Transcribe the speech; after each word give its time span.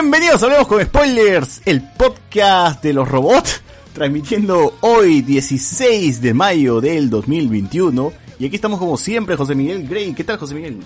Bienvenidos 0.00 0.40
a 0.44 0.46
Hablemos 0.46 0.68
con 0.68 0.80
Spoilers, 0.80 1.60
el 1.64 1.82
podcast 1.82 2.80
de 2.84 2.92
los 2.92 3.08
robots, 3.08 3.60
transmitiendo 3.92 4.78
hoy 4.80 5.22
16 5.22 6.22
de 6.22 6.34
mayo 6.34 6.80
del 6.80 7.10
2021. 7.10 8.12
Y 8.38 8.46
aquí 8.46 8.54
estamos 8.54 8.78
como 8.78 8.96
siempre, 8.96 9.34
José 9.34 9.56
Miguel 9.56 9.88
Grey. 9.88 10.14
¿Qué 10.14 10.22
tal, 10.22 10.38
José 10.38 10.54
Miguel? 10.54 10.78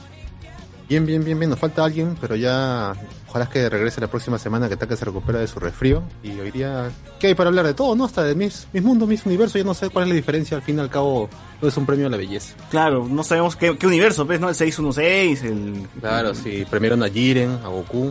Bien, 0.88 1.04
bien, 1.04 1.22
bien, 1.22 1.38
bien. 1.38 1.50
Nos 1.50 1.58
falta 1.58 1.84
alguien, 1.84 2.16
pero 2.18 2.36
ya. 2.36 2.94
Ojalá 3.28 3.50
que 3.50 3.68
regrese 3.68 4.00
la 4.00 4.06
próxima 4.06 4.38
semana, 4.38 4.66
que 4.70 4.78
Taka 4.78 4.96
se 4.96 5.04
recupera 5.04 5.40
de 5.40 5.46
su 5.46 5.60
resfrío. 5.60 6.02
Y 6.22 6.30
hoy 6.40 6.50
día. 6.50 6.90
¿Qué 7.20 7.26
hay 7.26 7.34
para 7.34 7.48
hablar 7.48 7.66
de 7.66 7.74
todo, 7.74 7.94
no? 7.94 8.06
Hasta 8.06 8.24
de 8.24 8.34
mis, 8.34 8.66
mis 8.72 8.82
mundos, 8.82 9.06
mis 9.06 9.26
universos. 9.26 9.58
Yo 9.58 9.64
no 9.64 9.74
sé 9.74 9.90
cuál 9.90 10.04
es 10.04 10.08
la 10.08 10.14
diferencia. 10.14 10.56
Al 10.56 10.62
fin 10.62 10.78
y 10.78 10.80
al 10.80 10.88
cabo, 10.88 11.28
todo 11.60 11.68
es 11.68 11.76
un 11.76 11.84
premio 11.84 12.06
a 12.06 12.10
la 12.10 12.16
belleza. 12.16 12.54
Claro, 12.70 13.06
no 13.06 13.22
sabemos 13.22 13.56
qué, 13.56 13.76
qué 13.76 13.86
universo, 13.86 14.24
¿ves? 14.24 14.40
¿No? 14.40 14.48
El 14.48 14.54
616, 14.54 15.42
el... 15.42 15.86
Claro, 16.00 16.34
sí. 16.34 16.64
Premiaron 16.70 17.02
a 17.02 17.10
Jiren, 17.10 17.58
a 17.62 17.68
Goku. 17.68 18.10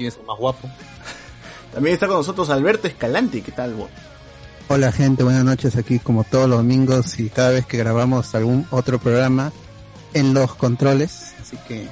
¿Quién 0.00 0.08
es 0.08 0.16
el 0.16 0.24
más 0.24 0.38
guapo? 0.38 0.66
También 1.74 1.92
está 1.92 2.06
con 2.06 2.16
nosotros 2.16 2.48
Alberto 2.48 2.88
Escalante. 2.88 3.42
¿Qué 3.42 3.52
tal, 3.52 3.74
vos? 3.74 3.90
Hola 4.68 4.90
gente, 4.92 5.22
buenas 5.24 5.44
noches 5.44 5.76
aquí 5.76 5.98
como 5.98 6.24
todos 6.24 6.48
los 6.48 6.56
domingos 6.60 7.20
y 7.20 7.28
cada 7.28 7.50
vez 7.50 7.66
que 7.66 7.76
grabamos 7.76 8.34
algún 8.34 8.66
otro 8.70 8.98
programa 8.98 9.52
en 10.14 10.32
los 10.32 10.54
controles, 10.54 11.34
así 11.42 11.58
que 11.68 11.84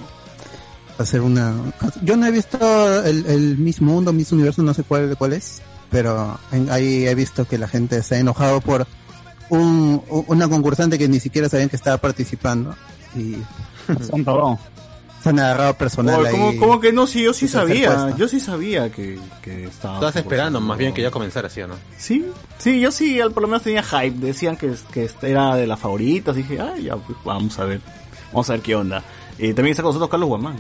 va 0.99 1.03
a 1.03 1.05
ser 1.05 1.21
una... 1.21 1.55
Yo 2.03 2.17
no 2.17 2.25
he 2.27 2.31
visto 2.31 3.05
el, 3.05 3.27
el 3.27 3.59
Miss 3.59 3.83
Mundo, 3.83 4.15
Miss 4.15 4.33
Universo, 4.33 4.63
no 4.63 4.73
sé 4.73 4.85
cuál, 4.85 5.15
cuál 5.19 5.35
es, 5.35 5.61
pero 5.91 6.39
en- 6.51 6.71
ahí 6.71 7.07
he 7.07 7.15
visto 7.15 7.47
que 7.47 7.59
la 7.59 7.69
gente 7.69 8.03
se 8.03 8.15
ha 8.15 8.19
enojado 8.21 8.63
por 8.63 8.87
un, 9.51 10.03
una 10.29 10.49
concursante 10.49 10.97
que 10.99 11.09
ni 11.09 11.21
siquiera 11.21 11.51
sabían 11.51 11.69
que 11.69 11.77
estaba 11.77 11.99
participando 11.99 12.75
y 13.15 13.37
se 15.23 15.29
han 15.31 15.39
agarrado 15.41 15.75
personal 15.75 16.21
Oh, 16.27 16.31
¿cómo, 16.31 16.49
ahí. 16.51 16.57
cómo 16.59 16.81
que 16.81 16.93
no? 16.93 17.07
Sí, 17.07 17.23
yo 17.25 17.33
sí 17.33 17.49
sabía. 17.49 18.15
Yo 18.17 18.29
sí 18.29 18.39
sabía 18.41 18.91
que, 18.91 19.19
que 19.43 19.65
estaba... 19.65 19.95
Estabas 19.95 20.17
esperando 20.17 20.61
más 20.61 20.79
bien 20.79 20.95
que 20.95 21.03
ya 21.03 21.11
comenzara, 21.11 21.49
¿sí 21.51 21.61
o 21.63 21.67
no? 21.69 21.75
Sí, 21.97 22.25
sí, 22.59 22.81
yo 22.81 22.91
sí, 22.93 23.21
al- 23.21 23.33
por 23.33 23.43
lo 23.43 23.49
menos 23.49 23.63
tenía 23.63 23.83
hype. 23.83 24.19
Decían 24.27 24.57
que, 24.57 24.73
que 24.93 25.11
era 25.23 25.57
de 25.57 25.67
las 25.67 25.79
favoritas. 25.81 26.37
Dije, 26.37 26.61
ay, 26.61 26.85
ya, 26.85 26.97
pues, 26.97 27.19
vamos 27.25 27.59
a 27.59 27.65
ver. 27.65 27.81
Vamos 28.33 28.49
a 28.51 28.53
ver 28.55 28.63
qué 28.63 28.75
onda. 28.77 29.03
Eh, 29.39 29.55
también 29.55 29.73
está 29.73 29.83
con 29.83 29.91
nosotros 29.91 30.11
Carlos 30.11 30.29
Guamán. 30.29 30.57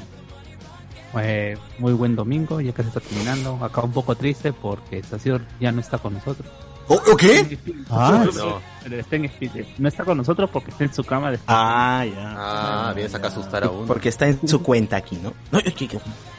Eh, 1.20 1.56
muy 1.78 1.92
buen 1.94 2.14
domingo, 2.14 2.60
ya 2.60 2.72
casi 2.72 2.88
está 2.88 3.00
terminando. 3.00 3.58
Acá 3.64 3.80
un 3.82 3.92
poco 3.92 4.14
triste 4.14 4.52
porque 4.52 4.98
Estación 4.98 5.46
ya 5.60 5.72
no 5.72 5.80
está 5.80 5.98
con 5.98 6.14
nosotros. 6.14 6.48
¿O 6.88 6.94
¿Oh, 7.12 7.16
qué? 7.16 7.58
Ah, 7.90 8.24
No. 8.34 8.60
Está 8.96 9.16
en 9.16 9.26
espíritu. 9.26 9.68
no 9.76 9.88
está 9.88 10.02
con 10.04 10.16
nosotros 10.16 10.48
porque 10.50 10.70
está 10.70 10.84
en 10.84 10.94
su 10.94 11.04
cama 11.04 11.30
de 11.30 11.38
Ah, 11.46 12.06
ya. 12.06 12.34
Ah, 12.38 12.92
vienes 12.94 13.14
acá 13.14 13.26
a 13.26 13.30
asustar 13.30 13.64
a 13.64 13.68
uno. 13.70 13.86
Porque 13.86 14.08
está 14.08 14.26
en 14.26 14.48
su 14.48 14.62
cuenta 14.62 14.96
aquí, 14.96 15.18
¿no? 15.22 15.34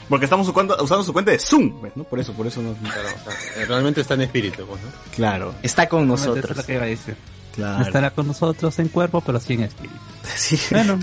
Porque 0.10 0.26
estamos 0.26 0.48
su 0.48 0.54
cuenta- 0.54 0.82
usando 0.82 1.04
su 1.04 1.14
cuenta 1.14 1.30
de 1.32 1.38
Zoom, 1.38 1.80
¿ves, 1.84 1.92
¿no? 1.96 2.04
Por 2.04 2.20
eso, 2.20 2.34
por 2.34 2.48
eso 2.48 2.62
no. 2.64 2.74
Claro, 2.74 3.10
o 3.28 3.30
sea, 3.30 3.62
eh, 3.62 3.66
realmente 3.68 4.02
está 4.02 4.16
en 4.16 4.22
espíritu, 4.22 4.66
pues, 4.66 4.82
¿no? 4.82 4.88
Claro, 5.16 5.54
Está 5.62 5.88
con 5.88 6.06
Eso 6.06 6.14
es 6.16 6.20
nosotros. 6.28 6.58
lo 6.58 6.64
que 6.64 6.74
iba 6.74 6.84
a 6.84 6.88
decir. 6.88 7.16
No 7.50 7.56
claro. 7.66 7.84
estará 7.84 8.10
con 8.12 8.26
nosotros 8.28 8.80
en 8.80 8.88
cuerpo, 8.88 9.22
pero 9.22 9.40
sí 9.40 9.54
en 9.54 9.64
espíritu. 9.64 9.96
Sí. 10.36 10.60
Bueno, 10.72 10.98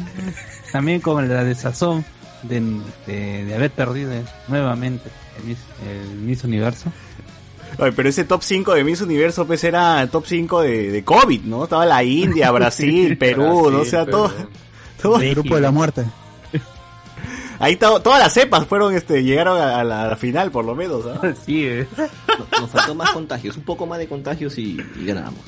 también 0.73 1.01
con 1.01 1.29
la 1.29 1.45
desazón 1.45 2.05
de, 2.43 2.61
de, 3.07 3.45
de 3.45 3.55
haber 3.55 3.71
perdido 3.71 4.11
nuevamente 4.49 5.11
el 5.39 5.45
Miss, 5.45 5.59
el 5.89 6.09
Miss 6.19 6.43
Universo. 6.45 6.91
Ay, 7.79 7.93
pero 7.95 8.09
ese 8.09 8.25
top 8.25 8.43
5 8.43 8.75
de 8.75 8.85
Miss 8.85 9.01
Universo, 9.03 9.47
pues 9.47 9.63
era 9.65 10.01
el 10.03 10.09
top 10.09 10.25
5 10.27 10.63
de, 10.63 10.91
de 10.91 11.05
COVID, 11.05 11.43
¿no? 11.43 11.65
Estaba 11.65 11.85
la 11.85 12.03
India, 12.03 12.51
Brasil, 12.51 13.19
Perú, 13.19 13.71
¿no? 13.71 13.81
O 13.81 13.85
sea, 13.85 14.07
todo, 14.07 14.33
todo- 15.03 15.21
el 15.21 15.31
grupo 15.35 15.57
de 15.57 15.61
la 15.61 15.71
muerte. 15.71 16.05
ahí 17.59 17.75
está- 17.75 18.01
todas 18.01 18.19
las 18.21 18.33
cepas 18.33 18.67
fueron, 18.67 18.95
este, 18.95 19.23
llegaron 19.23 19.61
a, 19.61 19.83
la, 19.85 20.03
a 20.03 20.07
la 20.09 20.17
final, 20.17 20.51
por 20.51 20.65
lo 20.65 20.75
menos, 20.75 21.05
¿ah? 21.07 21.21
Sí, 21.45 21.67
eh. 21.67 21.87
No- 21.97 22.61
Nos 22.63 22.71
faltó 22.71 22.95
más 22.95 23.11
contagios, 23.11 23.57
un 23.57 23.65
poco 23.65 23.87
más 23.87 23.99
de 23.99 24.09
contagios 24.09 24.57
y, 24.59 24.79
y 24.99 25.05
ganamos. 25.07 25.41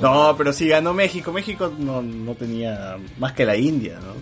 No, 0.00 0.34
pero 0.36 0.52
sí 0.52 0.68
ganó 0.68 0.94
México. 0.94 1.32
México 1.32 1.72
no, 1.76 2.00
no 2.02 2.34
tenía 2.34 2.96
más 3.18 3.32
que 3.32 3.44
la 3.44 3.56
India, 3.56 3.98
¿no? 4.00 4.14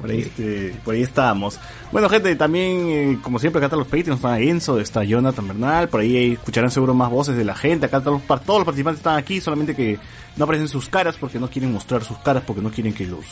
Por 0.00 0.10
ahí, 0.10 0.20
este, 0.22 0.74
por 0.84 0.94
ahí 0.94 1.02
estábamos. 1.02 1.58
Bueno, 1.92 2.08
gente, 2.08 2.34
también, 2.36 2.86
eh, 2.88 3.18
como 3.22 3.38
siempre, 3.38 3.58
acá 3.58 3.66
están 3.66 3.80
los 3.80 3.88
Patreons, 3.88 4.16
está 4.18 4.40
Enzo, 4.40 4.80
está 4.80 5.04
Jonathan 5.04 5.46
Bernal, 5.48 5.88
por 5.88 6.00
ahí 6.00 6.32
escucharán 6.32 6.70
seguro 6.70 6.94
más 6.94 7.10
voces 7.10 7.36
de 7.36 7.44
la 7.44 7.54
gente. 7.54 7.86
Acá 7.86 7.98
están 7.98 8.14
los, 8.14 8.22
par- 8.22 8.40
todos 8.40 8.60
los 8.60 8.64
participantes 8.64 9.00
están 9.00 9.18
aquí, 9.18 9.40
solamente 9.40 9.76
que 9.76 9.98
no 10.36 10.44
aparecen 10.44 10.68
sus 10.68 10.88
caras 10.88 11.16
porque 11.20 11.38
no 11.38 11.50
quieren 11.50 11.72
mostrar 11.72 12.02
sus 12.02 12.16
caras, 12.18 12.42
porque 12.46 12.62
no 12.62 12.70
quieren 12.70 12.94
que 12.94 13.06
los, 13.06 13.24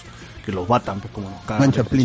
que 0.45 0.53
los 0.53 0.69
batan, 0.69 1.01
pues 1.01 1.13
como 1.15 1.31
nos 1.31 1.41
cagan. 1.45 1.73
Chaplin. 1.73 2.05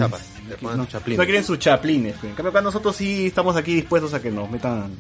No 1.20 1.24
quieren 1.26 1.44
sus 1.44 1.60
chaplines. 1.60 2.14
pues. 2.22 2.30
En 2.30 2.36
cambio, 2.36 2.52
acá 2.52 2.62
nosotros 2.62 2.96
sí 2.96 3.28
estamos 3.28 3.56
aquí 3.58 3.76
dispuestos 3.76 4.14
a 4.14 4.22
que 4.22 4.32
nos 4.32 4.50
metan 4.50 4.92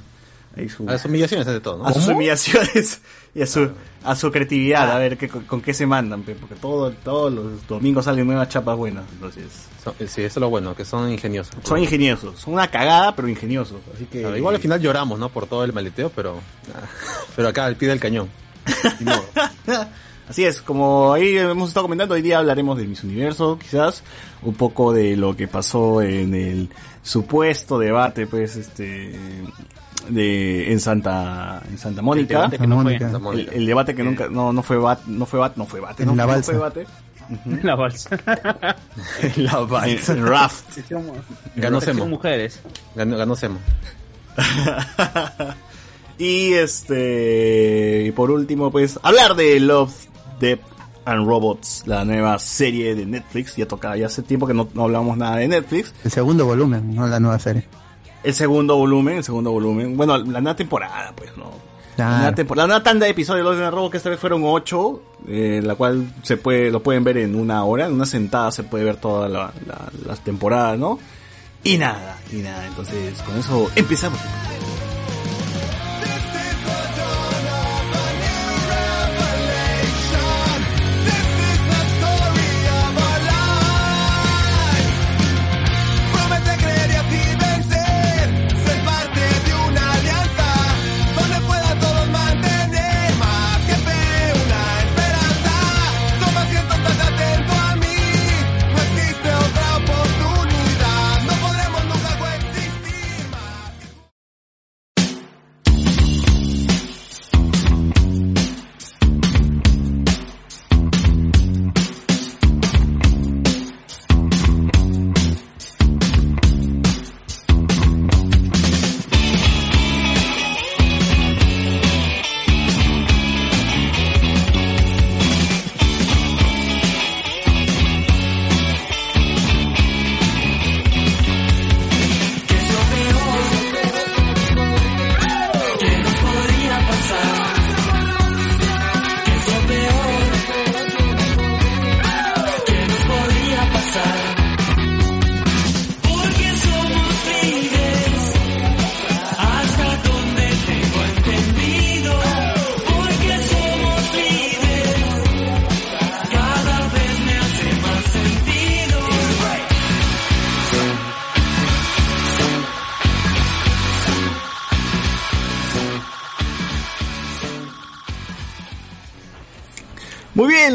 ahí 0.56 0.70
su, 0.70 0.88
A 0.88 0.94
las 0.94 1.06
humillaciones 1.06 1.48
ante 1.48 1.60
todo, 1.62 1.78
¿no? 1.80 1.86
a 1.86 1.94
sus 1.94 2.08
humillaciones 2.08 3.02
y 3.36 3.42
a 3.42 3.48
su 3.48 3.70
a 4.06 4.16
su 4.18 4.32
creatividad, 4.32 4.92
a 4.92 4.98
ver 5.00 5.18
qué, 5.18 5.30
con, 5.30 5.44
con 5.46 5.62
qué 5.62 5.74
se 5.74 5.86
mandan, 5.86 6.24
porque 6.24 6.56
todo, 6.56 6.92
todos 6.92 7.32
los 7.32 7.66
domingos 7.68 8.04
salen 8.06 8.26
nuevas 8.28 8.50
chapas 8.50 8.76
buenas, 8.78 9.06
entonces 9.14 9.46
Son- 9.82 9.94
eh, 10.00 10.08
sí, 10.08 10.22
eso 10.24 10.40
es 10.40 10.42
lo 10.42 10.50
bueno, 10.50 10.76
que 10.76 10.84
son 10.86 11.10
ingeniosos. 11.12 11.56
son 11.64 11.80
ingeniosos, 11.80 12.40
son 12.40 12.54
una 12.56 12.68
cagada 12.70 13.16
pero 13.16 13.28
ingeniosos, 13.30 13.78
así 13.96 14.06
que 14.06 14.20
Claro, 14.22 14.36
igual 14.38 14.56
al 14.56 14.62
final 14.62 14.82
lloramos, 14.82 15.18
¿no? 15.20 15.30
Por 15.30 15.48
todo 15.48 15.64
el 15.64 15.72
maleteo, 15.74 16.10
pero... 16.14 16.40
Pero 17.36 17.48
acá 17.48 17.66
al 17.66 17.76
pie 17.78 17.88
del 17.90 18.00
cañón. 18.00 18.30
Así 20.30 20.46
es, 20.46 20.62
como 20.62 21.12
ahí 21.14 21.38
hemos 21.38 21.68
estado 21.70 21.84
comentando, 21.86 22.16
hoy 22.16 22.22
día 22.22 22.38
hablaremos 22.40 22.78
de 22.78 22.86
Miss 22.88 23.04
Universo, 23.04 23.60
quizás, 23.62 24.04
un 24.42 24.54
poco 24.56 24.94
de 24.94 25.18
lo 25.18 25.36
que 25.36 25.48
pasó 25.50 26.02
en 26.02 26.34
el 26.34 26.70
supuesto 27.02 27.78
debate, 27.78 28.26
pues, 28.26 28.56
este, 28.56 29.14
de, 30.10 30.72
en 30.72 30.80
Santa, 30.80 31.62
en 31.70 31.78
Santa 31.78 32.02
Mónica. 32.02 32.40
debate 32.40 32.58
que 32.58 32.68
no 32.68 32.76
fue. 32.76 32.84
Mónica. 32.84 33.12
Santa 33.12 33.30
El, 33.32 33.50
el 33.54 33.66
debate 33.66 33.96
que 33.96 34.04
nunca, 34.04 34.28
no, 34.30 34.54
no 34.54 34.64
fue 34.64 34.78
bat, 34.78 35.04
no 35.06 35.26
fue 35.26 35.40
bat, 35.40 35.56
no 35.56 35.66
fue 35.66 35.80
bate, 35.80 36.04
En 36.04 36.10
no, 36.10 36.16
la 36.16 36.24
no 36.24 36.30
balsa. 36.30 36.52
fue 36.52 36.60
bate. 36.60 36.86
La 37.64 37.76
bolsa. 37.76 38.10
La 39.38 39.58
balsa. 39.60 40.14
en 40.14 40.28
Raft. 40.28 40.78
Ganó 41.56 41.80
Semo. 41.80 42.06
mujeres. 42.06 42.60
Ganó, 42.96 43.16
ganó 43.18 43.36
Semo. 43.36 43.60
y 46.18 46.54
este, 46.54 48.04
y 48.08 48.12
por 48.12 48.30
último, 48.32 48.72
pues, 48.72 49.00
hablar 49.04 49.36
de 49.36 49.60
Love, 49.60 49.94
Death 50.40 50.60
and 51.06 51.28
Robots, 51.28 51.84
la 51.86 52.06
nueva 52.06 52.40
serie 52.40 52.96
de 52.96 53.06
Netflix. 53.06 53.56
Ya 53.56 53.68
toca, 53.68 53.96
ya 53.96 54.08
hace 54.08 54.22
tiempo 54.22 54.46
que 54.48 54.54
no, 54.54 54.68
no 54.74 54.84
hablamos 54.84 55.18
nada 55.18 55.38
de 55.38 55.48
Netflix. 55.48 55.94
El 56.04 56.12
segundo 56.12 56.46
volumen, 56.46 56.94
no 56.94 57.08
la 57.08 57.20
nueva 57.20 57.40
serie. 57.40 57.66
El 58.24 58.34
segundo 58.34 58.76
volumen, 58.78 59.18
el 59.18 59.24
segundo 59.24 59.52
volumen. 59.52 59.96
Bueno, 59.98 60.18
la 60.18 60.40
nueva 60.42 60.56
temporada, 60.56 61.12
pues, 61.16 61.36
¿no? 61.38 61.52
La 61.98 62.06
nueva, 62.06 62.20
Claro. 62.22 62.36
temporada, 62.36 62.68
la 62.68 62.74
nueva 62.74 62.84
tanda 62.84 63.06
de 63.06 63.12
episodios 63.12 63.46
de 63.46 63.56
Death 63.56 63.66
and 63.68 63.76
Robots, 63.76 63.92
que 63.92 63.98
esta 63.98 64.10
vez 64.10 64.20
fueron 64.20 64.42
ocho, 64.46 65.02
eh, 65.28 65.62
la 65.64 65.76
cual 65.76 66.12
se 66.24 66.38
puede, 66.38 66.72
lo 66.72 66.82
pueden 66.82 67.04
ver 67.04 67.18
en 67.18 67.36
una 67.36 67.64
hora, 67.66 67.86
en 67.86 67.94
una 67.94 68.06
sentada 68.06 68.52
se 68.52 68.64
puede 68.64 68.84
ver 68.86 68.96
todas 68.98 69.30
la- 69.30 69.52
la- 69.68 69.90
las 70.08 70.20
temporadas, 70.24 70.80
¿no? 70.80 70.98
Y 71.64 71.78
nada, 71.78 72.18
y 72.32 72.38
nada. 72.38 72.66
Entonces, 72.66 73.22
con 73.22 73.38
eso 73.38 73.70
empezamos. 73.76 74.20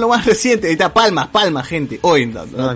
Más 0.08 0.24
reciente. 0.26 0.66
Ahí 0.68 0.72
está, 0.72 0.92
palmas, 0.92 1.28
palmas, 1.28 1.66
gente. 1.66 1.98
Hoy, 2.02 2.26
no, 2.26 2.44
no. 2.46 2.74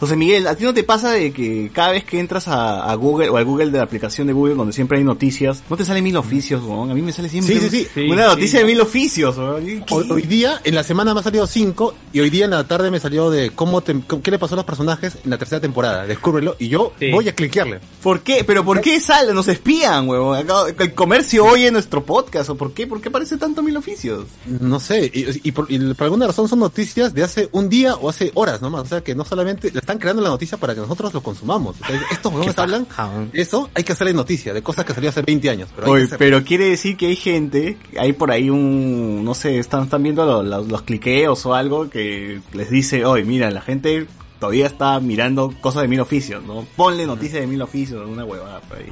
José 0.00 0.16
Miguel, 0.16 0.46
¿a 0.46 0.54
ti 0.54 0.64
no 0.64 0.74
te 0.74 0.84
pasa 0.84 1.12
de 1.12 1.32
que 1.32 1.70
cada 1.72 1.92
vez 1.92 2.04
que 2.04 2.18
entras 2.18 2.48
a, 2.48 2.90
a 2.90 2.94
Google 2.94 3.28
o 3.30 3.36
al 3.36 3.44
Google 3.44 3.70
de 3.70 3.78
la 3.78 3.84
aplicación 3.84 4.26
de 4.26 4.32
Google 4.32 4.54
donde 4.54 4.72
siempre 4.72 4.98
hay 4.98 5.04
noticias, 5.04 5.62
no 5.70 5.76
te 5.76 5.84
salen 5.84 6.02
mil 6.04 6.16
oficios, 6.16 6.62
weón? 6.64 6.90
A 6.90 6.94
mí 6.94 7.02
me 7.02 7.12
sale 7.12 7.28
siempre 7.28 7.58
Sí, 7.60 7.68
sí, 7.70 7.86
sí. 7.94 8.00
una 8.10 8.26
noticia 8.26 8.58
de 8.60 8.64
mil 8.66 8.80
oficios. 8.80 9.36
Hoy, 9.38 9.82
hoy 10.10 10.22
día, 10.22 10.60
en 10.64 10.74
la 10.74 10.82
semana 10.82 11.14
me 11.14 11.20
ha 11.20 11.22
salido 11.22 11.46
cinco 11.46 11.94
y 12.12 12.20
hoy 12.20 12.30
día 12.30 12.44
en 12.46 12.50
la 12.52 12.66
tarde 12.66 12.90
me 12.90 12.98
salió 13.00 13.30
de 13.30 13.50
cómo 13.50 13.80
te- 13.80 13.96
qué 14.22 14.30
le 14.30 14.38
pasó 14.38 14.54
a 14.54 14.56
los 14.56 14.64
personajes 14.64 15.16
en 15.24 15.30
la 15.30 15.38
tercera 15.38 15.60
temporada. 15.60 16.06
Descúbrelo 16.06 16.56
y 16.58 16.68
yo 16.68 16.92
Sí. 16.98 17.10
voy 17.10 17.28
a 17.28 17.34
cliquearle. 17.34 17.80
¿Por 18.02 18.20
qué? 18.20 18.44
¿Pero 18.44 18.64
por 18.64 18.80
qué 18.80 19.00
sale? 19.00 19.32
Nos 19.32 19.48
espían, 19.48 20.08
weón. 20.08 20.46
El 20.78 20.94
comercio 20.94 21.44
oye 21.44 21.70
nuestro 21.70 22.04
podcast, 22.04 22.50
¿o 22.50 22.56
por 22.56 22.72
qué? 22.72 22.86
¿Por 22.86 23.00
qué 23.00 23.08
aparece 23.08 23.36
tanto 23.36 23.62
mil 23.62 23.76
oficios? 23.76 24.26
No 24.46 24.80
sé, 24.80 25.10
y, 25.12 25.48
y 25.48 25.52
por, 25.52 25.70
y 25.70 25.78
por 25.94 26.04
alguna 26.04 26.26
razón 26.26 26.48
son 26.48 26.58
noticias 26.58 26.71
de 26.74 27.22
hace 27.22 27.48
un 27.52 27.68
día 27.68 27.94
o 27.96 28.08
hace 28.08 28.30
horas 28.34 28.62
nomás. 28.62 28.82
O 28.82 28.86
sea 28.86 29.00
que 29.02 29.14
no 29.14 29.24
solamente 29.24 29.70
le 29.70 29.78
están 29.78 29.98
creando 29.98 30.22
la 30.22 30.28
noticia 30.30 30.56
para 30.58 30.74
que 30.74 30.80
nosotros 30.80 31.12
lo 31.12 31.22
consumamos. 31.22 31.76
O 31.80 31.84
sea, 31.86 31.96
estos 32.10 32.32
huevones 32.32 32.58
hablan, 32.58 32.86
eso 33.32 33.70
hay 33.74 33.84
que 33.84 33.92
hacerle 33.92 34.14
noticia 34.14 34.52
de 34.54 34.62
cosas 34.62 34.84
que 34.84 34.94
salió 34.94 35.10
hace 35.10 35.22
20 35.22 35.50
años. 35.50 35.68
Pero 35.74 35.90
Oye, 35.90 36.06
quiere 36.44 36.64
decir 36.70 36.96
que 36.96 37.06
hay 37.08 37.16
gente, 37.16 37.76
hay 37.98 38.12
por 38.12 38.30
ahí 38.30 38.50
un, 38.50 39.24
no 39.24 39.34
sé, 39.34 39.58
están, 39.58 39.84
están 39.84 40.02
viendo 40.02 40.24
lo- 40.24 40.42
los, 40.42 40.68
los 40.68 40.82
cliqueos 40.82 41.44
o 41.46 41.54
algo 41.54 41.90
que 41.90 42.40
les 42.52 42.70
dice, 42.70 43.04
oye, 43.04 43.24
mira, 43.24 43.50
la 43.50 43.60
gente 43.60 44.06
todavía 44.40 44.66
está 44.66 44.98
mirando 45.00 45.54
cosas 45.60 45.82
de 45.82 45.88
mil 45.88 46.00
oficios, 46.00 46.42
¿no? 46.44 46.66
Ponle 46.76 47.06
noticias 47.06 47.40
de 47.42 47.46
mil 47.46 47.62
oficios, 47.62 48.00
alguna 48.00 48.24
huevada 48.24 48.60
por 48.60 48.78
ahí. 48.78 48.86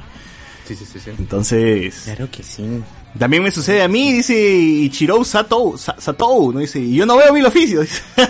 Sí, 0.67 0.75
sí, 0.75 0.85
sí, 0.85 0.99
sí. 0.99 1.11
Entonces, 1.17 2.01
Claro 2.05 2.29
que 2.31 2.43
sí. 2.43 2.63
También 3.19 3.43
me 3.43 3.51
sucede 3.51 3.81
a 3.83 3.87
mí, 3.87 4.11
dice 4.13 4.33
Ichiro 4.35 5.23
Satou, 5.23 5.77
Sa- 5.77 5.95
Satou, 5.99 6.51
¿no? 6.53 6.59
Dice, 6.59 6.79
y 6.79 6.95
yo 6.95 7.05
no 7.05 7.17
veo 7.17 7.33
mil 7.33 7.45
oficios. 7.45 7.87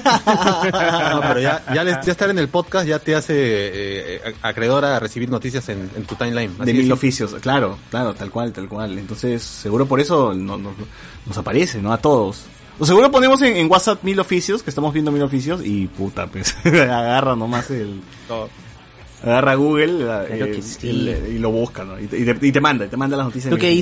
No, 1.11 1.21
pero 1.21 1.39
ya, 1.39 1.63
ya, 1.73 1.83
les- 1.83 2.01
ya 2.05 2.11
estar 2.11 2.29
en 2.29 2.39
el 2.39 2.47
podcast 2.47 2.87
ya 2.87 2.99
te 2.99 3.15
hace 3.15 3.33
eh, 3.35 4.21
eh, 4.25 4.35
acreedora 4.41 4.95
a 4.97 4.99
recibir 4.99 5.29
noticias 5.29 5.67
en, 5.69 5.89
en 5.95 6.03
tu 6.05 6.15
timeline. 6.15 6.57
de 6.57 6.73
mil 6.73 6.91
oficios, 6.91 7.33
claro, 7.41 7.77
claro, 7.89 8.13
tal 8.13 8.31
cual, 8.31 8.51
tal 8.53 8.67
cual. 8.67 8.97
Entonces, 8.97 9.41
seguro 9.43 9.85
por 9.85 9.99
eso 9.99 10.33
no- 10.33 10.57
no- 10.57 10.73
nos 11.25 11.37
aparece, 11.37 11.81
¿no? 11.81 11.91
A 11.93 11.97
todos. 11.97 12.43
O 12.79 12.85
seguro 12.85 13.11
ponemos 13.11 13.41
en, 13.43 13.55
en 13.57 13.69
WhatsApp 13.69 14.03
mil 14.03 14.19
oficios, 14.19 14.63
que 14.63 14.69
estamos 14.71 14.93
viendo 14.93 15.11
mil 15.11 15.21
oficios, 15.21 15.61
y 15.63 15.87
puta, 15.87 16.27
pues, 16.27 16.55
agarra 16.65 17.35
nomás 17.35 17.69
el... 17.71 18.01
Agarra 19.23 19.53
Google 19.55 20.05
la- 20.05 20.25
Claro 20.25 20.45
eh, 20.45 20.51
que 20.51 20.61
sí. 20.63 20.89
el- 20.89 21.33
y 21.35 21.39
lo 21.39 21.51
busca, 21.51 21.83
¿no? 21.83 21.99
Y 21.99 22.07
te, 22.07 22.17
y 22.41 22.51
te- 22.51 22.61
manda, 22.61 22.85
y 22.85 22.87
te 22.87 22.97
manda 22.97 23.15
las 23.17 23.27
noticias. 23.27 23.49
Tú 23.51 23.55
de 23.55 23.61
que 23.61 23.67
mil 23.69 23.77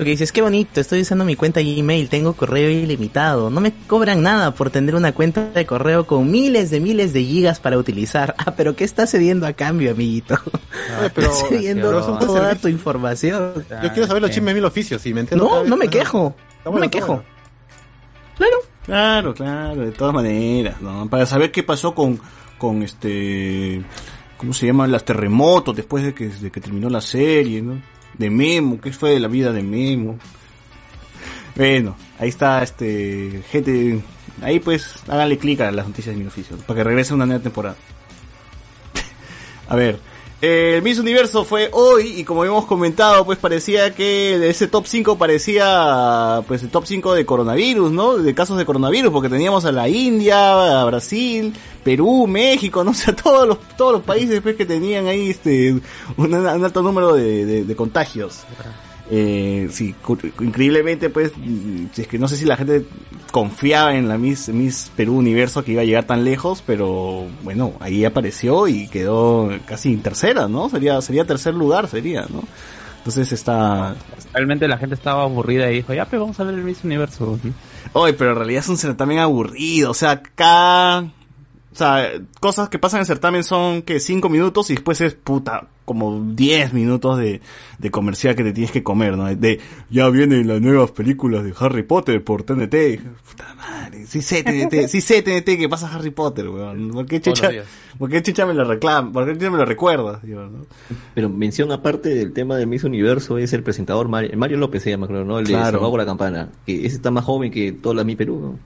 tú 0.00 0.04
que 0.04 0.10
dices, 0.12 0.32
qué 0.32 0.40
bonito, 0.40 0.80
estoy 0.80 1.02
usando 1.02 1.26
mi 1.26 1.36
cuenta 1.36 1.60
Gmail, 1.60 2.08
tengo 2.08 2.32
correo 2.32 2.70
ilimitado, 2.70 3.50
no 3.50 3.60
me 3.60 3.72
cobran 3.86 4.22
nada 4.22 4.54
por 4.54 4.70
tener 4.70 4.94
una 4.94 5.12
cuenta 5.12 5.50
de 5.50 5.66
correo 5.66 6.06
con 6.06 6.30
miles 6.30 6.70
de 6.70 6.80
miles 6.80 7.12
de 7.12 7.22
gigas 7.22 7.60
para 7.60 7.78
utilizar. 7.78 8.34
Ah, 8.40 8.54
pero 8.56 8.74
¿qué 8.74 8.84
estás 8.84 9.10
cediendo 9.10 9.46
a 9.46 9.52
cambio, 9.52 9.90
amiguito? 9.90 10.34
Oye, 10.98 11.10
pero, 11.14 11.30
estás 11.30 11.48
cediendo 11.50 11.88
pero 11.88 12.18
toda 12.18 12.54
tu 12.54 12.68
información. 12.68 13.52
Yo 13.82 13.92
quiero 13.92 14.06
saber 14.06 14.22
los 14.22 14.30
chismes 14.30 14.54
de 14.54 14.60
mil 14.60 14.64
oficios 14.64 15.04
y 15.04 15.12
me 15.12 15.26
cada 15.26 15.36
No, 15.36 15.62
no 15.62 15.76
me 15.76 15.88
quejo, 15.88 16.34
Está 16.56 16.70
no 16.70 16.76
me 16.78 16.86
está 16.86 16.98
quejo. 16.98 17.22
Claro. 18.38 18.56
Claro, 18.86 19.34
claro, 19.34 19.82
de 19.82 19.92
todas 19.92 20.14
maneras, 20.14 20.80
¿no? 20.80 21.06
Para 21.10 21.26
saber 21.26 21.52
qué 21.52 21.62
pasó 21.62 21.94
con, 21.94 22.18
con 22.56 22.82
este, 22.82 23.82
¿cómo 24.38 24.54
se 24.54 24.66
llaman? 24.66 24.90
Las 24.90 25.04
terremotos 25.04 25.76
después 25.76 26.02
de 26.02 26.14
que, 26.14 26.28
de 26.28 26.50
que 26.50 26.60
terminó 26.62 26.88
la 26.88 27.02
serie, 27.02 27.60
¿no? 27.60 27.82
De 28.18 28.30
Memo, 28.30 28.80
¿qué 28.80 28.92
fue 28.92 29.18
la 29.18 29.28
vida 29.28 29.52
de 29.52 29.62
Memo? 29.62 30.18
Bueno, 31.56 31.96
ahí 32.18 32.28
está, 32.28 32.62
este, 32.62 33.42
gente, 33.50 34.02
ahí 34.42 34.60
pues, 34.60 34.94
háganle 35.08 35.38
clic 35.38 35.60
a 35.60 35.70
las 35.70 35.86
noticias 35.86 36.14
de 36.14 36.22
mi 36.22 36.28
oficio, 36.28 36.56
para 36.58 36.78
que 36.78 36.84
regrese 36.84 37.14
una 37.14 37.26
nueva 37.26 37.42
temporada. 37.42 37.76
a 39.68 39.76
ver, 39.76 39.98
el 40.42 40.82
Miss 40.82 40.98
Universo 40.98 41.44
fue 41.44 41.68
hoy 41.72 42.14
y 42.20 42.24
como 42.24 42.44
hemos 42.46 42.64
comentado, 42.64 43.24
pues 43.26 43.38
parecía 43.38 43.94
que 43.94 44.48
ese 44.48 44.68
top 44.68 44.86
5 44.86 45.18
parecía 45.18 46.42
pues 46.48 46.62
el 46.62 46.70
top 46.70 46.84
5 46.86 47.12
de 47.14 47.26
coronavirus, 47.26 47.90
¿no? 47.92 48.16
De 48.16 48.34
casos 48.34 48.56
de 48.56 48.64
coronavirus, 48.64 49.12
porque 49.12 49.28
teníamos 49.28 49.64
a 49.66 49.72
la 49.72 49.88
India, 49.88 50.80
a 50.80 50.84
Brasil, 50.86 51.52
Perú, 51.84 52.26
México, 52.26 52.82
no 52.84 52.94
sé, 52.94 53.12
todos 53.12 53.46
los, 53.46 53.58
todos 53.76 53.92
los 53.92 54.02
países 54.02 54.40
pues, 54.40 54.56
que 54.56 54.64
tenían 54.64 55.06
ahí 55.06 55.30
este 55.30 55.72
un, 55.72 55.82
un 56.16 56.34
alto 56.64 56.80
número 56.82 57.12
de, 57.14 57.44
de- 57.44 57.64
de 57.64 57.76
contagios. 57.76 58.40
Eh, 59.12 59.68
sí, 59.72 59.92
increíblemente, 60.40 61.10
pues, 61.10 61.32
mm, 61.36 61.86
si 61.92 62.02
es 62.02 62.08
que 62.08 62.18
no 62.18 62.28
sé 62.28 62.36
si 62.36 62.44
la 62.44 62.56
gente 62.56 62.84
confiaba 63.32 63.96
en 63.96 64.08
la 64.08 64.16
Miss, 64.18 64.48
Miss 64.50 64.92
Perú 64.94 65.16
Universo 65.16 65.64
que 65.64 65.72
iba 65.72 65.82
a 65.82 65.84
llegar 65.84 66.04
tan 66.04 66.24
lejos, 66.24 66.62
pero 66.64 67.26
bueno, 67.42 67.72
ahí 67.80 68.04
apareció 68.04 68.68
y 68.68 68.86
quedó 68.86 69.50
casi 69.66 69.92
en 69.92 70.02
tercera, 70.02 70.46
¿no? 70.46 70.68
Sería, 70.68 71.00
sería 71.00 71.24
tercer 71.24 71.54
lugar, 71.54 71.88
sería, 71.88 72.26
¿no? 72.30 72.44
Entonces 72.98 73.32
está... 73.32 73.96
Realmente 74.32 74.68
la 74.68 74.78
gente 74.78 74.94
estaba 74.94 75.24
aburrida 75.24 75.70
y 75.72 75.76
dijo, 75.76 75.92
ya, 75.92 76.04
pues 76.04 76.20
vamos 76.20 76.38
a 76.38 76.44
ver 76.44 76.54
el 76.54 76.62
Miss 76.62 76.84
Universo. 76.84 77.36
Oye, 77.94 78.12
pero 78.12 78.30
en 78.30 78.36
realidad 78.36 78.60
es 78.60 78.68
un 78.68 78.78
certamen 78.78 79.18
aburrido, 79.18 79.90
o 79.90 79.94
sea, 79.94 80.22
cada... 80.22 81.00
O 81.72 81.76
sea, 81.76 82.10
cosas 82.40 82.68
que 82.68 82.78
pasan 82.78 82.98
en 82.98 83.02
el 83.02 83.06
certamen 83.06 83.44
son 83.44 83.82
que 83.82 84.00
cinco 84.00 84.28
minutos 84.28 84.70
y 84.70 84.74
después 84.74 85.00
es 85.00 85.14
puta, 85.14 85.68
como 85.90 86.20
10 86.20 86.72
minutos 86.72 87.18
de, 87.18 87.40
de 87.80 87.90
comercial 87.90 88.36
que 88.36 88.44
te 88.44 88.52
tienes 88.52 88.70
que 88.70 88.84
comer, 88.84 89.16
¿no? 89.16 89.24
De, 89.34 89.58
ya 89.90 90.08
vienen 90.08 90.46
las 90.46 90.60
nuevas 90.60 90.92
películas 90.92 91.42
de 91.42 91.52
Harry 91.58 91.82
Potter 91.82 92.22
por 92.22 92.44
TNT. 92.44 93.00
Puta 93.28 93.54
madre, 93.56 94.06
sí 94.06 94.22
sé 94.22 94.44
TNT, 94.44 94.86
sí 94.86 95.00
sé 95.00 95.22
TNT 95.22 95.58
que 95.58 95.68
pasa 95.68 95.92
Harry 95.92 96.10
Potter, 96.10 96.48
weón. 96.48 96.90
¿Por 96.92 97.06
qué 97.06 97.20
chucha, 97.20 97.50
por 97.98 98.08
qué 98.08 98.22
chucha 98.22 98.46
me 98.46 98.54
lo 98.54 98.62
reclama? 98.62 99.12
¿Por 99.12 99.26
qué 99.26 99.32
chucha 99.32 99.50
me 99.50 99.58
lo 99.58 99.64
recuerdas? 99.64 100.22
Digo, 100.22 100.42
¿no? 100.42 100.64
Pero 101.12 101.28
mención 101.28 101.72
aparte 101.72 102.10
del 102.10 102.32
tema 102.32 102.56
del 102.56 102.68
Miss 102.68 102.84
Universo 102.84 103.36
es 103.38 103.52
el 103.52 103.64
presentador 103.64 104.06
Mario, 104.06 104.30
Mario 104.36 104.58
López 104.58 104.84
se 104.84 104.90
llama, 104.90 105.08
creo, 105.08 105.24
¿no? 105.24 105.40
El 105.40 105.46
de 105.46 105.54
Claro. 105.54 105.80
Por 105.80 105.98
la 105.98 106.06
Campana. 106.06 106.50
Que 106.64 106.86
ese 106.86 106.94
está 106.94 107.10
más 107.10 107.24
joven 107.24 107.50
que 107.50 107.72
toda 107.72 107.96
la 107.96 108.04
Mi 108.04 108.14
Perú, 108.14 108.38
¿no? 108.40 108.58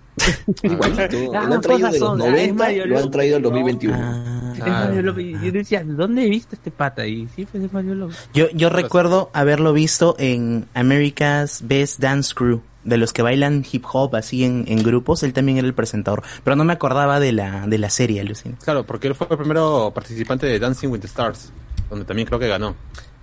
Igualito. 0.63 1.33
Ah, 1.35 1.47
lo 1.49 1.55
han 1.55 1.61
traído 1.63 1.91
de 1.91 1.99
los 1.99 2.09
con 2.11 2.19
razón, 2.19 2.35
ah, 2.35 2.37
es 2.37 2.49
90, 2.49 2.65
Mario 2.65 2.87
lo 2.87 2.99
han 2.99 3.11
traído 3.11 3.37
al 3.37 3.43
López, 3.43 3.63
2021. 3.63 3.97
Ah. 3.99 4.54
López. 5.03 5.25
Y 5.25 5.33
Yo 5.47 5.53
decía, 5.53 5.83
¿dónde 5.85 6.25
he 6.25 6.29
visto 6.29 6.55
este 6.55 6.71
pata? 6.71 7.07
Y 7.07 7.29
sí, 7.35 7.47
pues 7.47 7.63
es 7.65 7.73
Mario 7.73 7.95
López. 7.95 8.29
Yo, 8.33 8.51
yo 8.51 8.71
recuerdo 8.71 9.31
haberlo 9.33 9.73
visto 9.73 10.17
en 10.19 10.67
America's 10.75 11.63
Best 11.67 12.01
Dance 12.01 12.35
Crew, 12.35 12.63
de 12.85 12.99
los 12.99 13.13
que 13.13 13.23
bailan 13.23 13.65
hip 13.71 13.85
hop 13.91 14.15
así 14.17 14.45
en, 14.45 14.65
en 14.69 14.83
grupos, 14.83 15.23
él 15.23 15.33
también 15.33 15.59
era 15.59 15.67
el 15.67 15.75
presentador, 15.75 16.23
pero 16.43 16.55
no 16.57 16.65
me 16.65 16.73
acordaba 16.73 17.19
de 17.19 17.33
la, 17.33 17.67
de 17.67 17.79
la 17.79 17.91
serie, 17.91 18.21
alucina. 18.21 18.57
Claro, 18.63 18.85
porque 18.85 19.09
él 19.09 19.15
fue 19.15 19.27
el 19.31 19.39
primero 19.39 19.93
participante 19.95 20.47
de 20.47 20.59
Dancing 20.59 20.89
with 20.89 21.01
the 21.01 21.07
Stars, 21.07 21.53
donde 21.89 22.05
también 22.05 22.27
creo 22.27 22.39
que 22.39 22.49
ganó. 22.49 22.77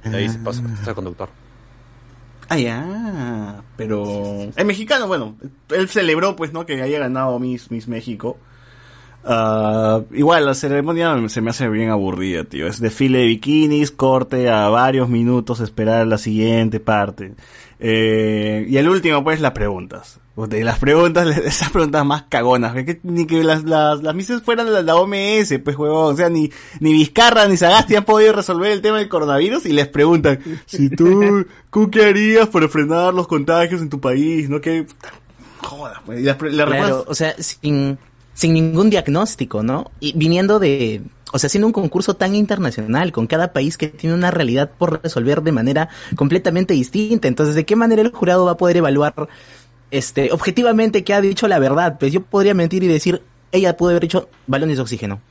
De 0.04 0.18
ahí 0.18 0.30
se 0.30 0.40
pasó 0.40 0.64
a 0.66 0.84
ser 0.84 0.96
conductor. 0.96 1.30
Ah, 2.50 2.58
ya, 2.58 3.62
pero... 3.78 4.52
El 4.56 4.66
mexicano, 4.66 5.08
bueno, 5.08 5.38
él 5.70 5.88
celebró, 5.88 6.36
pues, 6.36 6.52
¿no? 6.52 6.66
Que 6.66 6.82
haya 6.82 7.00
ganado 7.00 7.40
Miss, 7.40 7.72
Miss 7.72 7.88
México. 7.88 8.38
Ah, 9.24 10.02
igual, 10.12 10.46
la 10.46 10.54
ceremonia 10.56 11.16
se 11.30 11.42
me 11.42 11.52
hace 11.52 11.68
bien 11.70 11.90
aburrida, 11.90 12.44
tío. 12.44 12.68
Es 12.68 12.80
desfile 12.80 13.20
de 13.20 13.26
bikinis, 13.28 13.92
corte 13.92 14.50
a 14.50 14.70
varios 14.70 15.10
minutos, 15.10 15.60
esperar 15.60 16.08
la 16.08 16.18
siguiente 16.18 16.80
parte. 16.80 17.34
Eh, 17.80 18.66
y 18.70 18.78
el 18.78 18.88
último, 18.90 19.24
pues, 19.24 19.40
las 19.42 19.52
preguntas. 19.52 20.20
Puta, 20.36 20.58
y 20.58 20.64
las 20.64 20.80
preguntas, 20.80 21.28
esas 21.46 21.70
preguntas 21.72 22.06
más 22.06 22.24
cagonas, 22.30 22.74
que, 22.74 23.00
ni 23.04 23.26
que 23.28 23.44
las, 23.44 23.64
las, 23.64 24.02
las 24.02 24.16
misas 24.16 24.42
fueran 24.44 24.66
de 24.68 24.72
la, 24.72 24.82
la 24.82 24.96
OMS, 24.96 25.60
pues, 25.64 25.76
huevón. 25.78 26.14
O 26.14 26.18
sea, 26.18 26.30
ni, 26.30 26.50
ni 26.80 26.94
Vizcarra 26.94 27.48
ni 27.48 27.58
Sagasti 27.58 27.96
han 27.96 28.06
podido 28.06 28.34
resolver 28.34 28.72
el 28.72 28.82
tema 28.82 28.98
del 29.00 29.10
coronavirus 29.10 29.66
y 29.66 29.74
les 29.74 29.88
preguntan, 29.88 30.40
si 30.66 30.90
tú, 30.90 31.46
¿tú 31.72 31.92
qué 31.92 32.06
harías 32.06 32.48
para 32.48 32.68
frenar 32.70 33.14
los 33.14 33.28
contagios 33.28 33.82
en 33.82 33.90
tu 33.90 34.00
país? 34.00 34.50
¿No? 34.50 34.62
Que, 34.62 34.86
jodas, 35.62 36.00
pues. 36.06 36.22
Y 36.22 36.24
las, 36.24 36.42
las 36.42 36.54
Claro, 36.68 36.72
respuestas- 36.72 37.04
o 37.08 37.16
sea, 37.16 37.36
sin, 37.38 37.98
sin 38.34 38.54
ningún 38.54 38.90
diagnóstico, 38.90 39.64
¿no? 39.64 39.92
Y 40.00 40.14
viniendo 40.18 40.60
de, 40.60 41.02
o 41.32 41.40
sea, 41.40 41.48
haciendo 41.48 41.68
un 41.68 41.74
concurso 41.74 42.16
tan 42.16 42.36
internacional, 42.36 43.12
con 43.12 43.28
cada 43.28 43.54
país 43.54 43.78
que 43.78 43.88
tiene 43.88 44.16
una 44.16 44.32
realidad 44.32 44.72
por 44.78 45.02
resolver 45.04 45.42
de 45.42 45.52
manera 45.52 45.90
completamente 46.16 46.74
distinta. 46.74 47.28
Entonces, 47.28 47.56
¿de 47.56 47.66
qué 47.66 47.76
manera 47.76 48.02
el 48.02 48.12
jurado 48.12 48.46
va 48.46 48.52
a 48.52 48.58
poder 48.58 48.78
evaluar, 48.78 49.14
este, 49.92 50.32
objetivamente 50.32 51.04
que 51.04 51.14
ha 51.14 51.22
dicho 51.22 51.48
la 51.48 51.60
verdad? 51.60 51.98
Pues 52.00 52.12
yo 52.12 52.22
podría 52.22 52.54
mentir 52.54 52.84
y 52.84 52.88
decir, 52.88 53.22
ella 53.52 53.78
pudo 53.78 53.90
haber 53.90 54.04
dicho 54.04 54.30
balones 54.48 54.78
de 54.78 54.84
oxígeno. 54.84 55.22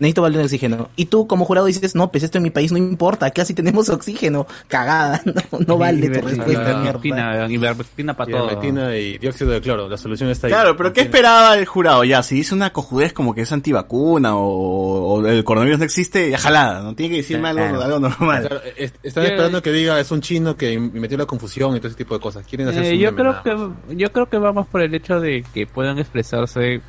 Necesito 0.00 0.22
balde 0.22 0.38
de 0.38 0.44
oxígeno. 0.44 0.88
Y 0.96 1.06
tú 1.06 1.26
como 1.26 1.44
jurado 1.44 1.66
dices, 1.66 1.94
no, 1.94 2.10
pues 2.10 2.22
esto 2.22 2.38
en 2.38 2.44
mi 2.44 2.50
país 2.50 2.70
no 2.72 2.78
importa, 2.78 3.30
casi 3.30 3.54
tenemos 3.54 3.88
oxígeno. 3.88 4.46
Cagada, 4.68 5.20
no, 5.24 5.58
no 5.66 5.78
vale 5.78 6.08
tu 6.08 6.20
respuesta, 6.20 6.44
mierda. 6.46 6.80
Ivermectina, 6.82 7.48
ivermectina 7.48 8.14
para 8.16 8.30
todo. 8.30 8.44
Ivermectina 8.44 8.96
y 8.96 9.18
dióxido 9.18 9.50
de 9.50 9.60
cloro. 9.60 9.88
La 9.88 9.96
solución 9.96 10.30
está 10.30 10.46
ahí. 10.46 10.52
Claro, 10.52 10.76
pero 10.76 10.92
¿qué 10.92 11.00
esperaba 11.02 11.54
el 11.56 11.66
jurado? 11.66 12.04
Ya, 12.04 12.22
si 12.22 12.36
dice 12.36 12.54
una 12.54 12.72
cojudez 12.72 13.12
como 13.12 13.34
que 13.34 13.40
es 13.42 13.52
antivacuna 13.52 14.36
o, 14.36 15.14
o 15.20 15.26
el 15.26 15.42
coronavirus 15.44 15.78
no 15.80 15.84
existe, 15.84 16.30
ya 16.30 16.38
jalada, 16.38 16.82
¿no? 16.82 16.94
Tiene 16.94 17.10
que 17.14 17.22
decirme 17.22 17.48
algo, 17.48 17.60
Claro. 17.68 17.82
algo 17.82 17.98
normal. 18.00 18.46
Claro, 18.48 18.62
es- 18.76 18.94
están 19.02 19.24
esperando 19.24 19.62
que 19.62 19.72
diga 19.72 19.98
es 20.00 20.10
un 20.10 20.20
chino 20.20 20.56
que 20.56 20.78
metió 20.78 21.18
la 21.18 21.26
confusión 21.26 21.74
y 21.74 21.78
todo 21.80 21.88
ese 21.88 21.96
tipo 21.96 22.14
de 22.14 22.20
cosas. 22.20 22.46
Quieren 22.46 22.68
hacer 22.68 22.84
Eh, 22.84 22.90
su 22.90 22.94
yo 22.96 23.14
creo 23.16 23.42
que 23.42 23.94
yo 23.96 24.12
creo 24.12 24.28
que 24.28 24.38
vamos 24.38 24.66
por 24.68 24.80
el 24.82 24.94
hecho 24.94 25.20
de 25.20 25.44
que 25.52 25.66
puedan 25.66 25.98
expresarse 25.98 26.80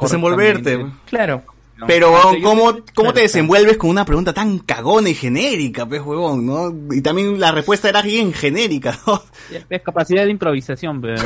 Desenvolverte. 0.00 0.86
Claro. 1.06 1.42
No, 1.80 1.86
Pero, 1.86 2.12
¿cómo, 2.42 2.76
¿cómo 2.94 3.12
te 3.14 3.22
desenvuelves 3.22 3.76
con 3.78 3.88
una 3.90 4.04
pregunta 4.04 4.32
tan 4.34 4.58
cagona 4.58 5.08
y 5.08 5.14
genérica, 5.14 5.86
pues, 5.86 6.02
huevón, 6.02 6.44
no? 6.46 6.72
Y 6.94 7.00
también 7.00 7.40
la 7.40 7.52
respuesta 7.52 7.88
era 7.88 8.02
bien 8.02 8.32
genérica, 8.32 8.98
¿no? 9.06 9.22
Es 9.70 9.82
capacidad 9.82 10.24
de 10.24 10.30
improvisación, 10.30 11.00
pero 11.00 11.16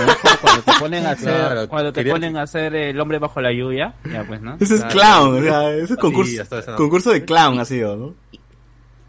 cuando 0.40 0.62
te 0.62 0.72
ponen 0.78 1.04
a 1.06 1.10
hacer, 1.12 1.34
Claro, 1.34 1.68
cuando 1.68 1.92
te 1.92 2.00
quería- 2.00 2.12
ponen 2.14 2.36
a 2.36 2.42
hacer 2.42 2.74
el 2.74 2.98
hombre 3.00 3.18
bajo 3.18 3.40
la 3.40 3.52
lluvia, 3.52 3.94
ya 4.10 4.24
pues, 4.24 4.40
¿no? 4.40 4.56
Ese 4.60 4.76
es 4.76 4.84
Claro. 4.84 5.32
clown, 5.32 5.38
o 5.38 5.42
sea, 5.42 5.70
ese 5.74 5.92
es 5.94 5.98
concurso, 5.98 6.42
concurso 6.76 7.10
de 7.10 7.24
clown 7.24 7.58
ha 7.58 7.64
sido, 7.64 7.96
¿no? 7.96 8.14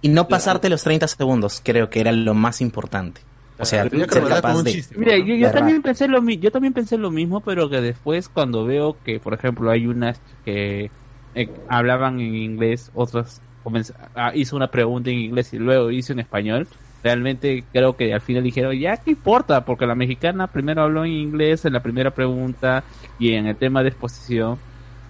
Y 0.02 0.10
no 0.10 0.28
pasarte 0.28 0.70
los 0.70 0.84
30 0.84 1.08
segundos, 1.08 1.62
creo 1.64 1.90
que 1.90 2.00
era 2.00 2.12
lo 2.12 2.34
más 2.34 2.60
importante. 2.62 3.22
O 3.58 3.64
sea, 3.66 3.84
ser 3.88 4.24
capaz 4.28 4.64
de... 4.64 4.72
chiste. 4.74 4.96
Mira, 4.98 5.18
yo, 5.18 5.34
yo 5.36 5.50
también 5.52 5.82
pensé 5.82 6.08
lo 6.10 6.22
mi- 6.22 6.38
yo 6.38 6.52
también 6.52 6.74
pensé 6.74 6.98
lo 6.98 7.10
mismo, 7.10 7.40
pero 7.40 7.70
que 7.70 7.80
después 7.80 8.28
cuando 8.28 8.66
veo 8.66 8.98
que, 9.06 9.20
por 9.22 9.34
ejemplo, 9.34 9.72
hay 9.72 9.88
unas 9.88 10.20
que 10.44 10.92
eh, 11.36 11.50
hablaban 11.68 12.20
en 12.20 12.34
inglés, 12.36 12.90
otras 12.94 13.42
comenz- 13.64 13.94
ah, 14.16 14.32
hizo 14.34 14.56
una 14.56 14.68
pregunta 14.72 15.10
en 15.10 15.20
inglés 15.20 15.54
y 15.54 15.58
luego 15.60 15.92
hizo 15.92 16.14
en 16.14 16.20
español, 16.20 16.68
realmente 17.04 17.64
creo 17.72 17.96
que 17.96 18.14
al 18.14 18.22
final 18.22 18.44
dijeron, 18.44 18.76
ya 18.78 18.98
qué 18.98 19.12
importa, 19.12 19.64
porque 19.66 19.86
la 19.86 19.96
mexicana 19.96 20.48
primero 20.48 20.82
habló 20.84 21.06
en 21.06 21.12
inglés 21.12 21.66
en 21.66 21.74
la 21.74 21.84
primera 21.84 22.12
pregunta 22.12 22.84
y 23.20 23.34
en 23.34 23.46
el 23.48 23.56
tema 23.56 23.84
de 23.84 23.90
exposición 23.90 24.58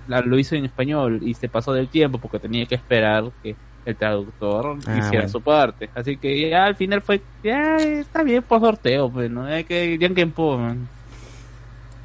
la- 0.07 0.21
lo 0.21 0.37
hizo 0.37 0.55
en 0.55 0.65
español 0.65 1.19
y 1.23 1.33
se 1.33 1.47
pasó 1.49 1.73
del 1.73 1.87
tiempo 1.87 2.17
porque 2.19 2.39
tenía 2.39 2.65
que 2.65 2.75
esperar 2.75 3.23
que 3.41 3.55
el 3.85 3.95
traductor 3.95 4.77
Ah, 4.87 4.97
hiciera 4.97 5.09
bueno. 5.25 5.29
su 5.29 5.41
parte. 5.41 5.89
Así 5.95 6.17
que 6.17 6.49
ya 6.49 6.65
al 6.65 6.75
final 6.75 7.01
fue, 7.01 7.21
ya 7.43 7.77
está 7.77 8.23
bien 8.23 8.41
por 8.43 8.59
sorteo, 8.59 9.09
pues, 9.11 9.29
¿no? 9.29 9.43
Hay 9.45 9.63
que, 9.63 9.97
ya 9.99 10.09
que 10.09 10.25
po, 10.27 10.57
man. 10.57 10.87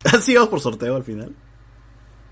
Así 0.04 0.34
vamos 0.34 0.50
por 0.50 0.60
sorteo 0.60 0.96
al 0.96 1.04
final. 1.04 1.32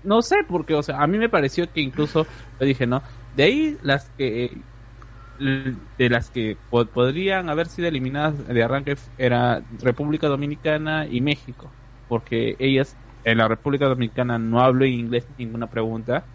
No 0.01 0.21
sé, 0.21 0.37
porque, 0.47 0.75
o 0.75 0.83
sea, 0.83 1.01
a 1.01 1.07
mí 1.07 1.17
me 1.17 1.29
pareció 1.29 1.71
que 1.71 1.81
incluso, 1.81 2.25
yo 2.59 2.65
dije, 2.65 2.87
¿no? 2.87 3.03
De 3.31 3.43
ahí 3.43 3.77
las 3.81 4.09
que, 4.11 4.63
de 5.37 6.09
las 6.09 6.31
que 6.31 6.57
po- 6.69 6.91
podrían 6.91 7.49
haber 7.49 7.67
sido 7.67 7.87
eliminadas 7.87 8.45
de 8.47 8.63
arranque 8.63 8.95
era 9.17 9.65
República 9.69 10.27
Dominicana 10.27 11.07
y 11.07 11.21
México, 11.21 11.75
porque 12.07 12.55
ellas 12.59 12.99
en 13.23 13.37
la 13.39 13.47
República 13.47 13.87
Dominicana 13.87 14.39
no 14.39 14.61
habló 14.61 14.85
inglés 14.85 15.29
ninguna 15.37 15.69
pregunta 15.69 16.29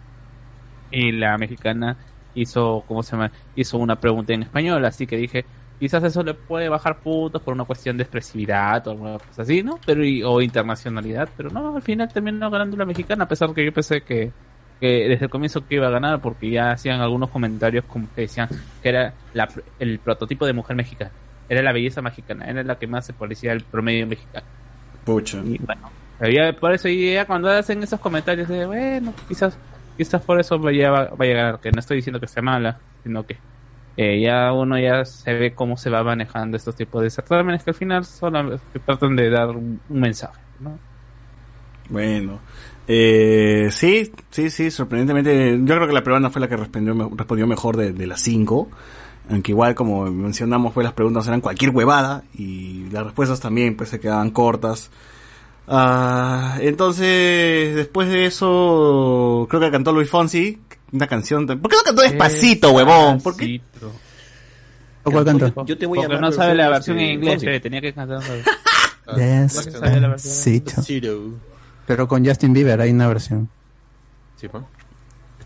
y 0.89 1.11
la 1.13 1.37
mexicana 1.37 1.97
hizo, 2.33 2.85
¿cómo 2.87 3.03
se 3.03 3.13
llama? 3.15 3.31
Hizo 3.55 3.77
una 3.77 3.99
pregunta 3.99 4.33
en 4.33 4.43
español, 4.43 4.85
así 4.85 5.07
que 5.07 5.17
dije, 5.17 5.47
quizás 5.79 6.03
eso 6.03 6.23
le 6.23 6.33
puede 6.33 6.69
bajar 6.69 6.99
puntos 7.01 7.41
por 7.41 7.53
una 7.53 7.65
cuestión 7.65 7.97
de 7.97 8.03
expresividad 8.03 8.85
o 8.87 8.91
alguna 8.91 9.19
cosa 9.19 9.41
así, 9.43 9.61
¿no? 9.63 9.79
Pero 9.85 10.03
y- 10.05 10.23
o 10.23 10.41
internacionalidad, 10.41 11.29
pero 11.35 11.49
no, 11.49 11.75
al 11.75 11.81
final 11.81 12.11
terminó 12.11 12.49
ganando 12.49 12.77
la 12.77 12.85
mexicana, 12.85 13.25
a 13.25 13.27
pesar 13.27 13.53
que 13.53 13.65
yo 13.65 13.73
pensé 13.73 14.01
que, 14.01 14.31
que 14.79 15.07
desde 15.09 15.25
el 15.25 15.29
comienzo 15.31 15.65
que 15.67 15.75
iba 15.75 15.87
a 15.87 15.91
ganar, 15.91 16.21
porque 16.21 16.49
ya 16.49 16.71
hacían 16.71 17.01
algunos 17.01 17.29
comentarios 17.29 17.85
como 17.85 18.07
que 18.13 18.21
decían 18.21 18.47
que 18.81 18.89
era 18.89 19.13
la 19.33 19.47
el 19.79 19.99
prototipo 19.99 20.45
de 20.45 20.53
mujer 20.53 20.75
mexicana, 20.75 21.11
era 21.49 21.61
la 21.61 21.71
belleza 21.73 22.01
mexicana, 22.01 22.45
era 22.45 22.63
la 22.63 22.77
que 22.77 22.87
más 22.87 23.05
se 23.05 23.13
parecía 23.13 23.51
al 23.51 23.61
promedio 23.61 24.07
mexicano. 24.07 24.45
Pucha. 25.03 25.37
Y 25.45 25.57
bueno, 25.59 25.91
había- 26.19 26.53
por 26.53 26.73
eso 26.73 26.87
y 26.87 27.13
ya 27.13 27.25
cuando 27.25 27.49
hacen 27.49 27.83
esos 27.83 27.99
comentarios 27.99 28.47
de, 28.47 28.65
bueno, 28.65 29.13
quizás 29.27 29.57
quizás 29.97 30.21
por 30.23 30.39
eso 30.39 30.59
vaya, 30.59 30.89
vaya 31.15 31.31
a 31.33 31.35
ganar, 31.35 31.59
que 31.61 31.71
no 31.71 31.79
estoy 31.79 31.97
diciendo 31.97 32.19
que 32.19 32.27
sea 32.27 32.43
mala, 32.43 32.79
sino 33.03 33.25
que 33.25 33.37
eh, 33.97 34.21
ya 34.21 34.51
uno 34.51 34.77
ya 34.77 35.05
se 35.05 35.33
ve 35.33 35.53
cómo 35.53 35.77
se 35.77 35.89
va 35.89 36.03
manejando 36.03 36.57
estos 36.57 36.75
tipos 36.75 37.01
de 37.01 37.09
certámenes 37.09 37.63
que 37.63 37.71
al 37.71 37.75
final 37.75 38.05
solo 38.05 38.59
tratan 38.85 39.15
de 39.15 39.29
dar 39.29 39.49
un, 39.49 39.79
mensaje, 39.89 40.39
¿no? 40.59 40.77
Bueno. 41.89 42.39
Eh, 42.87 43.69
sí, 43.71 44.11
sí, 44.29 44.49
sí, 44.49 44.69
sorprendentemente. 44.69 45.57
Yo 45.59 45.75
creo 45.75 45.87
que 45.87 45.93
la 45.93 46.03
peruana 46.03 46.29
fue 46.29 46.41
la 46.41 46.47
que 46.47 46.57
respondió, 46.57 47.11
respondió 47.15 47.47
mejor 47.47 47.77
de, 47.77 47.93
de 47.93 48.07
las 48.07 48.21
cinco. 48.21 48.69
Aunque 49.29 49.51
igual, 49.53 49.73
como 49.73 50.05
mencionamos, 50.05 50.73
pues 50.73 50.83
las 50.83 50.93
preguntas 50.93 51.27
eran 51.27 51.41
cualquier 51.41 51.71
huevada 51.71 52.23
y 52.35 52.85
las 52.91 53.05
respuestas 53.05 53.39
también 53.39 53.75
pues 53.75 53.89
se 53.89 53.99
quedaban 53.99 54.29
cortas. 54.29 54.91
Ah, 55.67 56.57
entonces, 56.61 57.75
después 57.75 58.07
de 58.09 58.25
eso, 58.25 59.47
creo 59.49 59.61
que 59.61 59.71
cantó 59.71 59.91
Luis 59.93 60.09
Fonsi 60.09 60.59
una 60.95 61.07
canción. 61.07 61.45
¿Por 61.45 61.69
qué 61.69 61.77
no 61.77 61.83
cantó 61.83 62.01
despacito, 62.01 62.71
huevón? 62.71 63.21
¿Por 63.21 63.35
qué? 63.35 63.61
¿O 65.03 65.11
cuál 65.11 65.25
cantó? 65.25 65.65
Yo 65.65 65.77
te 65.77 65.85
voy 65.85 65.99
a 65.99 66.07
Porque 66.07 66.19
no 66.19 66.31
sabe 66.31 66.55
la 66.55 66.69
versión, 66.69 66.97
en 66.99 67.11
inglés, 67.15 67.35
Fonsi. 67.35 67.47
eh, 67.47 67.59
tenía 67.59 67.81
que 67.81 67.93
cantar. 67.93 68.23
Despacito. 69.15 70.81
Pero 71.85 72.07
con 72.07 72.25
Justin 72.25 72.53
Bieber 72.53 72.81
hay 72.81 72.91
una 72.91 73.07
versión. 73.07 73.49
Sí, 74.37 74.47
pues. 74.47 74.63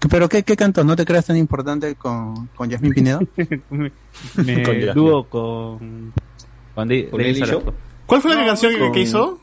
¿Pero 0.09 0.29
qué, 0.29 0.43
qué 0.43 0.55
cantó? 0.55 0.85
¿No 0.85 0.95
te 0.95 1.03
creas 1.03 1.25
tan 1.25 1.35
importante 1.35 1.95
con, 1.95 2.47
con 2.55 2.69
Yasmín 2.69 2.93
Pinedo? 2.93 3.19
Me 4.35 4.93
dúo 4.93 5.25
con 5.25 6.13
con. 6.73 7.19
¿Cuál 8.05 8.21
fue 8.21 8.35
la 8.35 8.45
canción 8.45 8.93
que 8.93 9.01
hizo? 9.01 9.39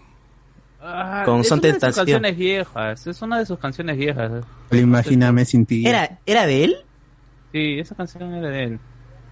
Ah, 0.89 1.23
Con 1.25 1.41
es 1.41 1.49
Son 1.49 1.59
una 1.59 1.69
de 1.69 1.81
sus 1.81 1.97
canciones 1.97 2.37
viejas, 2.37 3.07
es 3.07 3.23
una 3.23 3.39
de 3.39 3.47
sus 3.47 3.59
canciones 3.59 3.97
viejas. 3.97 4.45
Imagíname 4.71 5.45
sin 5.45 5.67
ti. 5.67 5.87
¿Era, 5.87 6.19
¿Era 6.25 6.47
de 6.47 6.65
él? 6.65 6.77
Sí, 7.53 7.79
esa 7.79 7.95
canción 7.95 8.33
era 8.35 8.49
de 8.49 8.63
él. 8.65 8.79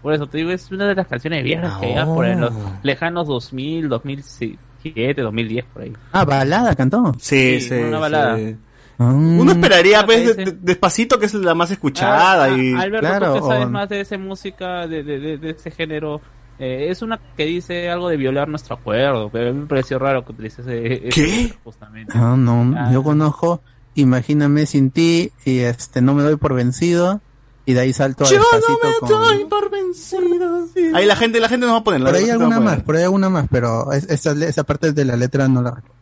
Por 0.02 0.12
eso 0.14 0.26
te 0.26 0.38
digo, 0.38 0.50
es 0.50 0.70
una 0.70 0.86
de 0.88 0.94
las 0.94 1.06
canciones 1.06 1.42
viejas 1.44 1.72
Ah, 1.76 1.80
que 1.80 1.94
ya 1.94 2.04
por 2.04 2.26
en 2.26 2.40
los 2.40 2.52
oh. 2.52 2.78
lejanos 2.82 3.26
2000, 3.26 3.88
2007, 3.88 5.22
2010, 5.22 5.64
por 5.72 5.82
ahí. 5.82 5.92
Ah, 6.12 6.24
balada 6.24 6.74
cantó. 6.74 7.12
Sí, 7.18 7.60
Sí, 7.60 7.68
sí. 7.68 7.74
una 7.74 7.98
balada. 8.00 8.36
sí. 8.36 8.56
Ah. 8.98 9.12
Uno 9.12 9.50
esperaría, 9.52 10.04
pues, 10.06 10.36
de- 10.36 10.44
de- 10.44 10.52
despacito, 10.60 11.18
que 11.18 11.26
es 11.26 11.34
la 11.34 11.54
más 11.54 11.70
escuchada. 11.70 12.44
Ah, 12.44 12.48
y... 12.56 12.74
ah, 12.74 12.80
Alberto, 12.82 13.06
claro, 13.08 13.34
tú 13.34 13.40
que 13.40 13.48
sabes 13.48 13.66
o- 13.66 13.70
más 13.70 13.88
de 13.88 14.00
esa 14.00 14.18
música, 14.18 14.86
de, 14.86 15.02
de, 15.02 15.18
de, 15.18 15.38
de 15.38 15.50
ese 15.50 15.70
género. 15.70 16.20
Eh, 16.58 16.86
es 16.90 17.02
una 17.02 17.18
que 17.36 17.44
dice 17.44 17.90
algo 17.90 18.08
de 18.08 18.16
violar 18.16 18.48
nuestro 18.48 18.76
acuerdo, 18.76 19.28
pero 19.30 19.50
a 19.50 19.52
mí 19.52 19.60
me 19.60 19.66
pareció 19.66 19.98
raro 19.98 20.24
que 20.24 20.32
utilice 20.32 20.62
ese, 20.62 21.08
ese 21.08 21.08
¿Qué? 21.10 21.54
justamente. 21.64 22.12
Ah, 22.16 22.34
no, 22.38 22.74
Ah. 22.76 22.90
yo 22.92 23.02
conozco 23.02 23.60
Imagíname 23.96 24.66
sin 24.66 24.90
ti 24.90 25.30
y 25.44 25.60
este 25.60 26.00
no 26.02 26.14
me 26.14 26.24
doy 26.24 26.34
por 26.34 26.52
vencido 26.52 27.20
y 27.64 27.74
de 27.74 27.80
ahí 27.80 27.92
salto 27.92 28.24
a 28.24 28.28
Yo 28.28 28.38
no 28.38 28.44
me 28.90 28.98
con... 28.98 29.08
doy 29.08 29.44
por 29.44 29.70
vencido. 29.70 30.66
Ahí 30.94 31.06
la 31.06 31.14
gente, 31.16 31.38
la 31.40 31.48
gente 31.48 31.64
nos 31.66 31.74
va 31.76 31.78
a 31.78 31.84
poner. 31.84 32.00
la 32.00 32.10
Por 32.10 32.18
ahí 32.18 32.28
alguna 32.28 32.58
más, 32.60 32.82
por 32.82 32.96
ahí 32.96 33.04
alguna 33.04 33.30
más, 33.30 33.46
pero 33.50 33.92
es- 33.92 34.10
esa, 34.10 34.32
esa 34.32 34.64
parte 34.64 34.92
de 34.92 35.04
la 35.04 35.16
letra 35.16 35.46
no 35.48 35.62
la 35.62 35.70
recuerdo. 35.70 35.94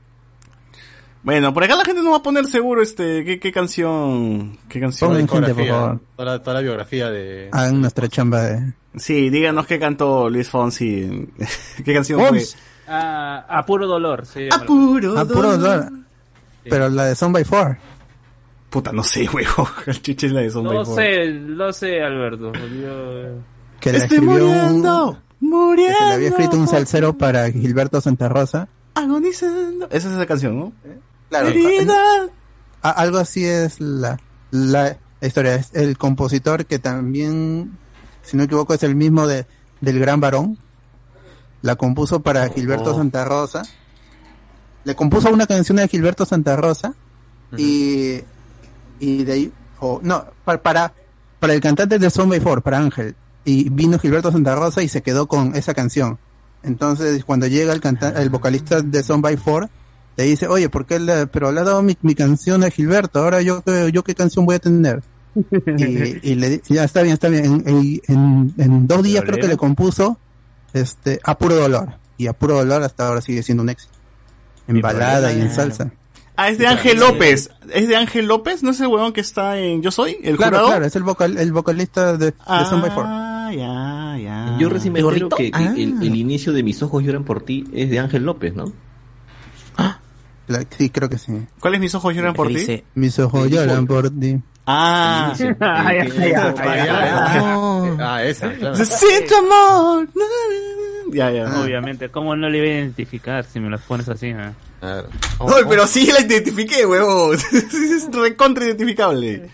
Bueno, 1.23 1.55
por 1.55 1.63
acá 1.63 1.77
la 1.77 1.85
gente 1.85 2.03
nos 2.03 2.13
va 2.13 2.17
a 2.17 2.23
poner 2.23 2.47
seguro 2.47 2.83
este 2.83 3.25
qué, 3.25 3.39
qué 3.39 3.53
canción, 3.53 4.59
qué 4.69 4.81
canción. 4.81 5.11
Pongan 5.11 5.29
gente, 5.29 5.55
por 5.55 5.67
favor. 5.69 6.01
Toda 6.17 6.33
la, 6.33 6.43
toda 6.43 6.55
la 6.55 6.61
biografía 6.63 7.11
de... 7.11 7.49
Hagan 7.53 7.81
nuestra 7.81 8.09
chamba 8.09 8.43
de... 8.43 8.73
Sí, 8.97 9.31
díganos 9.31 9.67
qué 9.67 9.79
cantó 9.79 10.29
Luis 10.29 10.49
Fonsi, 10.49 11.29
qué 11.85 11.95
canción 11.95 12.19
fue. 12.19 12.29
Fonsi. 12.29 12.57
Ah, 12.89 13.47
a 13.49 13.65
puro 13.65 13.87
dolor, 13.87 14.27
sí. 14.27 14.49
A 14.51 14.59
puro 14.65 15.15
Ah, 15.17 15.25
puro 15.25 15.57
dolor. 15.57 15.85
dolor. 15.87 15.93
Pero 16.65 16.89
la 16.91 17.07
de 17.07 17.15
Son 17.15 17.33
by 17.33 17.45
Four. 17.45 17.79
Puta, 18.69 18.91
no 18.93 19.03
sé, 19.05 19.29
huevo. 19.33 19.69
El 19.87 20.03
chuche 20.03 20.27
es 20.27 20.33
la 20.33 20.41
de 20.41 20.51
Son 20.51 20.65
No 20.65 20.71
by 20.75 20.85
Four. 20.85 20.95
sé, 20.97 21.31
no 21.33 21.73
sé, 21.73 22.03
Alberto. 22.03 22.53
Yo- 22.53 23.39
Que 23.81 23.93
la 23.93 23.99
Estoy 23.99 24.19
escribió 24.19 24.45
un- 24.47 24.53
muriendo, 24.53 25.19
que 25.41 25.47
muriendo. 25.47 25.99
se 25.99 26.05
le 26.07 26.15
había 26.15 26.29
escrito 26.29 26.57
un 26.57 26.67
salsero 26.69 27.17
para 27.17 27.49
Gilberto 27.51 28.01
Santa 28.01 28.29
Rosa. 28.29 28.69
Agonizando. 28.95 29.87
Esa 29.87 30.09
es 30.09 30.15
esa 30.15 30.27
canción, 30.27 30.59
¿no? 30.59 30.73
Claro, 31.33 31.49
Herida. 31.49 32.29
algo 32.83 33.17
así 33.19 33.45
es 33.47 33.81
la, 33.81 34.19
la 34.51 34.99
historia. 35.23 35.55
Es 35.55 35.71
el 35.73 35.97
compositor 35.97 36.67
que 36.67 36.79
también, 36.79 37.79
si 38.23 38.37
no 38.37 38.43
me 38.43 38.45
equivoco, 38.45 38.75
es 38.75 38.83
el 38.83 38.95
mismo 38.95 39.27
de, 39.27 39.47
del 39.81 39.99
Gran 39.99 40.21
Varón. 40.21 40.59
La 41.63 41.77
compuso 41.77 42.21
para 42.21 42.49
Gilberto 42.51 42.91
Oh. 42.91 42.97
Santa 42.99 43.25
Rosa. 43.25 43.63
Le 44.85 44.95
compuso 44.95 45.31
una 45.33 45.47
canción 45.47 45.77
de 45.77 45.89
Gilberto 45.89 46.27
Santa 46.27 46.55
Rosa. 46.57 46.93
Y, 47.57 48.21
y 49.01 49.25
de 49.25 49.33
ahí, 49.33 49.53
o 49.81 50.01
no, 50.03 50.27
para, 50.45 50.63
para, 50.63 50.93
para 51.41 51.55
el 51.55 51.61
cantante 51.61 51.99
de 51.99 52.11
Son 52.11 52.29
by 52.29 52.41
Four, 52.41 52.61
para 52.63 52.79
Ángel. 52.79 53.15
Y 53.45 53.71
vino 53.71 53.99
Gilberto 53.99 54.31
Santa 54.33 54.55
Rosa 54.55 54.83
y 54.83 54.89
se 54.89 55.03
quedó 55.03 55.27
con 55.29 55.55
esa 55.57 55.73
canción. 55.73 56.19
Entonces, 56.63 57.25
cuando 57.25 57.47
llega 57.47 57.73
el 57.73 57.81
canta 57.81 58.11
el 58.21 58.29
vocalista 58.29 58.83
de 58.83 59.03
Son 59.03 59.23
by 59.23 59.37
Four, 59.37 59.71
le 60.17 60.25
dice, 60.25 60.47
oye, 60.49 60.69
¿por 60.69 60.87
qué 60.87 60.99
le, 60.99 61.27
pero 61.27 61.53
le 61.53 61.61
ha 61.61 61.65
dado 61.65 61.83
mi, 61.83 61.97
mi 62.03 62.15
canción 62.15 62.63
a 62.65 62.71
Gilberto? 62.71 63.21
Ahora 63.21 63.41
yo, 63.43 63.63
qué- 63.63 63.91
yo 63.93 64.03
qué 64.05 64.15
canción 64.15 64.45
voy 64.47 64.57
a 64.57 64.59
tener. 64.59 65.03
y, 65.35 65.43
y 66.31 66.35
le 66.35 66.51
di- 66.51 66.61
ya 66.69 66.85
está 66.85 67.03
bien, 67.03 67.15
está 67.15 67.29
bien. 67.29 67.63
En, 67.67 68.01
en- 68.09 68.55
en- 68.59 68.87
dos 68.87 69.03
días 69.03 69.23
creo 69.25 69.39
que 69.39 69.49
le 69.49 69.57
compuso 69.57 70.19
este 70.73 71.21
a 71.25 71.37
puro 71.39 71.57
dolor. 71.57 71.89
Y 72.19 72.27
a 72.27 72.33
puro 72.35 72.57
dolor 72.57 72.83
hasta 72.83 73.09
ahora 73.09 73.21
sigue 73.21 73.43
siendo 73.43 73.63
un 73.63 73.71
éxito. 73.71 73.93
En 74.69 74.81
balada 74.81 75.33
y 75.33 75.41
en 75.41 75.51
salsa. 75.51 75.91
Ah, 76.37 76.49
es 76.49 76.57
de 76.59 76.67
Ángel 76.67 76.99
López. 76.99 77.51
¿Es 77.75 77.89
de 77.89 77.97
Ángel 77.97 78.27
López? 78.27 78.63
¿No 78.63 78.71
es 78.71 78.81
el 78.81 78.87
huevón 78.87 79.13
que 79.13 79.21
está 79.21 79.59
en 79.59 79.83
Yo 79.83 79.91
Soy? 79.91 80.17
¿El 80.23 80.37
Claro, 80.37 80.53
jurado? 80.57 80.67
claro, 80.69 80.85
es 80.87 80.97
el 80.97 81.03
vocal, 81.03 81.37
el 81.37 81.53
vocalista 81.53 82.17
de, 82.17 82.27
de 82.27 82.35
Son 82.71 82.81
by 82.81 82.91
Four. 82.91 83.05
Ah, 83.07 83.51
ya, 83.55 84.19
ya. 84.23 84.57
Yo 84.59 84.69
recién 84.71 84.95
me 84.95 85.01
¿El 85.01 85.07
entero 85.09 85.29
que, 85.31 85.51
que 85.51 85.59
Ah. 85.59 85.75
el, 85.77 86.03
el 86.03 86.17
inicio 86.17 86.53
de 86.55 86.63
Mis 86.63 86.83
ojos 86.83 87.03
lloran 87.03 87.25
por 87.25 87.43
ti 87.43 87.65
es 87.75 87.91
de 87.91 87.99
Ángel 87.99 88.25
López, 88.25 88.55
¿no? 88.55 88.73
Sí, 90.77 90.91
creo 90.91 91.09
que 91.09 91.19
sí. 91.19 91.33
¿Cuáles 91.61 91.81
mis 91.81 91.95
ojos 91.95 92.15
lloran 92.15 92.35
por 92.35 92.49
ti? 92.49 92.83
Mis 92.95 93.19
ojos 93.19 93.49
lloran 93.49 93.87
por 93.87 94.11
ti. 94.11 94.41
Ah. 94.67 95.35
Ah, 95.61 95.93
Oh. 97.57 97.97
Ah, 97.99 98.23
esa, 98.25 98.53
claro. 98.53 98.77
Se 98.77 98.85
siente 98.87 99.35
amor. 99.35 100.09
Ya, 101.13 101.31
ya. 101.31 101.61
Obviamente, 101.61 102.09
¿cómo 102.09 102.35
no 102.37 102.49
le 102.49 102.59
iba 102.59 102.67
a 102.69 102.71
identificar 102.71 103.45
si 103.45 103.61
me 103.61 103.69
las 103.69 103.83
pones 103.83 104.09
así? 104.09 104.29
eh? 104.29 104.53
Claro. 104.81 105.09
Ay, 105.41 105.65
pero 105.69 105.87
sí 105.87 106.07
la 106.11 106.21
identifiqué, 106.21 106.87
huevón. 106.87 107.37
es 107.53 108.09
recontra 108.11 108.65
identificable. 108.65 109.51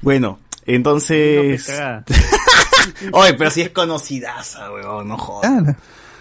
Bueno, 0.00 0.38
No, 0.38 0.72
entonces. 0.72 1.66
cagada. 1.66 2.04
Oye, 3.12 3.34
pero 3.34 3.50
sí 3.50 3.60
es 3.62 3.70
conocidaza, 3.70 4.72
huevón, 4.72 5.08
no 5.08 5.18
jodas. 5.18 5.50
Claro. 5.50 5.76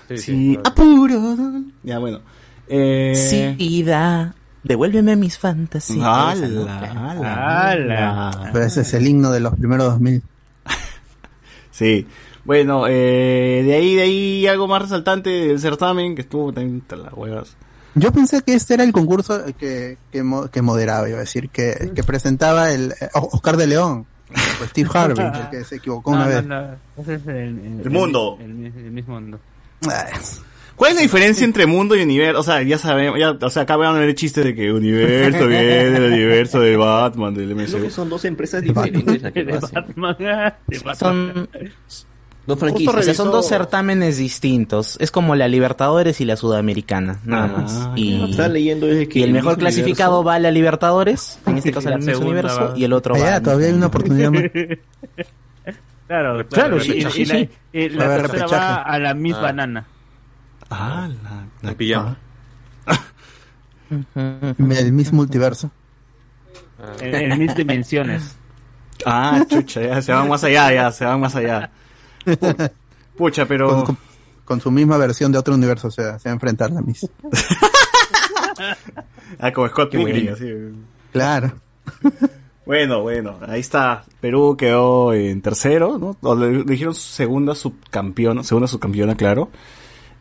Sí, 0.10 0.18
sí, 0.18 0.24
Sí, 0.24 0.60
apuro. 0.64 1.38
Ya, 1.84 2.00
bueno. 2.00 2.20
Eh... 2.68 3.56
Sí, 3.58 3.84
da, 3.84 4.34
devuélveme 4.64 5.16
mis 5.16 5.38
fantasías. 5.38 6.06
Ala, 6.06 6.34
Esa, 6.34 6.48
¿no? 6.48 6.62
ala, 6.64 7.70
Ala. 7.72 8.30
ala. 8.30 8.50
Pero 8.54 8.66
ese 8.66 8.82
es 8.82 8.94
el 8.94 9.08
himno 9.08 9.32
de 9.32 9.40
los 9.40 9.54
primeros 9.56 9.86
2000. 9.94 10.22
Sí. 11.72 12.06
Bueno, 12.46 12.86
eh, 12.88 13.62
de 13.66 13.74
ahí, 13.74 13.96
de 13.96 14.02
ahí 14.02 14.48
algo 14.48 14.68
más 14.68 14.82
resaltante 14.84 15.30
del 15.30 15.60
certamen 15.60 16.14
que 16.14 16.22
estuvo 16.22 16.52
también 16.54 16.76
entre 16.76 16.98
las 16.98 17.14
huevas. 17.14 17.56
Yo 17.96 18.12
pensé 18.12 18.42
que 18.42 18.54
este 18.54 18.74
era 18.74 18.84
el 18.84 18.92
concurso 18.92 19.44
que, 19.58 19.98
que, 20.12 20.24
mo- 20.24 20.48
que 20.50 20.62
moderaba, 20.62 21.08
iba 21.08 21.18
a 21.18 21.22
decir, 21.22 21.50
que, 21.50 21.92
que 21.96 22.04
presentaba 22.04 22.72
el 22.72 22.92
eh, 23.00 23.10
Oscar 23.14 23.56
de 23.56 23.68
León, 23.68 24.06
o 24.62 24.66
Steve 24.66 24.90
Harvey, 24.94 25.26
el 25.26 25.50
que 25.50 25.64
se 25.64 25.76
equivocó 25.78 26.12
una 26.12 26.24
No, 26.26 26.30
vez. 26.30 26.46
no, 26.46 26.62
no. 26.62 26.68
Ese 26.98 27.16
es 27.16 27.28
el, 27.28 27.82
El 27.84 27.90
mundo. 27.92 28.38
El, 28.42 28.54
mi- 28.54 28.68
el 28.68 28.92
mismo 28.92 29.14
mundo. 29.20 29.40
¿Cuál 30.76 30.92
es 30.92 30.96
la 30.96 31.02
diferencia 31.04 31.46
entre 31.46 31.66
mundo 31.66 31.96
y 31.96 32.02
universo? 32.02 32.40
O 32.40 32.44
sea, 32.44 32.62
ya 32.64 32.78
sabemos, 32.78 33.20
ya, 33.20 33.32
o 33.32 33.50
sea, 33.50 33.64
acá 33.64 33.76
van 33.78 33.96
a 33.96 34.00
ver 34.00 34.16
chistes 34.16 34.44
de 34.44 34.56
que 34.56 34.72
universo 34.74 35.48
viene 35.48 35.90
del 35.92 36.12
universo 36.14 36.60
de 36.60 36.76
Batman, 36.76 37.34
del 37.34 37.56
MCU. 37.56 37.90
son 37.90 38.10
dos 38.10 38.26
empresas 38.26 38.62
diferentes 38.62 39.22
De. 39.22 39.44
Batman. 39.44 40.16
de 40.20 40.80
Batman. 40.84 40.96
Son, 40.98 41.50
Dos 42.46 42.58
o 42.58 42.60
franquicias. 42.60 43.06
sea, 43.06 43.14
son 43.14 43.32
dos 43.32 43.48
certámenes 43.48 44.18
distintos. 44.18 44.98
Es 45.00 45.12
como 45.12 45.34
la 45.38 45.48
Libertadores 45.48 46.20
y 46.20 46.26
la 46.26 46.36
Sudamericana, 46.36 47.20
nada 47.24 47.46
Ah, 47.56 47.62
más. 47.62 47.90
Y, 47.96 48.22
Estaba 48.32 48.50
leyendo 48.50 48.86
desde 48.86 49.08
que 49.08 49.20
y 49.20 49.24
el 49.24 49.32
mejor 49.32 49.58
clasificado 49.58 50.20
Universo- 50.20 50.28
va 50.28 50.36
a 50.36 50.40
la 50.40 50.52
Libertadores, 50.52 51.40
en 51.46 51.58
este 51.60 51.72
caso 51.72 51.88
segunda 51.88 52.18
Universo, 52.20 52.60
va- 52.72 52.74
y 52.78 52.84
el 52.84 52.92
otro 52.92 53.14
va 53.14 53.20
ya, 53.20 53.36
a- 53.38 53.42
todavía 53.42 53.68
hay 53.68 53.74
una 53.74 53.86
oportunidad 53.88 54.32
más. 54.32 54.44
Claro, 56.08 56.46
Claro, 56.50 56.78
Y, 56.78 56.82
sí, 56.82 56.92
y- 56.98 57.02
sí, 57.12 57.22
y 57.22 57.26
la, 57.26 57.36
sí. 57.36 57.50
y 57.72 57.90
la 57.90 58.18
tercera 58.18 58.46
va 58.48 58.76
a 58.82 59.00
la 59.00 59.14
Miss 59.14 59.36
Ah. 59.38 59.42
Banana. 59.42 59.86
Ah, 60.70 61.10
la, 61.62 61.70
En 61.70 61.76
pijama. 61.76 62.18
El 64.06 64.92
mismo 64.94 65.18
multiverso. 65.18 65.72
En, 67.00 67.32
en 67.32 67.40
Miss 67.40 67.56
Dimensiones. 67.56 68.36
Ah, 69.06 69.44
chucha, 69.50 69.82
ya, 69.82 70.02
se 70.02 70.14
van 70.14 70.30
más 70.30 70.44
allá, 70.46 70.72
ya, 70.72 70.92
se 70.92 71.04
van 71.04 71.20
más 71.20 71.36
allá. 71.36 71.70
Pu- 72.26 72.72
Pucha, 73.18 73.46
pero... 73.46 73.68
Con, 73.68 73.86
con- 73.86 73.98
con 74.46 74.62
su 74.62 74.72
misma 74.72 74.98
versión 74.98 75.32
de 75.32 75.38
otro 75.40 75.56
universo, 75.56 75.88
o 75.88 75.92
sea, 75.92 76.20
se 76.20 76.30
va 76.30 76.32
a 76.32 76.36
enfrentar 76.36 76.70
la 76.72 76.82
misma. 76.82 77.10
Ah, 79.40 79.52
como 79.52 79.68
Scott 79.68 79.92
Pilgrim, 79.92 80.32
así. 80.34 80.46
Claro. 81.12 81.54
Bueno, 82.66 83.02
bueno, 83.02 83.40
ahí 83.48 83.60
está. 83.60 84.04
Perú 84.22 84.56
quedó 84.58 85.12
en 85.14 85.42
tercero, 85.42 85.98
¿no? 85.98 86.16
O 86.22 86.36
le, 86.36 86.52
le 86.60 86.64
dijeron 86.64 86.94
segunda 86.94 87.56
subcampeona, 87.56 88.44
segunda 88.44 88.68
subcampeona, 88.68 89.16
claro. 89.16 89.50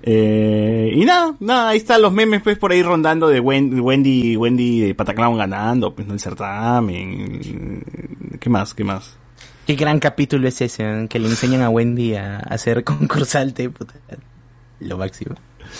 Eh, 0.03 0.91
y 0.95 1.05
nada, 1.05 1.35
nada, 1.41 1.69
ahí 1.71 1.79
están 1.79 2.03
los 2.03 2.13
memes 2.13 2.43
pues 2.43 2.59
por 2.59 2.73
ahí 2.73 2.83
rondando 2.83 3.29
de 3.29 3.41
Wen- 3.41 3.81
Wendy, 3.81 4.37
Wendy 4.37 4.81
de 4.81 4.95
Pataclown 4.95 5.39
ganando, 5.39 5.95
pues 5.95 6.07
no 6.09 6.15
el 6.15 6.21
certamen. 6.21 7.85
¿Qué 8.41 8.51
más? 8.51 8.75
¿Qué 8.75 8.85
más? 8.85 9.17
Qué 9.67 9.77
gran 9.77 10.01
capítulo 10.01 10.49
es 10.49 10.61
ese, 10.61 10.83
¿eh? 10.83 11.07
que 11.09 11.19
le 11.21 11.29
enseñan 11.29 11.63
a 11.63 11.69
Wendy 11.71 12.15
a, 12.17 12.39
a 12.39 12.59
ser 12.59 12.83
concursante. 12.85 13.71
puta. 13.71 13.95
Lo 14.81 14.99
máximo. 14.99 15.37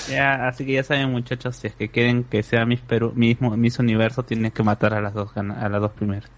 Ya, 0.09 0.47
así 0.49 0.65
que 0.65 0.75
ya 0.75 0.85
saben, 0.85 1.11
muchachos, 1.11 1.57
si 1.57 1.67
es 1.67 1.75
que 1.75 1.91
quieren 1.91 2.25
que 2.25 2.43
sea 2.43 2.65
Miss 2.65 2.81
Perú, 2.81 3.13
mismo 3.15 3.55
Miss 3.57 3.79
Universo, 3.79 4.23
tienen 4.23 4.53
que 4.53 4.63
matar 4.63 4.95
a 4.95 5.01
las 5.03 5.13
dos 5.13 5.31
a 5.37 5.43
las 5.69 5.81
dos 5.81 5.91
primeras. 5.93 6.31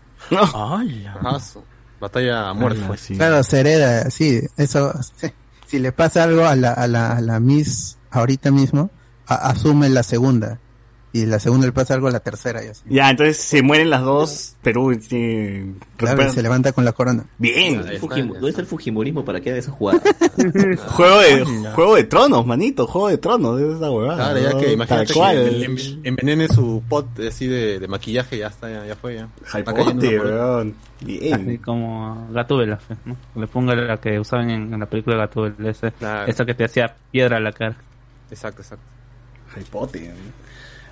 Su- 1.40 1.62
Batalla 2.01 2.49
a 2.51 2.55
muerte. 2.55 2.81
Sí. 2.99 3.16
Claro, 3.16 3.42
se 3.44 3.61
hereda, 3.61 4.11
sí, 4.11 4.40
eso, 4.57 4.92
sí. 5.16 5.29
Si 5.75 5.81
le 5.81 5.91
pasa 5.91 6.23
algo 6.23 6.47
a 6.47 6.55
la, 6.55 6.73
a 6.73 6.87
la, 6.87 7.17
a 7.17 7.21
la 7.21 7.41
Miss 7.41 7.99
ahorita 8.13 8.53
mismo, 8.53 8.93
asume 9.27 9.89
la 9.89 10.05
segunda, 10.05 10.61
y 11.14 11.27
la 11.27 11.38
segunda 11.38 11.64
le 11.66 11.72
pasa 11.72 11.94
algo 11.94 12.09
a 12.09 12.11
la 12.11 12.18
tercera 12.20 12.62
y 12.64 12.68
así. 12.68 12.83
Ya, 12.88 13.09
entonces 13.09 13.37
se 13.37 13.62
mueren 13.62 13.88
las 13.88 14.03
dos, 14.03 14.57
Perú 14.62 14.98
tiene... 14.98 15.74
Claro, 15.96 16.16
y 16.16 16.24
recupera- 16.24 16.35
se 16.35 16.42
levanta 16.42 16.72
con 16.72 16.85
la 16.85 16.92
corona. 16.92 17.24
Bien. 17.38 17.77
¿Dónde 18.00 18.48
está 18.48 18.61
el 18.61 18.66
Fujimorismo 18.66 19.24
para 19.24 19.40
que 19.40 19.50
haga 19.50 19.59
esa 19.61 19.70
jugada? 19.70 20.00
Juego 20.88 21.20
de, 21.20 21.44
juego 21.74 21.94
de 21.96 22.05
tronos, 22.05 22.44
manito, 22.44 22.87
juego 22.88 23.09
de 23.09 23.18
tronos, 23.18 23.61
es 23.61 23.77
esa 23.77 23.90
huevada. 23.92 24.16
Claro, 24.33 24.40
ya 24.40 24.50
¿no? 24.55 24.59
que 24.61 24.72
imagínate 24.72 25.14
cual. 25.14 25.37
que 25.37 25.64
en- 25.64 26.00
envenene 26.03 26.48
su 26.48 26.83
pot 26.88 27.07
así 27.20 27.46
de, 27.46 27.79
de 27.79 27.87
maquillaje, 27.88 28.37
ya 28.38 28.48
está, 28.48 28.68
ya, 28.68 28.85
ya 28.85 28.96
fue 28.96 29.14
ya. 29.14 29.29
Hypote, 29.57 30.18
weón. 30.20 30.74
Así 30.96 31.07
Bien. 31.18 31.57
como 31.59 32.29
Gatúbela, 32.33 32.81
¿no? 33.05 33.16
Le 33.40 33.46
ponga 33.46 33.74
la 33.77 33.98
que 33.98 34.18
usaban 34.18 34.50
en, 34.50 34.74
en 34.74 34.81
la 34.81 34.87
película 34.87 35.16
Gatúbela, 35.16 35.70
ese, 35.70 35.92
Claro. 35.92 36.29
esa 36.31 36.44
que 36.44 36.55
te 36.55 36.64
hacía 36.64 36.96
piedra 37.12 37.37
a 37.37 37.40
la 37.40 37.53
cara. 37.53 37.77
Exacto, 38.31 38.62
exacto. 38.62 38.85
Hypote. 39.57 40.12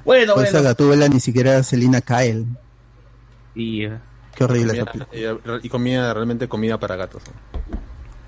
Bueno, 0.04 0.34
Pues 0.34 0.48
esa 0.48 0.58
bueno. 0.58 0.70
Gatúbela 0.70 1.08
ni 1.08 1.20
siquiera 1.20 1.52
era 1.52 1.62
Selina 1.62 2.00
Kyle. 2.00 2.46
Y 3.54 3.84
eh, 3.84 3.98
Qué 4.34 4.44
horrible 4.44 4.72
esa 4.74 4.84
Comida- 4.86 5.06
película. 5.06 5.60
y, 5.62 5.66
y 5.66 5.68
comida, 5.70 6.14
realmente 6.14 6.48
comida 6.48 6.78
para 6.78 6.96
gatos. 6.96 7.22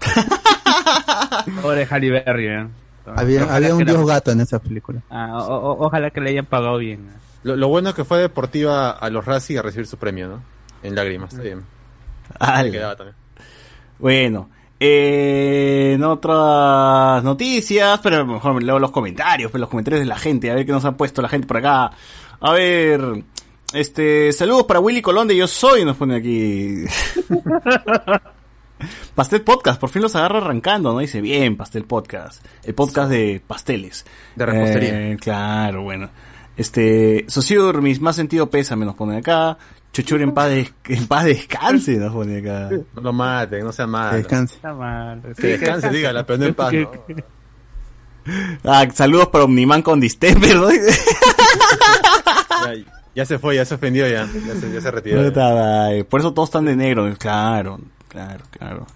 pobre 1.62 1.86
Halle 1.86 2.10
Berry, 2.10 2.46
¿eh? 2.48 2.66
Había, 3.06 3.54
había 3.54 3.74
un 3.74 3.84
la- 3.84 3.92
dios 3.92 4.06
gato 4.06 4.30
en 4.30 4.40
esa 4.40 4.58
película. 4.58 5.00
Ah, 5.10 5.38
o- 5.38 5.72
o- 5.72 5.86
ojalá 5.86 6.10
que 6.10 6.20
le 6.20 6.30
hayan 6.30 6.46
pagado 6.46 6.78
bien. 6.78 7.08
¿eh? 7.10 7.18
Lo, 7.42 7.56
lo 7.56 7.68
bueno 7.68 7.90
es 7.90 7.94
que 7.94 8.04
fue 8.04 8.18
deportiva 8.18 8.90
a 8.90 9.10
los 9.10 9.24
Razzie 9.24 9.58
a 9.58 9.62
recibir 9.62 9.86
su 9.86 9.98
premio, 9.98 10.28
¿no? 10.28 10.42
En 10.82 10.94
lágrimas. 10.94 11.32
Está 11.32 11.42
bien. 11.42 11.64
Quedaba 12.72 12.96
también. 12.96 13.16
Bueno, 13.98 14.48
eh, 14.86 15.92
en 15.94 16.04
otras 16.04 17.24
noticias, 17.24 17.98
pero 18.02 18.26
mejor 18.26 18.62
leo 18.62 18.78
los 18.78 18.90
comentarios, 18.90 19.50
pues, 19.50 19.60
los 19.60 19.70
comentarios 19.70 20.00
de 20.00 20.06
la 20.06 20.18
gente, 20.18 20.50
a 20.50 20.54
ver 20.54 20.66
qué 20.66 20.72
nos 20.72 20.84
ha 20.84 20.96
puesto 20.96 21.22
la 21.22 21.28
gente 21.28 21.46
por 21.46 21.56
acá. 21.56 21.92
A 22.40 22.52
ver, 22.52 23.24
este, 23.72 24.30
saludos 24.32 24.64
para 24.64 24.80
Willy 24.80 25.00
Colón 25.00 25.26
de 25.26 25.36
Yo 25.36 25.46
Soy, 25.46 25.86
nos 25.86 25.96
pone 25.96 26.16
aquí. 26.16 26.84
Pastel 29.14 29.40
Podcast, 29.42 29.80
por 29.80 29.88
fin 29.88 30.02
los 30.02 30.14
agarro 30.16 30.38
arrancando, 30.38 30.92
¿no? 30.92 30.98
Dice, 30.98 31.22
bien, 31.22 31.56
Pastel 31.56 31.84
Podcast. 31.84 32.44
El 32.64 32.74
podcast 32.74 33.08
de 33.08 33.40
pasteles. 33.46 34.04
De 34.36 34.44
repostería. 34.44 35.12
Eh, 35.12 35.16
claro, 35.18 35.82
bueno. 35.82 36.10
Este, 36.56 37.24
Sociur, 37.28 37.80
mis 37.80 38.00
más 38.00 38.16
sentido 38.16 38.50
pésame, 38.50 38.84
nos 38.84 38.96
pone 38.96 39.16
acá. 39.16 39.56
Chuchur 39.94 40.20
en 40.20 40.32
paz, 40.34 40.50
des- 40.50 40.74
en 40.88 41.06
paz 41.06 41.24
descanse, 41.24 41.96
nos 41.96 42.12
pone 42.12 42.38
acá. 42.40 42.68
No 42.94 43.00
lo 43.00 43.12
maten, 43.14 43.64
no 43.64 43.72
sea 43.72 43.86
Que 43.86 43.90
malo. 43.90 44.16
descanse. 44.18 44.56
Está 44.56 44.74
mal. 44.74 45.22
Que 45.40 45.46
descanse, 45.56 45.88
dígala, 45.88 46.26
pero 46.26 46.38
no 46.40 46.44
en 46.46 46.54
paz, 46.54 46.72
¿no? 46.74 46.90
Ah, 48.64 48.86
saludos 48.92 49.28
para 49.28 49.44
Omniman 49.44 49.82
con 49.82 50.00
distemper, 50.00 50.56
¿no? 50.56 50.68
Ya, 52.66 52.72
ya 53.14 53.24
se 53.26 53.38
fue, 53.38 53.54
ya 53.56 53.64
se 53.64 53.74
ofendió 53.74 54.08
ya. 54.08 54.26
Ya 54.46 54.54
se, 54.60 54.72
ya 54.72 54.80
se 54.80 54.90
retiró. 54.90 55.20
Por 56.08 56.20
eso 56.20 56.32
todos 56.32 56.48
están 56.48 56.64
de 56.64 56.74
negro. 56.76 57.12
Claro, 57.18 57.80
claro, 58.08 58.44
claro. 58.50 58.86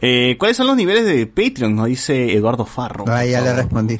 Eh, 0.00 0.36
¿Cuáles 0.38 0.56
son 0.56 0.66
los 0.66 0.76
niveles 0.76 1.06
de 1.06 1.26
Patreon? 1.26 1.74
Nos 1.74 1.86
dice 1.86 2.34
Eduardo 2.36 2.66
Farro. 2.66 3.04
Ah, 3.08 3.24
ya 3.24 3.40
le 3.40 3.54
respondí. 3.54 3.98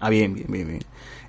Ah, 0.00 0.10
bien, 0.10 0.34
bien, 0.34 0.46
bien, 0.48 0.66
bien. 0.66 0.80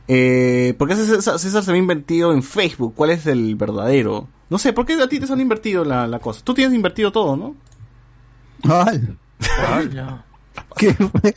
Eh, 0.08 0.74
¿Por 0.78 0.88
qué 0.90 0.96
César, 0.96 1.40
César 1.40 1.64
se 1.64 1.72
había 1.72 1.82
invertido 1.82 2.34
en 2.34 2.44
Facebook? 2.44 2.94
¿Cuál 2.96 3.12
es 3.12 3.26
el 3.26 3.56
verdadero? 3.56 4.28
No 4.50 4.58
sé, 4.58 4.74
¿por 4.74 4.86
qué 4.86 4.94
a 5.02 5.08
ti 5.08 5.20
te 5.20 5.32
han 5.32 5.40
invertido 5.42 5.86
la, 5.86 6.08
la 6.08 6.20
cosa? 6.20 6.42
Tú 6.44 6.54
tienes 6.54 6.76
invertido 6.76 7.12
todo, 7.12 7.36
¿no? 7.38 7.56
Ay, 8.70 9.02
¿Qué 10.78 10.94
fue? 10.94 11.34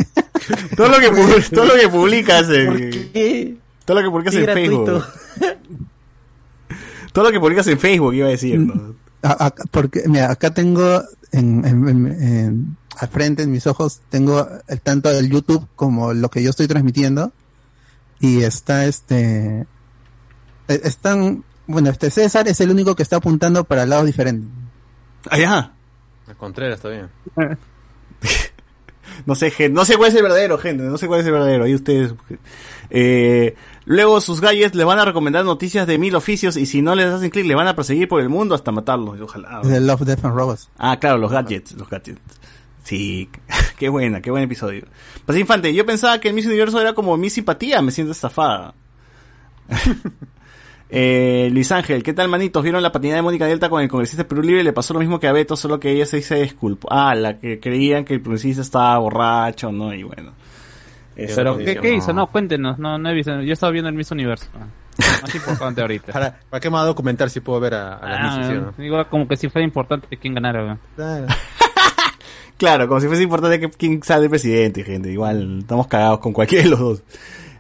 Todo 0.76 0.88
lo 0.88 0.98
que, 0.98 1.09
todo 1.50 1.64
lo 1.64 1.74
que 1.74 1.88
publicas 1.88 2.48
en, 2.50 2.90
¿Qué? 3.12 3.57
todo 3.85 4.00
lo 4.00 4.02
que 4.07 4.11
publicas 4.11 4.35
Sí, 4.35 4.40
en 4.40 4.46
gratuito. 4.46 5.00
Facebook. 5.00 5.57
Todo 7.12 7.24
lo 7.24 7.33
que 7.33 7.40
publicas 7.40 7.66
en 7.68 7.79
Facebook, 7.79 8.14
iba 8.14 8.26
a 8.26 8.31
decir, 8.31 8.59
¿no? 8.59 8.94
a- 9.22 9.46
a- 9.46 9.55
porque, 9.70 10.02
mira, 10.07 10.31
acá 10.31 10.52
tengo 10.52 11.02
en, 11.33 11.64
en- 11.64 11.88
en- 11.88 12.07
en- 12.22 12.76
al 12.98 13.09
frente, 13.09 13.42
en 13.42 13.50
mis 13.50 13.66
ojos, 13.66 14.00
tengo 14.11 14.46
el 14.68 14.81
tanto 14.81 15.09
del 15.11 15.31
YouTube 15.31 15.66
como 15.76 16.12
lo 16.12 16.29
que 16.31 16.42
yo 16.42 16.50
estoy 16.50 16.66
transmitiendo. 16.68 17.33
Y 18.20 18.42
está 18.42 18.87
este, 18.87 19.66
eh, 20.68 20.81
están, 20.85 21.44
bueno, 21.66 21.90
este 21.90 22.11
César 22.11 22.48
es 22.48 22.61
el 22.61 22.70
único 22.70 22.96
que 22.96 23.02
está 23.02 23.16
apuntando 23.16 23.64
para 23.64 23.87
lados 23.87 24.07
diferentes. 24.07 24.48
Allá. 25.31 25.72
Contreras 26.38 26.81
todavía. 26.81 27.09
No 29.24 29.35
sé, 29.35 29.50
gente, 29.50 29.72
no 29.72 29.85
sé 29.85 29.96
cuál 29.96 30.11
es 30.11 30.16
el 30.16 30.22
verdadero, 30.22 30.59
gente, 30.59 30.83
no 30.83 30.98
sé 30.98 31.07
cuál 31.07 31.20
es 31.20 31.26
el 31.26 31.33
verdadero, 31.33 31.64
ahí 31.64 31.74
ustedes. 31.74 32.14
Eh, 32.90 33.55
luego 33.85 34.20
sus 34.20 34.40
galles 34.40 34.74
le 34.74 34.85
van 34.85 34.98
a 34.98 35.05
recomendar 35.05 35.44
noticias 35.44 35.87
de 35.87 35.98
mil 35.98 36.14
oficios 36.14 36.57
y 36.57 36.66
si 36.66 36.83
no 36.83 36.94
les 36.94 37.07
hacen 37.07 37.31
clic 37.31 37.46
le 37.46 37.55
van 37.55 37.66
a 37.66 37.74
perseguir 37.74 38.09
por 38.09 38.20
el 38.20 38.29
mundo 38.29 38.55
hasta 38.55 38.72
matarlos, 38.72 39.20
ojalá. 39.20 39.62
Love, 39.62 40.02
Death 40.02 40.24
and 40.24 40.37
Robots. 40.37 40.68
Ah, 40.76 40.98
claro, 41.00 41.18
los 41.18 41.33
gadgets, 41.33 41.72
los 41.72 41.88
gadgets. 41.88 42.20
Sí, 42.87 43.29
qué 43.79 43.88
buena, 43.88 44.20
qué 44.20 44.31
buen 44.31 44.44
episodio. 44.44 44.85
Pues 45.25 45.37
Infante, 45.37 45.75
yo 45.75 45.85
pensaba 45.85 46.20
que 46.20 46.29
el 46.29 46.35
Miss 46.35 46.46
Universo 46.46 46.81
era 46.81 46.92
como 46.92 47.16
mi 47.16 47.31
simpatía, 47.31 47.83
me 47.83 47.90
siento 47.90 48.12
estafada. 48.12 48.75
eh, 50.88 51.49
Luis 51.53 51.72
Ángel, 51.72 52.05
¿qué 52.05 52.12
tal 52.12 52.29
manitos? 52.29 52.62
¿Vieron 52.62 52.81
la 52.85 52.92
patinada 52.92 53.16
de 53.16 53.22
Mónica 53.22 53.46
Delta 53.46 53.68
con 53.68 53.83
el 53.83 53.88
congresista 53.88 54.22
de 54.22 54.29
Perú 54.29 54.42
Libre? 54.42 54.62
Le 54.62 54.72
pasó 54.72 54.94
lo 54.94 55.01
mismo 55.01 55.18
que 55.18 55.27
a 55.27 55.33
Beto, 55.33 55.57
solo 55.57 55.81
que 55.81 55.90
ella 55.90 56.07
se 56.07 56.22
se 56.22 56.37
disculpó. 56.37 56.87
Ah, 56.92 57.16
la 57.16 57.40
que 57.40 57.59
creían 57.59 58.05
que 58.05 58.14
el 58.14 58.22
congresista 58.22 58.62
estaba 58.62 58.96
borracho, 58.99 59.72
¿no? 59.72 59.92
Y 59.92 60.05
bueno. 60.05 60.33
Eso 61.16 61.35
Pero, 61.35 61.59
¿qué, 61.59 61.64
dice- 61.64 61.81
qué 61.81 61.94
hizo? 61.94 62.12
No, 62.12 62.29
cuéntenos. 62.29 62.79
No, 62.79 62.99
no 62.99 63.11
he 63.11 63.14
visto. 63.14 63.33
Yo 63.40 63.51
he 63.51 63.53
estado 63.53 63.72
viendo 63.72 63.88
el 63.88 63.96
Miss 63.96 64.12
Universo. 64.12 64.46
Más 65.22 65.35
importante 65.35 65.81
ahorita. 65.81 66.12
¿Para, 66.12 66.38
¿Para 66.49 66.61
qué 66.61 66.70
me 66.70 66.75
va 66.77 66.83
a 66.83 66.87
documentar 66.87 67.31
si 67.31 67.40
puedo 67.40 67.59
ver 67.59 67.75
a, 67.75 67.94
a 67.94 68.09
las 68.09 68.49
Ah? 68.49 68.72
Igual 68.79 69.09
como 69.09 69.27
que 69.27 69.37
si 69.37 69.49
fuera 69.49 69.64
importante 69.64 70.16
quién 70.18 70.35
ganara. 70.35 70.79
Claro. 70.94 71.27
Claro, 72.56 72.88
como 72.88 73.00
si 73.00 73.06
fuese 73.06 73.22
importante 73.22 73.60
que 73.60 73.68
quién 73.70 74.02
sale 74.02 74.28
presidente, 74.30 74.82
gente. 74.82 75.10
Igual, 75.12 75.58
estamos 75.60 75.86
cagados 75.86 76.20
con 76.20 76.32
cualquiera 76.32 76.64
de 76.64 76.70
los 76.70 76.78
dos. 76.80 77.02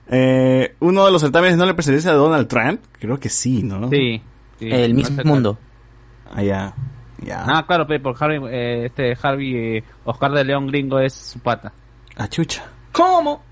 Eh, 0.08 0.74
uno 0.80 1.04
de 1.04 1.12
los 1.12 1.20
certámenes 1.20 1.56
no 1.56 1.66
le 1.66 1.74
pertenece 1.74 2.08
a 2.08 2.14
Donald 2.14 2.48
Trump. 2.48 2.80
Creo 2.98 3.18
que 3.18 3.28
sí, 3.28 3.62
¿no? 3.62 3.88
Sí. 3.90 4.22
sí. 4.58 4.68
El 4.70 4.94
mismo 4.94 5.22
mundo. 5.24 5.58
Ah, 6.32 6.42
ya. 6.42 6.74
Ya. 7.22 7.44
Ah, 7.46 7.64
claro, 7.66 7.86
pe, 7.86 7.98
por 8.00 8.14
Harvey, 8.18 8.40
eh, 8.50 8.86
este 8.86 9.16
Harvey 9.20 9.78
eh, 9.78 9.84
Oscar 10.04 10.32
de 10.32 10.44
León 10.44 10.66
Gringo 10.68 10.98
es 10.98 11.12
su 11.14 11.38
pata. 11.40 11.72
Ah, 12.16 12.28
chucha. 12.28 12.64
¿Cómo? 12.92 13.42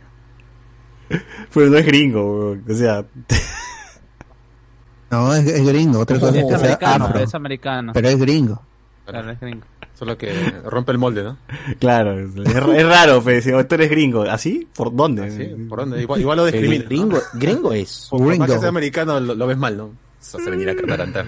Pero 1.52 1.70
no 1.70 1.76
es 1.76 1.86
gringo. 1.86 2.56
O 2.68 2.74
sea, 2.74 3.04
No, 5.10 5.34
es, 5.34 5.46
es 5.46 5.66
gringo, 5.66 6.00
otra 6.00 6.18
cosa 6.18 6.36
es 6.36 6.36
Es 6.38 6.42
que 6.44 6.48
sea 6.50 6.58
americano, 6.58 7.04
afro. 7.06 7.20
es 7.20 7.34
americano. 7.34 7.92
Pero 7.92 8.08
es 8.08 8.18
gringo. 8.18 8.62
Claro, 9.06 9.30
es 9.30 9.40
gringo. 9.40 9.66
Solo 9.94 10.18
que 10.18 10.32
rompe 10.64 10.92
el 10.92 10.98
molde, 10.98 11.22
¿no? 11.22 11.38
claro. 11.78 12.18
Es, 12.18 12.30
es 12.36 12.86
raro, 12.86 13.22
pues. 13.22 13.44
Si 13.44 13.50
tú 13.50 13.74
eres 13.74 13.90
gringo. 13.90 14.22
¿Así? 14.22 14.66
¿Por 14.74 14.94
dónde? 14.94 15.30
Sí, 15.30 15.44
¿por 15.68 15.80
dónde? 15.80 16.02
Igual, 16.02 16.20
igual 16.20 16.36
lo 16.38 16.46
discrimina. 16.46 16.84
Gringo, 16.84 17.18
gringo 17.34 17.72
es. 17.72 18.08
Por, 18.10 18.18
por 18.18 18.28
más 18.28 18.38
Gringo. 18.38 18.54
que 18.54 18.60
sea 18.60 18.68
americano, 18.68 19.20
lo, 19.20 19.34
lo 19.34 19.46
ves 19.46 19.56
mal, 19.58 19.76
¿no? 19.76 19.90
Se 20.18 20.36
hace 20.38 20.50
venir 20.50 20.70
a 20.70 20.74
cantar. 20.74 21.24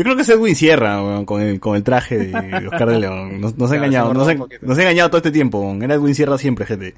Yo 0.00 0.04
creo 0.04 0.16
que 0.16 0.22
es 0.22 0.28
Edwin 0.30 0.56
Sierra, 0.56 1.02
weón, 1.02 1.26
con 1.26 1.42
el, 1.42 1.60
con 1.60 1.76
el 1.76 1.82
traje 1.82 2.16
de 2.16 2.66
Oscar 2.72 2.88
de 2.88 3.00
León. 3.00 3.38
Nos, 3.38 3.58
nos 3.58 3.70
ha 3.70 3.76
engañado, 3.76 4.08
se 4.24 4.34
nos 4.34 4.48
nos 4.62 4.78
ha 4.78 4.80
engañado 4.80 5.10
todo 5.10 5.18
este 5.18 5.30
tiempo. 5.30 5.60
weón. 5.60 5.82
Era 5.82 5.96
Edwin 5.96 6.14
Sierra 6.14 6.38
siempre, 6.38 6.64
gente. 6.64 6.94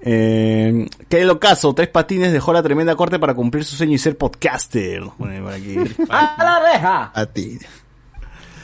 Eh, 0.00 0.88
¿Qué 1.10 1.24
lo 1.26 1.38
caso? 1.38 1.74
Tres 1.74 1.88
patines 1.88 2.32
dejó 2.32 2.54
la 2.54 2.62
tremenda 2.62 2.96
corte 2.96 3.18
para 3.18 3.34
cumplir 3.34 3.62
su 3.64 3.76
sueño 3.76 3.92
y 3.92 3.98
ser 3.98 4.16
podcaster. 4.16 5.02
Pone 5.18 5.42
por 5.42 5.52
aquí. 5.52 5.76
¡A 6.08 6.36
la 6.42 6.72
reja! 6.72 7.12
A 7.14 7.26
ti. 7.26 7.58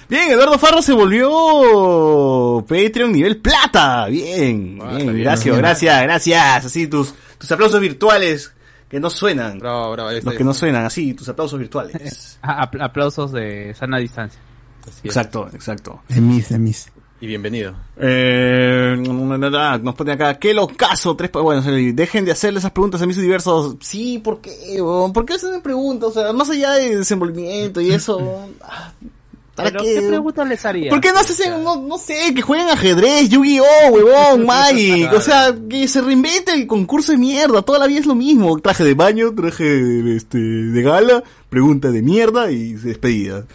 Bien, 0.09 0.31
Eduardo 0.31 0.59
Farro 0.59 0.81
se 0.81 0.95
volvió 0.95 2.65
Patreon 2.67 3.13
nivel 3.13 3.37
plata. 3.37 4.07
Bien, 4.07 4.79
Ah, 4.81 4.87
bien, 4.93 5.01
está 5.01 5.13
bien. 5.13 5.23
gracias, 5.25 5.57
gracias, 5.59 6.03
gracias. 6.03 6.65
Así 6.65 6.87
tus, 6.87 7.13
tus 7.37 7.53
aplausos 7.53 7.81
virtuales 7.81 8.53
que 8.89 9.01
no 9.01 9.11
suenan. 9.11 9.59
Bravo, 9.59 9.93
bravo. 9.93 10.11
Los 10.13 10.35
que 10.35 10.45
no 10.45 10.55
suenan, 10.55 10.85
así, 10.85 11.15
tus 11.15 11.29
aplausos 11.29 11.59
virtuales. 11.59 12.39
Ah, 12.43 12.71
apl- 12.71 12.83
aplausos 12.85 13.33
de 13.33 13.75
sana 13.75 13.99
distancia. 13.99 14.41
Así 14.83 15.01
es. 15.01 15.05
Exacto, 15.07 15.49
exacto. 15.53 16.03
De 16.09 16.21
mis, 16.21 16.49
de 16.49 16.59
mis. 16.59 16.89
Y 17.21 17.27
bienvenido. 17.27 17.75
Eh, 17.97 18.95
nos 18.99 19.95
pone 19.95 20.13
acá, 20.13 20.39
qué 20.39 20.53
locazo, 20.55 21.17
tres, 21.17 21.31
pa- 21.31 21.41
bueno, 21.41 21.63
dejen 21.63 22.25
de 22.27 22.31
hacerle 22.33 22.59
esas 22.59 22.71
preguntas 22.73 23.01
a 23.03 23.07
mis 23.07 23.17
diversos. 23.17 23.77
Sí, 23.81 24.19
¿por 24.19 24.41
qué? 24.41 24.53
¿Por 24.79 25.25
qué 25.25 25.35
hacen 25.35 25.61
preguntas? 25.63 26.11
O 26.11 26.13
sea, 26.13 26.33
más 26.33 26.51
allá 26.51 26.73
de 26.73 26.99
desenvolvimiento 26.99 27.81
y 27.81 27.91
eso. 27.91 28.19
¿Para 29.57 29.71
Pero, 29.71 29.85
qué? 29.85 29.95
¿qué 29.95 30.09
preguntas 30.09 30.47
les 30.47 30.67
haría? 30.67 30.91
¿Por 30.91 31.01
qué 31.01 31.13
no 31.13 31.21
hacen, 31.21 31.65
no, 31.65 31.77
no 31.77 31.97
sé, 31.97 32.35
que 32.35 32.43
jueguen 32.43 32.69
ajedrez, 32.69 33.31
Yu-Gi-Oh, 33.31 33.91
huevón, 33.91 34.45
Magic? 34.47 35.11
O 35.15 35.21
sea, 35.21 35.55
que 35.69 35.89
se 35.89 36.03
reinvente 36.03 36.53
el 36.53 36.67
concurso 36.67 37.13
de 37.13 37.19
mierda, 37.19 37.63
toda 37.63 37.79
la 37.79 37.87
vida 37.87 38.01
es 38.01 38.07
lo 38.07 38.15
mismo. 38.15 38.59
Traje 38.61 38.85
de 38.85 38.93
baño, 38.93 39.35
traje 39.35 39.65
de, 39.65 40.15
este, 40.15 40.39
de 40.39 40.83
gala, 40.83 41.25
pregunta 41.49 41.91
de 41.91 42.03
mierda 42.03 42.51
y 42.51 42.75
despedida. 42.75 43.47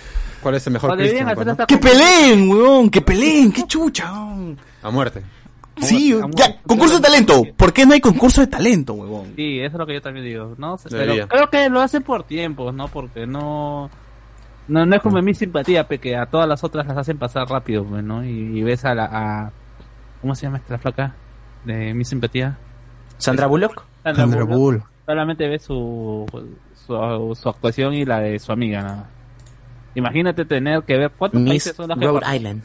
¿Cuál 0.42 0.56
es 0.56 0.66
el 0.66 0.74
mejor 0.74 0.98
Christian? 0.98 1.28
no? 1.28 1.68
¡Que 1.68 1.78
peleen, 1.78 2.50
huevón! 2.50 2.90
¡Que 2.90 3.02
peleen! 3.02 3.52
¡Qué 3.52 3.68
chucha! 3.68 4.12
weón! 4.12 4.58
A 4.82 4.90
muerte. 4.90 5.22
Sí, 5.82 6.16
ya, 6.34 6.62
concurso 6.64 6.96
de 6.96 7.02
talento. 7.02 7.44
¿Por 7.56 7.74
qué 7.74 7.86
no 7.86 7.94
hay 7.94 8.02
concurso 8.02 8.42
de 8.42 8.48
talento, 8.48 8.94
huevón? 8.94 9.34
Sí, 9.36 9.60
eso 9.60 9.76
es 9.76 9.80
lo 9.80 9.86
que 9.86 9.94
yo 9.94 10.02
también 10.02 10.26
digo, 10.26 10.56
¿no? 10.58 10.78
Pero 10.90 11.28
creo 11.28 11.50
que 11.50 11.70
lo 11.70 11.80
hacen 11.80 12.02
por 12.02 12.24
tiempos, 12.24 12.74
¿no? 12.74 12.88
Porque 12.88 13.28
no... 13.28 13.90
No, 14.72 14.86
no 14.86 14.96
es 14.96 15.02
como 15.02 15.20
en 15.20 15.26
mi 15.26 15.34
simpatía, 15.34 15.86
pe, 15.86 16.00
que 16.00 16.16
a 16.16 16.28
todas 16.28 16.48
las 16.48 16.64
otras 16.64 16.88
las 16.88 16.96
hacen 16.96 17.18
pasar 17.18 17.46
rápido, 17.50 17.84
pues, 17.84 18.02
¿no? 18.06 18.24
Y, 18.24 18.58
y 18.58 18.64
ves 18.64 18.86
a 18.86 18.96
la... 18.96 19.10
A, 19.12 19.52
¿Cómo 20.22 20.34
se 20.34 20.44
llama 20.44 20.60
esta 20.60 20.78
flaca? 20.78 21.14
De 21.66 21.94
mi 21.94 22.06
simpatía. 22.06 22.58
Sandra 23.18 23.48
Bullock. 23.48 23.84
Sandra 24.02 24.24
Sandra 24.24 24.44
Bullock. 24.46 24.58
Bull. 24.58 24.84
Solamente 25.06 25.50
ves 25.50 25.64
su, 25.64 26.26
su, 26.74 27.38
su 27.38 27.50
actuación 27.50 27.96
y 27.96 28.06
la 28.06 28.22
de 28.22 28.40
su 28.40 28.54
amiga, 28.54 28.82
¿no? 28.82 29.06
Imagínate 29.96 30.46
tener 30.46 30.84
que 30.84 30.96
ver 30.96 31.12
cuántos 31.18 31.42
Miss 31.42 31.50
países 31.50 31.76
son 31.76 31.88
que 31.90 32.06
Rhode 32.06 32.22
participan? 32.22 32.36
Island. 32.38 32.64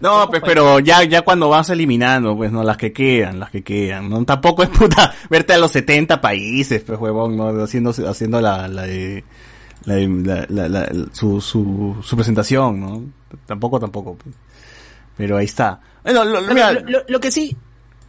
No, 0.00 0.26
pues, 0.30 0.40
pero 0.42 0.78
ya, 0.78 1.04
ya 1.04 1.20
cuando 1.20 1.50
vas 1.50 1.68
eliminando, 1.68 2.34
pues, 2.34 2.50
no, 2.50 2.62
las 2.62 2.78
que 2.78 2.94
quedan, 2.94 3.38
las 3.38 3.50
que 3.50 3.62
quedan, 3.62 4.08
no, 4.08 4.24
tampoco 4.24 4.62
es 4.62 4.70
puta 4.70 5.12
verte 5.28 5.52
a 5.52 5.58
los 5.58 5.70
70 5.72 6.18
países, 6.18 6.82
pues, 6.82 6.98
huevón, 6.98 7.36
no, 7.36 7.62
haciendo, 7.62 7.90
haciendo 7.90 8.40
la, 8.40 8.66
la 8.68 8.84
de, 8.84 9.22
la, 9.84 10.46
la, 10.48 10.68
la- 10.68 10.92
su, 11.12 11.40
su, 11.40 11.96
su 12.02 12.16
presentación, 12.16 12.80
¿no? 12.80 13.02
Tampoco, 13.46 13.78
tampoco. 13.80 14.16
Pero 15.16 15.36
ahí 15.36 15.44
está. 15.46 15.80
Bueno, 16.02 16.24
lo, 16.24 16.32
lo- 16.40 16.40
Pero 16.42 16.54
mira, 16.54 16.72
lo, 16.72 16.80
lo- 16.88 17.04
lo 17.08 17.20
que 17.20 17.30
sí, 17.30 17.56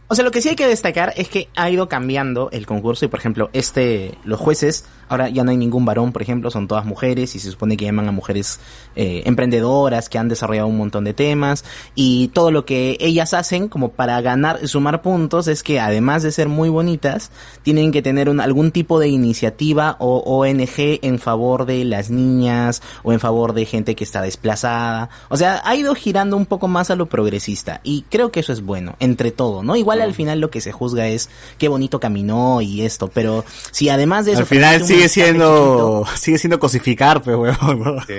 o 0.08 0.14
sea, 0.14 0.24
lo 0.24 0.30
que 0.30 0.40
sí 0.42 0.48
hay 0.50 0.56
que 0.56 0.66
destacar 0.66 1.12
es 1.16 1.28
que 1.28 1.48
ha 1.56 1.70
ido 1.70 1.88
cambiando 1.88 2.50
el 2.50 2.66
concurso 2.66 3.04
y, 3.04 3.08
por 3.08 3.20
ejemplo, 3.20 3.50
este, 3.52 4.16
los 4.24 4.38
jueces, 4.40 4.84
ahora 5.12 5.28
ya 5.28 5.44
no 5.44 5.50
hay 5.50 5.56
ningún 5.56 5.84
varón, 5.84 6.10
por 6.12 6.22
ejemplo, 6.22 6.50
son 6.50 6.66
todas 6.68 6.84
mujeres 6.84 7.34
y 7.36 7.38
se 7.38 7.50
supone 7.50 7.76
que 7.76 7.84
llaman 7.84 8.08
a 8.08 8.12
mujeres 8.12 8.58
eh, 8.96 9.22
emprendedoras 9.26 10.08
que 10.08 10.18
han 10.18 10.28
desarrollado 10.28 10.68
un 10.68 10.76
montón 10.78 11.04
de 11.04 11.14
temas 11.14 11.64
y 11.94 12.28
todo 12.28 12.50
lo 12.50 12.64
que 12.64 12.96
ellas 13.00 13.34
hacen 13.34 13.68
como 13.68 13.90
para 13.90 14.20
ganar, 14.20 14.66
sumar 14.66 15.02
puntos 15.02 15.48
es 15.48 15.62
que 15.62 15.80
además 15.80 16.22
de 16.22 16.32
ser 16.32 16.48
muy 16.48 16.68
bonitas, 16.68 17.30
tienen 17.62 17.92
que 17.92 18.02
tener 18.02 18.28
un- 18.28 18.40
algún 18.40 18.70
tipo 18.70 18.98
de 18.98 19.08
iniciativa 19.08 19.96
o 19.98 20.18
ONG 20.24 20.98
en 21.02 21.18
favor 21.18 21.66
de 21.66 21.84
las 21.84 22.10
niñas 22.10 22.82
o 23.02 23.12
en 23.12 23.20
favor 23.20 23.52
de 23.52 23.66
gente 23.66 23.94
que 23.94 24.04
está 24.04 24.22
desplazada. 24.22 25.10
O 25.28 25.36
sea, 25.36 25.60
ha 25.64 25.76
ido 25.76 25.94
girando 25.94 26.36
un 26.36 26.46
poco 26.46 26.68
más 26.68 26.90
a 26.90 26.96
lo 26.96 27.06
progresista 27.06 27.80
y 27.84 28.04
creo 28.08 28.30
que 28.32 28.40
eso 28.40 28.52
es 28.52 28.62
bueno, 28.62 28.96
entre 29.00 29.30
todo, 29.30 29.62
¿no? 29.62 29.76
Igual 29.76 30.00
al 30.00 30.14
final 30.14 30.40
lo 30.40 30.50
que 30.50 30.60
se 30.60 30.72
juzga 30.72 31.08
es 31.08 31.28
qué 31.58 31.68
bonito 31.68 32.00
caminó 32.00 32.60
y 32.62 32.82
esto, 32.82 33.08
pero 33.08 33.44
si 33.70 33.88
además 33.88 34.24
de 34.26 34.32
eso... 34.32 34.40
al 34.40 34.46
final 34.46 34.82
un 34.82 34.88
sigue 35.08 35.26
siendo, 35.26 36.04
sigue 36.14 36.38
siendo 36.38 36.58
cosificar, 36.58 37.22
pues, 37.22 37.36
huevón, 37.60 37.80
¿no? 37.80 38.00
Sí. 38.02 38.14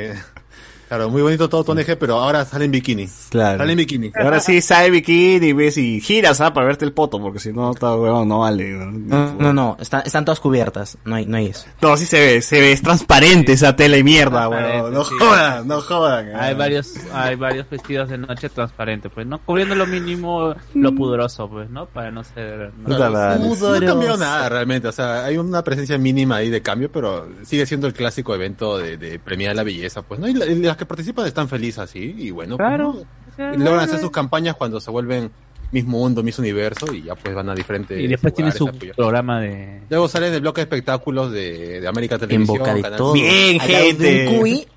Claro, 0.88 1.10
muy 1.10 1.22
bonito 1.22 1.50
todo 1.50 1.63
tu 1.63 1.72
ONG, 1.72 1.98
pero 2.00 2.19
ahora 2.19 2.46
sale 2.46 2.65
en 2.65 2.72
bikini. 2.72 3.08
Claro. 3.30 3.58
Sale 3.58 3.72
en 3.72 3.78
bikini. 3.78 4.12
Ahora 4.15 4.39
sí 4.39 4.62
sale 4.62 4.91
bikini 4.91 5.48
y 5.48 5.54
ves 5.54 5.78
y 5.78 6.00
giras, 6.02 6.39
¿ah? 6.41 6.54
Para 6.54 6.67
verte 6.67 6.86
el 6.86 6.93
poto, 6.93 7.19
porque 7.19 7.39
si 7.39 7.52
no, 7.52 7.72
está 7.72 7.96
huevón, 7.96 8.28
no 8.28 8.39
vale. 8.39 8.69
No, 8.69 9.34
no, 9.34 9.54
no, 9.54 9.78
está- 9.80 10.02
están 10.02 10.24
todas 10.26 10.39
cubiertas, 10.39 10.98
no 11.06 11.15
hay, 11.15 11.26
no 11.26 11.38
hay 11.38 11.48
eso. 11.48 11.65
No, 11.82 11.98
sí 11.98 12.06
se 12.06 12.19
ve, 12.19 12.41
se 12.41 12.60
ve, 12.60 12.72
es 12.74 12.82
transparente 12.82 13.54
esa 13.54 13.76
tela 13.76 13.98
y 13.98 14.04
mierda, 14.04 14.48
weón. 14.50 14.93
No 14.93 15.04
sí. 15.04 15.15
jodan, 15.19 15.67
no 15.67 15.82
jodan. 15.82 16.36
Hay 16.36 16.54
varios, 16.54 16.93
hay 17.13 17.36
varios 17.36 17.69
vestidos 17.69 18.10
de 18.10 18.17
noche 18.19 18.50
transparentes, 18.50 19.12
pues, 19.13 19.26
¿no? 19.26 19.39
Cubriendo 19.39 19.74
lo 19.76 19.88
mínimo, 19.88 20.54
lo 20.76 20.93
pudoroso, 20.96 21.50
pues, 21.50 21.69
¿no? 21.69 21.86
Para 21.88 22.12
no 22.12 22.24
ser... 22.24 22.72
¿no? 22.78 22.98
Madre. 23.00 23.39
No 23.43 23.86
cambió 23.88 24.17
nada 24.17 24.50
realmente, 24.50 24.88
o 24.88 24.91
sea, 24.91 25.26
hay 25.26 25.38
una 25.38 25.63
presencia 25.63 25.98
mínima 25.98 26.38
ahí 26.38 26.50
de 26.50 26.62
cambio, 26.62 26.91
pero 26.91 27.28
sigue 27.43 27.65
siendo 27.65 27.88
el 27.88 27.93
clásico 27.93 28.36
evento 28.36 28.78
de, 28.78 28.98
de 28.98 29.19
premiar 29.19 29.56
la 29.56 29.63
belleza, 29.63 30.02
pues, 30.04 30.19
¿no? 30.19 30.28
Y, 30.28 30.34
la- 30.34 30.46
y 30.46 30.56
las 30.56 30.78
que 30.84 30.88
participan 30.88 31.26
están 31.28 31.50
felices 31.50 31.80
así, 31.80 32.15
y 32.17 32.32
bueno, 32.32 32.58
pues, 32.58 33.58
logran 33.58 33.80
hacer 33.80 34.00
sus 34.00 34.12
campañas 34.12 34.56
cuando 34.56 34.80
se 34.80 34.91
vuelven 34.91 35.32
Miss 35.72 35.86
Mundo, 35.86 36.22
Miss 36.22 36.38
Universo, 36.38 36.93
y 36.93 37.04
ya 37.04 37.15
pues 37.15 37.34
van 37.34 37.50
a 37.50 37.56
diferentes 37.56 38.00
Y 38.00 38.08
después 38.08 38.34
tiene 38.34 38.52
su 38.52 38.67
programa 38.96 39.41
de... 39.41 39.82
Luego 39.89 40.08
sale 40.08 40.28
en 40.28 40.36
el 40.36 40.41
bloque 40.41 40.62
de 40.62 40.63
espectáculos 40.63 41.32
de, 41.32 41.82
de 41.82 41.88
América 41.88 42.15
En 42.15 42.22
Televisión. 42.22 42.58
boca 42.58 42.74
de 42.76 42.82
Canal 42.82 42.98
todo. 42.98 43.13
Bien, 43.13 43.58
de 43.58 43.63
gente. 43.63 44.28
un 44.28 44.39
cuy 44.39 44.67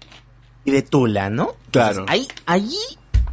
y 0.65 0.71
de 0.71 0.83
Tula, 0.83 1.29
¿no? 1.29 1.55
Claro. 1.71 2.01
Entonces, 2.01 2.13
ahí, 2.13 2.29
allí 2.47 2.79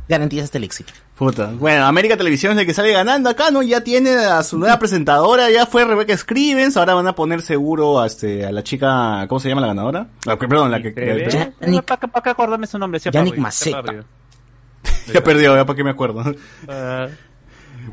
garantizaste 0.09 0.57
el 0.57 0.65
éxito. 0.65 0.91
Puta. 1.17 1.51
Bueno, 1.53 1.85
América 1.85 2.17
Televisión 2.17 2.53
es 2.53 2.59
el 2.59 2.65
que 2.65 2.73
sale 2.73 2.91
ganando 2.91 3.29
acá, 3.29 3.51
¿no? 3.51 3.61
Ya 3.61 3.81
tiene 3.83 4.15
a 4.15 4.41
su 4.41 4.57
nueva 4.57 4.79
presentadora, 4.79 5.49
ya 5.51 5.65
fue 5.67 5.85
Rebecca 5.85 6.17
Scrivens, 6.17 6.75
ahora 6.75 6.95
van 6.95 7.07
a 7.07 7.13
poner 7.13 7.41
seguro 7.43 7.99
a, 8.01 8.07
este, 8.07 8.45
a 8.45 8.51
la 8.51 8.63
chica, 8.63 9.25
¿cómo 9.29 9.39
se 9.39 9.47
llama 9.49 9.61
la 9.61 9.67
ganadora? 9.67 10.07
La 10.25 10.37
perdón, 10.37 10.71
la 10.71 10.81
que, 10.81 10.93
que- 10.93 11.27
Yannick- 11.61 11.83
¿Para, 11.83 12.07
para, 12.07 12.31
acordarme 12.31 12.65
su 12.65 12.79
nombre? 12.79 12.99
Yannick 12.99 13.37
Maceta. 13.37 13.83
ya 15.13 15.23
perdió, 15.23 15.55
ya 15.55 15.65
para 15.65 15.77
qué 15.77 15.83
me 15.83 15.91
acuerdo. 15.91 16.23
Ah, 16.67 17.07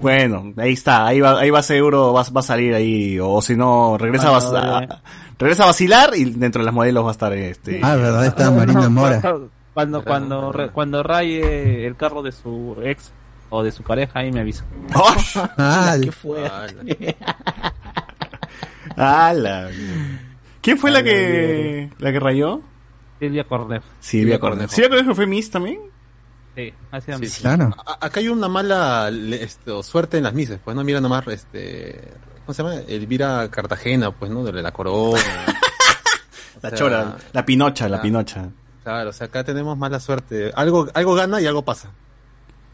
Bueno, 0.01 0.55
ahí 0.57 0.73
está, 0.73 1.07
ahí 1.07 1.21
va, 1.21 1.39
ahí 1.41 1.51
va 1.51 1.63
seguro, 1.63 2.15
va, 2.15 2.23
va 2.35 2.41
a 2.41 2.43
salir 2.43 2.73
ahí, 2.75 3.19
o 3.21 3.43
si 3.43 3.55
no, 3.55 3.99
regresa 3.99 4.29
a, 4.29 4.31
vas- 4.31 4.53
a- 4.55 5.03
regresa 5.39 5.65
a 5.65 5.67
vacilar 5.67 6.13
y 6.17 6.25
dentro 6.25 6.63
de 6.63 6.65
las 6.67 6.75
modelos 6.75 7.05
va 7.05 7.09
a 7.11 7.13
estar 7.13 7.33
este... 7.35 7.81
Ah, 7.83 7.97
verdad, 7.97 8.25
está 8.27 8.51
Marina 8.51 8.89
Mora. 8.89 9.21
Cuando, 9.75 10.05
cuando, 10.05 10.53
re- 10.53 10.71
cuando 10.71 11.03
raye 11.03 11.87
el 11.87 11.97
carro 11.97 12.23
de 12.23 12.33
su 12.33 12.77
ex 12.83 13.13
o 13.51 13.63
de 13.63 13.73
su 13.73 13.83
pareja, 13.83 14.21
ahí 14.21 14.33
me 14.33 14.41
avisa. 14.41 14.65
¿Qué 16.03 16.13
fue? 16.13 16.47
Ah, 16.47 16.67
la- 18.97 19.29
¡Hala! 19.29 19.69
¿Quién 20.61 20.79
fue 20.79 20.91
la 20.91 21.03
que, 21.03 21.91
la 21.99 22.13
que 22.13 22.21
rayó? 22.21 22.61
Silvia 23.19 23.45
Cornejo. 23.45 23.85
Silvia 24.01 24.39
Cornejo. 24.39 24.71
¿Silvia 24.73 24.89
Cornejo 24.91 25.15
fue 25.15 25.27
Miss 25.27 25.51
también? 25.51 25.81
Sí, 26.57 26.75
así 26.91 27.13
Sí, 27.13 27.27
sí. 27.27 27.41
claro. 27.43 27.71
Acá 28.01 28.21
hay 28.21 28.29
una 28.29 28.49
mala 28.49 29.09
esto, 29.33 29.83
suerte 29.83 30.19
en 30.19 30.25
las 30.25 30.35
mises, 30.35 30.59
pues 30.65 30.77
no 30.77 30.83
mira 30.83 31.01
nomás 31.01 31.27
este 31.29 32.11
¿cómo 32.45 32.55
se 32.55 32.63
llama? 32.63 32.75
Elvira 32.89 33.49
Cartagena, 33.51 34.11
pues, 34.11 34.31
¿no? 34.31 34.43
De 34.43 34.53
la 34.61 34.73
corona. 34.73 35.21
La 36.63 36.69
sea, 36.69 36.79
chora, 36.79 37.17
la 37.33 37.47
pinocha, 37.47 37.89
la 37.89 37.97
ah. 37.99 38.03
pinocha. 38.03 38.51
Claro, 38.83 39.11
o 39.11 39.13
sea, 39.13 39.27
acá 39.27 39.45
tenemos 39.45 39.77
mala 39.77 40.01
suerte. 40.01 40.53
Algo 40.55 40.89
algo 40.95 41.15
gana 41.15 41.41
y 41.41 41.47
algo 41.47 41.63
pasa. 41.63 41.91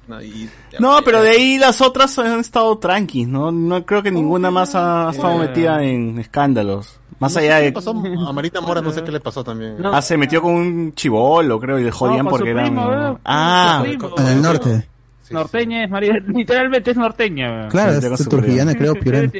No, 0.07 0.23
y- 0.23 0.49
No, 0.79 1.01
pero 1.05 1.21
de 1.21 1.31
ahí 1.31 1.59
las 1.59 1.81
otras 1.81 2.17
han 2.21 2.39
estado 2.39 2.79
tranquis, 2.79 3.27
¿no? 3.27 3.51
No 3.51 3.85
creo 3.85 4.03
que 4.05 4.13
ninguna 4.13 4.51
más 4.53 4.75
ha, 4.77 5.09
ha 5.09 5.11
estado 5.11 5.37
metida 5.39 5.83
en 5.83 6.19
escándalos. 6.19 7.01
Más 7.19 7.33
No 7.35 7.41
allá 7.41 7.57
de... 7.57 7.63
le 7.65 7.73
pasó 7.73 7.91
a 7.91 8.33
Marita 8.33 8.61
Mora, 8.61 8.81
no 8.83 8.93
sé 8.93 9.03
qué 9.03 9.11
le 9.11 9.21
pasó 9.21 9.43
también. 9.43 9.81
No. 9.81 9.93
Ah, 9.93 10.03
se 10.03 10.17
metió 10.17 10.41
con 10.43 10.53
un 10.55 10.93
chivolo, 10.95 11.59
creo, 11.59 11.79
y 11.79 11.85
le 11.85 11.91
jodían 11.91 12.27
porque 12.27 12.51
eran... 12.51 12.67
primo, 12.67 12.89
¿verdad? 12.89 13.19
Ah. 13.25 13.83
En 14.19 14.27
el 14.29 14.43
norte. 14.43 14.89
Sí, 15.27 15.35
norteña 15.35 15.85
es 15.85 15.91
María, 15.91 16.15
literalmente 16.27 16.91
es 16.93 16.97
norteña. 16.97 17.69
Claro, 17.69 17.93
es 17.99 18.29
turquillana, 18.29 18.75
creo, 18.75 18.95
piurana. 18.95 19.31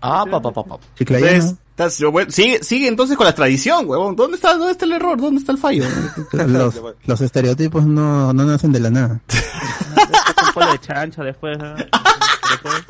Ah, 0.00 0.24
pa, 0.30 0.40
pa, 0.40 0.50
pa, 0.52 0.64
pa. 0.64 0.78
Chiclayana. 0.96 1.30
entonces, 1.32 1.58
estás- 1.76 2.10
bueno, 2.10 2.30
sigue, 2.30 2.62
sigue 2.64 2.88
entonces 2.88 3.16
con 3.16 3.26
la 3.26 3.34
tradición, 3.34 3.88
huevón. 3.88 4.16
¿Dónde 4.16 4.36
está, 4.36 4.54
dónde 4.54 4.72
está 4.72 4.84
el 4.86 4.92
error? 4.92 5.20
¿Dónde 5.20 5.40
está 5.40 5.52
el 5.52 5.58
fallo? 5.58 5.84
Los, 6.32 6.80
los 7.04 7.20
estereotipos 7.20 7.84
no, 7.84 8.32
no 8.32 8.44
nacen 8.44 8.72
de 8.72 8.80
la 8.80 8.90
nada. 8.90 9.20
Un 10.56 10.72
de 10.72 10.78
chancho 10.78 11.22
después. 11.22 11.58
¿no? 11.58 11.74
Después. 11.74 12.84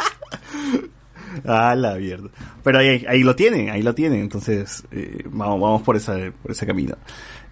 Ah, 1.46 1.74
la 1.74 1.94
mierda. 1.96 2.28
Pero 2.62 2.78
ahí, 2.78 3.04
ahí 3.08 3.22
lo 3.22 3.34
tienen, 3.36 3.70
ahí 3.70 3.82
lo 3.82 3.94
tienen. 3.94 4.20
Entonces, 4.20 4.84
eh, 4.90 5.22
vamos, 5.26 5.60
vamos 5.60 5.82
por, 5.82 5.96
esa, 5.96 6.16
por 6.42 6.50
ese 6.52 6.66
camino. 6.66 6.96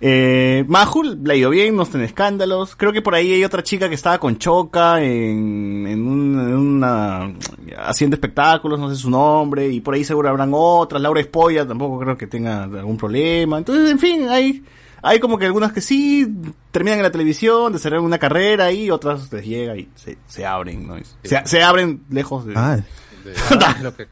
Eh, 0.04 0.64
Mahul 0.66 1.20
le 1.22 1.32
ha 1.32 1.36
ido 1.36 1.50
bien, 1.50 1.76
no 1.76 1.82
está 1.84 1.96
en 1.98 2.04
escándalos. 2.04 2.74
Creo 2.74 2.92
que 2.92 3.02
por 3.02 3.14
ahí 3.14 3.32
hay 3.32 3.44
otra 3.44 3.62
chica 3.62 3.88
que 3.88 3.94
estaba 3.94 4.18
con 4.18 4.36
Choca 4.36 5.00
en, 5.02 5.86
en, 5.86 6.06
un- 6.06 6.40
en 6.40 6.54
una, 6.56 7.32
haciendo 7.86 8.16
espectáculos, 8.16 8.80
no 8.80 8.90
sé 8.90 8.96
su 8.96 9.10
nombre, 9.10 9.68
y 9.68 9.80
por 9.80 9.94
ahí 9.94 10.02
seguro 10.04 10.28
habrán 10.28 10.50
otras. 10.52 11.00
Laura 11.00 11.20
Espolla 11.20 11.66
tampoco 11.66 12.00
creo 12.00 12.16
que 12.18 12.26
tenga 12.26 12.64
algún 12.64 12.96
problema. 12.96 13.58
Entonces, 13.58 13.90
en 13.92 13.98
fin, 14.00 14.28
hay, 14.28 14.64
hay 15.02 15.20
como 15.20 15.38
que 15.38 15.46
algunas 15.46 15.72
que 15.72 15.80
sí 15.80 16.26
terminan 16.72 16.98
en 16.98 17.04
la 17.04 17.12
televisión, 17.12 17.72
desarrollan 17.72 18.04
una 18.04 18.18
carrera 18.18 18.72
y 18.72 18.90
otras 18.90 19.32
les 19.32 19.46
llega 19.46 19.76
y 19.76 19.88
se, 19.94 20.18
se 20.26 20.44
abren, 20.44 20.84
¿no? 20.88 20.96
Se, 21.22 21.42
se 21.46 21.62
abren 21.62 22.02
lejos 22.10 22.44
de... 22.44 22.54
Ah, 22.56 22.80
De- 23.24 23.34
ah, 23.60 23.76
lo 23.82 23.94
que- 23.94 24.08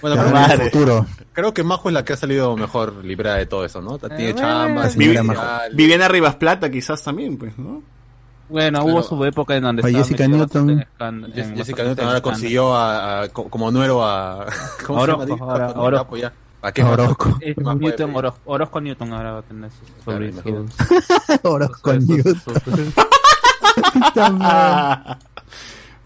Bueno, 0.00 0.16
ya 0.16 0.22
creo, 0.22 0.32
madre. 0.34 0.70
futuro. 0.70 1.06
creo 1.32 1.54
que 1.54 1.62
Majo 1.62 1.88
es 1.88 1.94
la 1.94 2.04
que 2.04 2.12
ha 2.12 2.16
salido 2.16 2.56
mejor 2.56 3.04
librada 3.04 3.36
de 3.38 3.46
todo 3.46 3.64
eso, 3.64 3.80
¿no? 3.80 3.98
Tiene 3.98 4.32
bueno, 4.32 4.38
chamba, 4.38 4.90
ideales. 4.90 5.76
Viviana 5.76 6.08
Rivas 6.08 6.34
Plata 6.36 6.70
quizás 6.70 7.02
también, 7.02 7.36
pues, 7.38 7.56
¿no? 7.58 7.82
Bueno, 8.48 8.80
Pero- 8.82 8.92
hubo 8.92 9.02
su 9.02 9.24
época 9.24 9.56
en 9.56 9.62
donde 9.62 9.82
Jessica 9.82 10.26
Newton. 10.28 10.84
Jessica 11.56 11.84
Newton 11.84 12.06
ahora 12.06 12.20
consiguió 12.20 12.74
a, 12.74 13.22
a- 13.22 13.28
co- 13.28 13.48
como 13.48 13.70
nuero 13.70 14.04
a... 14.04 14.46
¿Cómo 14.86 15.00
Orozco, 15.00 15.22
se 15.26 15.36
llama? 15.36 15.72
Orozco. 15.76 16.16
ya. 16.16 16.32
¿A 16.64 16.70
qué 16.70 16.82
Orozco. 16.84 17.38
Eh, 17.40 17.54
¿Qué 17.56 17.60
más 17.64 17.76
puede 17.76 17.88
Newton? 17.96 18.14
Orozco, 18.16 18.40
Orozco 18.44 18.80
Newton 18.80 19.12
ahora 19.14 19.32
va 19.32 19.38
a 19.38 19.42
tener 19.42 19.70
sus 19.70 19.88
sus- 20.04 21.40
Orozco 21.42 21.92
sus- 21.94 22.08
Newton. 22.08 22.62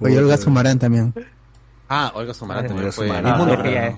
Oye, 0.00 0.18
Olga 0.18 0.36
Sumarán 0.36 0.78
también. 0.78 1.12
Ah, 1.88 2.12
Olga 2.14 2.34
Sumarán 2.34 2.64
Olga 2.64 2.74
también 2.74 2.92
fue. 2.92 3.06
Sumarán. 3.06 3.32
Ah, 3.32 3.36
Mundo, 3.36 3.54
es 3.64 3.72
ya 3.72 3.86
es. 3.88 3.96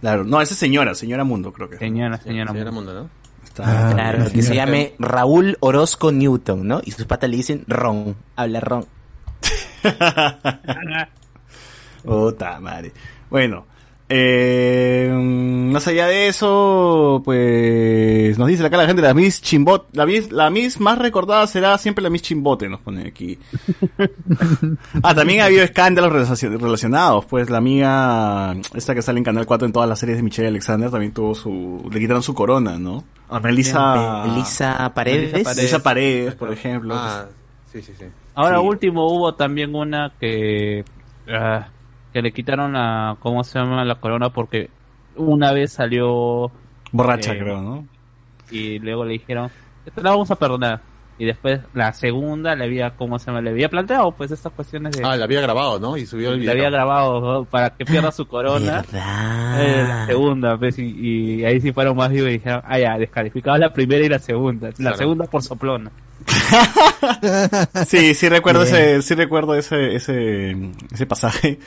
Claro, 0.00 0.22
no, 0.24 0.40
esa 0.40 0.52
es 0.54 0.58
señora, 0.60 0.94
señora 0.94 1.24
Mundo, 1.24 1.52
creo 1.52 1.68
que. 1.68 1.76
Señora, 1.78 2.18
señora. 2.18 2.52
Señora 2.52 2.70
Mundo, 2.70 2.94
¿no? 2.94 3.10
Está- 3.42 3.88
Ah, 3.88 3.92
Claro, 3.92 4.30
que 4.30 4.42
se 4.42 4.54
llame 4.54 4.94
Raúl 5.00 5.56
Orozco 5.60 6.12
Newton, 6.12 6.66
¿no? 6.68 6.80
Y 6.84 6.92
sus 6.92 7.04
patas 7.06 7.28
le 7.30 7.36
dicen 7.36 7.64
Ron, 7.66 8.14
habla 8.36 8.60
Ron. 8.60 8.86
Puta 12.04 12.60
madre. 12.60 12.92
Bueno, 13.30 13.66
eh, 14.10 15.10
más 15.12 15.86
allá 15.86 16.06
de 16.06 16.28
eso, 16.28 17.20
pues 17.24 18.38
nos 18.38 18.48
dice 18.48 18.64
acá 18.64 18.76
la 18.76 18.86
gente 18.86 19.02
la 19.02 19.12
Miss 19.14 19.40
Chimbot, 19.42 19.88
la 19.92 20.06
Miss, 20.06 20.32
la 20.32 20.48
Miss 20.50 20.80
más 20.80 20.98
recordada 20.98 21.46
será 21.46 21.76
siempre 21.78 22.02
la 22.02 22.10
Miss 22.10 22.22
Chimbote, 22.22 22.68
nos 22.68 22.80
pone 22.80 23.06
aquí. 23.06 23.38
ah, 25.02 25.14
también 25.14 25.40
ha 25.40 25.44
habido 25.46 25.62
escándalos 25.62 26.12
relacion- 26.12 26.58
relacionados, 26.58 27.24
pues 27.26 27.50
la 27.50 27.58
amiga, 27.58 28.56
esta 28.74 28.94
que 28.94 29.02
sale 29.02 29.18
en 29.18 29.24
Canal 29.24 29.46
4 29.46 29.66
en 29.66 29.72
todas 29.72 29.88
las 29.88 29.98
series 29.98 30.16
de 30.18 30.22
Michelle 30.22 30.48
Alexander 30.48 30.90
también 30.90 31.12
tuvo 31.12 31.34
su, 31.34 31.86
le 31.92 32.00
quitaron 32.00 32.22
su 32.22 32.34
corona, 32.34 32.78
¿no? 32.78 33.04
A 33.28 33.40
Melissa, 33.40 34.24
Elisa 34.24 34.92
Paredes. 34.94 35.58
Elisa 35.58 35.82
Paredes. 35.82 36.34
Por 36.34 36.50
ejemplo. 36.50 36.94
Ah, 36.96 37.26
sí, 37.70 37.82
sí, 37.82 37.92
sí. 37.98 38.06
Ahora 38.34 38.58
Sí. 38.60 38.66
último 38.66 39.06
hubo 39.12 39.34
también 39.34 39.74
una 39.74 40.12
que 40.18 40.82
ah, 41.30 41.68
que 42.18 42.22
le 42.22 42.32
quitaron 42.32 42.72
la 42.72 43.16
cómo 43.20 43.44
se 43.44 43.60
llama 43.60 43.84
la 43.84 43.94
corona 44.00 44.30
porque 44.30 44.70
una 45.14 45.52
vez 45.52 45.72
salió 45.72 46.50
Borracha, 46.90 47.32
Eh, 47.32 47.38
creo, 47.38 47.60
¿no? 47.60 47.86
y 48.50 48.80
luego 48.80 49.04
le 49.04 49.12
dijeron 49.12 49.50
te 49.94 50.02
la 50.02 50.10
vamos 50.10 50.28
a 50.32 50.36
perdonar 50.36 50.80
y 51.16 51.24
después 51.26 51.60
la 51.74 51.92
segunda 51.92 52.54
le 52.56 52.64
había 52.64 52.90
cómo 52.96 53.18
se 53.20 53.26
llama 53.26 53.40
le 53.40 53.50
había 53.50 53.68
planteado 53.68 54.10
pues 54.12 54.30
estas 54.32 54.52
cuestiones 54.52 54.96
de 54.96 55.04
Ah, 55.04 55.16
la 55.16 55.24
había 55.26 55.40
grabado, 55.40 55.78
¿no? 55.78 55.96
Y 55.96 56.06
subió 56.06 56.30
el 56.30 56.40
video. 56.40 56.52
había 56.52 56.70
grabado 56.70 57.20
¿no? 57.20 57.44
para 57.44 57.70
que 57.70 57.84
pierda 57.84 58.10
su 58.10 58.26
corona 58.26 58.84
Eh, 59.60 59.84
la 59.86 60.06
segunda 60.06 60.56
pues, 60.56 60.76
y, 60.78 60.84
y 61.40 61.44
ahí 61.44 61.60
sí 61.60 61.72
fueron 61.72 61.96
más 61.96 62.10
vivos 62.10 62.30
y 62.30 62.32
dijeron 62.34 62.62
ah 62.64 62.78
ya 62.80 62.98
descalificaba 62.98 63.58
la 63.58 63.72
primera 63.72 64.04
y 64.04 64.08
la 64.08 64.18
segunda 64.18 64.70
la 64.78 64.94
segunda 64.94 65.24
por 65.26 65.42
soplona 65.42 65.90
Sí, 67.86 68.14
sí 68.14 68.28
recuerdo 68.28 68.62
Bien. 68.64 68.74
ese, 68.74 69.02
sí 69.02 69.14
recuerdo 69.14 69.54
ese, 69.54 69.94
ese, 69.94 70.50
ese 70.92 71.06
pasaje 71.06 71.58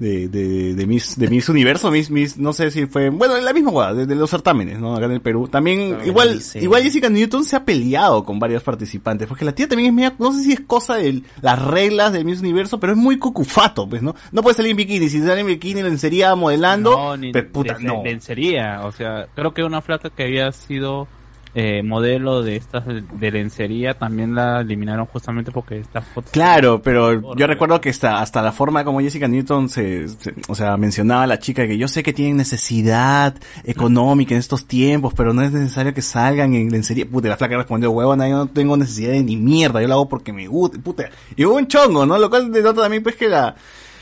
de, 0.00 0.28
de, 0.28 0.74
de 0.74 0.86
Miss, 0.86 1.16
de 1.18 1.28
Miss 1.28 1.48
Universo, 1.48 1.90
Miss, 1.90 2.10
Miss, 2.10 2.38
no 2.38 2.52
sé 2.52 2.70
si 2.70 2.86
fue, 2.86 3.10
bueno, 3.10 3.38
la 3.38 3.52
misma 3.52 3.70
hueá, 3.70 3.94
de, 3.94 4.06
de 4.06 4.14
los 4.16 4.30
certámenes, 4.30 4.80
¿no? 4.80 4.96
Acá 4.96 5.04
en 5.04 5.12
el 5.12 5.20
Perú. 5.20 5.46
También, 5.46 5.90
Claro, 5.90 6.06
igual, 6.06 6.40
igual 6.54 6.82
Jessica 6.82 7.08
Newton 7.10 7.44
se 7.44 7.54
ha 7.56 7.64
peleado 7.64 8.24
con 8.24 8.38
varios 8.38 8.62
participantes, 8.62 9.28
porque 9.28 9.44
la 9.44 9.52
tía 9.54 9.68
también 9.68 9.90
es 9.90 9.94
media, 9.94 10.14
no 10.18 10.32
sé 10.32 10.42
si 10.42 10.52
es 10.52 10.60
cosa 10.62 10.96
de 10.96 11.22
las 11.42 11.62
reglas 11.62 12.12
del 12.12 12.24
Miss 12.24 12.40
Universo, 12.40 12.80
pero 12.80 12.94
es 12.94 12.98
muy 12.98 13.18
cucufato, 13.18 13.88
pues, 13.88 14.02
¿no? 14.02 14.14
No 14.32 14.42
puede 14.42 14.56
salir 14.56 14.70
en 14.72 14.78
bikini, 14.78 15.08
si 15.08 15.20
sale 15.20 15.42
en 15.42 15.46
bikini, 15.46 15.82
lencería, 15.82 16.34
modelando, 16.34 16.90
No, 16.96 17.16
ni 17.16 17.30
pues, 17.32 17.44
puta, 17.44 17.74
de- 17.74 17.84
no. 17.84 18.02
lencería, 18.02 18.80
o 18.84 18.92
sea, 18.92 19.26
creo 19.34 19.52
que 19.54 19.62
una 19.62 19.82
flaca 19.82 20.10
que 20.10 20.22
había 20.24 20.50
sido 20.52 21.06
eh, 21.54 21.82
modelo 21.82 22.42
de 22.42 22.56
estas 22.56 22.84
de, 22.86 23.30
lencería 23.32 23.94
también 23.94 24.34
la 24.34 24.60
eliminaron 24.60 25.06
justamente 25.06 25.50
porque 25.50 25.78
esta 25.80 26.00
foto 26.00 26.28
Claro, 26.30 26.80
pero 26.82 27.34
yo 27.34 27.46
recuerdo 27.46 27.80
que 27.80 27.90
hasta, 27.90 28.20
hasta 28.20 28.40
la 28.40 28.52
forma 28.52 28.84
como 28.84 29.00
Jessica 29.00 29.26
Newton 29.26 29.68
se, 29.68 30.08
se- 30.08 30.34
o 30.48 30.54
sea, 30.54 30.76
mencionaba 30.76 31.24
a 31.24 31.26
la 31.26 31.38
chica 31.40 31.66
que 31.66 31.76
yo 31.76 31.88
sé 31.88 32.02
que 32.02 32.12
tienen 32.12 32.36
necesidad 32.36 33.34
económica 33.64 34.34
en 34.34 34.38
estos 34.40 34.66
tiempos, 34.66 35.12
pero 35.14 35.32
no 35.32 35.42
es 35.42 35.52
necesario 35.52 35.92
que 35.94 36.02
salgan 36.02 36.54
en 36.54 36.70
lencería. 36.70 37.06
Puta, 37.06 37.28
la 37.28 37.36
flaca 37.36 37.56
respondió, 37.56 37.90
huevona, 37.90 38.28
yo 38.28 38.36
no 38.36 38.46
tengo 38.46 38.76
necesidad 38.76 39.12
de 39.12 39.22
ni 39.22 39.36
mierda, 39.36 39.80
yo 39.82 39.88
lo 39.88 39.94
hago 39.94 40.08
porque 40.08 40.32
me 40.32 40.46
gusta, 40.46 40.78
puta. 40.78 41.10
Y 41.36 41.44
hubo 41.44 41.56
un 41.56 41.66
chongo, 41.66 42.06
¿no? 42.06 42.18
Lo 42.18 42.30
cual 42.30 42.52
denota 42.52 42.82
también 42.82 43.02
pues 43.02 43.16
que 43.16 43.28
la, 43.28 43.54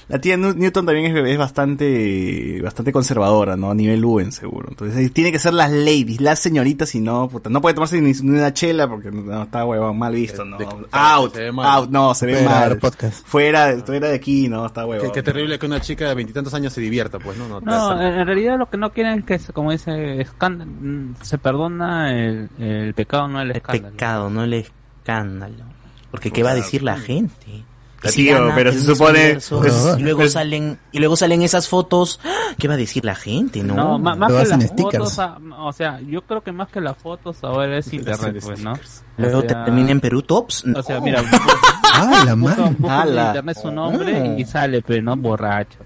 la 0.08 0.18
tía 0.20 0.36
Newton 0.36 0.86
también 0.86 1.14
es, 1.16 1.24
es 1.30 1.36
bastante, 1.38 2.60
bastante 2.62 2.92
conservadora, 2.92 3.56
¿no? 3.56 3.70
A 3.70 3.74
nivel 3.74 4.00
Luen, 4.00 4.32
seguro. 4.32 4.68
Entonces, 4.70 5.12
tiene 5.12 5.30
que 5.32 5.38
ser 5.38 5.52
las 5.54 5.70
ladies, 5.70 6.20
las 6.20 6.38
señoritas, 6.38 6.94
y 6.94 7.00
no, 7.00 7.28
puta, 7.28 7.50
no 7.50 7.60
puede 7.60 7.74
tomarse 7.74 8.00
ni, 8.00 8.12
ni 8.12 8.30
una 8.38 8.52
chela 8.54 8.88
porque 8.88 9.10
no, 9.10 9.42
está 9.42 9.64
huevón, 9.66 9.98
mal 9.98 10.14
visto, 10.14 10.44
¿no? 10.44 10.56
De- 10.56 10.64
de- 10.64 10.86
out, 10.92 11.34
se 11.34 11.40
ve 11.42 11.52
mal. 11.52 11.66
out, 11.66 11.90
no, 11.90 12.14
se 12.14 12.26
ve 12.26 12.42
mal. 12.42 12.78
podcast. 12.78 13.26
Fuera, 13.26 13.76
fuera 13.84 14.08
de 14.08 14.14
aquí, 14.16 14.48
no, 14.48 14.64
está 14.66 14.86
huevón. 14.86 15.10
qué 15.12 15.22
terrible 15.22 15.58
que 15.58 15.66
una 15.66 15.80
chica 15.80 16.08
de 16.08 16.14
veintitantos 16.14 16.54
años 16.54 16.72
se 16.72 16.80
divierta, 16.80 17.18
pues, 17.18 17.36
¿no? 17.36 17.46
No, 17.48 17.60
No, 17.60 18.00
en 18.02 18.26
realidad 18.26 18.58
lo 18.58 18.70
que 18.70 18.76
no 18.78 18.90
quieren 18.92 19.18
es 19.20 19.24
que, 19.24 19.38
se- 19.38 19.52
como 19.52 19.72
dice, 19.72 20.20
escánd- 20.24 21.16
se 21.22 21.38
perdona 21.38 22.14
el, 22.18 22.48
el 22.58 22.94
pecado, 22.94 23.28
no 23.28 23.40
el 23.42 23.50
escándalo. 23.50 23.92
Pecado, 23.92 24.30
no 24.30 24.44
el 24.44 24.54
escándalo. 24.54 25.64
Porque 26.10 26.30
qué 26.30 26.42
va 26.42 26.50
a 26.52 26.54
decir 26.54 26.82
la 26.82 26.96
gente. 26.96 27.64
Gana 28.00 28.54
pero 28.54 28.72
se 28.72 28.80
supone- 28.80 29.38
pues- 29.50 29.96
y 29.98 30.02
luego 30.02 30.20
pues- 30.20 30.32
salen 30.32 30.78
y 30.92 30.98
luego 30.98 31.16
salen 31.16 31.42
esas 31.42 31.68
fotos. 31.68 32.20
¡Ah! 32.24 32.54
¿Qué 32.58 32.68
va 32.68 32.74
a 32.74 32.76
decir 32.76 33.04
la 33.04 33.14
gente? 33.14 33.62
No. 33.62 33.74
No, 33.74 33.98
más 33.98 34.16
Lo 34.18 34.26
que 34.38 34.44
las 34.44 34.62
stickers. 34.62 34.98
fotos, 35.14 35.18
ah, 35.18 35.38
o 35.58 35.72
sea, 35.72 36.00
yo 36.00 36.22
creo 36.22 36.42
que 36.42 36.52
más 36.52 36.68
que 36.68 36.80
las 36.80 36.96
fotos 36.96 37.42
ahora 37.42 37.78
es 37.78 37.92
internet, 37.92 38.38
pues, 38.42 38.60
¿no? 38.62 38.74
luego 39.16 39.38
o 39.38 39.42
sea, 39.42 39.64
termina 39.64 39.90
en 39.90 40.00
Perú 40.00 40.22
Tops. 40.22 40.64
O 40.76 40.82
sea, 40.82 40.96
No. 40.98 41.02
mira, 41.04 41.22
Ah, 41.94 42.22
la 42.24 42.34
busca, 42.34 42.56
madre. 42.56 42.74
busca 42.78 43.02
en 43.02 43.26
internet 43.26 43.58
su 43.60 43.70
nombre 43.72 44.34
y 44.38 44.44
sale, 44.44 44.82
pero 44.82 45.02
no 45.02 45.16
borracho. 45.16 45.78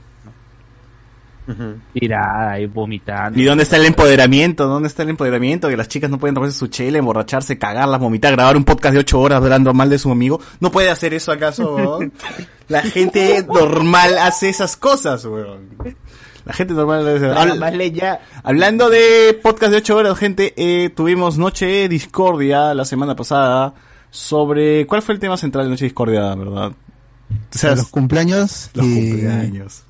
Tirada 1.93 2.61
y 2.61 2.67
vomitando. 2.67 3.39
¿Y 3.39 3.45
dónde 3.45 3.65
está 3.65 3.77
el 3.77 3.85
empoderamiento? 3.87 4.67
¿Dónde 4.67 4.89
está 4.89 5.03
el 5.03 5.11
empoderamiento? 5.11 5.69
Que 5.69 5.77
las 5.77 5.89
chicas 5.89 6.09
no 6.11 6.19
pueden 6.19 6.35
tomarse 6.35 6.57
su 6.57 6.69
chela, 6.69 6.99
emborracharse, 6.99 7.59
cagarlas, 7.59 8.01
vomitar, 8.01 8.33
grabar 8.33 8.57
un 8.57 8.65
podcast 8.65 8.95
de 8.95 9.01
ocho 9.01 9.21
horas 9.21 9.43
hablando 9.43 9.75
mal 9.75 9.91
de 9.91 9.99
su 9.99 10.11
amigo. 10.11 10.41
¿No 10.61 10.71
puede 10.71 10.91
hacer 10.91 11.15
eso 11.15 11.33
acaso? 11.33 11.99
La 12.69 12.83
gente 12.83 13.45
normal 13.47 14.17
hace 14.19 14.49
esas 14.49 14.77
cosas, 14.77 15.25
weón. 15.25 15.69
La 16.45 16.53
gente 16.53 16.75
normal 16.75 17.07
hace 17.07 17.27
Habl- 17.27 17.59
más 17.59 17.75
le 17.75 17.93
ya. 17.93 18.21
Hablando 18.43 18.89
de 18.89 19.39
podcast 19.43 19.73
de 19.73 19.79
ocho 19.79 19.97
horas, 19.97 20.17
gente, 20.19 20.55
eh, 20.57 20.91
tuvimos 20.91 21.39
Noche 21.39 21.89
Discordia 21.89 22.73
la 22.75 22.85
semana 22.85 23.15
pasada 23.15 23.75
sobre... 24.11 24.87
¿Cuál 24.87 25.03
fue 25.03 25.15
el 25.15 25.21
tema 25.21 25.37
central 25.37 25.67
de 25.67 25.71
Noche 25.71 25.85
Discordia, 25.85 26.35
verdad? 26.35 26.73
O 27.55 27.59
sea, 27.59 27.75
los 27.75 27.89
cumpleaños 27.89 28.71
los 28.75 28.87
y, 28.87 29.11
cumpleaños. 29.11 29.83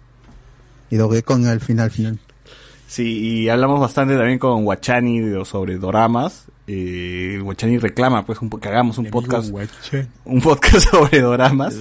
Y 0.92 0.96
Dogecoin 0.96 1.46
al 1.46 1.61
final, 1.61 1.90
final. 1.90 2.18
Sí, 2.87 3.18
y 3.18 3.48
hablamos 3.48 3.81
bastante 3.81 4.14
también 4.14 4.38
con 4.38 4.62
Guachani 4.64 5.42
sobre 5.46 5.78
doramas. 5.78 6.48
Eh, 6.66 7.40
Guachani 7.42 7.78
reclama 7.78 8.26
pues 8.26 8.42
un, 8.42 8.50
que 8.50 8.68
hagamos 8.68 8.98
un 8.98 9.07
podcast, 9.07 9.50
un 10.26 10.42
podcast 10.42 10.90
sobre 10.90 11.22
doramas. 11.22 11.78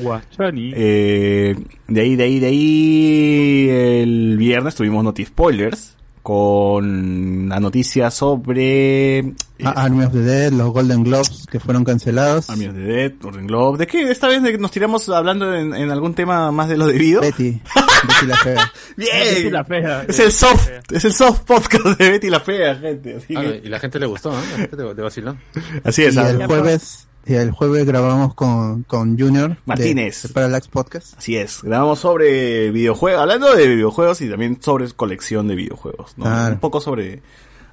Guachani. 0.00 0.72
Eh, 0.76 1.56
de 1.88 2.00
ahí, 2.00 2.14
de 2.14 2.22
ahí, 2.22 2.38
de 2.38 2.46
ahí, 2.46 3.68
el 3.68 4.36
viernes 4.38 4.76
tuvimos 4.76 5.02
Noti 5.02 5.24
Spoilers 5.24 5.96
con 6.22 7.48
la 7.48 7.58
noticia 7.60 8.10
sobre 8.10 9.18
eh, 9.18 9.34
Ah, 9.64 9.74
Army 9.84 10.04
of 10.04 10.12
the 10.12 10.20
Dead, 10.20 10.52
los 10.52 10.72
Golden 10.72 11.04
Globes 11.04 11.46
que 11.50 11.60
fueron 11.60 11.84
cancelados. 11.84 12.48
Army 12.50 12.66
of 12.66 12.74
the 12.74 12.80
Dead, 12.80 13.12
Golden 13.20 13.46
Globe. 13.46 13.78
¿De 13.78 13.86
qué? 13.86 14.10
Esta 14.10 14.26
vez 14.28 14.40
nos 14.58 14.70
tiramos 14.70 15.08
hablando 15.08 15.54
en, 15.54 15.74
en 15.74 15.90
algún 15.90 16.14
tema 16.14 16.50
más 16.50 16.68
de 16.68 16.76
lo 16.76 16.86
debido. 16.86 17.20
Betty, 17.20 17.60
Betty 18.08 18.26
la 18.26 18.36
fea. 18.36 18.72
Bien. 18.96 19.10
Betty 19.34 19.50
la 19.50 19.64
fea. 19.64 20.04
Es 20.08 20.18
el 20.20 20.32
soft, 20.32 20.68
es 20.90 21.04
el 21.04 21.12
soft 21.12 21.40
podcast 21.42 21.84
de 21.98 22.10
Betty 22.10 22.30
la 22.30 22.40
Fea, 22.40 22.74
gente. 22.76 23.16
Así, 23.16 23.34
Ah, 23.36 23.42
que- 23.42 23.60
y 23.64 23.68
la 23.68 23.78
gente 23.78 23.98
le 24.00 24.06
gustó, 24.06 24.30
¿no? 24.32 24.40
La 24.40 24.66
gente 24.68 24.76
vacilón. 25.02 25.38
así 25.84 26.02
es. 26.04 26.14
Y 26.14 26.18
ah. 26.18 26.30
el 26.30 26.46
jueves, 26.46 27.06
y 27.24 27.34
el 27.34 27.52
jueves 27.52 27.86
grabamos 27.86 28.34
con, 28.34 28.82
con 28.82 29.18
Junior 29.18 29.56
Martínez. 29.64 30.22
de 30.24 30.28
Parallax 30.30 30.68
Podcast. 30.68 31.18
Así 31.18 31.36
es, 31.36 31.62
grabamos 31.62 32.00
sobre 32.00 32.70
videojuegos, 32.70 33.20
hablando 33.20 33.54
de 33.54 33.68
videojuegos 33.68 34.20
y 34.20 34.28
también 34.28 34.60
sobre 34.60 34.90
colección 34.90 35.46
de 35.48 35.54
videojuegos, 35.54 36.14
¿no? 36.16 36.24
Claro. 36.24 36.54
Un 36.54 36.60
poco 36.60 36.80
sobre, 36.80 37.22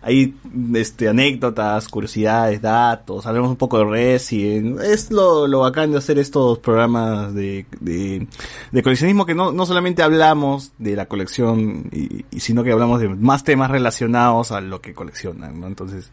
hay 0.02 0.36
este, 0.76 1.10
anécdotas, 1.10 1.88
curiosidades, 1.88 2.62
datos, 2.62 3.26
hablamos 3.26 3.50
un 3.50 3.56
poco 3.56 3.80
de 3.80 3.86
Resident, 3.86 4.82
es 4.82 5.10
lo, 5.10 5.48
lo 5.48 5.62
bacán 5.62 5.92
de 5.92 5.98
hacer 5.98 6.20
estos 6.20 6.60
programas 6.60 7.34
de, 7.34 7.66
de, 7.80 8.28
de 8.72 8.84
coleccionismo 8.84 9.26
que 9.26 9.34
no, 9.34 9.52
no 9.52 9.66
solamente 9.66 10.04
hablamos 10.04 10.74
de 10.78 10.96
la 10.96 11.08
colección, 11.08 11.90
y, 11.92 12.26
y 12.30 12.40
sino 12.40 12.64
que 12.64 12.72
hablamos 12.72 13.02
de 13.02 13.10
más 13.10 13.44
temas 13.44 13.72
relacionados 13.72 14.52
a 14.52 14.62
lo 14.62 14.80
que 14.80 14.94
coleccionan, 14.94 15.60
¿no? 15.60 15.68
Entonces, 15.68 16.12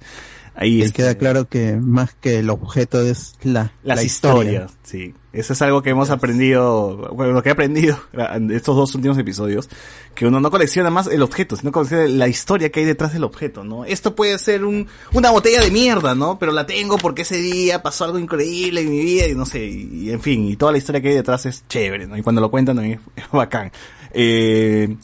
ahí 0.57 0.83
este, 0.83 0.97
queda 0.97 1.15
claro 1.17 1.49
que 1.49 1.77
más 1.77 2.15
que 2.15 2.39
el 2.39 2.51
objeto 2.51 3.01
es 3.01 3.37
la, 3.43 3.73
las 3.83 3.97
la 3.99 4.03
historias, 4.03 4.73
sí. 4.83 5.15
Eso 5.33 5.53
es 5.53 5.61
algo 5.61 5.83
que 5.83 5.91
hemos 5.91 6.09
aprendido, 6.09 7.11
bueno, 7.15 7.35
lo 7.35 7.43
que 7.43 7.51
he 7.51 7.53
aprendido 7.53 8.01
en 8.15 8.51
estos 8.51 8.75
dos 8.75 8.95
últimos 8.95 9.19
episodios, 9.19 9.69
que 10.15 10.27
uno 10.27 10.41
no 10.41 10.51
colecciona 10.51 10.89
más 10.89 11.09
el 11.09 11.21
objeto, 11.21 11.57
sino 11.57 11.73
colecciona 11.73 12.07
la 12.07 12.27
historia 12.27 12.71
que 12.71 12.81
hay 12.81 12.87
detrás 12.87 13.13
del 13.13 13.23
objeto, 13.23 13.63
¿no? 13.63 13.85
Esto 13.85 14.15
puede 14.15 14.39
ser 14.39 14.65
un, 14.65 14.89
una 15.13 15.31
botella 15.31 15.61
de 15.61 15.71
mierda, 15.71 16.15
¿no? 16.15 16.39
Pero 16.39 16.53
la 16.53 16.65
tengo 16.65 16.97
porque 16.97 17.23
ese 17.23 17.37
día 17.37 17.83
pasó 17.83 18.05
algo 18.07 18.19
increíble 18.19 18.81
en 18.81 18.91
mi 18.91 19.01
vida 19.01 19.29
y 19.29 19.35
no 19.35 19.45
sé, 19.45 19.67
y, 19.67 20.05
y 20.05 20.11
en 20.11 20.23
fin, 20.23 20.49
y 20.49 20.57
toda 20.57 20.73
la 20.73 20.79
historia 20.79 21.03
que 21.03 21.09
hay 21.11 21.17
detrás 21.17 21.45
es 21.45 21.65
chévere, 21.69 22.07
¿no? 22.07 22.17
Y 22.17 22.23
cuando 22.23 22.41
lo 22.41 22.51
cuentan 22.51 22.77
también 22.77 23.01
es, 23.15 23.25
es 23.25 23.31
bacán. 23.33 23.71
Eh, 24.15 24.97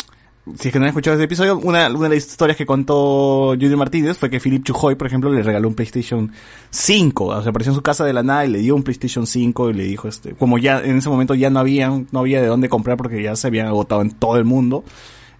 si 0.59 0.69
es 0.69 0.73
que 0.73 0.79
no 0.81 0.85
han 0.85 0.89
escuchado 0.89 1.15
ese 1.17 1.25
episodio, 1.25 1.59
una, 1.59 1.89
una 1.89 2.09
de 2.09 2.17
las 2.17 2.27
historias 2.27 2.57
que 2.57 2.67
contó 2.67 3.51
Junior 3.51 3.77
Martínez 3.77 4.19
fue 4.19 4.29
que 4.29 4.41
Philip 4.41 4.65
Chujoy, 4.65 4.97
por 4.97 5.07
ejemplo, 5.07 5.31
le 5.33 5.43
regaló 5.43 5.69
un 5.69 5.75
PlayStation 5.75 6.33
5. 6.71 7.25
O 7.27 7.41
sea, 7.43 7.51
apareció 7.51 7.71
en 7.73 7.77
su 7.77 7.83
casa 7.83 8.05
de 8.05 8.13
la 8.13 8.23
nada 8.23 8.45
y 8.45 8.49
le 8.51 8.59
dio 8.59 8.75
un 8.75 8.83
PlayStation 8.83 9.27
5 9.27 9.71
y 9.71 9.75
le 9.75 9.85
dijo, 9.85 10.09
este, 10.09 10.33
como 10.35 10.59
ya 10.59 10.81
en 10.81 10.97
ese 10.99 11.09
momento 11.09 11.35
ya 11.35 11.49
no 11.51 11.61
había, 11.61 11.89
no 12.11 12.19
había 12.21 12.41
de 12.41 12.49
dónde 12.49 12.69
comprar 12.69 12.97
porque 12.97 13.23
ya 13.23 13.37
se 13.37 13.47
habían 13.47 13.69
agotado 13.69 14.03
en 14.03 14.11
todo 14.11 14.37
el 14.37 14.45
mundo. 14.45 14.85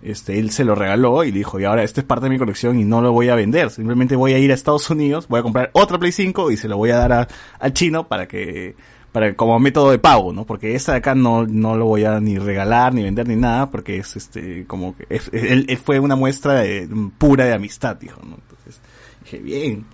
Este, 0.03 0.39
él 0.39 0.51
se 0.51 0.65
lo 0.65 0.75
regaló 0.75 1.23
y 1.25 1.31
le 1.33 1.39
dijo, 1.39 1.61
y 1.61 1.65
ahora 1.65 1.83
esto 1.85 2.01
es 2.01 2.07
parte 2.07 2.25
de 2.27 2.31
mi 2.31 2.39
colección 2.39 2.79
y 2.79 2.85
no 2.85 3.01
lo 3.03 3.13
voy 3.13 3.29
a 3.29 3.35
vender. 3.35 3.71
Simplemente 3.71 4.17
voy 4.17 4.33
a 4.35 4.39
ir 4.39 4.51
a 4.51 4.55
Estados 4.55 4.89
Unidos, 4.91 5.27
voy 5.29 5.41
a 5.41 5.43
comprar 5.43 5.71
otra 5.75 5.99
Play 5.99 6.13
5 6.13 6.51
y 6.51 6.57
se 6.57 6.69
lo 6.69 6.77
voy 6.77 6.91
a 6.91 6.97
dar 6.97 7.13
a- 7.13 7.29
al 7.61 7.73
chino 7.73 8.07
para 8.09 8.27
que, 8.27 8.75
para 9.13 9.35
como 9.37 9.59
método 9.61 9.91
de 9.91 9.99
pago, 9.99 10.33
¿no? 10.33 10.45
Porque 10.47 10.75
esta 10.75 10.93
de 10.93 10.99
acá 10.99 11.15
no, 11.15 11.47
no 11.47 11.77
lo 11.77 11.85
voy 11.87 12.05
a 12.05 12.19
ni 12.19 12.39
regalar, 12.39 12.95
ni 12.95 13.03
vender, 13.03 13.29
ni 13.29 13.37
nada, 13.37 13.71
porque 13.71 13.99
es 13.99 14.17
este, 14.17 14.65
como 14.67 14.97
que, 14.97 15.07
es- 15.11 15.29
él, 15.33 15.67
él 15.69 15.77
fue 15.77 16.01
una 16.01 16.17
muestra 16.17 16.55
de, 16.55 16.89
pura 17.19 17.45
de 17.45 17.53
amistad, 17.53 17.97
dijo, 17.97 18.21
¿no? 18.25 18.37
Entonces, 18.37 18.81
dije, 19.25 19.39
bien, 19.39 19.85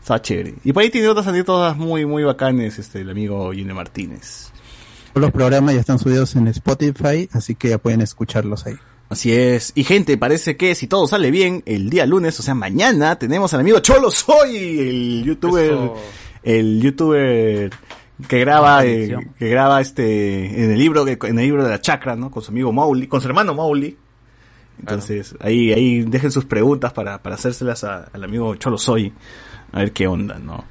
está 0.00 0.20
chévere. 0.22 0.54
Y 0.64 0.72
por 0.72 0.82
ahí 0.82 0.90
tiene 0.90 1.08
otras 1.08 1.26
anécdotas 1.26 1.76
muy, 1.76 2.06
muy 2.06 2.24
bacanes, 2.24 2.78
este, 2.78 3.00
el 3.02 3.10
amigo 3.10 3.46
Junior 3.48 3.74
Martínez. 3.74 4.50
Los 5.14 5.30
programas 5.30 5.74
ya 5.74 5.80
están 5.80 5.98
subidos 5.98 6.34
en 6.34 6.48
Spotify, 6.48 7.28
así 7.32 7.54
que 7.54 7.68
ya 7.68 7.78
pueden 7.78 8.00
escucharlos 8.00 8.66
ahí. 8.66 8.74
Así 9.10 9.32
es. 9.32 9.70
Y 9.76 9.84
gente, 9.84 10.16
parece 10.16 10.56
que 10.56 10.74
si 10.74 10.86
todo 10.88 11.06
sale 11.06 11.30
bien, 11.30 11.62
el 11.66 11.90
día 11.90 12.04
lunes, 12.06 12.40
o 12.40 12.42
sea, 12.42 12.54
mañana, 12.54 13.16
tenemos 13.16 13.52
al 13.54 13.60
amigo 13.60 13.78
Cholo 13.80 14.10
Soy, 14.10 14.56
el 14.56 15.24
youtuber, 15.24 15.66
Eso. 15.72 15.94
el 16.42 16.80
youtuber 16.80 17.70
que 18.28 18.38
graba, 18.40 18.84
eh, 18.86 19.08
que 19.38 19.48
graba 19.48 19.80
este, 19.80 20.64
en 20.64 20.70
el 20.72 20.78
libro, 20.78 21.06
en 21.06 21.38
el 21.38 21.44
libro 21.44 21.64
de 21.64 21.70
la 21.70 21.80
chacra, 21.80 22.14
¿no? 22.16 22.30
Con 22.30 22.42
su 22.42 22.50
amigo 22.50 22.72
Mauli, 22.72 23.06
con 23.06 23.20
su 23.20 23.28
hermano 23.28 23.54
Mauli. 23.54 23.96
Entonces, 24.80 25.34
ahí, 25.40 25.72
ahí 25.72 26.02
dejen 26.02 26.30
sus 26.32 26.44
preguntas 26.44 26.92
para, 26.92 27.22
para 27.22 27.36
hacérselas 27.36 27.84
a- 27.84 28.08
al 28.12 28.24
amigo 28.24 28.54
Cholo 28.56 28.76
Soy, 28.78 29.12
a 29.72 29.78
ver 29.80 29.92
qué 29.92 30.06
onda, 30.06 30.38
¿no? 30.38 30.64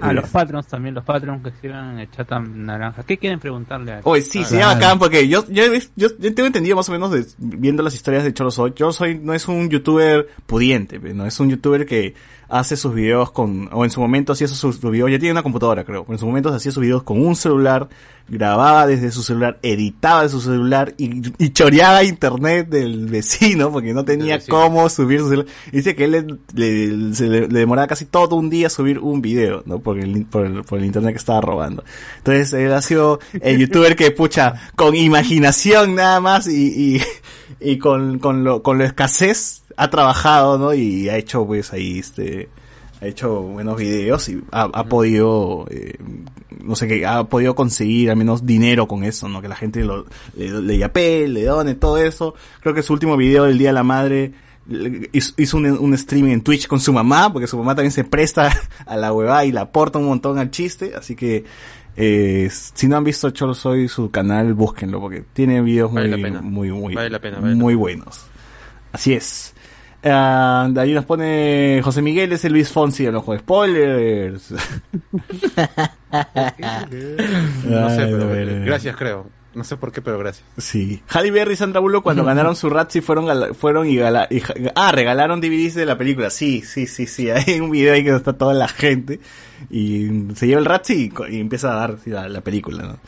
A 0.00 0.10
Eh, 0.10 0.14
los 0.14 0.28
Patreons 0.30 0.66
también, 0.66 0.94
los 0.94 1.04
Patreons 1.04 1.42
que 1.42 1.50
escriban 1.50 1.92
en 1.92 1.98
el 2.00 2.10
chat 2.10 2.30
naranja. 2.30 3.02
¿Qué 3.02 3.18
quieren 3.18 3.38
preguntarle 3.38 3.92
a 3.92 4.00
Oye, 4.04 4.22
sí, 4.22 4.40
Ah, 4.40 4.44
sería 4.44 4.64
claro. 4.64 4.80
bacán 4.80 4.98
porque 4.98 5.28
yo, 5.28 5.44
yo, 5.48 5.64
yo, 5.96 6.08
yo 6.18 6.34
tengo 6.34 6.46
entendido 6.46 6.76
más 6.76 6.88
o 6.88 6.92
menos 6.92 7.10
de, 7.10 7.26
viendo 7.38 7.82
las 7.82 7.94
historias 7.94 8.24
de 8.24 8.32
Cholo 8.32 8.50
Soy. 8.50 8.72
Cholo 8.72 8.92
Soy 8.92 9.18
no 9.18 9.34
es 9.34 9.46
un 9.48 9.68
youtuber 9.68 10.28
pudiente, 10.46 10.98
no 10.98 11.26
es 11.26 11.38
un 11.40 11.50
youtuber 11.50 11.84
que 11.86 12.14
hace 12.48 12.76
sus 12.76 12.94
videos 12.94 13.30
con, 13.30 13.68
o 13.72 13.84
en 13.84 13.90
su 13.90 14.00
momento 14.00 14.32
hacía 14.32 14.48
sus, 14.48 14.58
sus 14.58 14.90
videos, 14.90 15.10
ya 15.10 15.18
tiene 15.18 15.32
una 15.32 15.42
computadora 15.44 15.84
creo, 15.84 16.02
pero 16.04 16.14
en 16.14 16.18
su 16.18 16.26
momento 16.26 16.48
hacía 16.48 16.72
sus 16.72 16.82
videos 16.82 17.02
con 17.04 17.24
un 17.24 17.36
celular, 17.36 17.88
grababa 18.30 18.86
desde 18.86 19.10
su 19.10 19.22
celular, 19.22 19.58
editaba 19.62 20.22
de 20.22 20.28
su 20.28 20.40
celular 20.40 20.94
y, 20.96 21.20
y 21.36 21.50
choreaba 21.50 22.04
internet 22.04 22.68
del 22.68 23.06
vecino 23.06 23.70
porque 23.72 23.92
no 23.92 24.04
tenía 24.04 24.38
cómo 24.48 24.88
subir 24.88 25.20
su 25.20 25.28
celular. 25.30 25.46
Dice 25.72 25.94
que 25.94 26.04
él 26.04 26.10
le, 26.12 26.22
le- 26.54 27.14
se 27.14 27.26
le- 27.26 27.48
le 27.48 27.58
demoraba 27.58 27.88
casi 27.88 28.04
todo 28.06 28.36
un 28.36 28.48
día 28.48 28.70
subir 28.70 28.98
un 29.00 29.20
video, 29.20 29.62
¿no? 29.66 29.80
Por 29.80 29.98
el, 29.98 30.24
por 30.26 30.46
el, 30.46 30.62
por 30.62 30.78
el 30.78 30.84
internet 30.84 31.12
que 31.12 31.18
estaba 31.18 31.40
robando. 31.40 31.84
Entonces 32.18 32.52
él 32.52 32.72
ha 32.72 32.80
sido 32.82 33.18
el 33.42 33.58
youtuber 33.58 33.96
que 33.96 34.10
pucha 34.12 34.54
con 34.76 34.94
imaginación 34.94 35.96
nada 35.96 36.20
más 36.20 36.46
y, 36.46 36.96
y, 36.96 37.02
y 37.60 37.78
con, 37.78 38.18
con 38.20 38.44
lo, 38.44 38.62
con 38.62 38.78
lo 38.78 38.84
escasez 38.84 39.62
ha 39.76 39.90
trabajado, 39.90 40.56
¿no? 40.58 40.72
Y 40.74 41.08
ha 41.08 41.16
hecho 41.16 41.46
pues 41.46 41.72
ahí 41.72 41.98
este, 41.98 42.48
ha 43.00 43.06
hecho 43.06 43.40
buenos 43.42 43.76
videos 43.78 44.28
y 44.28 44.40
ha, 44.52 44.62
ha 44.72 44.84
podido, 44.84 45.66
eh, 45.70 45.94
no 46.62 46.74
sé 46.76 46.88
qué, 46.88 47.06
ha 47.06 47.24
podido 47.24 47.54
conseguir 47.54 48.10
al 48.10 48.16
menos 48.16 48.44
dinero 48.44 48.86
con 48.86 49.04
eso, 49.04 49.28
¿no? 49.28 49.40
Que 49.40 49.48
la 49.48 49.56
gente 49.56 49.84
lo, 49.84 50.06
le, 50.36 50.60
le 50.62 50.78
yapee, 50.78 51.28
le 51.28 51.44
done, 51.44 51.74
todo 51.74 51.98
eso. 51.98 52.34
Creo 52.60 52.74
que 52.74 52.82
su 52.82 52.92
último 52.92 53.16
video 53.16 53.44
del 53.44 53.58
Día 53.58 53.68
de 53.68 53.74
la 53.74 53.82
Madre 53.82 54.32
hizo 55.12 55.56
un, 55.56 55.66
un 55.66 55.94
streaming 55.94 56.32
en 56.32 56.42
Twitch 56.42 56.66
con 56.66 56.80
su 56.80 56.92
mamá, 56.92 57.32
porque 57.32 57.46
su 57.46 57.56
mamá 57.58 57.74
también 57.74 57.92
se 57.92 58.04
presta 58.04 58.52
a 58.86 58.96
la 58.96 59.12
huevada 59.12 59.44
y 59.44 59.52
la 59.52 59.62
aporta 59.62 59.98
un 59.98 60.06
montón 60.06 60.38
al 60.38 60.50
chiste, 60.50 60.92
así 60.96 61.14
que 61.16 61.44
Eh, 61.96 62.48
si 62.50 62.86
no 62.86 62.96
han 62.96 63.04
visto 63.04 63.28
Cholo 63.30 63.52
Soy 63.52 63.88
su 63.88 64.10
canal, 64.10 64.54
búsquenlo 64.54 65.00
porque 65.00 65.24
tiene 65.32 65.60
videos 65.60 65.90
muy, 65.92 66.08
Vale 66.08 66.40
muy, 66.40 66.70
muy, 66.70 66.94
Vale 66.94 67.10
la 67.10 67.18
pena, 67.18 67.40
vale 67.40 67.50
la 67.50 67.56
muy 67.56 67.74
buenos. 67.74 68.20
Así 68.92 69.12
es. 69.12 69.54
Ah, 70.02 70.68
de 70.70 70.80
ahí 70.80 70.94
nos 70.94 71.04
pone 71.04 71.80
José 71.84 72.00
Miguel, 72.00 72.32
es 72.32 72.44
el 72.44 72.52
Luis 72.52 72.70
Fonsi 72.70 73.04
del 73.04 73.16
ojo 73.16 73.32
de 73.32 73.38
spoilers. 73.40 74.54
No 77.64 77.90
sé, 77.90 78.06
pero 78.06 78.64
gracias, 78.64 78.96
creo. 78.96 79.26
No 79.54 79.64
sé 79.64 79.76
por 79.76 79.90
qué, 79.90 80.00
pero 80.00 80.18
gracias. 80.18 80.46
Sí. 80.58 81.02
Halle 81.08 81.30
Berry 81.32 81.54
y 81.54 81.56
Sandra 81.56 81.80
Bullock 81.80 82.04
cuando 82.04 82.24
ganaron 82.24 82.54
su 82.54 82.70
Razzie 82.70 83.02
fueron, 83.02 83.54
fueron 83.54 83.88
y, 83.88 83.96
gala- 83.96 84.28
y 84.30 84.40
ah, 84.76 84.92
regalaron 84.92 85.40
DVDs 85.40 85.74
de 85.74 85.86
la 85.86 85.98
película. 85.98 86.30
Sí, 86.30 86.62
sí, 86.62 86.86
sí, 86.86 87.06
sí. 87.06 87.30
Hay 87.30 87.60
un 87.60 87.70
video 87.70 87.94
ahí 87.94 88.04
que 88.04 88.14
está 88.14 88.32
toda 88.32 88.54
la 88.54 88.68
gente 88.68 89.18
y 89.68 90.08
se 90.36 90.46
lleva 90.46 90.60
el 90.60 90.66
Razzie 90.66 91.12
y, 91.30 91.40
empieza 91.40 91.72
a 91.72 91.76
dar 91.76 91.96
la, 92.06 92.28
la 92.28 92.40
película, 92.42 92.84
¿no? 92.84 92.98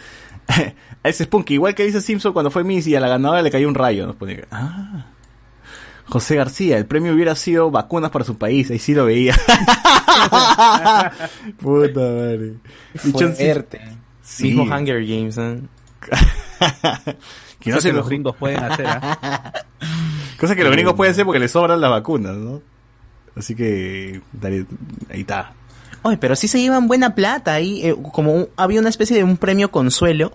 a 0.48 1.08
ese 1.08 1.24
Spunky, 1.24 1.54
igual 1.54 1.74
que 1.76 1.84
dice 1.84 2.00
Simpson 2.00 2.32
cuando 2.32 2.50
fue 2.50 2.64
Miss 2.64 2.88
y 2.88 2.96
a 2.96 3.00
la 3.00 3.08
ganadora 3.08 3.40
le 3.42 3.50
cayó 3.50 3.68
un 3.68 3.76
rayo, 3.76 4.06
nos 4.06 4.16
pone. 4.16 4.44
Ah. 4.50 5.06
José 6.06 6.36
García, 6.36 6.76
el 6.78 6.86
premio 6.86 7.14
hubiera 7.14 7.34
sido 7.36 7.70
vacunas 7.70 8.10
para 8.10 8.24
su 8.24 8.36
país, 8.36 8.70
ahí 8.70 8.78
sí 8.78 8.94
lo 8.94 9.06
veía. 9.06 9.34
Puta 11.60 12.00
madre. 12.00 12.54
Fuerte. 12.96 13.80
Sí. 14.22 14.44
Mismo 14.44 14.62
Hunger 14.64 15.04
Games, 15.04 15.38
¿eh? 15.38 15.60
Que 17.60 17.70
no 17.70 17.76
Cosa 17.76 17.82
se 17.82 17.88
que 17.88 17.92
lo 17.92 17.98
los 18.00 18.08
gringos 18.08 18.36
pueden 18.36 18.62
hacer, 18.62 18.86
¿ah? 18.86 19.52
Cosa 20.40 20.56
que 20.56 20.64
los 20.64 20.72
gringos 20.72 20.94
pueden 20.94 21.12
hacer 21.12 21.24
porque 21.24 21.38
les 21.38 21.52
sobran 21.52 21.80
las 21.80 21.90
vacunas, 21.90 22.36
¿no? 22.36 22.60
Así 23.36 23.54
que, 23.54 24.20
dale, 24.32 24.66
ahí 25.10 25.20
está. 25.20 25.52
Oye, 26.02 26.16
pero 26.18 26.34
sí 26.34 26.48
se 26.48 26.60
llevan 26.60 26.88
buena 26.88 27.14
plata 27.14 27.54
ahí, 27.54 27.86
eh, 27.86 27.96
como 28.12 28.32
un- 28.32 28.48
había 28.56 28.80
una 28.80 28.88
especie 28.88 29.16
de 29.16 29.22
un 29.24 29.36
premio 29.36 29.70
consuelo 29.70 30.32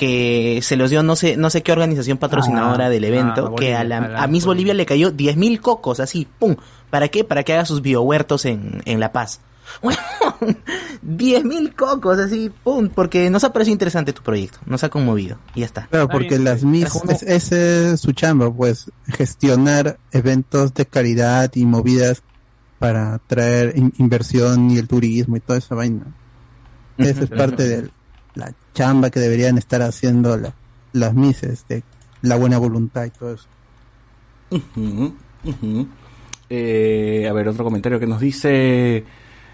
que 0.00 0.60
se 0.62 0.76
los 0.76 0.88
dio 0.88 1.02
no 1.02 1.14
sé 1.14 1.36
no 1.36 1.50
sé 1.50 1.62
qué 1.62 1.72
organización 1.72 2.16
patrocinadora 2.16 2.86
Ah, 2.86 2.88
del 2.88 3.04
evento, 3.04 3.52
ah, 3.52 3.54
que 3.58 3.74
a, 3.74 3.80
Bolivia, 3.80 3.84
la, 3.84 3.96
a 3.98 4.08
la 4.08 4.22
a 4.22 4.26
Miss 4.26 4.46
Bolivia. 4.46 4.72
Bolivia 4.72 4.74
le 4.74 4.86
cayó 4.86 5.10
10 5.10 5.36
mil 5.36 5.60
cocos, 5.60 6.00
así, 6.00 6.26
pum. 6.38 6.56
¿Para 6.88 7.08
qué? 7.08 7.22
Para 7.22 7.42
que 7.42 7.52
haga 7.52 7.66
sus 7.66 7.82
biohuertos 7.82 8.46
en, 8.46 8.80
en 8.86 8.98
La 8.98 9.12
Paz. 9.12 9.40
10 11.02 11.44
mil 11.44 11.74
cocos, 11.74 12.18
así, 12.18 12.50
pum, 12.64 12.88
porque 12.88 13.30
nos 13.30 13.44
ha 13.44 13.52
parecido 13.52 13.72
interesante 13.74 14.12
tu 14.12 14.22
proyecto, 14.22 14.58
nos 14.66 14.82
ha 14.84 14.88
conmovido, 14.88 15.38
y 15.54 15.60
ya 15.60 15.66
está. 15.66 15.86
Claro, 15.86 16.08
porque 16.08 16.38
las. 16.38 16.64
Miss, 16.64 16.94
es- 17.08 17.22
ese 17.22 17.92
es 17.92 18.00
su 18.00 18.12
chamba, 18.12 18.50
pues, 18.52 18.90
gestionar 19.06 19.98
eventos 20.12 20.74
de 20.74 20.86
caridad 20.86 21.50
y 21.54 21.64
movidas 21.66 22.22
para 22.78 23.18
traer 23.26 23.74
in- 23.76 23.92
inversión 23.98 24.70
y 24.70 24.78
el 24.78 24.88
turismo 24.88 25.36
y 25.36 25.40
toda 25.40 25.58
esa 25.58 25.74
vaina. 25.74 26.06
Esa 26.98 27.24
es 27.24 27.30
parte 27.30 27.66
de 27.68 27.90
la 28.34 28.52
chamba 28.74 29.10
que 29.10 29.20
deberían 29.20 29.58
estar 29.58 29.82
haciendo 29.82 30.36
la- 30.36 30.54
las 30.92 31.14
Misses, 31.14 31.64
de 31.68 31.82
la 32.22 32.36
buena 32.36 32.58
voluntad 32.58 33.04
y 33.06 33.10
todo 33.10 33.34
eso. 33.34 33.46
Eh, 36.48 37.26
a 37.28 37.32
ver, 37.32 37.48
otro 37.48 37.64
comentario 37.64 38.00
que 38.00 38.06
nos 38.06 38.20
dice 38.20 39.04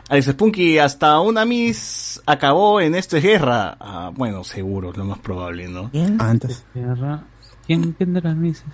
Alex 0.08 0.26
Spunky, 0.28 0.78
hasta 0.78 1.20
una 1.20 1.44
Miss 1.44 2.22
acabó 2.26 2.80
en 2.80 2.94
esta 2.94 3.18
guerra. 3.18 3.76
Ah, 3.80 4.10
bueno, 4.14 4.44
seguro, 4.44 4.92
lo 4.92 5.04
más 5.04 5.18
probable, 5.18 5.68
¿no? 5.68 5.90
Antes. 6.18 6.64
¿Quién, 7.66 7.92
quién 7.92 8.14
de 8.14 8.20
las 8.22 8.36
Misses? 8.36 8.64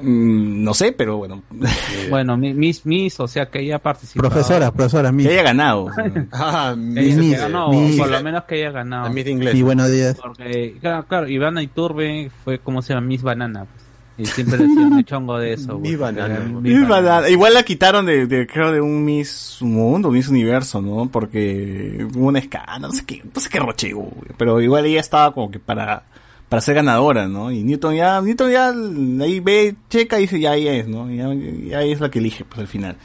Mm, 0.00 0.62
no 0.64 0.72
sé, 0.74 0.92
pero 0.92 1.18
bueno, 1.18 1.42
Bueno, 2.10 2.36
mi- 2.36 2.54
Miss, 2.54 2.86
Miss, 2.86 3.20
o 3.20 3.28
sea 3.28 3.46
que 3.46 3.60
ella 3.60 3.78
participó. 3.78 4.20
Profesora, 4.20 4.70
profesora 4.72 5.10
que 5.10 5.16
Miss. 5.16 5.26
haya 5.28 5.42
ganado. 5.42 5.88
Ah, 6.32 6.72
Que 6.74 6.80
Miss, 7.02 7.16
que 7.16 7.36
ganó, 7.36 7.68
Miss. 7.70 7.96
por 7.98 8.10
lo 8.10 8.22
menos 8.22 8.44
que 8.44 8.54
haya 8.56 8.70
ganado. 8.70 9.04
la 9.04 9.10
Miss 9.10 9.26
inglés. 9.26 9.54
Y 9.54 9.62
buenos 9.62 9.90
días. 9.90 10.16
Porque, 10.20 10.76
claro, 10.80 11.04
claro, 11.06 11.28
Ivana 11.28 11.62
Iturbe 11.62 12.30
fue 12.44 12.58
como 12.58 12.80
se 12.82 12.94
llama 12.94 13.06
Miss 13.06 13.22
Banana. 13.22 13.64
pues. 13.66 13.82
Y 14.18 14.26
siempre 14.26 14.58
decían 14.58 14.92
el 14.98 15.04
chongo 15.06 15.38
de 15.38 15.54
eso. 15.54 15.78
Miss 15.78 15.98
Banana. 15.98 16.38
Miss 16.40 16.74
Banana. 16.82 16.88
Banana. 17.10 17.28
Igual 17.30 17.54
la 17.54 17.62
quitaron 17.62 18.04
de, 18.06 18.26
de, 18.26 18.46
creo, 18.46 18.70
de 18.70 18.80
un 18.80 19.04
Miss 19.04 19.56
Mundo, 19.62 20.10
Miss 20.10 20.28
Universo, 20.28 20.82
¿no? 20.82 21.08
Porque 21.10 22.06
hubo 22.14 22.26
una 22.28 22.38
escala, 22.38 22.78
no 22.78 22.92
sé 22.92 23.04
qué, 23.06 23.22
no 23.34 23.40
sé 23.40 23.48
qué 23.48 23.58
roche 23.58 23.92
pero 24.36 24.60
igual 24.60 24.84
ella 24.86 25.00
estaba 25.00 25.32
como 25.32 25.50
que 25.50 25.58
para, 25.58 26.02
para 26.52 26.60
ser 26.60 26.74
ganadora, 26.74 27.28
¿no? 27.28 27.50
Y 27.50 27.62
Newton 27.64 27.94
ya, 27.94 28.20
Newton 28.20 28.50
ya 28.50 28.68
ahí 29.24 29.40
ve, 29.40 29.74
checa 29.88 30.18
y 30.18 30.22
dice, 30.22 30.38
ya 30.38 30.50
ahí 30.50 30.68
es, 30.68 30.86
¿no? 30.86 31.10
Ya, 31.10 31.32
ya 31.66 31.78
ahí 31.78 31.92
es 31.92 32.00
la 32.00 32.10
que 32.10 32.18
elige, 32.18 32.44
pues 32.44 32.60
al 32.60 32.66
final. 32.68 32.96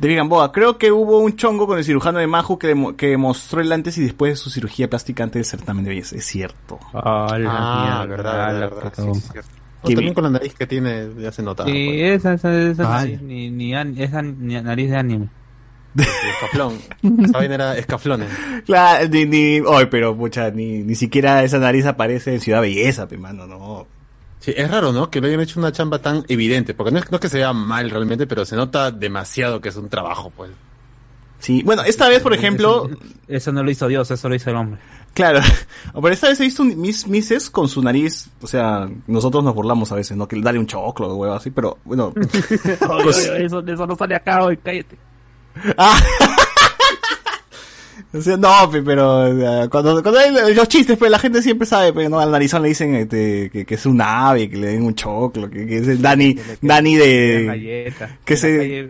David 0.00 0.16
Gamboa, 0.16 0.50
creo 0.50 0.78
que 0.78 0.90
hubo 0.90 1.18
un 1.20 1.36
chongo 1.36 1.68
con 1.68 1.78
el 1.78 1.84
cirujano 1.84 2.18
de 2.18 2.26
Maju 2.26 2.58
que, 2.58 2.74
demo- 2.74 2.96
que 2.96 3.16
mostró 3.16 3.60
el 3.60 3.70
antes 3.70 3.96
y 3.98 4.02
después 4.02 4.32
de 4.32 4.36
su 4.36 4.50
cirugía 4.50 4.90
plástica 4.90 5.22
antes 5.22 5.34
del 5.38 5.44
certamen 5.44 5.84
de 5.84 5.90
belleza. 5.90 6.16
Es 6.16 6.24
cierto. 6.24 6.80
Ah, 6.92 7.36
la 7.38 8.00
Ah, 8.02 8.06
verdad, 8.06 8.60
la 8.60 8.66
verdad. 8.68 8.92
Sí, 8.96 9.02
sí, 9.14 9.20
cierto. 9.30 9.50
También 9.82 10.00
bien. 10.00 10.14
con 10.14 10.24
la 10.24 10.30
nariz 10.30 10.54
que 10.54 10.66
tiene 10.66 11.06
ya 11.20 11.30
se 11.30 11.42
nota. 11.44 11.64
Sí, 11.66 11.70
pues. 11.70 12.00
esa, 12.18 12.34
esa, 12.34 12.62
esa 12.68 12.82
Vale. 12.82 13.12
nariz, 13.12 13.22
ni, 13.22 13.48
ni, 13.50 13.74
esa 14.02 14.22
ni- 14.22 14.60
nariz 14.60 14.90
de 14.90 14.96
anime. 14.96 15.28
Escaflón. 15.96 16.78
Esa 17.24 17.38
vaina 17.38 17.54
era 17.54 17.76
escaflones. 17.78 18.28
Claro, 18.66 19.08
ni, 19.08 19.60
pero 19.90 20.16
pucha, 20.16 20.50
ni, 20.50 20.78
ni 20.82 20.94
siquiera 20.94 21.42
esa 21.42 21.58
nariz 21.58 21.86
aparece 21.86 22.34
en 22.34 22.40
Ciudad 22.40 22.60
Belleza, 22.60 23.08
pe 23.08 23.16
mano, 23.18 23.46
no. 23.46 23.86
Sí, 24.40 24.52
es 24.56 24.70
raro, 24.70 24.92
¿no? 24.92 25.10
Que 25.10 25.20
le 25.20 25.28
hayan 25.28 25.40
hecho 25.40 25.58
una 25.58 25.72
chamba 25.72 25.98
tan 26.00 26.24
evidente. 26.28 26.72
Porque 26.74 26.92
no 26.92 26.98
es, 26.98 27.10
no 27.10 27.16
es 27.16 27.20
que 27.20 27.28
se 27.28 27.38
vea 27.38 27.52
mal 27.52 27.90
realmente, 27.90 28.26
pero 28.26 28.44
se 28.44 28.54
nota 28.54 28.90
demasiado 28.92 29.60
que 29.60 29.70
es 29.70 29.76
un 29.76 29.88
trabajo, 29.88 30.30
pues. 30.36 30.50
Sí, 31.40 31.62
bueno, 31.64 31.82
esta 31.82 32.08
vez, 32.08 32.20
por 32.20 32.34
ejemplo, 32.34 32.88
Eso 33.28 33.52
no 33.52 33.62
lo 33.62 33.70
hizo 33.70 33.86
Dios, 33.86 34.10
eso 34.10 34.28
lo 34.28 34.34
hizo 34.34 34.50
el 34.50 34.56
hombre. 34.56 34.80
claro, 35.14 35.38
pero 35.94 36.08
esta 36.08 36.28
vez 36.28 36.40
he 36.40 36.44
visto 36.44 36.62
un- 36.62 36.80
mis 36.80 37.06
mises 37.06 37.48
con 37.48 37.68
su 37.68 37.80
nariz, 37.80 38.28
o 38.40 38.46
sea, 38.48 38.88
nosotros 39.06 39.44
nos 39.44 39.54
burlamos 39.54 39.90
a 39.92 39.94
veces, 39.94 40.16
¿no? 40.16 40.26
Que 40.26 40.40
dale 40.40 40.58
un 40.58 40.66
choclo, 40.66 41.14
huevo, 41.14 41.34
así, 41.34 41.50
pero, 41.52 41.78
bueno. 41.84 42.12
pues- 43.04 43.26
eso, 43.38 43.60
eso 43.64 43.86
no 43.86 43.94
sale 43.96 44.16
acá 44.16 44.42
hoy, 44.44 44.56
cállate. 44.56 44.96
Ah. 45.76 46.00
O 48.10 48.22
sea, 48.22 48.38
no, 48.38 48.70
pe, 48.70 48.80
pero 48.82 49.68
cuando, 49.70 50.02
cuando 50.02 50.18
hay 50.18 50.54
los 50.54 50.66
chistes, 50.68 50.96
pues 50.96 51.10
la 51.10 51.18
gente 51.18 51.42
siempre 51.42 51.66
sabe, 51.66 51.92
pero 51.92 52.08
no 52.08 52.18
al 52.18 52.30
narizón 52.30 52.62
le 52.62 52.68
dicen 52.68 52.94
este, 52.94 53.50
que, 53.50 53.66
que 53.66 53.74
es 53.74 53.84
un 53.84 54.00
ave, 54.00 54.48
que 54.48 54.56
le 54.56 54.68
den 54.68 54.82
un 54.82 54.94
choclo, 54.94 55.50
que, 55.50 55.66
que 55.66 55.76
es 55.78 55.88
el 55.88 56.00
Dani, 56.00 56.34
Dani 56.62 56.96
de, 56.96 57.44
galletas. 57.46 58.10
que 58.24 58.36
se- 58.38 58.88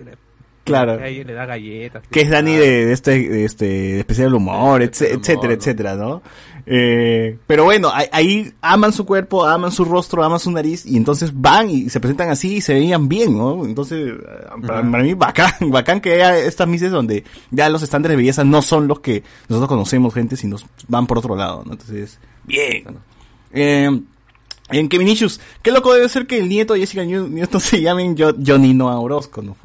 claro. 0.63 0.99
le 1.01 1.25
da 1.25 1.47
galletas. 1.47 2.05
que 2.13 2.21
es 2.21 2.31
Dani 2.31 2.55
de, 2.55 2.87
de 2.87 2.93
este, 2.93 3.29
de 3.29 3.45
este, 3.45 3.65
de 3.67 3.99
especial 3.99 4.35
humor, 4.35 4.79
De 4.81 4.85
especial 4.87 5.19
etc- 5.21 5.37
humor, 5.39 5.53
etcétera, 5.53 5.53
¿no? 5.53 5.59
etcétera, 5.59 5.95
¿no? 5.97 6.23
Eh, 6.71 7.39
pero 7.47 7.65
bueno, 7.65 7.91
ahí, 8.13 8.53
aman 8.61 8.93
su 8.93 9.07
cuerpo, 9.07 9.47
aman 9.47 9.73
su 9.73 9.87
rostro, 9.87 10.23
aman 10.23 10.39
su 10.39 10.51
nariz, 10.51 10.85
y 10.85 10.99
entonces 10.99 11.31
van 11.35 11.71
y 11.71 11.89
se 11.89 11.99
presentan 11.99 12.29
así 12.29 12.57
y 12.57 12.61
se 12.61 12.75
veían 12.75 13.09
bien, 13.09 13.39
¿no? 13.39 13.65
Entonces, 13.65 14.11
eh, 14.11 14.47
para, 14.67 14.91
para 14.91 15.03
mí 15.03 15.15
bacán, 15.15 15.51
bacán 15.71 16.01
que 16.03 16.13
haya 16.13 16.37
estas 16.39 16.69
mises 16.69 16.91
donde 16.91 17.25
ya 17.51 17.71
los 17.71 17.83
estándares 17.83 18.13
de 18.17 18.23
belleza 18.23 18.45
no 18.45 18.61
son 18.61 18.87
los 18.87 19.01
que 19.01 19.23
nosotros 19.49 19.69
conocemos, 19.69 20.13
gente, 20.13 20.37
sino 20.37 20.57
van 20.89 21.07
por 21.07 21.17
otro 21.19 21.35
lado, 21.37 21.63
¿no? 21.65 21.73
Entonces, 21.73 22.19
bien. 22.45 22.85
Eh, 23.53 24.01
en 24.71 24.89
Kevin 24.91 25.09
Issues, 25.09 25.41
qué 25.63 25.71
loco 25.73 25.95
debe 25.95 26.07
ser 26.11 26.27
que 26.27 26.37
el 26.39 26.51
nieto 26.51 26.75
de 26.75 26.81
Jessica 26.81 27.03
New- 27.03 27.29
Newton 27.29 27.61
se 27.63 27.81
llamen 27.81 28.15
Jo- 28.19 28.35
Johnny 28.47 28.75
Noah 28.75 28.99
Orozco, 29.01 29.41
¿no? 29.41 29.57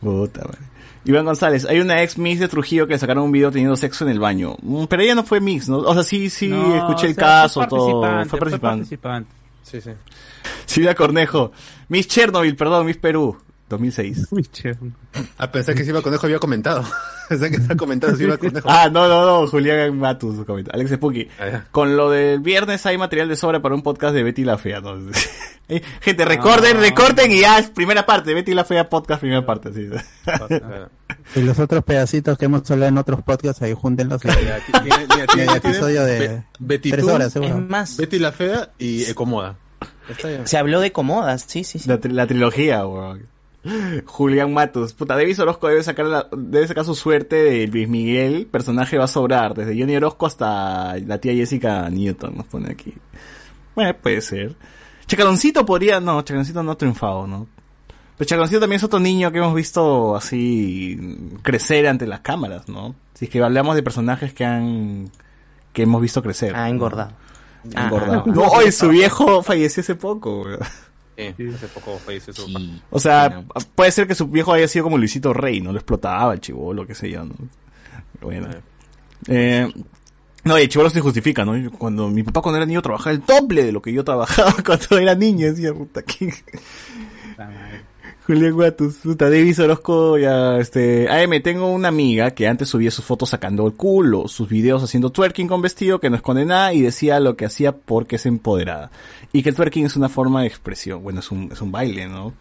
Puta 0.00 0.42
madre. 0.44 0.58
Iván 1.06 1.24
González, 1.24 1.64
hay 1.64 1.78
una 1.80 2.02
ex 2.02 2.18
Miss 2.18 2.40
de 2.40 2.48
Trujillo 2.48 2.86
que 2.86 2.98
sacaron 2.98 3.24
un 3.24 3.32
video 3.32 3.50
teniendo 3.50 3.76
sexo 3.76 4.04
en 4.04 4.10
el 4.10 4.18
baño. 4.18 4.56
Mm, 4.62 4.84
Pero 4.84 5.02
ella 5.02 5.14
no 5.14 5.22
fue 5.24 5.40
Mix, 5.40 5.68
¿no? 5.68 5.78
O 5.78 5.94
sea, 5.94 6.02
sí, 6.02 6.28
sí, 6.30 6.48
No, 6.48 6.74
escuché 6.76 7.06
o 7.06 7.08
el 7.10 7.14
sea, 7.14 7.24
caso, 7.24 7.60
fue 7.60 7.68
todo. 7.68 8.00
participante, 8.00 8.28
Fue 8.30 8.38
participante. 8.38 8.76
participante. 8.84 9.30
Sí, 9.62 9.80
sí. 9.80 9.90
Silvia 10.64 10.94
Cornejo, 10.94 11.52
Miss 11.88 12.08
Chernobyl, 12.08 12.56
perdón, 12.56 12.86
Miss 12.86 12.96
Perú, 12.96 13.36
2006. 13.68 14.28
Uy. 14.30 14.48
Ah, 15.38 15.50
pensé 15.50 15.74
que 15.74 15.82
Silva 15.84 16.02
Conejo 16.02 16.26
había 16.26 16.38
comentado. 16.38 16.84
pensé 17.28 17.50
que 17.50 17.56
estaba 17.56 17.74
comentando 17.76 18.16
Silva 18.16 18.36
Conejo. 18.36 18.68
Ah, 18.70 18.88
no, 18.92 19.08
no, 19.08 19.24
no, 19.24 19.46
Julián 19.46 19.98
Matus 19.98 20.44
comenta. 20.44 20.72
Alex 20.74 20.90
Spooky. 20.92 21.28
Ah. 21.40 21.64
Con 21.70 21.96
lo 21.96 22.10
del 22.10 22.40
viernes 22.40 22.84
hay 22.86 22.98
material 22.98 23.28
de 23.28 23.36
sobra 23.36 23.60
para 23.60 23.74
un 23.74 23.82
podcast 23.82 24.14
de 24.14 24.22
Betty 24.22 24.44
la 24.44 24.58
Fea. 24.58 24.80
¿no? 24.80 24.94
Eh, 25.68 25.82
Gente, 26.00 26.24
recorden, 26.24 26.76
Ah. 26.76 26.80
recorten 26.80 27.32
y 27.32 27.40
ya, 27.40 27.60
primera 27.74 28.06
parte, 28.06 28.32
Betty 28.34 28.54
la 28.54 28.64
Fea 28.64 28.88
podcast, 28.88 29.20
primera 29.20 29.44
parte, 29.44 29.72
sí. 29.74 29.88
Y 31.34 31.40
los 31.40 31.58
otros 31.58 31.82
pedacitos 31.82 32.38
que 32.38 32.44
hemos 32.44 32.70
hablado 32.70 32.88
en 32.90 32.98
otros 32.98 33.22
podcasts, 33.22 33.62
ahí 33.62 33.74
júntenlos. 33.74 34.24
y- 34.24 34.28
Ya, 34.28 34.34
tiene- 34.34 34.60
tiene- 34.62 35.06
tiene- 35.08 35.22
El 35.22 35.26
tiene 35.28 35.52
episodio 35.56 36.04
de 36.04 36.18
Be- 36.20 36.44
Betty 36.60 36.90
tres 36.92 37.04
horas, 37.04 37.26
Es 37.28 37.32
seguro. 37.32 37.58
más, 37.68 37.96
Betty 37.96 38.18
la 38.20 38.30
Fea 38.30 38.70
y 38.78 39.04
Ecomoda. 39.04 39.56
Está 40.08 40.46
se 40.46 40.56
habló 40.56 40.80
de 40.80 40.92
comodas, 40.92 41.44
sí, 41.48 41.64
sí, 41.64 41.80
sí. 41.80 41.88
La, 41.88 41.98
tri- 42.00 42.12
la 42.12 42.26
trilogía, 42.28 42.86
weón. 42.86 43.26
Julián 44.04 44.52
Matos. 44.54 44.92
Puta, 44.92 45.16
Davis 45.16 45.38
Orozco 45.38 45.68
debe 45.68 45.82
sacar, 45.82 46.06
la- 46.06 46.28
debe 46.36 46.66
sacar 46.66 46.84
su 46.84 46.94
suerte 46.94 47.36
de 47.36 47.66
Luis 47.66 47.88
Miguel. 47.88 48.46
Personaje 48.50 48.98
va 48.98 49.04
a 49.04 49.08
sobrar. 49.08 49.54
Desde 49.54 49.78
Johnny 49.78 49.96
Orozco 49.96 50.26
hasta 50.26 50.96
la 50.98 51.18
tía 51.18 51.32
Jessica 51.34 51.88
Newton. 51.90 52.36
Nos 52.36 52.46
pone 52.46 52.70
aquí. 52.70 52.94
Bueno, 53.74 53.94
puede 54.02 54.20
ser. 54.20 54.54
Chacaloncito 55.06 55.64
podría... 55.66 56.00
No, 56.00 56.22
Chacaloncito 56.22 56.62
no 56.62 56.72
ha 56.72 56.78
triunfado, 56.78 57.26
¿no? 57.26 57.46
Pero 58.16 58.26
Chacaloncito 58.28 58.60
también 58.60 58.78
es 58.78 58.84
otro 58.84 58.98
niño 58.98 59.30
que 59.30 59.38
hemos 59.38 59.54
visto 59.54 60.16
así 60.16 60.98
crecer 61.42 61.86
ante 61.86 62.06
las 62.06 62.20
cámaras, 62.20 62.68
¿no? 62.68 62.94
Si 63.14 63.26
es 63.26 63.30
que 63.30 63.42
hablamos 63.42 63.76
de 63.76 63.82
personajes 63.82 64.32
que 64.32 64.44
han 64.44 65.10
que 65.72 65.82
hemos 65.82 66.00
visto 66.00 66.22
crecer. 66.22 66.54
Ah, 66.56 66.70
engordado. 66.70 67.12
Ha 67.74 67.84
engordado. 67.84 68.24
No, 68.26 68.42
oye, 68.48 68.72
su 68.72 68.88
viejo 68.88 69.42
falleció 69.42 69.82
hace 69.82 69.94
poco. 69.94 70.46
Sí, 71.16 71.48
hace 71.54 71.68
poco 71.68 71.98
falleció 71.98 72.32
su 72.34 72.52
papá. 72.52 72.64
O 72.90 73.00
sea, 73.00 73.44
puede 73.74 73.90
ser 73.90 74.06
que 74.06 74.14
su 74.14 74.26
viejo 74.28 74.52
haya 74.52 74.68
sido 74.68 74.84
como 74.84 74.98
Luisito 74.98 75.32
Rey, 75.32 75.60
¿no? 75.60 75.72
Lo 75.72 75.78
explotaba 75.78 76.34
el 76.34 76.40
chivolo, 76.40 76.86
qué 76.86 76.94
sé 76.94 77.10
yo, 77.10 77.24
¿no? 77.24 77.34
Bueno. 78.20 78.48
Eh, 79.28 79.72
no, 80.44 80.58
y 80.58 80.62
el 80.62 80.68
chivolo 80.68 80.90
se 80.90 81.00
justifica, 81.00 81.44
¿no? 81.44 81.70
Cuando 81.72 82.08
mi 82.08 82.22
papá 82.22 82.42
cuando 82.42 82.58
era 82.58 82.66
niño 82.66 82.82
trabajaba 82.82 83.12
el 83.12 83.24
doble 83.24 83.64
de 83.64 83.72
lo 83.72 83.82
que 83.82 83.92
yo 83.92 84.04
trabajaba 84.04 84.54
cuando 84.64 84.98
era 84.98 85.14
niño, 85.14 85.46
decía, 85.46 85.72
puta, 85.72 86.02
¿qué? 86.02 86.32
Julián 88.26 88.54
Guatus, 88.54 88.96
puta, 88.96 89.30
Davis 89.30 89.58
Orozco, 89.60 90.18
ya, 90.18 90.58
este, 90.58 91.08
AM, 91.08 91.40
tengo 91.42 91.70
una 91.70 91.88
amiga 91.88 92.32
que 92.32 92.48
antes 92.48 92.68
subía 92.68 92.90
sus 92.90 93.04
fotos 93.04 93.30
sacando 93.30 93.66
el 93.66 93.74
culo, 93.74 94.26
sus 94.26 94.48
videos 94.48 94.82
haciendo 94.82 95.10
twerking 95.10 95.46
con 95.46 95.62
vestido, 95.62 96.00
que 96.00 96.10
no 96.10 96.16
esconde 96.16 96.44
nada, 96.44 96.72
y 96.74 96.80
decía 96.80 97.20
lo 97.20 97.36
que 97.36 97.46
hacía 97.46 97.72
porque 97.76 98.16
es 98.16 98.26
empoderada. 98.26 98.90
Y 99.32 99.42
que 99.42 99.48
el 99.50 99.54
twerking 99.54 99.86
es 99.86 99.96
una 99.96 100.08
forma 100.08 100.42
de 100.42 100.46
expresión, 100.48 101.02
bueno, 101.02 101.20
es 101.20 101.30
un, 101.30 101.50
es 101.52 101.60
un 101.60 101.70
baile, 101.72 102.06
¿no? 102.08 102.32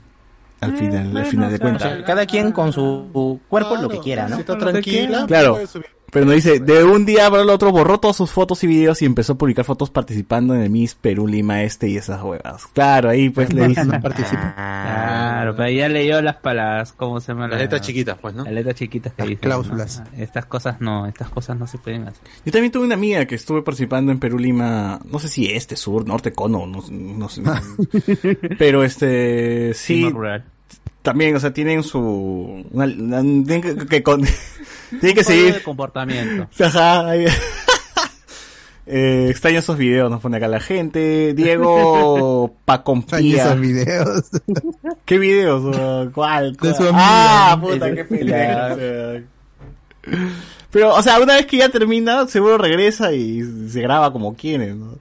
Al 0.61 0.75
final, 0.77 1.15
al 1.17 1.25
final 1.25 1.49
de 1.49 1.55
O 1.55 1.57
sea, 1.57 1.59
cuentas. 1.59 2.03
cada 2.05 2.25
quien 2.25 2.51
con 2.51 2.71
su 2.71 3.39
cuerpo 3.49 3.75
lo 3.75 3.89
que 3.89 3.99
quiera, 3.99 4.27
¿no? 4.27 4.35
Si 4.35 4.41
está 4.41 4.57
tranquila, 4.57 5.25
Claro. 5.27 5.53
puede 5.53 5.67
subir. 5.67 5.87
Pero 6.15 6.25
no 6.27 6.31
dice, 6.31 6.61
de 6.61 6.83
un 6.85 7.05
día 7.05 7.29
para 7.29 7.43
el 7.43 7.49
otro 7.49 7.71
borró 7.73 7.99
todas 7.99 8.15
sus 8.15 8.31
fotos 8.31 8.63
y 8.63 8.67
videos 8.67 9.01
y 9.01 9.05
empezó 9.05 9.33
a 9.33 9.37
publicar 9.37 9.65
fotos 9.65 9.89
participando 9.89 10.55
en 10.55 10.61
el 10.61 10.69
Miss 10.69 10.95
Perú 10.95 11.27
Lima 11.27 11.61
Este 11.63 11.89
y 11.89 11.97
esas 11.97 12.23
huevas. 12.23 12.67
Claro, 12.67 13.09
ahí 13.09 13.29
pues 13.29 13.51
le 13.53 13.67
dice. 13.67 13.83
No 13.83 13.99
participa. 14.01 14.53
Claro, 14.55 15.55
pero 15.57 15.69
ya 15.69 15.89
leyó 15.89 16.21
las 16.21 16.37
palabras, 16.37 16.93
¿cómo 16.93 17.19
se 17.19 17.33
llama? 17.33 17.49
Las 17.49 17.59
letras 17.59 17.81
chiquitas, 17.81 18.17
pues, 18.17 18.33
¿no? 18.33 18.45
Las 18.45 18.53
letras 18.53 18.75
chiquitas 18.75 19.11
que 19.13 19.21
Las 19.23 19.29
dicen, 19.29 19.41
cláusulas. 19.41 19.99
¿no? 20.13 20.23
Estas 20.23 20.45
cosas 20.45 20.79
no, 20.79 21.05
estas 21.05 21.29
cosas 21.29 21.57
no 21.59 21.67
se 21.67 21.77
pueden 21.79 22.07
hacer. 22.07 22.23
Yo 22.45 22.51
también 22.53 22.71
tuve 22.71 22.85
una 22.85 22.95
amiga 22.95 23.25
que 23.25 23.35
estuve 23.35 23.61
participando 23.61 24.13
en 24.13 24.19
Perú 24.19 24.39
Lima, 24.39 24.99
no 25.03 25.19
sé 25.19 25.27
si 25.27 25.47
este, 25.47 25.75
sur, 25.75 26.07
norte, 26.07 26.31
cono, 26.31 26.65
no, 26.65 26.81
no 26.89 27.27
sé. 27.29 27.41
Pero 28.57 28.83
este, 28.85 29.73
sí, 29.73 30.09
también, 31.01 31.35
o 31.35 31.39
sea, 31.41 31.53
tienen 31.53 31.83
su, 31.83 31.99
una- 32.71 32.85
una- 32.85 33.21
tienen 33.21 33.61
que, 33.61 33.75
que 33.85 34.01
con- 34.01 34.23
tienen 34.99 35.15
que 35.15 35.23
seguir. 35.23 35.53
de 35.55 35.63
comportamiento. 35.63 36.47
Ajá, 36.63 37.09
ahí- 37.09 37.25
Eh, 38.87 39.29
extraño 39.31 39.57
esos 39.57 39.79
videos, 39.79 40.11
nos 40.11 40.21
pone 40.21 40.37
acá 40.37 40.47
la 40.47 40.59
gente. 40.59 41.33
Diego 41.33 42.55
Pacompía. 42.65 43.45
esos 43.45 43.59
videos. 43.59 44.25
¿Qué 45.05 45.17
videos? 45.17 45.75
¿Cuál? 46.13 46.51
De 46.51 46.57
¿Cuál? 46.59 46.75
su. 46.75 46.89
Ah, 46.93 47.57
puta, 47.59 47.91
qué 47.95 48.05
pelea. 48.05 48.77
Pero, 50.69 50.93
o 50.93 51.01
sea, 51.01 51.19
una 51.19 51.33
vez 51.33 51.47
que 51.47 51.57
ya 51.57 51.69
termina, 51.69 52.27
seguro 52.27 52.59
regresa 52.59 53.11
y 53.11 53.41
se 53.69 53.81
graba 53.81 54.11
como 54.13 54.35
quiere, 54.35 54.75
¿no? 54.75 54.99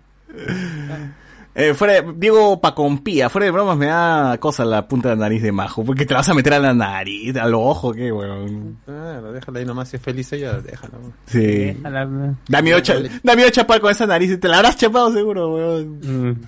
Eh, 1.57 1.73
fuera 1.73 1.93
de- 2.03 2.15
Diego 2.17 2.61
Pacompía, 2.61 3.29
fuera 3.31 3.45
de 3.45 3.53
bromas 3.53 3.77
me 3.77 3.87
da 3.87 4.37
cosa 4.41 4.65
la 4.65 4.89
punta 4.89 5.11
de 5.11 5.15
la 5.15 5.21
nariz 5.23 5.41
de 5.41 5.53
Majo, 5.53 5.85
porque 5.85 6.05
te 6.05 6.13
la 6.13 6.19
vas 6.21 6.29
a 6.29 6.35
meter 6.35 6.53
a 6.55 6.59
la 6.59 6.75
nariz, 6.75 7.37
a 7.37 7.47
los 7.47 7.61
ojos, 7.63 7.95
qué 7.95 8.11
weón. 8.11 8.79
Claro, 8.85 9.33
déjala 9.33 9.61
ahí 9.61 9.65
nomás, 9.65 9.89
si 9.89 9.97
es 9.97 10.03
feliz 10.03 10.33
ella, 10.33 10.55
déjala. 10.55 10.99
weón. 10.99 11.13
Sí. 11.27 11.39
Déjala- 11.75 12.35
Da 12.49 12.61
miedo, 12.61 12.81
cha- 12.81 12.97
da 13.23 13.37
miedo 13.37 13.51
chapar 13.51 13.81
con 13.81 13.91
esa 13.93 14.05
nariz, 14.07 14.39
te 14.41 14.49
la 14.49 14.57
habrás 14.57 14.77
chapado 14.77 15.13
seguro, 15.13 15.55
weón. 15.55 16.01
Mm. 16.03 16.41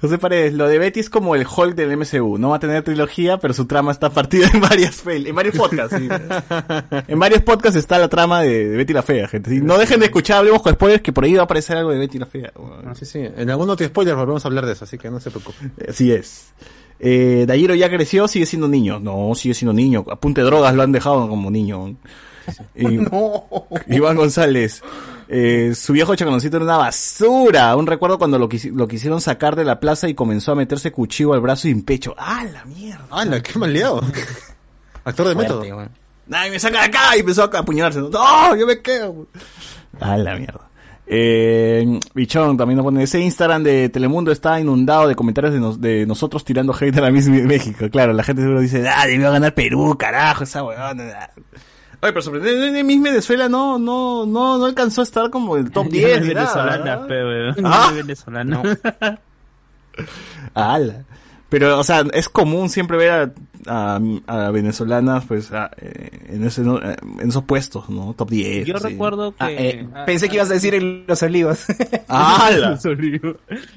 José 0.00 0.16
Paredes, 0.18 0.54
lo 0.54 0.66
de 0.66 0.78
Betty 0.78 1.00
es 1.00 1.10
como 1.10 1.34
el 1.34 1.44
Hulk 1.46 1.74
del 1.74 1.96
MCU. 1.96 2.38
No 2.38 2.50
va 2.50 2.56
a 2.56 2.58
tener 2.58 2.82
trilogía, 2.82 3.36
pero 3.38 3.52
su 3.52 3.66
trama 3.66 3.92
está 3.92 4.08
partida 4.10 4.48
en 4.52 4.60
varias 4.60 5.04
pel- 5.04 5.26
en 5.28 5.34
varios 5.34 5.56
podcasts. 5.56 5.96
sí. 5.98 6.08
en 7.08 7.18
varios 7.18 7.42
podcasts 7.42 7.76
está 7.76 7.98
la 7.98 8.08
trama 8.08 8.40
de, 8.42 8.68
de 8.70 8.76
Betty 8.76 8.92
la 8.94 9.02
Fea, 9.02 9.28
gente. 9.28 9.50
Sí, 9.50 9.60
No 9.60 9.76
dejen 9.78 10.00
de 10.00 10.06
escuchar, 10.06 10.38
hablemos 10.38 10.62
con 10.62 10.72
spoilers, 10.72 11.02
que 11.02 11.12
por 11.12 11.24
ahí 11.24 11.34
va 11.34 11.42
a 11.42 11.44
aparecer 11.44 11.76
algo 11.76 11.90
de 11.90 11.98
Betty 11.98 12.18
la 12.18 12.26
Fea. 12.26 12.50
weón. 12.56 12.94
Sí, 12.96 13.04
sí. 13.04 13.18
En 13.36 13.50
algún 13.50 13.68
otro 13.68 13.86
spoiler 13.86 14.14
volvemos 14.16 14.44
a 14.44 14.48
hablar 14.48 14.64
de 14.66 14.72
eso, 14.72 14.84
así 14.84 14.96
que 14.96 15.10
no 15.10 15.20
se 15.20 15.30
preocupe. 15.30 15.58
Así 15.88 16.10
es. 16.12 16.52
Eh, 16.98 17.44
Dayiro 17.46 17.74
ya 17.74 17.88
creció, 17.90 18.26
sigue 18.28 18.46
siendo 18.46 18.68
niño. 18.68 19.00
No, 19.00 19.34
sigue 19.34 19.54
siendo 19.54 19.72
niño. 19.72 20.04
Apunte 20.10 20.40
drogas 20.42 20.74
lo 20.74 20.82
han 20.82 20.92
dejado 20.92 21.28
como 21.28 21.50
niño. 21.50 21.96
Y- 22.74 22.98
Iván 23.94 24.16
González. 24.16 24.82
Eh, 25.32 25.72
su 25.76 25.92
viejo 25.92 26.16
chaconcito 26.16 26.56
era 26.56 26.64
una 26.64 26.76
basura. 26.76 27.76
Un 27.76 27.86
recuerdo 27.86 28.18
cuando 28.18 28.36
lo, 28.38 28.48
quisi- 28.48 28.72
lo 28.74 28.88
quisieron 28.88 29.20
sacar 29.20 29.54
de 29.54 29.64
la 29.64 29.78
plaza 29.78 30.08
y 30.08 30.14
comenzó 30.14 30.52
a 30.52 30.54
meterse 30.56 30.90
cuchillo 30.90 31.32
al 31.34 31.40
brazo 31.40 31.68
y 31.68 31.70
en 31.70 31.82
pecho. 31.84 32.14
¡Ah, 32.18 32.44
la 32.52 32.64
mierda! 32.64 33.06
¡Hala, 33.10 33.40
qué 33.40 33.58
mal 33.58 33.72
liado! 33.72 34.00
Actor 35.04 35.28
de 35.28 35.34
método. 35.36 35.60
Weón. 35.62 35.90
¡Ay, 36.32 36.50
me 36.50 36.58
saca 36.58 36.80
de 36.80 36.84
acá! 36.86 37.16
Y 37.16 37.20
empezó 37.20 37.42
a 37.44 37.58
apuñalarse. 37.58 38.00
¡No, 38.00 38.56
yo 38.56 38.66
me 38.66 38.80
quedo! 38.82 39.26
¡Ah, 40.00 40.16
la 40.16 40.34
mierda! 40.36 40.68
Eh, 41.12 41.98
Bichón 42.14 42.56
también 42.56 42.76
nos 42.76 42.84
pone, 42.84 43.02
ese 43.02 43.18
Instagram 43.18 43.64
de 43.64 43.88
Telemundo 43.88 44.30
está 44.30 44.60
inundado 44.60 45.08
de 45.08 45.16
comentarios 45.16 45.52
de, 45.52 45.58
nos- 45.58 45.80
de 45.80 46.06
nosotros 46.06 46.44
tirando 46.44 46.72
hate 46.72 46.96
a 46.98 47.00
la 47.00 47.10
Miss 47.10 47.26
México. 47.28 47.86
Claro, 47.90 48.12
la 48.12 48.22
gente 48.22 48.42
seguro 48.42 48.60
dice, 48.60 48.88
ah, 48.88 49.06
debió 49.08 49.32
ganar 49.32 49.52
Perú, 49.54 49.96
carajo, 49.98 50.44
esa 50.44 50.62
weona. 50.62 51.30
Oye, 52.02 52.12
pero 52.12 52.22
sorprendente, 52.22 52.82
Miss 52.82 53.02
Venezuela 53.02 53.48
no, 53.48 53.78
no, 53.78 54.24
no, 54.26 54.56
no 54.58 54.64
alcanzó 54.64 55.02
a 55.02 55.04
estar 55.04 55.30
como 55.30 55.56
el 55.56 55.70
top 55.70 55.88
10 55.90 56.22
ni 56.22 56.34
nada, 56.34 56.46
venezolana, 56.78 56.96
¿no? 57.02 57.06
pe, 57.06 57.24
weón. 57.24 57.54
Ah. 57.64 57.92
venezolana. 57.94 58.62
Ala. 60.54 61.04
Pero, 61.48 61.78
o 61.80 61.84
sea, 61.84 62.04
es 62.12 62.28
común 62.28 62.68
siempre 62.68 62.96
ver 62.96 63.10
a, 63.66 63.96
a, 63.96 64.00
a 64.28 64.50
venezolanas, 64.52 65.24
pues, 65.26 65.50
a- 65.52 65.68
eh, 65.78 66.26
en, 66.28 66.44
ese, 66.46 66.62
¿no? 66.62 66.78
Eh, 66.78 66.96
en 67.18 67.28
esos 67.28 67.42
puestos, 67.42 67.90
¿no? 67.90 68.14
Top 68.14 68.30
10. 68.30 68.66
Yo 68.68 68.78
sí. 68.78 68.84
recuerdo 68.84 69.32
que... 69.32 69.42
Ah, 69.44 69.50
eh, 69.50 69.88
ah, 69.92 70.04
pensé 70.06 70.28
que 70.28 70.36
ibas 70.36 70.48
a 70.50 70.54
decir 70.54 70.76
en 70.76 71.04
los 71.08 71.20
olivos. 71.24 71.64
¡Hala! 72.06 72.78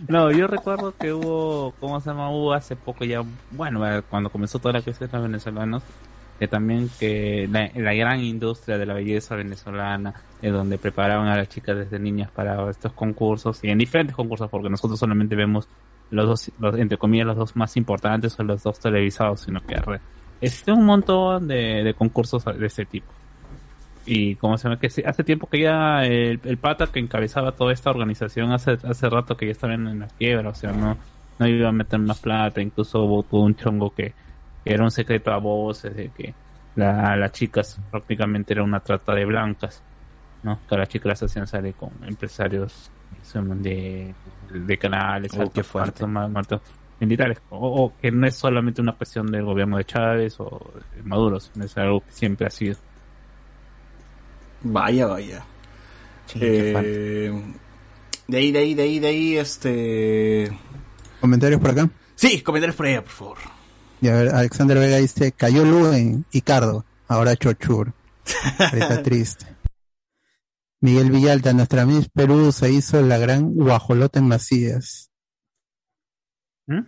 No, 0.07 0.31
yo 0.31 0.45
recuerdo 0.45 0.93
que 0.99 1.11
hubo, 1.13 1.73
¿cómo 1.79 1.99
se 1.99 2.11
llama? 2.11 2.29
Hubo 2.29 2.53
hace 2.53 2.75
poco 2.75 3.05
ya, 3.05 3.23
bueno, 3.49 3.85
eh, 3.91 4.03
cuando 4.07 4.29
comenzó 4.29 4.59
toda 4.59 4.73
la 4.73 4.81
crisis 4.83 4.99
de 4.99 5.09
los 5.11 5.23
venezolanos, 5.23 5.81
también 6.47 6.89
que 6.99 7.47
la, 7.49 7.93
gran 7.93 8.19
industria 8.21 8.77
de 8.77 8.85
la 8.85 8.93
belleza 8.93 9.35
venezolana, 9.35 10.13
eh, 10.41 10.49
donde 10.49 10.77
preparaban 10.77 11.27
a 11.27 11.37
las 11.37 11.49
chicas 11.49 11.77
desde 11.77 11.99
niñas 11.99 12.31
para 12.31 12.69
estos 12.69 12.93
concursos, 12.93 13.63
y 13.63 13.69
en 13.69 13.77
diferentes 13.77 14.15
concursos, 14.15 14.49
porque 14.49 14.69
nosotros 14.69 14.99
solamente 14.99 15.35
vemos 15.35 15.67
los 16.11 16.27
dos, 16.27 16.51
los, 16.59 16.77
entre 16.77 16.97
comillas, 16.97 17.27
los 17.27 17.37
dos 17.37 17.55
más 17.55 17.75
importantes 17.77 18.39
o 18.39 18.43
los 18.43 18.63
dos 18.63 18.79
televisados, 18.79 19.41
sino 19.41 19.61
que 19.61 19.75
re- 19.75 19.99
existe 20.41 20.71
un 20.71 20.85
montón 20.85 21.47
de, 21.47 21.93
concursos 21.97 22.45
de 22.45 22.65
este 22.65 22.85
tipo. 22.85 23.07
Y 24.05 24.35
como 24.35 24.57
se 24.57 24.67
llama 24.67 24.79
que 24.79 24.87
hace 24.87 25.23
tiempo 25.23 25.47
que 25.47 25.61
ya 25.61 26.03
el, 26.03 26.39
el 26.43 26.57
pata 26.57 26.87
que 26.87 26.99
encabezaba 26.99 27.53
toda 27.53 27.71
esta 27.71 27.89
organización 27.89 28.51
hace 28.51 28.71
hace 28.83 29.09
rato 29.09 29.37
que 29.37 29.45
ya 29.45 29.53
estaban 29.53 29.87
en 29.87 29.99
la 29.99 30.07
quiebra, 30.07 30.49
o 30.49 30.53
sea, 30.53 30.73
no 30.73 30.97
no 31.39 31.47
iba 31.47 31.69
a 31.69 31.71
meter 31.71 31.99
más 31.99 32.19
plata, 32.19 32.61
incluso 32.61 33.25
todo 33.29 33.41
un 33.41 33.55
chongo 33.55 33.93
que 33.93 34.13
era 34.65 34.83
un 34.83 34.91
secreto 34.91 35.31
a 35.31 35.37
voces 35.37 35.95
de 35.95 36.09
que 36.09 36.33
la, 36.75 37.15
las 37.15 37.31
chicas 37.31 37.79
prácticamente 37.91 38.53
era 38.53 38.63
una 38.63 38.79
trata 38.79 39.13
de 39.13 39.25
blancas, 39.25 39.83
¿no? 40.43 40.59
Que 40.67 40.77
las 40.77 40.89
chicas 40.89 41.07
las 41.07 41.23
hacían 41.23 41.47
salir 41.47 41.73
con 41.75 41.91
empresarios 42.05 42.89
de, 43.33 44.13
de 44.51 44.77
canales, 44.77 45.31
Oh, 45.37 45.41
altos 45.41 45.67
fuerte. 45.67 46.03
altos 46.05 46.61
militares, 46.99 47.41
o, 47.49 47.85
o 47.85 47.93
que 48.01 48.11
no 48.11 48.25
es 48.27 48.35
solamente 48.35 48.81
una 48.81 48.93
cuestión 48.93 49.27
del 49.31 49.43
gobierno 49.43 49.77
de 49.77 49.85
Chávez 49.85 50.35
o 50.39 50.73
de 50.95 51.03
Maduro, 51.03 51.39
sino 51.39 51.65
es 51.65 51.77
algo 51.77 52.01
que 52.01 52.11
siempre 52.11 52.47
ha 52.47 52.49
sido. 52.49 52.77
Vaya, 54.63 55.07
vaya. 55.07 55.43
Sí. 56.27 56.39
Eh, 56.41 57.31
de 58.27 58.37
ahí, 58.37 58.51
de 58.51 58.59
ahí, 58.59 58.73
de 58.73 58.83
ahí, 58.83 58.99
de 58.99 59.07
ahí, 59.07 59.37
este... 59.37 60.57
Comentarios 61.19 61.59
por 61.59 61.71
acá. 61.71 61.89
Sí, 62.15 62.41
comentarios 62.41 62.75
por 62.75 62.85
ahí, 62.85 62.95
por 62.95 63.09
favor. 63.09 63.37
Y 64.03 64.09
a 64.09 64.15
ver, 64.15 64.35
Alexander 64.35 64.77
Vega 64.77 64.97
dice, 64.97 65.31
cayó 65.31 65.63
Lu 65.63 65.93
en 65.93 66.25
Icardo, 66.33 66.83
ahora 67.07 67.37
Chochur. 67.37 67.93
Está 68.73 69.01
triste. 69.01 69.45
Miguel 70.81 71.09
Villalta, 71.09 71.53
nuestra 71.53 71.85
Miss 71.85 72.09
Perú 72.09 72.51
se 72.51 72.69
hizo 72.69 73.01
la 73.01 73.17
gran 73.17 73.53
guajolota 73.53 74.19
en 74.19 74.27
Macías. 74.27 75.09
¿Mm? 76.67 76.81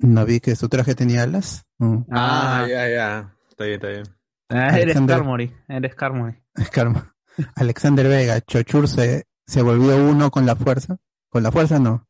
No 0.00 0.26
vi 0.26 0.40
que 0.40 0.54
su 0.54 0.68
traje 0.68 0.94
tenía 0.94 1.22
alas. 1.22 1.64
Mm. 1.78 2.02
Ah, 2.10 2.66
ya, 2.68 2.86
ya. 2.86 3.34
Está 3.48 3.64
bien, 3.64 3.74
está 3.76 3.88
bien. 3.88 4.04
Ah, 4.50 4.78
eres 4.78 5.00
Carmody, 5.06 5.50
eres 5.68 5.94
karma. 5.94 6.36
Alexander 7.54 8.06
Vega, 8.08 8.42
Chochur 8.42 8.88
se, 8.88 9.26
se 9.46 9.62
volvió 9.62 9.96
uno 9.96 10.30
con 10.30 10.44
la 10.44 10.54
fuerza. 10.54 10.98
Con 11.30 11.44
la 11.44 11.50
fuerza 11.50 11.78
no. 11.78 12.06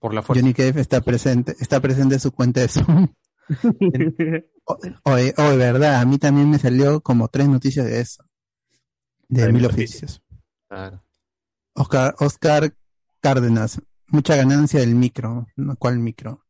Por 0.00 0.14
la 0.14 0.22
fuerza. 0.22 0.40
Johnny 0.40 0.54
Cave 0.54 0.80
está 0.80 1.00
presente, 1.02 1.54
está 1.60 1.78
presente 1.80 2.14
en 2.14 2.20
su 2.20 2.32
cuenta 2.32 2.60
de 2.60 2.68
Zoom. 2.68 3.08
Oye, 5.04 5.34
oye, 5.36 5.56
verdad, 5.56 6.00
a 6.00 6.04
mí 6.04 6.18
también 6.18 6.48
me 6.48 6.58
salió 6.58 7.00
como 7.00 7.28
tres 7.28 7.48
noticias 7.48 7.86
de 7.86 8.00
eso. 8.00 8.24
De 9.28 9.44
Hay 9.44 9.52
mil 9.52 9.66
oficios. 9.66 10.22
Claro. 10.68 11.04
Oscar, 11.74 12.14
Oscar 12.18 12.74
Cárdenas, 13.20 13.80
mucha 14.06 14.36
ganancia 14.36 14.80
del 14.80 14.94
micro. 14.94 15.46
¿Cuál 15.78 15.98
micro? 15.98 16.46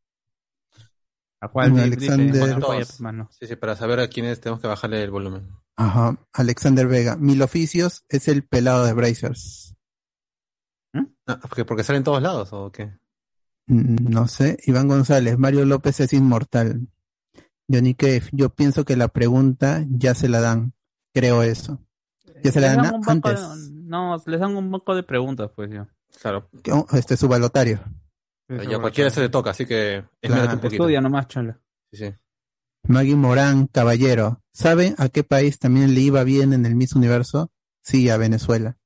¿A 1.41 1.49
cuál 1.49 1.71
dice? 1.71 1.83
Alexander-. 1.83 3.27
Sí, 3.31 3.47
sí, 3.47 3.57
para 3.57 3.75
saber 3.77 4.01
a 4.01 4.09
quiénes 4.09 4.41
tenemos 4.41 4.61
que 4.61 4.69
bajarle 4.69 5.03
el 5.03 5.11
volumen. 5.11 5.49
Ajá. 5.77 6.19
Alexander 6.35 6.87
Vega. 6.87 7.17
Mil 7.17 7.41
oficios 7.43 8.05
es 8.09 8.29
el 8.29 8.45
pelado 8.47 8.85
de 8.85 8.93
Brazers. 8.93 9.75
Ah, 11.27 11.39
porque, 11.41 11.65
porque 11.65 11.85
sale 11.85 11.99
en 11.99 12.05
todos 12.05 12.21
lados, 12.21 12.53
¿o 12.53 12.71
qué? 12.71 13.00
Mm, 13.71 14.09
No 14.11 14.29
sé. 14.29 14.59
Iván 14.67 14.89
González. 14.89 15.39
Mario 15.39 15.65
López 15.65 16.01
es 16.01 16.13
inmortal. 16.13 16.87
Johnny 17.73 17.95
Cave. 17.95 18.25
Yo 18.33 18.51
pienso 18.51 18.85
que 18.85 18.97
la 18.97 19.09
pregunta 19.09 19.85
ya 19.89 20.15
se 20.15 20.29
la 20.29 20.41
dan. 20.41 20.73
Creo 21.15 21.43
eso. 21.43 21.79
Ya 22.43 22.53
se 22.53 22.61
la 22.61 22.75
dan 22.75 23.01
banco 23.05 23.29
antes. 23.29 23.41
de- 23.41 23.71
no, 23.91 24.17
les 24.27 24.41
dan 24.41 24.57
un 24.57 24.71
banco 24.71 24.95
de 24.95 25.03
preguntas, 25.03 25.51
pues 25.55 25.71
ya. 25.71 25.89
Claro. 26.21 26.49
Oh, 26.73 26.87
Este 26.93 27.17
su 27.17 27.29
balotario. 27.29 27.81
Ya 28.49 28.81
cualquiera 28.81 29.11
se 29.11 29.21
le 29.21 29.29
toca, 29.29 29.51
así 29.51 29.65
que 29.67 30.03
Claro. 30.03 30.09
esmérate 30.23 30.55
un 30.55 30.61
poquito. 30.61 30.83
Estudia 30.85 31.01
nomás, 31.01 31.29
chola. 31.29 31.61
Sí, 31.93 31.99
sí. 31.99 32.15
Maggie 32.89 33.15
Morán, 33.15 33.69
caballero. 33.69 34.43
¿Sabe 34.53 34.95
a 34.99 35.09
qué 35.09 35.23
país 35.23 35.59
también 35.61 35.95
le 35.95 36.01
iba 36.01 36.25
bien 36.25 36.53
en 36.53 36.67
el 36.67 36.75
Miss 36.75 36.95
Universo? 36.97 37.53
Sí, 37.83 38.11
a 38.11 38.17
Venezuela. 38.17 38.77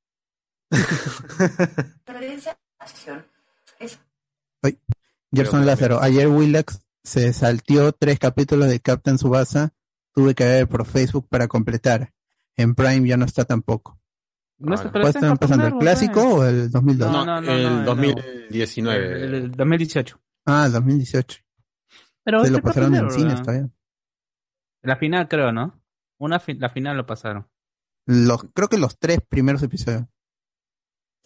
Ay, 4.65 4.79
Gerson 5.33 5.65
Lázaro. 5.67 6.01
Ayer 6.03 6.27
Willax 6.29 6.81
se 7.05 7.33
salteó 7.33 7.93
tres 7.93 8.19
capítulos 8.19 8.69
de 8.69 8.81
Captain 8.81 9.19
Subasa. 9.19 9.73
Tuve 10.13 10.35
que 10.35 10.45
ver 10.45 10.69
por 10.69 10.87
Facebook 10.87 11.29
para 11.29 11.47
completar. 11.49 12.13
En 12.57 12.75
Prime 12.75 13.07
ya 13.09 13.17
no 13.17 13.25
está 13.25 13.45
tampoco. 13.45 14.01
No 14.59 14.77
¿Cuál 14.77 15.07
está 15.09 15.27
en 15.27 15.37
pasando? 15.37 15.67
¿El 15.67 15.75
clásico 15.79 16.23
o 16.23 16.45
el 16.45 16.71
2002? 16.71 17.11
No, 17.13 17.25
no, 17.27 17.41
no, 17.41 17.53
el 17.53 17.63
no, 17.65 17.71
no. 17.81 17.85
2019. 17.85 19.25
El, 19.25 19.35
el 19.35 19.53
2018. 19.53 20.21
Ah, 20.47 20.65
el 20.67 20.73
2018. 20.73 21.41
Pero 22.23 22.41
Se 22.41 22.47
este 22.47 22.57
lo 22.59 22.63
pasaron 22.63 22.95
en 22.95 23.01
Cartoon 23.01 23.11
cines 23.19 23.27
Network, 23.35 23.45
todavía. 23.47 23.71
La 24.83 24.97
final 24.97 25.29
creo, 25.29 25.53
¿no? 25.53 25.83
Una 26.19 26.39
fi- 26.39 26.55
la 26.55 26.69
final 26.71 26.97
lo 26.97 27.07
pasaron. 27.07 27.49
Los, 28.07 28.45
creo 28.55 28.69
que 28.69 28.79
los 28.79 28.99
tres 28.99 29.19
primeros 29.29 29.63
episodios. 29.63 30.05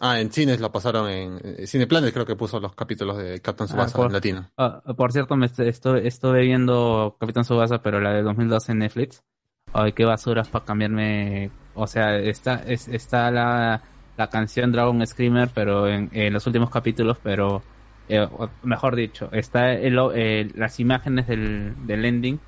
Ah, 0.01 0.20
en 0.20 0.30
cines 0.30 0.61
lo 0.61 0.70
pasaron 0.70 1.09
en, 1.11 1.40
en 1.42 1.66
Cineplanet, 1.66 2.12
creo 2.14 2.24
que 2.24 2.36
puso 2.36 2.61
los 2.61 2.72
capítulos 2.74 3.16
de 3.18 3.40
Captain 3.40 3.68
Ah, 3.68 3.72
Subasa 3.88 4.03
en 4.07 4.12
latino. 4.12 4.51
Ah, 4.57 4.80
por 4.96 5.11
cierto, 5.12 5.36
me 5.36 5.46
est- 5.46 5.59
estuve, 5.61 6.07
estuve 6.07 6.42
viendo 6.42 7.16
Capitán 7.18 7.44
Subasa, 7.44 7.82
pero 7.82 8.01
la 8.01 8.12
de 8.12 8.22
2012 8.22 8.72
en 8.72 8.78
Netflix. 8.78 9.24
Ay, 9.72 9.92
qué 9.92 10.05
basuras 10.05 10.49
para 10.49 10.64
cambiarme. 10.64 11.51
O 11.74 11.86
sea, 11.88 12.16
está, 12.16 12.62
es- 12.66 12.86
está 12.88 13.30
la, 13.32 13.82
la 14.16 14.30
canción 14.30 14.70
Dragon 14.70 15.05
Screamer, 15.07 15.51
pero 15.53 15.88
en, 15.88 16.11
en 16.12 16.32
los 16.32 16.46
últimos 16.46 16.70
capítulos, 16.70 17.18
pero 17.22 17.62
eh, 18.09 18.26
mejor 18.62 18.94
dicho, 18.94 19.28
está 19.32 19.72
el, 19.72 19.99
eh, 20.14 20.49
las 20.55 20.78
imágenes 20.78 21.26
del, 21.26 21.74
del 21.86 22.05
ending 22.05 22.38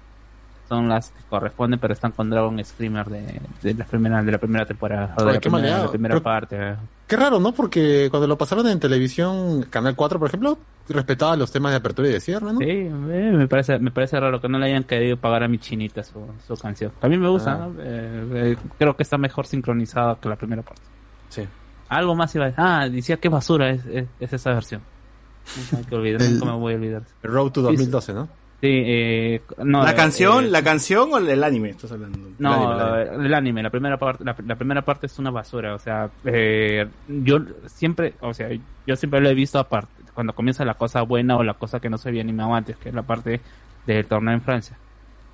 son 0.68 0.88
las 0.88 1.10
que 1.10 1.22
corresponden, 1.28 1.80
pero 1.80 1.92
están 1.94 2.12
con 2.12 2.30
Dragon 2.30 2.64
Screamer 2.64 3.06
de, 3.06 3.40
de 3.60 3.74
la 3.74 3.84
primera 3.84 4.22
de 4.22 4.30
la 4.30 4.38
primera 4.38 4.64
temporada, 4.64 5.14
o 5.18 5.24
de 5.24 5.28
Ay, 5.30 5.34
la 5.34 5.40
primera, 5.40 5.76
de 5.78 5.82
la 5.82 5.90
primera 5.90 6.14
Pero- 6.14 6.22
parte. 6.22 6.56
eh. 6.56 6.76
Qué 7.10 7.16
raro, 7.16 7.40
¿no? 7.40 7.50
Porque 7.52 8.06
cuando 8.08 8.28
lo 8.28 8.38
pasaron 8.38 8.68
en 8.68 8.78
televisión, 8.78 9.64
Canal 9.68 9.96
4, 9.96 10.20
por 10.20 10.28
ejemplo, 10.28 10.56
respetaba 10.88 11.34
los 11.36 11.50
temas 11.50 11.72
de 11.72 11.78
apertura 11.78 12.08
y 12.08 12.12
de 12.12 12.20
cierre, 12.20 12.52
¿no? 12.52 12.58
Sí, 12.60 12.66
eh, 12.68 13.32
me 13.34 13.48
parece, 13.48 13.80
me 13.80 13.90
parece 13.90 14.20
raro 14.20 14.40
que 14.40 14.48
no 14.48 14.60
le 14.60 14.66
hayan 14.66 14.84
querido 14.84 15.16
pagar 15.16 15.42
a 15.42 15.48
mi 15.48 15.58
chinita 15.58 16.04
su, 16.04 16.24
su 16.46 16.54
canción. 16.54 16.92
A 17.00 17.08
mí 17.08 17.18
me 17.18 17.28
gusta, 17.28 17.52
Ah. 17.54 17.56
¿no? 17.66 17.74
Eh, 17.82 18.52
eh, 18.52 18.56
creo 18.78 18.96
que 18.96 19.02
está 19.02 19.18
mejor 19.18 19.46
sincronizada 19.48 20.18
que 20.20 20.28
la 20.28 20.36
primera 20.36 20.62
parte. 20.62 20.82
Sí. 21.30 21.42
Algo 21.88 22.14
más 22.14 22.32
iba 22.36 22.44
a 22.44 22.48
decir. 22.48 22.62
Ah, 22.64 22.88
decía 22.88 23.16
qué 23.16 23.28
basura 23.28 23.70
es, 23.70 23.84
es, 23.86 24.06
es 24.20 24.32
esa 24.32 24.52
versión. 24.54 24.80
Nunca 25.58 25.76
hay 25.78 25.84
que 25.84 25.94
olvidar, 25.96 26.22
El- 26.22 26.34
nunca 26.34 26.46
me 26.46 26.58
voy 26.58 26.72
a 26.74 26.76
olvidar. 26.76 27.02
Road 27.24 27.50
to 27.50 27.62
2012, 27.62 28.12
¿no? 28.14 28.28
Sí, 28.60 28.68
eh, 28.68 29.42
no, 29.64 29.82
¿La 29.82 29.92
eh, 29.92 29.94
canción? 29.94 30.44
eh, 30.44 30.48
¿La 30.48 30.62
canción 30.62 31.08
o 31.12 31.18
el 31.18 31.42
anime? 31.42 31.70
Estás 31.70 31.92
hablando. 31.92 32.18
No, 32.38 32.74
el 32.74 32.80
anime, 32.80 33.02
el 33.02 33.08
anime. 33.08 33.26
el 33.26 33.34
anime, 33.34 33.62
la 33.62 33.70
primera 33.70 33.96
parte, 33.96 34.22
la, 34.22 34.36
la 34.46 34.54
primera 34.56 34.82
parte 34.82 35.06
es 35.06 35.18
una 35.18 35.30
basura, 35.30 35.74
o 35.74 35.78
sea, 35.78 36.10
eh, 36.26 36.86
yo 37.08 37.38
siempre, 37.66 38.14
o 38.20 38.34
sea, 38.34 38.50
yo 38.86 38.96
siempre 38.96 39.20
lo 39.22 39.30
he 39.30 39.34
visto 39.34 39.58
aparte, 39.58 39.90
cuando 40.12 40.34
comienza 40.34 40.64
la 40.66 40.74
cosa 40.74 41.00
buena 41.02 41.36
o 41.38 41.42
la 41.42 41.54
cosa 41.54 41.80
que 41.80 41.88
no 41.88 41.96
se 41.96 42.10
había 42.10 42.20
animado 42.20 42.54
antes, 42.54 42.76
que 42.76 42.90
es 42.90 42.94
la 42.94 43.02
parte 43.02 43.40
del 43.86 44.04
torneo 44.06 44.34
en 44.34 44.42
Francia. 44.42 44.76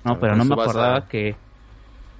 No, 0.05 0.17
Claro, 0.17 0.19
pero 0.21 0.35
no 0.37 0.45
me 0.45 0.61
acordaba 0.61 1.07
que, 1.07 1.35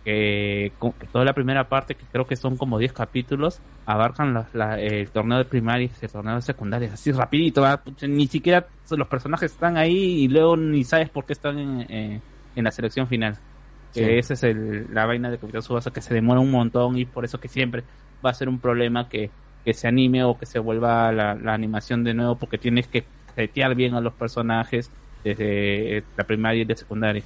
que, 0.08 0.72
toda 1.12 1.26
la 1.26 1.34
primera 1.34 1.68
parte, 1.68 1.94
que 1.96 2.06
creo 2.10 2.26
que 2.26 2.38
son 2.38 2.56
como 2.56 2.80
10 2.80 2.94
capítulos, 2.94 3.60
abarcan 3.86 4.34
la- 4.34 4.48
la- 4.54 4.80
el 4.80 5.10
torneo 5.10 5.38
de 5.38 5.44
primaria 5.44 5.88
y 6.02 6.06
el 6.06 6.10
torneo 6.10 6.36
de 6.36 6.42
secundaria, 6.42 6.94
así 6.94 7.12
rapidito, 7.12 7.62
ni 8.08 8.26
siquiera 8.28 8.66
los 8.90 9.08
personajes 9.10 9.52
están 9.52 9.76
ahí 9.76 10.24
y 10.24 10.28
luego 10.30 10.56
ni 10.56 10.86
sabes 10.86 11.10
por 11.10 11.26
qué 11.26 11.34
están 11.34 11.60
en, 11.60 11.82
eh, 11.90 12.22
en 12.56 12.64
la 12.64 12.72
selección 12.72 13.10
final. 13.10 13.36
Sí. 13.92 14.00
Que 14.00 14.18
esa 14.20 14.34
es 14.36 14.44
el, 14.44 14.88
la 14.94 15.06
vaina 15.06 15.30
de 15.30 15.40
Capitán 15.40 15.62
Subasa 15.62 15.92
que 15.92 16.02
se 16.02 16.14
demora 16.14 16.40
un 16.40 16.52
montón 16.52 16.98
y 16.98 17.04
por 17.04 17.26
eso 17.26 17.38
que 17.42 17.50
siempre 17.50 17.84
va 18.26 18.30
a 18.30 18.34
ser 18.34 18.48
un 18.48 18.60
problema 18.60 19.10
que, 19.10 19.30
que 19.66 19.74
se 19.74 19.90
anime 19.90 20.24
o 20.24 20.38
que 20.38 20.46
se 20.46 20.60
vuelva 20.60 21.12
la, 21.12 21.36
la 21.36 21.54
animación 21.54 22.06
de 22.06 22.14
nuevo 22.14 22.36
porque 22.38 22.58
tienes 22.58 22.88
que 22.88 23.04
setear 23.36 23.76
bien 23.76 23.94
a 23.94 24.00
los 24.00 24.14
personajes 24.14 24.90
desde 25.26 26.02
la 26.16 26.24
primaria 26.24 26.62
y 26.62 26.66
de 26.66 26.76
secundaria. 26.78 27.24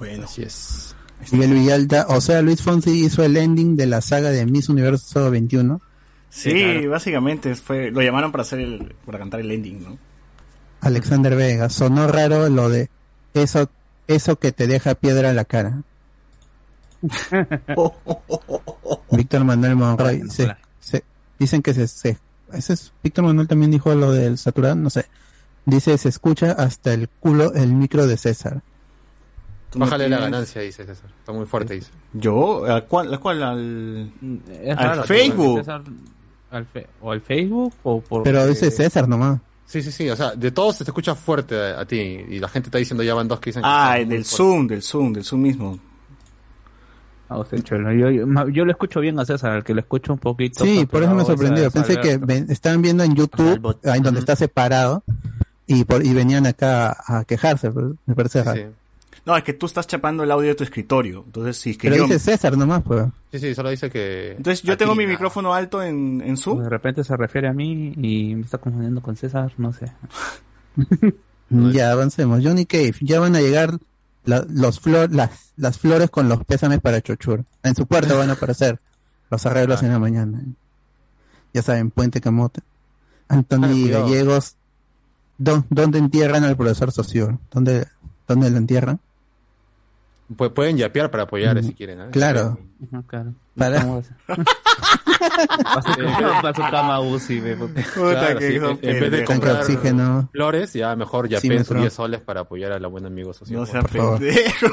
Bueno. 0.00 0.24
Así 0.24 0.42
es. 0.42 0.96
Miguel 1.32 1.52
Villalta, 1.54 2.06
o 2.08 2.20
sea, 2.20 2.42
Luis 2.42 2.62
Fonsi 2.62 3.04
hizo 3.04 3.22
el 3.24 3.36
ending 3.36 3.76
de 3.76 3.86
la 3.86 4.00
saga 4.00 4.30
de 4.30 4.44
Miss 4.46 4.68
Universo 4.68 5.30
21. 5.30 5.80
Sí, 6.30 6.50
claro. 6.52 6.90
básicamente 6.90 7.54
fue, 7.54 7.90
lo 7.90 8.02
llamaron 8.02 8.32
para 8.32 8.42
hacer 8.42 8.60
el, 8.60 8.94
para 9.06 9.18
cantar 9.18 9.40
el 9.40 9.50
ending, 9.50 9.82
¿no? 9.84 9.98
Alexander 10.80 11.34
Vega, 11.34 11.70
sonó 11.70 12.06
raro 12.08 12.48
lo 12.50 12.68
de 12.68 12.90
eso, 13.32 13.70
eso 14.06 14.38
que 14.38 14.52
te 14.52 14.66
deja 14.66 14.94
piedra 14.96 15.30
en 15.30 15.36
la 15.36 15.44
cara. 15.44 15.82
Víctor 19.12 19.44
Manuel 19.44 19.76
Monroy, 19.76 20.22
Hola, 20.22 20.32
se- 20.32 20.44
hola. 20.44 20.58
se- 20.80 21.04
dicen 21.38 21.62
que 21.62 21.74
se, 21.74 21.88
se- 21.88 22.18
ese 22.52 22.72
es, 22.74 22.92
Víctor 23.02 23.24
Manuel 23.24 23.48
también 23.48 23.70
dijo 23.70 23.94
lo 23.94 24.12
del 24.12 24.38
saturado, 24.38 24.76
no 24.76 24.90
sé. 24.90 25.06
Dice, 25.66 25.96
se 25.96 26.10
escucha 26.10 26.52
hasta 26.52 26.92
el 26.92 27.08
culo 27.08 27.54
el 27.54 27.72
micro 27.72 28.06
de 28.06 28.18
César. 28.18 28.60
Tú 29.74 29.80
no 29.80 29.86
Bájale 29.86 30.08
la 30.08 30.20
ganancia, 30.20 30.62
dice 30.62 30.86
César. 30.86 31.10
Está 31.18 31.32
muy 31.32 31.46
fuerte, 31.46 31.74
dice. 31.74 31.90
¿Yo? 32.12 32.64
¿A 32.72 32.80
cuál? 32.82 33.12
¿A 33.12 33.18
cuál? 33.18 33.42
Al... 33.42 34.12
Es 34.62 34.78
Al 34.78 34.84
raro, 34.84 35.02
Facebook. 35.04 35.58
César, 35.58 35.82
al 36.52 36.64
fe- 36.64 36.86
o 37.00 37.10
al 37.10 37.20
Facebook 37.20 37.74
o 37.82 38.00
por 38.00 38.22
Pero 38.22 38.46
dice 38.46 38.70
César 38.70 39.08
nomás. 39.08 39.40
Sí, 39.66 39.82
sí, 39.82 39.90
sí. 39.90 40.08
O 40.08 40.14
sea, 40.14 40.30
de 40.36 40.52
todos 40.52 40.76
se 40.76 40.84
te 40.84 40.90
escucha 40.92 41.16
fuerte 41.16 41.56
a, 41.60 41.80
a 41.80 41.84
ti. 41.86 41.96
Y 41.96 42.38
la 42.38 42.48
gente 42.48 42.68
está 42.68 42.78
diciendo 42.78 43.02
ya 43.02 43.14
van 43.14 43.26
dos 43.26 43.40
que 43.40 43.50
dicen 43.50 43.62
que 43.62 43.68
Ah, 43.68 43.96
del. 44.06 44.24
Zoom, 44.24 44.68
del 44.68 44.80
Zoom, 44.82 45.12
del 45.12 45.24
Zoom 45.24 45.42
mismo. 45.42 45.76
Ah, 47.28 47.38
usted, 47.38 47.62
cholo. 47.64 47.90
Yo, 47.92 48.10
yo, 48.10 48.48
yo 48.50 48.64
lo 48.64 48.70
escucho 48.70 49.00
bien 49.00 49.18
a 49.18 49.24
César, 49.24 49.50
al 49.50 49.64
que 49.64 49.74
lo 49.74 49.80
escucho 49.80 50.12
un 50.12 50.18
poquito. 50.20 50.64
Sí, 50.64 50.86
por 50.86 51.02
eso 51.02 51.14
me 51.14 51.24
sorprendió. 51.24 51.68
Pensé 51.70 51.96
que 51.98 52.18
ven- 52.18 52.46
estaban 52.48 52.80
viendo 52.82 53.02
en 53.02 53.14
YouTube, 53.16 53.76
ahí 53.84 53.98
donde 54.00 54.20
está 54.20 54.36
separado, 54.36 55.02
y, 55.66 55.82
por, 55.84 56.04
y 56.04 56.12
venían 56.12 56.46
acá 56.46 56.96
a 57.06 57.24
quejarse. 57.24 57.72
pero 57.72 57.96
me 58.06 58.14
parece 58.14 58.44
sí. 58.44 58.60
No, 59.26 59.36
es 59.36 59.42
que 59.42 59.54
tú 59.54 59.64
estás 59.66 59.86
chapando 59.86 60.22
el 60.22 60.30
audio 60.30 60.48
de 60.48 60.54
tu 60.54 60.64
escritorio. 60.64 61.22
Entonces, 61.26 61.56
si 61.56 61.70
es 61.70 61.78
que 61.78 61.88
Pero 61.88 62.02
yo... 62.02 62.02
dice 62.12 62.18
César 62.18 62.58
nomás, 62.58 62.82
pues. 62.82 63.06
Sí, 63.32 63.38
sí, 63.38 63.54
solo 63.54 63.70
dice 63.70 63.88
que. 63.88 64.32
Entonces, 64.32 64.62
yo 64.62 64.76
tengo 64.76 64.94
mi 64.94 65.06
micrófono 65.06 65.54
alto 65.54 65.82
en, 65.82 66.20
en 66.20 66.36
Zoom. 66.36 66.62
De 66.62 66.68
repente 66.68 67.02
se 67.04 67.16
refiere 67.16 67.48
a 67.48 67.52
mí 67.54 67.94
y 67.96 68.34
me 68.34 68.42
está 68.42 68.58
confundiendo 68.58 69.00
con 69.00 69.16
César, 69.16 69.50
no 69.56 69.72
sé. 69.72 69.90
Ya, 71.50 71.92
avancemos. 71.92 72.40
Johnny 72.42 72.66
Cave, 72.66 72.94
ya 73.00 73.20
van 73.20 73.36
a 73.36 73.40
llegar 73.40 73.78
la- 74.24 74.44
los 74.48 74.80
flor, 74.80 75.12
las, 75.14 75.52
las 75.56 75.78
flores 75.78 76.10
con 76.10 76.28
los 76.28 76.44
pésames 76.44 76.80
para 76.80 77.00
Chochur. 77.00 77.44
En 77.62 77.74
su 77.74 77.86
puerta 77.86 78.14
van 78.14 78.30
a 78.30 78.34
aparecer 78.34 78.80
los 79.30 79.46
arreglos 79.46 79.82
Ah. 79.82 79.86
en 79.86 79.92
la 79.92 79.98
mañana. 79.98 80.42
Ya 81.52 81.62
saben, 81.62 81.90
Puente 81.90 82.20
Camote. 82.20 82.60
Anthony 83.28 83.86
Ah. 83.88 84.00
Gallegos, 84.00 84.56
¿dó- 85.38 85.64
¿dónde 85.70 85.98
entierran 85.98 86.44
al 86.44 86.56
profesor 86.56 86.90
Socio? 86.92 87.38
¿Dónde, 87.52 87.86
¿Dónde 88.26 88.50
lo 88.50 88.56
entierran? 88.58 89.00
Pu- 90.34 90.52
pueden 90.52 90.76
yapear 90.78 91.10
para 91.10 91.24
apoyar 91.24 91.56
Mm, 91.60 91.64
si 91.64 91.74
quieren. 91.74 92.00
¿eh? 92.00 92.06
Claro. 92.10 92.58
Claro. 93.06 93.34
Para- 93.56 93.78
Vamos 93.80 94.06
a 94.28 94.32
hacer. 94.32 96.04
Para 96.42 96.54
su- 96.54 96.60
cama 96.70 97.00
UCI, 97.00 97.40
Claro, 97.94 98.40
sí, 98.40 98.56
en, 98.56 99.00
vez 99.00 99.10
de 99.10 99.24
comprar 99.24 99.56
oxígeno. 99.56 100.28
flores, 100.32 100.72
ya 100.72 100.96
mejor 100.96 101.26
Sí, 101.28 101.34
yapeen 101.34 101.58
sus 101.64 101.70
metro. 101.70 101.80
10 101.82 101.92
soles 101.92 102.20
para 102.20 102.40
apoyar 102.42 102.72
a 102.72 102.78
la 102.78 102.88
buena 102.88 103.08
amigo 103.08 103.32
socio. 103.32 103.58
No 103.58 103.66
sea 103.66 103.82
por 103.82 103.90
favor. 103.90 104.18
pendejo. 104.18 104.66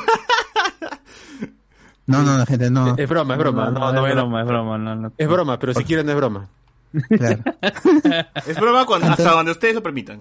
No, 2.07 2.23
no, 2.23 2.45
gente, 2.45 2.69
no. 2.69 2.95
Es 2.97 3.07
broma, 3.07 3.33
es 3.35 3.39
broma. 3.39 3.69
No, 3.69 3.79
no, 3.79 3.89
es 3.95 4.01
vayan 4.01 4.17
a- 4.17 4.21
broma, 4.21 4.41
es 4.41 4.47
broma. 4.47 4.77
No, 4.77 4.95
no. 4.95 5.13
Es 5.17 5.27
broma, 5.27 5.59
pero 5.59 5.73
si 5.73 5.83
quieren 5.83 6.09
es 6.09 6.15
broma. 6.15 6.47
Claro. 7.09 7.39
Es 8.47 8.59
broma 8.59 8.85
cuando, 8.85 9.07
hasta 9.07 9.31
donde 9.31 9.51
ustedes 9.51 9.75
lo 9.75 9.83
permitan. 9.83 10.17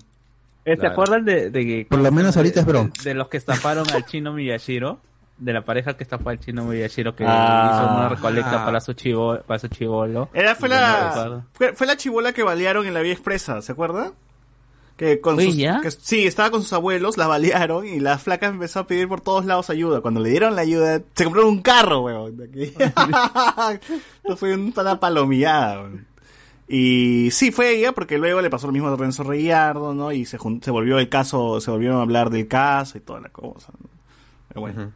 Eh, 0.64 0.72
¿Se 0.72 0.76
Claro. 0.76 0.92
acuerdan 0.92 1.24
de, 1.24 1.50
de 1.50 1.64
que... 1.66 1.86
Por 1.88 1.98
lo 2.00 2.12
menos 2.12 2.36
ahorita 2.36 2.60
es 2.60 2.66
broma. 2.66 2.90
De, 3.02 3.08
de 3.10 3.14
los 3.14 3.28
que 3.28 3.38
estafaron 3.38 3.90
al 3.90 4.04
chino 4.06 4.32
Miyashiro? 4.32 5.00
De 5.40 5.52
la 5.54 5.64
pareja 5.64 5.96
que 5.96 6.04
estafó 6.04 6.28
al 6.28 6.38
chino 6.38 6.64
Miyashiro 6.64 7.16
que 7.16 7.24
Ah. 7.26 7.70
hizo 7.72 7.94
una 7.96 8.08
recolecta 8.10 8.64
para 8.64 8.80
su 8.80 8.92
chivo, 8.92 9.38
para 9.46 9.58
su 9.58 9.68
chivolo. 9.68 10.28
Era, 10.34 10.54
fue 10.54 10.68
la, 10.68 11.42
fue, 11.54 11.72
fue 11.74 11.86
la 11.86 11.96
chibola 11.96 12.32
que 12.32 12.42
balearon 12.42 12.86
en 12.86 12.92
la 12.94 13.00
vía 13.00 13.12
expresa, 13.14 13.62
¿se 13.62 13.72
acuerda? 13.72 14.12
Que 14.98 15.18
con 15.22 15.40
sus, 15.40 15.56
¿ya? 15.56 15.80
que- 15.80 15.90
sí, 15.90 16.26
estaba 16.26 16.50
con 16.50 16.60
sus 16.62 16.74
abuelos, 16.74 17.16
la 17.16 17.26
balearon 17.26 17.86
y 17.86 18.00
la 18.00 18.18
flaca 18.18 18.48
empezó 18.48 18.80
a 18.80 18.86
pedir 18.86 19.08
por 19.08 19.22
todos 19.22 19.46
lados 19.46 19.70
ayuda. 19.70 20.02
Cuando 20.02 20.20
le 20.20 20.28
dieron 20.28 20.54
la 20.54 20.60
ayuda, 20.60 21.00
se 21.14 21.24
compraron 21.24 21.48
un 21.50 21.62
carro, 21.62 22.00
weón. 22.02 22.36
de 22.36 22.44
aquí. 22.44 22.74
Esto 24.22 24.36
fue 24.36 24.54
una 24.54 25.00
palomillada, 25.00 25.80
weón. 25.82 26.06
Y 26.68 27.30
sí, 27.32 27.50
fue 27.50 27.74
ella, 27.76 27.92
porque 27.92 28.16
luego 28.18 28.40
le 28.42 28.50
pasó 28.50 28.66
lo 28.68 28.72
mismo 28.72 28.88
a 28.88 28.96
Renzo 28.96 29.24
Reyardo, 29.24 29.92
¿no? 29.94 30.12
Y 30.12 30.24
se, 30.26 30.38
jun- 30.38 30.62
se 30.62 30.70
volvió 30.70 30.98
el 30.98 31.08
caso, 31.08 31.60
se 31.60 31.70
volvieron 31.70 31.98
a 31.98 32.02
hablar 32.02 32.30
del 32.30 32.46
caso 32.46 32.96
y 32.98 33.00
toda 33.00 33.20
la 33.20 33.28
cosa. 33.30 33.72
¿no? 33.80 33.88
Pero 34.48 34.60
bueno, 34.60 34.92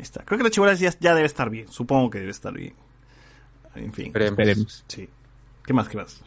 ahí 0.00 0.04
está. 0.04 0.22
Creo 0.24 0.38
que 0.38 0.44
la 0.44 0.50
chibola 0.50 0.74
ya, 0.74 0.92
ya 0.98 1.14
debe 1.14 1.26
estar 1.26 1.50
bien, 1.50 1.68
supongo 1.68 2.10
que 2.10 2.18
debe 2.20 2.30
estar 2.30 2.52
bien. 2.52 2.74
En 3.74 3.92
fin. 3.92 4.06
Esperemos. 4.14 4.84
Sí. 4.88 5.08
¿Qué 5.64 5.72
más? 5.72 5.88
¿Qué 5.88 5.96
más? 5.98 6.20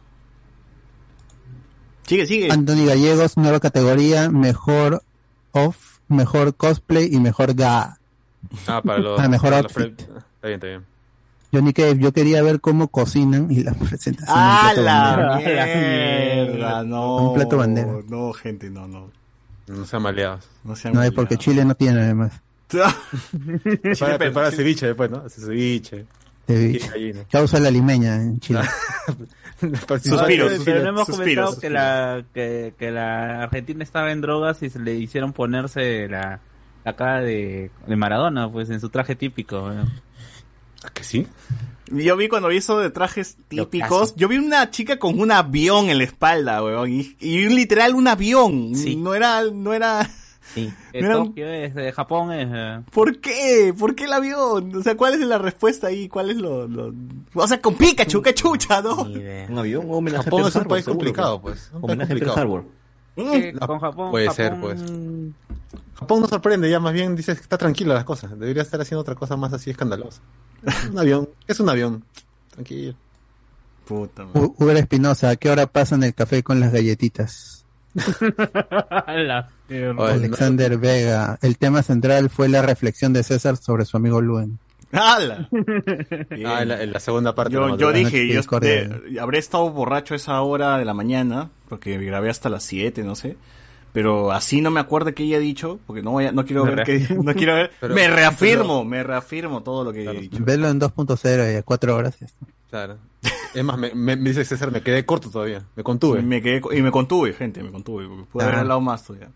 Sigue, 2.08 2.26
sigue. 2.26 2.52
Anthony 2.52 2.86
Gallegos, 2.86 3.38
nueva 3.38 3.60
categoría, 3.60 4.30
mejor 4.30 5.04
off, 5.52 6.00
mejor 6.08 6.56
cosplay 6.56 7.10
y 7.14 7.20
mejor 7.20 7.54
ga. 7.56 7.98
Ah, 8.68 8.82
para 8.82 9.00
los. 9.00 9.20
Ah, 9.20 9.28
mejor 9.30 9.50
para 9.52 9.62
los 9.64 9.76
outfit. 9.78 9.96
pre- 9.96 10.06
Está 10.36 10.48
bien, 10.48 10.54
está 10.56 10.68
bien. 10.68 10.86
Johnny 11.54 11.72
Cave, 11.72 12.00
yo 12.00 12.12
quería 12.12 12.42
ver 12.42 12.60
cómo 12.62 12.88
cocinan 12.88 13.52
y 13.52 13.64
la 13.64 13.74
presentación. 13.90 14.36
¡Ah, 14.38 14.74
la 14.76 15.16
bandera. 15.28 15.66
mierda! 15.66 16.84
No. 16.84 17.30
Un 17.30 17.34
plato 17.36 17.58
bandera. 17.58 17.94
No, 18.08 18.34
gente, 18.34 18.70
no, 18.70 18.88
no. 18.88 19.10
No 19.68 19.86
sean 19.86 20.02
maleados. 20.02 20.48
No 20.64 20.76
sean 20.76 20.94
No 20.94 21.00
hay 21.02 21.12
porque 21.12 21.36
maleados. 21.36 21.46
Chile 21.46 21.66
no 21.66 21.76
tiene 21.76 22.02
además. 22.02 22.34
Prepara, 23.82 24.18
prepara 24.18 24.52
ceviche 24.52 24.88
después, 24.88 25.10
¿no? 25.12 25.24
Hace 25.26 25.42
ceviche. 25.42 26.06
gallina. 26.48 27.26
Causa 27.32 27.60
la 27.60 27.72
limeña 27.72 28.16
en 28.16 28.40
Chile. 28.40 28.62
Suspiros, 30.04 30.62
Pero 30.66 30.84
no 30.84 30.90
hemos 30.90 31.06
suspiros, 31.08 31.56
comentado 31.56 31.60
que 31.62 31.70
la, 31.70 32.26
que, 32.34 32.74
que 32.78 32.92
la 32.92 33.44
Argentina 33.44 33.84
estaba 33.84 34.12
en 34.12 34.20
drogas 34.20 34.62
y 34.62 34.70
se 34.70 34.80
le 34.80 34.96
hicieron 34.96 35.32
ponerse 35.32 36.08
la, 36.10 36.42
la 36.84 36.96
cara 36.96 37.22
de, 37.22 37.72
de 37.88 37.96
Maradona, 37.96 38.52
pues 38.52 38.70
en 38.70 38.82
su 38.82 38.90
traje 38.90 39.16
típico. 39.16 39.68
¿Ah, 40.84 40.90
que 40.94 41.04
sí? 41.04 41.28
Yo 41.88 42.18
vi 42.18 42.28
cuando 42.28 42.48
vi 42.48 42.58
eso 42.58 42.80
de 42.80 42.90
trajes 42.90 43.38
típicos, 43.48 44.16
yo 44.16 44.28
vi 44.28 44.38
una 44.38 44.70
chica 44.72 44.98
con 44.98 45.20
un 45.20 45.32
avión 45.32 45.90
en 45.90 46.00
la 46.00 46.06
espalda, 46.06 46.64
weón, 46.64 46.90
y, 46.92 47.16
y 47.20 47.48
literal 47.50 47.94
un 47.94 48.08
avión. 48.08 48.76
Sí. 48.76 48.96
No 48.96 49.14
era, 49.14 49.44
no 49.54 49.74
era, 49.74 50.10
Sí. 50.54 50.72
De 50.92 51.02
Mira- 51.02 51.14
Tokio 51.16 51.48
es, 51.48 51.74
de 51.74 51.92
Japón 51.92 52.32
es... 52.32 52.48
eh, 52.54 52.82
¿por 52.92 53.20
qué? 53.20 53.74
¿Por 53.78 53.96
qué 53.96 54.04
el 54.06 54.14
avión? 54.14 54.76
O 54.76 54.84
sea, 54.84 54.96
¿cuál 54.96 55.16
es 55.16 55.20
la 55.22 55.38
respuesta 55.40 55.88
ahí? 55.88 56.08
¿Cuál 56.08 56.30
es 56.30 56.38
lo, 56.38 56.68
lo... 56.68 56.94
o 57.34 57.48
sea, 57.48 57.60
con 57.62 57.76
Pikachu, 57.76 58.22
qué 58.22 58.34
chucha, 58.34 58.82
¿no? 58.82 59.02
Un 59.04 59.58
avión, 59.58 59.86
un 59.90 59.96
homenaje 59.96 60.26
Japón 60.26 60.46
a 60.46 60.48
es 60.50 60.56
un 60.56 60.64
país 60.66 60.86
seguro, 60.86 61.00
complicado, 61.00 61.42
pues. 61.42 61.72
Un 61.74 61.82
país 61.82 61.92
Homenaje 62.00 62.30
a. 62.30 62.34
Harbor. 62.42 62.66
Ah, 63.60 63.68
con 63.68 63.80
Japón... 63.80 64.12
puede 64.12 64.28
Japón- 64.28 64.36
ser, 64.36 64.60
pues. 64.60 64.82
Japón 65.96 66.22
no 66.22 66.28
sorprende, 66.28 66.70
ya 66.70 66.80
más 66.80 66.94
bien 66.94 67.16
dices 67.16 67.38
que 67.38 67.44
está 67.44 67.58
tranquila 67.58 67.94
las 67.94 68.04
cosas. 68.04 68.38
Debería 68.38 68.62
estar 68.64 68.80
haciendo 68.82 69.02
otra 69.02 69.16
cosa 69.16 69.36
más 69.38 69.54
así 69.54 69.70
escandalosa. 69.70 70.22
un 70.92 71.00
avión, 71.00 71.30
es 71.48 71.60
un 71.60 71.70
avión. 71.70 72.04
Tranquilo. 72.52 72.96
Puta, 73.86 74.26
madre. 74.26 74.52
Uber 74.58 74.78
Espinosa, 74.78 75.30
¿a 75.30 75.36
qué 75.36 75.50
hora 75.50 75.68
pasan 75.68 76.04
el 76.04 76.14
café 76.14 76.42
con 76.44 76.60
las 76.60 76.72
galletitas? 76.72 77.63
La 77.96 79.50
Alexander 79.98 80.78
Vega, 80.78 81.38
el 81.42 81.58
tema 81.58 81.84
central 81.84 82.30
fue 82.30 82.50
la 82.50 82.62
reflexión 82.62 83.14
de 83.14 83.24
César 83.24 83.58
sobre 83.58 83.86
su 83.86 83.98
amigo 83.98 84.22
Luen. 84.22 84.60
¡Hala! 84.92 85.50
Ah, 86.46 86.62
en 86.62 86.68
la, 86.68 86.84
en 86.84 86.92
la 86.94 87.00
segunda 87.00 87.34
parte. 87.36 87.54
Yo, 87.54 87.78
yo 87.78 87.92
dije, 87.92 88.28
yo 88.28 88.42
de- 88.60 89.18
habré 89.20 89.40
estado 89.40 89.70
borracho 89.72 90.14
a 90.14 90.18
esa 90.18 90.40
hora 90.42 90.78
de 90.78 90.86
la 90.86 90.94
mañana, 90.94 91.50
porque 91.70 91.98
grabé 91.98 92.30
hasta 92.30 92.50
las 92.50 92.64
7, 92.64 93.04
no 93.04 93.16
sé. 93.16 93.38
Pero 93.94 94.32
así 94.32 94.62
no 94.62 94.72
me 94.72 94.80
acuerdo 94.80 95.14
qué 95.14 95.24
ella 95.24 95.38
ha 95.38 95.40
dicho, 95.40 95.80
porque 95.88 96.02
no 96.02 96.12
voy 96.12 96.26
a- 96.26 96.32
no 96.32 96.46
quiero 96.46 96.66
Me 96.66 96.76
ver 96.76 96.86
qué, 96.86 97.08
no 97.16 97.34
quiero 97.34 97.56
ver. 97.56 97.72
Pero- 97.80 97.96
me 97.96 98.08
reafirmo, 98.08 98.84
me 98.84 99.04
reafirmo 99.04 99.62
todo 99.64 99.84
lo 99.84 99.94
que 99.94 100.04
Claro. 100.04 100.18
he 100.18 100.22
dicho. 100.22 100.38
Velo 100.42 100.68
en 100.70 100.80
2.0 100.80 101.54
y 101.54 101.56
a 101.58 101.64
4 101.64 101.96
horas. 101.96 102.18
Claro. 102.70 102.98
Es 103.54 103.64
más, 103.64 103.78
me, 103.78 103.94
me- 103.94 104.16
me 104.16 104.30
dice 104.30 104.44
César, 104.46 104.72
me 104.72 104.82
quedé 104.82 105.06
corto 105.06 105.30
todavía. 105.30 105.64
Me 105.76 105.84
contuve. 105.84 106.22
Me 106.22 106.42
quedé, 106.42 106.62
y 106.76 106.82
me 106.82 106.92
contuve, 106.92 107.34
gente, 107.34 107.62
me 107.62 107.72
contuve, 107.72 108.08
porque 108.08 108.24
pude 108.32 108.44
haber 108.44 108.56
Ah. 108.56 108.60
hablado 108.62 108.82
más 108.82 109.04
todavía. 109.04 109.30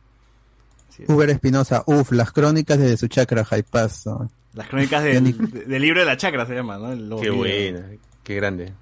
Uber 1.07 1.29
Espinosa, 1.29 1.83
uff, 1.85 2.11
las 2.11 2.31
crónicas 2.31 2.79
de 2.79 2.97
su 2.97 3.07
chakra 3.07 3.45
Hypazo. 3.49 4.29
Las 4.53 4.67
crónicas 4.67 5.03
del, 5.03 5.37
de- 5.51 5.65
del 5.65 5.81
libro 5.81 5.99
de 5.99 6.05
la 6.07 6.17
chacra 6.17 6.47
se 6.47 6.55
llama, 6.55 6.77
¿no? 6.79 6.91
El- 6.91 7.13
Qué 7.21 7.29
buena, 7.29 7.85
qué 8.23 8.35
grande. 8.35 8.73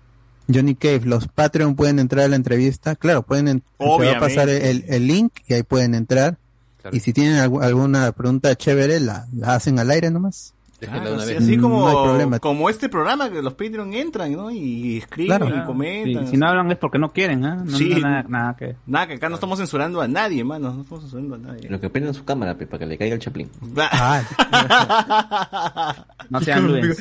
Johnny 0.51 0.75
Cave, 0.75 1.01
los 1.05 1.27
Patreon 1.27 1.75
pueden 1.75 1.99
entrar 1.99 2.25
a 2.25 2.27
la 2.29 2.35
entrevista. 2.37 2.95
Claro, 2.95 3.23
pueden 3.23 3.47
en- 3.49 3.63
se 3.77 3.83
va 3.85 3.91
a 3.91 3.95
Obviamente. 3.95 4.19
pasar 4.27 4.47
el, 4.49 4.85
el 4.87 5.07
link 5.07 5.33
y 5.47 5.55
ahí 5.55 5.63
pueden 5.63 5.93
entrar. 5.95 6.37
Claro. 6.81 6.95
Y 6.95 6.99
si 7.01 7.11
tienen 7.13 7.37
algu- 7.43 7.61
alguna 7.63 8.11
pregunta 8.13 8.55
chévere, 8.55 8.99
la, 9.01 9.25
la 9.35 9.55
hacen 9.55 9.77
al 9.79 9.89
aire 9.91 10.09
nomás. 10.11 10.53
Déjenla 10.91 11.01
Claro, 11.01 11.13
una 11.15 11.23
así, 11.23 11.33
vez. 11.33 11.43
así 11.43 11.57
No 11.57 11.63
como, 11.63 11.87
hay 11.87 11.93
problema. 11.95 12.39
como 12.39 12.69
este 12.69 12.89
programa 12.89 13.29
que 13.29 13.41
los 13.41 13.53
Patreon 13.53 13.93
entran, 13.93 14.31
¿no? 14.33 14.51
Y 14.51 14.97
escriben 14.97 15.37
Claro. 15.37 15.55
y 15.55 15.59
Ah, 15.59 15.65
comentan. 15.65 16.25
sí, 16.25 16.31
si 16.31 16.37
no 16.37 16.47
hablan 16.47 16.71
es 16.71 16.77
porque 16.77 16.99
no 16.99 17.11
quieren, 17.11 17.45
¿ah? 17.45 17.63
No, 17.65 17.77
Sí. 17.77 17.89
no, 17.89 17.99
nada, 17.99 18.25
nada 18.27 18.55
que... 18.55 18.75
Nada, 18.85 19.07
que 19.07 19.13
acá 19.15 19.29
no 19.29 19.35
estamos 19.35 19.57
censurando 19.59 20.01
a 20.01 20.07
nadie, 20.07 20.43
mano. 20.43 20.73
No 20.73 20.81
estamos 20.83 21.03
censurando 21.03 21.35
a 21.35 21.39
nadie. 21.39 21.69
Lo 21.69 21.79
que 21.79 21.89
prendan 21.89 22.13
su 22.13 22.23
cámara, 22.25 22.55
pe, 22.57 22.67
para 22.67 22.79
que 22.79 22.85
le 22.85 22.97
caiga 22.97 23.15
el 23.15 23.21
chaplín. 23.21 23.49
No 26.29 26.41
sean 26.41 26.63
lunes. 26.67 26.97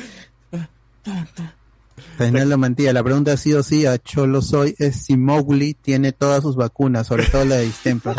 Reinaldo 2.17 2.57
Mantilla, 2.57 2.93
la 2.93 3.03
pregunta 3.03 3.35
sí 3.37 3.53
o 3.53 3.63
sí 3.63 3.85
a 3.85 3.97
Cholo 3.97 4.41
Soy 4.41 4.75
es 4.79 5.05
si 5.05 5.17
Mowgli 5.17 5.73
tiene 5.73 6.11
todas 6.11 6.43
sus 6.43 6.55
vacunas, 6.55 7.07
sobre 7.07 7.25
todo 7.25 7.45
la 7.45 7.55
de 7.55 7.65
distemper. 7.65 8.15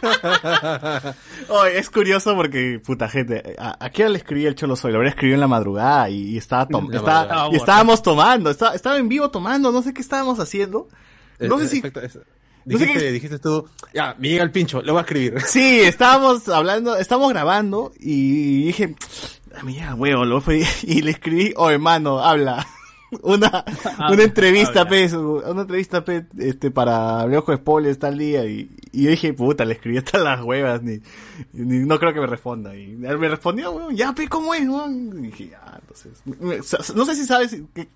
Oye, 1.48 1.78
es 1.78 1.90
curioso 1.90 2.34
porque, 2.34 2.80
puta 2.84 3.08
gente, 3.08 3.56
¿a, 3.58 3.76
a 3.84 3.90
qué 3.90 4.02
hora 4.02 4.10
le 4.12 4.18
escribí 4.18 4.46
el 4.46 4.54
Cholo 4.54 4.76
Soy? 4.76 4.92
Lo 4.92 4.98
habría 4.98 5.10
escrito 5.10 5.34
en 5.34 5.40
la 5.40 5.48
madrugada 5.48 6.08
y, 6.10 6.22
y 6.30 6.36
estaba 6.38 6.66
tom- 6.68 6.88
La 6.90 6.98
estaba- 6.98 7.20
madrugada. 7.26 7.48
y 7.52 7.56
estábamos 7.56 8.02
tomando, 8.02 8.50
estaba, 8.50 8.74
estaba 8.74 8.96
en 8.98 9.08
vivo 9.08 9.30
tomando, 9.30 9.72
no 9.72 9.82
sé 9.82 9.92
qué 9.94 10.00
estábamos 10.00 10.38
haciendo. 10.40 10.88
No 11.38 11.58
sé 11.58 11.68
si... 11.68 11.78
es- 11.78 12.18
no 12.66 12.76
sé 12.78 12.84
Dijiste, 12.84 13.10
dijiste 13.12 13.38
tú, 13.38 13.66
ya, 13.94 14.14
me 14.18 14.28
llega 14.28 14.42
el 14.44 14.50
pincho, 14.50 14.82
lo 14.82 14.92
voy 14.92 15.00
a 15.00 15.02
escribir. 15.02 15.40
Sí, 15.46 15.80
estábamos 15.80 16.46
hablando, 16.48 16.96
estábamos 16.96 17.30
grabando 17.30 17.90
y 17.98 18.64
dije, 18.66 18.94
"Ah, 19.56 19.62
mira, 19.62 19.94
huevo, 19.94 20.24
lo 20.26 20.40
fue- 20.42 20.62
y 20.82 21.00
le 21.02 21.10
escribí, 21.12 21.54
oh 21.56 21.70
hermano, 21.70 22.20
habla. 22.20 22.66
Una, 23.22 23.64
una 24.12 24.22
entrevista, 24.22 24.86
pe, 24.88 25.08
su- 25.08 25.42
una 25.44 25.62
entrevista, 25.62 26.04
pe, 26.04 26.26
este, 26.38 26.70
para 26.70 27.24
Ojo 27.38 27.54
Spoilers 27.56 27.98
tal 27.98 28.16
día 28.16 28.44
y, 28.46 28.70
y 28.92 29.02
yo 29.04 29.10
dije, 29.10 29.32
puta, 29.32 29.64
le 29.64 29.74
escribí 29.74 29.98
hasta 29.98 30.18
las 30.18 30.40
huevas, 30.42 30.82
ni, 30.82 31.00
ni- 31.52 31.84
no 31.86 31.98
creo 31.98 32.14
que 32.14 32.20
me 32.20 32.26
responda. 32.26 32.76
Y 32.76 32.92
él 33.04 33.18
me 33.18 33.28
respondió, 33.28 33.72
weón, 33.72 33.96
ya, 33.96 34.12
pe, 34.14 34.28
¿cómo 34.28 34.54
es, 34.54 34.68
weón? 34.68 35.24
Y 35.24 35.26
dije, 35.28 35.48
ya, 35.48 35.80
entonces, 35.80 36.22
no 36.94 37.04
sé 37.04 37.14
si 37.16 37.24
sabes 37.26 37.56
que, 37.74 37.88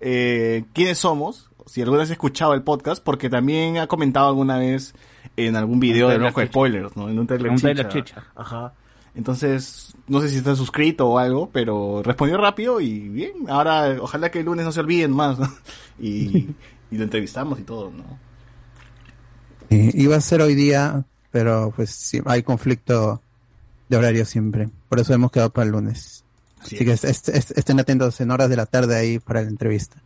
eh, 0.00 0.64
quiénes 0.72 0.98
somos, 0.98 1.50
si 1.66 1.82
alguna 1.82 1.98
vez 2.00 2.08
has 2.08 2.12
escuchado 2.12 2.54
el 2.54 2.62
podcast, 2.62 3.02
porque 3.02 3.28
también 3.28 3.78
ha 3.78 3.86
comentado 3.86 4.28
alguna 4.28 4.58
vez 4.58 4.94
en 5.36 5.56
algún 5.56 5.80
video 5.80 6.08
de 6.08 6.14
chicha. 6.30 6.52
Spoilers, 6.52 6.96
¿no? 6.96 7.08
En 7.08 7.18
un 7.18 7.26
trailer 7.26 7.52
chicha. 7.58 7.88
Ajá. 8.36 8.72
Entonces, 9.14 9.89
no 10.10 10.20
sé 10.20 10.28
si 10.28 10.36
está 10.36 10.54
suscrito 10.56 11.08
o 11.08 11.18
algo, 11.18 11.48
pero 11.50 12.02
respondió 12.02 12.36
rápido 12.36 12.80
y 12.80 13.08
bien. 13.08 13.32
Ahora, 13.48 13.96
ojalá 14.00 14.30
que 14.30 14.40
el 14.40 14.44
lunes 14.46 14.66
no 14.66 14.72
se 14.72 14.80
olviden 14.80 15.12
más, 15.12 15.38
¿no? 15.38 15.48
Y, 15.98 16.48
y 16.90 16.96
lo 16.98 17.04
entrevistamos 17.04 17.58
y 17.60 17.62
todo, 17.62 17.90
¿no? 17.90 18.18
Iba 19.70 20.16
a 20.16 20.20
ser 20.20 20.42
hoy 20.42 20.54
día, 20.54 21.04
pero 21.30 21.72
pues 21.76 21.90
sí, 21.90 22.20
hay 22.26 22.42
conflicto 22.42 23.20
de 23.88 23.96
horario 23.96 24.24
siempre. 24.24 24.68
Por 24.88 24.98
eso 24.98 25.14
hemos 25.14 25.30
quedado 25.30 25.50
para 25.50 25.66
el 25.66 25.72
lunes. 25.72 26.24
Así 26.60 26.76
Así 26.76 26.84
que 26.84 26.92
est- 26.92 27.04
est- 27.04 27.28
est- 27.28 27.56
estén 27.56 27.78
atentos 27.78 28.20
en 28.20 28.30
horas 28.30 28.48
de 28.50 28.56
la 28.56 28.66
tarde 28.66 28.96
ahí 28.96 29.18
para 29.18 29.42
la 29.42 29.48
entrevista. 29.48 29.96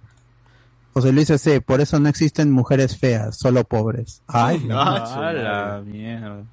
José 0.93 1.13
Luis 1.13 1.29
C., 1.29 1.61
por 1.61 1.81
eso 1.81 1.99
no 1.99 2.09
existen 2.09 2.53
mujeres 2.53 2.97
feas, 2.99 3.37
solo 3.39 3.65
pobres. 3.65 4.23
Ay, 4.29 4.63
no. 4.69 4.79
Ah, 4.81 5.33
la 5.33 5.83
mierda. 5.85 6.45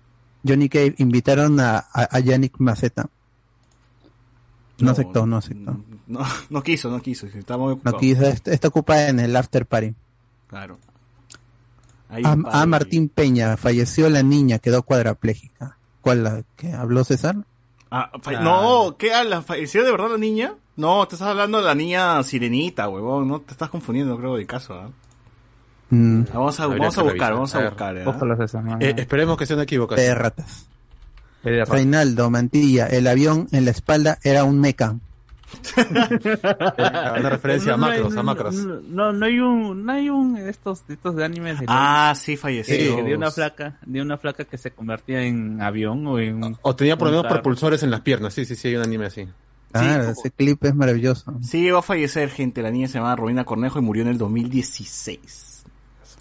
Johnny 0.48 0.70
Cave 0.70 0.96
invitaron 0.98 1.60
a, 1.60 1.78
a, 1.78 2.08
a 2.16 2.20
Yannick 2.20 2.56
Maceta. 2.60 3.08
No, 4.86 4.92
aceptó, 4.92 5.26
no 5.26 5.38
aceptó. 5.38 5.78
No, 6.08 6.20
no 6.50 6.64
quiso, 6.64 6.90
no 6.90 7.02
quiso. 7.02 7.28
Está 7.28 7.58
muy 7.58 7.68
No 7.68 7.74
ocupado. 7.74 7.98
quiso, 7.98 8.24
está, 8.24 8.52
está 8.52 8.68
ocupada 8.70 9.10
en 9.10 9.20
el 9.20 9.36
after 9.36 9.66
party. 9.66 9.94
Claro. 10.48 10.78
Ahí, 12.10 12.24
A, 12.26 12.36
padre. 12.36 12.50
a 12.52 12.66
Martín 12.66 13.10
Peña, 13.10 13.56
falleció 13.58 14.10
la 14.10 14.22
niña, 14.24 14.60
quedó 14.60 14.84
cuadraplégica. 14.84 15.78
¿Cuál 16.02 16.24
la 16.24 16.44
que 16.58 16.74
habló 16.74 17.04
César? 17.04 17.36
Ah, 17.90 18.10
fa- 18.22 18.32
Ah. 18.38 18.42
No, 18.42 18.96
¿qué 18.98 19.14
hablas? 19.14 19.46
¿Falleció 19.46 19.84
de 19.84 19.92
verdad 19.92 20.10
la 20.12 20.18
niña? 20.18 20.56
No, 20.78 21.08
te 21.08 21.16
estás 21.16 21.30
hablando 21.30 21.60
de 21.60 21.66
la 21.66 21.76
niña 21.76 22.22
sirenita, 22.24 22.90
huevón. 22.90 23.28
No 23.28 23.40
te 23.42 23.52
estás 23.52 23.70
confundiendo, 23.70 24.18
creo, 24.18 24.36
de 24.36 24.46
caso, 24.46 24.74
¿ah? 24.74 24.90
Mm, 25.90 26.24
Vamos 26.34 26.58
a, 26.60 26.68
vamos 26.68 26.98
a 26.98 27.04
buscar, 27.04 27.34
vamos 27.34 27.54
a, 27.54 27.60
ver, 27.60 27.70
buscar. 27.70 27.98
¿eh? 27.98 28.04
No, 28.06 28.78
Eh, 28.80 28.94
no. 28.94 29.02
esperemos 29.02 29.38
que 29.38 29.46
sea 29.46 29.56
una 29.58 29.64
equivocación. 29.64 30.16
ratas. 30.18 30.66
De. 30.66 30.71
Reinaldo 31.44 32.30
Mantilla, 32.30 32.88
el 32.88 33.08
avión 33.08 33.48
en 33.52 33.66
la 33.66 33.72
espalda 33.72 34.20
era 34.24 34.44
un 34.44 34.60
meca. 34.60 34.96
Una 35.76 37.30
referencia 37.30 37.74
a 37.74 37.78
No 37.78 37.88
macros, 37.88 38.14
a 38.14 38.16
no- 38.16 38.24
macros. 38.24 38.56
No, 38.56 39.12
no 39.12 39.26
hay 39.26 39.40
un, 39.40 39.86
no 39.86 39.92
hay 39.92 40.10
un 40.10 40.38
estos, 40.38 40.84
estos 40.88 41.16
de 41.16 41.26
animes 41.26 41.60
de 41.60 41.66
Ah, 41.68 42.14
sí, 42.16 42.38
falleció. 42.38 42.96
que 42.96 43.04
de 43.04 43.16
una 43.16 43.32
flaca, 43.32 43.78
de 43.86 44.02
una 44.02 44.18
flaca 44.18 44.46
que 44.46 44.58
se 44.58 44.72
convertía 44.72 45.24
en 45.24 45.62
avión 45.62 46.06
o 46.08 46.20
en 46.20 46.56
O 46.62 46.76
tenía 46.76 46.98
por 46.98 47.08
lo 47.08 47.12
un 47.12 47.18
menos 47.18 47.24
carro. 47.24 47.42
propulsores 47.44 47.84
en 47.84 47.92
las 47.92 48.02
piernas. 48.02 48.34
Sí, 48.34 48.46
sí, 48.46 48.56
sí, 48.56 48.70
hay 48.70 48.76
un 48.78 48.84
anime 48.84 49.08
así. 49.08 49.28
Claro, 49.74 50.10
ese 50.10 50.32
clip 50.32 50.64
es 50.66 50.76
maravilloso. 50.76 51.34
Sí, 51.42 51.62
llegó 51.62 51.78
a 51.78 51.82
fallecer 51.82 52.30
gente. 52.30 52.62
La 52.62 52.72
niña 52.72 52.88
se 52.88 52.96
llamaba 52.96 53.16
Romina 53.16 53.46
Cornejo 53.46 53.80
y 53.80 53.82
murió 53.82 54.04
en 54.04 54.10
el 54.10 54.18
2016. 54.18 55.64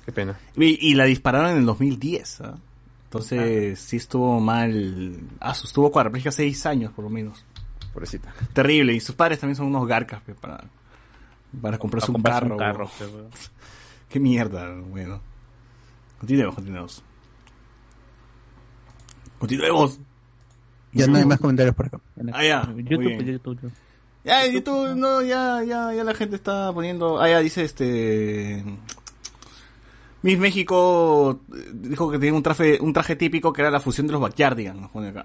Qué 0.07 0.13
pena. 0.13 0.39
Y, 0.57 0.89
y 0.89 0.95
la 0.95 1.05
dispararon 1.05 1.51
en 1.53 1.59
el 1.59 1.67
2010. 1.67 2.41
¿ah? 2.43 2.55
Entonces, 3.11 3.81
sí 3.81 3.97
estuvo 3.97 4.39
mal. 4.39 5.19
Ah, 5.41 5.51
estuvo 5.51 5.91
cuadraplégica 5.91 6.31
seis 6.31 6.65
años, 6.65 6.93
por 6.93 7.03
lo 7.03 7.11
menos. 7.11 7.45
Pobrecita. 7.93 8.33
Terrible. 8.53 8.95
Y 8.95 9.01
sus 9.01 9.17
padres 9.17 9.41
también 9.41 9.57
son 9.57 9.67
unos 9.67 9.85
garcas 9.89 10.23
pe, 10.23 10.33
para, 10.33 10.63
para 11.61 11.77
comprarse 11.77 12.09
un 12.13 12.15
comprarse 12.15 12.43
carro. 12.43 12.55
un 12.55 12.59
carro. 12.59 12.91
Qué 14.09 14.21
mierda, 14.21 14.73
bueno. 14.89 15.21
Continuemos, 16.21 16.55
continuemos. 16.55 17.03
Continuemos. 19.41 19.99
Ya 20.93 21.09
no 21.09 21.19
hay 21.19 21.25
más 21.25 21.41
comentarios 21.41 21.75
por 21.75 21.87
acá. 21.87 22.01
Ah, 22.33 22.45
ya. 22.45 22.63
Muy 22.63 22.85
YouTube, 22.85 23.07
bien. 23.07 23.27
YouTube. 23.27 23.73
Ya, 24.23 24.45
en 24.45 24.53
YouTube, 24.53 24.95
no, 24.95 25.21
ya, 25.21 25.65
ya, 25.65 25.93
ya 25.93 26.05
la 26.05 26.15
gente 26.15 26.37
está 26.37 26.73
poniendo. 26.73 27.21
Ah, 27.21 27.29
ya 27.29 27.41
dice 27.41 27.65
este. 27.65 28.63
Miss 30.23 30.39
México 30.39 31.41
eh, 31.55 31.71
dijo 31.73 32.11
que 32.11 32.19
tenía 32.19 32.35
un 32.35 32.43
traje, 32.43 32.79
un 32.81 32.93
traje 32.93 33.17
típico 33.17 33.53
que 33.53 33.63
era 33.63 33.71
la 33.71 33.81
fusión 33.81 34.07
de 34.07 34.13
los 34.13 34.23
Backyardigans. 34.23 34.81
Nos 34.81 34.91
pone 34.91 35.09
acá. 35.09 35.25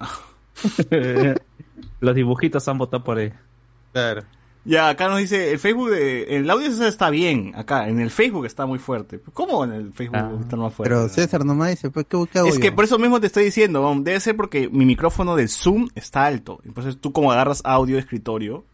Los 1.99 2.15
dibujitos 2.15 2.67
han 2.67 2.77
votado 2.77 3.03
por 3.03 3.19
él. 3.19 3.33
Claro. 3.91 4.23
Ya, 4.63 4.89
acá 4.89 5.07
nos 5.09 5.19
dice, 5.19 5.51
el 5.51 5.59
Facebook, 5.59 5.91
de, 5.91 6.37
el 6.37 6.49
audio 6.49 6.67
está 6.87 7.11
bien, 7.11 7.53
acá, 7.55 7.87
en 7.87 7.99
el 7.99 8.09
Facebook 8.09 8.47
está 8.47 8.65
muy 8.65 8.79
fuerte. 8.79 9.21
¿Cómo 9.33 9.63
en 9.63 9.73
el 9.73 9.93
Facebook 9.93 10.17
Ah. 10.17 10.31
está 10.41 10.55
más 10.55 10.73
fuerte? 10.73 10.89
Pero 10.95 11.07
César 11.07 11.45
nomás 11.45 11.69
dice, 11.69 11.91
pues, 11.91 12.07
¿qué, 12.09 12.17
qué 12.33 12.39
Es 12.47 12.57
que 12.57 12.71
por 12.71 12.83
eso 12.83 12.97
mismo 12.97 13.19
te 13.21 13.27
estoy 13.27 13.45
diciendo, 13.45 13.93
debe 14.01 14.19
ser 14.19 14.35
porque 14.35 14.67
mi 14.69 14.85
micrófono 14.85 15.35
del 15.35 15.49
Zoom 15.49 15.89
está 15.93 16.25
alto. 16.25 16.61
Entonces 16.65 16.97
tú 16.99 17.11
como 17.11 17.31
agarras 17.31 17.61
audio 17.63 17.95
de 17.95 18.01
escritorio, 18.01 18.65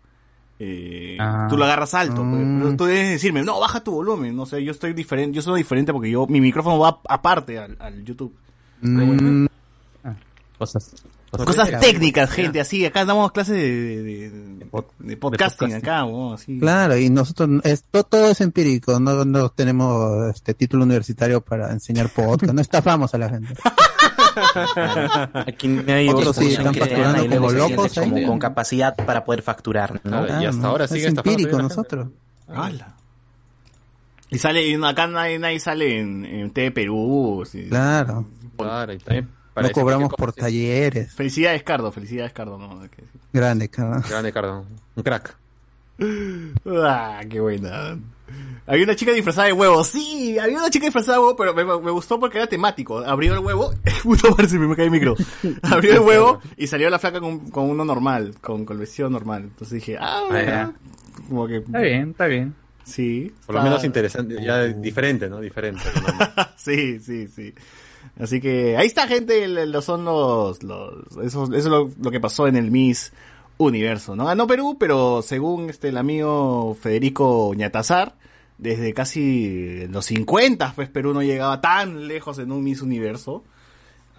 eh, 0.64 1.18
Ah. 1.20 1.47
tú 1.49 1.57
lo 1.57 1.66
agarras 1.66 1.93
alto. 1.95 2.16
pues. 2.18 2.41
Mm. 2.45 2.59
Pero 2.62 2.76
tú 2.78 2.86
debes 2.86 3.09
decirme, 3.09 3.43
no, 3.43 3.59
baja 3.59 3.84
tu 3.84 3.91
volumen. 3.91 4.36
No 4.36 4.45
sé, 4.45 4.64
yo 4.64 4.72
estoy 4.72 4.93
diferente, 4.93 5.36
yo 5.36 5.41
soy 5.41 5.59
diferente 5.62 5.91
porque 5.91 6.12
yo, 6.12 6.28
mi 6.28 6.39
micrófono 6.41 6.78
va 6.80 6.99
aparte 7.09 7.57
al, 7.57 7.76
al 7.80 8.03
YouTube. 8.05 8.34
Mm, 8.82 9.45
Cosas. 10.57 10.93
Cosas 11.32 11.70
era, 11.70 11.80
técnicas, 11.80 12.30
gente, 12.30 12.59
así. 12.59 12.86
Acá 12.86 13.05
damos 13.05 13.32
clases 13.32 13.55
de, 13.55 14.03
de, 14.03 14.30
de- 14.30 14.66
pod- 14.70 14.86
de 14.99 15.16
podcasting, 15.16 15.70
podcasting. 15.70 15.74
acá, 15.74 16.05
así. 16.34 16.59
claro, 16.59 16.97
y 16.97 17.09
nosotros, 17.09 17.49
es, 17.64 17.84
todo, 17.89 18.03
todo 18.03 18.32
es 18.32 18.41
empírico, 18.41 18.99
no, 18.99 19.24
no 19.24 19.47
tenemos 19.49 20.30
este 20.36 20.53
título 20.53 20.84
universitario 20.84 21.39
para 21.39 21.72
enseñar 21.72 22.09
podcast, 22.09 22.53
no 22.53 22.59
estafamos 22.62 23.14
a 23.16 23.18
la 23.18 23.30
gente. 23.30 23.53
Aquí 25.34 25.80
hay 25.88 26.09
Otros 26.09 26.36
sí 26.36 26.53
están 26.53 26.74
facturando 26.74 27.28
como 27.28 27.51
locos 27.51 27.93
como 27.93 28.26
con 28.28 28.39
capacidad 28.39 28.95
para 28.95 29.24
poder 29.24 29.41
facturar, 29.41 29.93
¿no? 30.03 30.26
Claro, 30.26 30.41
y 30.41 30.45
hasta 30.45 30.61
¿no? 30.61 30.67
ahora 30.67 30.86
es 30.86 30.91
sigue 30.91 31.07
estafando 31.07 31.32
empírico 31.32 31.61
nosotros. 31.61 32.07
Ala. 32.47 32.95
Y 34.30 34.38
sale, 34.38 34.65
y 34.65 34.82
acá 34.84 35.07
nadie, 35.07 35.39
nadie 35.39 35.59
sale 35.59 35.99
en, 35.99 36.26
en 36.26 36.51
TV 36.51 36.72
Perú. 36.72 37.43
sí. 37.45 37.67
Claro, 37.67 38.26
Claro, 38.57 38.93
y 38.93 38.97
también 38.99 39.30
no 39.55 39.72
cobramos 39.72 40.13
por 40.13 40.34
talleres. 40.34 41.13
Felicidades, 41.13 41.63
Cardo, 41.63 41.91
felicidades, 41.91 42.32
Cardo. 42.32 42.57
No, 42.57 42.80
que. 42.89 43.03
Grande, 43.34 43.69
cabrón. 43.69 44.03
Grande, 44.07 44.32
Cardo. 44.32 44.65
Un 44.95 45.03
crack. 45.03 45.38
Ah, 46.65 47.22
qué 47.30 47.39
buena. 47.39 47.99
Había 48.67 48.84
una 48.84 48.95
chica 48.95 49.11
disfrazada 49.11 49.47
de 49.47 49.53
huevo. 49.53 49.84
Sí, 49.84 50.38
había 50.39 50.57
una 50.57 50.69
chica 50.69 50.86
disfrazada 50.86 51.17
de 51.17 51.23
huevo, 51.23 51.36
pero 51.36 51.53
me, 51.53 51.65
me 51.65 51.91
gustó 51.91 52.19
porque 52.19 52.38
era 52.38 52.47
temático. 52.47 52.99
Abrió 52.99 53.34
el 53.34 53.39
huevo. 53.39 53.73
Se 54.47 54.59
me 54.59 54.75
cae 54.75 54.86
el 54.86 54.91
micro. 54.91 55.15
Abrió 55.63 55.93
el 55.93 55.99
huevo 55.99 56.41
y 56.57 56.67
salió 56.67 56.89
la 56.89 56.99
flaca 56.99 57.19
con, 57.19 57.49
con 57.49 57.69
uno 57.69 57.84
normal, 57.84 58.36
con, 58.39 58.65
con 58.65 58.75
el 58.77 58.82
vestido 58.82 59.09
normal. 59.09 59.43
Entonces 59.43 59.75
dije, 59.75 59.97
ah, 59.99 60.21
Ah, 60.32 60.71
como 61.27 61.47
que. 61.47 61.57
Está 61.57 61.79
bien, 61.79 62.11
está 62.11 62.27
bien. 62.27 62.55
Sí. 62.84 63.32
Por 63.45 63.55
lo 63.55 63.63
menos 63.63 63.84
interesante, 63.84 64.41
ya 64.43 64.63
diferente, 64.65 65.29
¿no? 65.29 65.39
Diferente. 65.39 65.84
sí, 66.55 66.99
sí, 66.99 67.27
sí. 67.27 67.53
Así 68.19 68.39
que 68.39 68.77
ahí 68.77 68.88
está, 68.88 69.07
gente. 69.07 69.47
Lo 69.47 69.82
son 69.82 70.05
los. 70.05 70.63
los 70.63 71.17
eso, 71.23 71.43
eso 71.43 71.55
es 71.55 71.65
lo, 71.65 71.89
lo 72.01 72.11
que 72.11 72.19
pasó 72.19 72.47
en 72.47 72.55
el 72.55 72.71
Miss 72.71 73.11
Universo. 73.66 74.16
No 74.16 74.26
ganó 74.26 74.47
Perú, 74.47 74.78
pero 74.80 75.22
según 75.22 75.70
este 75.70 75.89
el 75.89 75.97
amigo 75.97 76.76
Federico 76.80 77.53
Ñatazar, 77.55 78.16
desde 78.57 78.93
casi 78.93 79.88
los 79.88 80.05
50, 80.05 80.74
pues 80.76 80.89
Perú 80.89 81.14
no 81.14 81.22
llegaba 81.24 81.62
tan 81.62 82.07
lejos 82.07 82.38
en 82.39 82.51
un 82.51 82.64
Miss 82.64 82.82
Universo. 82.82 83.43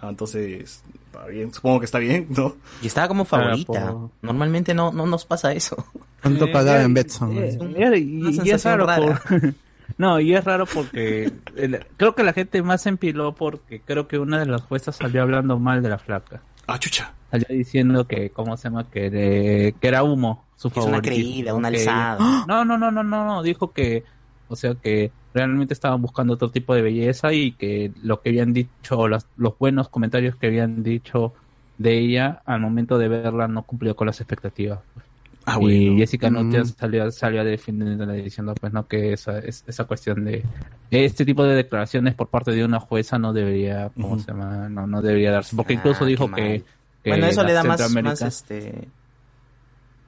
Ah, 0.01 0.09
Entonces, 0.09 0.83
está 1.05 1.25
bien, 1.27 1.53
supongo 1.53 1.79
que 1.79 1.85
está 1.85 1.99
bien, 1.99 2.27
¿no? 2.35 2.55
Y 2.81 2.87
estaba 2.87 3.07
como 3.07 3.23
favorita. 3.23 3.91
por- 3.91 4.09
Normalmente 4.21 4.73
no, 4.73 4.91
no 4.91 5.05
nos 5.05 5.23
pasa 5.25 5.53
eso. 5.53 5.77
¿Cuánto 6.21 6.45
Eh, 6.45 6.51
pagaba 6.51 6.81
en 6.81 6.93
Betson? 6.93 7.37
eh, 7.37 7.57
y, 7.99 8.41
y 8.43 8.49
es 8.51 8.65
raro 8.65 8.85
por- 8.85 9.21
no, 9.97 10.19
y 10.19 10.35
es 10.35 10.43
raro 10.43 10.65
porque 10.65 11.31
el- 11.55 11.85
creo 11.95 12.15
que 12.15 12.23
la 12.23 12.33
gente 12.33 12.61
más 12.61 12.81
se 12.81 12.89
empiló 12.89 13.33
porque 13.33 13.79
creo 13.79 14.09
que 14.09 14.19
una 14.19 14.39
de 14.39 14.45
las 14.45 14.61
juezas 14.63 14.97
salió 14.97 15.21
hablando 15.21 15.57
mal 15.57 15.81
de 15.81 15.87
la 15.89 15.99
flaca. 15.99 16.41
Ah, 16.67 16.79
chucha. 16.79 17.13
Salió 17.31 17.47
diciendo 17.49 18.05
que, 18.07 18.29
¿cómo 18.29 18.55
se 18.57 18.63
llama? 18.65 18.89
Que, 18.89 19.09
de- 19.09 19.75
que 19.81 19.87
era 19.87 20.03
humo, 20.03 20.45
su 20.55 20.67
es 20.69 20.77
una 20.77 21.01
creída, 21.01 21.51
que 21.71 21.77
alzada. 21.77 22.17
ella- 22.19 22.45
No, 22.47 22.65
no, 22.65 22.77
no, 22.77 22.91
no, 22.91 23.03
no, 23.03 23.25
no, 23.25 23.43
dijo 23.43 23.71
que, 23.71 24.03
o 24.47 24.55
sea, 24.55 24.75
que 24.75 25.11
realmente 25.33 25.73
estaban 25.73 26.01
buscando 26.01 26.33
otro 26.35 26.51
tipo 26.51 26.75
de 26.75 26.83
belleza 26.83 27.33
y 27.33 27.53
que 27.53 27.91
lo 28.03 28.21
que 28.21 28.29
habían 28.29 28.53
dicho, 28.53 29.07
las- 29.07 29.27
los 29.35 29.57
buenos 29.57 29.89
comentarios 29.89 30.35
que 30.35 30.47
habían 30.47 30.83
dicho 30.83 31.33
de 31.79 31.97
ella 31.97 32.41
al 32.45 32.59
momento 32.61 32.97
de 32.99 33.07
verla 33.07 33.47
no 33.47 33.63
cumplió 33.63 33.95
con 33.95 34.05
las 34.07 34.21
expectativas. 34.21 34.79
Ah, 35.45 35.59
Y. 35.61 35.97
Jessica 35.97 36.29
Mm. 36.29 36.65
salió, 36.77 37.11
salió 37.11 37.41
a 37.41 37.43
defenderla 37.43 38.13
diciendo 38.13 38.53
pues 38.59 38.71
no 38.71 38.87
que 38.87 39.13
esa, 39.13 39.39
es- 39.39 39.63
esa 39.67 39.83
cuestión 39.83 40.23
de 40.23 40.43
este 40.89 41.25
tipo 41.25 41.43
de 41.43 41.55
declaraciones 41.55 42.15
por 42.15 42.27
parte 42.29 42.51
de 42.51 42.63
una 42.63 42.79
jueza 42.79 43.17
no 43.19 43.33
debería, 43.33 43.91
¿cómo 43.95 44.17
se 44.19 44.27
llama? 44.27 44.69
No, 44.69 44.87
no 44.87 45.01
debería 45.01 45.31
darse. 45.31 45.55
Porque 45.55 45.73
Ah, 45.73 45.77
incluso 45.77 46.05
dijo 46.05 46.31
que, 46.31 46.63
que 47.03 47.09
Bueno, 47.09 47.25
eso 47.27 47.41
la 47.41 47.47
le 47.49 47.53
da 47.53 47.63
más, 47.63 48.21
este... 48.21 48.87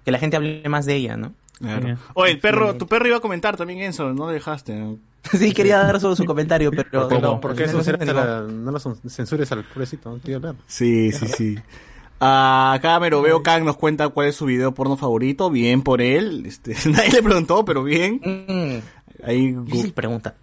Que 0.05 0.11
la 0.11 0.19
gente 0.19 0.37
hable 0.37 0.63
más 0.69 0.85
de 0.85 0.95
ella, 0.95 1.17
¿no? 1.17 1.33
Claro. 1.59 1.97
Oye, 2.13 2.31
el 2.33 2.39
perro, 2.39 2.75
tu 2.75 2.85
perro 2.87 3.07
iba 3.07 3.17
a 3.17 3.21
comentar 3.21 3.57
también 3.57 3.79
eso, 3.81 4.13
no 4.13 4.27
lo 4.27 4.31
dejaste. 4.31 4.75
¿no? 4.75 4.97
Sí, 5.33 5.53
quería 5.53 5.79
dar 5.79 5.99
solo 5.99 6.15
su 6.15 6.23
comentario, 6.25 6.69
pero... 6.71 7.09
¿Cómo? 7.09 7.19
no, 7.19 7.39
¿Por 7.41 7.55
qué 7.55 7.63
al 7.63 7.69
final 7.69 7.83
censuras 7.83 8.05
se 8.05 8.11
a 8.11 8.13
negó. 8.13 8.25
la- 8.47 8.53
no 8.53 8.71
lo 8.71 8.79
son- 8.79 8.95
censures 9.09 9.51
al 9.51 9.63
pobrecito? 9.63 10.11
No 10.11 10.17
quiere 10.19 10.35
hablar. 10.35 10.55
Sí, 10.67 11.11
sí, 11.11 11.27
sí. 11.27 11.55
Ah, 12.19 12.73
acá 12.73 12.99
Meroveo 12.99 13.43
Kang 13.43 13.63
nos 13.65 13.75
cuenta 13.77 14.07
cuál 14.09 14.27
es 14.29 14.35
su 14.35 14.45
video 14.45 14.73
porno 14.73 14.95
favorito. 14.97 15.49
Bien 15.49 15.81
por 15.81 16.01
él. 16.01 16.45
Este, 16.45 16.75
nadie 16.89 17.11
le 17.11 17.23
preguntó, 17.23 17.65
pero 17.65 17.83
bien. 17.83 18.21
Mm, 18.23 18.79
Ahí 19.23 19.51
difícil 19.51 19.93
pregunta. 19.93 20.35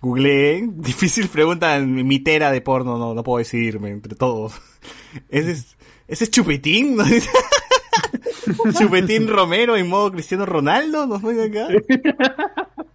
googleé. 0.00 0.62
Difícil 0.72 1.28
pregunta 1.28 1.76
en 1.76 1.94
mi 1.94 2.04
mitera 2.04 2.50
de 2.50 2.60
porno. 2.60 2.98
No, 2.98 3.14
no 3.14 3.22
puedo 3.22 3.38
decidirme 3.38 3.90
entre 3.90 4.14
todos. 4.16 4.54
Ese 5.28 5.52
es, 5.52 5.76
ese 6.08 6.24
es 6.24 6.30
Chupetín. 6.30 6.96
¿no? 6.96 7.04
Chupetín 8.78 9.28
Romero 9.28 9.76
en 9.76 9.88
modo 9.88 10.10
Cristiano 10.12 10.46
Ronaldo. 10.46 11.06
Nos 11.06 11.20
pone 11.22 11.42
acá. 11.44 11.68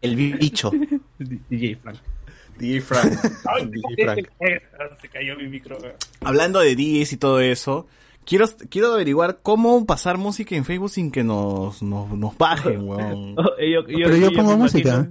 El 0.01 0.15
bicho. 0.15 0.71
DJ 1.49 1.75
Frank. 1.77 1.97
DJ 2.57 2.81
Frank. 2.81 3.13
DJ 3.69 4.03
Frank. 4.05 4.27
Se 5.01 5.07
cayó 5.09 5.35
mi 5.37 5.47
micro. 5.47 5.77
Hablando 6.21 6.59
de 6.59 6.75
DJs 6.75 7.13
y 7.13 7.17
todo 7.17 7.39
eso, 7.39 7.87
quiero, 8.25 8.45
quiero 8.69 8.93
averiguar 8.93 9.39
cómo 9.41 9.85
pasar 9.85 10.17
música 10.17 10.55
en 10.55 10.65
Facebook 10.65 10.89
sin 10.89 11.11
que 11.11 11.23
nos, 11.23 11.81
nos, 11.81 12.09
nos 12.11 12.37
bajen, 12.37 12.81
weón. 12.87 13.35
Pero 13.57 14.15
yo 14.15 14.31
pongo 14.33 14.57
música. 14.57 15.09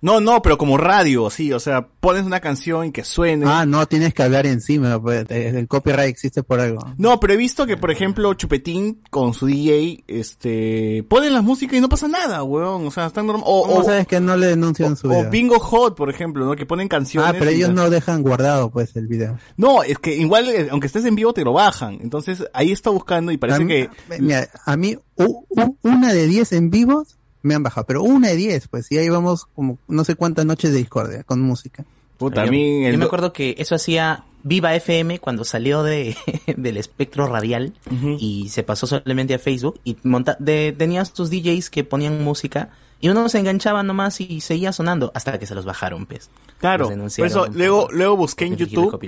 No, 0.00 0.20
no, 0.20 0.40
pero 0.42 0.56
como 0.58 0.76
radio, 0.76 1.28
sí, 1.30 1.52
o 1.52 1.60
sea, 1.60 1.86
pones 1.88 2.24
una 2.24 2.40
canción 2.40 2.86
y 2.86 2.92
que 2.92 3.04
suene. 3.04 3.44
Ah, 3.48 3.66
no, 3.66 3.86
tienes 3.86 4.14
que 4.14 4.22
hablar 4.22 4.46
encima, 4.46 5.00
pues, 5.00 5.26
el 5.30 5.66
copyright 5.68 6.08
existe 6.08 6.42
por 6.42 6.60
algo. 6.60 6.80
No, 6.96 7.18
pero 7.20 7.32
he 7.32 7.36
visto 7.36 7.66
que, 7.66 7.76
por 7.76 7.90
ejemplo, 7.90 8.32
Chupetín 8.34 9.02
con 9.10 9.34
su 9.34 9.46
DJ, 9.46 10.04
este, 10.06 11.04
ponen 11.08 11.32
las 11.32 11.42
músicas 11.42 11.76
y 11.78 11.80
no 11.80 11.88
pasa 11.88 12.08
nada, 12.08 12.42
weón. 12.42 12.86
O 12.86 12.90
sea, 12.90 13.06
están 13.06 13.26
normal. 13.26 13.44
O, 13.46 13.62
¿Cómo 13.66 13.80
o, 13.80 13.84
sabes 13.84 14.06
que 14.06 14.20
no 14.20 14.36
le 14.36 14.46
denuncian 14.46 14.96
su 14.96 15.08
o 15.08 15.10
video? 15.10 15.30
Bingo 15.30 15.58
Hot, 15.58 15.96
por 15.96 16.10
ejemplo, 16.10 16.44
¿no? 16.46 16.54
Que 16.56 16.64
ponen 16.66 16.88
canciones. 16.88 17.30
Ah, 17.30 17.34
pero 17.38 17.50
ellos 17.50 17.70
no 17.70 17.90
dejan 17.90 18.22
guardado, 18.22 18.70
pues, 18.70 18.94
el 18.96 19.06
video. 19.08 19.38
No, 19.56 19.82
es 19.82 19.98
que 19.98 20.14
igual, 20.16 20.48
eh, 20.48 20.68
aunque 20.70 20.86
estés 20.86 21.04
en 21.04 21.14
vivo, 21.16 21.32
te 21.32 21.44
lo 21.44 21.52
bajan. 21.52 21.98
Entonces, 22.00 22.44
ahí 22.52 22.72
está 22.72 22.90
buscando 22.90 23.32
y 23.32 23.36
parece 23.36 23.62
a 23.62 23.64
mí, 23.64 23.66
que... 23.68 23.90
mira, 24.20 24.48
a 24.64 24.76
mí, 24.76 24.96
u- 25.16 25.44
u- 25.48 25.76
una 25.82 26.12
de 26.12 26.26
diez 26.26 26.52
en 26.52 26.70
vivos 26.70 27.17
me 27.48 27.54
han 27.56 27.62
bajado, 27.64 27.86
pero 27.86 28.02
una 28.04 28.28
de 28.28 28.36
diez, 28.36 28.68
pues, 28.68 28.90
y 28.92 28.98
ahí 28.98 29.08
vamos 29.08 29.46
como 29.54 29.78
no 29.88 30.04
sé 30.04 30.14
cuántas 30.14 30.46
noches 30.46 30.70
de 30.72 30.78
discordia 30.78 31.24
con 31.24 31.40
música. 31.40 31.84
Puta, 32.18 32.42
a 32.42 32.46
Yo- 32.46 32.52
mí... 32.52 32.84
el 32.84 32.92
Yo 32.92 32.98
me 32.98 33.02
do- 33.04 33.06
acuerdo 33.08 33.32
que 33.32 33.54
eso 33.58 33.74
hacía 33.74 34.24
Viva 34.44 34.74
FM 34.74 35.18
cuando 35.18 35.44
salió 35.44 35.82
de, 35.82 36.16
del 36.56 36.76
espectro 36.76 37.26
radial 37.26 37.72
y 38.20 38.48
se 38.50 38.62
pasó 38.62 38.86
solamente 38.86 39.34
a 39.34 39.38
Facebook 39.40 39.80
y 39.84 39.96
monta 40.04 40.36
de, 40.38 40.74
tenías 40.76 41.12
tus 41.12 41.30
DJs 41.30 41.70
que 41.70 41.82
ponían 41.84 42.22
música 42.22 42.70
y 43.00 43.08
uno 43.08 43.28
se 43.28 43.38
enganchaba 43.38 43.82
nomás 43.82 44.20
y 44.20 44.40
seguía 44.40 44.72
sonando 44.72 45.12
hasta 45.14 45.38
que 45.38 45.46
se 45.46 45.54
los 45.54 45.64
bajaron, 45.64 46.06
pues. 46.06 46.30
Claro, 46.58 46.88
por 46.88 47.26
eso 47.26 47.44
por- 47.46 47.54
luego, 47.54 47.88
luego 47.92 48.16
busqué 48.16 48.46
en 48.46 48.56
YouTube, 48.56 48.98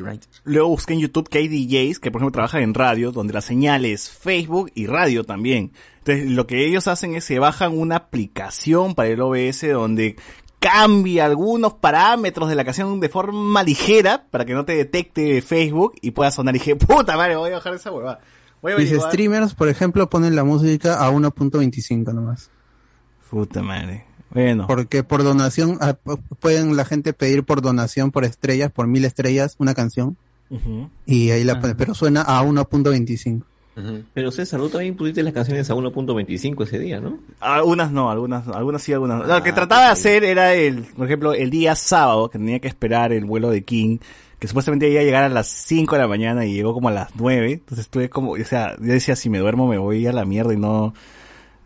luego 0.45 0.69
busqué 0.69 0.93
en 0.95 1.01
YouTube 1.01 1.29
que 1.29 1.39
hay 1.39 1.49
DJs 1.49 1.99
que 1.99 2.11
por 2.13 2.21
ejemplo 2.21 2.33
trabajan 2.33 2.63
en 2.63 2.75
radio, 2.75 3.11
donde 3.11 3.33
la 3.33 3.41
señal 3.41 3.85
es 3.85 4.09
Facebook 4.09 4.71
y 4.75 4.87
radio 4.87 5.25
también. 5.25 5.73
Entonces 5.99 6.31
lo 6.31 6.47
que 6.47 6.67
ellos 6.67 6.87
hacen 6.87 7.15
es 7.17 7.25
se 7.25 7.39
bajan 7.41 7.77
una 7.77 7.97
aplicación 7.97 8.95
para 8.95 9.09
el 9.09 9.21
OBS 9.21 9.63
donde 9.73 10.17
cambia 10.61 11.25
algunos 11.25 11.73
parámetros 11.75 12.49
de 12.49 12.55
la 12.55 12.65
canción 12.65 13.01
de 13.01 13.09
forma 13.09 13.63
ligera 13.65 14.27
para 14.31 14.45
que 14.45 14.53
no 14.55 14.65
te 14.65 14.77
detecte 14.77 15.43
Facebook 15.43 15.95
y 16.03 16.13
pueda 16.13 16.31
sonar. 16.31 16.55
Y 16.55 16.59
dije, 16.59 16.77
puta 16.77 17.17
madre, 17.17 17.35
voy 17.37 17.51
a 17.51 17.55
bajar 17.55 17.75
esa 17.75 17.91
huevada. 17.91 18.21
Mis 18.63 18.91
streamers, 18.91 19.55
por 19.55 19.69
ejemplo, 19.69 20.09
ponen 20.11 20.37
la 20.37 20.45
música 20.45 21.03
a 21.05 21.11
1.25 21.11 22.13
nomás. 22.13 22.51
Puta 23.31 23.63
madre. 23.63 24.05
Bueno. 24.31 24.67
Porque 24.67 25.03
por 25.03 25.23
donación, 25.23 25.79
ah, 25.81 25.97
pueden 26.41 26.77
la 26.77 26.85
gente 26.85 27.13
pedir 27.13 27.45
por 27.45 27.63
donación, 27.63 28.11
por 28.11 28.25
estrellas, 28.25 28.71
por 28.71 28.87
mil 28.87 29.05
estrellas, 29.05 29.57
una 29.59 29.75
canción. 29.75 30.17
Y 31.07 31.31
ahí 31.31 31.45
la 31.45 31.61
ponen, 31.61 31.77
pero 31.77 31.95
suena 31.95 32.23
a 32.23 32.43
1.25. 32.43 33.45
Pero 34.13 34.31
César, 34.31 34.61
tú 34.61 34.69
también 34.69 34.97
pusiste 34.97 35.23
las 35.23 35.33
canciones 35.33 35.71
a 35.71 35.75
1.25 35.75 36.65
ese 36.65 36.79
día, 36.79 37.01
¿no? 37.01 37.19
Algunas 37.39 37.93
no, 37.93 38.11
algunas, 38.11 38.47
algunas 38.49 38.83
sí, 38.83 38.93
algunas 38.93 39.21
no. 39.21 39.27
Lo 39.27 39.43
que 39.43 39.53
trataba 39.53 39.87
de 39.87 39.89
hacer 39.93 40.25
era 40.25 40.55
el, 40.55 40.83
por 40.83 41.07
ejemplo, 41.07 41.35
el 41.35 41.51
día 41.51 41.77
sábado, 41.77 42.29
que 42.29 42.39
tenía 42.39 42.59
que 42.59 42.69
esperar 42.69 43.13
el 43.13 43.25
vuelo 43.25 43.51
de 43.51 43.63
King, 43.63 43.99
que 44.39 44.49
supuestamente 44.49 44.91
iba 44.91 45.01
a 45.01 45.05
llegar 45.05 45.25
a 45.25 45.29
las 45.29 45.47
5 45.47 45.95
de 45.95 46.01
la 46.01 46.09
mañana 46.09 46.45
y 46.45 46.53
llegó 46.53 46.75
como 46.75 46.89
a 46.89 46.93
las 46.93 47.15
9. 47.15 47.53
Entonces 47.53 47.87
estuve 47.87 48.11
como, 48.11 48.33
o 48.33 48.45
sea, 48.45 48.77
yo 48.79 48.93
decía, 48.93 49.15
si 49.15 49.31
me 49.31 49.39
duermo 49.39 49.69
me 49.69 49.79
voy 49.79 50.07
a 50.07 50.13
la 50.13 50.25
mierda 50.25 50.53
y 50.53 50.57
no, 50.57 50.95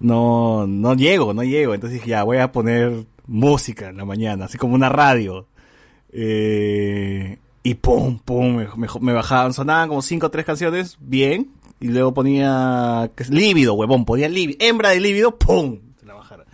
no, 0.00 0.66
no 0.66 0.94
llego, 0.94 1.32
no 1.34 1.42
llego. 1.42 1.74
Entonces 1.74 2.00
dije, 2.00 2.10
ya, 2.10 2.22
voy 2.24 2.38
a 2.38 2.52
poner 2.52 3.06
música 3.26 3.88
en 3.88 3.96
la 3.96 4.04
mañana, 4.04 4.44
así 4.46 4.58
como 4.58 4.74
una 4.74 4.88
radio. 4.88 5.46
Eh, 6.16 7.38
y 7.62 7.74
pum, 7.74 8.18
pum, 8.18 8.56
me, 8.56 8.68
me, 8.76 8.86
me 9.00 9.12
bajaban, 9.12 9.52
sonaban 9.52 9.88
como 9.88 10.02
5 10.02 10.26
o 10.26 10.30
3 10.30 10.44
canciones, 10.44 10.96
bien. 11.00 11.50
Y 11.80 11.88
luego 11.88 12.14
ponía, 12.14 13.10
lívido, 13.30 13.74
huevón, 13.74 14.04
ponía 14.04 14.28
lívido, 14.28 14.58
hembra 14.60 14.90
de 14.90 15.00
lívido, 15.00 15.36
pum, 15.38 15.80
se 16.00 16.06
la 16.06 16.14
bajara. 16.14 16.44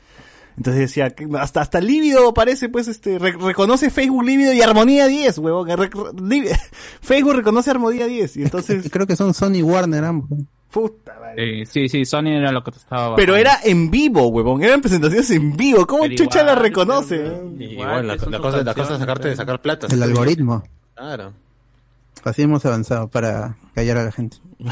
Entonces 0.56 0.80
decía, 0.82 1.14
hasta, 1.38 1.60
hasta 1.60 1.80
lívido 1.80 2.32
parece, 2.34 2.68
pues, 2.68 2.88
este, 2.88 3.18
re- 3.18 3.32
reconoce 3.36 3.90
Facebook 3.90 4.24
lívido 4.24 4.52
y 4.52 4.60
armonía 4.62 5.06
10, 5.06 5.38
huevón. 5.38 5.68
re- 5.68 5.90
Facebook 7.00 7.34
reconoce 7.34 7.70
armonía 7.70 8.06
10. 8.06 8.36
Y 8.38 8.42
entonces, 8.42 8.88
Creo 8.90 9.06
que 9.06 9.16
son 9.16 9.34
Sony 9.34 9.62
Warner 9.62 10.04
ambos. 10.04 10.28
Puta 10.70 11.14
madre. 11.20 11.62
Eh, 11.62 11.66
sí, 11.66 11.88
sí, 11.88 12.04
Sony 12.04 12.28
era 12.28 12.52
lo 12.52 12.62
que 12.64 12.72
te 12.72 12.78
estaba 12.78 13.16
Pero 13.16 13.32
bajando. 13.34 13.50
era 13.50 13.60
en 13.70 13.90
vivo, 13.90 14.28
huevón. 14.28 14.62
Eran 14.62 14.80
presentaciones 14.80 15.30
en 15.30 15.56
vivo. 15.56 15.86
¿Cómo 15.86 16.02
Pero 16.04 16.14
chucha 16.16 16.40
igual, 16.40 16.56
la 16.56 16.62
reconoce? 16.62 17.26
eh? 17.26 17.42
Igual, 17.58 18.06
la, 18.06 18.16
la 18.16 18.38
cosa, 18.38 18.62
la 18.62 18.74
cosa 18.74 18.92
es 18.94 18.98
sacarte, 19.00 19.28
pues. 19.28 19.36
sacar 19.36 19.60
plata. 19.60 19.86
El 19.90 20.02
algoritmo. 20.02 20.62
Claro. 20.94 21.32
Así 22.24 22.42
hemos 22.42 22.64
avanzado 22.66 23.08
para 23.08 23.56
callar 23.74 23.96
a 23.98 24.04
la 24.04 24.12
gente. 24.12 24.36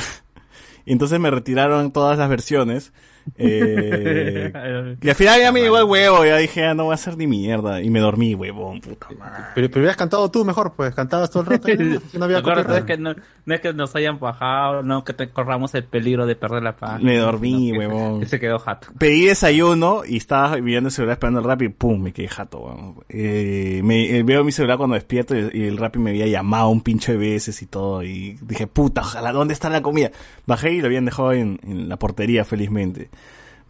Y 0.87 0.93
entonces 0.93 1.21
me 1.21 1.31
retiraron 1.31 1.93
todas 1.93 2.17
las 2.17 2.31
versiones. 2.31 2.95
Eh, 3.37 4.97
y 5.03 5.09
al 5.09 5.15
final 5.15 5.41
ya 5.41 5.53
me 5.53 5.61
llegó 5.61 5.79
el 5.79 5.85
huevo. 5.85 6.25
Ya 6.25 6.37
dije, 6.37 6.61
ya 6.61 6.75
no 6.75 6.85
voy 6.85 6.93
a 6.93 6.95
hacer 6.95 7.17
ni 7.17 7.27
mierda. 7.27 7.81
Y 7.83 7.91
me 7.91 8.01
dormí, 8.01 8.35
huevón, 8.35 8.81
puta 8.81 9.09
madre. 9.19 9.45
Pero, 9.55 9.69
pero 9.69 9.81
hubieras 9.81 9.97
cantado 9.97 10.31
tú 10.31 10.45
mejor, 10.45 10.73
pues 10.75 10.95
cantabas 10.95 11.31
todo 11.31 11.43
el 11.45 11.49
rato. 11.51 11.69
¿no? 11.69 12.01
Si 12.11 12.19
no 12.19 12.25
había 12.25 12.41
no 12.41 12.75
es 12.77 12.85
que 12.85 12.97
no, 12.97 13.15
no 13.45 13.55
es 13.55 13.61
que 13.61 13.73
nos 13.73 13.95
hayan 13.97 14.19
bajado, 14.19 14.83
no 14.83 15.05
que 15.05 15.13
te 15.13 15.29
corramos 15.31 15.75
el 15.75 15.85
peligro 15.85 16.27
de 16.27 16.37
perder 16.37 16.63
la 16.63 16.77
paz. 16.77 17.03
Me 17.03 17.17
dormí, 17.17 17.73
No, 17.73 17.73
que- 17.73 17.79
huevón. 17.87 18.21
que 18.21 18.27
se 18.27 18.41
quedó 18.41 18.59
jato. 18.59 18.89
Pedí 18.99 19.27
desayuno 19.27 20.03
y 20.07 20.17
estaba 20.17 20.57
mirando 20.59 20.89
el 20.89 20.93
celular 20.93 21.15
esperando 21.15 21.41
el 21.41 21.47
rap 21.47 21.63
y 21.63 21.69
pum, 21.69 22.01
me 22.03 22.13
quedé 22.13 22.29
jato. 22.29 22.61
weón. 22.61 22.95
Eh, 23.09 23.81
me, 23.85 24.17
eh, 24.19 24.23
veo 24.23 24.45
mi 24.45 24.53
celular 24.53 24.77
cuando 24.79 24.95
despierto 24.95 25.37
y, 25.37 25.51
y 25.53 25.65
el 25.67 25.77
rap 25.77 25.97
me 25.97 26.11
había 26.11 26.27
llamado 26.27 26.69
un 26.69 26.81
pincho 26.83 27.13
de 27.13 27.19
veces 27.19 27.61
y 27.63 27.67
todo. 27.67 28.03
Y 28.03 28.39
dije, 28.43 28.67
puta, 28.67 29.01
ojalá, 29.03 29.33
¿dónde 29.33 29.55
está 29.55 29.69
la 29.71 29.83
comida? 29.83 30.11
Bajé 30.47 30.73
y 30.73 30.81
lo 30.81 30.87
habían 30.87 31.05
dejado 31.05 31.33
en, 31.33 31.59
en 31.63 31.89
la 31.89 31.97
portería, 31.99 32.45
felizmente. 32.45 33.11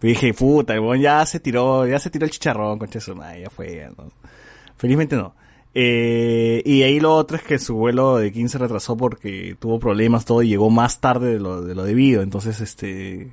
Pero 0.00 0.08
dije, 0.10 0.32
puta, 0.34 0.74
el 0.74 0.80
weón 0.80 1.00
ya 1.00 1.24
se 1.26 1.40
tiró, 1.40 1.86
ya 1.86 1.98
se 1.98 2.10
tiró 2.10 2.24
el 2.24 2.30
chicharrón, 2.30 2.78
concha 2.78 3.00
su 3.00 3.14
madre, 3.16 3.42
ya 3.42 3.50
fue. 3.50 3.76
ya, 3.76 3.88
¿no? 3.90 4.10
Felizmente 4.76 5.16
no. 5.16 5.34
Eh, 5.74 6.62
y 6.64 6.82
ahí 6.82 6.98
lo 7.00 7.14
otro 7.14 7.36
es 7.36 7.42
que 7.42 7.58
su 7.58 7.74
vuelo 7.76 8.16
de 8.18 8.32
15 8.32 8.52
se 8.52 8.58
retrasó 8.58 8.96
porque 8.96 9.56
tuvo 9.60 9.78
problemas 9.78 10.24
todo 10.24 10.42
y 10.42 10.48
llegó 10.48 10.70
más 10.70 11.00
tarde 11.00 11.34
de 11.34 11.40
lo, 11.40 11.62
de 11.62 11.74
lo 11.74 11.84
debido. 11.84 12.22
Entonces, 12.22 12.60
este, 12.60 13.30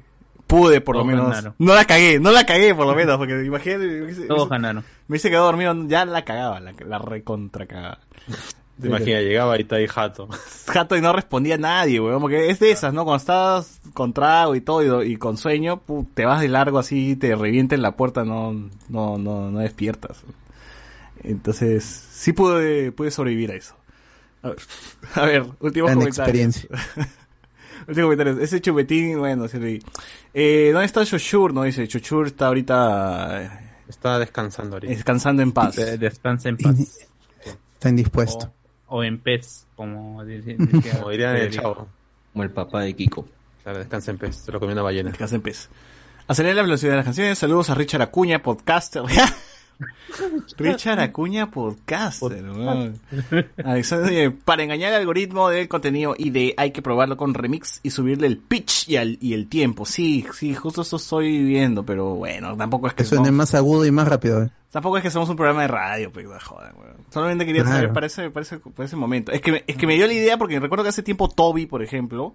pude 0.47 0.81
por 0.81 0.95
lo 0.97 1.05
menos. 1.05 1.29
ganaron. 1.29 1.55
No 1.59 1.73
la 1.75 1.85
cagué, 1.85 2.19
no 2.19 2.31
la 2.31 2.45
cagué 2.45 2.75
por 2.75 2.85
lo 2.87 2.95
menos, 2.95 3.17
porque 3.17 3.43
imagínate, 3.45 3.85
me 3.87 4.01
hubiese- 4.03 4.27
Todos 4.27 4.49
me 4.49 4.83
hubiese 5.07 5.29
quedado 5.29 5.45
dormido, 5.45 5.75
ya 5.87 6.05
la 6.05 6.23
cagaba, 6.25 6.59
la, 6.59 6.73
la 6.85 6.97
recontra 6.99 7.65
cagaba. 7.67 7.99
Te 8.81 8.87
imaginas, 8.87 9.21
llegaba 9.23 9.57
y 9.57 9.61
está 9.61 9.77
ahí 9.77 9.87
jato. 9.87 10.27
Jato 10.67 10.97
y 10.97 11.01
no 11.01 11.13
respondía 11.13 11.55
a 11.55 11.57
nadie, 11.57 11.99
weón, 12.01 12.19
porque 12.21 12.49
es 12.49 12.59
de 12.59 12.71
esas, 12.71 12.93
¿no? 12.93 13.05
Cuando 13.05 13.17
estás 13.21 13.79
con 13.93 14.11
trago 14.11 14.53
y 14.55 14.61
todo 14.61 15.01
y, 15.03 15.13
y 15.13 15.15
con 15.17 15.37
sueño, 15.37 15.79
pu, 15.79 16.05
te 16.13 16.25
vas 16.25 16.41
de 16.41 16.49
largo 16.49 16.77
así, 16.79 17.15
te 17.15 17.33
revienta 17.35 17.75
en 17.75 17.81
la 17.81 17.95
puerta, 17.95 18.25
no, 18.25 18.51
no, 18.89 19.17
no, 19.17 19.49
no 19.49 19.59
despiertas. 19.59 20.23
Entonces, 21.23 21.83
sí 21.85 22.33
pude, 22.33 22.91
pude 22.91 23.11
sobrevivir 23.11 23.51
a 23.51 23.55
eso. 23.55 23.75
A 24.43 24.49
ver, 24.49 24.57
a 25.15 25.25
ver 25.25 25.45
últimos 25.61 25.91
Gran 25.91 26.01
experiencia. 26.07 26.69
últimos 27.87 28.05
comentarios. 28.07 28.39
Ese 28.39 28.59
chupetín, 28.61 29.19
bueno, 29.19 29.47
sí. 29.47 29.79
Eh, 30.33 30.69
¿Dónde 30.73 30.85
está 30.85 31.05
Chochur? 31.05 31.53
No 31.53 31.63
dice, 31.63 31.87
Chochur 31.87 32.27
está 32.27 32.47
ahorita 32.47 33.61
Está 33.87 34.19
descansando 34.19 34.75
ahorita. 34.75 34.93
descansando 34.93 35.41
en 35.43 35.51
paz. 35.53 35.75
De- 35.77 35.97
Descansa 35.97 36.49
en 36.49 36.57
paz. 36.57 36.75
Está 37.73 37.89
indispuesto. 37.89 38.47
O, 38.47 38.64
o 38.87 39.03
en 39.03 39.19
pez, 39.19 39.65
como 39.75 40.23
dice- 40.25 40.55
decía 40.59 40.97
Como 40.99 41.09
dirían 41.11 41.35
el 41.35 41.51
chavo. 41.51 41.87
Como 42.33 42.43
el 42.43 42.49
papá 42.51 42.81
de 42.81 42.93
Kiko. 42.95 43.27
Claro, 43.63 43.79
descansa 43.79 44.11
en 44.11 44.17
pez. 44.17 44.35
Se 44.35 44.51
lo 44.51 44.59
comió 44.59 44.73
una 44.73 44.81
ballena. 44.83 45.09
Descansa 45.09 45.35
en 45.35 45.41
paz. 45.41 45.69
Acelerar 46.27 46.55
la 46.57 46.61
velocidad 46.63 46.91
de 46.91 46.97
las 46.97 47.05
canciones. 47.05 47.37
Saludos 47.37 47.69
a 47.69 47.75
Richard 47.75 48.01
Acuña, 48.01 48.41
podcaster. 48.41 49.03
Richard 50.57 50.99
Acuña, 50.99 51.51
podcaster. 51.51 52.43
Alexander, 53.63 54.33
para 54.45 54.63
engañar 54.63 54.93
al 54.93 55.01
algoritmo 55.01 55.49
del 55.49 55.67
contenido 55.67 56.15
ID 56.17 56.53
hay 56.57 56.71
que 56.71 56.81
probarlo 56.81 57.17
con 57.17 57.33
remix 57.33 57.79
y 57.83 57.89
subirle 57.89 58.27
el 58.27 58.37
pitch 58.37 58.87
y, 58.89 58.97
al- 58.97 59.17
y 59.21 59.33
el 59.33 59.47
tiempo. 59.47 59.85
Sí, 59.85 60.25
sí, 60.33 60.53
justo 60.55 60.81
eso 60.83 60.95
estoy 60.97 61.43
viendo, 61.43 61.83
pero 61.85 62.15
bueno, 62.15 62.55
tampoco 62.55 62.87
es 62.87 62.93
que 62.93 63.03
Que 63.03 63.09
suene 63.09 63.31
más 63.31 63.53
agudo 63.53 63.85
y 63.85 63.91
más 63.91 64.07
rápido. 64.07 64.43
¿eh? 64.43 64.49
Tampoco 64.75 64.97
es 64.97 65.03
que 65.03 65.09
somos 65.09 65.29
un 65.29 65.37
programa 65.37 65.61
de 65.61 65.69
radio, 65.69 66.11
pues 66.11 66.27
jodan, 66.43 66.73
weón. 66.77 66.97
Solamente 67.09 67.45
quería 67.45 67.61
Claro. 67.63 67.77
saber 67.77 67.93
para 67.93 68.07
ese, 68.07 68.29
para 68.29 68.41
ese, 68.43 68.59
para 68.59 68.83
ese 68.85 68.97
momento. 68.97 69.31
Es 69.31 69.39
que, 69.39 69.53
me, 69.53 69.63
es 69.65 69.77
que 69.77 69.87
me 69.87 69.93
dio 69.95 70.05
la 70.05 70.11
idea 70.11 70.37
porque 70.37 70.59
recuerdo 70.59 70.83
que 70.83 70.89
hace 70.89 71.01
tiempo 71.01 71.29
Toby, 71.29 71.65
por 71.65 71.81
ejemplo, 71.81 72.33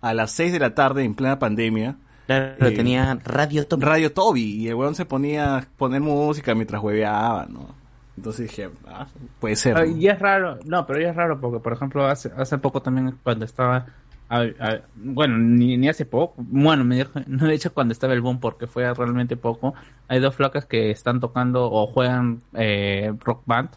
a 0.00 0.14
las 0.14 0.30
6 0.30 0.52
de 0.52 0.60
la 0.60 0.72
tarde 0.76 1.02
en 1.02 1.14
plena 1.16 1.40
pandemia, 1.40 1.96
Claro, 2.26 2.54
Eh, 2.64 2.70
tenía 2.76 3.18
Radio 3.24 3.66
Top. 3.66 3.82
Radio 3.82 4.12
Toby 4.12 4.40
y 4.62 4.68
el 4.68 4.76
weón 4.76 4.94
se 4.94 5.04
ponía 5.04 5.56
a 5.56 5.64
poner 5.76 6.00
música 6.00 6.54
mientras 6.54 6.80
hueveaba, 6.80 7.46
¿no? 7.50 7.74
Entonces 8.16 8.48
dije, 8.48 8.70
ah, 8.86 9.08
puede 9.40 9.56
ser. 9.56 9.76
Ah, 9.76 9.84
¿no? 9.84 9.96
Y 9.96 10.06
es 10.06 10.16
raro, 10.16 10.60
no, 10.64 10.86
pero 10.86 11.00
ya 11.00 11.08
es 11.10 11.16
raro 11.16 11.40
porque, 11.40 11.58
por 11.58 11.72
ejemplo, 11.72 12.06
hace, 12.06 12.30
hace 12.36 12.56
poco 12.58 12.80
también 12.82 13.16
cuando 13.24 13.44
estaba, 13.44 13.86
a- 14.30 14.42
a- 14.60 14.80
bueno, 14.94 15.36
ni, 15.38 15.76
ni 15.76 15.88
hace 15.88 16.06
poco, 16.06 16.34
bueno, 16.38 16.84
me 16.84 16.96
dijo, 16.96 17.10
no 17.26 17.46
de 17.46 17.54
hecho 17.54 17.74
cuando 17.74 17.92
estaba 17.92 18.14
el 18.14 18.20
boom 18.22 18.40
porque 18.40 18.66
fue 18.66 18.92
realmente 18.94 19.36
poco, 19.36 19.74
hay 20.08 20.20
dos 20.20 20.34
flacas 20.34 20.64
que 20.64 20.90
están 20.90 21.20
tocando 21.20 21.70
o 21.70 21.86
juegan 21.88 22.40
eh, 22.54 23.12
rock 23.24 23.42
band. 23.44 23.70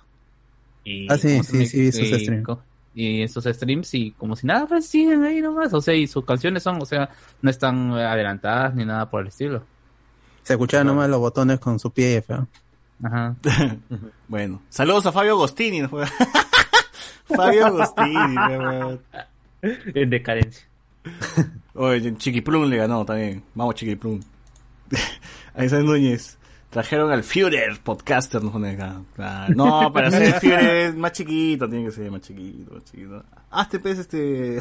Y, 0.85 1.11
Ah, 1.11 1.17
sí, 1.17 1.31
¿cómo 1.31 1.43
sí, 1.43 1.57
me- 1.57 1.65
sí, 1.65 1.91
sus 1.91 2.01
y- 2.07 2.19
streams. 2.19 2.47
Y 2.95 3.21
esos 3.23 3.43
streams 3.45 3.91
y 3.95 4.11
como 4.11 4.35
si 4.35 4.45
nada, 4.45 4.67
pues 4.67 4.85
siguen 4.87 5.23
ahí 5.23 5.41
nomás, 5.41 5.73
o 5.73 5.81
sea, 5.81 5.95
y 5.95 6.05
sus 6.05 6.23
canciones 6.25 6.61
son, 6.61 6.79
o 6.81 6.85
sea, 6.85 7.09
no 7.41 7.49
están 7.49 7.91
adelantadas 7.93 8.75
ni 8.75 8.85
nada 8.85 9.09
por 9.09 9.21
el 9.21 9.29
estilo. 9.29 9.63
Se 10.43 10.53
escuchaban 10.53 10.85
nomás 10.87 11.09
los 11.09 11.19
botones 11.19 11.59
con 11.59 11.79
su 11.79 11.89
pie 11.91 12.21
feo. 12.21 12.47
Ajá. 13.01 13.35
Bueno, 14.27 14.61
saludos 14.69 15.05
a 15.07 15.11
Fabio 15.11 15.31
Agostini. 15.33 15.81
Fabio 17.35 17.65
Agostini. 17.67 18.35
En 19.95 20.09
decadencia. 20.09 20.67
Oye, 21.73 22.15
Chiquiplum 22.17 22.69
le 22.69 22.77
ganó 22.77 23.05
también. 23.05 23.43
Vamos, 23.55 23.75
Chiquiplum. 23.75 24.19
Alexander 25.55 25.85
Núñez. 25.85 26.37
Trajeron 26.69 27.11
al 27.11 27.23
Führer, 27.23 27.79
podcaster, 27.83 28.41
acá. 28.41 29.01
Claro. 29.15 29.53
No, 29.55 29.93
para 29.93 30.09
ser 30.09 30.39
Führer 30.39 30.87
es 30.87 30.95
más 30.95 31.11
chiquito, 31.11 31.69
tiene 31.69 31.85
que 31.85 31.91
ser 31.91 32.09
más 32.09 32.21
chiquito, 32.21 32.73
más 32.73 32.83
chiquito. 32.85 33.23
Hazte, 33.51 33.79
pues, 33.79 33.99
este... 33.99 34.57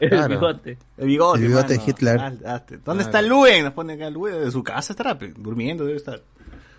El 0.00 0.10
Claro. 0.10 0.28
bigote. 0.28 0.78
El 0.96 1.06
bigote, 1.06 1.40
El 1.40 1.46
bigote 1.48 1.74
de 1.78 1.82
Hitler. 1.86 2.20
Hazte. 2.44 2.78
¿Dónde 2.84 3.02
está 3.04 3.22
Luen? 3.22 3.64
Nos 3.64 3.72
pone 3.72 3.92
acá 3.94 4.10
Luen. 4.10 4.40
De 4.44 4.50
su 4.50 4.62
casa 4.64 4.92
estará, 4.92 5.14
durmiendo 5.14 5.84
debe 5.84 5.96
estar. 5.98 6.22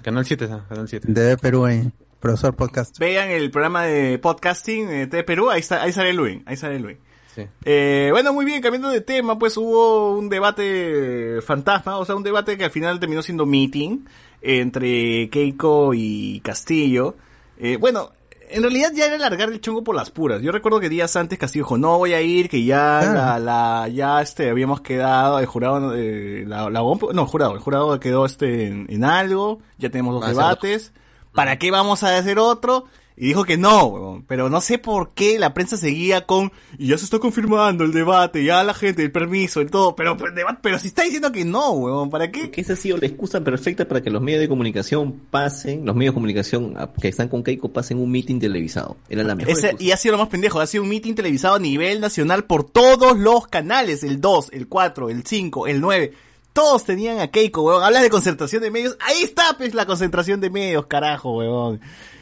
Canal 0.01 0.25
7 0.25 0.45
está, 0.45 0.65
Canal 0.67 0.87
7. 0.87 1.07
De 1.11 1.37
Perú 1.37 1.65
ahí. 1.65 1.89
profesor 2.19 2.53
podcast. 2.55 2.97
Vean 2.99 3.29
el 3.29 3.51
programa 3.51 3.83
de 3.85 4.19
podcasting 4.19 4.87
de 4.87 5.07
TV 5.07 5.23
Perú, 5.23 5.49
ahí, 5.49 5.59
está, 5.61 5.81
ahí 5.81 5.91
sale 5.91 6.13
Luis, 6.13 6.41
ahí 6.45 6.55
sale 6.57 6.79
Luis. 6.79 6.97
Sí. 7.43 7.47
Eh, 7.65 8.09
bueno, 8.11 8.33
muy 8.33 8.45
bien, 8.45 8.61
cambiando 8.61 8.89
de 8.89 9.01
tema, 9.01 9.37
pues 9.39 9.55
hubo 9.57 10.11
un 10.17 10.29
debate 10.29 11.41
fantasma, 11.41 11.97
o 11.97 12.05
sea, 12.05 12.15
un 12.15 12.23
debate 12.23 12.57
que 12.57 12.65
al 12.65 12.71
final 12.71 12.99
terminó 12.99 13.21
siendo 13.21 13.45
meeting 13.45 13.99
entre 14.41 15.29
Keiko 15.29 15.93
y 15.93 16.39
Castillo. 16.41 17.15
Eh, 17.57 17.77
bueno, 17.77 18.11
en 18.49 18.61
realidad 18.63 18.91
ya 18.93 19.05
era 19.05 19.17
largar 19.17 19.49
el 19.49 19.61
chongo 19.61 19.83
por 19.83 19.95
las 19.95 20.09
puras. 20.09 20.41
Yo 20.41 20.51
recuerdo 20.51 20.79
que 20.79 20.89
días 20.89 21.15
antes 21.15 21.37
Castillo 21.37 21.65
dijo, 21.65 21.77
no 21.77 21.97
voy 21.97 22.13
a 22.13 22.21
ir, 22.21 22.49
que 22.49 22.63
ya 22.63 22.99
Claro. 23.01 23.13
la, 23.13 23.39
la, 23.39 23.87
ya 23.89 24.21
este, 24.21 24.49
habíamos 24.49 24.81
quedado, 24.81 25.39
el 25.39 25.45
jurado, 25.45 25.93
eh, 25.95 26.45
la, 26.47 26.69
la 26.69 26.79
no, 26.79 26.97
el 27.09 27.27
jurado, 27.27 27.53
el 27.53 27.59
jurado 27.59 27.99
quedó 27.99 28.25
este 28.25 28.67
en, 28.67 28.85
en 28.89 29.03
algo, 29.03 29.59
ya 29.77 29.89
tenemos 29.89 30.19
dos 30.19 30.27
debates, 30.27 30.93
¿para 31.33 31.59
qué 31.59 31.69
vamos 31.69 32.03
a 32.03 32.17
hacer 32.17 32.39
otro? 32.39 32.85
Y 33.21 33.27
dijo 33.27 33.43
que 33.43 33.57
no, 33.57 34.23
pero 34.27 34.49
no 34.49 34.61
sé 34.61 34.77
por 34.77 35.09
qué 35.13 35.37
la 35.39 35.53
prensa 35.53 35.75
seguía 35.75 36.25
con, 36.25 36.53
y 36.77 36.87
ya 36.87 36.97
se 36.97 37.03
está 37.03 37.19
confirmando 37.19 37.83
el 37.83 37.91
debate, 37.91 38.45
ya 38.45 38.63
la 38.63 38.73
gente, 38.73 39.03
el 39.03 39.11
permiso, 39.11 39.59
el 39.59 39.69
todo, 39.69 39.93
pero, 39.93 40.15
pero, 40.15 40.33
pero 40.61 40.79
si 40.79 40.87
está 40.87 41.03
diciendo 41.03 41.29
que 41.33 41.43
no, 41.43 41.71
huevón, 41.71 42.09
¿para 42.09 42.31
qué? 42.31 42.49
Que 42.49 42.61
esa 42.61 42.73
ha 42.73 42.75
sido 42.77 42.95
la 42.95 43.07
excusa 43.07 43.41
perfecta 43.41 43.85
para 43.85 44.01
que 44.01 44.09
los 44.09 44.21
medios 44.21 44.39
de 44.39 44.47
comunicación 44.47 45.19
pasen, 45.29 45.85
los 45.85 45.97
medios 45.97 46.13
de 46.13 46.15
comunicación 46.15 46.77
que 47.01 47.09
están 47.09 47.27
con 47.27 47.43
Keiko 47.43 47.67
pasen 47.73 47.97
un 47.99 48.09
meeting 48.09 48.39
televisado. 48.39 48.95
Era 49.09 49.23
la 49.23 49.35
mejor 49.35 49.51
Ese- 49.51 49.75
y 49.79 49.91
ha 49.91 49.97
sido 49.97 50.13
lo 50.13 50.19
más 50.19 50.29
pendejo, 50.29 50.61
ha 50.61 50.67
sido 50.67 50.83
un 50.83 50.89
meeting 50.89 51.13
televisado 51.13 51.55
a 51.55 51.59
nivel 51.59 51.99
nacional 51.99 52.45
por 52.45 52.63
todos 52.63 53.19
los 53.19 53.47
canales, 53.47 54.01
el 54.03 54.21
2, 54.21 54.51
el 54.53 54.69
4, 54.69 55.09
el 55.09 55.25
5, 55.25 55.67
el 55.67 55.81
9. 55.81 56.13
Todos 56.53 56.83
tenían 56.85 57.19
a 57.19 57.27
Keiko, 57.27 57.61
weón. 57.63 57.83
Hablas 57.83 58.01
de 58.01 58.09
concentración 58.09 58.61
de 58.63 58.71
medios. 58.71 58.97
Ahí 59.01 59.21
está, 59.23 59.55
pues, 59.57 59.73
la 59.75 59.85
concentración 59.85 60.41
de 60.41 60.49
medios, 60.49 60.87
carajo, 60.87 61.37
weón. 61.37 61.79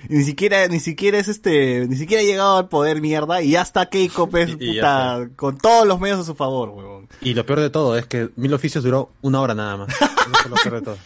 Ni 0.10 0.24
siquiera, 0.24 0.68
ni 0.68 0.80
siquiera 0.80 1.18
es 1.18 1.28
este, 1.28 1.86
ni 1.88 1.96
siquiera 1.98 2.22
ha 2.22 2.26
llegado 2.26 2.58
al 2.58 2.70
poder 2.70 3.02
mierda 3.02 3.42
y 3.42 3.52
ya 3.52 3.62
está 3.62 3.88
Keiko, 3.90 4.28
pues, 4.30 4.50
Y- 4.60 4.72
y 4.72 4.76
ya 4.76 4.82
puta, 5.18 5.30
con 5.36 5.58
todos 5.58 5.86
los 5.88 6.00
medios 6.00 6.20
a 6.20 6.24
su 6.24 6.36
favor, 6.36 6.70
weón. 6.70 7.08
Y 7.22 7.34
lo 7.34 7.46
peor 7.46 7.60
de 7.60 7.70
todo 7.70 7.98
es 7.98 8.06
que 8.06 8.30
Mil 8.36 8.54
Oficios 8.54 8.84
duró 8.84 9.12
una 9.22 9.42
hora 9.42 9.54
nada 9.54 9.78
más. 9.78 9.90
Eso 10.02 10.46
es 10.46 10.50
lo 10.50 10.56
peor 10.56 10.76
de 10.76 10.82
todo. 10.82 10.98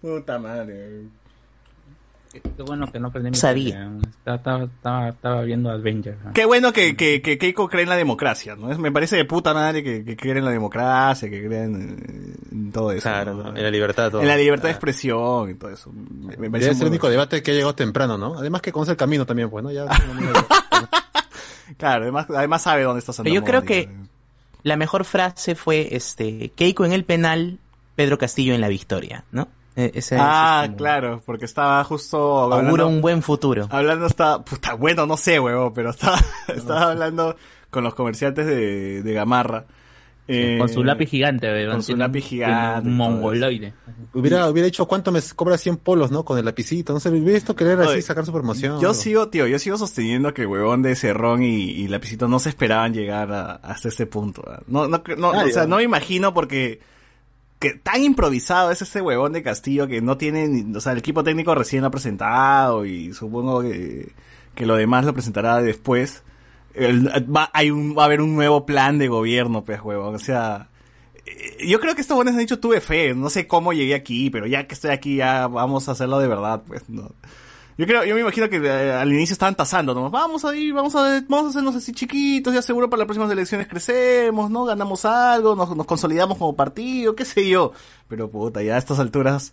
Puta 0.00 0.38
madre. 0.38 1.02
Qué 2.32 2.62
bueno 2.62 2.90
que 2.90 2.98
no 2.98 3.10
prendí 3.10 3.30
mi 3.30 3.36
Sabía. 3.36 3.84
¿eh? 3.84 3.98
Estaba, 4.08 4.36
estaba, 4.36 4.64
estaba, 4.64 5.08
estaba 5.10 5.42
viendo 5.42 5.70
Avengers. 5.70 6.16
¿eh? 6.24 6.28
Qué 6.32 6.44
bueno 6.46 6.72
que, 6.72 6.96
que, 6.96 7.20
que 7.20 7.36
Keiko 7.36 7.68
cree 7.68 7.82
en 7.82 7.88
la 7.90 7.96
democracia, 7.96 8.56
¿no? 8.56 8.72
Es- 8.72 8.78
me 8.78 8.90
parece 8.90 9.16
de 9.16 9.24
puta 9.24 9.52
madre 9.52 9.82
que, 9.82 10.04
que 10.04 10.16
creen 10.16 10.38
en 10.38 10.44
la 10.46 10.50
democracia, 10.50 11.28
que 11.28 11.44
creen 11.46 11.74
en, 11.74 12.34
en 12.50 12.72
todo 12.72 12.90
eso. 12.92 13.02
Claro, 13.02 13.34
¿no? 13.34 13.54
en 13.56 13.62
la 13.62 13.70
libertad. 13.70 14.10
Todo. 14.10 14.22
En 14.22 14.28
la 14.28 14.36
libertad 14.36 14.64
de 14.64 14.70
Ah. 14.70 14.72
expresión 14.72 15.50
y 15.50 15.54
todo 15.54 15.70
eso. 15.70 15.92
Me, 15.92 16.36
me 16.36 16.50
parece 16.50 16.68
Debe 16.68 16.74
ser 16.76 16.86
el 16.86 16.88
único 16.90 17.10
debate 17.10 17.42
que 17.42 17.50
ha 17.50 17.54
llegado 17.54 17.74
temprano, 17.74 18.16
¿no? 18.16 18.38
Además 18.38 18.62
que 18.62 18.72
conoce 18.72 18.92
el 18.92 18.96
camino 18.96 19.26
también, 19.26 19.50
pues, 19.50 19.62
¿no? 19.62 19.70
Ya, 19.70 19.84
Claro, 21.78 22.02
además, 22.02 22.26
además 22.30 22.62
sabe 22.62 22.82
dónde 22.82 22.98
está 23.00 23.12
Santa 23.12 23.28
Pero 23.30 23.34
yo 23.40 23.44
creo 23.44 23.62
que 23.62 23.88
la 24.62 24.76
mejor 24.76 25.04
frase 25.04 25.54
fue 25.54 25.88
este 25.96 26.50
Keiko 26.54 26.84
en 26.84 26.92
el 26.92 27.04
penal, 27.04 27.58
Pedro 27.96 28.18
Castillo 28.18 28.54
en 28.54 28.60
la 28.60 28.68
victoria, 28.68 29.24
¿no? 29.32 29.48
Eh, 29.76 29.90
ese- 29.94 30.16
Ah, 30.18 30.62
ese 30.64 30.72
es 30.72 30.76
claro, 30.78 31.22
porque 31.24 31.44
estaba 31.46 31.82
justo 31.84 32.18
Augura 32.18 32.56
hablando, 32.58 32.88
un 32.88 33.00
buen 33.00 33.22
futuro. 33.22 33.68
hablando 33.70 34.06
está, 34.06 34.42
puta, 34.44 34.74
bueno, 34.74 35.06
no 35.06 35.16
sé, 35.16 35.40
huevo, 35.40 35.72
pero 35.72 35.90
estaba, 35.90 36.18
estaba 36.54 36.90
hablando 36.90 37.36
con 37.70 37.82
los 37.84 37.94
comerciantes 37.94 38.46
de, 38.46 39.02
de 39.02 39.12
Gamarra. 39.14 39.64
Eh, 40.28 40.56
Con 40.56 40.68
su 40.68 40.84
lápiz 40.84 41.08
gigante, 41.10 41.48
weón. 41.50 41.72
con 41.72 41.82
su 41.82 41.96
lápiz 41.96 42.22
gigante 42.22 42.88
Un 42.88 42.96
mongoloide. 42.96 43.74
hubiera, 44.14 44.48
hubiera 44.48 44.66
dicho 44.66 44.86
cuánto 44.86 45.10
me 45.10 45.20
cobra 45.34 45.58
100 45.58 45.78
polos, 45.78 46.12
¿no? 46.12 46.24
Con 46.24 46.38
el 46.38 46.44
lapicito. 46.44 46.92
No 46.92 47.00
sé, 47.00 47.08
hubiera 47.10 47.32
visto 47.32 47.56
querer 47.56 47.80
así 47.80 47.90
Oye, 47.90 48.02
sacar 48.02 48.24
su 48.24 48.32
promoción. 48.32 48.80
Yo 48.80 48.94
sigo, 48.94 49.28
tío, 49.30 49.48
yo 49.48 49.58
sigo 49.58 49.76
sosteniendo 49.76 50.32
que 50.32 50.42
el 50.42 50.48
huevón 50.48 50.80
de 50.82 50.94
Cerrón 50.94 51.42
y, 51.42 51.62
y 51.72 51.88
Lapicito 51.88 52.28
no 52.28 52.38
se 52.38 52.50
esperaban 52.50 52.94
llegar 52.94 53.32
a- 53.32 53.54
hasta 53.56 53.88
este 53.88 54.06
punto. 54.06 54.44
No, 54.68 54.86
no, 54.86 55.02
no, 55.16 55.32
Ah, 55.32 55.44
o 55.44 55.48
sea, 55.48 55.66
no 55.66 55.76
me 55.78 55.82
imagino 55.82 56.32
porque 56.32 56.78
que 57.62 57.70
tan 57.74 58.02
improvisado 58.02 58.70
es 58.70 58.82
este 58.82 59.00
huevón 59.00 59.32
de 59.32 59.42
Castillo 59.42 59.86
que 59.86 60.02
no 60.02 60.18
tiene, 60.18 60.48
ni- 60.48 60.76
o 60.76 60.80
sea, 60.80 60.92
el 60.92 60.98
equipo 60.98 61.24
técnico 61.24 61.54
recién 61.54 61.80
lo 61.80 61.88
ha 61.88 61.90
presentado 61.90 62.84
y 62.84 63.14
supongo 63.14 63.62
que, 63.62 64.12
que 64.54 64.66
lo 64.66 64.76
demás 64.76 65.04
lo 65.06 65.14
presentará 65.14 65.62
después. 65.62 66.22
Va, 66.76 67.50
hay 67.54 67.70
un, 67.70 67.96
va 67.96 68.02
a 68.02 68.06
haber 68.06 68.20
un 68.20 68.34
nuevo 68.34 68.66
plan 68.66 68.98
de 68.98 69.08
gobierno, 69.08 69.64
pues, 69.64 69.80
huevón. 69.82 70.14
O 70.14 70.18
sea, 70.18 70.68
eh, 71.26 71.66
yo 71.66 71.80
creo 71.80 71.94
que 71.94 72.00
estos 72.00 72.16
buenos 72.16 72.34
han 72.34 72.40
dicho 72.40 72.58
tuve 72.60 72.80
fe, 72.80 73.14
no 73.14 73.30
sé 73.30 73.46
cómo 73.46 73.72
llegué 73.72 73.94
aquí, 73.94 74.28
pero 74.30 74.46
ya 74.46 74.66
que 74.66 74.74
estoy 74.74 74.90
aquí 74.90 75.16
ya 75.16 75.46
vamos 75.46 75.88
a 75.88 75.92
hacerlo 75.92 76.18
de 76.18 76.28
verdad, 76.28 76.62
pues, 76.66 76.88
no. 76.88 77.10
Yo 77.82 77.88
creo, 77.88 78.04
yo 78.04 78.14
me 78.14 78.20
imagino 78.20 78.48
que 78.48 78.58
eh, 78.58 78.92
al 78.92 79.12
inicio 79.12 79.32
estaban 79.32 79.56
tasando, 79.56 79.92
¿no? 79.92 80.08
Vamos 80.08 80.44
a 80.44 80.54
ir, 80.54 80.72
vamos 80.72 80.94
a, 80.94 81.20
vamos 81.28 81.46
a 81.46 81.48
hacernos 81.48 81.74
así 81.74 81.90
chiquitos, 81.90 82.54
ya 82.54 82.62
seguro 82.62 82.88
para 82.88 82.98
las 82.98 83.06
próximas 83.06 83.28
elecciones 83.32 83.66
crecemos, 83.66 84.52
¿no? 84.52 84.64
Ganamos 84.64 85.04
algo, 85.04 85.56
nos, 85.56 85.76
nos 85.76 85.84
consolidamos 85.84 86.38
como 86.38 86.54
partido, 86.54 87.16
qué 87.16 87.24
sé 87.24 87.48
yo. 87.48 87.72
Pero 88.06 88.30
puta, 88.30 88.62
ya 88.62 88.76
a 88.76 88.78
estas 88.78 89.00
alturas, 89.00 89.52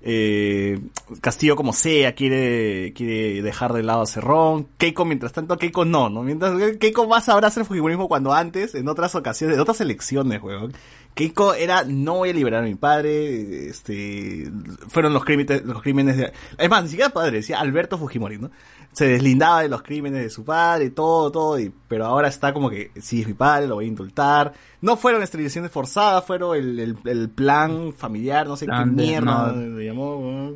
eh, 0.00 0.80
Castillo 1.20 1.56
como 1.56 1.72
sea 1.72 2.14
quiere, 2.14 2.92
quiere 2.94 3.42
dejar 3.42 3.72
de 3.72 3.82
lado 3.82 4.02
a 4.02 4.06
Cerrón. 4.06 4.68
Keiko, 4.78 5.04
mientras 5.04 5.32
tanto, 5.32 5.56
Keiko 5.56 5.84
no, 5.84 6.08
¿no? 6.08 6.22
Mientras 6.22 6.76
Keiko 6.78 7.08
más 7.08 7.24
sabrá 7.24 7.48
hacer 7.48 7.64
fujimorismo 7.64 8.08
cuando 8.08 8.32
antes, 8.32 8.74
en 8.74 8.88
otras 8.88 9.14
ocasiones, 9.14 9.56
en 9.56 9.60
otras 9.60 9.80
elecciones, 9.80 10.42
weón. 10.42 10.72
Keiko 11.14 11.54
era, 11.54 11.82
no 11.82 12.14
voy 12.14 12.30
a 12.30 12.32
liberar 12.32 12.62
a 12.62 12.66
mi 12.66 12.76
padre, 12.76 13.70
este, 13.70 14.48
fueron 14.86 15.12
los 15.12 15.24
crímenes, 15.24 15.64
los 15.64 15.82
crímenes 15.82 16.16
de, 16.16 16.32
es 16.56 16.70
más, 16.70 16.84
ni 16.84 16.90
siquiera 16.90 17.10
padre, 17.10 17.38
decía 17.38 17.58
Alberto 17.58 17.98
Fujimori, 17.98 18.38
¿no? 18.38 18.52
Se 18.92 19.06
deslindaba 19.06 19.62
de 19.62 19.68
los 19.68 19.82
crímenes 19.82 20.22
de 20.22 20.30
su 20.30 20.44
padre, 20.44 20.90
todo, 20.90 21.30
todo, 21.30 21.58
y, 21.60 21.72
pero 21.86 22.06
ahora 22.06 22.26
está 22.26 22.52
como 22.52 22.68
que, 22.68 22.90
sí, 23.00 23.20
es 23.20 23.28
mi 23.28 23.34
padre, 23.34 23.68
lo 23.68 23.76
voy 23.76 23.84
a 23.84 23.88
indultar. 23.88 24.52
No 24.80 24.96
fueron 24.96 25.22
esterilizaciones 25.22 25.70
forzadas, 25.70 26.24
fueron 26.24 26.56
el, 26.56 26.78
el, 26.80 26.96
el 27.04 27.28
plan 27.28 27.92
familiar, 27.92 28.48
no 28.48 28.56
sé 28.56 28.66
Plan 28.66 28.96
qué 28.96 29.02
mierda 29.02 29.52
le 29.52 29.84
llamó. 29.84 30.52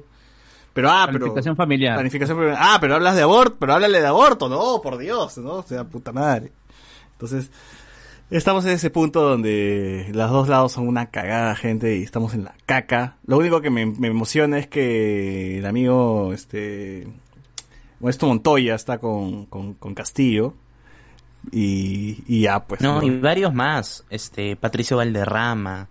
Pero, 0.72 0.90
ah, 0.90 1.04
pero... 1.06 1.20
Planificación 1.20 1.54
familiar. 1.54 1.94
Planificación 1.94 2.36
familiar. 2.36 2.58
Ah, 2.60 2.78
pero 2.80 2.94
hablas 2.94 3.14
de 3.14 3.22
aborto, 3.22 3.56
pero 3.60 3.74
háblale 3.74 4.00
de 4.00 4.06
aborto, 4.06 4.48
no, 4.48 4.80
por 4.82 4.98
Dios, 4.98 5.38
¿no? 5.38 5.56
O 5.56 5.62
sea, 5.62 5.84
puta 5.84 6.12
madre. 6.12 6.50
Entonces, 7.12 7.50
estamos 8.30 8.64
en 8.64 8.72
ese 8.72 8.90
punto 8.90 9.20
donde 9.22 10.10
los 10.14 10.30
dos 10.30 10.48
lados 10.48 10.72
son 10.72 10.88
una 10.88 11.10
cagada, 11.10 11.54
gente, 11.54 11.98
y 11.98 12.02
estamos 12.02 12.34
en 12.34 12.44
la 12.44 12.54
caca. 12.66 13.18
Lo 13.26 13.38
único 13.38 13.60
que 13.60 13.70
me, 13.70 13.86
me 13.86 14.08
emociona 14.08 14.58
es 14.58 14.66
que 14.66 15.58
el 15.58 15.66
amigo, 15.66 16.32
este, 16.32 17.06
Esto 18.08 18.26
Montoya 18.26 18.74
está 18.74 18.98
con, 18.98 19.46
con, 19.46 19.74
con 19.74 19.94
Castillo. 19.94 20.54
Y, 21.50 22.22
y 22.26 22.42
ya, 22.42 22.64
pues. 22.64 22.80
No, 22.80 23.00
¿no? 23.00 23.06
y 23.06 23.18
varios 23.18 23.52
más. 23.52 24.04
Este, 24.10 24.56
Patricio 24.56 24.96
Valderrama. 24.96 25.88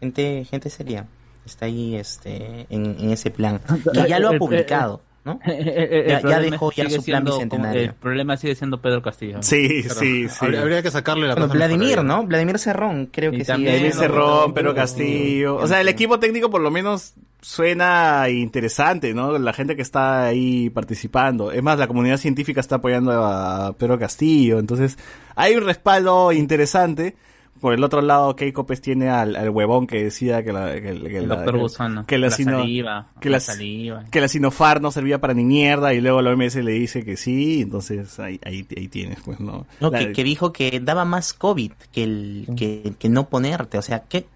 Gente, 0.00 0.44
gente 0.44 0.70
seria. 0.70 1.06
Está 1.44 1.66
ahí, 1.66 1.96
este, 1.96 2.66
en, 2.70 2.96
en 2.98 3.10
ese 3.10 3.30
plan. 3.30 3.60
Y 3.92 4.08
ya 4.08 4.18
lo 4.18 4.30
ha 4.30 4.38
publicado, 4.38 5.00
¿no? 5.26 5.38
Ya- 5.46 6.22
ya 6.22 6.38
dejó 6.40 6.72
ya 6.72 6.84
su 6.88 7.02
plan 7.04 7.24
siendo- 7.24 7.32
bicentenario. 7.34 7.82
El 7.82 7.92
problema 7.94 8.36
sigue 8.38 8.54
siendo 8.54 8.80
Pedro 8.80 9.02
Castillo. 9.02 9.42
Sí, 9.42 9.82
sí, 9.82 10.28
sí. 10.28 10.36
Habría, 10.40 10.62
habría 10.62 10.82
que 10.82 10.90
sacarle 10.90 11.26
la 11.26 11.34
Bueno, 11.34 11.52
Vladimir. 11.52 12.02
¿no? 12.02 12.24
Vladimir 12.24 12.58
Cerrón, 12.58 13.06
creo 13.12 13.32
Y 13.34 13.38
que 13.38 13.44
sí. 13.44 13.48
también 13.52 13.84
no, 13.86 13.92
Cerrón, 13.92 14.54
Pedro 14.54 14.74
Castillo. 14.74 15.56
O 15.56 15.66
sea, 15.66 15.80
el 15.82 15.88
equipo 15.88 16.18
técnico 16.18 16.48
por 16.48 16.60
lo 16.62 16.70
menos 16.70 17.12
suena 17.42 18.28
interesante, 18.30 19.12
¿no? 19.14 19.38
La 19.38 19.52
gente 19.52 19.76
que 19.76 19.82
está 19.82 20.26
ahí 20.26 20.70
participando. 20.70 21.52
Es 21.52 21.62
más, 21.62 21.78
la 21.78 21.86
comunidad 21.86 22.16
científica 22.16 22.60
está 22.60 22.76
apoyando 22.76 23.12
a 23.24 23.72
Pedro 23.76 23.98
Castillo. 23.98 24.58
Entonces, 24.58 24.96
hay 25.34 25.54
un 25.54 25.64
respaldo 25.64 26.32
interesante. 26.32 27.14
Por 27.60 27.72
el 27.72 27.82
otro 27.82 28.02
lado, 28.02 28.36
Keiko 28.36 28.66
pues 28.66 28.80
tiene 28.80 29.08
al, 29.08 29.34
al 29.34 29.50
huevón 29.50 29.86
que 29.86 30.04
decía 30.04 30.44
que 30.44 30.52
la... 30.52 30.74
Que, 30.74 30.82
que 30.82 31.18
El 31.18 31.28
la- 31.28 31.36
doctor 31.36 31.58
Gusano. 31.58 32.04
Que 32.06 32.18
la, 32.18 32.28
la 32.28 32.36
sino- 32.36 32.58
saliva. 32.58 33.08
que 33.20 33.30
la 33.30 33.36
la- 33.36 33.40
saliva. 33.40 34.04
que 34.10 34.20
la 34.20 34.28
Sinofar 34.28 34.80
no 34.82 34.90
servía 34.90 35.20
para 35.20 35.32
ni 35.34 35.42
mierda 35.44 35.94
y 35.94 36.00
luego 36.00 36.20
la 36.22 36.30
OMS 36.32 36.56
le 36.56 36.72
dice 36.72 37.04
que 37.04 37.16
sí, 37.16 37.62
entonces 37.62 38.18
ahí, 38.20 38.38
ahí, 38.44 38.66
ahí 38.76 38.88
tienes, 38.88 39.20
pues, 39.24 39.40
¿no? 39.40 39.66
No, 39.80 39.90
La- 39.90 39.98
que, 39.98 40.12
que 40.12 40.22
dijo 40.24 40.52
que 40.52 40.80
daba 40.80 41.04
más 41.04 41.32
COVID 41.32 41.72
que 41.92 42.04
el 42.04 42.48
que, 42.56 42.92
que 42.98 43.08
no 43.08 43.28
ponerte. 43.28 43.78
O 43.78 43.82
sea, 43.82 44.00
qué, 44.08 44.26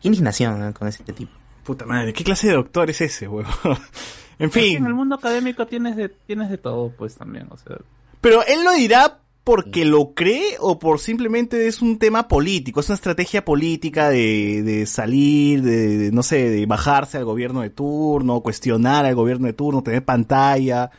qué 0.00 0.08
indignación 0.08 0.72
con 0.72 0.88
ese 0.88 1.04
tipo. 1.04 1.32
Puta 1.64 1.86
madre, 1.86 2.12
¿qué 2.12 2.24
clase 2.24 2.48
de 2.48 2.54
doctor 2.54 2.90
es 2.90 3.00
ese, 3.00 3.28
huevón? 3.28 3.52
en 4.38 4.48
Es 4.48 4.52
que 4.52 4.60
fin. 4.60 4.76
En 4.78 4.86
el 4.86 4.94
mundo 4.94 5.14
académico 5.14 5.66
tienes 5.66 5.94
de, 5.96 6.08
tienes 6.08 6.50
de 6.50 6.58
todo, 6.58 6.90
pues 6.90 7.14
también. 7.14 7.46
O 7.50 7.56
sea, 7.56 7.76
Pero 8.20 8.44
él 8.46 8.64
lo 8.64 8.72
dirá 8.72 9.18
porque 9.44 9.84
lo 9.84 10.14
cree 10.14 10.56
o 10.60 10.78
por 10.78 11.00
simplemente 11.00 11.66
es 11.66 11.82
un 11.82 11.98
tema 11.98 12.28
político, 12.28 12.80
es 12.80 12.88
una 12.88 12.94
estrategia 12.94 13.44
política 13.44 14.08
de, 14.08 14.62
de 14.62 14.86
salir, 14.86 15.62
de, 15.62 15.98
de, 15.98 16.12
no 16.12 16.22
sé, 16.22 16.48
de 16.48 16.64
bajarse 16.66 17.18
al 17.18 17.24
gobierno 17.24 17.62
de 17.62 17.70
turno, 17.70 18.40
cuestionar 18.40 19.04
al 19.04 19.14
gobierno 19.14 19.48
de 19.48 19.52
turno, 19.52 19.82
tener 19.82 20.04
pantalla, 20.04 20.90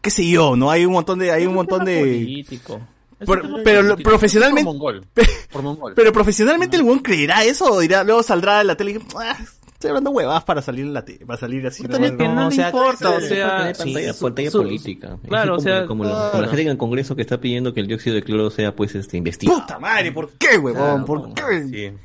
qué 0.00 0.10
sé 0.10 0.28
yo, 0.28 0.54
¿no? 0.54 0.70
Hay 0.70 0.86
un 0.86 0.92
montón 0.92 1.18
de, 1.18 1.32
hay 1.32 1.46
un 1.46 1.54
montón 1.54 1.84
de... 1.84 2.00
político. 2.00 2.80
Pero, 3.18 3.42
pero 3.64 3.96
profesionalmente, 3.96 4.64
Por 4.64 4.74
mongol. 4.74 5.06
Por 5.50 5.62
mongol. 5.62 5.92
pero 5.94 6.12
profesionalmente 6.12 6.76
el 6.76 6.84
buen 6.84 7.00
creerá 7.00 7.44
eso 7.44 7.72
o 7.72 7.80
dirá, 7.80 8.04
luego 8.04 8.22
saldrá 8.22 8.60
en 8.60 8.68
la 8.68 8.76
tele 8.76 8.92
y 8.92 8.98
ah, 9.16 9.36
Estoy 9.82 9.88
hablando 9.90 10.10
huevadas 10.10 10.44
para 10.44 10.62
salir 10.62 10.84
en 10.84 10.94
la 10.94 11.04
te- 11.04 11.26
para 11.26 11.36
salir 11.40 11.66
así. 11.66 11.82
Pero 11.82 12.04
es 12.04 12.12
que 12.12 12.28
no 12.28 12.34
no, 12.34 12.50
le 12.50 12.54
importa, 12.54 13.10
o 13.10 13.20
sea, 13.20 13.48
para 13.48 13.58
tener 13.72 13.76
sí, 13.76 13.82
pantalla, 13.82 14.12
su- 14.12 14.24
pantalla 14.24 14.50
su- 14.52 14.58
política. 14.62 15.18
claro, 15.26 15.56
o 15.56 15.60
sea, 15.60 15.86
como, 15.86 16.04
la, 16.04 16.28
como 16.30 16.42
la 16.42 16.48
gente 16.48 16.62
en 16.62 16.68
el 16.68 16.76
Congreso 16.78 17.16
que 17.16 17.22
está 17.22 17.40
pidiendo 17.40 17.74
que 17.74 17.80
el 17.80 17.88
dióxido 17.88 18.14
de 18.14 18.22
cloro 18.22 18.48
sea 18.50 18.76
pues 18.76 18.94
este 18.94 19.16
investigado. 19.16 19.60
Puta 19.60 19.80
madre, 19.80 20.12
¿por 20.12 20.30
qué, 20.34 20.56
huevón? 20.56 20.72
Claro, 20.74 21.04
¿Por 21.04 21.28
no. 21.28 21.34
qué? 21.34 21.64
Sí. 21.68 21.96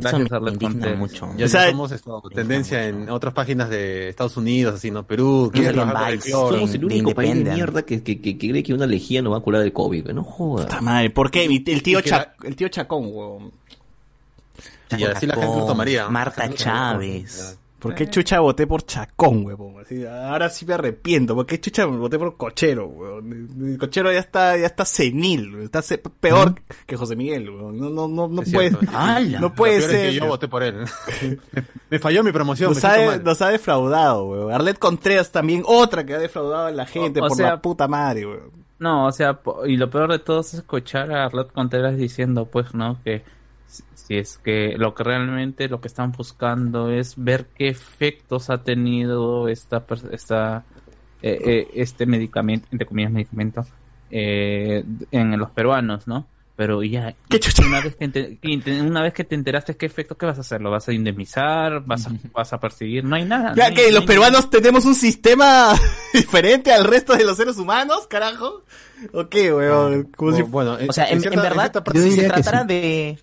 Gracias, 0.00 0.30
Arlet 0.30 0.96
mucho. 0.96 1.28
Ya 1.36 1.46
O 1.46 1.48
sea, 1.48 1.70
somos 1.70 1.90
esto, 1.90 2.22
tendencia 2.32 2.86
en 2.86 3.10
otras 3.10 3.34
páginas 3.34 3.68
de 3.68 4.08
Estados 4.08 4.36
Unidos, 4.36 4.76
así, 4.76 4.92
¿no? 4.92 5.04
Perú, 5.04 5.50
cloro. 5.52 5.84
Somos 6.20 6.72
el 6.74 6.80
de 6.80 6.86
único 6.86 7.12
país 7.14 7.34
de 7.34 7.52
mierda 7.52 7.82
que, 7.82 8.04
que, 8.04 8.20
que, 8.20 8.38
que 8.38 8.50
cree 8.50 8.62
que 8.62 8.72
una 8.72 8.86
lejía 8.86 9.22
no 9.22 9.30
va 9.32 9.38
a 9.38 9.40
curar 9.40 9.62
el 9.62 9.72
COVID. 9.72 10.10
No 10.10 10.22
joda. 10.22 10.66
Puta 10.66 10.80
madre, 10.80 11.10
¿por 11.10 11.32
qué? 11.32 11.46
El 11.46 11.82
tío, 11.82 11.98
Y 11.98 12.02
que 12.02 12.10
Cha- 12.10 12.32
el 12.44 12.54
tío 12.54 12.68
Chacón, 12.68 13.06
huevón. 13.06 13.50
Y 14.96 15.04
así 15.04 15.26
la 15.26 15.34
gente 15.34 15.56
lo 15.58 15.66
tomaría. 15.66 16.08
Marta 16.08 16.48
Chávez. 16.50 17.58
¿Por 17.78 17.94
qué 17.94 18.10
chucha 18.10 18.40
voté 18.40 18.66
por 18.66 18.82
Chacón, 18.82 19.44
huevón? 19.46 19.80
Así, 19.80 20.04
ahora 20.04 20.50
sí 20.50 20.66
me 20.66 20.74
arrepiento. 20.74 21.36
¿Por 21.36 21.46
qué 21.46 21.60
chucha 21.60 21.84
voté 21.86 22.18
por 22.18 22.36
Cochero, 22.36 22.88
huevón? 22.88 23.48
El 23.62 23.78
Cochero 23.78 24.12
ya 24.12 24.18
está, 24.18 24.56
ya 24.56 24.66
está 24.66 24.84
senil, 24.84 25.50
huevón. 25.50 25.64
está 25.66 25.80
se- 25.82 25.98
peor 25.98 26.56
que 26.86 26.96
José 26.96 27.14
Miguel, 27.14 27.48
huevón. 27.48 27.78
No, 27.78 27.88
no, 27.88 28.08
no, 28.08 28.26
no 28.26 28.42
Es 28.42 28.52
puede. 28.52 28.76
¡Hala! 28.92 29.38
no 29.38 29.54
puede 29.54 29.76
es 29.76 29.84
ser. 29.84 30.10
que 30.10 30.14
yo 30.16 30.26
voté 30.26 30.48
por 30.48 30.64
él. 30.64 30.74
me, 31.54 31.62
me 31.90 31.98
falló 32.00 32.24
mi 32.24 32.32
promoción, 32.32 32.72
Nos 32.72 32.84
ha, 32.84 32.96
mal. 32.96 33.22
nos 33.22 33.40
ha 33.42 33.48
defraudado, 33.50 34.24
weón. 34.26 34.52
Arlet 34.52 34.76
Contreras 34.80 35.30
también, 35.30 35.62
otra 35.64 36.04
que 36.04 36.14
ha 36.14 36.18
defraudado 36.18 36.66
a 36.66 36.70
la 36.72 36.84
gente 36.84 37.20
O- 37.20 37.26
o 37.26 37.28
por 37.28 37.36
sea- 37.36 37.50
la 37.50 37.62
puta 37.62 37.86
madre, 37.86 38.26
weón. 38.26 38.50
No, 38.80 39.06
o 39.06 39.12
sea, 39.12 39.38
y 39.66 39.76
lo 39.76 39.88
peor 39.88 40.10
de 40.10 40.18
todo 40.18 40.40
es 40.40 40.52
escuchar 40.54 41.12
a 41.12 41.26
Arlet 41.26 41.52
Contreras 41.52 41.96
diciendo, 41.96 42.46
pues, 42.46 42.74
¿no? 42.74 43.00
Que 43.04 43.22
si- 44.08 44.16
es 44.16 44.38
que 44.38 44.74
lo 44.78 44.94
que 44.94 45.04
realmente 45.04 45.68
lo 45.68 45.80
que 45.80 45.88
están 45.88 46.10
buscando 46.12 46.90
es 46.90 47.14
ver 47.16 47.46
qué 47.54 47.68
efectos 47.68 48.48
ha 48.50 48.62
tenido 48.64 49.48
esta, 49.48 49.84
esta 50.10 50.64
eh, 51.22 51.38
eh, 51.44 51.68
este 51.74 52.06
medicamento, 52.06 52.66
entre 52.72 52.86
comillas 52.86 53.12
medicamento, 53.12 53.66
eh, 54.10 54.84
en 55.10 55.38
los 55.38 55.50
peruanos, 55.50 56.06
¿no? 56.08 56.26
Pero 56.56 56.82
ya, 56.82 57.14
una 57.68 57.80
vez, 57.80 57.94
que 57.94 58.04
inte- 58.06 58.80
una 58.82 59.00
vez 59.00 59.12
que 59.12 59.22
te 59.22 59.36
enteraste 59.36 59.76
qué 59.76 59.86
efecto, 59.86 60.16
¿qué 60.18 60.26
vas 60.26 60.38
a 60.38 60.40
hacer? 60.40 60.60
¿Lo 60.60 60.72
vas 60.72 60.88
a 60.88 60.92
indemnizar? 60.92 61.84
¿Vas 61.84 62.08
a, 62.08 62.10
vas 62.32 62.52
a 62.52 62.58
perseguir? 62.58 63.04
No 63.04 63.14
hay 63.14 63.24
nada. 63.24 63.54
Ya 63.54 63.64
no 63.64 63.68
hay- 63.68 63.74
que 63.76 63.92
no 63.92 63.96
los 63.98 64.04
peruanos 64.06 64.50
tenemos 64.50 64.84
un 64.84 64.96
sistema 64.96 65.72
diferente 66.12 66.72
al 66.72 66.82
resto 66.84 67.14
de 67.16 67.22
los 67.24 67.36
seres 67.36 67.58
humanos, 67.58 68.08
carajo. 68.08 68.64
¿O 69.12 69.28
qué, 69.28 69.54
weón? 69.54 70.04
Como 70.16 70.32
si- 70.32 70.42
Bueno, 70.42 70.76
O 70.88 70.92
sea, 70.92 71.08
en, 71.08 71.20
cierta- 71.20 71.36
en 71.38 71.42
verdad, 71.48 71.84
si 71.92 71.98
se 72.00 72.08
diría 72.08 72.22
que 72.24 72.28
tratara 72.42 72.60
sí. 72.62 72.66
de... 72.66 73.18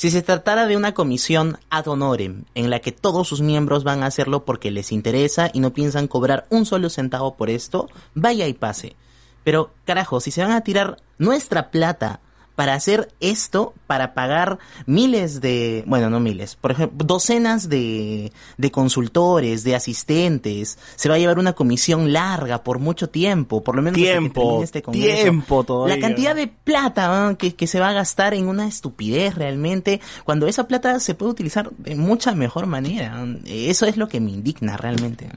Si 0.00 0.10
se 0.10 0.22
tratara 0.22 0.64
de 0.64 0.78
una 0.78 0.94
comisión 0.94 1.58
ad 1.68 1.86
honorem, 1.86 2.44
en 2.54 2.70
la 2.70 2.78
que 2.78 2.90
todos 2.90 3.28
sus 3.28 3.42
miembros 3.42 3.84
van 3.84 4.02
a 4.02 4.06
hacerlo 4.06 4.46
porque 4.46 4.70
les 4.70 4.92
interesa 4.92 5.50
y 5.52 5.60
no 5.60 5.74
piensan 5.74 6.08
cobrar 6.08 6.46
un 6.48 6.64
solo 6.64 6.88
centavo 6.88 7.36
por 7.36 7.50
esto, 7.50 7.86
vaya 8.14 8.46
y 8.46 8.54
pase. 8.54 8.96
Pero, 9.44 9.74
carajo, 9.84 10.20
si 10.20 10.30
se 10.30 10.42
van 10.42 10.52
a 10.52 10.62
tirar 10.62 10.96
nuestra 11.18 11.70
plata 11.70 12.20
para 12.60 12.74
hacer 12.74 13.08
esto, 13.20 13.72
para 13.86 14.12
pagar 14.12 14.58
miles 14.84 15.40
de, 15.40 15.82
bueno, 15.86 16.10
no 16.10 16.20
miles, 16.20 16.56
por 16.56 16.72
ejemplo, 16.72 17.06
docenas 17.06 17.70
de, 17.70 18.32
de 18.58 18.70
consultores, 18.70 19.64
de 19.64 19.74
asistentes, 19.74 20.76
se 20.94 21.08
va 21.08 21.14
a 21.14 21.18
llevar 21.18 21.38
una 21.38 21.54
comisión 21.54 22.12
larga 22.12 22.62
por 22.62 22.78
mucho 22.78 23.08
tiempo, 23.08 23.64
por 23.64 23.76
lo 23.76 23.80
menos 23.80 23.96
que 23.96 24.04
Tiempo, 24.04 24.62
este 24.62 24.82
congreso. 24.82 25.22
tiempo 25.22 25.64
todavía. 25.64 25.96
La 25.96 26.02
cantidad 26.02 26.34
de 26.36 26.48
plata 26.48 27.30
¿no? 27.30 27.38
que, 27.38 27.54
que 27.54 27.66
se 27.66 27.80
va 27.80 27.88
a 27.88 27.92
gastar 27.94 28.34
en 28.34 28.46
una 28.46 28.68
estupidez 28.68 29.36
realmente, 29.36 30.02
cuando 30.24 30.46
esa 30.46 30.68
plata 30.68 31.00
se 31.00 31.14
puede 31.14 31.32
utilizar 31.32 31.70
de 31.78 31.94
mucha 31.94 32.34
mejor 32.34 32.66
manera. 32.66 33.24
Eso 33.46 33.86
es 33.86 33.96
lo 33.96 34.06
que 34.06 34.20
me 34.20 34.32
indigna 34.32 34.76
realmente. 34.76 35.30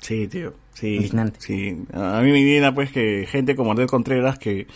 Sí, 0.00 0.26
tío. 0.26 0.54
Sí. 0.72 0.96
Indignante. 0.96 1.38
Sí. 1.40 1.84
A 1.92 2.20
mí 2.20 2.32
me 2.32 2.40
indigna, 2.40 2.74
pues, 2.74 2.90
que 2.90 3.28
gente 3.30 3.54
como 3.54 3.70
Arlet 3.70 3.88
Contreras 3.88 4.40
que, 4.40 4.66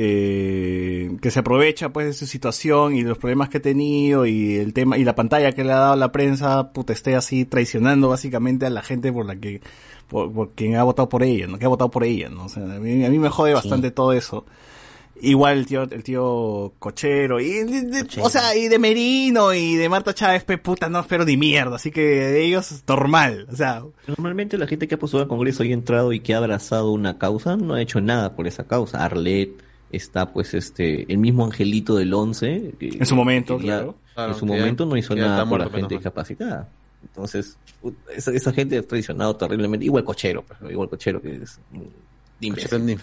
eh, 0.00 1.10
que 1.20 1.30
se 1.32 1.40
aprovecha, 1.40 1.88
pues, 1.92 2.06
de 2.06 2.12
su 2.12 2.26
situación 2.26 2.94
y 2.94 3.02
de 3.02 3.08
los 3.08 3.18
problemas 3.18 3.48
que 3.48 3.58
ha 3.58 3.62
tenido 3.62 4.26
y 4.26 4.54
el 4.56 4.72
tema, 4.72 4.96
y 4.96 5.04
la 5.04 5.14
pantalla 5.16 5.52
que 5.52 5.64
le 5.64 5.72
ha 5.72 5.78
dado 5.78 5.96
la 5.96 6.12
prensa, 6.12 6.72
puta, 6.72 6.92
esté 6.92 7.16
así 7.16 7.44
traicionando 7.44 8.08
básicamente 8.08 8.64
a 8.66 8.70
la 8.70 8.82
gente 8.82 9.12
por 9.12 9.26
la 9.26 9.36
que, 9.36 9.60
por, 10.08 10.32
por 10.32 10.50
quien 10.52 10.76
ha 10.76 10.84
votado 10.84 11.08
por 11.08 11.22
ella, 11.24 11.48
¿no? 11.48 11.58
Que 11.58 11.64
ha 11.64 11.68
votado 11.68 11.90
por 11.90 12.04
ella, 12.04 12.28
¿no? 12.28 12.44
O 12.44 12.48
sea, 12.48 12.62
a 12.62 12.78
mí, 12.78 13.04
a 13.04 13.10
mí 13.10 13.18
me 13.18 13.28
jode 13.28 13.54
bastante 13.54 13.90
todo 13.90 14.12
eso. 14.12 14.46
Igual 15.20 15.58
el 15.58 15.66
tío, 15.66 15.82
el 15.82 16.04
tío 16.04 16.74
Cochero, 16.78 17.40
y, 17.40 17.48
de- 17.64 17.82
de- 17.82 18.00
Cochero. 18.02 18.24
o 18.26 18.30
sea, 18.30 18.54
y 18.54 18.68
de 18.68 18.78
Merino 18.78 19.52
y 19.52 19.74
de 19.74 19.88
Marta 19.88 20.14
Chávez, 20.14 20.44
pe, 20.44 20.58
puta, 20.58 20.88
no 20.88 21.00
espero 21.00 21.24
ni 21.24 21.36
mierda, 21.36 21.74
así 21.74 21.90
que 21.90 22.02
de 22.02 22.44
ellos 22.44 22.84
normal, 22.86 23.48
o 23.52 23.56
sea, 23.56 23.82
Normalmente 24.06 24.56
la 24.58 24.68
gente 24.68 24.86
que 24.86 24.94
ha 24.94 24.98
postulado 24.98 25.24
al 25.24 25.28
Congreso 25.28 25.64
y 25.64 25.72
ha 25.72 25.74
entrado 25.74 26.12
y 26.12 26.20
que 26.20 26.34
ha 26.34 26.38
abrazado 26.38 26.92
una 26.92 27.18
causa 27.18 27.56
no 27.56 27.74
ha 27.74 27.82
hecho 27.82 28.00
nada 28.00 28.36
por 28.36 28.46
esa 28.46 28.64
causa. 28.68 29.04
Arlet 29.04 29.50
está 29.90 30.32
pues 30.32 30.54
este 30.54 31.10
el 31.12 31.18
mismo 31.18 31.44
angelito 31.44 31.96
del 31.96 32.12
11 32.14 32.74
que- 32.78 32.88
En 32.98 33.06
su 33.06 33.16
momento, 33.16 33.58
que 33.58 33.66
ya- 33.66 33.76
claro. 33.78 33.96
Claro, 34.14 34.32
en 34.32 34.38
su 34.38 34.46
momento 34.46 34.84
no 34.86 34.96
hizo 34.96 35.14
nada 35.14 35.48
por 35.48 35.58
la 35.60 35.70
gente 35.70 35.94
discapacitada. 35.94 36.68
Entonces, 37.02 37.56
esa, 38.14 38.32
esa 38.32 38.52
gente 38.52 38.76
ha 38.78 38.82
traicionado 38.82 39.36
terriblemente, 39.36 39.84
igual 39.86 40.02
cochero, 40.02 40.42
pues, 40.42 40.58
igual 40.72 40.88
cochero 40.88 41.22
que 41.22 41.36
es 41.36 41.60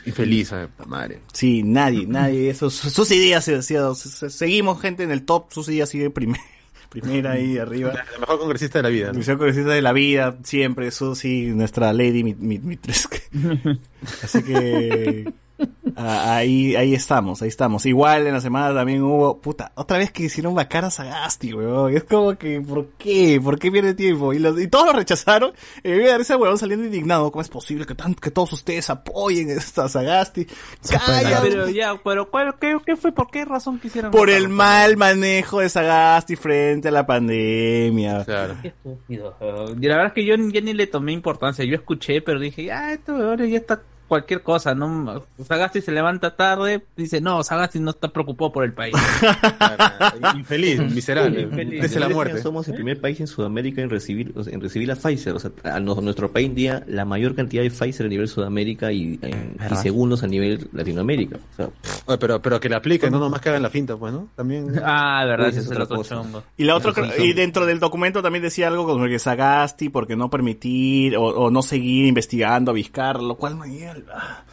infeliz, 0.06 0.52
eh, 0.52 0.68
madre. 0.86 1.22
Sí, 1.34 1.64
nadie, 1.64 2.06
nadie. 2.06 2.50
Eso, 2.50 2.70
sus 2.70 3.10
ideas, 3.12 3.44
se- 3.46 3.62
se- 3.62 3.96
se- 3.96 4.30
seguimos 4.30 4.82
gente 4.82 5.04
en 5.04 5.12
el 5.12 5.24
top, 5.24 5.52
sus 5.52 5.70
ideas 5.70 5.88
sigue 5.90 6.10
primer, 6.10 6.40
primera 6.90 7.32
ahí 7.32 7.58
arriba. 7.58 7.94
La 7.94 8.20
mejor 8.20 8.40
congresista 8.40 8.80
de 8.80 8.84
la 8.84 8.90
vida. 8.90 9.08
¿no? 9.14 9.20
Misión 9.20 9.38
congresista 9.38 9.72
de 9.72 9.82
la 9.82 9.94
vida, 9.94 10.38
siempre, 10.44 10.92
Susi, 10.92 11.48
nuestra 11.48 11.92
lady, 11.94 12.24
mi, 12.24 12.34
mi, 12.34 12.60
mi 12.60 12.76
tres- 12.78 13.08
Así 14.24 14.44
que 14.44 15.34
ah, 15.96 16.36
ahí, 16.38 16.76
ahí 16.76 16.94
estamos, 16.94 17.42
ahí 17.42 17.48
estamos. 17.48 17.86
Igual 17.86 18.28
en 18.28 18.34
la 18.34 18.42
semana 18.42 18.74
también 18.74 19.02
hubo, 19.02 19.40
puta, 19.40 19.72
otra 19.76 19.98
vez 19.98 20.12
que 20.12 20.24
hicieron 20.24 20.54
vacar 20.56 20.86
a 20.86 20.92
Sagasti, 20.92 21.54
weón. 21.54 21.96
Es 21.96 22.04
como 22.04 22.38
que, 22.38 22.62
¿por 22.62 22.88
qué? 22.98 23.40
¿Por 23.44 23.60
qué 23.60 23.72
pierde 23.72 23.94
tiempo? 23.94 24.34
Y, 24.34 24.40
los, 24.40 24.60
y 24.60 24.68
todos 24.68 24.88
lo 24.88 24.94
rechazaron. 24.94 25.54
Y 25.84 25.90
me 25.90 26.08
da 26.08 26.18
ese 26.18 26.36
weón 26.36 26.58
saliendo 26.58 26.86
indignado. 26.86 27.32
¿Cómo 27.32 27.42
es 27.42 27.50
posible 27.50 27.86
que, 27.86 27.96
tan, 27.96 28.16
que 28.16 28.32
todos 28.32 28.54
ustedes 28.54 28.90
apoyen 28.90 29.50
a 29.58 29.90
Sagasti? 29.90 30.46
Calla, 30.90 31.42
Pero 31.42 31.70
ya, 31.70 32.00
pero 32.04 32.30
¿cuál, 32.30 32.56
qué, 32.60 32.78
qué 32.86 32.96
fue? 32.96 33.12
¿Por 33.12 33.30
qué 33.30 33.46
razón 33.46 33.80
quisieron 33.80 34.12
por 34.12 34.30
el 34.30 34.50
mal 34.50 34.98
manejo 34.98 35.60
de 35.60 35.70
Sagasti 35.70 36.36
frente 36.36 36.88
a 36.88 36.92
la 36.92 37.06
pandemia. 37.06 38.24
Claro. 38.26 38.56
Qué 38.62 38.70
estúpido. 38.70 39.36
Y 39.80 39.88
la 39.88 39.96
verdad 39.96 40.08
es 40.08 40.14
que 40.14 40.26
yo 40.26 40.36
ya 40.36 40.62
ni 40.62 40.74
le 40.74 40.88
tomé 40.88 41.12
importancia. 41.12 41.66
Yo 41.66 41.76
escuché, 41.76 42.22
pero 42.22 42.40
dije, 42.40 42.72
ah, 42.72 42.94
esto 42.94 43.16
ahora 43.16 43.46
ya 43.46 43.58
está 43.58 43.82
cualquier 44.08 44.42
cosa. 44.44 44.74
no 44.76 45.24
Sagasti 45.48 45.82
se 45.82 45.92
levanta 45.92 46.36
tarde, 46.36 46.84
dice, 46.96 47.22
no, 47.22 47.44
Sagasti 47.44 47.80
no 47.80 47.92
está 47.92 48.08
preocupado 48.10 48.52
por 48.52 48.64
el 48.64 48.74
país. 48.74 48.96
Infeliz, 50.36 50.80
miserable. 50.94 51.42
Infeliz. 51.42 51.82
Desde 51.82 52.00
la 52.00 52.10
muerte. 52.10 52.42
Somos 52.42 52.68
el 52.68 52.76
primer 52.76 53.00
país 53.00 53.20
en 53.20 53.28
Sudamérica 53.28 53.82
en 53.82 53.90
recibir 53.90 54.34
o 54.36 54.44
sea, 54.44 54.54
en 54.54 54.62
recibir 54.62 54.88
la 54.88 54.96
Pfizer. 54.96 55.34
O 55.36 55.40
sea, 55.40 55.52
a 55.64 55.80
no- 55.80 55.96
nuestro 56.02 56.32
país 56.32 56.54
día 56.54 56.84
la 56.88 57.06
mayor 57.06 57.36
cantidad 57.36 57.64
de 57.64 57.70
Pfizer 57.72 58.06
a 58.06 58.10
nivel 58.10 58.28
Sudamérica 58.28 58.92
y, 58.92 59.20
en- 59.22 59.54
y 59.56 59.58
¿Verdad? 59.60 59.82
segundos 59.82 60.24
a 60.24 60.28
nivel 60.28 60.70
Latinoamérica. 60.74 61.38
O 61.38 61.56
sea, 61.56 61.70
Oye, 62.06 62.18
pero, 62.18 62.42
pero 62.42 62.60
que 62.60 62.70
le 62.70 62.76
apliquen, 62.76 63.12
no 63.12 63.20
nomás 63.20 63.42
que 63.42 63.50
hagan 63.50 63.64
la 63.64 63.70
finta, 63.70 63.98
pues, 63.98 64.14
¿no? 64.14 64.28
También. 64.36 64.80
ah, 64.84 65.24
verdad, 65.26 65.46
Uy, 65.48 65.52
ese 65.52 65.60
es 65.62 65.68
otra 65.72 65.86
cosa. 65.86 66.16
chongo. 66.16 66.44
Y 66.58 66.64
la 66.64 66.76
otra, 66.76 66.92
Eso 66.92 67.24
dentro 67.36 67.66
del 67.66 67.80
documento 67.80 68.22
también 68.22 68.44
decía 68.44 68.68
algo 68.68 68.86
como 68.86 69.06
que 69.06 69.20
Sagasti, 69.20 69.90
porque 69.90 70.16
no 70.16 70.30
permitir 70.30 71.16
o, 71.18 71.24
o 71.24 71.52
no 71.52 71.62
seguir 71.62 72.06
investigando 72.06 72.72
a 72.72 72.74
Vizcarra, 72.74 73.22
lo 73.22 73.36
cual 73.36 73.56
me 73.56 73.68
ah. 74.14 74.44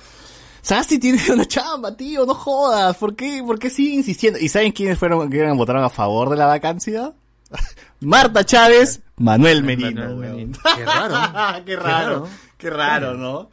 Sagasti 0.60 0.98
tiene 0.98 1.18
una 1.32 1.44
chamba, 1.46 1.96
tío, 1.96 2.24
no 2.24 2.34
jodas, 2.34 2.96
¿por 2.96 3.16
qué, 3.16 3.42
por 3.44 3.58
qué 3.58 3.68
sigue 3.70 3.94
insistiendo? 3.96 4.38
¿Y 4.38 4.48
saben 4.48 4.72
quiénes 4.72 4.98
fueron, 4.98 5.28
quiénes 5.30 5.56
votaron 5.56 5.82
a 5.84 5.90
favor 5.90 6.30
de 6.30 6.36
la 6.36 6.46
vacancia? 6.46 7.12
Marta 8.00 8.44
Chávez, 8.44 9.00
Manuel 9.16 9.62
Merino, 9.62 10.00
Manuel 10.02 10.18
weón. 10.18 10.36
Merino. 10.36 10.58
Qué 10.76 10.84
raro. 10.84 11.64
qué 11.64 11.76
raro, 11.76 12.28
qué 12.58 12.70
raro, 12.70 13.14
¿no? 13.14 13.50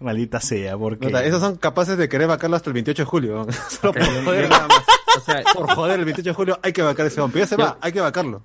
Maldita 0.00 0.40
sea, 0.40 0.76
porque... 0.76 1.06
Esos 1.24 1.40
son 1.40 1.56
capaces 1.56 1.96
de 1.96 2.08
querer 2.08 2.26
vacarlo 2.26 2.56
hasta 2.56 2.70
el 2.70 2.74
28 2.74 3.02
de 3.02 3.06
julio. 3.06 3.46
Solo 3.68 3.92
por 3.92 4.24
joder 4.24 4.42
yo- 4.44 4.48
nada 4.48 4.66
más. 4.66 4.82
O 5.16 5.20
sea, 5.20 5.42
Por 5.54 5.70
joder, 5.74 5.98
el 6.00 6.04
28 6.06 6.30
de 6.30 6.34
julio 6.34 6.58
hay 6.60 6.72
que 6.72 6.82
vacar 6.82 7.06
ese 7.06 7.20
hombre. 7.20 7.40
Ya 7.42 7.46
se 7.46 7.56
Yo- 7.56 7.62
va, 7.64 7.78
hay 7.80 7.92
que 7.92 8.00
vacarlo. 8.00 8.42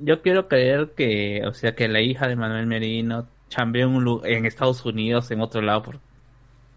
yo 0.00 0.20
quiero 0.22 0.48
creer 0.48 0.92
que, 0.96 1.42
o 1.46 1.54
sea, 1.54 1.76
que 1.76 1.86
la 1.86 2.00
hija 2.00 2.26
de 2.26 2.34
Manuel 2.34 2.66
Merino 2.66 3.28
chambeó 3.48 3.86
en, 3.86 3.94
un 3.94 4.20
en 4.26 4.44
Estados 4.44 4.84
Unidos, 4.84 5.30
en 5.30 5.40
otro 5.40 5.60
lado, 5.62 5.84
por 5.84 6.00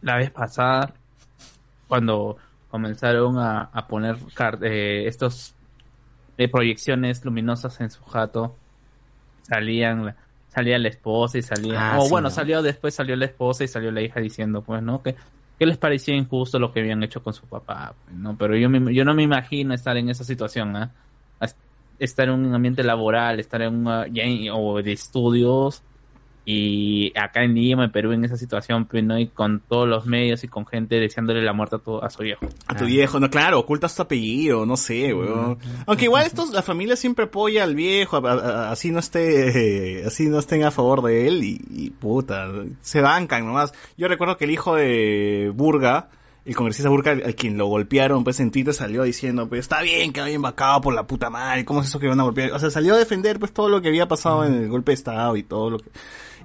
la 0.02 0.18
vez 0.18 0.32
pasada, 0.32 0.94
cuando 1.88 2.38
comenzaron 2.70 3.38
a, 3.38 3.64
a 3.74 3.88
poner 3.88 4.18
eh, 4.62 5.04
estos 5.08 5.54
eh, 6.38 6.48
proyecciones 6.48 7.24
luminosas 7.26 7.80
en 7.82 7.92
su 7.92 8.04
jato, 8.06 8.56
salían 9.44 10.16
salía 10.50 10.78
la 10.80 10.90
esposa 10.90 11.38
y 11.38 11.42
salía, 11.42 11.94
Ah, 11.94 12.00
o 12.00 12.04
sí, 12.04 12.10
bueno, 12.12 12.28
¿no? 12.28 12.30
salió 12.36 12.62
después 12.62 12.94
salió 12.94 13.16
la 13.16 13.26
esposa 13.26 13.64
y 13.64 13.68
salió 13.70 13.90
la 13.92 14.02
hija 14.02 14.20
diciendo, 14.20 14.62
pues, 14.62 14.82
¿no? 14.84 15.02
Que, 15.02 15.16
que 15.58 15.66
les 15.66 15.78
parecía 15.78 16.14
injusto 16.16 16.60
lo 16.60 16.74
que 16.74 16.82
habían 16.82 17.02
hecho 17.04 17.24
con 17.24 17.34
su 17.34 17.46
papá, 17.48 17.94
pues, 18.04 18.18
¿no? 18.18 18.36
Pero 18.38 18.58
yo, 18.58 18.70
me- 18.70 18.94
yo 18.94 19.06
no 19.06 19.14
me 19.14 19.24
imagino 19.24 19.74
estar 19.74 19.96
en 19.96 20.10
esa 20.10 20.24
situación, 20.26 20.76
¿ah? 20.76 20.92
Estar 22.00 22.28
en 22.30 22.34
un 22.46 22.54
ambiente 22.56 22.84
laboral, 22.84 23.40
estar 23.40 23.62
en 23.62 23.86
ya 24.12 24.24
en- 24.24 24.50
o 24.52 24.82
de 24.82 24.92
estudios 24.92 25.84
y 26.44 27.12
acá 27.18 27.44
en 27.44 27.54
Lima, 27.54 27.86
en 27.86 27.92
Perú, 27.92 28.14
en 28.14 28.26
esa 28.26 28.36
situación, 28.36 28.86
pues, 28.86 29.04
¿no? 29.04 29.20
Y 29.20 29.28
con 29.28 29.60
todos 29.60 29.88
los 29.88 30.06
medios 30.08 30.44
y 30.44 30.48
con 30.48 30.66
gente 30.66 30.96
deseándole 31.00 31.42
la 31.44 31.54
muerte 31.54 31.76
a, 31.76 31.80
tu- 31.80 32.00
a 32.02 32.10
su 32.10 32.24
viejo. 32.24 32.46
A 32.68 32.76
tu 32.76 32.86
viejo, 32.86 33.20
no, 33.20 33.30
claro, 33.30 33.60
ocultas 33.60 33.96
tu 33.96 34.02
apellido, 34.02 34.66
no 34.66 34.76
sé, 34.76 35.14
weón. 35.14 35.60
Aunque 35.86 36.06
igual 36.06 36.26
estos, 36.26 36.52
la 36.52 36.64
familia 36.64 36.96
siempre 36.96 37.26
apoya 37.26 37.64
al 37.64 37.76
viejo, 37.76 38.18
a- 38.18 38.32
a- 38.32 38.72
así 38.72 38.90
no 38.92 38.98
esté, 39.00 40.04
así 40.08 40.28
no 40.30 40.40
estén 40.40 40.64
a 40.64 40.72
favor 40.72 41.04
de 41.04 41.28
él 41.28 41.44
y, 41.44 41.62
y 41.70 41.90
puta, 41.92 42.48
se 42.82 43.02
bancan 43.02 43.46
nomás. 43.46 43.74
Yo 43.98 44.08
recuerdo 44.08 44.38
que 44.38 44.46
el 44.46 44.52
hijo 44.52 44.76
de 44.76 45.52
Burga, 45.54 46.10
el 46.44 46.56
congresista 46.56 46.90
Burga, 46.90 47.12
al 47.12 47.36
quien 47.36 47.56
lo 47.56 47.68
golpearon, 47.68 48.24
pues 48.24 48.40
en 48.40 48.50
Twitter 48.50 48.74
salió 48.74 49.04
diciendo, 49.04 49.48
pues 49.48 49.60
está 49.60 49.84
bien 49.84 50.12
que 50.12 50.22
hayan 50.22 50.42
vacado 50.42 50.82
por 50.82 50.96
la 50.96 51.06
puta 51.06 51.30
madre, 51.30 51.66
¿cómo 51.66 51.82
es 51.82 51.88
eso 51.88 52.00
que 52.00 52.08
van 52.08 52.20
a 52.20 52.24
golpear? 52.24 52.52
O 52.54 52.58
sea, 52.58 52.72
salió 52.72 52.96
a 52.96 52.98
defender 52.98 53.38
pues 53.38 53.54
todo 53.54 53.70
lo 53.70 53.80
que 53.80 53.90
había 53.90 54.08
pasado 54.08 54.44
en 54.44 54.56
el 54.56 54.70
golpe 54.70 54.90
de 54.92 54.96
estado 54.96 55.38
y 55.38 55.44
todo 55.44 55.70
lo 55.70 55.78
que... 55.78 55.92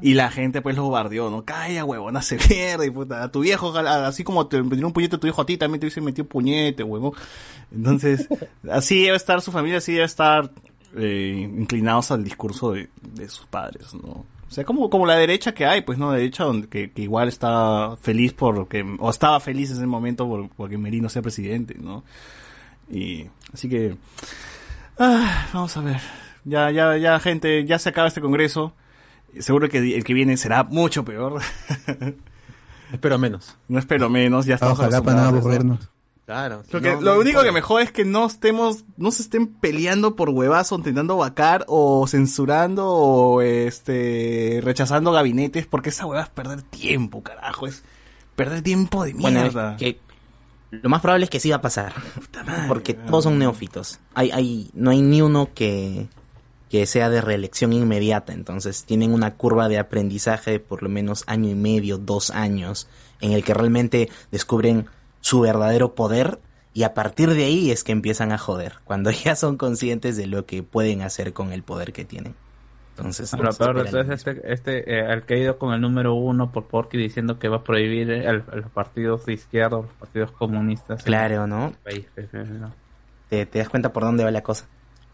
Y 0.01 0.14
la 0.14 0.31
gente 0.31 0.62
pues 0.62 0.77
lo 0.77 0.85
bombardeó, 0.85 1.31
¿no? 1.31 1.44
Calla, 1.44 1.85
huevón, 1.85 2.16
hace 2.16 2.39
mierda 2.48 2.85
y 2.85 2.90
puta. 2.90 3.23
A 3.23 3.32
tu 3.32 3.40
viejo, 3.40 3.68
ojalá, 3.68 4.06
así 4.06 4.24
como 4.24 4.47
te 4.47 4.62
metió 4.62 4.86
un 4.86 4.93
puñete 4.93 5.16
a 5.16 5.20
tu 5.20 5.27
hijo 5.27 5.43
a 5.43 5.47
ti, 5.47 5.56
también 5.56 5.81
te 5.81 5.86
hubiese 5.86 6.01
metido 6.01 6.27
puñete, 6.27 6.82
huevón. 6.82 7.12
Entonces, 7.73 8.28
así 8.70 9.05
debe 9.05 9.16
estar 9.16 9.40
su 9.40 9.52
familia, 9.52 9.78
así 9.78 9.93
debe 9.93 10.05
estar 10.05 10.51
eh, 10.97 11.51
inclinados 11.59 12.10
al 12.10 12.24
discurso 12.24 12.73
de, 12.73 12.89
de 13.02 13.28
sus 13.28 13.47
padres, 13.47 13.94
¿no? 13.94 14.24
O 14.48 14.51
sea, 14.51 14.64
como, 14.64 14.89
como 14.89 15.06
la 15.06 15.16
derecha 15.16 15.52
que 15.52 15.66
hay, 15.66 15.81
pues, 15.81 15.98
¿no? 15.98 16.12
Derecha 16.12 16.44
donde, 16.44 16.68
que, 16.68 16.93
que 16.93 17.02
igual 17.02 17.28
está 17.28 17.97
feliz 18.01 18.32
por 18.32 18.68
que, 18.68 18.85
o 19.01 19.10
estaba 19.10 19.40
feliz 19.40 19.70
en 19.70 19.77
ese 19.78 19.86
momento 19.86 20.28
por, 20.28 20.48
porque 20.51 20.78
Merino 20.78 21.09
sea 21.09 21.23
presidente, 21.23 21.77
¿no? 21.78 22.05
Y, 22.89 23.27
así 23.52 23.68
que, 23.68 23.97
ah, 24.98 25.48
vamos 25.52 25.77
a 25.77 25.81
ver. 25.81 26.01
Ya, 26.44 26.70
ya, 26.70 26.97
ya, 26.97 27.18
gente, 27.18 27.64
ya 27.64 27.78
se 27.81 27.89
acaba 27.89 28.06
este 28.06 28.20
congreso. 28.20 28.73
Seguro 29.40 29.68
que 29.68 29.78
el 29.96 30.04
que 30.04 30.14
viene 30.14 30.36
será 30.36 30.64
mucho 30.64 31.04
peor. 31.04 31.40
Espero 32.92 33.18
menos. 33.18 33.56
No 33.68 33.78
espero 33.78 34.08
menos, 34.08 34.46
ya 34.46 34.54
estamos 34.54 34.78
Ojalá 34.78 35.02
para 35.02 35.22
no 35.22 35.28
aburrirnos. 35.38 35.88
Claro. 36.24 36.62
Lo, 36.70 36.78
si 36.78 36.84
que- 36.84 36.94
no, 36.94 37.00
lo 37.00 37.14
no 37.14 37.20
único 37.20 37.42
que 37.42 37.52
me 37.52 37.60
jode 37.60 37.84
es 37.84 37.92
que 37.92 38.04
no 38.04 38.26
estemos, 38.26 38.84
no 38.96 39.10
se 39.10 39.22
estén 39.22 39.46
peleando 39.48 40.16
por 40.16 40.30
huevazo, 40.30 40.76
intentando 40.76 41.16
vacar 41.16 41.64
o 41.68 42.06
censurando 42.08 42.86
o 42.88 43.42
este 43.42 44.60
rechazando 44.62 45.12
gabinetes, 45.12 45.66
porque 45.66 45.90
esa 45.90 46.06
hueva 46.06 46.22
es 46.22 46.28
perder 46.28 46.62
tiempo, 46.62 47.22
carajo, 47.22 47.66
es 47.66 47.82
perder 48.34 48.62
tiempo 48.62 49.04
de 49.04 49.14
Bueno, 49.14 49.40
mierda. 49.40 49.76
que 49.76 49.98
lo 50.70 50.88
más 50.88 51.00
probable 51.00 51.24
es 51.24 51.30
que 51.30 51.38
sí 51.40 51.50
va 51.50 51.56
a 51.56 51.60
pasar. 51.62 51.92
Puta 52.14 52.42
madre, 52.44 52.68
Porque 52.68 52.94
todos 52.94 53.24
son 53.24 53.38
neófitos. 53.38 54.00
Hay, 54.14 54.30
hay, 54.32 54.70
no 54.74 54.90
hay 54.90 55.02
ni 55.02 55.22
uno 55.22 55.50
que, 55.54 56.08
que 56.70 56.86
sea 56.86 57.10
de 57.10 57.20
reelección 57.20 57.72
inmediata. 57.72 58.32
Entonces 58.32 58.84
tienen 58.84 59.12
una 59.12 59.34
curva 59.34 59.68
de 59.68 59.78
aprendizaje 59.78 60.52
de 60.52 60.60
por 60.60 60.82
lo 60.82 60.88
menos 60.88 61.24
año 61.26 61.51
y 61.51 61.55
medio, 61.55 61.98
dos 61.98 62.30
años, 62.30 62.88
en 63.20 63.32
el 63.32 63.44
que 63.44 63.55
realmente 63.55 64.10
descubren 64.30 64.86
su 65.20 65.40
verdadero 65.40 65.94
poder 65.94 66.38
y 66.72 66.82
a 66.82 66.93
partir 66.93 67.30
de 67.30 67.44
ahí 67.44 67.70
es 67.70 67.84
que 67.84 67.93
empiezan 67.93 68.32
a 68.32 68.38
joder. 68.38 68.74
Cuando 68.84 69.10
ya 69.10 69.34
son 69.36 69.56
conscientes 69.56 70.16
de 70.16 70.26
lo 70.26 70.47
que 70.47 70.62
pueden 70.62 71.02
hacer 71.02 71.32
con 71.32 71.52
el 71.52 71.62
poder 71.62 71.93
que 71.93 72.05
tienen. 72.05 72.34
Entonces, 72.97 73.30
Lo 73.34 73.51
peor 73.51 73.82
de 73.82 73.90
todo 73.90 74.01
es 74.01 74.09
este, 74.09 74.52
este 74.52 74.94
eh, 74.94 75.06
al 75.06 75.24
que 75.26 75.34
ha 75.34 75.36
ido 75.36 75.59
con 75.59 75.74
el 75.74 75.82
número 75.82 76.14
uno 76.14 76.51
por 76.51 76.66
Porky 76.66 76.97
diciendo 76.97 77.38
que 77.38 77.48
va 77.48 77.59
a 77.59 77.62
prohibir 77.62 78.10
eh, 78.10 78.26
a 78.26 78.32
los 78.32 78.70
partidos 78.72 79.26
de 79.26 79.34
izquierda, 79.34 79.76
los 79.76 79.93
partidos 79.98 80.32
comunistas. 80.32 81.02
Claro, 81.02 81.47
¿no? 81.47 81.74
país, 81.84 82.06
eh, 82.16 82.26
¿no? 82.32 82.72
Te, 83.28 83.44
te 83.44 83.59
das 83.59 83.68
cuenta 83.68 83.93
por 83.93 84.02
dónde 84.02 84.24
va 84.24 84.30
la 84.30 84.43
cosa. 84.43 84.66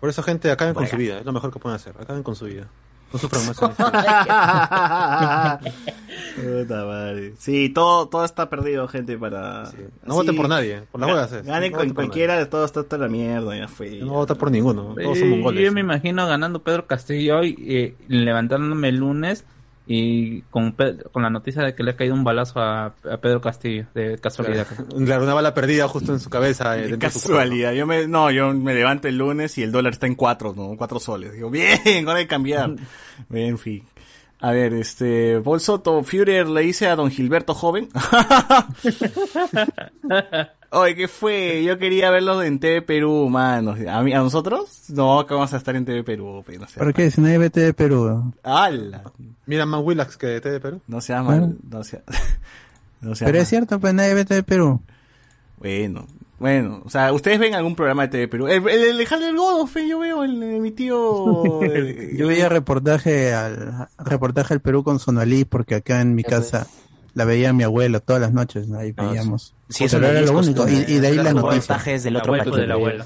Por 0.02 0.10
eso, 0.10 0.20
gente, 0.24 0.50
acaben 0.50 0.74
con 0.74 0.84
su 0.88 0.96
vida. 0.96 1.20
Es 1.20 1.24
lo 1.24 1.32
mejor 1.32 1.52
que 1.52 1.60
pueden 1.60 1.76
hacer. 1.76 1.94
Acaben 1.96 2.24
con 2.24 2.34
su 2.34 2.46
vida. 2.46 2.66
No 3.12 3.20
sufran 3.20 3.46
más. 3.46 3.62
en 3.62 3.68
Puta 6.66 6.84
madre. 6.86 7.34
Sí, 7.38 7.68
todo, 7.68 8.08
todo 8.08 8.24
está 8.24 8.50
perdido, 8.50 8.88
gente, 8.88 9.16
para... 9.16 9.70
No 10.04 10.14
voten 10.14 10.34
por 10.34 10.48
nadie. 10.48 10.82
Por 10.90 11.00
las 11.02 11.08
huevas. 11.10 11.30
Ganen 11.44 11.70
No 11.70 11.78
con 11.78 11.86
voten 11.88 11.94
cualquiera 11.94 12.36
de 12.36 12.46
todos, 12.46 12.64
está 12.66 12.80
hasta 12.80 12.98
la 12.98 13.06
mierda, 13.06 13.56
ya 13.56 13.68
fue. 13.68 13.90
nadie. 13.90 14.02
No 14.04 14.14
votar 14.14 14.36
por 14.36 14.50
ninguno. 14.50 14.96
Todos 15.00 15.18
son 15.20 15.28
Y- 15.28 15.30
mongoles. 15.30 15.62
Yo 15.62 15.70
me 15.72 15.82
imagino 15.82 16.26
ganando 16.26 16.64
Pedro 16.64 16.88
Castillo 16.88 17.38
hoy, 17.38 17.54
eh, 17.60 17.94
levantándome 18.08 18.88
el 18.88 18.96
lunes 18.96 19.44
y 19.86 20.42
con, 20.42 20.76
con 21.12 21.22
la 21.22 21.30
noticia 21.30 21.62
de 21.62 21.74
que 21.74 21.82
le 21.82 21.90
ha 21.92 21.96
caído 21.96 22.14
un 22.14 22.22
balazo 22.24 22.60
a, 22.60 22.86
a 22.86 23.16
Pedro 23.20 23.40
Castillo, 23.40 23.86
de 23.94 24.18
casualidad. 24.18 24.66
Claro, 25.04 25.24
una 25.24 25.34
bala 25.34 25.54
perdida 25.54 25.88
justo 25.88 26.12
en 26.12 26.20
su 26.20 26.30
cabeza. 26.30 26.78
eh, 26.78 26.82
De 26.82 26.96
de 26.96 27.10
su 27.10 27.20
casualidad, 27.20 27.72
yo 27.72 27.86
me, 27.86 28.06
no, 28.06 28.30
yo 28.30 28.52
me 28.52 28.74
levanto 28.74 29.08
el 29.08 29.18
lunes 29.18 29.58
y 29.58 29.62
el 29.62 29.72
dólar 29.72 29.92
está 29.94 30.06
en 30.06 30.14
cuatro, 30.14 30.54
¿no? 30.56 30.76
Cuatro 30.76 31.00
soles. 31.00 31.32
Digo, 31.32 31.50
bien, 31.50 32.06
ahora 32.06 32.18
hay 32.20 32.24
que 32.24 32.28
cambiar. 32.30 32.74
en 33.32 33.58
fin. 33.58 33.82
A 34.40 34.50
ver, 34.50 34.72
este, 34.74 35.40
Paul 35.40 35.60
Soto, 35.60 36.02
Führer 36.02 36.48
le 36.48 36.62
dice 36.62 36.88
a 36.88 36.96
don 36.96 37.10
Gilberto 37.10 37.54
joven. 37.54 37.88
Oye, 40.74 40.94
¿qué 40.94 41.06
fue? 41.06 41.62
Yo 41.64 41.76
quería 41.78 42.10
verlos 42.10 42.42
en 42.44 42.58
TV 42.58 42.80
Perú, 42.80 43.28
mano. 43.28 43.74
¿A, 43.90 44.02
mí, 44.02 44.14
¿A 44.14 44.18
nosotros? 44.20 44.84
No, 44.88 45.26
que 45.26 45.34
vamos 45.34 45.52
a 45.52 45.58
estar 45.58 45.76
en 45.76 45.84
TV 45.84 46.02
Perú, 46.02 46.42
pe, 46.46 46.56
no 46.58 46.66
sea 46.66 46.82
¿Por 46.82 46.94
qué? 46.94 47.10
Si 47.10 47.22
hay 47.24 47.36
BT 47.36 47.54
de 47.60 47.74
Perú. 47.74 48.32
¡Hala! 48.42 49.02
Mira 49.44 49.66
más 49.66 49.82
Willax 49.84 50.16
que 50.16 50.26
de 50.28 50.40
T 50.40 50.50
de 50.50 50.60
Perú. 50.60 50.80
No 50.86 51.02
sea 51.02 51.22
mal, 51.22 51.56
no 51.68 51.84
sea... 51.84 52.00
no 53.02 53.14
sea 53.14 53.26
Pero 53.26 53.36
mal. 53.36 53.42
es 53.42 53.48
cierto, 53.48 53.78
pues 53.80 53.98
hay 53.98 54.14
BT 54.14 54.28
de 54.30 54.42
Perú. 54.42 54.80
Bueno, 55.58 56.06
bueno, 56.38 56.80
o 56.84 56.88
sea, 56.90 57.12
¿ustedes 57.12 57.38
ven 57.38 57.54
algún 57.54 57.76
programa 57.76 58.02
de 58.04 58.08
TV 58.08 58.28
Perú? 58.28 58.48
El, 58.48 58.66
el, 58.66 58.82
el 58.82 58.96
de 58.98 59.06
Javier 59.06 59.36
Godo, 59.36 59.66
fe, 59.66 59.86
yo 59.86 59.98
veo, 59.98 60.24
el, 60.24 60.42
el- 60.42 60.60
mi 60.60 60.70
tío... 60.70 60.96
Yo 62.16 62.26
veía 62.28 62.48
reportaje 62.48 63.34
al 63.34 63.88
reportaje 63.98 64.54
al 64.54 64.60
Perú 64.60 64.82
con 64.84 64.98
Sonalí 64.98 65.44
porque 65.44 65.74
acá 65.76 66.00
en 66.00 66.14
mi 66.14 66.24
casa 66.24 66.66
la 67.14 67.24
veía 67.24 67.52
mi 67.52 67.62
abuelo 67.64 68.00
todas 68.00 68.20
las 68.22 68.32
noches, 68.32 68.68
¿no? 68.68 68.78
ahí 68.78 68.92
Ah, 68.96 69.06
veíamos. 69.06 69.54
Sí, 69.68 69.84
eso 69.84 69.98
era 69.98 70.20
lo 70.20 70.38
único 70.38 70.68
y, 70.68 70.98
de 70.98 71.06
ahí 71.06 71.16
la 71.16 71.24
Los 71.32 71.34
noticia. 71.42 71.60
reportajes 71.60 72.02
del 72.04 72.14
El 72.16 72.20
otro 72.22 72.34
abuelo 72.34 72.56
del 72.56 72.72
abuelo. 72.72 73.04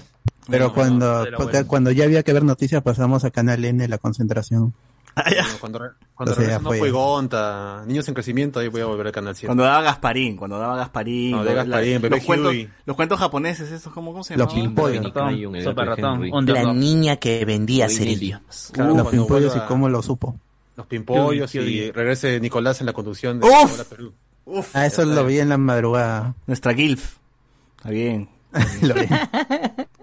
Pero 0.48 0.72
cuando 0.72 1.24
del 1.24 1.34
abuelo. 1.34 1.66
cuando 1.66 1.90
ya 1.90 2.04
había 2.04 2.22
que 2.22 2.32
ver 2.32 2.44
noticias 2.44 2.82
pasamos 2.82 3.24
a 3.24 3.30
Canal 3.30 3.64
N 3.64 3.86
la 3.88 3.98
concentración. 3.98 4.72
Bueno, 5.16 5.42
cuando 5.60 5.78
cuando 6.14 6.32
Entonces 6.32 6.36
ya 6.36 6.58
regresó 6.58 6.62
no 6.62 6.68
fue. 6.68 6.78
fue 6.78 6.90
Gonta, 6.90 7.84
Niños 7.86 8.06
en 8.06 8.12
Crecimiento, 8.12 8.60
ahí 8.60 8.68
voy 8.68 8.82
a 8.82 8.84
volver 8.84 9.06
al 9.06 9.12
Canal 9.14 9.34
7. 9.34 9.46
Cuando 9.46 9.64
daba 9.64 9.80
Gasparín, 9.80 10.36
cuando 10.36 10.58
daba 10.58 10.76
Gasparín. 10.76 11.30
No, 11.30 11.42
de 11.42 11.54
la- 11.54 11.64
Gasparín, 11.64 12.02
los, 12.10 12.22
cuentos, 12.24 12.54
los 12.84 12.96
cuentos 12.96 13.18
japoneses, 13.18 13.72
esos, 13.72 13.90
¿cómo, 13.94 14.12
cómo 14.12 14.22
se 14.22 14.36
Los 14.36 14.48
llamaban? 14.54 14.74
pimpollos. 14.74 16.46
La 16.46 16.72
niña 16.74 17.16
que 17.16 17.44
vendía 17.46 17.86
Muy 17.86 17.94
cerillos. 17.94 18.40
Claro, 18.72 18.94
los 18.94 19.08
pimpollos 19.08 19.56
y 19.56 19.60
cómo 19.60 19.88
lo 19.88 20.02
supo. 20.02 20.38
Los 20.76 20.86
pimpollos 20.86 21.54
y 21.54 21.58
bien. 21.60 21.94
regrese 21.94 22.38
Nicolás 22.40 22.80
en 22.80 22.86
la 22.86 22.92
conducción 22.92 23.40
de 23.40 23.46
¡Uf! 23.46 23.82
Perú. 23.84 24.12
Uf, 24.44 24.70
Ah, 24.76 24.86
eso 24.86 25.04
lo 25.04 25.24
vi 25.24 25.38
en 25.38 25.48
la 25.48 25.56
madrugada. 25.58 26.34
nuestra 26.46 26.74
Gilf. 26.74 27.16
Está 27.78 27.90
bien. 27.90 28.28
Loren. 28.82 29.08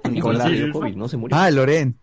Nicolás. 0.10 0.52
COVID, 0.74 0.96
no 0.96 1.08
se 1.08 1.18
murió. 1.18 1.38
Ah, 1.38 1.50
Loren. 1.52 1.96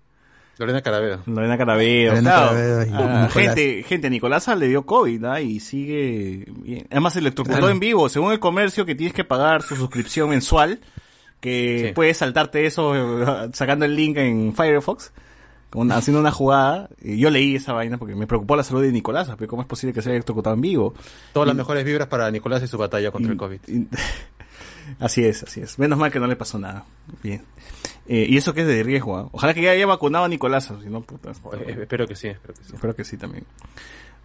Lorena 0.59 0.83
Carabedo. 0.83 1.23
Lorena 1.27 1.57
Carabedo. 1.57 2.11
Lorena 2.11 2.31
claro. 2.31 2.47
Carabedo 2.49 2.83
y 2.83 2.89
Ah, 2.93 2.93
Nicolás. 3.29 3.33
gente, 3.33 3.83
gente, 3.83 4.11
Nicolás 4.11 4.47
le 4.59 4.69
dio 4.69 4.85
COVID, 4.85 5.25
¿ah? 5.25 5.41
Y 5.41 5.59
sigue 5.61 6.45
bien. 6.49 6.87
Además, 6.91 7.15
se 7.15 7.21
electrocutó 7.21 7.57
Claro. 7.57 7.71
en 7.71 7.81
vivo. 7.81 8.09
Según 8.11 8.33
el 8.33 8.41
comercio, 8.41 8.85
que 8.85 8.95
tienes 8.95 9.15
que 9.15 9.25
pagar 9.25 9.63
su 9.63 9.75
suscripción 9.77 10.29
mensual, 10.29 10.81
que 11.41 11.87
Sí. 11.89 11.93
puedes 11.95 12.19
saltarte 12.19 12.67
eso 12.67 12.95
eh, 12.95 13.49
sacando 13.55 13.87
el 13.87 13.97
link 13.97 14.19
en 14.19 14.55
Firefox, 14.55 15.13
haciendo 15.93 16.21
una 16.21 16.31
jugada. 16.33 16.89
Y 17.01 17.19
yo 17.19 17.31
leí 17.31 17.57
esa 17.57 17.73
vaina 17.73 17.99
porque 17.99 18.15
me 18.15 18.27
preocupó 18.27 18.57
la 18.57 18.63
salud 18.63 18.83
de 18.83 18.93
Nicolás. 18.93 19.31
¿cómo 19.49 19.63
es 19.63 19.69
posible 19.69 19.93
que 19.93 20.03
se 20.03 20.09
haya 20.09 20.17
electrocutado 20.17 20.55
en 20.55 20.61
vivo? 20.61 20.95
Todas 21.33 21.47
las 21.47 21.57
mejores 21.57 21.85
vibras 21.85 22.09
para 22.09 22.31
Nicolás 22.31 22.63
y 22.63 22.67
su 22.67 22.79
batalla 22.79 23.11
contra 23.11 23.33
el 23.33 23.39
COVID. 23.39 23.61
Y- 23.69 23.89
así 24.99 25.25
es, 25.25 25.43
así 25.43 25.61
es. 25.61 25.79
Menos 25.79 25.99
mal 25.99 26.11
que 26.11 26.21
no 26.21 26.27
le 26.27 26.37
pasó 26.37 26.59
nada. 26.59 26.85
Bien. 27.23 27.43
Eh, 28.07 28.27
y 28.29 28.37
eso 28.37 28.53
que 28.55 28.63
es 28.63 28.67
de 28.67 28.83
riesgo. 28.83 29.17
¿ah? 29.17 29.29
Ojalá 29.33 29.55
que 29.55 29.63
ya 29.63 29.71
haya 29.71 29.87
vacunado 29.87 30.25
a 30.25 30.29
Nicolás, 30.29 30.73
si 30.83 30.89
no, 30.91 31.01
puta. 31.03 31.31
Eh, 31.31 31.79
espero 31.83 32.07
que 32.07 32.17
sí, 32.17 32.29
espero 32.29 32.55
que 32.55 32.65
sí. 32.65 32.73
Espero 32.75 32.97
que 32.97 33.05
sí 33.05 33.17
también. 33.17 33.45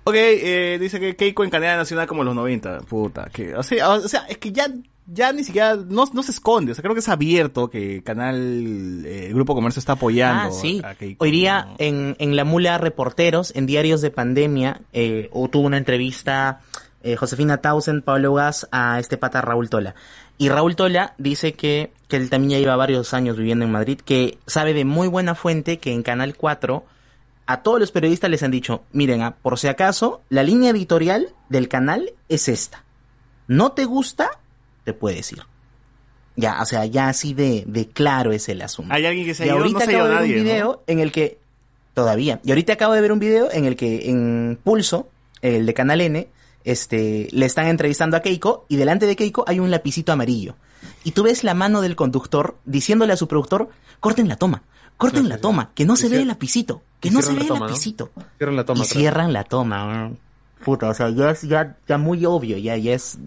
Ok, 0.07 0.15
eh, 0.17 0.77
dice 0.79 0.99
que 0.99 1.15
Keiko 1.15 1.43
en 1.43 1.49
cadena 1.49 1.77
nacional 1.77 2.07
como 2.07 2.23
los 2.23 2.35
90. 2.35 2.81
Puta, 2.81 3.29
que, 3.33 3.55
o 3.55 3.63
sea, 3.63 3.89
o 3.91 4.07
sea, 4.07 4.21
es 4.27 4.37
que 4.37 4.51
ya, 4.51 4.67
ya 5.07 5.31
ni 5.33 5.43
siquiera, 5.43 5.75
no, 5.75 6.05
no 6.11 6.23
se 6.23 6.31
esconde. 6.31 6.71
O 6.71 6.75
sea, 6.75 6.81
creo 6.81 6.93
que 6.93 6.99
es 6.99 7.09
abierto 7.09 7.69
que 7.69 8.01
Canal, 8.03 9.03
eh, 9.05 9.27
el 9.27 9.33
Grupo 9.33 9.53
Comercio 9.55 9.79
está 9.79 9.93
apoyando 9.93 10.49
Ah, 10.49 10.51
sí. 10.51 10.81
a 10.83 10.95
Keiko. 10.95 11.23
Hoy 11.23 11.31
día 11.31 11.65
¿no? 11.69 11.75
en, 11.77 12.15
en 12.19 12.35
La 12.35 12.43
Mula 12.43 12.77
Reporteros, 12.77 13.53
en 13.55 13.65
Diarios 13.65 14.01
de 14.01 14.11
Pandemia, 14.11 14.81
eh, 14.93 15.29
o 15.31 15.47
tuvo 15.49 15.67
una 15.67 15.77
entrevista 15.77 16.61
eh, 17.03 17.15
Josefina 17.15 17.57
Tausen, 17.57 18.01
Pablo 18.01 18.33
Gas, 18.33 18.67
a 18.71 18.99
este 18.99 19.17
pata 19.17 19.41
Raúl 19.41 19.69
Tola. 19.69 19.93
Y 20.37 20.49
Raúl 20.49 20.75
Tola 20.75 21.13
dice 21.17 21.53
que, 21.53 21.91
que 22.07 22.17
él 22.17 22.29
también 22.29 22.51
ya 22.51 22.59
lleva 22.59 22.75
varios 22.75 23.13
años 23.13 23.37
viviendo 23.37 23.63
en 23.63 23.71
Madrid, 23.71 23.99
que 24.03 24.37
sabe 24.47 24.73
de 24.73 24.83
muy 24.85 25.07
buena 25.07 25.35
fuente 25.35 25.77
que 25.77 25.93
en 25.93 26.03
Canal 26.03 26.35
4 26.35 26.83
a 27.47 27.61
todos 27.61 27.79
los 27.79 27.91
periodistas 27.91 28.29
les 28.31 28.41
han 28.41 28.49
dicho, 28.51 28.81
miren, 28.91 29.21
ah, 29.21 29.35
por 29.41 29.59
si 29.59 29.67
acaso, 29.67 30.21
la 30.29 30.41
línea 30.41 30.71
editorial 30.71 31.29
del 31.47 31.67
canal 31.67 32.11
es 32.27 32.49
esta. 32.49 32.83
¿No 33.47 33.73
te 33.73 33.85
gusta? 33.85 34.31
Te 34.85 34.93
puedes 34.93 35.29
ir. 35.33 35.43
Ya, 36.37 36.61
o 36.61 36.65
sea, 36.65 36.85
ya 36.85 37.09
así 37.09 37.33
de, 37.33 37.63
de 37.67 37.87
claro 37.87 38.31
es 38.31 38.47
el 38.49 38.61
asunto. 38.61 38.93
Hay 38.93 39.05
alguien 39.05 39.25
que 39.25 39.33
se 39.33 39.43
ha 39.43 39.45
y 39.45 39.49
ido, 39.49 39.57
ahorita 39.57 39.79
no 39.79 39.85
se 39.85 39.91
ha 39.91 39.93
ido 39.93 40.05
acabo 40.05 40.09
de 40.09 40.15
ver 40.15 40.21
nadie, 40.21 40.33
un 40.33 40.37
¿no? 40.37 40.53
video 40.53 40.83
en 40.87 40.99
el 40.99 41.11
que 41.11 41.39
todavía. 41.93 42.39
Y 42.43 42.51
ahorita 42.51 42.73
acabo 42.73 42.93
de 42.93 43.01
ver 43.01 43.11
un 43.11 43.19
video 43.19 43.51
en 43.51 43.65
el 43.65 43.75
que 43.75 44.09
en 44.09 44.59
Pulso, 44.63 45.09
el 45.41 45.65
de 45.65 45.73
Canal 45.73 46.01
N, 46.01 46.27
este, 46.65 47.27
le 47.31 47.45
están 47.45 47.67
entrevistando 47.67 48.17
a 48.17 48.21
Keiko 48.21 48.65
y 48.67 48.75
delante 48.75 49.05
de 49.05 49.15
Keiko 49.15 49.45
hay 49.47 49.59
un 49.59 49.71
lapicito 49.71 50.11
amarillo. 50.11 50.55
Y 51.03 51.11
tú 51.11 51.23
ves 51.23 51.43
la 51.43 51.53
mano 51.53 51.81
del 51.81 51.95
conductor 51.95 52.57
diciéndole 52.65 53.13
a 53.13 53.17
su 53.17 53.27
productor, 53.27 53.69
corten 53.99 54.27
la 54.27 54.35
toma, 54.35 54.63
corten 54.97 55.29
la 55.29 55.35
sí, 55.35 55.41
toma, 55.41 55.71
que 55.73 55.85
no 55.85 55.95
se 55.95 56.09
ve 56.09 56.21
el 56.21 56.27
lapicito, 56.27 56.81
que 56.99 57.11
no 57.11 57.21
se 57.21 57.33
ve 57.33 57.41
el 57.41 57.47
toma, 57.47 57.59
¿no? 57.61 57.67
lapicito. 57.67 58.11
Cierran 58.37 58.55
la 58.55 58.65
toma. 58.65 58.83
y 58.83 58.87
cierran 58.87 59.33
la 59.33 59.43
toma. 59.43 60.11
Puta, 60.63 60.89
o 60.89 60.93
sea, 60.93 61.09
ya 61.11 61.29
es 61.29 61.43
ya, 61.43 61.77
ya 61.87 61.97
muy 61.97 62.25
obvio, 62.25 62.57
ya, 62.57 62.75
ya 62.75 62.93
es... 62.93 63.17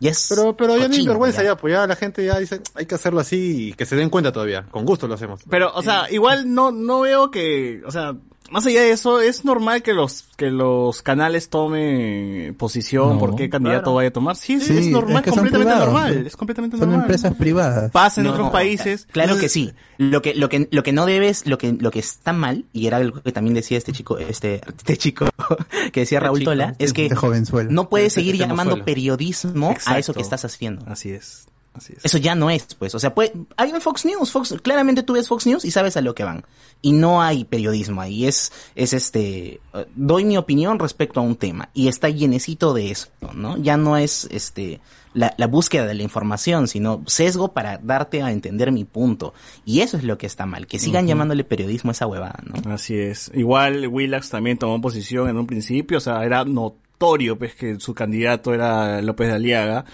Ya 0.00 0.10
es 0.10 0.26
Pero, 0.30 0.56
pero 0.56 0.76
ya 0.78 0.88
ni 0.88 1.06
vergüenza 1.06 1.42
ya. 1.42 1.50
ya, 1.50 1.56
pues 1.56 1.72
ya 1.74 1.86
la 1.86 1.94
gente 1.94 2.24
ya 2.24 2.38
dice, 2.38 2.62
hay 2.74 2.86
que 2.86 2.94
hacerlo 2.94 3.20
así 3.20 3.68
y 3.68 3.72
que 3.74 3.84
se 3.84 3.96
den 3.96 4.08
cuenta 4.08 4.32
todavía. 4.32 4.66
Con 4.70 4.86
gusto 4.86 5.06
lo 5.06 5.14
hacemos. 5.14 5.42
Pero, 5.48 5.70
o 5.74 5.82
sea, 5.82 6.10
igual 6.10 6.52
no, 6.52 6.72
no 6.72 7.00
veo 7.00 7.30
que, 7.30 7.82
o 7.86 7.90
sea, 7.90 8.16
más 8.50 8.66
allá 8.66 8.82
de 8.82 8.90
eso, 8.92 9.20
es 9.20 9.44
normal 9.44 9.82
que 9.82 9.92
los, 9.94 10.24
que 10.36 10.50
los 10.50 11.02
canales 11.02 11.48
tomen 11.48 12.54
posición 12.58 13.10
No, 13.14 13.18
por 13.18 13.36
qué 13.36 13.48
candidato 13.48 13.82
claro. 13.84 13.94
vaya 13.94 14.08
a 14.08 14.12
tomar. 14.12 14.36
Sí, 14.36 14.60
Sí, 14.60 14.76
es 14.76 14.86
normal, 14.88 15.16
es 15.18 15.22
que 15.22 15.30
completamente 15.30 15.68
privados, 15.72 15.92
normal. 15.94 16.20
¿no? 16.22 16.26
Es 16.26 16.36
completamente 16.36 16.76
Son 16.76 16.88
normal. 16.88 17.04
empresas 17.06 17.34
privadas. 17.36 17.90
Pasa 17.92 18.20
en 18.20 18.26
No, 18.26 18.32
otros 18.32 18.50
países. 18.50 19.06
Claro 19.10 19.38
que 19.38 19.48
sí. 19.48 19.72
Lo 19.98 20.22
que, 20.22 20.34
lo 20.34 20.48
que, 20.48 20.68
lo 20.70 20.82
que 20.82 20.92
no 20.92 21.06
debes, 21.06 21.46
lo 21.46 21.58
que, 21.58 21.72
lo 21.72 21.90
que 21.90 21.98
está 22.00 22.32
mal, 22.32 22.64
y 22.72 22.86
era 22.86 22.96
algo 22.98 23.22
que 23.22 23.32
también 23.32 23.54
decía 23.54 23.78
este 23.78 23.92
chico, 23.92 24.18
este, 24.18 24.60
este 24.66 24.96
chico 24.96 25.26
que 25.92 26.00
decía 26.00 26.18
Este 26.18 26.20
Raúl 26.20 26.38
chico, 26.40 26.50
Tola, 26.50 26.74
es 26.78 26.92
que 26.92 27.04
Este 27.04 27.16
jovenzuelo. 27.16 27.70
no 27.70 27.88
puedes 27.88 28.08
Este- 28.08 28.20
seguir 28.20 28.34
este 28.36 28.46
llamando 28.48 28.84
periodismo 28.84 29.74
a 29.86 29.98
eso 29.98 30.12
que 30.14 30.22
estás 30.22 30.44
haciendo. 30.44 30.84
Así 30.90 31.10
es. 31.10 31.46
Así 31.72 31.92
es. 31.96 32.04
Eso 32.04 32.18
ya 32.18 32.34
no 32.34 32.50
es, 32.50 32.74
pues. 32.74 32.94
O 32.94 32.98
sea, 32.98 33.14
puede, 33.14 33.32
hay 33.56 33.72
Fox 33.80 34.04
News, 34.04 34.32
Fox, 34.32 34.54
claramente 34.62 35.02
tú 35.02 35.12
ves 35.12 35.28
Fox 35.28 35.46
News 35.46 35.64
y 35.64 35.70
sabes 35.70 35.96
a 35.96 36.00
lo 36.00 36.14
que 36.14 36.24
van. 36.24 36.44
Y 36.82 36.92
no 36.92 37.22
hay 37.22 37.44
periodismo 37.44 38.00
ahí. 38.00 38.26
Es, 38.26 38.52
es 38.74 38.92
este, 38.92 39.60
eh, 39.74 39.86
doy 39.94 40.24
mi 40.24 40.36
opinión 40.36 40.78
respecto 40.78 41.20
a 41.20 41.22
un 41.22 41.36
tema. 41.36 41.68
Y 41.74 41.88
está 41.88 42.08
llenecito 42.08 42.74
de 42.74 42.90
eso, 42.90 43.08
¿no? 43.34 43.56
Ya 43.56 43.76
no 43.76 43.96
es, 43.96 44.26
este, 44.30 44.80
la, 45.14 45.34
la 45.36 45.46
búsqueda 45.46 45.86
de 45.86 45.94
la 45.94 46.02
información, 46.02 46.68
sino 46.68 47.02
sesgo 47.06 47.52
para 47.52 47.78
darte 47.78 48.22
a 48.22 48.32
entender 48.32 48.72
mi 48.72 48.84
punto. 48.84 49.34
Y 49.64 49.80
eso 49.80 49.96
es 49.96 50.04
lo 50.04 50.18
que 50.18 50.26
está 50.26 50.46
mal. 50.46 50.66
Que 50.66 50.78
sigan 50.78 51.06
llamándole 51.06 51.44
periodismo 51.44 51.90
a 51.90 51.92
esa 51.92 52.06
huevada, 52.06 52.40
¿no? 52.44 52.72
Así 52.72 52.96
es. 52.96 53.30
Igual 53.34 53.86
Willax 53.86 54.30
también 54.30 54.58
tomó 54.58 54.80
posición 54.80 55.28
en 55.28 55.36
un 55.36 55.46
principio, 55.46 55.98
o 55.98 56.00
sea, 56.00 56.24
era 56.24 56.44
notorio 56.44 57.38
pues 57.38 57.54
que 57.54 57.78
su 57.80 57.94
candidato 57.94 58.54
era 58.54 59.02
López 59.02 59.28
de 59.28 59.34
Aliaga. 59.34 59.84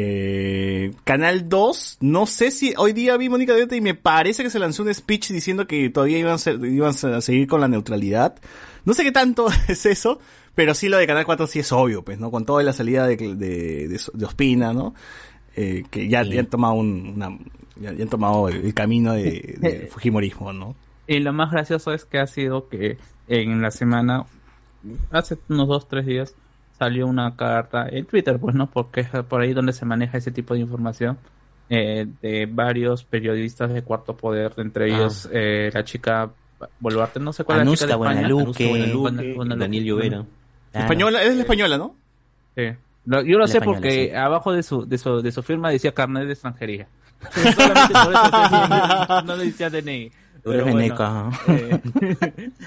Eh, 0.00 0.92
Canal 1.02 1.48
2, 1.48 1.98
no 2.02 2.26
sé 2.26 2.52
si 2.52 2.72
hoy 2.76 2.92
día 2.92 3.16
vi 3.16 3.28
Mónica 3.28 3.52
Dieta 3.56 3.74
y 3.74 3.80
me 3.80 3.94
parece 3.94 4.44
que 4.44 4.50
se 4.50 4.60
lanzó 4.60 4.84
un 4.84 4.94
speech 4.94 5.30
diciendo 5.32 5.66
que 5.66 5.90
todavía 5.90 6.18
iban 6.18 6.34
a, 6.34 6.38
ser- 6.38 6.64
iban 6.64 6.90
a 6.90 7.20
seguir 7.20 7.48
con 7.48 7.60
la 7.60 7.66
neutralidad. 7.66 8.36
No 8.84 8.94
sé 8.94 9.02
qué 9.02 9.10
tanto 9.10 9.48
es 9.68 9.86
eso, 9.86 10.20
pero 10.54 10.74
sí 10.74 10.88
lo 10.88 10.98
de 10.98 11.06
Canal 11.08 11.24
4 11.26 11.48
sí 11.48 11.58
es 11.58 11.72
obvio, 11.72 12.04
pues, 12.04 12.20
¿no? 12.20 12.30
Con 12.30 12.44
toda 12.46 12.62
la 12.62 12.72
salida 12.72 13.08
de, 13.08 13.16
de, 13.16 13.34
de, 13.88 14.00
de 14.14 14.24
Ospina, 14.24 14.72
¿no? 14.72 14.94
Eh, 15.56 15.82
que 15.90 16.06
ya, 16.08 16.22
Sí. 16.22 16.30
ya 16.30 16.40
han 16.40 16.46
tomado 16.46 16.74
un, 16.74 17.14
una, 17.16 17.36
ya, 17.80 17.92
ya 17.92 18.04
han 18.04 18.08
tomado 18.08 18.48
el, 18.48 18.66
el 18.66 18.74
camino 18.74 19.14
de, 19.14 19.56
de 19.58 19.88
Fujimorismo, 19.90 20.52
¿no? 20.52 20.76
Y 21.08 21.18
lo 21.18 21.32
más 21.32 21.50
gracioso 21.50 21.92
es 21.92 22.04
que 22.04 22.18
ha 22.20 22.26
sido 22.28 22.68
que 22.68 22.98
en 23.26 23.60
la 23.60 23.72
semana, 23.72 24.26
hace 25.10 25.38
unos 25.48 25.66
dos, 25.66 25.88
tres 25.88 26.06
días, 26.06 26.36
salió 26.78 27.06
una 27.06 27.34
carta 27.36 27.86
en 27.88 28.04
Twitter, 28.06 28.38
pues, 28.38 28.54
¿no? 28.54 28.70
Porque 28.70 29.00
es 29.00 29.08
por 29.28 29.40
ahí 29.40 29.52
donde 29.52 29.72
se 29.72 29.84
maneja 29.84 30.18
ese 30.18 30.30
tipo 30.30 30.54
de 30.54 30.60
información 30.60 31.18
eh, 31.70 32.06
de 32.22 32.46
varios 32.46 33.04
periodistas 33.04 33.72
de 33.72 33.82
Cuarto 33.82 34.16
Poder, 34.16 34.52
entre 34.58 34.86
ellos 34.86 35.28
eh, 35.32 35.70
la 35.74 35.84
chica 35.84 36.30
Boluarte, 36.80 37.20
no 37.20 37.32
sé 37.32 37.44
cuál 37.44 37.60
es 37.60 37.66
la 37.66 37.72
chica 37.72 37.86
de 37.86 37.92
Anuska 37.92 38.04
España. 38.64 38.84
Anuska 38.84 39.34
Buenaluque. 39.34 39.58
Daniel 39.58 39.84
Llovera. 39.84 40.08
Claro. 40.72 40.84
Española, 40.84 41.22
es 41.22 41.34
la 41.34 41.42
española, 41.42 41.78
¿no? 41.78 41.94
Sí. 42.56 42.62
Lo- 43.06 43.22
yo 43.22 43.34
lo 43.34 43.40
La 43.40 43.46
sé 43.48 43.58
española, 43.58 43.80
porque 43.80 44.08
sí. 44.10 44.14
abajo 44.14 44.52
de 44.52 44.62
su, 44.62 44.86
de 44.86 44.98
su, 44.98 45.22
de 45.22 45.32
su 45.32 45.42
firma 45.42 45.70
decía 45.70 45.92
carnet 45.92 46.26
de 46.26 46.32
extranjería. 46.32 46.86
Solamente 47.32 47.94
por 47.94 48.12
eso 48.12 48.24
sé, 48.24 49.24
no 49.26 49.36
le 49.36 49.44
decía 49.46 49.70
DNI. 49.70 50.12
Pero 50.50 50.66
bueno, 50.72 51.30
eh, 51.48 51.80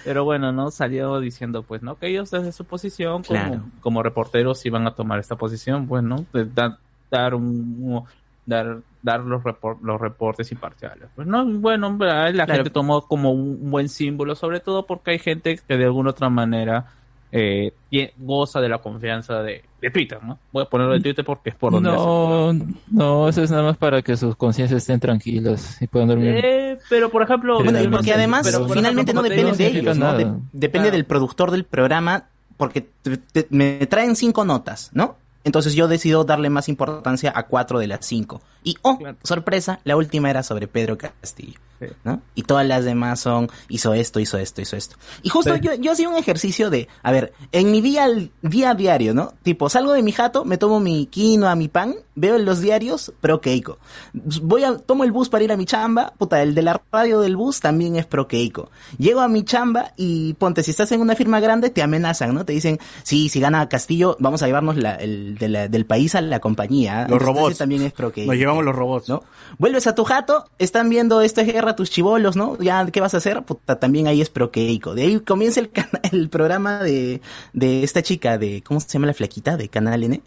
pero 0.03 0.24
bueno, 0.24 0.52
¿no? 0.52 0.72
Salió 0.72 1.20
diciendo, 1.20 1.64
pues, 1.64 1.82
¿no? 1.82 1.95
Que 1.98 2.08
ellos 2.08 2.32
desde 2.32 2.52
su 2.52 2.66
posición, 2.66 3.24
como, 3.24 3.40
Claro. 3.40 3.62
como 3.82 4.03
reporteros, 4.03 4.66
iban 4.66 4.88
a 4.88 4.94
tomar 4.95 5.20
esta 5.20 5.36
posición, 5.36 5.88
pues, 5.88 6.03
¿no? 6.03 6.26
De 6.34 6.45
dar, 6.45 6.78
dar 7.10 7.36
un, 7.36 8.03
dar, 8.45 8.78
dar 9.02 9.20
los, 9.22 9.44
repor- 9.44 9.80
los 9.82 9.99
reportes 9.99 10.52
imparciales. 10.52 11.10
Pues, 11.16 11.28
¿no? 11.28 11.45
Bueno, 11.45 11.95
la 11.99 12.32
Claro. 12.32 12.53
gente 12.56 12.70
tomó 12.70 13.02
como 13.08 13.32
un 13.32 13.70
buen 13.72 13.90
símbolo, 13.90 14.36
sobre 14.36 14.60
todo 14.60 14.86
porque 14.86 15.12
hay 15.12 15.20
gente 15.20 15.60
que 15.68 15.78
de 15.78 15.86
alguna 15.86 16.12
otra 16.12 16.30
manera 16.30 16.86
eh, 17.32 17.72
goza 18.18 18.60
de 18.60 18.70
la 18.70 18.80
confianza 18.80 19.41
de, 19.41 19.64
de 19.82 19.90
Twitter, 19.91 20.20
¿no? 20.24 20.38
Voy 20.52 20.64
a 20.64 20.66
ponerlo 20.66 20.95
en 20.95 21.02
Twitter 21.03 21.24
porque 21.26 21.49
es 21.52 21.56
por 21.56 21.72
donde 21.74 21.90
No, 21.90 22.53
no, 22.91 23.30
eso 23.30 23.41
es 23.44 23.52
nada 23.52 23.64
más 23.64 23.78
para 23.78 24.02
que 24.02 24.18
sus 24.18 24.36
conciencias 24.36 24.82
estén 24.82 24.99
tranquilos 24.99 25.82
y 25.82 25.88
puedan 25.88 26.10
dormir. 26.10 26.40
Eh, 26.44 26.78
pero 26.90 27.10
por 27.10 27.22
ejemplo, 27.24 27.64
Bueno, 27.64 27.80
porque 27.91 28.14
además 28.14 28.45
pero, 28.45 28.68
por 28.68 28.76
finalmente 28.76 29.12
ejemplo, 29.12 29.30
no 29.30 29.36
depende 29.36 29.58
de 29.64 29.80
ellos, 29.80 29.98
¿no? 29.98 30.14
De- 30.18 30.26
depende 30.53 30.88
Claro. 30.88 30.91
del 30.98 31.06
productor 31.06 31.52
del 31.52 31.64
programa, 31.64 32.26
porque 32.58 32.82
te- 33.02 33.18
te- 33.18 33.48
me 33.49 33.86
traen 33.88 34.16
cinco 34.16 34.45
notas, 34.45 34.90
¿no? 34.94 35.16
Entonces 35.44 35.74
yo 35.74 35.88
decido 35.88 36.24
darle 36.24 36.49
más 36.52 36.70
importancia 36.70 37.34
a 37.36 37.48
cuatro 37.48 37.80
de 37.80 37.88
las 37.88 38.06
cinco. 38.06 38.41
Y, 38.64 38.76
oh, 38.84 38.98
Claro. 38.98 39.18
sorpresa, 39.24 39.80
la 39.84 39.96
última 39.98 40.30
era 40.30 40.44
sobre 40.44 40.68
Pedro 40.68 40.98
Castillo. 40.98 41.60
Sí. 41.80 41.88
¿no? 42.04 42.22
Y 42.36 42.44
todas 42.44 42.64
las 42.68 42.86
demás 42.86 43.20
son, 43.22 43.50
hizo 43.68 43.96
esto, 43.96 44.20
hizo 44.20 44.38
esto, 44.38 44.62
hizo 44.62 44.76
esto. 44.78 44.98
Y 45.24 45.30
justo 45.30 45.56
Sí. 45.56 45.62
yo, 45.64 45.74
yo 45.74 45.94
hacía 45.94 46.10
un 46.10 46.16
ejercicio 46.16 46.70
de, 46.70 46.88
a 47.02 47.12
ver, 47.12 47.34
en 47.52 47.72
mi 47.72 47.82
día, 47.82 48.04
al- 48.04 48.30
día 48.44 48.70
a 48.70 48.76
diario, 48.76 49.16
¿no? 49.16 49.34
Tipo, 49.42 49.68
salgo 49.68 49.92
de 49.94 50.04
mi 50.04 50.12
jato, 50.12 50.46
me 50.46 50.60
tomo 50.60 50.80
mi 50.80 51.08
quinoa, 51.08 51.56
mi 51.56 51.70
pan, 51.70 51.96
veo 52.14 52.36
en 52.36 52.46
los 52.46 52.62
diarios, 52.62 53.12
pro 53.20 53.42
Keiko. 53.42 53.80
Voy 54.14 54.64
a, 54.64 54.78
tomo 54.78 55.04
el 55.04 55.12
bus 55.12 55.30
para 55.30 55.44
ir 55.44 55.52
a 55.52 55.58
mi 55.58 55.66
chamba, 55.66 56.14
puta, 56.20 56.44
el 56.44 56.54
de 56.54 56.62
la 56.62 56.80
radio 56.92 57.20
del 57.22 57.36
bus 57.36 57.62
también 57.62 57.96
es 57.96 58.06
pro 58.06 58.28
Keiko. 58.28 58.70
Llego 59.00 59.22
a 59.22 59.28
mi 59.28 59.44
chamba 59.44 59.94
y 59.98 60.34
ponte, 60.34 60.62
si 60.62 60.70
estás 60.70 60.92
en 60.92 61.02
una 61.02 61.16
firma 61.16 61.40
grande, 61.40 61.72
te 61.72 61.82
amenazan, 61.82 62.36
¿no? 62.36 62.46
Te 62.46 62.54
dicen, 62.54 62.80
sí, 63.02 63.28
si 63.30 63.40
gana 63.40 63.68
Castillo, 63.70 64.18
vamos 64.20 64.44
a 64.44 64.46
llevarnos 64.46 64.78
la, 64.78 64.96
el, 64.98 65.36
de 65.40 65.48
la- 65.50 65.68
del 65.68 65.88
país 65.88 66.14
a 66.14 66.22
la 66.22 66.40
compañía. 66.40 67.08
Los 67.08 67.14
Entonces, 67.22 67.26
robots. 67.28 67.58
también 67.58 67.82
es 67.82 67.94
pro 67.94 68.12
Keiko. 68.12 68.32
Nos 68.32 68.40
llevamos 68.52 68.65
los 68.65 68.76
robots. 68.76 69.10
¿no? 69.10 69.23
Vuelves 69.57 69.88
a 69.88 69.95
tu 69.95 70.03
jato, 70.03 70.45
están 70.60 70.90
viendo 70.90 71.22
esta 71.22 71.44
guerra 71.44 71.76
tus 71.76 71.90
chivolos, 71.90 72.36
¿no? 72.36 72.57
Ya, 72.60 72.86
¿qué 72.88 73.02
vas 73.02 73.14
a 73.14 73.18
hacer? 73.18 73.41
Puta, 73.44 73.80
también 73.80 74.07
ahí 74.07 74.22
es 74.22 74.30
pro 74.30 74.52
Keiko. 74.52 74.95
De 74.95 75.03
ahí 75.03 75.19
comienza 75.19 75.60
el, 75.60 75.72
el 76.11 76.30
programa 76.30 76.84
de, 76.84 77.22
de 77.53 77.84
esta 77.84 78.02
chica 78.02 78.38
de, 78.38 78.61
¿cómo 78.64 78.80
se 78.80 78.90
llama 78.90 79.07
la 79.07 79.14
flaquita? 79.14 79.57
De 79.57 79.69
Canal 79.69 80.03
N, 80.03 80.22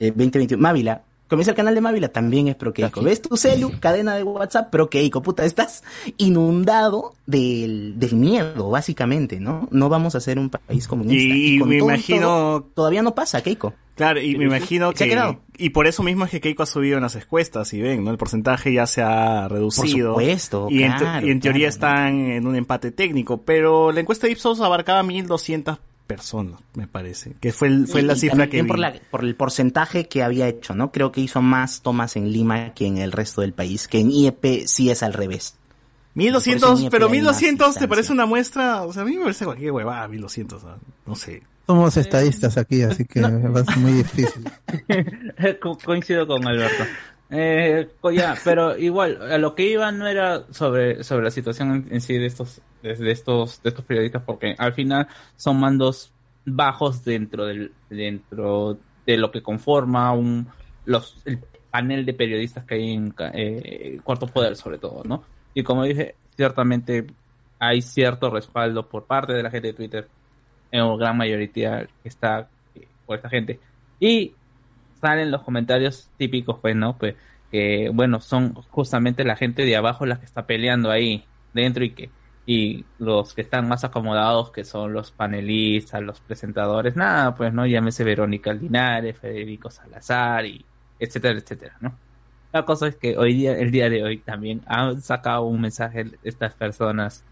eh, 0.00 0.06
2021, 0.08 0.60
Mávila. 0.60 1.02
Comienza 1.30 1.52
el 1.52 1.56
canal 1.56 1.74
de 1.74 1.80
Mávila, 1.80 2.08
también 2.08 2.48
es 2.48 2.56
pro 2.56 2.72
Keiko. 2.74 3.00
¿Ves 3.02 3.22
tu 3.22 3.36
celu, 3.36 3.72
cadena 3.80 4.16
de 4.16 4.24
WhatsApp, 4.24 4.68
pro 4.70 4.90
Keiko? 4.90 5.22
Puta, 5.22 5.44
estás 5.46 5.82
inundado 6.18 7.14
del, 7.26 7.98
del 7.98 8.14
miedo, 8.16 8.68
básicamente, 8.70 9.40
¿no? 9.40 9.68
No 9.70 9.88
vamos 9.88 10.14
a 10.14 10.20
ser 10.20 10.38
un 10.38 10.50
país 10.50 10.86
comunista. 10.88 11.34
Y 11.34 11.58
con 11.58 11.68
me 11.68 11.78
todo 11.78 11.88
imagino- 11.88 12.20
todo, 12.26 12.62
todavía 12.74 13.02
no 13.02 13.14
pasa, 13.14 13.40
Keiko. 13.42 13.72
Claro, 13.94 14.20
y 14.20 14.34
me 14.36 14.44
imagino 14.46 14.92
Se 14.94 15.04
ha 15.04 15.06
que... 15.06 15.10
quedado. 15.12 15.40
Y 15.58 15.70
por 15.70 15.86
eso 15.86 16.02
mismo 16.02 16.24
es 16.24 16.30
que 16.30 16.40
Keiko 16.40 16.62
ha 16.62 16.66
subido 16.66 16.96
en 16.96 17.02
las 17.02 17.14
encuestas, 17.16 17.72
y 17.74 17.80
ven, 17.82 18.02
¿no? 18.02 18.10
El 18.10 18.16
porcentaje 18.16 18.72
ya 18.72 18.86
se 18.86 19.02
ha 19.02 19.46
reducido. 19.46 20.14
Por 20.14 20.22
supuesto, 20.22 20.68
Y 20.70 20.82
en, 20.84 20.92
claro, 20.94 21.26
y 21.26 21.30
en 21.30 21.40
teoría 21.40 21.68
claro. 21.68 21.96
están 22.08 22.30
en 22.30 22.46
un 22.46 22.56
empate 22.56 22.90
técnico, 22.92 23.42
pero 23.42 23.92
la 23.92 24.00
encuesta 24.00 24.26
de 24.26 24.32
Ipsos 24.32 24.60
abarcaba 24.62 25.02
1.200 25.02 25.78
personas, 26.14 26.60
me 26.74 26.86
parece. 26.86 27.34
Que 27.40 27.52
fue, 27.52 27.68
el- 27.68 27.86
fue 27.86 28.00
Y- 28.00 28.04
la 28.04 28.14
y 28.14 28.18
cifra 28.18 28.48
que 28.48 28.62
vi. 28.62 28.68
por, 28.68 28.78
la- 28.78 28.94
por 29.10 29.24
el 29.24 29.34
porcentaje 29.36 30.08
que 30.08 30.22
había 30.22 30.48
hecho, 30.48 30.74
¿no? 30.74 30.90
Creo 30.90 31.12
que 31.12 31.20
hizo 31.20 31.40
más 31.40 31.82
tomas 31.82 32.16
en 32.16 32.32
Lima 32.32 32.74
que 32.74 32.86
en 32.86 32.98
el 32.98 33.12
resto 33.12 33.40
del 33.42 33.52
país, 33.52 33.86
que 33.88 34.00
en 34.00 34.10
IEP 34.10 34.66
sí 34.66 34.90
es 34.90 35.02
al 35.02 35.12
revés. 35.12 35.52
Por 36.12 36.22
eso 36.24 36.32
1200, 36.40 36.80
ni 36.80 36.90
pero 36.90 37.06
hay 37.06 37.10
más 37.12 37.40
1200 37.40 37.74
te 37.76 37.86
parece 37.88 38.12
una 38.12 38.26
muestra, 38.26 38.82
o 38.82 38.92
sea, 38.92 39.02
a 39.02 39.04
mí 39.04 39.16
me 39.16 39.22
parece 39.22 39.44
cualquier 39.44 39.70
huevada, 39.72 40.08
1200, 40.08 40.64
¿no? 40.64 40.76
no 41.06 41.14
sé. 41.14 41.42
Somos 41.66 41.96
estadistas 41.96 42.58
aquí, 42.58 42.82
así 42.82 43.04
que 43.04 43.20
va 43.20 43.60
a 43.60 43.64
ser 43.64 43.76
muy 43.78 43.92
difícil. 43.92 44.42
Co- 45.62 45.78
coincido 45.84 46.26
con 46.26 46.44
Alberto. 46.46 46.82
Eh, 47.30 47.88
co- 48.00 48.10
ya, 48.10 48.34
pero 48.44 48.76
igual, 48.76 49.20
a 49.30 49.38
lo 49.38 49.54
que 49.54 49.70
iba 49.70 49.92
no 49.92 50.06
era 50.08 50.44
sobre, 50.52 51.04
sobre 51.04 51.24
la 51.24 51.30
situación 51.30 51.86
en, 51.90 52.00
sí 52.00 52.14
de 52.18 52.26
estos, 52.26 52.60
de, 52.82 53.10
estos, 53.10 53.62
de 53.62 53.68
estos 53.68 53.84
periodistas, 53.84 54.22
porque 54.24 54.54
al 54.58 54.72
final 54.74 55.06
son 55.36 55.60
mandos 55.60 56.12
bajos 56.44 57.04
dentro 57.04 57.46
del, 57.46 57.72
dentro 57.88 58.78
de 59.06 59.16
lo 59.16 59.30
que 59.30 59.42
conforma 59.42 60.12
un, 60.12 60.48
los, 60.84 61.22
el 61.24 61.38
panel 61.70 62.04
de 62.04 62.14
periodistas 62.14 62.64
que 62.64 62.74
hay 62.74 62.92
en 62.94 63.14
eh, 63.32 64.00
Cuarto 64.02 64.26
Poder, 64.26 64.56
sobre 64.56 64.78
todo, 64.78 65.04
¿no? 65.04 65.22
Y 65.54 65.62
como 65.62 65.84
dije, 65.84 66.16
ciertamente 66.36 67.06
hay 67.60 67.82
cierto 67.82 68.30
respaldo 68.30 68.88
por 68.88 69.06
parte 69.06 69.34
de 69.34 69.42
la 69.42 69.50
gente 69.50 69.68
de 69.68 69.74
Twitter, 69.74 70.08
en 70.72 70.96
gran 70.96 71.16
mayoría 71.16 71.86
que 72.02 72.08
está 72.08 72.48
eh, 72.74 72.88
por 73.06 73.16
esta 73.16 73.28
gente. 73.28 73.60
Y 74.00 74.34
salen 75.00 75.30
los 75.30 75.42
comentarios 75.42 76.10
típicos, 76.16 76.58
pues, 76.60 76.76
¿no? 76.76 76.96
Pues 76.98 77.14
que 77.50 77.90
bueno, 77.92 78.20
son 78.20 78.54
justamente 78.54 79.24
la 79.24 79.36
gente 79.36 79.64
de 79.64 79.76
abajo 79.76 80.06
las 80.06 80.20
que 80.20 80.24
está 80.24 80.46
peleando 80.46 80.90
ahí 80.90 81.24
dentro 81.52 81.84
y 81.84 81.90
que 81.90 82.10
y 82.46 82.84
los 82.98 83.34
que 83.34 83.42
están 83.42 83.68
más 83.68 83.84
acomodados 83.84 84.50
que 84.50 84.64
son 84.64 84.92
los 84.92 85.12
panelistas, 85.12 86.02
los 86.02 86.20
presentadores, 86.20 86.96
nada, 86.96 87.34
pues 87.34 87.52
no 87.52 87.66
llámese 87.66 88.02
Verónica 88.02 88.52
Linares, 88.52 89.18
Federico 89.18 89.70
Salazar 89.70 90.46
y 90.46 90.64
etcétera, 90.98 91.38
etcétera, 91.38 91.76
¿no? 91.80 91.94
La 92.52 92.64
cosa 92.64 92.88
es 92.88 92.96
que 92.96 93.16
hoy 93.16 93.34
día, 93.34 93.52
el 93.56 93.70
día 93.70 93.88
de 93.88 94.02
hoy 94.02 94.18
también 94.18 94.62
han 94.66 95.00
sacado 95.00 95.42
un 95.44 95.60
mensaje 95.60 96.06
estas 96.24 96.54
personas 96.54 97.24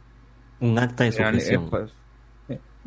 Un 0.60 0.78
acta 0.78 1.04
de 1.04 1.12
sujeción. 1.12 1.68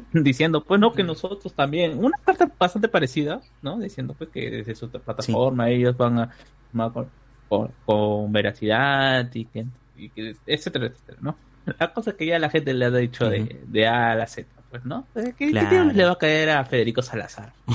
diciendo 0.14 0.64
pues 0.64 0.80
no 0.80 0.92
que 0.94 1.04
nosotros 1.04 1.54
también 1.54 1.98
una 2.04 2.18
carta 2.24 2.50
bastante 2.60 2.88
parecida 2.88 3.42
no 3.62 3.78
diciendo 3.80 4.14
pues 4.18 4.30
que 4.30 4.50
desde 4.50 4.76
su 4.76 4.90
plataforma 4.90 5.70
ellos 5.70 5.96
van 5.98 6.20
a 6.20 6.30
van 6.74 6.90
con, 6.92 7.08
con- 7.50 7.72
con 7.86 8.32
veracidad 8.32 9.30
y 9.34 9.46
que, 9.46 9.66
y 9.98 10.10
que 10.10 10.36
etcétera 10.48 10.88
etcétera 10.88 11.18
no 11.22 11.36
la 11.80 11.94
cosa 11.94 12.12
es 12.12 12.16
que 12.18 12.26
ya 12.26 12.40
la 12.40 12.50
gente 12.50 12.74
le 12.74 12.86
ha 12.86 12.92
dicho 12.92 13.30
de, 13.30 13.62
de 13.68 13.88
A 13.88 14.12
a 14.12 14.16
la 14.16 14.28
Z 14.28 14.48
pues 14.70 14.84
no 14.86 15.06
¿Qué, 15.14 15.34
qué 15.38 15.52
Claro. 15.52 15.70
diablos 15.70 15.96
le 15.96 16.06
va 16.06 16.12
a 16.14 16.18
caer 16.18 16.50
a 16.52 16.66
Federico 16.66 17.02
Salazar 17.02 17.54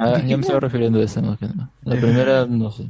Ah, 0.00 0.20
yo 0.24 0.36
me 0.38 0.42
estaba 0.42 0.60
refiriendo 0.60 1.00
a 1.00 1.02
eso 1.02 1.20
más 1.20 1.36
que 1.40 1.46
nada. 1.46 1.70
La 1.82 1.96
primera, 1.96 2.46
no 2.46 2.70
sé. 2.70 2.84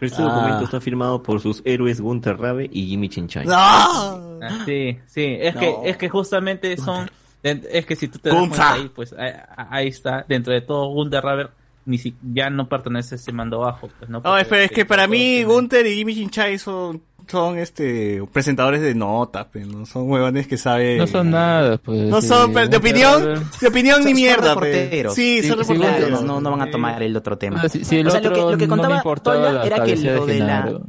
Este 0.00 0.20
Ah. 0.20 0.24
documento 0.24 0.64
está 0.64 0.80
firmado 0.80 1.22
por 1.22 1.40
sus 1.40 1.62
héroes 1.64 2.00
Gunter 2.00 2.36
Rabe 2.36 2.68
y 2.72 2.88
Jimmy 2.88 3.08
Chinchay. 3.08 3.46
¡No! 3.46 3.54
Ah, 3.54 4.62
sí 4.66 4.98
sí 5.06 5.36
es 5.40 5.54
No. 5.54 5.60
que 5.60 5.76
es 5.84 5.96
que 5.98 6.08
justamente 6.08 6.76
son 6.78 7.08
es 7.42 7.86
que 7.86 7.96
si 7.96 8.08
tú 8.08 8.18
te 8.18 8.28
das 8.30 8.38
cuenta 8.38 8.72
ahí 8.74 8.90
pues 8.94 9.12
ahí, 9.14 9.32
ahí 9.56 9.88
está 9.88 10.24
dentro 10.28 10.52
de 10.52 10.60
todo 10.60 10.86
Gunter 10.88 11.22
Raver 11.22 11.50
ni 11.84 11.98
si, 11.98 12.14
ya 12.32 12.48
no 12.48 12.68
pertenece 12.68 13.14
a 13.14 13.16
ese 13.16 13.32
mando 13.32 13.58
bajo 13.58 13.88
pues 13.98 14.08
no 14.08 14.20
No, 14.20 14.38
es, 14.38 14.50
es 14.50 14.70
que 14.70 14.84
para 14.84 15.06
mí 15.08 15.42
Gunther 15.42 15.84
y 15.86 15.96
Jimmy 15.96 16.14
Chinchay 16.14 16.56
son, 16.58 17.02
son 17.26 17.58
este 17.58 18.22
presentadores 18.32 18.80
de 18.80 18.94
notas, 18.94 19.46
pe, 19.46 19.64
no 19.64 19.84
son 19.86 20.08
huevones 20.08 20.46
que 20.46 20.56
saben. 20.56 20.98
No 20.98 21.06
son 21.08 21.30
nada, 21.30 21.78
pues. 21.78 22.08
No 22.08 22.20
sí. 22.20 22.28
son, 22.28 22.52
de 22.52 22.76
opinión, 22.76 23.44
de 23.60 23.68
opinión 23.68 24.04
ni 24.04 24.14
mierda, 24.14 24.50
reporteros. 24.54 25.14
Sí, 25.14 25.42
Sí, 25.42 25.48
son 25.48 25.64
sí, 25.64 25.72
reporteros. 25.72 26.08
Claro, 26.10 26.24
no, 26.24 26.40
no 26.40 26.50
van 26.52 26.62
a 26.62 26.66
sí. 26.66 26.70
tomar 26.70 27.02
el 27.02 27.16
otro 27.16 27.36
tema. 27.38 27.60
Ah, 27.64 27.68
si, 27.68 27.84
si 27.84 27.98
el 27.98 28.06
O 28.06 28.10
sea, 28.10 28.20
lo 28.20 28.32
que- 28.32 28.40
lo 28.40 28.58
que 28.58 28.66
no 28.66 28.76
contaba 28.76 29.02
Tola 29.02 29.52
la 29.52 29.64
era 29.64 29.82
que 29.84 29.96
lo 29.96 30.26
de 30.26 30.38
la-. 30.38 30.80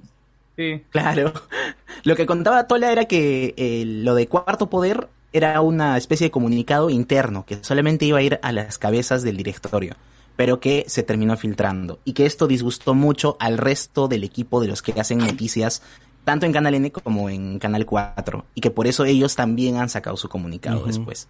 Sí. 0.55 0.83
Claro. 0.91 1.33
Lo 2.03 2.15
que 2.15 2.25
contaba 2.25 2.67
Tola 2.67 2.91
era 2.91 3.05
que 3.05 3.53
eh, 3.57 3.83
lo 3.85 4.13
de 4.13 4.27
cuarto 4.27 4.69
poder 4.69 5.07
era 5.33 5.59
una 5.61 5.97
especie 5.97 6.27
de 6.27 6.31
comunicado 6.31 6.89
interno 6.89 7.45
que 7.45 7.57
solamente 7.63 8.05
iba 8.05 8.19
a 8.19 8.21
ir 8.21 8.39
a 8.41 8.51
las 8.51 8.77
cabezas 8.77 9.23
del 9.23 9.35
directorio, 9.37 9.95
pero 10.35 10.59
que 10.59 10.85
se 10.87 11.03
terminó 11.03 11.35
filtrando 11.37 11.99
y 12.05 12.13
que 12.13 12.25
esto 12.25 12.47
disgustó 12.47 12.93
mucho 12.93 13.35
al 13.39 13.57
resto 13.57 14.07
del 14.07 14.23
equipo 14.23 14.61
de 14.61 14.67
los 14.67 14.81
que 14.81 14.99
hacen 14.99 15.17
noticias 15.19 15.81
tanto 16.23 16.45
en 16.45 16.53
Canal 16.53 16.73
N 16.75 16.89
como 16.89 17.29
en 17.29 17.59
Canal 17.59 17.85
4 17.85 18.45
y 18.55 18.61
que 18.61 18.71
por 18.71 18.87
eso 18.87 19.03
ellos 19.03 19.35
también 19.35 19.75
han 19.75 19.89
sacado 19.89 20.15
su 20.15 20.29
comunicado 20.29 20.85
después. 20.85 21.27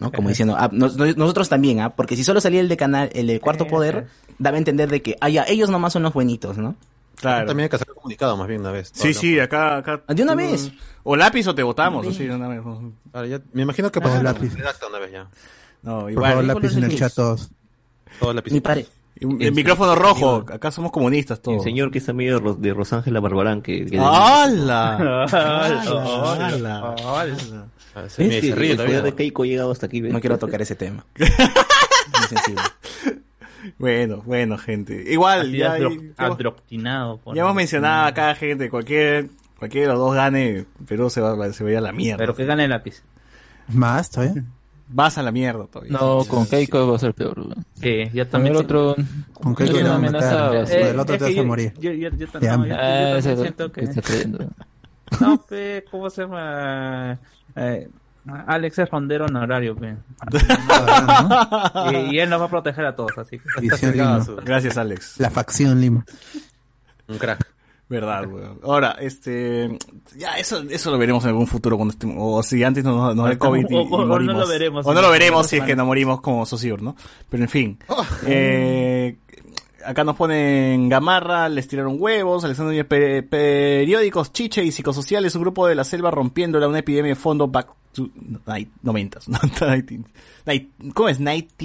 ¿no? 0.00 0.10
Como 0.16 0.30
diciendo, 0.30 0.56
ah, 0.58 0.70
nos- 0.72 0.96
nos- 0.96 1.14
nosotros 1.18 1.50
también, 1.50 1.80
¿ah? 1.80 1.90
Porque 1.90 2.16
si 2.16 2.24
solo 2.24 2.40
salía 2.40 2.60
el 2.60 2.68
de 2.70 2.78
canal, 2.78 3.10
el 3.12 3.26
de 3.26 3.38
cuarto 3.38 3.64
poder, 3.66 4.06
daba 4.38 4.54
a 4.54 4.58
entender 4.58 4.88
de 4.88 5.02
que, 5.02 5.16
ah, 5.20 5.28
ya, 5.28 5.44
ellos 5.46 5.68
nomás 5.68 5.92
son 5.92 6.02
los 6.04 6.14
buenitos, 6.14 6.56
¿no? 6.56 6.74
Claro. 7.20 7.46
También 7.46 7.64
hay 7.64 7.68
que 7.70 7.76
hacer 7.76 7.88
un 7.90 7.94
comunicado 7.96 8.36
más 8.36 8.48
bien 8.48 8.60
una 8.60 8.72
vez. 8.72 8.90
Sí, 8.94 9.12
sí, 9.14 9.36
¿no? 9.36 9.42
acá, 9.42 9.76
acá. 9.78 10.02
¿De 10.08 10.22
una 10.22 10.34
vez? 10.34 10.70
O 11.02 11.16
lápiz 11.16 11.46
o 11.46 11.54
te 11.54 11.62
votamos, 11.62 12.06
así, 12.06 12.26
de 12.26 12.34
una 12.34 12.48
vez. 12.48 12.60
Claro, 13.12 13.26
ya- 13.26 13.40
me 13.52 13.62
imagino 13.62 13.90
que 13.92 13.98
Ah, 13.98 14.02
para 14.02 14.22
lápiz. 14.22 14.54
redacta 14.54 14.86
una 14.86 14.98
vez 14.98 15.12
ya. 15.12 15.28
No, 15.82 16.00
Por 16.00 16.00
favor, 16.00 16.12
igual. 16.12 16.46
lápiz 16.46 16.76
en 16.76 16.84
el 16.84 16.96
chat 16.98 17.12
todos. 17.14 17.50
Todo 18.18 18.32
lápiz. 18.32 18.52
Mi 18.52 18.60
padre. 18.60 18.86
El, 19.16 19.42
el 19.42 19.52
micrófono 19.52 19.94
rojo, 19.94 20.46
acá 20.50 20.70
somos 20.70 20.90
comunistas 20.92 21.38
El 21.38 21.42
todos. 21.42 21.62
señor 21.62 21.90
que 21.90 21.98
es 21.98 22.08
amigo 22.08 22.36
de, 22.36 22.40
Ros- 22.40 22.60
de 22.60 22.72
Rosángela 22.72 23.20
Barbarán, 23.20 23.60
que, 23.60 23.84
que 23.84 23.98
¡Hala! 23.98 24.96
Hola, 24.98 25.24
¡Hala! 26.46 26.94
hola. 27.04 27.66
Ah, 27.94 28.04
se, 28.08 28.24
me- 28.24 28.36
Es 28.38 28.40
que 28.40 28.48
se 28.50 28.54
ríe 28.54 28.70
el 28.70 28.76
poder 28.76 28.90
todavía. 28.90 29.02
de 29.02 29.14
Keiko 29.14 29.42
ha 29.42 29.46
llegado 29.46 29.70
hasta 29.72 29.86
aquí. 29.86 30.00
¿ves? 30.00 30.12
No 30.12 30.20
quiero 30.20 30.38
tocar 30.38 30.62
ese 30.62 30.74
tema. 30.74 31.04
Muy 31.18 32.28
sensible. 32.28 32.62
Bueno, 33.78 34.22
bueno, 34.24 34.56
gente. 34.58 35.04
Igual, 35.12 35.52
ya, 35.52 35.74
adro- 35.76 35.90
ya 35.90 36.26
hemos- 36.26 36.38
adoctrinado. 36.40 37.18
por- 37.18 37.34
ya 37.36 37.42
hemos 37.42 37.54
mencionado 37.54 38.06
acá, 38.06 38.34
gente, 38.34 38.70
cualquier, 38.70 39.28
cualquiera 39.58 39.88
de 39.88 39.92
los 39.94 39.98
dos 40.06 40.14
gane, 40.14 40.64
Perú 40.86 41.10
se 41.10 41.20
va, 41.20 41.52
se 41.52 41.64
va 41.64 41.68
a 41.70 41.72
ir 41.72 41.78
a 41.78 41.82
la 41.82 41.92
mierda. 41.92 42.18
Pero 42.18 42.34
que 42.34 42.44
gane 42.44 42.64
el 42.64 42.70
lápiz. 42.70 43.02
Más 43.68 44.10
todavía. 44.10 44.44
Vas 44.92 45.18
a 45.18 45.22
la 45.22 45.30
mierda 45.30 45.66
todavía. 45.68 45.92
No, 45.96 46.24
con 46.24 46.46
Keiko 46.46 46.88
va 46.88 46.96
a 46.96 46.98
ser 46.98 47.14
peor. 47.14 47.36
Sí, 47.74 48.06
yo 48.12 48.24
Con 48.24 48.30
también. 48.32 48.56
el 48.56 48.60
otro. 48.62 48.96
Con 49.34 49.52
Eso 49.52 49.72
te 49.72 49.82
no 49.84 49.90
van 49.90 49.92
a 49.92 49.94
amenazaba, 49.96 50.48
matar. 50.48 50.66
sí. 50.66 50.72
Por 50.74 50.82
Eh, 50.82 50.90
el 50.90 50.98
otro 50.98 51.16
te 51.16 51.22
vas 51.24 51.30
a 51.32 51.36
yo- 51.36 51.44
morir. 51.44 51.72
Yo, 51.78 51.92
yo, 51.92 52.08
yo, 52.10 52.26
Ya. 52.40 52.56
no, 52.56 52.66
yo- 52.66 53.20
yo 53.20 53.36
siento 53.36 53.70
que. 53.70 53.84
está 53.84 54.02
creyendo. 54.02 54.50
No, 55.20 55.40
pe, 55.42 55.84
¿cómo 55.92 56.10
se 56.10 56.22
llama? 56.22 57.20
Eh, 57.54 57.88
Alex 58.46 58.78
es 58.78 58.90
rondero 58.90 59.26
honorario, 59.26 59.74
pe. 59.76 59.96
y, 61.92 62.14
y 62.16 62.18
él 62.20 62.28
nos 62.30 62.40
va 62.40 62.44
a 62.46 62.50
proteger 62.50 62.84
a 62.86 62.94
todos, 62.96 63.16
así 63.18 63.38
que. 63.38 63.44
Gracias, 64.44 64.76
Alex. 64.76 65.14
La 65.18 65.30
facción 65.30 65.80
Lima. 65.80 66.04
Un 67.08 67.18
crack. 67.18 67.46
Verdad, 67.88 68.24
weón. 68.26 68.60
Ahora, 68.62 68.92
este, 69.00 69.76
ya, 70.16 70.34
eso, 70.38 70.62
eso 70.70 70.92
lo 70.92 70.98
veremos 70.98 71.24
en 71.24 71.30
algún 71.30 71.48
futuro 71.48 71.76
cuando 71.76 71.90
estemos, 71.92 72.14
o 72.20 72.40
si 72.40 72.62
antes 72.62 72.84
nos, 72.84 73.16
nos 73.16 73.24
da 73.24 73.32
el 73.32 73.38
COVID 73.38 73.66
y, 73.68 73.74
O- 73.74 73.80
y 73.80 73.88
o- 73.90 73.96
o 73.96 74.00
no 74.02 74.06
morimos. 74.06 74.36
lo 74.38 74.46
veremos. 74.48 74.86
O 74.86 74.94
no 74.94 75.02
lo 75.02 75.10
veremos 75.10 75.46
si 75.48 75.56
es 75.56 75.64
que 75.64 75.74
no 75.74 75.84
morimos 75.86 76.20
como 76.20 76.46
Sociur, 76.46 76.80
¿no? 76.82 76.94
Pero 77.28 77.42
en 77.42 77.48
fin. 77.48 77.78
Eh, 78.26 79.18
acá 79.84 80.04
nos 80.04 80.16
ponen 80.16 80.88
Gamarra, 80.88 81.48
les 81.48 81.66
tiraron 81.68 81.96
huevos, 81.98 82.44
Alexander 82.44 82.72
Núñez, 82.72 82.86
pe- 82.86 83.22
periódicos, 83.22 84.32
chiche 84.32 84.64
y 84.64 84.72
psicosociales, 84.72 85.34
un 85.34 85.42
grupo 85.42 85.66
de 85.66 85.74
la 85.74 85.84
selva 85.84 86.10
rompiéndola, 86.10 86.68
una 86.68 86.78
epidemia 86.80 87.10
de 87.10 87.16
fondo 87.16 87.48
back 87.48 87.68
to 87.92 88.08
night, 88.46 88.68
noventas, 88.82 89.28
no, 89.28 89.38
19, 89.40 90.04
night- 90.46 90.68
¿cómo 90.94 91.08
es? 91.08 91.20
90 91.20 91.64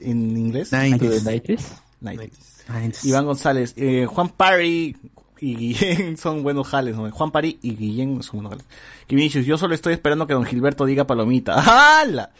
en 0.00 0.36
inglés? 0.36 0.70
¿Tú 0.70 0.76
de 0.76 1.20
90s. 1.20 1.24
Nighties? 1.24 1.72
90s. 2.02 2.30
90s. 2.68 3.04
Iván 3.04 3.26
González, 3.26 3.74
eh, 3.76 4.06
Juan 4.06 4.28
Parry 4.30 4.96
y 5.40 5.54
Guillén 5.56 6.16
son 6.18 6.42
buenos 6.42 6.66
jales, 6.68 6.96
¿no? 6.96 7.10
Juan 7.10 7.30
Parry 7.30 7.58
y 7.62 7.74
Guillén 7.76 8.22
son 8.22 8.40
buenos 8.42 8.52
jales. 8.52 8.66
Y 9.08 9.14
Vinicius, 9.16 9.44
yo 9.44 9.58
solo 9.58 9.74
estoy 9.74 9.92
esperando 9.92 10.26
que 10.26 10.32
don 10.34 10.44
Gilberto 10.46 10.86
diga 10.86 11.06
palomita. 11.06 11.54
¡Hala! 12.00 12.30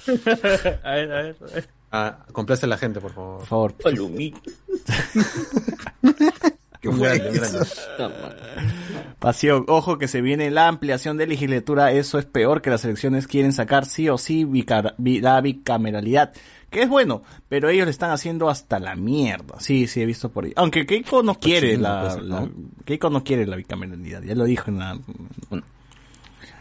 A 0.82 0.90
ver, 0.92 1.12
a 1.12 1.22
ver. 1.22 1.36
a 1.40 1.54
ver. 1.54 1.68
Ah, 1.96 2.18
complace 2.32 2.66
a 2.66 2.68
la 2.68 2.76
gente, 2.76 3.00
por 3.00 3.12
favor. 3.12 3.38
Por 3.38 3.46
favor. 3.46 3.74
¿Qué 6.80 6.90
fue? 6.90 7.18
Grande. 7.18 7.58
Pasión, 9.20 9.64
ojo 9.68 9.96
que 9.96 10.08
se 10.08 10.20
viene 10.20 10.50
la 10.50 10.66
ampliación 10.68 11.16
de 11.16 11.26
legislatura, 11.26 11.92
eso 11.92 12.18
es 12.18 12.26
peor 12.26 12.60
que 12.62 12.68
las 12.70 12.84
elecciones 12.84 13.26
quieren 13.26 13.52
sacar 13.52 13.86
sí 13.86 14.08
o 14.08 14.18
sí 14.18 14.44
bicar- 14.44 14.94
la 14.98 15.40
bicameralidad, 15.40 16.32
que 16.68 16.82
es 16.82 16.88
bueno, 16.88 17.22
pero 17.48 17.68
ellos 17.70 17.86
le 17.86 17.90
están 17.92 18.10
haciendo 18.10 18.50
hasta 18.50 18.80
la 18.80 18.96
mierda. 18.96 19.60
Sí, 19.60 19.86
sí, 19.86 20.02
he 20.02 20.06
visto 20.06 20.30
por 20.30 20.44
ahí. 20.44 20.52
Aunque 20.56 20.84
Keiko 20.84 21.22
no 21.22 21.38
quiere 21.38 21.78
la, 21.78 22.16
pues. 22.18 22.50
Keiko 22.84 23.08
no 23.08 23.24
quiere 23.24 23.46
la 23.46 23.56
bicameralidad, 23.56 24.22
ya 24.22 24.34
lo 24.34 24.44
dijo 24.44 24.68
en 24.70 24.78
la... 24.80 24.98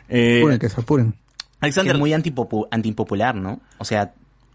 Eh, 0.09 0.39
Apuren, 0.41 0.59
que 0.59 0.69
se 0.69 0.79
apuren. 0.79 1.11
Que 1.11 1.17
Alexander, 1.61 1.95
es 1.95 1.99
muy 1.99 2.11
antipopu- 2.11 2.67
antipopular, 2.71 3.35
¿no? 3.35 3.59
O 3.79 3.83
sea, 3.85 4.13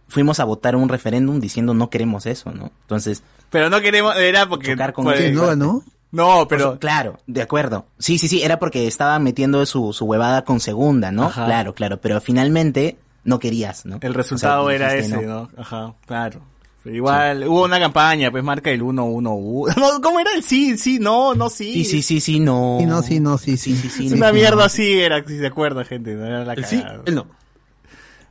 fuimos 0.09 0.41
a 0.41 0.45
votar 0.45 0.75
un 0.77 0.89
referéndum 0.89 1.41
diciendo 1.41 1.75
no 1.75 1.91
queremos 1.91 2.27
eso, 2.27 2.51
¿no? 2.51 2.73
Entonces, 2.83 3.23
pero 3.51 3.71
no 3.71 3.81
queremos, 3.81 4.17
era 4.17 4.49
porque... 4.49 4.73
Chocar 4.73 4.93
con 4.93 5.05
pues. 5.05 5.33
¿No 5.33 5.47
ganó? 5.47 5.83
no, 6.11 6.47
pero, 6.49 6.71
pero... 6.71 6.79
claro, 6.79 7.19
de 7.27 7.43
acuerdo. 7.43 7.87
Sí, 7.99 8.19
sí, 8.19 8.29
sí, 8.29 8.43
era 8.43 8.59
porque 8.59 8.87
estaba 8.87 9.19
metiendo 9.19 9.65
su, 9.67 9.93
su 9.93 10.05
huevada 10.05 10.45
con 10.45 10.61
segunda, 10.61 11.13
¿no? 11.13 11.25
Ajá. 11.25 11.47
Claro, 11.47 11.75
claro, 11.75 12.01
pero 12.01 12.21
finalmente 12.21 12.99
no 13.25 13.39
querías, 13.39 13.85
¿no? 13.87 13.99
El 14.01 14.15
resultado 14.15 14.65
O 14.65 14.69
sea, 14.69 14.75
era 14.77 14.93
dijiste 14.95 15.17
ese, 15.17 15.27
no. 15.27 15.43
¿no? 15.43 15.51
Ajá, 15.57 15.95
claro. 16.07 16.41
Pero 16.83 16.97
igual, 16.97 17.45
hubo 17.47 17.65
una 17.65 17.81
campaña, 17.81 18.31
pues 18.31 18.43
marca 18.45 18.71
el 18.71 18.83
1-1. 18.83 19.75
No, 19.77 20.01
¿Cómo 20.01 20.21
era 20.21 20.33
el 20.35 20.43
sí, 20.43 20.79
sí, 20.79 20.99
no, 20.99 21.35
no, 21.35 21.51
sí? 21.51 21.73
Sí, 21.73 21.85
sí, 21.85 22.03
sí, 22.03 22.21
sí, 22.21 22.41
no. 22.41 22.79
Sí, 22.81 22.87
no, 22.87 23.03
sí, 23.03 23.21
no, 23.21 23.37
sí, 23.37 23.57
sí. 23.57 23.77
Sí, 23.77 23.91
sí, 23.91 24.13
una 24.15 24.29
sí, 24.29 24.35
mierda 24.35 24.57
no. 24.57 24.63
así 24.63 25.01
era, 25.01 25.23
si 25.27 25.39
se 25.39 25.47
acuerda, 25.47 25.85
gente. 25.85 26.15
no 26.15 26.25
Era 26.25 26.45
la 26.45 26.55
El 26.55 26.65
sí, 26.65 26.81
cagada. 26.81 27.03
él 27.05 27.15
no. 27.15 27.27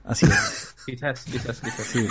Así 0.05 0.25
es. 0.25 0.75
Quizás, 0.87 1.25
quizás, 1.25 1.59
quizás. 1.61 1.85
Sí. 1.85 2.07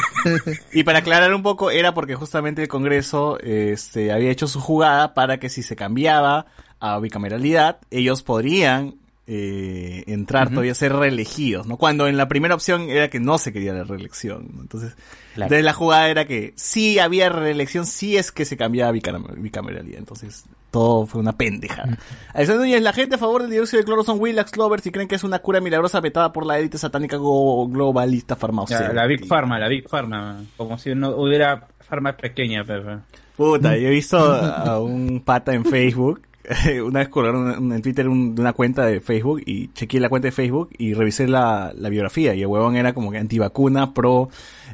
Y 0.73 0.85
para 0.85 0.99
aclarar 1.01 1.35
un 1.35 1.43
poco, 1.43 1.71
era 1.73 1.95
porque 1.95 2.15
justamente 2.15 2.63
el 2.63 2.69
Congreso 2.69 3.39
este, 3.41 4.13
había 4.13 4.31
hecho 4.31 4.47
su 4.47 4.61
jugada 4.61 5.15
para 5.15 5.39
que 5.39 5.49
si 5.49 5.63
se 5.65 5.75
cambiaba 5.75 6.47
a 6.79 6.99
bicameralidad, 7.01 7.79
ellos 7.91 8.23
podrían 8.23 8.97
eh, 9.27 10.05
entrar 10.07 10.51
todavía 10.51 10.73
a 10.73 10.75
ser 10.77 10.93
reelegidos, 10.93 11.67
¿no? 11.67 11.79
Cuando 11.79 12.07
en 12.07 12.17
la 12.17 12.29
primera 12.29 12.55
opción 12.55 12.83
era 12.91 13.09
que 13.11 13.19
no 13.19 13.39
se 13.39 13.53
quería 13.53 13.73
la 13.73 13.83
reelección, 13.83 14.51
¿no? 14.55 14.61
Entonces, 14.63 14.93
Claro. 15.35 15.47
entonces 15.49 15.65
la 15.65 15.73
jugada 15.73 16.09
era 16.09 16.27
que 16.27 16.53
sí 16.57 16.99
había 16.99 17.29
reelección, 17.29 17.87
sí 17.87 18.17
es 18.17 18.31
que 18.31 18.45
se 18.45 18.57
cambiaba 18.57 18.91
a 18.91 18.95
bicam- 18.95 19.35
bicameralidad. 19.41 19.99
Entonces, 19.99 20.45
todo 20.71 21.07
fue 21.07 21.21
una 21.21 21.33
pendeja. 21.37 21.85
Alexander 22.35 22.67
Núñez, 22.67 22.83
la 22.83 22.93
gente 22.93 23.15
a 23.15 23.19
favor 23.19 23.43
del 23.43 23.51
dióxido 23.51 23.81
de 23.81 23.85
cloro 23.85 24.05
son 24.05 24.21
Willax 24.21 24.57
Lovers 24.57 24.87
y 24.87 24.91
creen 24.91 25.09
que 25.09 25.15
es 25.15 25.25
una 25.25 25.39
cura 25.39 25.61
milagrosa 25.61 26.01
vetada 26.01 26.33
por 26.33 26.45
la 26.47 26.59
élite 26.59 26.79
satánica 26.79 27.17
globalista 27.17 28.37
farmacéutica. 28.37 28.89
La, 28.93 29.03
la 29.03 29.07
Big 29.07 29.27
Pharma, 29.27 29.59
la 29.59 29.69
Big 29.69 29.89
Pharma. 29.89 30.39
Como 30.57 30.79
si 30.79 30.95
no 30.95 31.11
hubiera 31.17 31.67
farma 31.81 32.13
pequeña, 32.17 32.65
pero. 32.65 33.01
Puta, 33.37 33.77
yo 33.77 33.89
he 33.89 33.91
visto 33.91 34.19
a 34.33 34.81
un 34.81 35.21
pata 35.25 35.55
en 35.55 35.65
Facebook. 35.65 36.23
Una 36.85 37.01
vez 37.01 37.09
colgaron 37.09 37.73
en 37.73 37.83
Twitter 37.83 38.09
un- 38.09 38.35
una 38.39 38.53
cuenta 38.53 38.87
de 38.87 39.01
Facebook 39.01 39.43
y 39.45 39.69
chequeé 39.73 39.99
la 39.99 40.09
cuenta 40.09 40.27
de 40.29 40.33
Facebook 40.33 40.71
y 40.79 40.95
revisé 40.95 41.27
la, 41.27 41.73
la 41.77 41.89
biografía 41.89 42.35
y 42.35 42.43
el 42.43 42.47
huevón 42.47 42.77
era 42.77 42.93
como 42.95 43.11
que 43.11 43.19
antivacuna 43.19 43.93
pro 43.93 44.29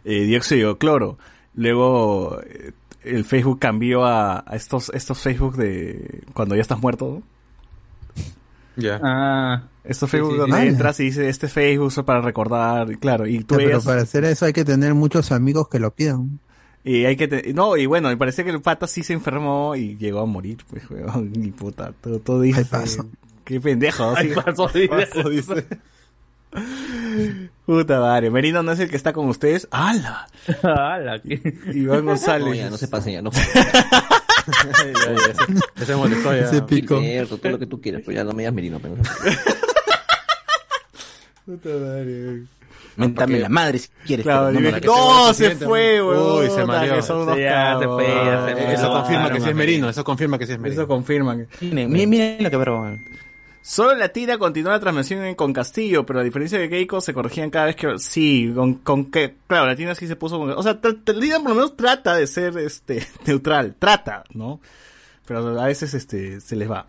eh, 0.05 0.25
dióxido 0.25 0.75
de 0.75 0.79
cloro. 0.79 1.17
Luego 1.55 2.41
eh, 2.47 2.73
el 3.05 3.25
Facebook 3.25 3.59
cambió 3.59 4.05
a, 4.05 4.45
a 4.47 4.57
estos 4.57 4.91
estos 4.95 5.19
Facebook 5.21 5.57
de 5.57 6.23
cuando 6.35 6.55
ya 6.55 6.63
estás 6.63 6.81
muerto. 6.81 7.21
¿no? 7.21 7.23
Ya. 8.77 8.99
Ah, 9.03 9.65
Estos 9.85 10.09
Sí, 10.11 10.17
Facebook 10.17 10.31
sí, 10.33 10.35
sí. 10.37 10.41
donde 10.41 10.57
ya. 10.57 10.65
entras 10.71 11.01
y 11.01 11.05
dice 11.05 11.29
este 11.29 11.49
Facebook 11.49 11.89
es 11.89 12.01
para 12.05 12.21
recordar, 12.23 12.91
y 12.91 12.97
claro, 12.97 13.27
y 13.27 13.45
tú 13.45 13.59
Ya, 13.59 13.67
pero 13.67 13.83
para 13.83 14.03
hacer 14.03 14.25
eso 14.25 14.47
hay 14.47 14.53
que 14.55 14.65
tener 14.65 14.95
muchos 14.95 15.31
amigos 15.33 15.69
que 15.69 15.79
lo 15.79 15.91
pidan. 15.95 16.41
Y 16.85 17.05
hay 17.05 17.17
que 17.17 17.29
te- 17.29 17.53
no, 17.53 17.77
y 17.77 17.87
bueno, 17.87 18.09
me 18.09 18.17
parece 18.17 18.45
que 18.45 18.51
el 18.51 18.61
pata 18.63 18.87
sí 18.87 19.03
se 19.03 19.13
enfermó 19.13 19.77
y 19.77 19.97
llegó 19.99 20.21
a 20.21 20.27
morir, 20.27 20.59
pues, 20.69 20.89
weón, 20.91 21.33
y 21.37 21.51
puta, 21.51 21.93
todo, 22.01 22.19
todo 22.19 22.41
dice, 22.41 22.61
Ay, 22.61 22.65
paso. 22.71 23.07
qué 23.45 23.61
pendejo, 23.61 24.15
ay, 24.17 24.31
sí. 24.31 24.35
pasó, 24.35 24.67
dice. 24.69 24.89
Paso, 24.89 25.29
dice. 25.29 25.67
Puta 27.67 28.01
madre, 28.01 28.31
Merino 28.31 28.63
no 28.63 28.73
es 28.73 28.81
el 28.81 28.91
que 28.91 28.97
está 28.97 29.13
con 29.13 29.29
ustedes, 29.29 29.69
¡hala! 29.71 30.29
Ala, 30.63 31.21
¿qué? 31.21 31.41
Iván 31.73 32.05
González. 32.05 32.49
No, 32.49 32.55
ya, 32.55 32.71
no 32.71 32.77
se 32.77 32.89
pasen, 32.89 33.15
ya, 33.15 33.23
no. 33.23 33.31
Ya 35.77 35.87
se 35.87 35.95
molestó 35.97 36.35
ya. 36.35 36.43
Ese 36.43 36.63
pico. 36.63 36.99
Cierto, 37.01 37.39
todo 37.39 37.53
lo 37.53 37.59
que 37.59 37.67
tú 37.67 37.81
quieras, 37.81 38.03
pero 38.05 38.17
ya 38.17 38.25
no 38.25 38.33
me 38.33 38.43
digas 38.43 38.55
merino. 38.55 38.81
Pero... 38.81 38.97
Puta 41.47 41.69
madre, 41.71 42.25
weón. 42.25 42.49
Mentame 42.97 43.39
la 43.39 43.49
madre 43.49 43.79
si 43.79 43.89
quieres. 44.07 44.25
Claro, 44.25 44.51
pero 44.53 44.61
no 44.61 44.75
que 44.77 44.81
se 44.81 44.87
no, 44.87 45.35
se 45.35 45.57
fue, 45.57 46.03
weón. 46.03 46.45
Uy, 46.45 46.51
se 46.51 46.65
mareó. 46.65 46.97
que 46.97 47.03
son 47.03 47.23
unos 47.23 47.37
Sí, 47.37 47.43
ya 47.43 47.79
se 47.79 47.87
fue, 47.87 48.07
ya 48.07 48.47
se 48.47 48.53
fue. 48.53 48.75
Eso 48.75 48.83
No, 48.83 48.93
confirma 48.93 49.23
no, 49.23 49.29
que 49.31 49.41
sí 49.41 49.49
es 49.49 49.55
no, 49.55 49.59
Merino, 49.59 49.89
eso 49.89 50.05
confirma 50.05 50.39
que 50.39 50.47
sí 50.47 50.53
es 50.53 50.59
Merino. 50.59 50.83
Eso 50.83 50.89
confirman. 50.89 51.49
Miren, 51.61 51.91
miren, 51.91 52.11
miren 52.11 52.43
lo 52.45 52.51
que 52.51 52.57
broma. 52.57 52.99
Solo 53.63 53.95
la 53.95 54.09
tira 54.09 54.39
continúa 54.39 54.73
la 54.73 54.81
transmisión 54.81 55.35
con 55.37 55.53
Castillo, 55.53 56.05
pero 56.05 56.19
a 56.19 56.25
diferencia 56.25 56.59
de 56.59 56.69
Keiko 56.69 57.01
se 57.01 57.15
corregían 57.15 57.49
cada 57.49 57.67
vez 57.67 57.77
que 57.77 57.97
sí, 57.99 58.53
con, 58.53 58.75
con 58.75 59.05
que 59.05 59.37
claro, 59.47 59.67
la 59.67 59.77
tira 59.77 59.95
sí 59.95 60.09
se 60.09 60.17
puso 60.17 60.39
con, 60.39 60.51
o 60.51 60.63
sea, 60.65 60.81
Lina 61.15 61.39
por 61.39 61.51
lo 61.51 61.55
menos 61.55 61.77
trata 61.77 62.17
de 62.17 62.27
ser 62.27 62.59
este 62.59 63.07
neutral, 63.27 63.77
trata, 63.79 64.25
¿no? 64.35 64.61
Pero 65.27 65.61
a 65.61 65.67
veces 65.67 65.95
este 65.95 66.41
se 66.41 66.57
les 66.57 66.69
va. 66.69 66.87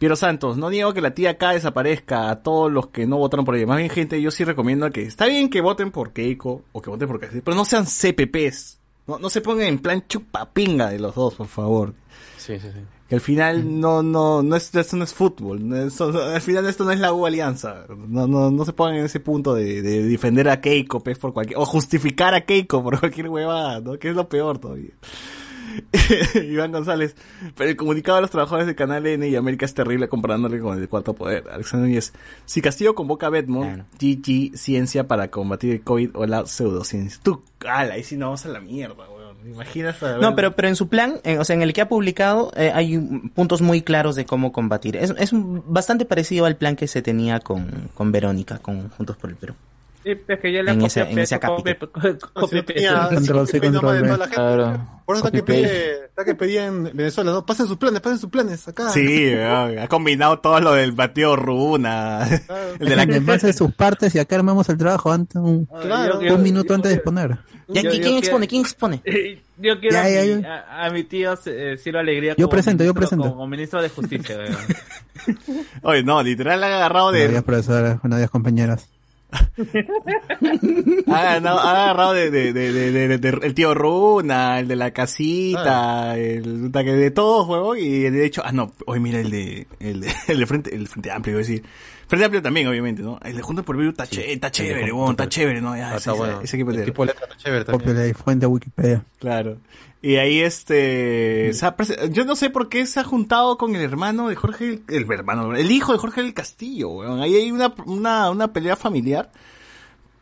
Piero 0.00 0.16
Santos, 0.16 0.56
no 0.56 0.70
niego 0.70 0.92
que 0.92 1.00
la 1.00 1.14
tía 1.14 1.30
acá 1.30 1.50
desaparezca 1.50 2.30
a 2.30 2.42
todos 2.42 2.70
los 2.70 2.88
que 2.88 3.06
no 3.06 3.18
votaron 3.18 3.44
por 3.44 3.54
ella. 3.54 3.66
Más 3.66 3.78
bien, 3.78 3.90
gente, 3.90 4.20
yo 4.20 4.32
sí 4.32 4.42
recomiendo 4.42 4.90
que 4.90 5.02
está 5.02 5.26
bien 5.26 5.48
que 5.48 5.60
voten 5.60 5.92
por 5.92 6.12
Keiko 6.12 6.64
o 6.72 6.82
que 6.82 6.90
voten 6.90 7.06
por 7.06 7.20
Castillo, 7.20 7.42
pero 7.44 7.56
no 7.56 7.64
sean 7.64 7.86
CPPs. 7.86 8.78
No, 9.06 9.18
no 9.20 9.30
se 9.30 9.40
pongan 9.40 9.68
en 9.68 9.78
plan 9.78 10.04
chupapinga 10.06 10.90
de 10.90 10.98
los 10.98 11.14
dos, 11.14 11.36
por 11.36 11.46
favor. 11.46 11.94
Sí, 12.36 12.58
sí, 12.58 12.68
sí. 12.72 12.97
Que 13.08 13.14
al 13.14 13.20
final 13.22 13.80
no, 13.80 14.02
no, 14.02 14.42
no 14.42 14.54
es, 14.54 14.74
esto 14.74 14.96
no 14.96 15.04
es 15.04 15.14
fútbol. 15.14 15.66
no 15.66 15.76
es- 15.76 15.98
al 16.00 16.40
final 16.42 16.66
esto 16.66 16.84
no 16.84 16.90
es 16.90 17.00
la 17.00 17.12
U 17.14 17.24
Alianza. 17.26 17.86
No, 17.88 18.26
no, 18.26 18.50
no 18.50 18.64
se 18.66 18.72
pongan 18.74 18.96
en 18.96 19.04
ese 19.06 19.18
punto 19.20 19.54
de, 19.54 19.80
de 19.80 20.02
defender 20.02 20.48
a 20.50 20.60
Keiko, 20.60 21.00
pues, 21.02 21.18
por 21.18 21.32
cualquier, 21.32 21.58
o 21.58 21.64
justificar 21.64 22.34
a 22.34 22.42
Keiko 22.42 22.82
por 22.82 22.98
cualquier 23.00 23.28
huevada, 23.30 23.80
¿no? 23.80 23.98
Que 23.98 24.10
es 24.10 24.14
lo 24.14 24.28
peor 24.28 24.58
todavía. 24.58 24.90
Iván 26.34 26.72
González, 26.72 27.14
pero 27.56 27.70
el 27.70 27.76
comunicado 27.76 28.16
de 28.16 28.22
los 28.22 28.30
trabajadores 28.30 28.66
de 28.66 28.74
Canal 28.74 29.06
N 29.06 29.28
y 29.28 29.36
América 29.36 29.64
es 29.64 29.74
terrible 29.74 30.08
comparándole 30.08 30.58
con 30.60 30.74
el 30.74 30.80
de 30.80 30.88
Cuarto 30.88 31.14
Poder. 31.14 31.44
Alexander 31.50 31.88
Núñez, 31.88 32.12
si 32.46 32.60
Castillo 32.60 32.94
convoca 32.94 33.26
a 33.26 33.30
Bedmont, 33.30 33.68
Claro. 33.74 33.84
GG 34.00 34.56
Ciencia 34.56 35.06
para 35.06 35.30
combatir 35.30 35.72
el 35.74 35.82
COVID 35.82 36.10
o 36.14 36.26
la 36.26 36.46
pseudociencia. 36.46 37.20
Tú, 37.22 37.42
ala, 37.66 37.94
ahí 37.94 38.02
sí 38.02 38.16
no 38.16 38.26
vamos 38.26 38.44
a 38.46 38.48
la 38.48 38.60
mierda, 38.60 39.08
weón. 39.08 39.17
¿Me 39.48 39.54
imaginas 39.54 40.02
a 40.02 40.18
No, 40.18 40.34
pero, 40.36 40.54
pero 40.54 40.68
en 40.68 40.76
su 40.76 40.88
plan, 40.88 41.20
eh, 41.24 41.38
o 41.38 41.44
sea, 41.44 41.54
en 41.56 41.62
el 41.62 41.72
que 41.72 41.80
ha 41.80 41.88
publicado, 41.88 42.52
eh, 42.54 42.70
hay 42.74 42.96
un- 42.98 43.30
puntos 43.30 43.62
muy 43.62 43.80
claros 43.80 44.14
de 44.14 44.26
cómo 44.26 44.52
combatir. 44.52 44.96
Es, 44.96 45.14
es 45.16 45.30
bastante 45.32 46.04
parecido 46.04 46.44
al 46.44 46.56
plan 46.56 46.76
que 46.76 46.86
se 46.86 47.00
tenía 47.00 47.40
con, 47.40 47.88
con 47.94 48.12
Verónica, 48.12 48.58
con 48.58 48.90
Juntos 48.90 49.16
por 49.16 49.30
el 49.30 49.36
Perú. 49.36 49.54
Sí, 50.04 50.10
es 50.28 50.38
que 50.40 50.52
ya 50.52 50.62
le 50.62 50.70
En 50.72 50.82
ese- 50.82 51.00
en 51.02 51.18
ese 51.18 51.40
copia, 51.40 51.76
capítulo. 51.76 52.16
de 53.92 54.16
la. 54.16 54.28
Claro. 54.28 54.98
Por 55.04 55.16
eso 55.16 55.26
está 55.26 55.36
que 55.36 55.42
pide, 55.42 56.04
está 56.04 56.24
que 56.24 56.34
pedía 56.34 56.66
en 56.66 56.84
Venezuela, 56.94 57.32
¿no? 57.32 57.44
Pasen 57.46 57.66
sus 57.66 57.78
planes, 57.78 58.00
pasen 58.00 58.18
sus 58.18 58.30
planes 58.30 58.68
acá. 58.68 58.90
Sí, 58.90 59.32
ha 59.34 59.88
combinado 59.88 60.38
todo 60.40 60.60
lo 60.60 60.72
del 60.74 60.92
batido 60.92 61.34
Runa. 61.34 62.28
El 62.78 62.88
de 62.88 62.96
la 62.96 63.02
En 63.04 63.24
base 63.26 63.48
a 63.50 63.52
sus 63.52 63.72
partes 63.72 64.14
y 64.14 64.18
acá 64.18 64.36
armamos 64.36 64.68
el 64.68 64.76
trabajo 64.76 65.10
antes, 65.10 65.36
un, 65.36 65.66
Claro. 65.66 66.20
Yo- 66.22 66.34
un 66.34 66.42
minuto 66.42 66.68
yo- 66.68 66.74
antes 66.74 66.90
de 66.90 66.94
exponer. 66.96 67.38
¿Ya, 67.68 67.82
Yo- 67.82 67.90
¿Quién 67.90 68.02
yo 68.02 68.18
expone? 68.18 68.46
quiero- 68.48 68.48
¿Quién 68.48 68.62
expone? 68.62 69.02
Yo 69.60 69.80
quiero 69.80 69.94
Ya, 69.96 70.02
a, 70.04 70.24
ya, 70.24 70.64
a, 70.70 70.86
a 70.86 70.90
mi 70.90 71.02
tío 71.02 71.34
eh, 71.46 71.76
Ciro 71.82 71.98
Alegría 71.98 72.30
Yo 72.38 72.44
como 72.46 72.50
presento, 72.50 72.84
yo 72.84 72.94
ministro- 72.94 72.94
presento. 73.18 73.30
como 73.34 73.46
ministro 73.48 73.82
de 73.82 73.88
Justicia. 73.88 74.36
Oye, 75.82 76.02
no, 76.04 76.22
literal 76.22 76.62
ha 76.62 76.76
agarrado 76.76 77.06
Buenos 77.10 77.28
días, 77.30 77.34
de, 77.34 77.42
profesora. 77.42 77.98
Buenos 78.02 78.18
días, 78.18 78.30
compañeras. 78.30 78.88
ha, 81.06 81.22
ganado- 81.22 81.58
ha 81.60 81.82
agarrado 81.84 82.12
de, 82.14 82.30
de, 82.30 82.52
de, 82.52 82.72
de- 82.72 83.08
de- 83.08 83.18
de- 83.18 83.46
el 83.46 83.54
tío 83.54 83.74
Runa, 83.74 84.58
el 84.60 84.68
de 84.68 84.76
la 84.76 84.90
casita, 84.92 86.16
el 86.18 86.42
puta 86.62 86.84
que 86.84 86.92
de 86.92 87.10
todos, 87.10 87.46
huevón, 87.48 87.78
y 87.78 88.00
de 88.10 88.24
hecho, 88.24 88.42
ah 88.44 88.52
no, 88.52 88.72
hoy 88.86 89.00
mira 89.00 89.20
el 89.20 89.30
de, 89.30 89.66
el 89.80 90.00
de, 90.00 90.12
el 90.28 90.38
de 90.38 90.46
frente, 90.46 90.74
el 90.74 90.88
frente 90.88 91.10
amplio, 91.10 91.32
iba 91.32 91.38
a 91.40 91.46
decir. 91.46 91.62
Frente 92.06 92.24
amplio 92.24 92.40
también, 92.40 92.66
obviamente, 92.68 93.02
¿no? 93.02 93.20
El 93.22 93.36
de 93.36 93.42
Juntos 93.42 93.66
por 93.66 93.74
el 93.76 93.80
Virus 93.80 93.92
está, 93.92 94.06
che- 94.06 94.32
está 94.32 94.50
chévere, 94.50 94.84
huevón, 94.92 95.10
está 95.10 95.28
chévere, 95.28 95.60
¿no? 95.60 95.76
Ya, 95.76 95.88
Ah, 95.88 95.90
ese, 95.90 95.96
está 95.98 96.12
bueno. 96.12 96.40
ese 96.40 96.56
equipo 96.56 96.70
el 96.70 96.76
de- 96.78 96.86
letra 96.86 97.02
está 97.04 97.36
chévere 97.36 97.64
también. 97.66 97.80
Copia 97.90 98.02
de 98.02 98.14
fuente 98.14 98.40
de 98.46 98.46
Wikipedia. 98.46 99.04
Claro. 99.18 99.58
Y 100.00 100.16
ahí 100.16 100.40
este, 100.40 101.52
se 101.54 101.66
ha 101.66 101.74
yo 102.10 102.24
no 102.24 102.36
sé 102.36 102.50
por 102.50 102.68
qué 102.68 102.86
se 102.86 103.00
ha 103.00 103.04
juntado 103.04 103.58
con 103.58 103.74
el 103.74 103.82
hermano 103.82 104.28
de 104.28 104.36
Jorge, 104.36 104.80
el, 104.88 105.10
hermano, 105.10 105.56
el 105.56 105.70
hijo 105.72 105.92
de 105.92 105.98
Jorge 105.98 106.22
del 106.22 106.34
Castillo, 106.34 106.88
weón. 106.90 107.20
Ahí 107.20 107.34
hay 107.34 107.50
una, 107.50 107.74
una, 107.86 108.30
una 108.30 108.52
pelea 108.52 108.76
familiar. 108.76 109.30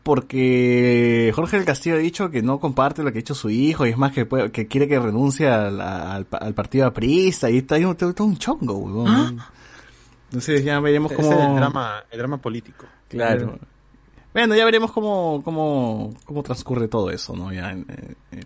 Porque 0.02 1.32
Jorge 1.34 1.56
del 1.56 1.66
Castillo 1.66 1.96
ha 1.96 1.98
dicho 1.98 2.30
que 2.30 2.40
no 2.40 2.60
comparte 2.60 3.02
lo 3.02 3.10
que 3.10 3.18
ha 3.18 3.20
hecho 3.20 3.34
su 3.34 3.50
hijo 3.50 3.84
y 3.86 3.90
es 3.90 3.98
más 3.98 4.12
que, 4.12 4.24
puede- 4.24 4.52
que 4.52 4.68
quiere 4.68 4.86
que 4.86 5.00
renuncie 5.00 5.48
al, 5.48 5.80
al, 5.80 6.26
al 6.30 6.54
partido 6.54 6.86
aprista 6.86 7.50
y 7.50 7.58
está 7.58 7.74
ahí 7.74 7.84
un, 7.84 7.96
todo 7.96 8.24
un 8.24 8.36
chongo, 8.38 8.74
weón. 8.78 9.40
Entonces 10.26 10.62
ya 10.64 10.78
veremos 10.78 11.10
cómo... 11.12 11.32
es 11.32 11.38
el 11.38 11.56
drama, 11.56 12.04
el 12.08 12.18
drama 12.18 12.38
político. 12.38 12.86
Claro. 13.08 13.58
Bueno, 14.36 14.54
ya 14.54 14.66
veremos 14.66 14.92
cómo, 14.92 15.40
cómo, 15.42 16.12
cómo 16.26 16.42
transcurre 16.42 16.88
todo 16.88 17.10
eso, 17.10 17.34
¿no? 17.34 17.54
Ya, 17.54 17.72
eh, 17.72 17.84
eh. 18.32 18.40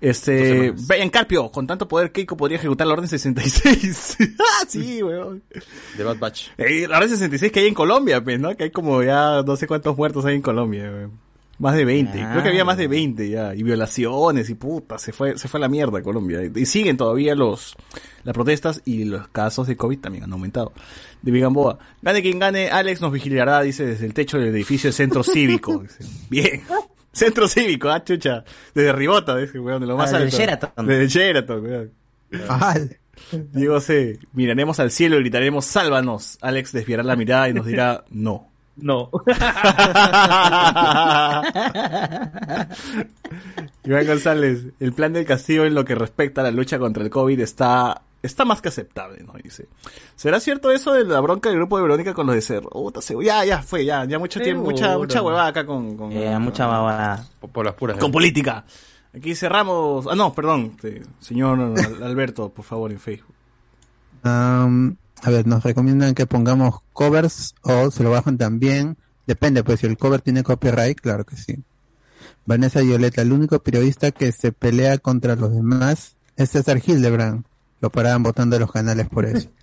Este. 0.00 0.70
Brian 0.70 1.10
Carpio, 1.10 1.50
con 1.50 1.66
tanto 1.66 1.88
poder, 1.88 2.12
Keiko 2.12 2.36
podría 2.36 2.58
ejecutar 2.58 2.86
la 2.86 2.92
Orden 2.92 3.08
66. 3.08 4.16
ah, 4.38 4.64
sí, 4.68 5.02
weón. 5.02 5.42
De 5.98 6.04
Bad 6.04 6.18
Batch. 6.18 6.50
Eh, 6.56 6.86
la 6.86 6.98
Orden 6.98 7.10
66 7.10 7.50
que 7.50 7.58
hay 7.58 7.66
en 7.66 7.74
Colombia, 7.74 8.22
pues, 8.22 8.38
¿no? 8.38 8.56
Que 8.56 8.62
hay 8.62 8.70
como 8.70 9.02
ya 9.02 9.42
no 9.42 9.56
sé 9.56 9.66
cuántos 9.66 9.96
muertos 9.96 10.24
hay 10.24 10.36
en 10.36 10.42
Colombia, 10.42 10.84
weón. 10.84 11.23
Más 11.58 11.76
de 11.76 11.84
20. 11.84 12.20
Ah. 12.20 12.30
Creo 12.32 12.42
que 12.42 12.48
había 12.48 12.64
más 12.64 12.76
de 12.76 12.88
20 12.88 13.28
ya. 13.28 13.54
Y 13.54 13.62
violaciones 13.62 14.50
y 14.50 14.54
puta, 14.54 14.98
se 14.98 15.12
fue, 15.12 15.38
se 15.38 15.48
fue 15.48 15.58
a 15.58 15.62
la 15.62 15.68
mierda 15.68 16.02
Colombia. 16.02 16.40
Y 16.54 16.66
siguen 16.66 16.96
todavía 16.96 17.34
los, 17.34 17.76
las 18.24 18.34
protestas 18.34 18.82
y 18.84 19.04
los 19.04 19.28
casos 19.28 19.66
de 19.66 19.76
COVID 19.76 20.00
también 20.00 20.24
han 20.24 20.32
aumentado. 20.32 20.72
De 21.22 21.30
Vigamboa. 21.30 21.78
Gane 22.02 22.22
quien 22.22 22.38
gane, 22.38 22.68
Alex 22.70 23.00
nos 23.00 23.12
vigilará, 23.12 23.62
dice, 23.62 23.86
desde 23.86 24.06
el 24.06 24.14
techo 24.14 24.38
del 24.38 24.48
edificio 24.48 24.88
del 24.88 24.94
centro 24.94 25.22
cívico. 25.22 25.78
Dice, 25.82 26.04
Bien. 26.28 26.62
Centro 27.12 27.46
cívico, 27.46 27.88
ah, 27.88 28.02
chucha. 28.02 28.44
Desde 28.74 28.92
Ribota, 28.92 29.36
dice, 29.36 29.60
weón, 29.60 29.80
de 29.80 29.86
lo 29.86 29.96
más 29.96 30.12
Ah, 30.12 30.18
del 30.18 30.24
alto. 30.26 30.36
Sheraton. 30.36 30.86
Desde 30.86 31.06
Sheraton, 31.08 31.62
weón. 31.64 31.92
Ajal. 32.48 32.98
Diego 33.52 33.80
C. 33.80 34.18
Miraremos 34.32 34.80
al 34.80 34.90
cielo 34.90 35.16
y 35.16 35.20
gritaremos, 35.20 35.64
sálvanos. 35.64 36.36
Alex 36.40 36.72
desviará 36.72 37.04
la 37.04 37.14
mirada 37.14 37.48
y 37.48 37.54
nos 37.54 37.66
dirá, 37.66 38.04
no. 38.10 38.48
No. 38.76 39.10
Iván 43.84 44.06
González, 44.06 44.66
el 44.80 44.92
plan 44.92 45.12
del 45.12 45.24
castigo 45.26 45.64
en 45.64 45.74
lo 45.74 45.84
que 45.84 45.94
respecta 45.94 46.40
a 46.40 46.44
la 46.44 46.50
lucha 46.50 46.78
contra 46.78 47.02
el 47.02 47.10
COVID 47.10 47.38
está, 47.40 48.02
está 48.22 48.44
más 48.44 48.60
que 48.62 48.68
aceptable, 48.68 49.22
¿no? 49.24 49.34
Dice. 49.42 49.68
¿Será 50.16 50.40
cierto 50.40 50.70
eso 50.70 50.92
de 50.94 51.04
la 51.04 51.20
bronca 51.20 51.48
del 51.50 51.58
grupo 51.58 51.76
de 51.76 51.82
Verónica 51.82 52.14
con 52.14 52.26
los 52.26 52.34
de 52.34 52.42
Cerro? 52.42 52.70
Puta, 52.70 53.00
ya, 53.22 53.44
ya 53.44 53.62
fue, 53.62 53.84
ya, 53.84 54.04
ya 54.06 54.18
mucho 54.18 54.40
tiempo, 54.40 54.64
mucha, 54.64 54.96
mucha 54.96 55.22
huevada 55.22 55.48
acá 55.48 55.66
con, 55.66 55.96
con, 55.96 56.12
Eh, 56.12 56.38
mucha 56.38 56.66
babada. 56.66 57.26
Por, 57.40 57.50
por 57.50 57.64
las 57.66 57.74
puras. 57.74 57.98
con 57.98 58.10
política. 58.10 58.64
Aquí 59.14 59.34
cerramos, 59.36 60.06
ah 60.10 60.16
no, 60.16 60.32
perdón, 60.34 60.76
eh, 60.82 61.02
señor 61.20 61.60
Al- 61.60 62.02
Alberto, 62.02 62.48
por 62.48 62.64
favor, 62.64 62.90
en 62.90 62.98
Facebook. 62.98 63.34
Am, 64.24 64.96
a 65.24 65.30
ver, 65.30 65.46
nos 65.46 65.62
recomiendan 65.62 66.14
que 66.14 66.26
pongamos 66.26 66.80
covers 66.92 67.54
o 67.62 67.90
se 67.90 68.02
lo 68.02 68.10
bajan 68.10 68.36
también. 68.38 68.96
Depende, 69.26 69.64
pues 69.64 69.80
si 69.80 69.86
el 69.86 69.96
cover 69.96 70.20
tiene 70.20 70.42
copyright, 70.42 71.00
claro 71.00 71.24
que 71.24 71.36
sí. 71.36 71.58
Vanessa 72.44 72.80
Violeta, 72.80 73.22
el 73.22 73.32
único 73.32 73.58
periodista 73.60 74.10
que 74.10 74.32
se 74.32 74.52
pelea 74.52 74.98
contra 74.98 75.34
los 75.34 75.52
demás 75.54 76.16
es 76.36 76.50
César 76.50 76.80
Hildebrand. 76.84 77.44
Lo 77.80 77.90
paraban 77.90 78.22
votando 78.22 78.58
los 78.58 78.70
canales 78.70 79.08
por 79.08 79.24
eso. 79.24 79.48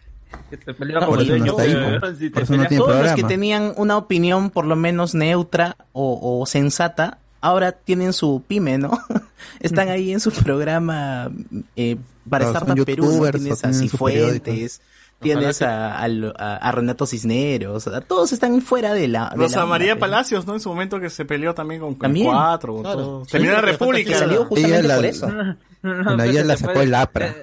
Que 0.49 0.55
te 0.55 0.73
pelea 0.73 1.01
No, 1.01 1.07
con 1.07 1.15
por 1.15 1.19
el 1.19 1.25
eso 1.29 1.37
no 1.37 1.45
dueño, 1.45 1.51
está 1.51 1.63
ahí, 1.63 1.99
weón, 1.99 2.17
si 2.17 2.29
te 2.29 2.31
Por 2.31 2.43
eso 2.43 2.53
no 2.53 2.57
peleas 2.63 2.69
tiene 2.69 2.83
Todos 2.83 2.95
los 2.95 3.01
que 3.01 3.03
programa. 3.15 3.27
tenían 3.27 3.73
una 3.75 3.97
opinión 3.97 4.49
por 4.49 4.65
lo 4.65 4.75
menos 4.77 5.13
neutra 5.13 5.75
o, 5.91 6.39
o 6.41 6.45
sensata, 6.45 7.17
ahora 7.41 7.73
tienen 7.73 8.13
su 8.13 8.41
pyme, 8.47 8.77
¿no? 8.77 8.91
Están 9.59 9.89
ahí 9.89 10.13
en 10.13 10.21
su 10.21 10.31
programa 10.31 11.29
eh, 11.75 11.97
para 12.29 12.53
son 12.53 12.75
Perú, 12.85 13.27
tienes 13.33 13.63
a. 13.65 13.73
Cifuentes, 13.73 14.81
tienes 15.21 15.61
a, 15.61 15.97
a- 15.97 16.57
a 16.57 16.71
Renato 16.71 17.05
Cisneros, 17.05 17.87
a- 17.87 18.01
todos 18.01 18.31
están 18.33 18.61
fuera 18.61 18.93
de 18.93 19.07
la... 19.07 19.29
de 19.29 19.37
Rosa 19.37 19.59
la 19.61 19.65
María 19.65 19.93
onda, 19.93 19.99
Palacios, 20.01 20.45
¿no? 20.47 20.53
En 20.53 20.59
su 20.59 20.69
momento 20.69 20.99
que 20.99 21.09
se 21.09 21.25
peleó 21.25 21.53
también 21.53 21.79
con, 21.81 21.91
con 21.93 21.99
También. 21.99 22.27
cuatro, 22.27 22.73
con 22.73 22.83
Claro. 22.83 22.97
todo. 23.01 23.25
Sí, 23.25 23.31
Terminó 23.31 23.53
la 23.53 23.61
República. 23.61 24.17
Salió 24.17 24.45
justamente 24.45 24.79
Ella 24.79 24.87
la- 24.87 24.95
por 24.95 25.05
eso. 25.05 25.27
Bueno, 25.83 26.23
ella 26.23 26.43
la 26.43 26.57
sacó 26.57 26.81
el 26.81 26.93
APRA. 26.93 27.33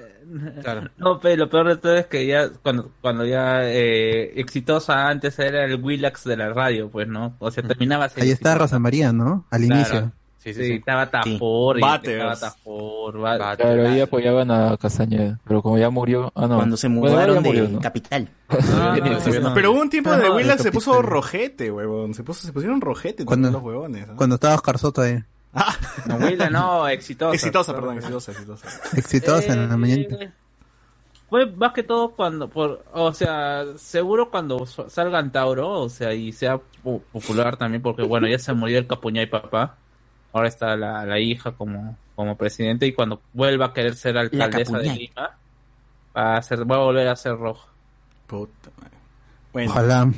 Claro. 0.61 0.89
No, 0.97 1.19
pero 1.19 1.35
lo 1.37 1.49
peor 1.49 1.67
de 1.69 1.77
todo 1.77 1.95
es 1.95 2.05
que 2.05 2.27
ya, 2.27 2.49
cuando, 2.61 2.91
cuando 3.01 3.25
ya 3.25 3.61
eh, 3.63 4.39
exitosa 4.39 5.07
antes 5.07 5.39
era 5.39 5.65
el 5.65 5.83
Willax 5.83 6.23
de 6.23 6.37
la 6.37 6.49
radio, 6.53 6.89
pues, 6.91 7.07
¿no? 7.07 7.35
O 7.39 7.49
sea, 7.49 7.63
terminaba. 7.63 8.09
Ahí 8.15 8.29
está 8.29 8.53
Rosa 8.55 8.77
María, 8.77 9.11
¿no? 9.11 9.47
Al 9.49 9.61
Claro. 9.65 9.75
inicio. 9.81 10.11
Sí, 10.39 10.53
Sí, 10.53 10.61
sí, 10.61 10.65
sí. 10.67 10.73
estaba 10.75 11.05
Tapor, 11.11 11.77
y 11.77 11.81
Bate, 11.81 12.13
estaba 12.13 12.29
¿ves? 12.31 12.39
Tapor, 12.39 13.19
Bate. 13.19 13.39
Bate. 13.43 13.63
Claro, 13.63 13.87
ahí 13.89 13.99
apoyaban 13.99 14.49
a 14.51 14.77
Castañeda, 14.77 15.37
pero 15.45 15.61
como 15.61 15.77
ya 15.77 15.89
murió, 15.89 16.31
ah 16.33 16.47
no. 16.47 16.55
Cuando 16.55 16.77
se 16.77 16.87
Bueno, 16.87 17.01
mudaron 17.11 17.43
murió, 17.43 17.63
de 17.63 17.69
¿no? 17.73 17.79
Capital. 17.81 18.29
Ah, 18.47 18.97
no, 19.03 19.19
Sí, 19.19 19.31
no, 19.31 19.49
no. 19.49 19.53
Pero 19.53 19.71
hubo 19.73 19.81
un 19.81 19.89
tiempo 19.89 20.11
de 20.15 20.29
No, 20.29 20.35
Willax 20.35 20.63
se 20.63 20.71
puso 20.71 21.01
rojete, 21.01 21.69
huevón. 21.71 22.13
Se, 22.13 22.23
puso, 22.23 22.47
se 22.47 22.53
pusieron 22.53 22.79
rojete 22.79 23.25
Cuando- 23.25 23.51
los 23.51 23.61
huevones. 23.61 24.07
¿no? 24.07 24.15
Cuando 24.15 24.35
estaba 24.35 24.55
Oscar 24.55 24.77
Soto 24.77 25.01
ahí. 25.01 25.21
Ah, 25.53 25.75
No, 26.07 26.15
Willa, 26.15 26.49
no, 26.49 26.87
exitosa. 26.87 27.35
exitosa, 27.35 27.73
perdón, 27.75 27.97
exitosa, 27.97 28.31
exitosa. 28.31 28.67
Exitosa 28.95 29.53
en 29.53 29.67
la 29.67 29.73
Eh, 29.73 29.77
mañana. 29.77 30.33
Fue 31.29 31.45
más 31.47 31.73
que 31.73 31.83
todo 31.83 32.11
cuando, 32.11 32.49
por, 32.49 32.83
o 32.93 33.13
sea, 33.13 33.63
seguro 33.77 34.31
cuando 34.31 34.65
salgan 34.65 35.31
Tauro, 35.31 35.69
o 35.81 35.89
sea, 35.89 36.13
y 36.13 36.31
sea 36.31 36.59
po- 36.83 37.01
popular 37.11 37.55
también, 37.57 37.81
porque 37.83 38.01
bueno, 38.03 38.27
ya 38.27 38.39
se 38.39 38.51
murió 38.53 38.79
el 38.79 38.87
Capuñay 38.87 39.27
papá, 39.29 39.75
ahora 40.33 40.47
está 40.47 40.75
la, 40.75 41.05
la 41.05 41.19
hija 41.19 41.51
como, 41.51 41.97
como 42.15 42.35
presidente, 42.35 42.85
y 42.87 42.93
cuando 42.93 43.21
vuelva 43.33 43.67
a 43.67 43.73
querer 43.73 43.95
ser 43.95 44.17
alcaldesa 44.17 44.77
de. 44.77 44.93
Lima, 44.95 45.37
va 46.15 46.37
a, 46.37 46.41
ser, 46.41 46.69
va 46.69 46.75
a 46.75 46.79
volver 46.79 47.07
a 47.07 47.15
ser 47.15 47.37
roja. 47.37 47.67
Puta 48.27 48.69
madre. 48.77 48.97
Bueno, 49.53 49.71
Ojalá. 49.71 50.11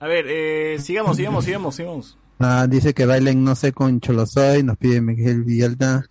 a 0.00 0.06
ver, 0.06 0.26
eh, 0.28 0.78
sigamos, 0.78 1.16
sigamos, 1.16 1.44
sigamos, 1.44 1.74
sigamos. 1.74 2.18
Ah, 2.38 2.66
dice 2.68 2.92
que 2.92 3.06
bailen 3.06 3.42
no 3.42 3.54
sé 3.54 3.72
con 3.72 4.00
Cholosoy, 4.00 4.62
nos 4.62 4.76
pide 4.76 5.00
Miguel 5.00 5.42
Villalta. 5.42 6.04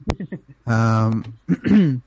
Ah, 0.66 1.12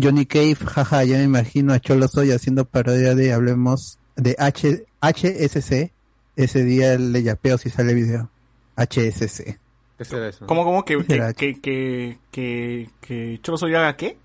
Johnny 0.00 0.26
Cave, 0.26 0.54
jaja, 0.54 1.04
ya 1.04 1.16
me 1.18 1.24
imagino 1.24 1.72
a 1.72 1.80
Cholosoy 1.80 2.30
haciendo 2.30 2.64
parodia 2.64 3.14
de 3.14 3.32
Hablemos 3.32 3.98
de 4.14 4.36
H, 4.38 4.84
HSC. 5.00 5.92
Ese 6.36 6.64
día 6.64 6.98
le 6.98 7.22
yapeo 7.22 7.58
si 7.58 7.70
sale 7.70 7.94
video. 7.94 8.30
HSC. 8.76 9.58
¿Qué 9.98 10.04
será 10.04 10.28
eso? 10.28 10.46
¿Cómo, 10.46 10.64
cómo 10.64 10.84
que, 10.84 10.98
que, 11.04 11.34
que, 11.34 11.60
que, 11.60 12.18
que, 12.30 12.90
que 13.00 13.38
Cholo 13.42 13.56
Soy 13.58 13.74
haga 13.74 13.96
qué? 13.96 14.18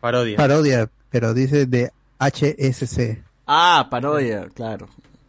Parodia. 0.00 0.36
Parodia, 0.36 0.90
pero 1.10 1.34
dice 1.34 1.66
de 1.66 1.90
HSC. 2.18 3.22
Ah, 3.46 3.88
parodia, 3.90 4.48
claro. 4.54 4.88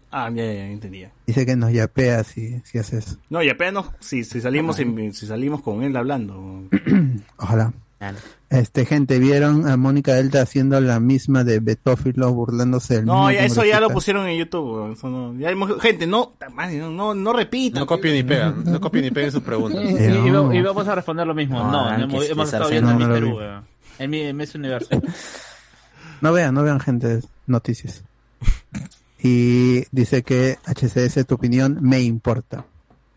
Ah, 0.09 0.29
ya, 0.33 0.45
ya, 0.45 0.53
ya, 0.53 0.65
entendía. 0.67 1.11
Dice 1.25 1.45
que 1.45 1.55
nos 1.57 1.71
yapea 1.73 2.23
si, 2.23 2.59
si 2.61 2.77
hace 2.77 2.99
eso. 2.99 3.17
No, 3.29 3.43
y 3.43 3.49
apenas 3.49 3.85
si, 3.99 4.23
si 4.23 4.39
salimos 4.39 4.79
en- 4.79 5.13
si 5.13 5.27
salimos 5.27 5.61
con 5.61 5.83
él 5.83 5.95
hablando. 5.97 6.63
Ojalá. 7.37 7.73
Claro. 7.99 8.17
Este, 8.49 8.85
gente, 8.85 9.17
¿vieron 9.17 9.67
a 9.67 9.75
Mónica 9.75 10.13
Delta 10.13 10.41
haciendo 10.41 10.79
la 10.79 10.99
misma 10.99 11.43
de 11.43 11.59
Betófilo 11.59 12.31
burlándose 12.33 12.97
del 12.97 13.05
No, 13.05 13.13
mismo 13.27 13.31
ya 13.31 13.43
eso 13.45 13.65
ya 13.65 13.79
lo 13.79 13.89
pusieron 13.89 14.27
en 14.27 14.37
YouTube. 14.37 14.93
Eso 14.93 15.09
no- 15.09 15.33
ya 15.39 15.49
hay 15.49 15.55
gente, 15.81 16.05
no, 16.05 16.33
no, 16.55 16.91
no, 16.91 17.15
no 17.15 17.33
repitan. 17.33 17.79
No 17.81 17.87
copien 17.87 18.13
ni 18.13 18.23
pegan. 18.23 18.63
No 18.65 18.79
copien 18.79 19.03
ni 19.05 19.11
peguen 19.11 19.31
sus 19.31 19.41
preguntas. 19.41 19.83
Y, 19.89 19.95
y- 19.95 20.29
no. 20.31 20.53
y 20.53 20.61
vamos 20.61 20.87
a 20.87 20.93
responder 20.95 21.25
lo 21.25 21.33
mismo. 21.33 21.57
No, 21.57 21.71
No, 21.71 21.79
hagan 21.81 22.01
hemos, 22.03 22.23
estado 22.45 22.69
viendo 22.69 22.91
en 22.91 22.99
No, 22.99 23.05
mi 23.07 23.09
no 23.09 23.13
Perú. 23.13 23.39
En 23.99 24.09
mi, 24.11 24.21
en 24.21 24.37
Miss 24.37 24.53
Universo. 24.55 24.89
No 26.21 26.33
vean, 26.33 26.53
no 26.55 26.63
vean 26.63 26.79
gente 26.79 27.19
noticias. 27.45 28.03
Y 29.21 29.83
dice 29.91 30.23
que 30.23 30.57
HCS, 30.65 31.25
tu 31.27 31.35
opinión 31.35 31.77
me 31.81 32.01
importa. 32.01 32.65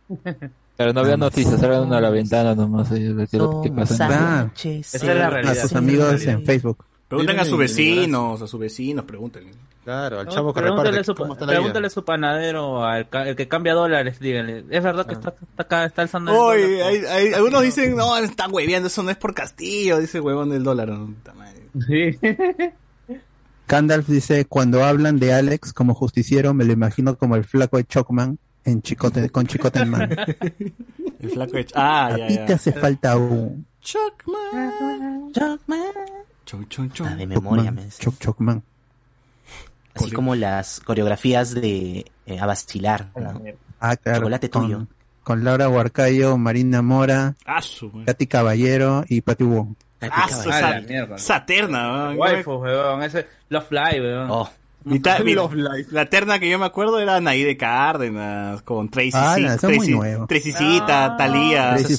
Pero 0.81 0.95
no 0.95 1.05
vean 1.05 1.21
noticias, 1.21 1.61
salgan 1.61 1.93
a 1.93 2.01
la 2.01 2.09
ventana 2.09 2.55
nomás 2.55 2.89
qué 2.89 3.71
pasa. 3.77 4.09
Ah. 4.11 4.51
Esa 4.55 4.97
es 4.97 5.05
la 5.05 5.27
A 5.27 5.31
realidad. 5.31 5.55
sus 5.61 5.71
Sí, 5.73 5.77
amigos 5.77 6.21
sí. 6.23 6.31
en 6.31 6.47
Facebook. 6.47 6.87
Pregunten 7.07 7.39
a 7.39 7.45
sus 7.45 7.59
vecinos, 7.59 8.41
a 8.41 8.47
sus 8.47 8.59
vecinos, 8.59 9.05
pregúntenle. 9.05 9.51
Claro, 9.85 10.21
al 10.21 10.25
No, 10.25 10.33
chavo 10.33 10.55
que 10.55 10.61
pregúntale 10.63 10.91
reparte. 10.93 11.05
su, 11.05 11.15
¿Cómo 11.15 11.35
está 11.35 11.45
la 11.45 11.53
vida? 11.53 11.59
pregúntale 11.59 11.87
a 11.87 11.91
su 11.91 12.03
panadero, 12.03 12.83
al 12.83 13.11
ca- 13.11 13.29
el 13.29 13.37
que 13.37 13.47
cambia 13.47 13.75
dólares, 13.75 14.21
díganle. 14.21 14.65
Es 14.71 14.83
verdad 14.83 15.05
que 15.05 15.13
está, 15.13 15.35
está 15.39 15.63
acá, 15.63 15.85
está 15.85 16.01
alzando 16.01 16.31
el 16.55 16.63
dólar. 16.63 16.89
hay, 16.89 16.97
hay- 17.27 17.33
algunos 17.35 17.63
dicen, 17.63 17.95
no, 17.95 18.17
están 18.17 18.51
hueveando, 18.51 18.87
eso 18.87 19.03
no 19.03 19.11
es 19.11 19.19
por 19.19 19.35
Castillo, 19.35 19.99
dice 19.99 20.17
el 20.17 20.23
huevón 20.25 20.49
del 20.49 20.63
dólar. 20.63 20.89
no. 20.89 21.15
Sí. 21.87 22.19
Gandalf 23.69 24.09
dice, 24.09 24.47
cuando 24.47 24.83
hablan 24.83 25.19
de 25.19 25.35
Alex 25.35 25.75
como 25.75 25.95
justiciero, 25.95 26.55
me 26.55 26.65
lo 26.65 26.73
imagino 26.73 27.17
como 27.19 27.37
el 27.37 27.45
flaco 27.45 27.77
de 27.77 27.85
Chocman 27.85 28.39
en 28.65 28.83
Chicote, 28.83 29.31
con 29.31 29.47
Chicote 29.47 29.81
en 29.81 29.89
mano. 29.91 30.15
El 31.21 31.31
flaco 31.31 31.53
de... 31.53 31.67
Ah, 31.75 32.07
A 32.07 32.17
ya, 32.19 32.27
ti 32.27 32.35
ya. 32.37 32.47
te 32.47 32.53
hace 32.55 32.73
falta 32.73 33.17
un 33.17 33.67
Chuckman. 33.81 35.33
Chocman. 35.33 35.81
Chon, 36.45 36.69
chon, 36.69 36.91
chon. 36.93 37.07
Ah, 37.09 37.17
de 37.17 37.27
memoria, 37.27 37.71
me 37.71 37.83
Chocman. 37.83 37.85
dice. 37.87 38.03
Choc, 38.03 38.19
Chocman. 38.19 38.63
Así 39.95 40.11
como 40.13 40.35
las 40.35 40.81
coreografías 40.81 41.53
de 41.55 42.05
eh, 42.27 42.39
a 42.39 42.47
vacilar, 42.47 43.11
¿no? 43.17 43.43
Ah, 43.81 43.97
claro. 43.97 44.19
Chocolate 44.21 44.51
con, 44.51 44.63
tuyo. 44.65 44.87
con 45.25 45.45
Laura 45.45 45.69
Huarcayo, 45.69 46.37
Marina 46.39 46.81
Mora, 46.83 47.35
Ah, 47.45 47.61
su 47.61 47.89
madre. 47.91 48.07
Katy 48.07 48.27
Caballero 48.27 49.05
y 49.09 49.21
Pati 49.21 49.45
Wong. 49.45 49.75
Ah, 50.03 50.29
su 50.29 50.49
Ah, 50.51 50.61
la 50.61 50.81
sa- 50.81 50.81
mierda. 50.87 51.19
Saterna, 51.19 51.93
weón. 52.11 52.19
Waifu, 52.19 52.53
weón. 52.53 53.03
Ese 53.03 53.27
Love 53.49 53.71
Live, 53.73 54.01
weón. 54.01 54.31
Oh, 54.31 54.51
Mi 54.85 54.99
ta- 54.99 55.19
la 55.91 56.07
terna 56.07 56.39
que 56.39 56.49
yo 56.49 56.59
me 56.59 56.65
acuerdo 56.67 56.99
era 57.01 57.21
Naide 57.21 57.57
Cárdenas, 57.57 58.63
con 58.63 58.89
Tracy, 58.89 59.11
Ah, 59.15 59.35
C- 59.35 59.41
no, 59.43 59.57
Tracy, 59.59 59.91
nuevo. 59.93 60.27
Tracycita, 60.27 61.05
Ah. 61.05 61.17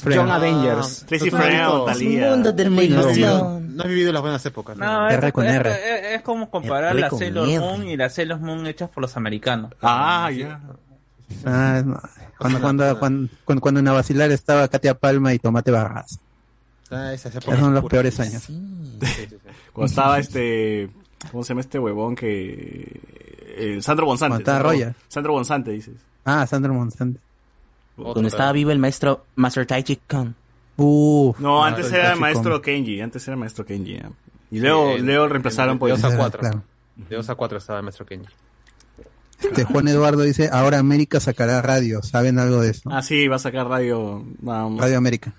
John 0.16 0.30
Avengers. 0.30 1.04
Tracy 1.06 1.28
has 1.28 1.34
Freon, 1.34 1.66
visto- 1.66 1.84
Talía. 1.84 2.30
mundo 2.30 2.52
de 2.52 2.64
No 2.64 2.70
has 2.70 2.76
vivido- 2.80 3.02
ilusión. 3.04 3.76
no 3.76 3.84
vivido 3.84 4.12
las 4.12 4.22
buenas 4.22 4.46
épocas. 4.46 4.76
No, 4.76 5.08
R 5.08 5.26
es, 5.28 5.32
con 5.32 5.46
R. 5.46 5.70
es- 5.70 6.16
es 6.16 6.22
como 6.22 6.50
comparar 6.50 6.92
R 6.92 7.00
la 7.00 7.10
Sailor 7.10 7.48
R. 7.48 7.60
Moon 7.60 7.86
y 7.88 7.96
las 7.96 8.14
Sailor 8.14 8.40
Moon 8.40 8.66
hechas 8.66 8.90
por 8.90 9.02
los 9.02 9.16
americanos. 9.16 9.72
Ah, 9.80 10.30
ya. 10.36 10.60
Ah, 11.46 11.82
no. 11.84 12.00
Cuando, 12.38 12.60
cuando, 12.60 12.98
cuando, 12.98 13.28
cuando, 13.44 13.60
cuando 13.62 13.78
en 13.80 13.86
la 13.86 13.92
vacilar 13.92 14.30
estaba 14.32 14.66
Katia 14.66 14.94
Palma 14.94 15.32
y 15.32 15.38
Tomate 15.38 15.70
Barras. 15.70 16.18
Ah, 16.90 17.12
esas 17.14 17.32
épocas 17.36 17.54
Esos 17.54 17.60
son 17.60 17.74
los 17.74 17.84
peores 17.84 18.18
años. 18.20 18.42
Sí. 18.42 18.52
Sí, 19.00 19.06
sí, 19.06 19.26
sí. 19.30 19.36
Cuando 19.72 19.86
estaba 19.88 20.18
este, 20.18 20.90
¿cómo 21.30 21.42
se 21.44 21.50
llama 21.50 21.60
este 21.60 21.78
huevón 21.78 22.14
que, 22.16 23.00
el 23.56 23.82
Sandro 23.82 24.06
Bonsante. 24.06 24.44
Sandro- 24.44 24.62
Roya. 24.70 24.94
Sandro 25.08 25.32
Bonsante, 25.32 25.70
dices. 25.70 25.94
Ah, 26.24 26.46
Sandro 26.46 26.72
Monsanto. 26.74 27.20
Otro 27.96 28.12
Cuando 28.14 28.28
estaba 28.28 28.52
vivo 28.52 28.70
el 28.70 28.78
maestro 28.78 29.26
Master 29.36 29.66
Tai 29.66 29.82
Chi 29.82 29.96
Kung. 30.08 30.32
Uf. 30.76 31.38
No, 31.38 31.62
antes 31.64 31.92
era 31.92 32.12
el 32.14 32.18
maestro 32.20 32.60
Kenji, 32.62 33.00
antes 33.00 33.22
era 33.28 33.34
el 33.34 33.40
maestro 33.40 33.64
Kenji. 33.66 34.00
Y 34.50 34.60
luego, 34.60 34.92
el- 34.92 35.04
luego 35.04 35.28
reemplazaron 35.28 35.78
por 35.78 35.90
el, 35.90 35.96
Dos 35.96 36.04
a 36.04 36.08
Era, 36.08 36.16
cuatro. 36.18 36.40
claro. 36.40 36.62
De 36.96 37.16
2 37.16 37.28
a 37.30 37.34
4 37.34 37.58
estaba 37.58 37.78
el 37.78 37.84
maestro 37.84 38.04
Kenji. 38.06 38.26
Este, 39.40 39.64
Juan 39.64 39.88
Eduardo 39.88 40.22
dice, 40.22 40.48
ahora 40.52 40.78
América 40.78 41.18
sacará 41.20 41.60
radio. 41.62 42.00
¿Saben 42.02 42.38
algo 42.38 42.60
de 42.60 42.70
eso? 42.70 42.88
Ah, 42.92 43.02
sí, 43.02 43.26
va 43.28 43.36
a 43.36 43.38
sacar 43.40 43.66
radio. 43.66 44.24
vamos. 44.38 44.80
Radio 44.80 44.98
América. 44.98 45.34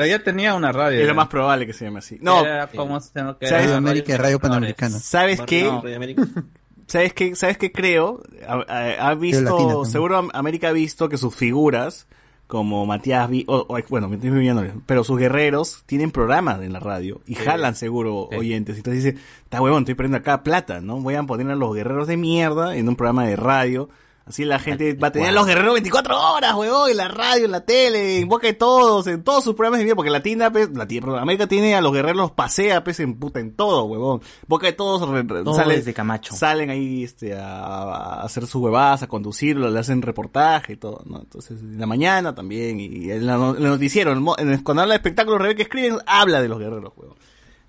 Pero 0.00 0.16
ya 0.18 0.24
tenía 0.24 0.54
una 0.54 0.72
radio. 0.72 0.98
Es 1.00 1.06
lo 1.06 1.14
más 1.14 1.28
probable 1.28 1.66
que 1.66 1.72
se 1.74 1.84
llame 1.84 1.98
así. 1.98 2.18
No, 2.22 2.44
Era 2.44 2.66
como 2.68 2.98
se 3.00 3.10
llama 3.14 3.36
que 3.38 3.46
¿Sabes? 3.46 3.64
era 3.64 3.72
Radio 3.74 3.76
América 3.76 4.14
y 4.14 4.16
Radio. 4.16 4.40
Panamericana. 4.40 4.98
¿sabes 4.98 5.40
qué? 5.42 5.64
No. 5.64 5.82
¿Sabes 6.86 7.12
qué? 7.12 7.36
¿Sabes 7.36 7.58
qué 7.58 7.70
creo? 7.70 8.22
Ha, 8.48 9.14
visto, 9.14 9.84
seguro 9.84 10.16
Am- 10.16 10.30
América 10.32 10.68
ha 10.70 10.72
visto 10.72 11.08
que 11.08 11.18
sus 11.18 11.34
figuras, 11.34 12.08
como 12.46 12.84
Matías, 12.86 13.28
Vi- 13.30 13.44
o, 13.46 13.66
o- 13.68 13.78
bueno, 13.88 14.08
Matías 14.08 14.34
Villanueva, 14.34 14.74
pero 14.86 15.04
sus 15.04 15.18
guerreros 15.18 15.84
tienen 15.86 16.10
programas 16.10 16.60
en 16.62 16.72
la 16.72 16.80
radio 16.80 17.20
y 17.26 17.34
jalan 17.36 17.76
seguro 17.76 18.28
Sí. 18.32 18.38
oyentes. 18.38 18.76
Entonces 18.78 19.04
dice, 19.04 19.18
está 19.44 19.60
huevón, 19.62 19.82
estoy 19.82 19.94
perdiendo 19.94 20.18
acá 20.18 20.42
plata, 20.42 20.80
¿no? 20.80 21.00
Voy 21.00 21.14
a 21.14 21.22
poner 21.22 21.48
a 21.50 21.54
los 21.54 21.74
guerreros 21.74 22.08
de 22.08 22.16
mierda 22.16 22.74
en 22.74 22.88
un 22.88 22.96
programa 22.96 23.24
de 23.26 23.36
radio. 23.36 23.88
Así 24.26 24.44
la 24.44 24.60
gente 24.60 24.94
va 24.94 25.08
a 25.08 25.12
tener 25.12 25.30
a 25.30 25.32
los 25.32 25.44
guerreros 25.44 25.72
24 25.74 26.16
horas, 26.34 26.54
huevón, 26.54 26.88
en 26.90 26.96
la 26.98 27.08
radio, 27.08 27.46
en 27.46 27.50
la 27.50 27.64
tele, 27.64 28.18
en 28.20 28.28
boca 28.28 28.46
de 28.46 28.52
todos, 28.52 29.06
en 29.08 29.24
todos 29.24 29.42
sus 29.42 29.54
programas 29.54 29.78
de 29.78 29.84
mierda, 29.84 29.96
porque 29.96 30.10
Latina, 30.10 30.52
pues, 30.52 30.70
Latina, 30.70 31.20
América 31.20 31.48
tiene 31.48 31.74
a 31.74 31.80
los 31.80 31.92
guerreros, 31.92 32.30
pasea, 32.30 32.84
pues, 32.84 33.00
en 33.00 33.18
puta, 33.18 33.40
en 33.40 33.56
todo, 33.56 33.84
huevón. 33.86 34.20
Boca 34.46 34.66
de 34.68 34.72
todos, 34.72 35.08
re- 35.08 35.22
re- 35.22 35.42
Todo 35.42 35.54
sale- 35.54 35.76
desde 35.78 35.92
Camacho. 35.94 36.36
salen 36.36 36.70
ahí 36.70 37.02
este, 37.02 37.34
a, 37.34 37.64
a 37.64 38.22
hacer 38.22 38.46
sus 38.46 38.62
huevadas, 38.62 39.02
a 39.02 39.08
conducirlo, 39.08 39.68
le 39.68 39.80
hacen 39.80 40.00
reportaje 40.00 40.74
y 40.74 40.76
todo, 40.76 41.02
¿no? 41.06 41.18
Entonces, 41.20 41.60
en 41.60 41.80
la 41.80 41.86
mañana 41.86 42.32
también, 42.32 42.78
y 42.78 43.10
en, 43.10 43.26
la, 43.26 43.34
en 43.34 43.56
el 43.56 43.62
noticiero, 43.64 44.12
en 44.12 44.48
el- 44.48 44.62
cuando 44.62 44.82
habla 44.82 44.92
de 44.94 44.98
espectáculos, 44.98 45.40
Rebeca 45.40 45.62
escriben, 45.62 45.98
habla 46.06 46.40
de 46.40 46.48
los 46.48 46.58
guerreros, 46.60 46.92
huevón. 46.96 47.16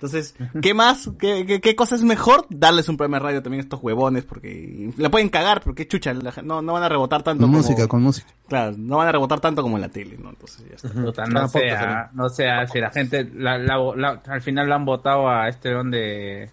Entonces, 0.02 0.34
¿qué 0.64 0.74
más? 0.74 1.12
¿Qué, 1.20 1.46
qué, 1.46 1.62
qué 1.62 1.76
cosa 1.76 1.94
es 1.94 2.02
mejor? 2.04 2.48
Darles 2.50 2.90
un 2.90 2.98
programa 2.98 3.18
de 3.20 3.24
radio 3.24 3.44
también 3.44 3.60
a 3.60 3.64
estos 3.66 3.80
huevones, 3.84 4.24
porque 4.24 4.92
la 4.98 5.12
pueden 5.12 5.30
cagar, 5.30 5.62
porque 5.62 5.88
chucha, 5.88 6.12
la 6.16 6.34
no, 6.44 6.64
no 6.64 6.74
van 6.74 6.82
a 6.82 6.90
rebotar 6.90 7.22
tanto 7.22 7.42
Con 7.44 7.52
como- 7.52 7.62
música, 7.62 7.88
con 7.88 8.02
música. 8.02 8.28
Claro, 8.48 8.74
no 8.80 8.98
van 8.98 9.10
a 9.10 9.12
rebotar 9.12 9.40
tanto 9.40 9.62
como 9.62 9.78
en 9.78 9.82
la 9.82 9.90
tele, 9.90 10.18
¿no? 10.18 10.30
Entonces 10.32 10.66
ya 10.68 10.76
está. 10.76 10.90
Puta, 10.90 11.24
Ah, 11.24 11.28
no 11.30 11.48
sea, 11.48 12.10
no 12.14 12.30
sea, 12.30 12.66
si 12.68 12.80
la 12.80 12.90
gente, 12.90 13.30
la, 13.36 13.60
la- 13.60 13.78
la- 13.96 14.22
al 14.28 14.42
final 14.42 14.68
la 14.68 14.76
han 14.76 14.86
votado 14.86 15.30
a 15.30 15.48
este 15.48 15.72
don 15.72 15.92
de, 15.92 16.50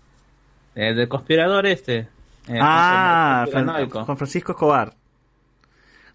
de, 0.75 0.95
de 0.95 1.09
conspirador 1.09 1.65
este. 1.67 2.07
Eh, 2.49 2.59
Ah, 2.61 3.45
conspiranoico. 3.47 3.99
Fran- 4.01 4.05
Juan 4.05 4.17
Francisco 4.19 4.53
Escobar. 4.53 4.93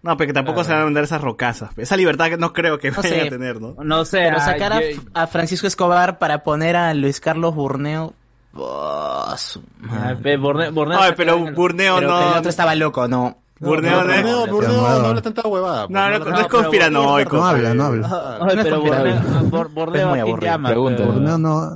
No, 0.04 0.16
pero 0.18 0.28
que 0.28 0.34
tampoco 0.34 0.62
se 0.64 0.72
van 0.72 0.82
a 0.82 0.84
vender 0.84 1.02
esas 1.04 1.20
rocasas. 1.22 1.70
Esa 1.78 1.96
libertad 1.96 2.26
que 2.28 2.36
no 2.36 2.52
creo 2.52 2.78
que 2.78 2.90
No 2.90 2.98
vayan 2.98 3.20
sé. 3.20 3.26
a 3.26 3.30
tener, 3.30 3.60
¿no? 3.60 3.74
No 3.82 4.04
sé, 4.04 4.18
Pero 4.18 4.36
ah, 4.36 4.40
sacar 4.40 4.72
a, 4.74 4.80
yo- 4.82 5.00
a 5.14 5.26
Francisco 5.26 5.66
Escobar 5.66 6.18
para 6.18 6.44
poner 6.44 6.76
a 6.76 6.92
Luis 6.94 7.20
Carlos 7.20 7.54
Burneo. 7.54 8.12
oh, 8.54 9.34
su 9.36 9.60
ah, 9.60 9.86
madre. 9.86 10.16
pe- 10.16 10.36
Borne- 10.36 10.70
Borneo 10.70 10.98
Ay, 11.00 11.12
pero 11.16 11.36
el- 11.36 11.54
Burneo 11.54 11.96
Pero 11.96 12.08
no. 12.08 12.32
el 12.32 12.38
otro 12.38 12.50
estaba 12.50 12.74
loco, 12.74 13.08
no. 13.08 13.38
Burneo 13.60 13.92
no, 13.92 13.98
Burneo, 13.98 14.44
es- 14.44 14.50
Burneo 14.50 14.72
no 14.72 14.86
habla 15.06 15.22
tanta 15.22 15.48
huevada. 15.48 15.86
no, 15.88 16.10
no, 16.10 16.18
no 16.18 16.38
es 16.40 16.46
conspiranoico. 16.48 17.36
No 17.36 17.46
habla, 17.46 17.72
no 17.74 17.84
habla. 17.84 18.08
Ah, 18.12 18.38
No 18.40 18.48
es 18.50 18.56
pero 18.62 18.80
conspiranoico. 18.80 19.22
Borneo, 19.30 19.50
Bor- 19.50 19.70
Borneo 19.72 20.02
Es 20.02 20.08
muy 20.08 20.18
¿a 20.18 20.22
quién 20.22 20.32
aburrido. 20.34 20.52
llama? 20.52 20.68
Pregunta. 20.68 20.96
Pero- 20.98 21.12
No, 21.20 21.38
no, 21.38 21.70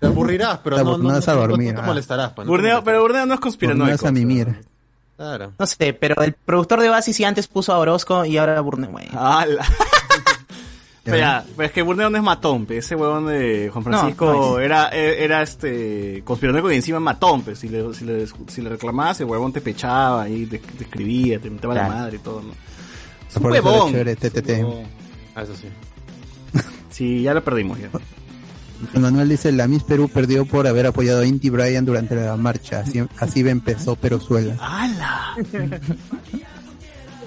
Te 0.00 0.06
aburrirás, 0.06 0.58
pero 0.62 0.76
Te 0.76 0.84
no, 0.84 0.90
abur- 0.90 0.98
no, 1.02 1.10
no 1.12 1.18
es 1.18 1.26
no, 1.26 1.32
a 1.32 1.34
no- 1.36 1.40
dormir, 1.40 1.68
no 1.72 1.80
te 1.80 1.84
ah. 1.84 1.86
molestarás. 1.88 2.32
pues, 2.32 2.46
no 2.46 2.52
Burneo, 2.52 2.84
pero 2.84 3.00
Burneo 3.00 3.26
no 3.26 3.34
es 3.34 3.38
no 3.38 3.42
conspiranoico. 3.42 3.94
es 3.94 4.04
a 4.04 4.12
mimir. 4.12 4.60
Claro. 5.18 5.52
No 5.58 5.66
sé, 5.66 5.92
pero 5.94 6.22
el 6.22 6.32
productor 6.32 6.80
de 6.80 6.88
Oasis 6.90 7.16
sí 7.16 7.24
antes 7.24 7.48
puso 7.48 7.72
a 7.72 7.78
Orozco 7.78 8.24
y 8.24 8.38
ahora 8.38 8.56
a 8.56 8.60
Burneo. 8.60 8.90
güey. 8.92 9.08
¡Hala! 9.12 9.66
Pero, 11.02 11.16
ya, 11.18 11.44
pero 11.56 11.66
es 11.66 11.72
que 11.72 11.82
Burneo 11.82 12.08
no 12.08 12.16
es 12.16 12.22
matón, 12.22 12.66
pe. 12.66 12.78
ese 12.78 12.94
huevón 12.94 13.26
de 13.26 13.68
Juan 13.72 13.82
Francisco 13.82 14.26
No, 14.26 14.50
no 14.52 14.60
era, 14.60 14.90
e- 14.90 15.24
era 15.24 15.42
este 15.42 16.22
conspiranoico 16.24 16.70
y 16.70 16.76
encima 16.76 17.00
matón, 17.00 17.42
pe. 17.42 17.56
Si 17.56 17.68
le, 17.68 17.92
si 17.94 18.04
le, 18.04 18.28
si 18.46 18.62
le 18.62 18.70
reclamabas, 18.70 19.18
el 19.20 19.26
huevón 19.26 19.52
te 19.52 19.60
pechaba 19.60 20.28
y 20.28 20.46
te, 20.46 20.58
te 20.60 20.84
escribía, 20.84 21.40
te 21.40 21.50
metaba 21.50 21.74
la 21.74 21.88
madre 21.88 22.16
y 22.16 22.20
todo, 22.20 22.40
¿no? 22.42 22.52
Es 23.28 23.36
un 23.36 23.44
huevón. 23.46 23.92
Ah, 25.34 25.42
eso 25.42 25.56
sí. 25.56 25.68
Sí, 26.90 27.22
ya 27.22 27.34
lo 27.34 27.42
perdimos 27.42 27.78
ya. 27.80 27.90
Manuel 28.94 29.28
dice, 29.28 29.50
la 29.52 29.66
Miss 29.68 29.82
Perú 29.82 30.08
perdió 30.08 30.44
por 30.46 30.66
haber 30.66 30.86
apoyado 30.86 31.20
a 31.20 31.26
Inti 31.26 31.50
Bryan 31.50 31.84
durante 31.84 32.14
la 32.14 32.36
marcha. 32.36 32.80
Así, 32.80 33.02
así 33.18 33.40
empezó 33.48 33.96
Perozuela. 33.96 34.56
¡Hala! 34.60 35.34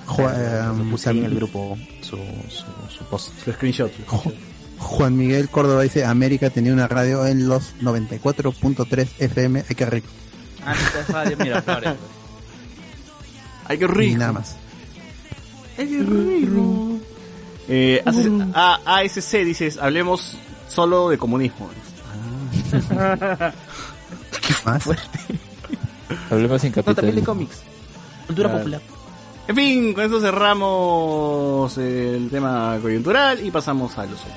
Ju- 0.08 0.32
eh, 0.34 0.62
Lo 0.78 0.90
puse 0.92 1.10
en 1.12 1.26
el 1.26 1.36
grupo 1.36 1.78
su, 2.02 2.18
su, 2.50 2.66
su 2.98 3.04
post. 3.06 3.30
Su 3.44 3.52
screenshot. 3.54 3.92
Juan 4.78 5.16
Miguel 5.16 5.48
Córdoba 5.50 5.84
dice, 5.84 6.06
América 6.06 6.50
tenía 6.50 6.74
una 6.74 6.88
radio 6.88 7.26
en 7.28 7.48
los 7.48 7.76
94.3 7.82 9.08
FM. 9.20 9.64
Hay 9.70 9.76
que 9.76 9.86
re- 9.86 10.04
Ah, 10.66 10.74
no, 10.74 11.00
esta 11.00 11.14
radio, 11.14 11.38
mira, 11.40 11.62
Flores. 11.62 11.94
¡Ay, 13.66 13.78
qué 13.78 13.86
y 13.86 13.88
rico! 13.88 14.18
nada 14.18 14.32
más. 14.34 14.56
Eh, 17.68 18.02
hace- 18.06 18.30
a- 18.54 18.80
ASC 18.86 19.44
dices, 19.46 19.78
hablemos 19.78 20.38
solo 20.72 21.10
de 21.10 21.18
comunismo. 21.18 21.70
¿Qué 24.42 24.54
más? 24.66 24.84
Hablemos 26.32 26.62
sin 26.62 26.72
No, 26.76 26.84
también 26.84 26.96
de 26.96 27.22
capital. 27.22 27.24
cómics. 27.26 27.62
Cultura 28.28 28.50
Claro. 28.50 28.60
popular. 28.64 28.82
En 29.48 29.56
fin, 29.56 29.94
con 29.94 30.04
esto 30.06 30.22
cerramos 30.22 31.78
el 31.78 32.30
tema 32.30 32.78
coyuntural 32.82 33.46
y 33.46 33.52
pasamos 33.52 33.98
a 33.98 34.06
los 34.06 34.20
otros. 34.22 34.36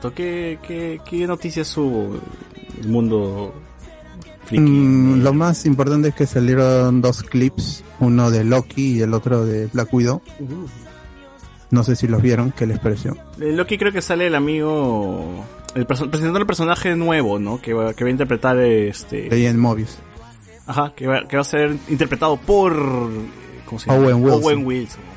Alberto, 0.00 0.14
¿qué, 0.14 0.58
qué, 0.66 1.00
qué 1.04 1.26
noticias 1.26 1.76
hubo 1.76 2.18
el 2.80 2.88
mundo 2.88 3.52
friki? 4.46 4.62
Mm, 4.62 5.22
lo 5.22 5.34
más 5.34 5.66
importante 5.66 6.08
es 6.08 6.14
que 6.14 6.26
salieron 6.26 7.02
dos 7.02 7.22
clips, 7.22 7.84
uno 8.00 8.30
de 8.30 8.44
Loki 8.44 8.96
y 8.96 9.02
el 9.02 9.12
otro 9.12 9.44
de 9.44 9.66
Black 9.66 9.92
Widow. 9.92 10.22
No 11.70 11.84
sé 11.84 11.96
si 11.96 12.08
los 12.08 12.22
vieron, 12.22 12.52
¿qué 12.52 12.66
les 12.66 12.78
pareció? 12.78 13.14
En 13.38 13.58
Loki 13.58 13.76
creo 13.76 13.92
que 13.92 14.00
sale 14.00 14.26
el 14.26 14.34
amigo 14.34 15.44
el 15.74 15.86
presentando 15.86 16.38
el 16.38 16.46
personaje 16.46 16.96
nuevo, 16.96 17.38
¿no? 17.38 17.60
Que 17.60 17.74
va, 17.74 17.92
que 17.92 18.02
va 18.02 18.08
a 18.08 18.10
interpretar 18.10 18.58
este 18.58 19.28
Leí 19.28 19.44
en 19.44 19.58
Mobius. 19.58 19.98
Ajá, 20.66 20.94
que 20.96 21.06
va, 21.06 21.28
que 21.28 21.36
va 21.36 21.42
a 21.42 21.44
ser 21.44 21.76
interpretado 21.88 22.38
por 22.38 22.74
¿cómo 23.66 23.78
se 23.78 23.90
llama? 23.90 24.06
Owen 24.06 24.24
Wilson. 24.24 24.44
Owen 24.44 24.66
Wilson. 24.66 25.09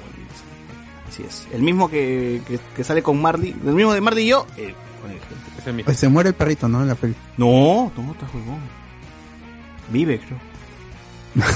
Así 1.14 1.24
es. 1.24 1.48
El 1.54 1.62
mismo 1.62 1.90
que, 1.90 2.42
que, 2.48 2.60
que 2.76 2.84
sale 2.84 3.04
con 3.04 3.22
Marley, 3.22 3.52
el 3.52 3.74
mismo 3.74 3.94
de 3.94 4.02
Marley 4.02 4.26
y 4.26 4.30
yo, 4.30 4.48
eh, 4.58 4.74
con 5.00 5.12
el 5.12 5.20
gente. 5.20 5.84
Pues 5.84 6.00
se 6.00 6.10
muere 6.10 6.30
el 6.30 6.36
perrito, 6.36 6.68
¿no? 6.68 6.82
En 6.82 6.88
la 6.88 6.96
película. 6.96 7.24
No, 7.38 7.92
no, 7.96 8.12
está 8.14 8.26
juegón. 8.28 8.60
Vive, 9.90 10.20
creo. 10.20 10.40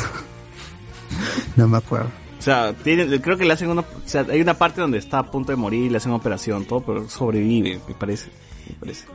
No 1.56 1.68
me 1.68 1.78
acuerdo. 1.78 2.10
O 2.38 2.42
sea, 2.42 2.74
tiene, 2.74 3.20
creo 3.20 3.36
que 3.38 3.46
le 3.46 3.54
hacen 3.54 3.70
una, 3.70 3.82
o 3.82 3.86
sea, 4.06 4.26
hay 4.30 4.42
una 4.42 4.54
parte 4.54 4.80
donde 4.82 5.00
está 5.00 5.20
a 5.20 5.32
punto 5.32 5.52
de 5.52 5.56
morir, 5.56 5.90
le 5.90 5.98
hacen 5.98 6.12
una 6.12 6.20
operación, 6.20 6.66
todo, 6.66 6.82
pero 6.82 7.10
sobrevive, 7.10 7.80
me 7.88 7.96
parece. 7.96 8.30
Me 8.70 8.76
parece. 8.76 9.06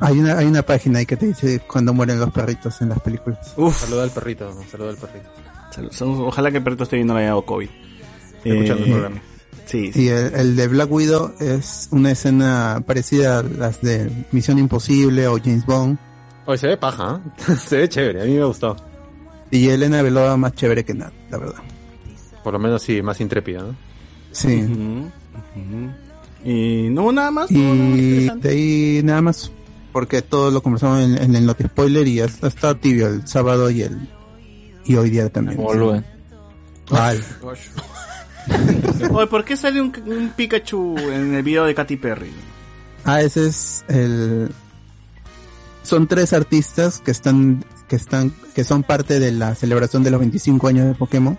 Hay 0.00 0.18
una, 0.18 0.36
hay 0.36 0.44
una 0.44 0.62
página 0.62 0.98
ahí 0.98 1.06
que 1.06 1.16
te 1.16 1.26
dice 1.28 1.60
cuando 1.60 1.94
mueren 1.94 2.20
los 2.20 2.30
perritos 2.30 2.82
en 2.82 2.90
las 2.90 3.00
películas. 3.00 3.54
Uf, 3.56 3.80
Saluda 3.80 4.02
al 4.02 4.10
perrito, 4.10 4.52
saluda 4.70 4.90
al 4.90 4.96
perrito. 4.96 5.30
Ojalá 6.26 6.50
que 6.50 6.58
el 6.58 6.62
perrito 6.64 6.84
esté 6.84 6.96
bien, 6.96 7.06
no 7.06 7.14
le 7.14 7.20
haya 7.20 7.28
dado 7.30 7.46
COVID. 7.46 7.70
Escuchando 8.44 8.84
el 8.84 8.88
Eh, 8.88 8.92
programa. 8.92 9.22
Sí, 9.66 9.92
sí. 9.92 10.02
Y 10.02 10.08
el, 10.08 10.34
el 10.34 10.56
de 10.56 10.68
Black 10.68 10.92
Widow 10.92 11.32
es 11.40 11.88
una 11.90 12.10
escena 12.10 12.82
parecida 12.86 13.38
a 13.38 13.42
las 13.42 13.80
de 13.80 14.10
Misión 14.30 14.58
Imposible 14.58 15.26
o 15.26 15.38
James 15.42 15.64
Bond. 15.64 15.98
Oye, 16.46 16.58
se 16.58 16.66
ve 16.68 16.76
paja, 16.76 17.20
¿eh? 17.48 17.56
se 17.66 17.78
ve 17.78 17.88
chévere, 17.88 18.22
a 18.22 18.24
mí 18.26 18.32
me 18.34 18.44
gustó. 18.44 18.76
Y 19.50 19.68
Elena 19.68 20.02
Belova 20.02 20.36
más 20.36 20.52
chévere 20.54 20.84
que 20.84 20.92
nada, 20.94 21.12
la 21.30 21.38
verdad. 21.38 21.62
Por 22.42 22.52
lo 22.52 22.58
menos 22.58 22.82
sí, 22.82 23.00
más 23.00 23.20
intrépida, 23.20 23.62
¿no? 23.62 23.74
Sí. 24.32 24.62
Ujú, 24.64 25.10
ujú. 25.56 25.90
Y 26.44 26.88
no 26.90 27.10
nada 27.12 27.30
más. 27.30 27.50
¿No 27.50 27.58
hubo 27.60 27.74
nada 27.74 27.88
más 27.88 27.98
Y 27.98 28.28
de 28.40 28.48
ahí 28.50 29.00
nada 29.02 29.22
más, 29.22 29.50
porque 29.92 30.20
todo 30.20 30.50
lo 30.50 30.62
conversamos 30.62 31.00
en, 31.00 31.16
en 31.22 31.34
el 31.36 31.46
Note 31.46 31.64
Spoiler 31.68 32.06
y 32.06 32.20
hasta 32.20 32.48
está 32.48 32.74
tibio 32.74 33.06
el 33.06 33.26
sábado 33.26 33.70
y 33.70 33.80
el 33.82 34.08
y 34.84 34.96
hoy 34.96 35.08
día 35.08 35.30
también. 35.30 35.56
Volven. 35.56 36.04
Ay, 36.90 37.18
¿por 39.30 39.44
qué 39.44 39.56
sale 39.56 39.80
un, 39.80 39.92
Pikachu 40.36 40.98
en 40.98 41.34
el 41.34 41.42
video 41.42 41.64
de 41.64 41.74
Katy 41.74 41.96
Perry? 41.96 42.32
Ah, 43.04 43.22
ese 43.22 43.46
es 43.46 43.84
el. 43.88 44.50
Son 45.82 46.06
tres 46.06 46.32
artistas 46.32 47.00
que 47.00 47.10
están, 47.10 47.64
que 47.88 47.96
están, 47.96 48.32
que 48.54 48.64
son 48.64 48.82
parte 48.82 49.20
de 49.20 49.32
la 49.32 49.54
celebración 49.54 50.02
de 50.02 50.10
los 50.10 50.20
25 50.20 50.68
años 50.68 50.86
de 50.86 50.94
Pokémon, 50.94 51.38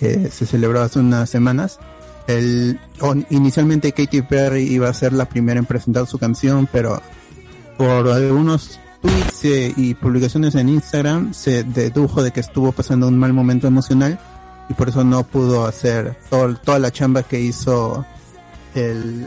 que 0.00 0.30
se 0.30 0.46
celebró 0.46 0.80
hace 0.80 0.98
unas 0.98 1.28
semanas. 1.28 1.78
El, 2.26 2.78
inicialmente 3.30 3.92
Katy 3.92 4.22
Perry 4.22 4.62
iba 4.62 4.88
a 4.88 4.94
ser 4.94 5.12
la 5.12 5.28
primera 5.28 5.58
en 5.58 5.66
presentar 5.66 6.06
su 6.06 6.18
canción, 6.18 6.68
pero 6.70 7.02
por 7.76 8.08
algunos 8.08 8.80
tweets 9.00 9.44
eh, 9.44 9.72
y 9.76 9.94
publicaciones 9.94 10.54
en 10.54 10.68
Instagram 10.68 11.32
se 11.32 11.62
dedujo 11.62 12.22
de 12.22 12.32
que 12.32 12.40
estuvo 12.40 12.72
pasando 12.72 13.08
un 13.08 13.18
mal 13.18 13.32
momento 13.32 13.66
emocional 13.66 14.18
y 14.68 14.74
por 14.74 14.88
eso 14.88 15.02
no 15.04 15.22
pudo 15.24 15.66
hacer 15.66 16.16
todo- 16.30 16.54
toda 16.56 16.78
la 16.78 16.90
chamba 16.90 17.22
que 17.22 17.40
hizo 17.40 18.04
el 18.74 19.26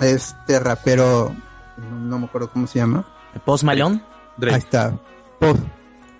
este 0.00 0.58
rapero 0.60 1.34
no, 2.02 2.18
me 2.18 2.26
acuerdo 2.26 2.50
cómo 2.50 2.66
se 2.66 2.78
llama. 2.78 3.06
Post 3.44 3.64
Malone. 3.64 4.02
ahí 4.54 4.54
está. 4.58 4.98
Post, 5.40 5.60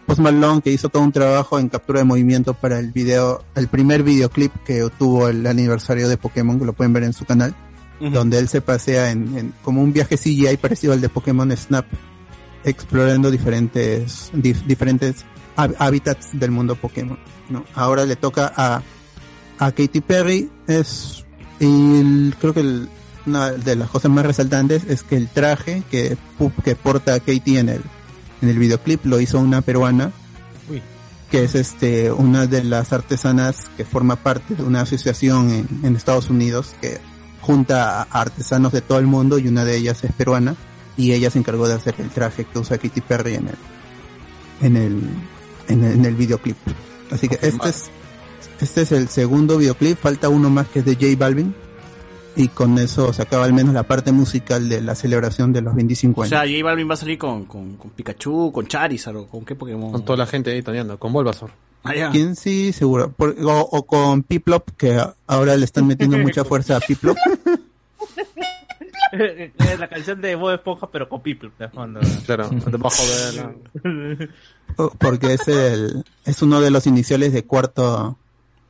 Post 0.06 0.20
Malone 0.20 0.60
que 0.62 0.70
hizo 0.70 0.88
todo 0.88 1.02
un 1.02 1.12
trabajo 1.12 1.58
en 1.58 1.68
captura 1.68 2.00
de 2.00 2.04
movimiento 2.04 2.54
para 2.54 2.78
el 2.78 2.90
video 2.92 3.44
el 3.54 3.68
primer 3.68 4.02
videoclip 4.02 4.52
que 4.64 4.88
tuvo 4.98 5.28
el 5.28 5.46
aniversario 5.46 6.08
de 6.08 6.16
Pokémon 6.16 6.58
que 6.58 6.64
lo 6.64 6.72
pueden 6.72 6.92
ver 6.92 7.04
en 7.04 7.12
su 7.12 7.24
canal 7.24 7.54
donde 8.00 8.38
él 8.38 8.48
se 8.48 8.60
pasea 8.60 9.10
en, 9.12 9.38
en- 9.38 9.54
como 9.62 9.80
un 9.80 9.92
viaje 9.92 10.16
CGI 10.16 10.56
parecido 10.56 10.92
al 10.92 11.00
de 11.00 11.08
Pokémon 11.08 11.56
Snap 11.56 11.86
explorando 12.64 13.30
diferentes 13.30 14.32
dif- 14.34 14.64
diferentes 14.66 15.24
hábitats 15.56 16.38
del 16.38 16.50
mundo 16.50 16.76
Pokémon 16.76 17.18
¿no? 17.50 17.64
ahora 17.74 18.04
le 18.06 18.16
toca 18.16 18.52
a 18.56 18.82
a 19.58 19.70
Katy 19.72 20.00
Perry 20.00 20.50
es 20.66 21.24
y 21.60 22.30
creo 22.32 22.52
que 22.54 22.60
el- 22.60 22.88
una 23.24 23.52
de 23.52 23.76
las 23.76 23.88
cosas 23.88 24.10
más 24.10 24.26
resaltantes 24.26 24.82
es 24.88 25.04
que 25.04 25.16
el 25.16 25.28
traje 25.28 25.84
que, 25.90 26.16
que 26.64 26.74
porta 26.74 27.20
Katy 27.20 27.58
en 27.58 27.68
el 27.68 27.82
en 28.40 28.48
el 28.48 28.58
videoclip 28.58 29.04
lo 29.06 29.20
hizo 29.20 29.38
una 29.38 29.60
peruana 29.60 30.10
Uy. 30.68 30.82
que 31.30 31.44
es 31.44 31.54
este 31.54 32.10
una 32.10 32.46
de 32.48 32.64
las 32.64 32.92
artesanas 32.92 33.70
que 33.76 33.84
forma 33.84 34.16
parte 34.16 34.56
de 34.56 34.64
una 34.64 34.80
asociación 34.80 35.50
en, 35.50 35.68
en 35.84 35.94
Estados 35.94 36.30
Unidos 36.30 36.74
que 36.80 36.98
junta 37.42 38.02
a 38.02 38.20
artesanos 38.20 38.72
de 38.72 38.80
todo 38.80 38.98
el 38.98 39.06
mundo 39.06 39.38
y 39.38 39.46
una 39.46 39.64
de 39.64 39.76
ellas 39.76 40.02
es 40.02 40.12
peruana 40.12 40.56
y 40.96 41.12
ella 41.12 41.30
se 41.30 41.38
encargó 41.38 41.68
de 41.68 41.74
hacer 41.74 41.94
el 41.98 42.08
traje 42.10 42.44
que 42.44 42.58
usa 42.58 42.78
Katy 42.78 43.00
Perry 43.02 43.34
en 43.36 43.48
el 43.48 43.54
en 44.62 44.76
el 44.76 45.00
en 45.72 45.84
el, 45.84 45.92
en 45.92 46.04
el 46.04 46.14
videoclip 46.14 46.56
así 47.10 47.28
que 47.28 47.34
este 47.42 47.68
es 47.68 47.90
este 48.60 48.82
es 48.82 48.92
el 48.92 49.08
segundo 49.08 49.58
videoclip 49.58 49.98
falta 49.98 50.28
uno 50.28 50.50
más 50.50 50.68
que 50.68 50.80
es 50.80 50.84
de 50.84 50.94
J 50.94 51.06
Balvin 51.18 51.54
y 52.34 52.48
con 52.48 52.78
eso 52.78 53.12
se 53.12 53.20
acaba 53.22 53.44
al 53.44 53.52
menos 53.52 53.74
la 53.74 53.82
parte 53.82 54.10
musical 54.10 54.68
de 54.68 54.80
la 54.80 54.94
celebración 54.94 55.52
de 55.52 55.60
los 55.60 55.74
25 55.74 56.20
O 56.20 56.24
años 56.24 56.30
sea, 56.30 56.40
J 56.40 56.64
Balvin 56.64 56.88
va 56.88 56.94
a 56.94 56.96
salir 56.96 57.18
con, 57.18 57.44
con, 57.44 57.76
con 57.76 57.90
Pikachu, 57.90 58.50
con 58.52 58.66
Charizard 58.66 59.16
o 59.16 59.26
con 59.26 59.44
qué 59.44 59.54
Pokémon. 59.54 59.92
Con 59.92 60.04
toda 60.04 60.16
la 60.16 60.26
gente 60.26 60.50
ahí 60.50 60.62
toneando, 60.62 60.98
con 60.98 61.12
Bulbasaur. 61.12 61.50
Ah. 61.84 62.08
¿Quién 62.10 62.34
sí? 62.36 62.72
Seguro. 62.72 63.12
Por- 63.12 63.36
o, 63.44 63.60
o 63.60 63.82
con 63.84 64.22
Piplop, 64.22 64.70
que 64.78 64.98
ahora 65.26 65.56
le 65.56 65.64
están 65.66 65.86
metiendo 65.86 66.16
mucha 66.16 66.42
fuerza 66.44 66.76
a 66.76 66.80
Piplop. 66.80 67.16
Es 69.58 69.78
la 69.78 69.88
canción 69.88 70.20
de 70.20 70.34
Bob 70.34 70.52
Esponja, 70.54 70.88
pero 70.90 71.08
con 71.08 71.20
People 71.22 71.50
de 71.58 71.68
fondo. 71.68 72.00
Claro, 72.26 72.48
debajo 72.50 73.02
de 73.02 73.32
la... 73.36 74.28
o- 74.76 74.90
Porque 74.98 75.34
es 75.34 75.46
el, 75.48 76.04
es 76.24 76.42
uno 76.42 76.60
de 76.60 76.70
los 76.70 76.86
iniciales 76.86 77.32
de 77.32 77.44
cuarto, 77.44 78.16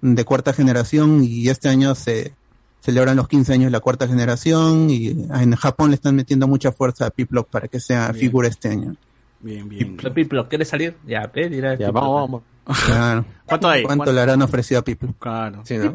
de 0.00 0.24
cuarta 0.24 0.52
generación 0.52 1.22
y 1.24 1.48
este 1.48 1.68
año 1.68 1.94
se 1.94 2.34
celebran 2.80 3.16
los 3.16 3.28
15 3.28 3.52
años 3.52 3.64
de 3.66 3.70
la 3.70 3.80
cuarta 3.80 4.08
generación 4.08 4.90
y 4.90 5.08
en 5.10 5.54
Japón 5.54 5.90
le 5.90 5.94
están 5.94 6.16
metiendo 6.16 6.48
mucha 6.48 6.72
fuerza 6.72 7.06
a 7.06 7.10
Piplop 7.10 7.48
para 7.48 7.68
que 7.68 7.78
sea 7.78 8.08
Bien. 8.10 8.20
figura 8.20 8.48
este 8.48 8.68
año. 8.70 8.96
Bien, 9.40 9.68
bien. 9.68 9.96
People, 9.96 10.44
¿quieres 10.48 10.68
salir? 10.68 10.96
Ya, 11.06 11.30
pe, 11.30 11.48
dirá. 11.48 11.76
Ya, 11.76 11.90
vamos, 11.92 12.14
vamos. 12.14 12.42
Claro. 12.86 13.24
¿Cuánto 13.44 13.68
hay? 13.68 13.82
¿Cuánto 13.82 14.04
¿Cuánto? 14.04 14.12
le 14.14 14.20
habrán 14.20 14.40
ofrecido 14.42 14.80
a 14.80 14.84
Piplop? 14.84 15.18
Claro. 15.18 15.60
Sí, 15.64 15.76
¿no? 15.76 15.92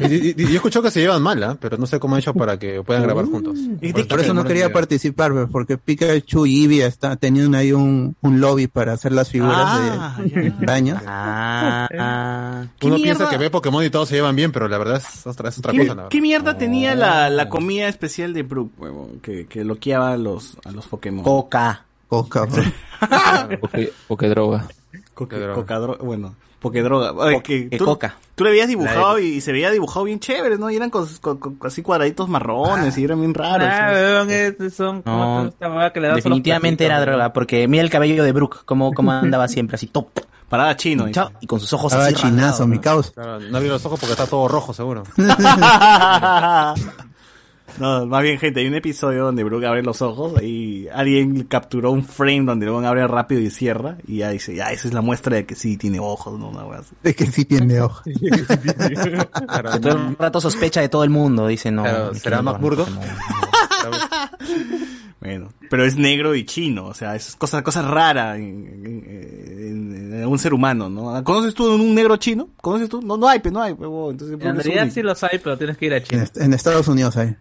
y, 0.00 0.04
y- 0.14 0.28
y- 0.38 0.42
y 0.42 0.46
yo 0.46 0.54
escucho 0.54 0.80
que 0.80 0.90
se 0.90 1.00
llevan 1.00 1.20
mal, 1.20 1.42
¿ah? 1.42 1.56
pero 1.60 1.76
no 1.76 1.86
sé 1.86 1.98
cómo 2.00 2.14
han 2.14 2.20
hecho 2.20 2.32
para 2.32 2.58
que 2.58 2.82
puedan 2.82 3.02
grabar 3.02 3.26
juntos. 3.26 3.58
¿Y 3.80 3.92
de 3.92 4.04
Por 4.04 4.20
eso 4.20 4.32
no 4.32 4.44
quería 4.44 4.72
participar, 4.72 5.32
porque 5.50 5.76
Pikachu 5.76 6.46
y 6.46 6.62
Eevee 6.62 6.86
está, 6.86 7.16
tenían 7.16 7.54
ahí 7.54 7.72
un, 7.72 8.16
un 8.22 8.40
lobby 8.40 8.68
para 8.68 8.92
hacer 8.92 9.12
las 9.12 9.28
figuras 9.28 9.58
Ah, 9.60 10.16
de 10.24 10.50
daños. 10.60 10.98
Ah, 11.06 11.88
ah. 11.98 12.64
¿Qué 12.78 12.86
Uno 12.86 12.96
mierda? 12.96 13.16
piensa 13.18 13.30
que 13.30 13.38
ve 13.38 13.50
Pokémon 13.50 13.84
y 13.84 13.90
todos 13.90 14.08
se 14.08 14.14
llevan 14.14 14.36
bien, 14.36 14.52
pero 14.52 14.68
la 14.68 14.78
verdad 14.78 14.96
es 14.96 15.26
otra, 15.26 15.48
es 15.50 15.58
otra 15.58 15.72
¿Qué, 15.72 15.78
cosa. 15.86 15.94
La 15.94 16.08
qué 16.08 16.20
mierda 16.22 16.56
tenía 16.56 16.94
la, 16.94 17.28
la 17.28 17.48
comida 17.48 17.88
especial 17.88 18.32
de 18.32 18.44
Brook, 18.44 18.72
huevón? 18.78 19.18
Que, 19.20 19.46
que 19.46 19.64
loqueaba 19.64 20.12
a 20.12 20.16
los, 20.16 20.56
a 20.64 20.70
los 20.70 20.86
Pokémon. 20.86 21.24
Coca. 21.24 21.84
Coca, 22.08 22.46
porque 24.06 24.28
droga. 24.28 24.66
Droga. 25.16 25.54
Cocadro- 25.54 25.98
bueno, 25.98 26.34
Pokédroga. 26.60 27.12
Ay, 27.20 27.34
Co- 27.36 27.42
que 27.42 27.68
tú, 27.76 27.84
coca. 27.84 28.14
tú 28.36 28.44
le 28.44 28.50
veías 28.50 28.68
dibujado 28.68 29.18
y, 29.18 29.24
y 29.26 29.40
se 29.40 29.50
veía 29.52 29.70
dibujado 29.70 30.04
bien 30.04 30.20
chévere, 30.20 30.58
¿no? 30.58 30.70
Y 30.70 30.76
eran 30.76 30.90
cos- 30.90 31.18
co- 31.20 31.38
co- 31.40 31.54
así 31.66 31.82
cuadraditos 31.82 32.28
marrones 32.28 32.96
y 32.98 33.04
eran 33.04 33.18
bien 33.20 33.34
raros. 33.34 33.68
Ah, 33.70 34.24
¿sí? 34.28 34.70
son 34.70 35.02
como 35.02 35.50
No, 35.60 35.92
que 35.92 36.00
le 36.00 36.14
Definitivamente 36.14 36.84
era 36.84 37.00
droga, 37.00 37.32
porque 37.32 37.66
mira 37.66 37.82
el 37.82 37.90
cabello 37.90 38.22
de 38.22 38.32
Brooke, 38.32 38.60
cómo, 38.64 38.92
cómo 38.92 39.10
andaba 39.12 39.48
siempre 39.48 39.74
así, 39.74 39.88
top. 39.88 40.08
Parada 40.48 40.76
chino. 40.76 41.08
Chao, 41.10 41.30
y 41.40 41.46
con 41.46 41.58
sus 41.60 41.72
ojos 41.72 41.92
Estaba 41.92 42.06
así 42.08 42.14
chinazo, 42.14 42.66
mi. 42.66 42.78
Claro, 42.78 43.02
no 43.40 43.56
abrí 43.56 43.68
los 43.70 43.84
ojos 43.86 43.98
porque 43.98 44.12
está 44.12 44.26
todo 44.26 44.46
rojo, 44.48 44.74
seguro. 44.74 45.02
No, 47.78 48.06
más 48.06 48.22
bien, 48.22 48.38
gente, 48.38 48.60
hay 48.60 48.66
un 48.66 48.74
episodio 48.74 49.24
donde 49.24 49.44
Brooke 49.44 49.64
abre 49.64 49.82
los 49.82 50.02
ojos 50.02 50.40
y 50.42 50.88
alguien 50.88 51.44
capturó 51.44 51.90
un 51.90 52.04
frame 52.04 52.42
donde 52.44 52.66
luego 52.66 52.86
abre 52.86 53.06
rápido 53.06 53.40
y 53.40 53.50
cierra 53.50 53.96
y 54.06 54.18
ya 54.18 54.30
dice, 54.30 54.54
ya, 54.54 54.70
esa 54.72 54.88
es 54.88 54.94
la 54.94 55.00
muestra 55.00 55.36
de 55.36 55.46
que 55.46 55.54
sí 55.54 55.76
tiene 55.76 55.98
ojos, 56.00 56.38
¿no? 56.38 56.50
Una 56.50 56.78
así. 56.78 56.94
Es 57.02 57.16
que 57.16 57.26
sí 57.26 57.44
tiene 57.44 57.80
ojos. 57.82 58.02
Que 58.04 59.80
todo 59.80 59.92
el 60.08 60.16
rato 60.18 60.40
sospecha 60.40 60.80
de 60.80 60.88
todo 60.88 61.04
el 61.04 61.10
mundo, 61.10 61.46
dice, 61.46 61.70
no. 61.70 61.82
Claro, 61.82 62.14
¿será 62.14 62.42
no, 62.42 62.52
no. 62.52 62.58
Bueno, 65.20 65.52
pero 65.70 65.84
es 65.84 65.96
negro 65.96 66.34
y 66.34 66.44
chino, 66.44 66.86
o 66.86 66.94
sea, 66.94 67.14
es 67.14 67.36
cosa, 67.36 67.62
cosa 67.62 67.80
rara 67.82 68.36
en, 68.36 68.42
en- 68.84 69.04
en- 69.06 70.14
en 70.20 70.26
un 70.26 70.36
ser 70.38 70.52
humano, 70.52 70.90
¿no? 70.90 71.22
¿Conoces 71.22 71.54
tú 71.54 71.72
un 71.72 71.94
negro 71.94 72.16
chino? 72.16 72.48
¿Conoces 72.60 72.88
tú? 72.88 73.00
No, 73.02 73.16
no 73.16 73.28
hay, 73.28 73.38
pues 73.38 73.54
no 73.54 73.62
hay, 73.62 73.72
huevo. 73.72 74.10
Entonces, 74.10 74.36
En 74.40 74.56
realidad 74.56 74.88
sí 74.92 75.00
los 75.00 75.22
hay, 75.22 75.38
pero 75.38 75.56
tienes 75.56 75.76
que 75.78 75.86
ir 75.86 75.92
a 75.94 75.98
En, 75.98 76.02
China. 76.02 76.22
est- 76.24 76.36
en 76.38 76.52
Estados 76.54 76.88
Unidos 76.88 77.16
hay. 77.16 77.36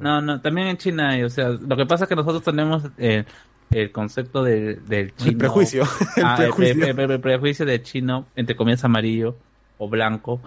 No, 0.00 0.20
no, 0.20 0.40
también 0.40 0.68
en 0.68 0.76
China 0.76 1.10
hay, 1.10 1.22
o 1.24 1.30
sea, 1.30 1.48
lo 1.48 1.76
que 1.76 1.86
pasa 1.86 2.04
es 2.04 2.08
que 2.08 2.16
nosotros 2.16 2.42
tenemos 2.42 2.84
eh, 2.98 3.24
el 3.70 3.90
concepto 3.92 4.42
de- 4.42 4.76
del 4.76 5.14
chino. 5.16 5.30
El 5.32 5.36
prejuicio. 5.38 5.82
El 6.16 6.24
Ah, 6.24 6.36
el 6.38 6.44
prejuicio. 6.44 6.74
pre- 6.80 6.94
pre- 6.94 7.06
pre- 7.06 7.18
prejuicio 7.18 7.64
de 7.66 7.82
chino, 7.82 8.26
entre 8.36 8.56
comillas 8.56 8.84
amarillo 8.84 9.36
o 9.78 9.88
blanco, 9.88 10.40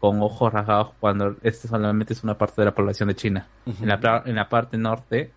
con 0.00 0.20
ojos 0.22 0.52
rasgados, 0.52 0.88
cuando 0.98 1.36
este 1.42 1.68
solamente 1.68 2.14
es 2.14 2.24
una 2.24 2.34
parte 2.38 2.60
de 2.62 2.64
la 2.66 2.74
población 2.74 3.08
de 3.10 3.14
China. 3.16 3.46
en, 3.66 3.86
la, 3.88 4.22
en 4.24 4.34
la 4.34 4.48
parte 4.48 4.78
norte 4.78 5.30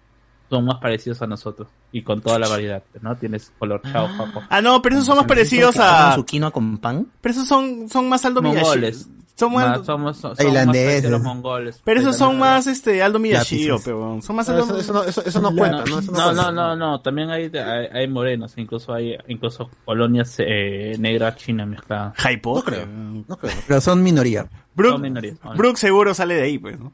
son 0.49 0.65
más 0.65 0.77
parecidos 0.79 1.21
a 1.21 1.27
nosotros 1.27 1.67
y 1.91 2.01
con 2.03 2.21
toda 2.21 2.37
la 2.39 2.47
variedad, 2.47 2.83
¿no? 3.01 3.15
Tienes 3.15 3.51
color 3.59 3.81
chao, 3.91 4.07
japo. 4.07 4.41
Ah, 4.49 4.61
no, 4.61 4.81
pero 4.81 4.95
esos 4.95 5.05
son 5.07 5.17
más 5.17 5.25
parecidos 5.25 5.75
¿Comen 5.75 5.89
a... 5.89 6.15
su 6.15 6.25
quinoa 6.25 6.51
con 6.51 6.77
pan? 6.77 7.07
Pero 7.21 7.31
esos 7.33 7.47
son, 7.47 7.89
son 7.89 8.07
más 8.07 8.23
Aldo 8.25 8.41
Mongoles. 8.41 9.09
Son 9.35 9.51
más... 9.51 9.77
Más- 9.79 9.85
somos, 9.85 10.37
Tailandeses. 10.37 11.09
los 11.09 11.21
mongoles. 11.21 11.81
Pero 11.83 11.99
esos 12.01 12.15
son 12.15 12.37
más, 12.37 12.67
este, 12.67 13.01
Aldo 13.01 13.17
Miyashiro, 13.19 13.79
pero 13.83 14.19
son 14.21 14.35
más 14.35 14.47
No, 14.47 14.55
Aldo... 14.55 14.65
eso, 14.65 14.77
eso 14.79 14.93
no, 14.93 15.03
eso, 15.03 15.23
eso 15.25 15.41
no 15.41 15.55
cuenta, 15.55 15.83
¿no? 15.85 15.99
Eso 15.99 16.11
No, 16.11 16.31
no, 16.33 16.51
no, 16.51 16.75
no, 16.75 17.01
también 17.01 17.31
hay, 17.31 17.45
hay, 17.55 17.87
hay 17.91 18.07
morenos, 18.07 18.55
incluso 18.57 18.93
hay 18.93 19.17
incluso 19.27 19.69
colonias 19.85 20.35
eh, 20.37 20.95
negras 20.99 21.35
chinas 21.37 21.67
mezcladas. 21.67 22.13
Hypo. 22.23 22.55
No 22.57 22.63
creo. 22.63 22.85
No 22.85 23.37
creo. 23.37 23.53
Pero 23.67 23.81
son 23.81 24.03
minoría. 24.03 24.47
Brooke, 24.75 24.93
Son 24.93 25.01
minorías, 25.01 25.37
¿no? 25.43 25.55
Brooke 25.55 25.77
seguro 25.77 26.13
sale 26.13 26.35
de 26.35 26.41
ahí, 26.43 26.57
pues, 26.59 26.79
¿no? 26.79 26.91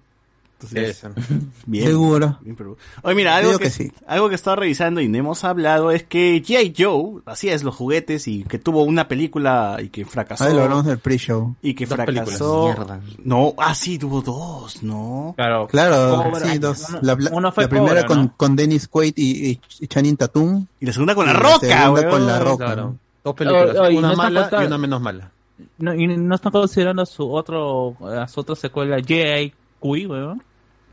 Entonces, 0.62 1.04
bien. 1.66 1.86
Seguro. 1.86 2.38
bien. 2.42 2.58
Oye, 3.04 3.16
mira, 3.16 3.38
algo 3.38 3.58
que, 3.58 3.66
que 3.66 3.70
sí. 3.70 3.92
algo 4.06 4.28
que 4.30 4.36
estaba 4.36 4.58
revisando 4.58 5.00
y 5.00 5.08
no 5.08 5.18
hemos 5.18 5.44
hablado 5.46 5.92
es 5.92 6.04
que 6.04 6.44
G.I. 6.44 6.74
Joe, 6.78 7.22
así 7.26 7.50
es, 7.50 7.64
los 7.64 7.76
juguetes, 7.76 8.28
y 8.28 8.44
que 8.44 8.60
tuvo 8.60 8.84
una 8.84 9.08
película 9.08 9.78
y 9.82 9.88
que 9.90 10.04
fracasó. 10.06 10.44
Ahí 10.44 10.54
lo 10.54 10.64
hablamos 10.64 10.86
del 10.86 11.00
pre-show. 11.00 11.56
y 11.62 11.74
que 11.74 11.86
Dos 11.86 11.96
fracasó. 11.96 12.76
No, 13.24 13.54
ah, 13.58 13.74
sí, 13.74 13.98
tuvo 13.98 14.22
dos, 14.22 14.84
¿no? 14.84 15.34
Claro. 15.38 15.68
Claro, 15.68 16.24
Cobra. 16.24 16.40
sí, 16.52 16.58
dos. 16.60 16.88
La, 17.02 17.16
la- 17.16 17.32
uno 17.32 17.52
fue 17.52 17.64
la 17.64 17.70
primera 17.70 18.02
Cobra, 18.04 18.08
con, 18.08 18.22
¿no? 18.26 18.34
con 18.36 18.56
Dennis 18.56 18.88
Quaid 18.88 19.14
y, 19.16 19.50
y, 19.52 19.62
y 19.80 19.88
Channing 19.88 20.18
Tatum. 20.18 20.66
Y 20.82 20.86
la 20.86 20.94
segunda 20.94 21.16
con 21.16 21.26
la 21.26 21.34
roca, 21.34 21.60
segunda 21.60 22.02
weón. 22.02 22.10
con 22.12 22.28
la 22.28 22.40
roca. 22.40 22.66
Claro. 22.66 22.84
¿no? 22.84 22.98
Dos 23.24 23.36
películas, 23.36 23.76
Oh, 23.78 23.84
oh, 23.84 23.92
no 23.92 24.00
una 24.00 24.14
mala 24.14 24.50
y 24.62 24.66
una 24.66 24.78
menos 24.78 25.02
mala. 25.02 25.32
No, 25.78 25.94
y 25.94 26.08
no 26.08 26.36
están 26.36 26.52
considerando 26.54 27.06
su 27.06 27.30
otro, 27.32 27.96
a 28.06 28.28
su 28.28 28.40
otra 28.40 28.56
secuela, 28.56 28.98
J.I. 28.98 29.54
Kui, 29.80 30.06
weón. 30.06 30.42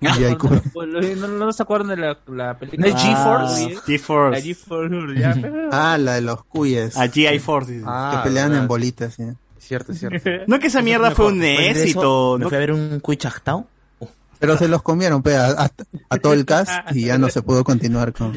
Joe. 0.03 0.37
¿No, 0.87 1.01
no, 1.17 1.29
no 1.29 1.53
se 1.53 1.63
acuerdan 1.63 1.89
de 1.89 1.97
la, 1.97 2.19
la 2.27 2.59
película? 2.59 2.89
¿No 2.89 2.97
es 2.97 3.03
GeForce? 3.03 3.65
Ah, 3.65 3.71
La 3.71 3.81
G-Force. 3.87 4.43
GeForce, 4.43 5.19
ya, 5.21 5.35
Ah, 5.73 5.99
la 5.99 6.15
de 6.15 6.21
los 6.21 6.45
cuyes. 6.45 6.97
A 6.97 7.07
G.I. 7.07 7.39
Force. 7.39 7.73
dice. 7.73 7.85
Ah, 7.89 8.21
que 8.23 8.29
pelean 8.29 8.49
verdad. 8.51 8.63
en 8.63 8.69
bolitas, 8.69 9.15
sí. 9.15 9.25
Cierto, 9.59 9.93
cierto. 9.95 10.29
No 10.47 10.59
que 10.59 10.67
esa 10.69 10.83
mierda 10.83 11.11
fue 11.13 11.27
un 11.27 11.43
éxito. 11.43 12.37
Me 12.39 12.45
¿no? 12.45 12.49
fui 12.49 12.57
a 12.57 12.61
ver 12.61 12.73
un 12.73 13.01
Cuy 13.01 13.17
Chachtao. 13.17 13.67
Pero 14.39 14.59
se 14.59 14.69
los 14.69 14.83
comieron, 14.83 15.23
pe, 15.23 15.35
a, 15.35 15.47
a- 15.51 15.71
a 16.11 16.17
todo 16.19 16.35
el 16.35 16.45
cast 16.45 16.71
y 16.95 17.07
ya 17.07 17.17
no 17.17 17.31
se 17.31 17.41
pudo 17.41 17.65
continuar 17.65 18.13
con... 18.13 18.35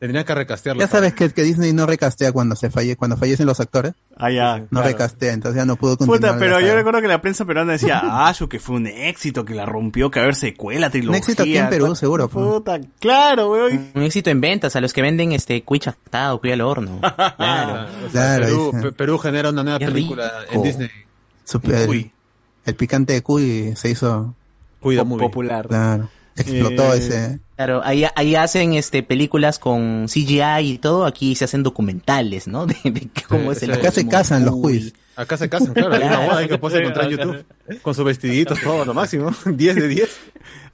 Tendrían 0.00 0.24
que 0.24 0.34
recastearlo. 0.34 0.80
Ya 0.80 0.88
sabes 0.88 1.14
que, 1.14 1.30
que 1.30 1.42
Disney 1.44 1.72
no 1.72 1.86
recastea 1.86 2.30
cuando 2.32 2.56
se 2.56 2.68
falle, 2.68 2.94
cuando 2.96 3.16
fallecen 3.16 3.46
los 3.46 3.58
actores, 3.60 3.94
Ah, 4.16 4.30
ya. 4.30 4.58
no 4.58 4.66
claro. 4.68 4.88
recastea, 4.88 5.32
entonces 5.32 5.56
ya 5.56 5.64
no 5.64 5.76
pudo 5.76 5.96
continuar. 5.96 6.20
Puta, 6.32 6.38
pero 6.38 6.60
yo 6.60 6.74
recuerdo 6.74 7.00
que 7.00 7.08
la 7.08 7.22
prensa 7.22 7.44
peruana 7.46 7.72
decía, 7.72 8.00
ah, 8.04 8.34
su 8.34 8.48
que 8.48 8.58
fue 8.58 8.76
un 8.76 8.86
éxito, 8.86 9.44
que 9.46 9.54
la 9.54 9.64
rompió, 9.64 10.10
que 10.10 10.20
a 10.20 10.24
ver 10.24 10.34
secuela, 10.34 10.90
trilogía. 10.90 11.18
éxito 11.18 11.42
aquí 11.44 11.56
en 11.56 11.68
Perú, 11.70 11.94
seguro, 11.94 12.28
pues. 12.28 12.44
Puta, 12.44 12.80
claro, 13.00 13.50
weón. 13.52 13.92
Un 13.94 14.02
éxito 14.02 14.28
en 14.30 14.40
ventas, 14.42 14.76
a 14.76 14.80
los 14.82 14.92
que 14.92 15.00
venden 15.00 15.32
este 15.32 15.62
Cuy 15.62 15.78
Chachtao, 15.78 16.38
Cuy 16.40 16.52
al 16.52 16.60
horno. 16.60 17.00
Claro. 17.36 17.86
O 18.06 18.10
sea, 18.10 18.36
Claro, 18.36 18.44
Perú, 18.44 18.70
dice. 18.74 18.82
Pe- 18.82 18.92
Perú 18.92 19.18
genera 19.18 19.48
una 19.50 19.62
nueva 19.62 19.78
Qué 19.78 19.86
película 19.86 20.40
rico. 20.42 20.52
en 20.54 20.62
Disney. 20.62 20.90
Super- 21.44 21.88
el 22.66 22.74
picante 22.76 23.12
de 23.14 23.22
Cuy 23.22 23.74
se 23.76 23.90
hizo, 23.90 24.34
Cuida 24.80 25.04
muy 25.04 25.18
popular. 25.18 25.68
claro, 25.68 26.08
explotó 26.36 26.92
Eh, 26.94 26.98
ese... 26.98 27.40
Claro, 27.56 27.82
ahí, 27.84 28.04
ahí 28.16 28.34
hacen 28.34 28.74
este 28.74 29.02
películas 29.02 29.58
con 29.58 30.06
CGI 30.08 30.72
y 30.72 30.78
todo, 30.78 31.06
aquí 31.06 31.34
se 31.36 31.44
hacen 31.44 31.62
documentales, 31.62 32.48
¿no? 32.48 32.66
De, 32.66 32.76
de 32.84 33.08
cómo 33.28 33.52
es 33.52 33.62
el 33.62 33.72
sí. 33.72 33.78
Acá 33.78 33.90
se 33.90 34.08
casan 34.08 34.44
los 34.44 34.54
Uy. 34.54 34.92
Acá 35.16 35.36
se 35.36 35.48
casan, 35.48 35.72
claro. 35.74 35.94
Hay 35.94 36.02
una 36.02 36.18
boda 36.26 36.38
ahí 36.38 36.48
que 36.48 36.58
puedes 36.58 36.80
encontrar 36.80 37.04
en 37.06 37.10
YouTube. 37.18 37.44
Con 37.82 37.94
su 37.94 38.02
vestidito, 38.04 38.54
todo 38.62 38.84
lo 38.84 38.94
máximo. 38.94 39.30
10 39.46 39.74
de 39.76 39.88
10. 39.88 40.20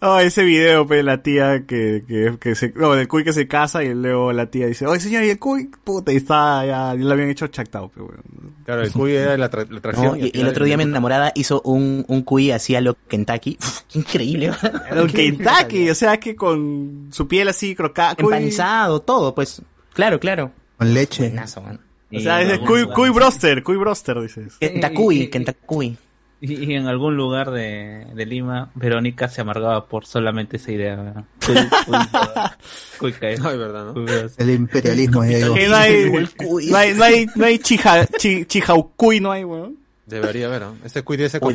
Ah, 0.03 0.23
ese 0.23 0.45
video, 0.45 0.87
pe, 0.87 1.03
la 1.03 1.23
tía 1.23 1.67
que, 1.67 2.03
que, 2.09 2.35
que 2.41 2.55
se, 2.55 2.73
no, 2.75 2.95
del 2.95 3.07
cuy 3.07 3.23
que 3.23 3.35
se 3.35 3.47
casa 3.47 3.85
y 3.85 3.93
luego 3.93 4.33
la 4.33 4.47
tía 4.47 4.67
dice, 4.67 4.87
oye 4.87 4.99
señor, 4.99 5.25
¿y 5.25 5.31
el 5.31 5.39
cuy? 5.39 5.71
Puta, 5.85 6.11
y 6.11 6.17
está, 6.17 6.65
ya, 6.65 6.95
ya 6.95 7.05
le 7.05 7.13
habían 7.13 7.29
hecho 7.29 7.47
chactao, 7.49 7.91
pe, 7.91 8.01
weón. 8.01 8.55
Claro, 8.65 8.81
el 8.83 8.91
cuy 8.93 9.13
era 9.13 9.37
la, 9.37 9.51
tra- 9.51 9.69
la 9.69 9.77
atracción. 9.79 10.07
No, 10.07 10.17
y, 10.17 10.31
y 10.33 10.41
el 10.41 10.49
otro 10.49 10.65
día 10.65 10.79
mi 10.79 10.85
enamorada 10.85 11.33
hizo 11.35 11.61
un, 11.63 12.07
un 12.09 12.23
cuy 12.23 12.51
así 12.51 12.75
a 12.75 12.81
lo 12.81 12.97
Kentucky. 13.09 13.59
Uf, 13.61 13.81
qué 13.93 13.99
increíble. 13.99 14.51
Era 14.91 15.03
un 15.03 15.11
Kentucky, 15.11 15.91
o 15.91 15.95
sea, 15.95 16.17
que 16.19 16.35
con 16.35 17.09
su 17.13 17.29
piel 17.29 17.49
así 17.49 17.75
crocada. 17.75 18.15
Empanizado, 18.17 19.01
todo, 19.01 19.35
pues. 19.35 19.61
Claro, 19.93 20.19
claro. 20.19 20.51
Con 20.79 20.95
leche. 20.95 21.25
Buenazo, 21.25 21.61
man. 21.61 21.79
O 22.13 22.21
sea, 22.21 22.43
es 22.43 22.59
cuy, 22.61 22.87
cuy 22.87 23.11
broster, 23.11 23.63
cuy 23.63 23.77
broster, 23.77 24.21
dices. 24.21 24.57
Kentucky, 24.59 25.29
Kentucky. 25.29 25.97
Y, 26.43 26.55
y 26.65 26.75
en 26.75 26.87
algún 26.87 27.17
lugar 27.17 27.51
de, 27.51 28.07
de 28.15 28.27
Lima, 28.27 28.71
Verónica 28.75 29.29
se 29.29 29.43
amargaba 29.43 29.87
por 29.87 30.07
solamente 30.07 30.57
esa 30.57 30.73
idea. 30.73 30.97
¿verdad? 30.97 31.25
Cuy, 31.45 31.55
cuy, 31.87 31.99
cuy, 32.99 33.13
cae. 33.13 33.37
Ay, 33.43 33.59
verdad, 33.59 33.85
¿no? 33.87 33.93
Cuy, 33.93 34.05
¿verdad? 34.07 34.31
El 34.39 34.51
imperialismo, 34.51 35.25
ya 35.25 35.37
digo. 35.37 35.55
Que 35.55 35.69
no 35.69 35.77
hay, 35.77 35.95
El 36.15 36.31
cuy. 36.31 36.67
no 36.71 36.77
hay, 36.79 36.95
no 36.95 37.05
hay, 37.05 37.27
no 37.37 37.45
hay 37.45 37.59
chija, 37.59 38.07
chi, 38.07 38.47
chijaucuy, 38.47 39.21
no 39.21 39.33
hay, 39.33 39.45
weón. 39.45 39.80
Debería 40.11 40.47
haber, 40.47 40.63
¿no? 40.63 40.77
Ese 40.85 40.99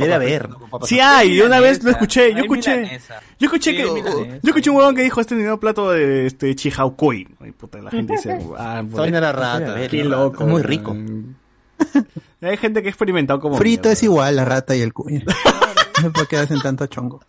debe 0.07 0.69
papas 0.71 0.89
haber. 0.89 0.89
Sí 0.89 0.99
hay, 0.99 1.35
yo 1.35 1.45
una 1.45 1.59
vez 1.59 1.83
lo 1.83 1.91
escuché, 1.91 2.31
yo 2.33 2.39
escuché, 2.39 2.77
milanesa. 2.77 3.19
yo 3.39 3.45
escuché 3.47 3.71
Sí, 3.71 3.77
que, 3.77 3.83
yo 3.83 4.37
escuché 4.49 4.69
un 4.69 4.77
huevón 4.77 4.95
que 4.95 5.03
dijo 5.03 5.21
este 5.21 5.35
nuevo 5.35 5.59
plato 5.59 5.91
de 5.91 6.25
este 6.27 6.55
chijaucuy. 6.55 7.27
Ay, 7.41 7.51
puta, 7.51 7.79
la 7.79 7.91
gente 7.91 8.13
dice, 8.13 8.37
ah, 8.57 8.83
Debe 8.95 9.31
rata. 9.31 9.87
Qué 9.87 10.03
loco. 10.03 10.45
Muy 10.45 10.61
rico. 10.63 10.95
Hay 12.41 12.57
gente 12.57 12.81
que 12.81 12.87
ha 12.87 12.91
experimentado 12.91 13.39
como 13.39 13.57
Frito 13.57 13.81
mierda. 13.83 13.91
es 13.93 14.03
igual 14.03 14.35
la 14.35 14.45
rata 14.45 14.75
y 14.75 14.81
el 14.81 14.93
cuy. 14.93 15.23
Por 16.13 16.27
qué 16.27 16.37
hacen 16.37 16.61
tanto 16.61 16.85
chongo. 16.87 17.21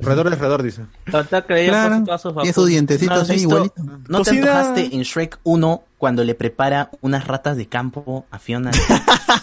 Redor 0.00 0.28
redor, 0.36 0.62
dice. 0.62 0.82
Por 1.10 1.26
Claro, 1.68 1.94
Facu. 2.34 2.46
sus 2.52 2.66
dientecitos 2.66 3.14
¿No 3.16 3.22
has 3.22 3.30
ahí 3.30 3.36
visto- 3.36 3.48
igualito. 3.50 3.82
¿No 4.08 4.22
te 4.22 4.30
antojaste 4.30 4.94
en 4.96 5.02
Shrek 5.02 5.38
1 5.44 5.82
cuando 5.98 6.22
le 6.24 6.34
prepara 6.34 6.90
unas 7.00 7.26
ratas 7.26 7.56
de 7.56 7.66
campo 7.66 8.24
a 8.30 8.38
Fiona? 8.38 8.70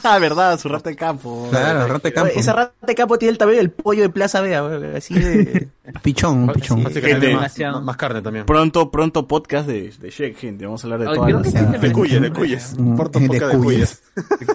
Ah, 0.04 0.18
verdad, 0.22 0.58
su 0.58 0.70
rata 0.70 0.90
de 0.90 0.96
campo. 0.96 1.48
Claro, 1.52 1.86
rata 1.88 2.08
de 2.08 2.14
campo. 2.14 2.32
Esa 2.36 2.54
rata 2.54 2.74
de 2.88 2.96
campo 2.96 3.18
tiene 3.18 3.34
el 3.34 3.38
tamaño 3.38 3.58
del 3.58 3.72
pollo 3.72 4.02
de 4.04 4.10
Plaza 4.10 4.42
Vea, 4.42 4.64
así 4.96 5.14
de... 5.14 5.68
Pichón, 6.02 6.40
un 6.44 6.48
pichón. 6.54 6.82
Gente, 6.84 7.00
tiene 7.02 7.14
más, 7.16 7.22
demasiado. 7.22 7.82
más 7.82 7.96
carne 7.98 8.22
también. 8.22 8.46
Pronto, 8.46 8.90
pronto 8.90 9.28
podcast 9.28 9.68
de, 9.68 9.94
de 10.00 10.12
gente. 10.12 10.66
Vamos 10.66 10.84
a 10.84 10.88
hablar 10.88 11.00
de 11.02 11.08
Ay, 11.10 11.16
todas 11.16 11.32
las... 11.54 11.72
sí 11.74 11.78
De 11.80 11.92
cuyes, 11.92 12.22
de 12.22 12.32
cuyes. 12.32 12.76
Mm, 12.80 12.96
Porto 12.96 13.20
de 13.20 13.28
poca 13.28 13.48
de 13.50 13.58
cuyes. 13.58 14.02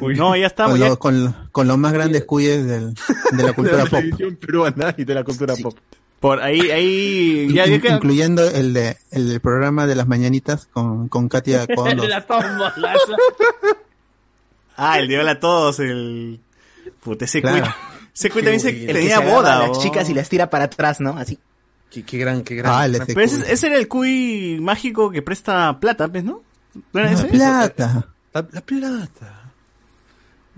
cuyes. 0.01 0.19
No, 0.19 0.35
ya 0.35 0.47
estamos, 0.47 0.73
Con, 0.73 0.81
ya. 0.81 0.89
lo- 0.89 0.99
con, 0.99 1.37
con 1.53 1.69
los 1.69 1.79
más 1.79 1.93
grandes 1.93 2.25
cuyes 2.25 2.67
del, 2.67 2.95
de 2.95 3.43
la 3.43 3.45
De 3.49 3.55
cultura 3.55 3.77
la 3.79 3.85
pop. 3.85 3.91
televisión 4.01 4.37
peruana 4.37 4.95
y 4.97 5.05
de 5.05 5.15
la 5.15 5.23
cultura 5.23 5.55
pop. 5.63 5.77
Por 6.21 6.43
ahí, 6.43 6.71
ahí, 6.71 7.49
ya, 7.53 7.67
In- 7.67 7.83
incluyendo 7.95 8.47
el, 8.49 8.75
de, 8.75 8.99
el 9.11 9.29
del 9.31 9.41
programa 9.41 9.87
de 9.87 9.95
las 9.95 10.07
mañanitas 10.07 10.67
con, 10.67 11.09
con 11.09 11.29
Katia 11.31 11.67
con 11.67 11.97
los- 11.97 12.07
La. 12.09 12.25
Ah, 14.77 14.99
el 14.99 15.09
de 15.09 15.19
hola 15.19 15.33
a 15.33 15.41
todos, 15.41 15.79
el... 15.81 16.41
Puta, 17.03 17.25
ese 17.25 17.41
Claro. 17.41 17.63
cuy... 17.65 17.73
Ese 18.15 18.31
cuy 18.31 18.43
también 18.43 18.61
se, 18.61 18.69
El 18.71 18.87
que 18.87 18.93
tenía 18.93 19.19
se 19.19 19.25
boda, 19.31 19.57
a 19.65 19.69
las 19.69 19.79
chicas 19.79 20.09
y 20.11 20.15
las 20.15 20.29
tira 20.29 20.51
para 20.51 20.65
atrás, 20.65 21.01
¿no? 21.01 21.17
Así. 21.17 21.39
Qué, 21.91 22.03
qué 22.05 22.19
gran, 22.19 22.43
qué 22.43 22.55
gran. 22.57 22.73
Ah, 22.75 22.85
el 22.87 22.95
ese 22.97 23.07
Pero 23.07 23.21
ese, 23.23 23.53
ese 23.53 23.67
era 23.69 23.77
el 23.77 23.89
cuy 23.89 24.59
mágico 24.61 25.11
que 25.11 25.23
presta 25.23 25.79
plata, 25.81 26.07
¿ves, 26.07 26.25
no? 26.25 26.43
¿No 26.93 27.01
era 27.01 27.13
La 27.13 27.19
ese? 27.19 27.25
plata. 27.29 28.09
La, 28.35 28.47
la 28.53 28.61
plata. 28.61 29.43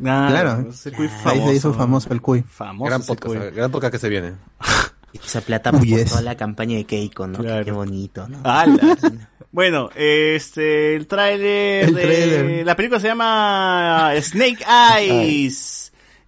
Ah, 0.05 0.27
Claro. 0.29 0.67
Ese 0.71 0.91
cuy 0.93 1.07
Ahí 1.07 1.13
famoso. 1.23 1.49
se 1.51 1.55
hizo 1.55 1.75
famoso 1.75 2.13
el 2.13 2.21
cuy. 2.21 2.43
Famoso 2.43 2.89
Gran 2.89 3.03
podcast, 3.03 3.35
cuy. 3.37 3.51
gran 3.55 3.71
podcast 3.71 3.93
que 3.93 3.99
se 3.99 4.09
viene. 4.09 4.33
Esa 5.13 5.41
plata 5.41 5.73
por 5.73 5.87
toda 5.87 6.23
la 6.23 6.37
campaña 6.37 6.77
de 6.77 6.85
Keiko, 6.85 7.27
¿no? 7.27 7.39
Claro. 7.39 7.65
Qué 7.65 7.73
bonito, 7.73 8.29
¿no? 8.29 8.41
¡Hala! 8.45 8.97
Bueno, 9.53 9.91
este, 9.95 10.97
el 10.97 11.07
tráiler 11.07 11.93
de... 11.93 12.03
tráiler. 12.03 12.65
La 12.67 12.75
película 12.75 12.99
se 12.99 13.09
llama 13.09 14.11
Snake 14.19 14.65
Eyes, 14.67 15.82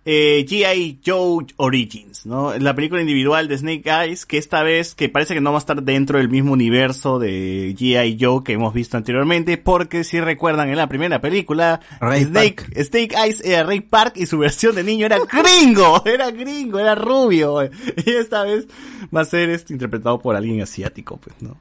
eh, 0.05 0.45
G.I. 0.49 1.01
Joe 1.05 1.47
Origins, 1.57 2.27
¿no? 2.27 2.57
La 2.59 2.75
película 2.75 3.01
individual 3.01 3.49
de 3.49 3.59
Snake 3.59 3.91
Eyes, 3.91 4.27
que 4.27 4.39
esta 4.39 4.63
vez, 4.63 4.95
que 4.95 5.09
parece 5.09 5.35
que 5.35 5.41
no 5.41 5.53
va 5.53 5.59
a 5.59 5.61
estar 5.61 5.83
dentro 5.83 6.19
del 6.19 6.29
mismo 6.29 6.53
universo 6.53 7.19
de 7.19 7.75
G.I. 7.79 8.19
Joe 8.21 8.45
que 8.45 8.53
hemos 8.53 8.75
visto 8.75 8.97
anteriormente, 8.97 9.57
porque 9.57 10.05
si 10.05 10.21
recuerdan 10.21 10.69
en 10.69 10.77
la 10.77 10.89
primera 10.89 11.21
película, 11.21 11.81
Ray 12.01 12.25
Snake, 12.25 12.85
Snake 12.85 13.15
Eyes 13.17 13.41
era 13.45 13.63
Ray 13.65 13.81
Park 13.81 14.15
y 14.17 14.27
su 14.27 14.39
versión 14.39 14.75
de 14.75 14.85
niño 14.85 15.07
era 15.07 15.19
gringo, 15.21 16.03
era 16.07 16.31
gringo, 16.31 16.79
era 16.79 16.95
rubio, 16.95 17.63
y 17.63 18.11
esta 18.11 18.45
vez 18.45 18.67
va 19.15 19.23
a 19.23 19.25
ser 19.25 19.51
este, 19.51 19.73
interpretado 19.73 20.21
por 20.21 20.37
alguien 20.37 20.61
asiático, 20.61 21.17
pues, 21.19 21.37
¿no? 21.41 21.57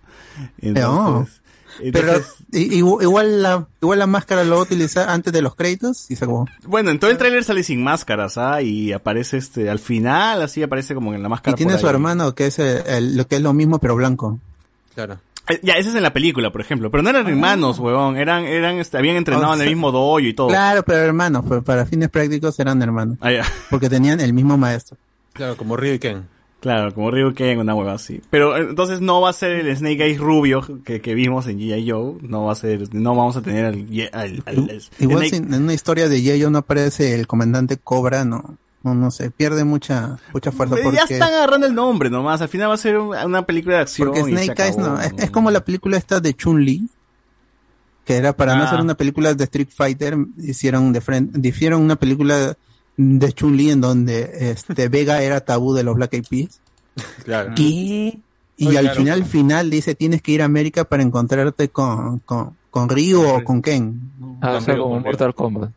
Entonces, 0.59 1.42
entonces, 1.79 2.35
igu- 2.51 3.01
igual 3.01 3.41
la, 3.41 3.67
igual 3.81 3.99
la 3.99 4.07
máscara 4.07 4.43
lo 4.43 4.55
va 4.55 4.59
a 4.61 4.63
utilizar 4.63 5.09
antes 5.09 5.31
de 5.33 5.41
los 5.41 5.55
créditos 5.55 6.09
y 6.11 6.15
se 6.15 6.25
acabó. 6.25 6.47
bueno, 6.65 6.91
en 6.91 6.99
todo 6.99 7.09
el 7.11 7.17
tráiler 7.17 7.43
sale 7.43 7.63
sin 7.63 7.83
máscaras, 7.83 8.37
¿ah? 8.37 8.61
Y 8.61 8.91
aparece 8.93 9.37
este, 9.37 9.69
al 9.69 9.79
final, 9.79 10.41
así 10.41 10.61
aparece 10.63 10.93
como 10.95 11.13
en 11.13 11.23
la 11.23 11.29
máscara. 11.29 11.53
Y 11.53 11.57
tiene 11.57 11.73
por 11.73 11.81
su 11.81 11.87
ahí. 11.87 11.93
hermano 11.93 12.35
que 12.35 12.47
es 12.47 12.59
el- 12.59 12.83
el- 12.87 13.17
lo 13.17 13.27
que 13.27 13.35
es 13.37 13.41
lo 13.41 13.53
mismo 13.53 13.79
pero 13.79 13.95
blanco. 13.95 14.39
Claro. 14.95 15.17
Eh, 15.49 15.59
Ya, 15.61 15.73
ese 15.73 15.89
es 15.89 15.95
en 15.95 16.03
la 16.03 16.13
película, 16.13 16.51
por 16.51 16.61
ejemplo. 16.61 16.89
Pero 16.89 17.03
no 17.03 17.09
eran 17.09 17.27
hermanos, 17.27 17.77
huevón. 17.79 18.15
Eran, 18.15 18.45
eran, 18.45 18.75
este, 18.77 18.97
habían 18.97 19.17
entrenado 19.17 19.51
O 19.51 19.55
en 19.55 19.61
el 19.61 19.67
mismo 19.67 19.91
dojo 19.91 20.19
y 20.21 20.33
todo. 20.33 20.47
Claro, 20.47 20.83
pero 20.83 20.99
hermanos, 20.99 21.43
pero 21.49 21.61
para 21.63 21.85
fines 21.85 22.09
prácticos 22.09 22.57
eran 22.59 22.81
hermanos. 22.81 23.17
Ah, 23.19 23.31
ya. 23.31 23.43
Porque 23.69 23.89
tenían 23.89 24.21
el 24.21 24.31
mismo 24.31 24.57
maestro. 24.57 24.95
Claro, 25.33 25.57
como 25.57 25.75
Ryu 25.75 25.93
y 25.95 25.99
Ken. 25.99 26.27
Claro, 26.63 26.93
como 26.93 27.11
Ryu 27.11 27.33
Ken, 27.33 27.59
una 27.59 27.75
hueva 27.75 27.91
así. 27.93 28.21
Pero 28.29 28.55
eh, 28.55 28.61
entonces 28.69 29.01
no 29.01 29.19
va 29.19 29.29
a 29.29 29.33
ser 29.33 29.51
el 29.51 29.75
Snake 29.77 30.01
Eyes 30.05 30.17
rubio 30.17 30.81
que, 30.85 31.01
que 31.01 31.13
vimos 31.13 31.45
en 31.47 31.59
G.I. 31.59 31.91
Joe. 31.91 32.15
No 32.21 32.45
va 32.45 32.53
a 32.53 32.55
ser, 32.55 32.95
no 32.95 33.13
vamos 33.15 33.35
a 33.35 33.41
tener 33.41 33.65
al, 33.65 33.85
al, 34.13 34.43
al- 34.45 34.69
al 34.69 34.81
Igual 34.99 35.25
Snake- 35.25 35.35
en 35.55 35.63
una 35.63 35.73
historia 35.73 36.07
de 36.07 36.23
Yayo 36.23 36.49
no 36.49 36.59
aparece 36.59 37.15
el 37.15 37.27
comandante 37.27 37.75
Cobra, 37.75 38.23
no, 38.23 38.55
no, 38.81 38.95
no 38.95 39.11
sé, 39.11 39.29
pierde 39.29 39.65
mucha, 39.65 40.17
mucha 40.33 40.53
fuerza 40.53 40.75
Eh, 40.77 40.79
porque, 40.83 40.97
Ya 40.97 41.03
están 41.03 41.33
agarrando 41.33 41.67
el 41.67 41.75
nombre 41.75 42.09
nomás. 42.09 42.39
Al 42.41 42.47
final 42.47 42.69
va 42.69 42.75
a 42.75 42.77
ser 42.77 42.97
un- 42.97 43.13
una 43.13 43.45
película 43.45 43.75
de 43.75 43.81
acción. 43.81 44.07
porque 44.07 44.23
Snake 44.23 44.63
Eyes 44.63 44.77
no, 44.77 45.01
es, 45.01 45.11
es 45.17 45.31
como 45.31 45.51
la 45.51 45.65
película 45.65 45.97
esta 45.97 46.21
de 46.21 46.33
Chun-Li, 46.33 46.87
que 48.05 48.15
era 48.15 48.31
para 48.35 48.55
no 48.55 48.63
Ah. 48.63 48.67
hacer 48.67 48.79
una 48.79 48.95
película 48.95 49.33
de 49.33 49.43
Street 49.43 49.67
Fighter, 49.73 50.17
hicieron 50.37 50.93
de 50.93 51.01
frente, 51.01 51.45
hicieron 51.45 51.81
una 51.81 51.97
película 51.97 52.55
de 52.97 53.33
Chun-Li 53.33 53.71
en 53.71 53.81
donde 53.81 54.51
este 54.51 54.87
Vega 54.89 55.21
era 55.23 55.41
tabú 55.41 55.73
de 55.73 55.83
los 55.83 55.95
Black 55.95 56.13
Eyed 56.13 56.25
Peas. 56.29 56.61
Claro. 57.25 57.53
¿Qué? 57.55 58.19
Y 58.55 58.67
Oye, 58.67 58.77
al 58.77 58.85
claro. 58.85 58.99
final, 58.99 59.25
final 59.25 59.69
dice, 59.71 59.95
tienes 59.95 60.21
que 60.21 60.31
ir 60.33 60.41
a 60.41 60.45
América 60.45 60.83
para 60.83 61.01
encontrarte 61.01 61.69
con, 61.69 62.19
con, 62.19 62.55
con 62.69 62.87
Ryu 62.89 63.21
o 63.21 63.43
con 63.43 63.61
Ken. 63.63 63.99
Ah, 64.41 64.57
o 64.57 64.61
sea, 64.61 64.77
como 64.77 64.99
Mortal 64.99 65.33
Kombat. 65.33 65.71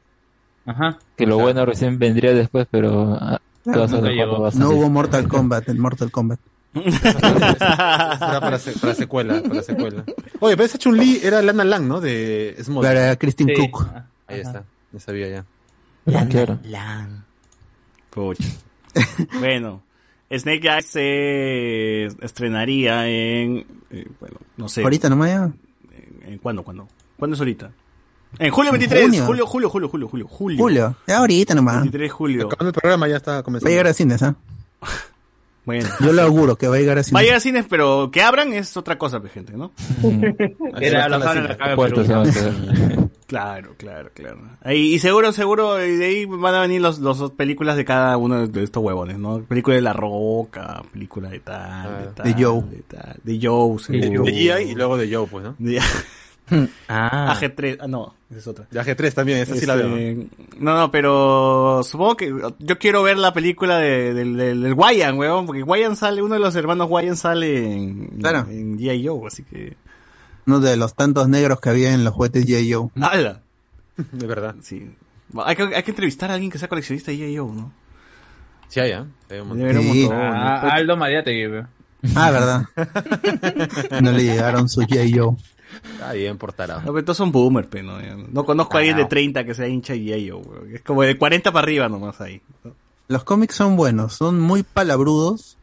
Ajá. 0.67 0.99
Que 1.17 1.27
lo 1.27 1.39
bueno 1.39 1.65
recién 1.65 1.99
vendría 1.99 2.35
después, 2.35 2.67
pero 2.71 3.17
ah, 3.21 3.41
Claro, 3.65 3.89
No 4.55 4.71
hubo 4.71 4.91
Mortal 4.91 5.27
Kombat 5.27 5.69
en 5.71 5.79
Mortal 5.81 6.11
Kombat. 6.11 6.39
Era 6.75 8.39
para, 8.41 8.59
se- 8.59 8.79
para 8.79 8.95
secuela, 8.95 9.43
para 9.43 9.63
secuela. 9.63 10.05
Oye, 10.41 10.57
pero 10.57 10.67
esa 10.67 10.79
Chun-Li 10.79 11.21
era 11.23 11.41
Lana 11.43 11.65
Lang, 11.65 11.89
¿no? 11.89 12.01
De 12.01 12.55
Small. 12.63 12.83
Para 12.85 13.17
Christine 13.17 13.55
Sí. 13.57 13.71
Cook. 13.71 13.87
Ahí 14.27 14.41
está, 14.41 14.65
ya 14.93 15.01
sabía 15.01 15.29
ya. 15.29 15.45
Ah, 16.15 16.27
claro. 16.29 16.59
Pucha. 18.11 18.45
bueno, 19.41 19.83
Snake 20.31 20.69
Eyes 20.69 20.87
se 20.87 22.07
estrenaría 22.25 23.07
en. 23.09 23.67
eh, 23.91 24.07
bueno, 24.21 24.37
no 24.57 24.69
sé. 24.69 24.83
Ahorita 24.83 25.09
nomás 25.09 25.29
ya. 25.31 25.45
¿En, 26.25 26.33
en 26.33 26.39
cuándo, 26.39 26.63
cuándo? 26.63 26.89
¿Cuándo 27.19 27.35
es 27.35 27.41
ahorita? 27.41 27.71
En 28.39 28.51
julio 28.51 28.71
23. 28.73 29.03
junio. 29.05 29.25
Julio, 29.27 29.47
julio, 29.47 29.69
julio, 29.71 29.89
julio, 29.89 30.09
julio. 30.09 30.29
Julio. 30.29 30.59
Julio. 30.59 30.97
Ya 31.07 31.19
ahorita 31.19 31.55
nomás. 31.55 31.77
23 31.83 32.03
de 32.05 32.11
julio. 32.11 32.47
Acabando 32.47 32.69
el 32.69 32.75
programa 32.75 33.09
ya 33.09 33.17
está 33.17 33.33
Va 33.33 33.39
a 33.39 33.43
comenzando. 33.43 33.71
llegar 33.71 33.87
a 33.87 33.93
cines, 33.95 34.23
¿ah? 34.23 34.37
Bueno. 35.67 35.89
Yo 36.01 36.13
lo 36.13 36.23
auguro 36.23 36.57
que 36.57 36.69
va 36.69 36.77
a 36.77 36.79
llegar 36.79 36.97
a 36.97 37.01
Va 37.01 37.01
a 37.01 37.05
cines. 37.05 37.23
llegar 37.23 37.37
a 37.37 37.41
cines, 37.41 37.67
pero 37.69 38.09
que 38.11 38.23
abran 38.23 38.53
es 38.55 38.77
otra 38.77 38.97
cosa, 38.97 39.21
gente, 39.33 39.53
¿no? 39.55 39.73
Era 40.81 41.09
la 41.09 41.19
la. 41.19 41.57
Claro, 43.27 43.75
claro, 43.77 44.11
claro. 44.15 44.39
Ahí- 44.63 44.95
y 44.95 44.99
seguro, 45.01 45.33
seguro, 45.33 45.85
y 45.85 45.97
de 45.97 46.05
ahí 46.07 46.25
van 46.27 46.55
a 46.55 46.61
venir 46.61 46.81
los, 46.81 47.01
los 47.01 47.33
películas 47.33 47.77
de 47.77 47.85
cada 47.85 48.17
uno 48.17 48.47
de 48.47 48.63
estos 48.63 48.81
huevones, 48.81 49.19
¿no? 49.19 49.41
Película 49.43 49.75
de 49.75 49.83
La 49.83 49.93
Roca, 49.93 50.81
película 50.93 51.29
de 51.31 51.41
tal, 51.41 52.05
de 52.05 52.13
tal. 52.13 52.25
De 52.35 52.45
Joe. 52.45 52.63
De, 52.71 52.83
tal, 52.83 53.17
de 53.25 53.39
Joe, 53.43 53.79
seguro. 53.81 54.23
de 54.25 54.33
G.I. 54.33 54.71
y 54.71 54.75
luego 54.77 54.97
de 54.97 55.13
Joe, 55.13 55.27
pues, 55.27 55.45
¿no? 55.45 55.57
Ah, 56.89 57.35
AG3, 57.39 57.79
ah, 57.81 57.87
no, 57.89 58.15
esa 58.31 58.39
es 58.39 58.47
otra. 58.47 58.67
De 58.71 58.81
AG3 58.81 59.13
también, 59.15 59.39
esa 59.39 59.57
sí 59.57 59.67
la 59.67 59.75
veo. 59.75 59.97
Este, 59.97 60.29
No, 60.59 60.77
no, 60.77 60.91
pero 60.91 61.83
supongo 61.83 62.17
que 62.17 62.33
yo 62.59 62.79
quiero 62.79 63.03
ver 63.03 63.19
la 63.19 63.33
película 63.33 63.79
de, 63.79 64.15
del, 64.15 64.37
del, 64.37 64.63
del 64.63 64.75
Wyan, 64.75 65.19
weón, 65.19 65.47
porque 65.47 65.63
Wyan 65.65 65.97
sale, 65.97 66.23
uno 66.23 66.35
de 66.35 66.41
los 66.41 66.55
hermanos 66.55 66.89
Wyan 66.91 67.17
sale 67.17 67.73
en, 67.75 68.07
Claro. 68.21 68.47
en 68.51 68.79
G.I. 68.79 69.07
Joe, 69.07 69.27
así 69.27 69.43
que... 69.43 69.77
Uno 70.47 70.61
de 70.61 70.77
los 70.77 70.95
tantos 70.95 71.29
negros 71.29 71.61
que 71.61 71.71
había 71.71 71.93
en 71.93 72.05
los 72.05 72.15
juguetes 72.15 72.47
G.I. 72.47 72.73
Joe. 72.73 72.89
¡Hala! 73.01 73.41
De 74.13 74.27
verdad. 74.27 74.55
Sí. 74.63 74.89
Hay 75.45 75.57
que, 75.57 75.63
hay 75.75 75.83
que 75.83 75.91
entrevistar 75.91 76.31
a 76.31 76.35
alguien 76.35 76.53
que 76.53 76.59
sea 76.59 76.69
coleccionista 76.69 77.11
de 77.11 77.19
G.I. 77.19 77.37
Joe, 77.39 77.53
¿no? 77.53 77.73
Sí, 78.69 78.79
hay, 78.81 78.93
¿eh? 78.93 79.05
Hay 79.31 79.41
un 79.41 79.49
montón. 79.49 79.59
Debe 79.59 79.71
haber 79.71 79.79
un 79.89 79.93
Sí. 79.93 80.01
montón. 80.03 80.19
Ah, 80.23 80.61
Aldo 80.75 80.97
Mariate, 80.97 81.49
weón. 81.49 81.69
Ah, 82.15 82.31
¿verdad? 82.31 84.01
no 84.03 84.13
le 84.13 84.23
llegaron 84.23 84.69
sus 84.69 84.85
G.I. 84.87 85.19
Está 85.93 86.13
bien 86.13 86.39
por 86.39 86.53
tarado. 86.53 86.81
No, 86.85 86.93
pero 86.93 87.05
todos 87.05 87.17
son 87.17 87.33
boomer, 87.33 87.69
pe, 87.69 87.83
¿no? 87.83 87.99
No 88.33 88.45
conozco 88.45 88.77
a 88.77 88.81
alguien 88.81 88.97
de 88.97 89.05
30 89.07 89.45
que 89.45 89.55
sea 89.55 89.67
hincha. 89.69 89.95
Joe, 89.95 90.33
weón. 90.35 90.75
Es 90.75 90.83
como 90.83 91.03
de 91.03 91.17
40 91.19 91.53
para 91.53 91.63
arriba 91.65 91.89
nomás 91.89 92.21
ahí. 92.21 92.41
¿no? 92.65 92.73
Los 93.09 93.25
cómics 93.25 93.55
son 93.55 93.77
buenos, 93.77 94.15
son 94.15 94.41
muy 94.41 94.63
palabrudos, 94.63 95.57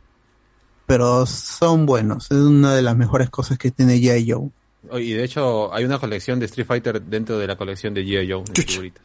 pero 0.86 1.26
son 1.26 1.86
buenos. 1.86 2.26
Es 2.32 2.38
una 2.38 2.74
de 2.76 2.82
las 2.82 2.96
mejores 2.96 3.30
cosas 3.30 3.58
que 3.58 3.72
tiene 3.72 3.98
G.I. 3.98 4.32
Joe. 4.32 5.02
Y 5.02 5.14
de 5.14 5.24
hecho, 5.24 5.74
hay 5.74 5.86
una 5.86 6.00
colección 6.00 6.40
de 6.40 6.46
Street 6.46 6.68
Fighter 6.68 7.02
dentro 7.02 7.38
de 7.38 7.48
la 7.48 7.56
colección 7.58 7.94
de 7.94 8.04
G.I. 8.04 8.32
Joe. 8.32 8.44
figuritas. 8.66 9.04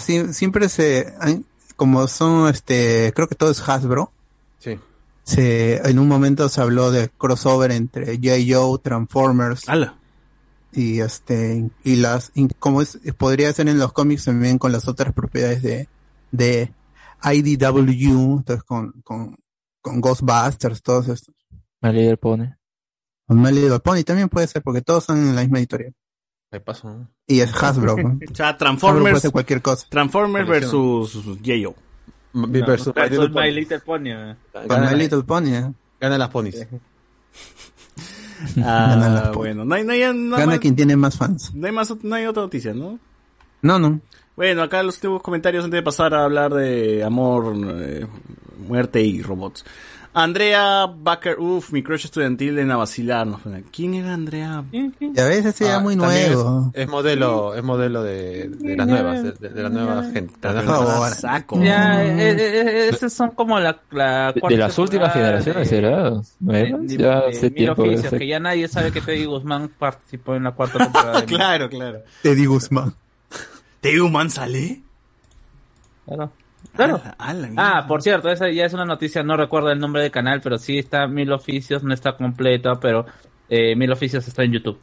Sí- 0.00 0.32
siempre 0.32 0.68
se, 0.68 1.12
como 1.76 2.06
son, 2.08 2.48
este, 2.48 3.12
creo 3.14 3.28
que 3.28 3.34
todo 3.34 3.50
es 3.50 3.66
Hasbro. 3.68 4.10
Sí. 4.58 4.78
Se, 5.22 5.76
en 5.88 5.98
un 5.98 6.08
momento 6.08 6.48
se 6.48 6.60
habló 6.60 6.90
de 6.90 7.08
crossover 7.10 7.70
entre 7.72 8.18
G.I. 8.18 8.52
Joe, 8.52 8.78
Transformers 8.82 9.68
¡Hala! 9.68 9.94
Y 10.76 11.00
este, 11.00 11.68
y 11.84 11.96
las, 11.96 12.30
y 12.34 12.48
como 12.58 12.82
es, 12.82 12.98
podría 13.16 13.52
ser 13.52 13.68
en 13.68 13.78
los 13.78 13.92
cómics 13.92 14.26
también 14.26 14.58
con 14.58 14.72
las 14.72 14.86
otras 14.86 15.12
propiedades 15.14 15.62
de, 15.62 15.88
de 16.30 16.72
IDW, 17.22 18.36
entonces 18.36 18.62
con, 18.62 18.92
con, 19.02 19.36
con 19.80 20.00
Ghostbusters, 20.00 20.82
todos 20.82 21.08
estos. 21.08 21.34
My 21.80 21.92
Little 21.92 22.18
Pony. 22.18 22.46
Con 23.26 23.40
My 23.40 23.50
Little 23.52 23.80
Pony 23.80 24.02
también 24.04 24.28
puede 24.28 24.46
ser, 24.46 24.62
porque 24.62 24.82
todos 24.82 25.04
son 25.04 25.18
en 25.18 25.34
la 25.34 25.42
misma 25.42 25.58
editorial. 25.58 25.94
Me 26.52 26.60
paso. 26.60 26.88
¿no? 26.88 27.10
Y 27.26 27.40
es 27.40 27.52
Hasbro. 27.54 27.96
¿no? 27.96 28.18
O 28.30 28.34
sea, 28.34 28.50
Hasbro 28.50 28.58
puede 28.58 28.58
Transformers, 28.58 29.20
ser 29.22 29.30
cualquier 29.32 29.62
cosa. 29.62 29.86
Transformers 29.88 30.48
versus. 30.48 31.14
Joe. 31.44 31.74
M- 32.34 32.46
versus 32.66 32.94
My 32.94 33.50
Little 33.50 33.80
Pony. 33.80 34.10
Con 34.52 34.68
Gana, 34.68 34.90
My 34.90 34.96
Little 34.96 35.22
Pony, 35.22 35.54
¿eh? 35.54 35.72
gana 35.98 36.18
las 36.18 36.28
ponis. 36.28 36.54
Ah, 38.64 39.32
bueno. 39.34 39.64
No 39.64 39.74
hay, 39.74 39.84
no 39.84 39.92
hay, 39.92 40.00
no 40.14 40.36
Gana 40.36 40.46
más- 40.52 40.58
quien 40.60 40.76
tiene 40.76 40.96
más 40.96 41.16
fans. 41.16 41.52
no 41.54 41.66
hay 41.66 41.72
más, 41.72 41.94
no 42.02 42.14
hay 42.14 42.26
otra 42.26 42.42
noticia, 42.42 42.72
¿no? 42.74 42.98
No, 43.62 43.78
no. 43.78 44.00
Bueno, 44.36 44.62
acá 44.62 44.82
los 44.82 44.96
últimos 44.96 45.22
comentarios 45.22 45.64
antes 45.64 45.78
de 45.78 45.82
pasar 45.82 46.12
a 46.14 46.24
hablar 46.24 46.52
de 46.52 47.02
amor, 47.02 47.54
eh, 47.80 48.06
muerte 48.68 49.00
y 49.00 49.22
robots. 49.22 49.64
Andrea 50.18 50.86
Baker, 50.86 51.38
uff, 51.38 51.72
mi 51.72 51.82
crush 51.82 52.06
estudiantil 52.06 52.58
en 52.58 52.68
Vacilar. 52.68 53.26
nos 53.26 53.42
pone. 53.42 53.64
¿Quién 53.70 53.92
era 53.92 54.14
Andrea? 54.14 54.64
Y 54.72 55.20
a 55.20 55.24
veces 55.26 55.54
sea 55.54 55.76
Ah, 55.76 55.80
muy 55.80 55.94
nuevo. 55.94 56.70
Es, 56.72 56.84
es 56.84 56.88
modelo, 56.88 57.54
es 57.54 57.62
modelo 57.62 58.02
de, 58.02 58.48
de 58.48 58.76
las 58.78 58.86
nuevas, 58.86 59.22
de, 59.22 59.32
de 59.50 59.62
la 59.62 59.68
nueva 59.68 60.04
gente. 60.04 60.32
de 60.48 60.54
la 60.54 60.62
Por 60.62 60.84
nueva-. 60.86 61.10
Saco. 61.10 61.62
Ya, 61.62 62.02
eh, 62.02 62.30
eh, 62.30 62.36
eh, 62.38 62.88
esas 62.88 63.12
son 63.12 63.32
como 63.32 63.60
la, 63.60 63.78
la 63.90 64.32
De, 64.32 64.40
cuarta 64.40 64.54
de 64.56 64.62
las 64.62 64.78
últimas 64.78 65.12
generaciones, 65.12 65.70
de- 65.70 66.96
Ya 66.96 67.18
hace 67.18 67.50
tiempo. 67.50 67.82
que 67.82 67.88
Oficios, 67.90 68.10
se- 68.10 68.18
que 68.18 68.26
ya 68.26 68.40
nadie 68.40 68.68
sabe 68.68 68.92
que 68.92 69.02
Teddy 69.02 69.26
Guzmán 69.26 69.68
participó 69.78 70.34
en 70.34 70.44
la 70.44 70.52
cuarta 70.52 70.78
temporada. 70.78 71.24
claro, 71.26 71.68
claro. 71.68 71.98
Teddy 72.22 72.46
Guzmán. 72.46 72.94
¿Te 73.82 74.00
Human 74.00 74.30
sale? 74.30 74.80
Claro. 76.06 76.32
Claro. 76.74 77.00
A 77.18 77.32
la 77.34 77.46
Ah, 77.48 77.50
mierda. 77.50 77.86
por 77.86 78.02
cierto, 78.02 78.28
esa 78.30 78.48
ya 78.50 78.64
es 78.66 78.72
una 78.74 78.84
noticia, 78.84 79.22
no 79.22 79.36
recuerdo 79.36 79.70
el 79.70 79.78
nombre 79.78 80.02
del 80.02 80.10
canal, 80.10 80.40
pero 80.42 80.58
sí 80.58 80.78
está 80.78 81.06
Mil 81.06 81.32
Oficios, 81.32 81.82
no 81.82 81.92
está 81.94 82.16
completa, 82.16 82.74
pero 82.80 83.06
eh, 83.48 83.74
Mil 83.76 83.92
Oficios 83.92 84.26
está 84.26 84.42
en 84.44 84.52
YouTube. 84.52 84.78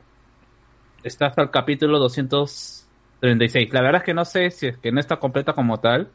Está 1.03 1.27
hasta 1.27 1.41
el 1.41 1.49
capítulo 1.51 1.99
236. 1.99 3.73
La 3.73 3.81
verdad 3.81 4.01
es 4.01 4.05
que 4.05 4.13
no 4.13 4.25
sé 4.25 4.51
si 4.51 4.67
es 4.67 4.77
que 4.77 4.91
no 4.91 4.99
está 4.99 5.17
completa 5.17 5.53
como 5.53 5.79
tal, 5.79 6.09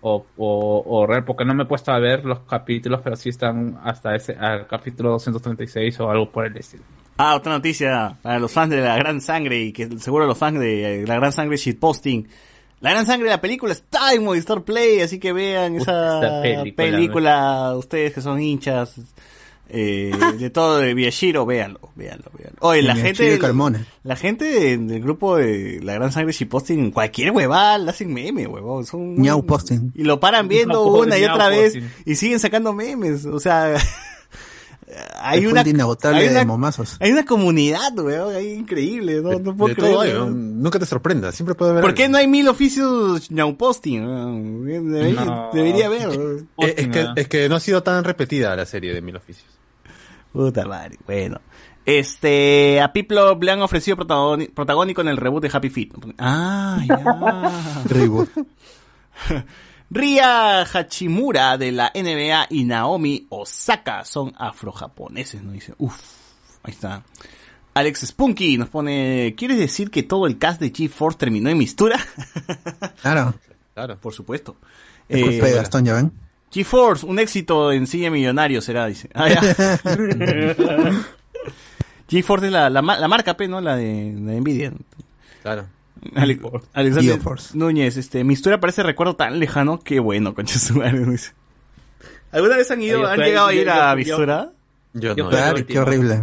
o, 0.00 0.26
o, 0.36 0.82
o 0.86 1.06
real, 1.06 1.24
porque 1.24 1.44
no 1.44 1.54
me 1.54 1.62
he 1.62 1.66
puesto 1.66 1.92
a 1.92 1.98
ver 1.98 2.24
los 2.24 2.40
capítulos, 2.40 3.00
pero 3.04 3.14
sí 3.14 3.28
están 3.28 3.78
hasta 3.84 4.14
ese 4.16 4.34
al 4.34 4.66
capítulo 4.66 5.10
236 5.10 6.00
o 6.00 6.10
algo 6.10 6.30
por 6.30 6.46
el 6.46 6.56
estilo. 6.56 6.82
Ah, 7.18 7.36
otra 7.36 7.52
noticia 7.52 8.16
para 8.22 8.38
los 8.40 8.50
fans 8.50 8.70
de 8.70 8.80
la 8.80 8.96
Gran 8.96 9.20
Sangre 9.20 9.58
y 9.60 9.72
que 9.72 9.86
seguro 9.98 10.26
los 10.26 10.36
fans 10.38 10.58
de 10.58 11.02
eh, 11.02 11.06
la 11.06 11.16
Gran 11.16 11.30
Sangre 11.32 11.56
shitposting. 11.56 12.26
La 12.82 12.90
Gran 12.90 13.06
Sangre 13.06 13.24
de 13.24 13.30
la 13.30 13.40
película 13.40 13.72
está 13.72 14.12
en 14.12 14.24
Movistar 14.24 14.62
Play, 14.62 15.00
así 15.00 15.18
que 15.18 15.32
vean 15.32 15.76
esa 15.76 16.40
película, 16.42 16.74
película, 16.76 17.74
ustedes 17.76 18.12
que 18.12 18.20
son 18.20 18.40
hinchas 18.42 18.94
eh, 19.74 20.12
de 20.38 20.50
todo 20.50 20.78
de 20.78 20.94
Miyashiro, 20.94 21.46
véanlo, 21.46 21.80
véanlo, 21.94 22.30
véanlo. 22.36 22.58
Oye, 22.60 22.82
la 22.82 22.94
gente, 22.94 23.38
Carmona. 23.38 23.86
la 24.02 24.16
gente 24.16 24.44
de- 24.44 24.76
del 24.76 25.00
grupo 25.00 25.36
de 25.38 25.80
la 25.82 25.94
Gran 25.94 26.12
Sangre 26.12 26.32
shitposting, 26.32 26.90
cualquier 26.90 27.30
huevada 27.30 27.78
le 27.78 27.88
hacen 27.90 28.12
meme, 28.12 28.46
huevón. 28.46 28.84
Son 28.84 29.16
posting. 29.46 29.92
Y 29.94 30.02
lo 30.02 30.20
paran 30.20 30.48
viendo 30.48 30.74
No, 30.74 30.86
una 30.86 31.16
y 31.18 31.24
otra 31.24 31.48
vez 31.48 31.72
posting. 31.74 31.88
y 32.04 32.14
siguen 32.16 32.38
sacando 32.40 32.74
memes, 32.74 33.24
o 33.24 33.40
sea, 33.40 33.74
hay 35.20 35.46
una, 35.46 35.66
inagotable 35.66 36.20
hay 36.20 36.28
una- 36.28 36.38
de 36.40 36.44
momazos. 36.46 36.96
hay 37.00 37.12
una 37.12 37.24
comunidad, 37.24 37.98
weón, 37.98 38.34
ahí 38.34 38.50
increíble, 38.52 39.20
no, 39.22 39.38
no 39.38 39.56
puedo 39.56 39.74
creer. 39.74 40.24
Nunca 40.26 40.78
te 40.78 40.86
sorprenda, 40.86 41.32
siempre 41.32 41.54
puede 41.54 41.72
haber. 41.72 41.82
¿Por 41.82 41.94
qué 41.94 42.08
no 42.08 42.18
hay 42.18 42.26
mil 42.26 42.48
oficios 42.48 43.30
now 43.30 43.56
posting? 43.56 44.64
Debería, 44.64 45.24
No. 45.24 45.50
debería 45.52 45.86
haber. 45.86 46.08
Eh, 46.10 46.44
es, 46.58 46.88
que, 46.88 47.00
Posting, 47.00 47.12
es 47.16 47.28
que 47.28 47.48
no 47.48 47.56
ha 47.56 47.60
sido 47.60 47.82
tan 47.82 48.04
repetida 48.04 48.54
la 48.56 48.66
serie 48.66 48.92
de 48.94 49.00
Mil 49.02 49.16
Oficios. 49.16 49.50
Puta 50.32 50.64
madre, 50.66 50.98
bueno. 51.06 51.40
Este, 51.84 52.80
a 52.80 52.92
Piplo 52.92 53.36
le 53.40 53.50
han 53.50 53.60
ofrecido 53.60 53.96
protagónico 53.96 55.00
en 55.00 55.08
el 55.08 55.16
reboot 55.16 55.42
de 55.42 55.50
Happy 55.52 55.68
Feet. 55.68 55.90
Ah, 56.18 56.78
ya. 56.88 57.82
Reboot. 57.88 58.28
Ria 59.94 60.62
Hachimura 60.62 61.58
de 61.58 61.70
la 61.70 61.92
NBA 61.94 62.46
y 62.48 62.64
Naomi 62.64 63.26
Osaka 63.28 64.04
son 64.06 64.32
afrojaponeses, 64.38 65.42
¿no? 65.42 65.52
Dice, 65.52 65.74
uff, 65.76 66.00
ahí 66.62 66.72
está. 66.72 67.02
Alex 67.74 68.06
Spunky 68.06 68.56
nos 68.56 68.70
pone, 68.70 69.34
¿quieres 69.36 69.58
decir 69.58 69.90
que 69.90 70.02
todo 70.02 70.26
el 70.26 70.38
cast 70.38 70.60
de 70.60 70.72
G-Force 70.72 71.18
terminó 71.18 71.50
en 71.50 71.58
mistura? 71.58 71.98
Claro. 73.02 73.34
Claro. 73.74 73.98
Por 73.98 74.12
supuesto. 74.14 74.56
Es 75.08 75.22
culpa 75.22 75.46
de 75.46 75.52
Eh, 75.52 75.56
Gastón, 75.56 75.84
¿ya 75.84 75.94
ven? 75.94 76.12
G-Force, 76.52 77.04
un 77.04 77.18
éxito 77.18 77.72
en 77.72 77.86
cine 77.86 78.10
millonario 78.10 78.60
será, 78.60 78.86
dice. 78.86 79.10
Ah, 79.14 79.28
ya. 79.28 79.40
G-Force 82.08 82.46
es 82.46 82.52
la, 82.52 82.70
la 82.70 82.82
marca, 83.08 83.36
P, 83.36 83.48
¿no? 83.48 83.60
La 83.60 83.76
de, 83.76 84.14
la 84.18 84.32
de 84.32 84.40
Nvidia. 84.40 84.72
Claro. 85.42 85.66
Ale- 86.14 86.40
Alexander. 86.72 87.18
Núñez, 87.54 87.96
este, 87.96 88.24
mi 88.24 88.34
historia 88.34 88.60
parece 88.60 88.82
recuerdo 88.82 89.16
tan 89.16 89.38
lejano 89.38 89.80
que 89.80 90.00
bueno, 90.00 90.34
concha 90.34 90.58
su 90.58 90.74
madre. 90.78 91.04
¿Alguna 92.32 92.56
vez 92.56 92.70
han 92.70 92.80
ido, 92.82 93.06
han 93.06 93.18
llegado 93.20 93.48
a 93.48 93.54
ir 93.54 93.66
yo- 93.66 93.72
a 93.72 93.90
yo- 93.92 93.96
Mistura? 93.96 94.52
Yo 94.94 95.14
Yo 95.14 95.24
no. 95.24 95.30
Claro, 95.30 95.66
qué 95.66 95.78
horrible. 95.78 96.22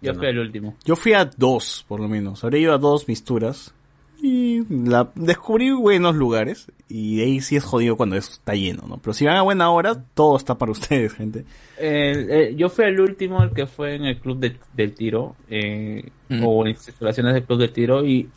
Yo 0.00 0.14
fui 0.14 0.26
el 0.26 0.38
último. 0.38 0.76
Yo 0.84 0.96
fui 0.96 1.12
a 1.12 1.24
dos, 1.24 1.84
por 1.86 2.00
lo 2.00 2.08
menos. 2.08 2.42
Habré 2.42 2.58
ido 2.60 2.74
a 2.74 2.78
dos 2.78 3.06
misturas. 3.06 3.72
Y 4.20 4.62
la, 4.68 5.10
descubrí 5.16 5.70
buenos 5.72 6.14
lugares. 6.16 6.66
Y 6.88 7.16
de 7.18 7.22
ahí 7.24 7.40
sí 7.40 7.56
es 7.56 7.64
jodido 7.64 7.96
cuando 7.96 8.16
está 8.16 8.54
lleno, 8.54 8.84
¿no? 8.88 8.98
Pero 8.98 9.14
si 9.14 9.24
van 9.24 9.36
a 9.36 9.42
buena 9.42 9.70
hora, 9.70 10.02
todo 10.14 10.36
está 10.36 10.56
para 10.58 10.72
ustedes, 10.72 11.12
gente. 11.12 11.44
Eh, 11.78 12.26
eh, 12.28 12.54
yo 12.56 12.68
fui 12.68 12.84
el 12.84 13.00
último, 13.00 13.42
el 13.42 13.50
que 13.50 13.66
fue 13.66 13.94
en 13.96 14.04
el 14.04 14.18
club 14.18 14.38
de- 14.38 14.56
del 14.74 14.94
tiro, 14.94 15.36
eh, 15.48 16.04
Mm. 16.28 16.44
o 16.44 16.62
en 16.64 16.70
instalaciones 16.70 17.34
del 17.34 17.44
club 17.44 17.58
del 17.58 17.72
tiro, 17.72 18.04
y 18.04 18.28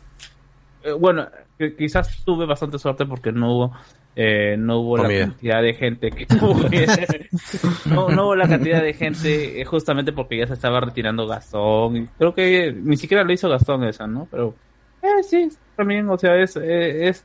bueno, 0.92 1.28
que- 1.58 1.74
quizás 1.76 2.22
tuve 2.24 2.46
bastante 2.46 2.78
suerte 2.78 3.06
porque 3.06 3.32
no 3.32 3.52
hubo, 3.54 3.72
eh, 4.14 4.56
no 4.58 4.78
hubo 4.80 4.96
la 4.98 5.08
cantidad 5.26 5.62
de 5.62 5.74
gente 5.74 6.10
que 6.10 6.26
no, 7.86 8.08
no 8.08 8.24
hubo 8.24 8.34
la 8.36 8.48
cantidad 8.48 8.82
de 8.82 8.94
gente 8.94 9.60
eh, 9.60 9.64
justamente 9.64 10.12
porque 10.12 10.38
ya 10.38 10.46
se 10.46 10.54
estaba 10.54 10.80
retirando 10.80 11.26
Gastón, 11.26 11.96
y 11.96 12.06
creo 12.18 12.34
que 12.34 12.72
ni 12.72 12.96
siquiera 12.96 13.24
lo 13.24 13.32
hizo 13.32 13.48
Gastón 13.48 13.84
esa, 13.84 14.06
¿no? 14.06 14.26
Pero, 14.30 14.54
eh, 15.02 15.22
sí, 15.22 15.48
también, 15.76 16.08
o 16.08 16.18
sea, 16.18 16.36
es, 16.36 16.56
eh, 16.56 17.08
es 17.08 17.24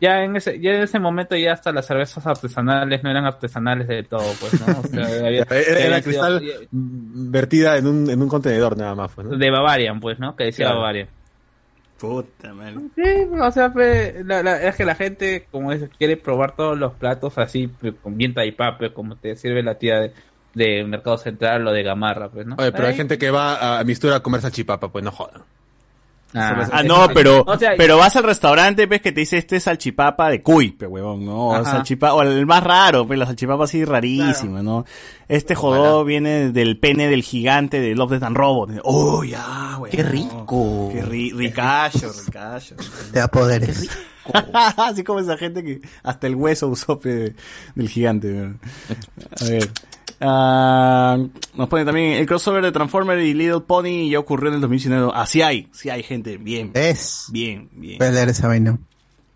ya 0.00 0.24
en 0.24 0.34
ese 0.34 0.58
ya 0.58 0.70
en 0.70 0.80
ese 0.82 0.98
momento 0.98 1.36
ya 1.36 1.52
hasta 1.52 1.72
las 1.72 1.86
cervezas 1.86 2.26
artesanales 2.26 3.02
no 3.04 3.10
eran 3.10 3.26
artesanales 3.26 3.86
de 3.86 4.02
todo 4.02 4.22
pues 4.40 4.58
no 4.66 4.80
o 4.80 4.82
sea, 4.84 5.04
había- 5.26 5.42
Era, 5.50 6.00
cristal 6.00 6.40
sido- 6.40 6.52
vertida 6.72 7.76
en 7.76 7.86
un, 7.86 8.08
en 8.08 8.22
un 8.22 8.28
contenedor 8.28 8.78
nada 8.78 8.94
más. 8.94 9.12
Pues, 9.14 9.26
¿no? 9.26 9.36
de 9.36 9.50
Bavarian 9.50 10.00
pues 10.00 10.18
no 10.18 10.34
que 10.36 10.44
decía 10.44 10.64
Claro. 10.66 10.80
Bavarian 10.80 11.08
Puta 12.00 12.54
madre. 12.54 12.76
sí 12.96 13.02
o 13.38 13.50
sea 13.52 13.70
la- 14.24 14.42
la- 14.42 14.62
es 14.62 14.74
que 14.76 14.84
la 14.86 14.94
gente 14.94 15.46
como 15.50 15.70
es 15.72 15.88
quiere 15.98 16.16
probar 16.16 16.56
todos 16.56 16.78
los 16.78 16.94
platos 16.94 17.36
así 17.36 17.68
con 18.02 18.16
bien 18.16 18.32
taipape 18.32 18.92
como 18.94 19.16
te 19.16 19.36
sirve 19.36 19.62
la 19.62 19.74
tía 19.76 20.00
de, 20.00 20.12
de 20.54 20.82
Mercado 20.84 21.18
Central 21.18 21.66
o 21.68 21.72
de 21.72 21.82
Gamarra 21.82 22.30
pues 22.30 22.46
no 22.46 22.56
Oye, 22.58 22.72
pero 22.72 22.86
hay 22.88 22.94
gente 22.94 23.18
que 23.18 23.30
va 23.30 23.78
a 23.78 23.84
Mistura 23.84 24.16
a 24.16 24.20
comer 24.22 24.40
salchipapa, 24.40 24.88
pues 24.90 25.04
no 25.04 25.10
jodan. 25.12 25.42
Ah, 26.32 26.68
Ah, 26.70 26.82
no, 26.84 27.08
pero, 27.12 27.42
o 27.44 27.58
sea, 27.58 27.72
pero 27.76 27.96
vas 27.98 28.14
al 28.14 28.22
restaurante, 28.22 28.86
ves 28.86 29.00
que 29.00 29.10
te 29.10 29.20
dice 29.20 29.36
este 29.38 29.56
es 29.56 29.64
salchipapa 29.64 30.28
de 30.30 30.42
cuy, 30.42 30.70
pe 30.70 30.86
huevón, 30.86 31.24
no, 31.26 31.54
Ajá. 31.54 31.64
salchipapa, 31.72 32.14
o 32.14 32.22
el 32.22 32.46
más 32.46 32.62
raro, 32.62 33.04
pues 33.06 33.18
la 33.18 33.26
salchipapa 33.26 33.64
así 33.64 33.84
rarísima, 33.84 34.62
¿no? 34.62 34.84
Este 35.28 35.54
jodó 35.54 36.04
viene 36.04 36.50
del 36.52 36.78
pene 36.78 37.08
del 37.08 37.22
gigante 37.22 37.80
de 37.80 37.94
Love, 37.94 38.12
Death 38.12 38.22
and 38.24 38.36
Robot. 38.36 38.70
Oh, 38.84 39.24
ya, 39.24 39.74
güey. 39.78 39.90
Qué 39.90 40.02
rico. 40.02 40.90
Qué 40.92 41.02
ri 41.02 41.32
ricacho, 41.32 42.12
ricacho. 42.26 42.76
Te 43.12 43.18
da 43.18 43.28
poderes. 43.28 43.88
Así 44.76 45.02
como 45.02 45.18
esa 45.20 45.36
gente 45.36 45.64
que 45.64 45.80
hasta 46.02 46.26
el 46.26 46.34
hueso 46.36 46.68
usó 46.68 46.98
pe, 47.00 47.34
del 47.74 47.88
gigante. 47.88 48.28
¿no? 48.28 48.54
A 49.40 49.44
ver. 49.44 49.68
Ah, 50.20 51.16
nos 51.54 51.68
pone 51.68 51.84
también 51.84 52.12
el 52.12 52.26
crossover 52.26 52.62
de 52.62 52.72
Transformer 52.72 53.18
y 53.20 53.32
Little 53.34 53.60
Pony 53.60 54.10
ya 54.10 54.18
ocurrió 54.18 54.48
en 54.50 54.56
el 54.56 54.60
2019. 54.60 55.12
Así 55.14 55.40
hay, 55.42 55.68
sí 55.72 55.88
hay 55.90 56.02
gente. 56.02 56.36
Bien, 56.36 56.70
Es. 56.74 57.26
bien, 57.32 57.68
bien. 57.72 57.98
Voy 57.98 58.06
a 58.08 58.10
leer 58.12 58.28
esa 58.28 58.46
vaina. 58.48 58.78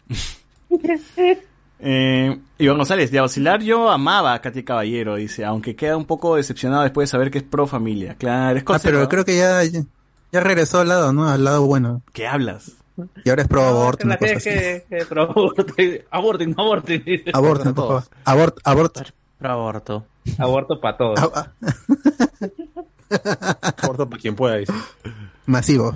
Eh, 1.87 2.39
Iván 2.59 2.77
González, 2.79 3.11
de 3.11 3.21
vacilar 3.21 3.61
yo 3.61 3.91
amaba 3.91 4.33
a 4.33 4.41
Katy 4.41 4.63
Caballero, 4.63 5.17
dice, 5.17 5.45
aunque 5.45 5.77
queda 5.77 5.97
un 5.99 6.07
poco 6.07 6.37
decepcionado 6.37 6.83
después 6.83 7.09
de 7.09 7.11
saber 7.11 7.31
que 7.31 7.39
es 7.39 7.45
pro 7.45 7.67
familia. 7.67 8.15
Claro, 8.15 8.57
es 8.57 8.63
Ah, 8.63 8.65
cosa. 8.65 8.81
pero 8.89 9.07
creo 9.09 9.25
que 9.25 9.37
ya, 9.37 9.63
ya 9.65 10.41
regresó 10.41 10.81
al 10.81 10.89
lado, 10.89 11.13
¿no? 11.13 11.29
Al 11.29 11.45
lado 11.45 11.67
bueno. 11.67 12.01
¿Qué 12.15 12.27
hablas? 12.27 12.73
Y 13.25 13.29
ahora 13.29 13.43
es 13.43 13.49
pro 13.49 13.63
aborto, 13.65 14.07
así. 14.09 14.49
que, 14.49 14.85
que 14.89 15.05
pro 15.05 15.23
aborto 15.23 15.67
aborten 16.11 16.55
aborten 16.57 17.05
Aborto, 17.35 17.75
por 17.75 17.85
favor. 17.87 18.03
Aborto, 18.25 18.61
aborto. 18.65 19.03
Pro 19.39 19.51
aborto. 19.51 20.07
Aborto 20.39 20.81
para 20.81 20.97
todos 20.97 21.21
Ah, 21.21 21.53
ah, 23.11 23.73
Corto 23.83 24.09
para 24.09 24.21
quien 24.21 24.35
pueda, 24.35 24.57
dice. 24.57 24.73
masivo. 25.47 25.95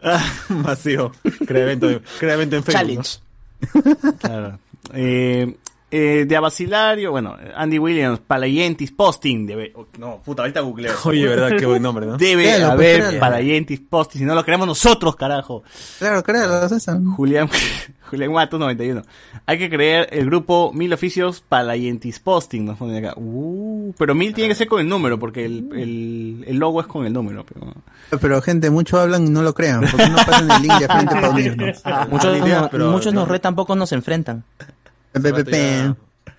Masivo. 0.48 1.12
Crea 1.46 1.62
evento, 1.62 1.88
crea 2.20 2.34
evento 2.34 2.56
en 2.56 2.62
Facebook. 2.64 2.80
Challenge. 3.02 4.18
Claro. 4.20 4.58
Eh, 4.92 5.56
eh, 5.90 6.24
de 6.26 6.36
Abacilario, 6.36 7.10
bueno, 7.12 7.36
Andy 7.56 7.78
Williams, 7.78 8.18
Palayentis, 8.20 8.90
Posting. 8.90 9.46
Debe, 9.46 9.72
oh, 9.76 9.86
no, 9.98 10.20
puta, 10.24 10.42
ahorita 10.42 10.60
googleo. 10.60 10.92
Oye, 11.04 11.26
verdad, 11.28 11.56
qué 11.58 11.66
buen 11.66 11.82
nombre, 11.82 12.06
¿no? 12.06 12.16
Debe 12.18 12.42
Créalo, 12.44 12.64
pues, 12.66 12.72
haber 12.74 12.98
créalo. 13.00 13.20
Palayentis, 13.20 13.80
Posting, 13.88 14.18
si 14.20 14.24
no 14.24 14.34
lo 14.34 14.44
creamos 14.44 14.66
nosotros, 14.66 15.14
carajo. 15.16 15.62
Claro, 15.98 16.22
créalo, 16.22 16.68
César. 16.68 16.98
Julián, 17.16 17.48
Julián 18.10 18.32
Matos 18.32 18.58
91. 18.60 19.02
Hay 19.46 19.58
que 19.58 19.70
creer 19.70 20.08
el 20.10 20.26
grupo 20.26 20.72
Mil 20.72 20.92
Oficios 20.92 21.40
Palayentis 21.48 22.18
Posting, 22.18 22.64
nos 22.64 22.76
ponen 22.78 23.04
acá. 23.04 23.14
Uh, 23.16 23.92
pero 23.96 24.14
mil 24.14 24.34
tiene 24.34 24.48
que 24.48 24.54
ser 24.56 24.66
con 24.66 24.80
el 24.80 24.88
número, 24.88 25.18
porque 25.20 25.44
el, 25.44 25.68
el, 25.72 26.44
el 26.48 26.56
logo 26.56 26.80
es 26.80 26.86
con 26.88 27.06
el 27.06 27.12
número. 27.12 27.44
Pero... 27.44 27.72
Pero 28.20 28.42
gente, 28.42 28.70
muchos 28.70 28.98
hablan 28.98 29.26
y 29.26 29.30
no 29.30 29.42
lo 29.42 29.54
crean. 29.54 29.82
porque 29.88 30.08
no 30.08 30.16
pasan 30.16 30.50
el 30.50 30.62
link 30.62 30.78
de 30.80 30.86
frente 30.88 31.14
para 31.14 31.30
unirnos? 31.30 31.82
Muchos, 32.10 32.38
no- 32.40 32.68
pero- 32.70 32.90
muchos 32.90 33.14
nos 33.14 33.28
retan, 33.28 33.54
pocos 33.54 33.76
nos 33.76 33.92
enfrentan. 33.92 34.42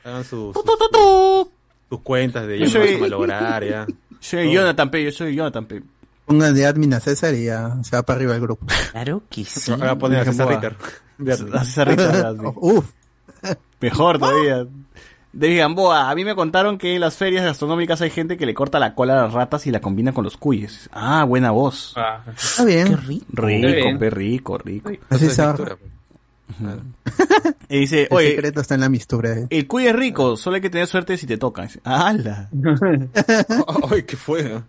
Hagan 0.03 0.23
sus, 0.23 0.53
sus, 0.53 0.63
sus 1.89 2.01
cuentas 2.01 2.47
de 2.47 2.59
ya 2.59 2.65
Yo 2.65 2.79
me 2.79 2.79
vas 2.79 2.87
soy- 2.89 2.95
a 2.97 3.01
malograr, 3.01 3.63
ya. 3.65 3.85
Yo 3.87 3.95
soy 4.19 4.51
Jonathan 4.53 4.89
P, 4.91 5.03
yo 5.03 5.11
soy 5.11 5.35
Jonathan 5.35 5.65
P. 5.65 5.83
Pongan 6.25 6.53
de 6.53 6.65
admin 6.65 6.93
a 6.93 6.99
César 6.99 7.33
y 7.35 7.45
ya 7.45 7.77
se 7.83 7.95
va 7.95 8.03
para 8.03 8.17
arriba 8.17 8.35
el 8.35 8.41
grupo. 8.41 8.65
Claro 8.91 9.23
que 9.29 9.45
sí. 9.45 9.71
Ahora 9.71 9.97
poner 9.97 10.19
a 10.21 10.25
César. 10.25 10.49
Ritter. 10.49 10.75
Se 11.65 11.85
risa, 11.85 12.29
así. 12.29 12.39
Uf, 12.55 12.91
Mejor 13.79 14.19
todavía. 14.19 14.65
David 15.33 15.59
Gamboa, 15.59 16.09
a 16.09 16.15
mí 16.15 16.25
me 16.25 16.33
contaron 16.35 16.77
que 16.79 16.95
en 16.95 17.01
las 17.01 17.15
ferias 17.15 17.45
gastronómicas 17.45 18.01
hay 18.01 18.09
gente 18.09 18.37
que 18.37 18.45
le 18.45 18.53
corta 18.55 18.79
la 18.79 18.95
cola 18.95 19.19
a 19.19 19.23
las 19.23 19.33
ratas 19.33 19.67
y 19.67 19.71
la 19.71 19.81
combina 19.81 20.11
con 20.11 20.23
los 20.23 20.35
cuyes. 20.35 20.89
Ah, 20.91 21.23
buena 21.25 21.51
voz. 21.51 21.93
Ah, 21.95 22.23
está 22.35 22.65
bien. 22.65 22.87
Qué 22.87 22.95
rico. 22.95 23.25
Rico, 23.33 23.67
bien. 23.67 23.99
pe, 23.99 24.09
rico, 24.09 24.57
rico. 24.57 24.89
Así 25.09 25.25
Entonces, 25.27 25.77
Y 27.69 27.80
dice, 27.82 28.03
El 28.03 28.07
oye, 28.11 28.30
secreto 28.32 28.61
está 28.61 28.76
en 28.76 28.82
la 28.82 28.90
mistura. 28.90 29.34
eh. 29.34 29.48
el 29.49 29.68
cuy 29.68 29.88
es 29.88 29.95
rico, 29.95 30.38
solo 30.38 30.56
hay 30.56 30.61
que 30.61 30.69
tener 30.69 30.88
suerte 30.88 31.18
si 31.18 31.28
te 31.28 31.38
toca. 31.38 31.68
¡Hala! 31.84 32.49
Ay, 33.91 34.03
¿qué 34.03 34.15
fue? 34.15 34.61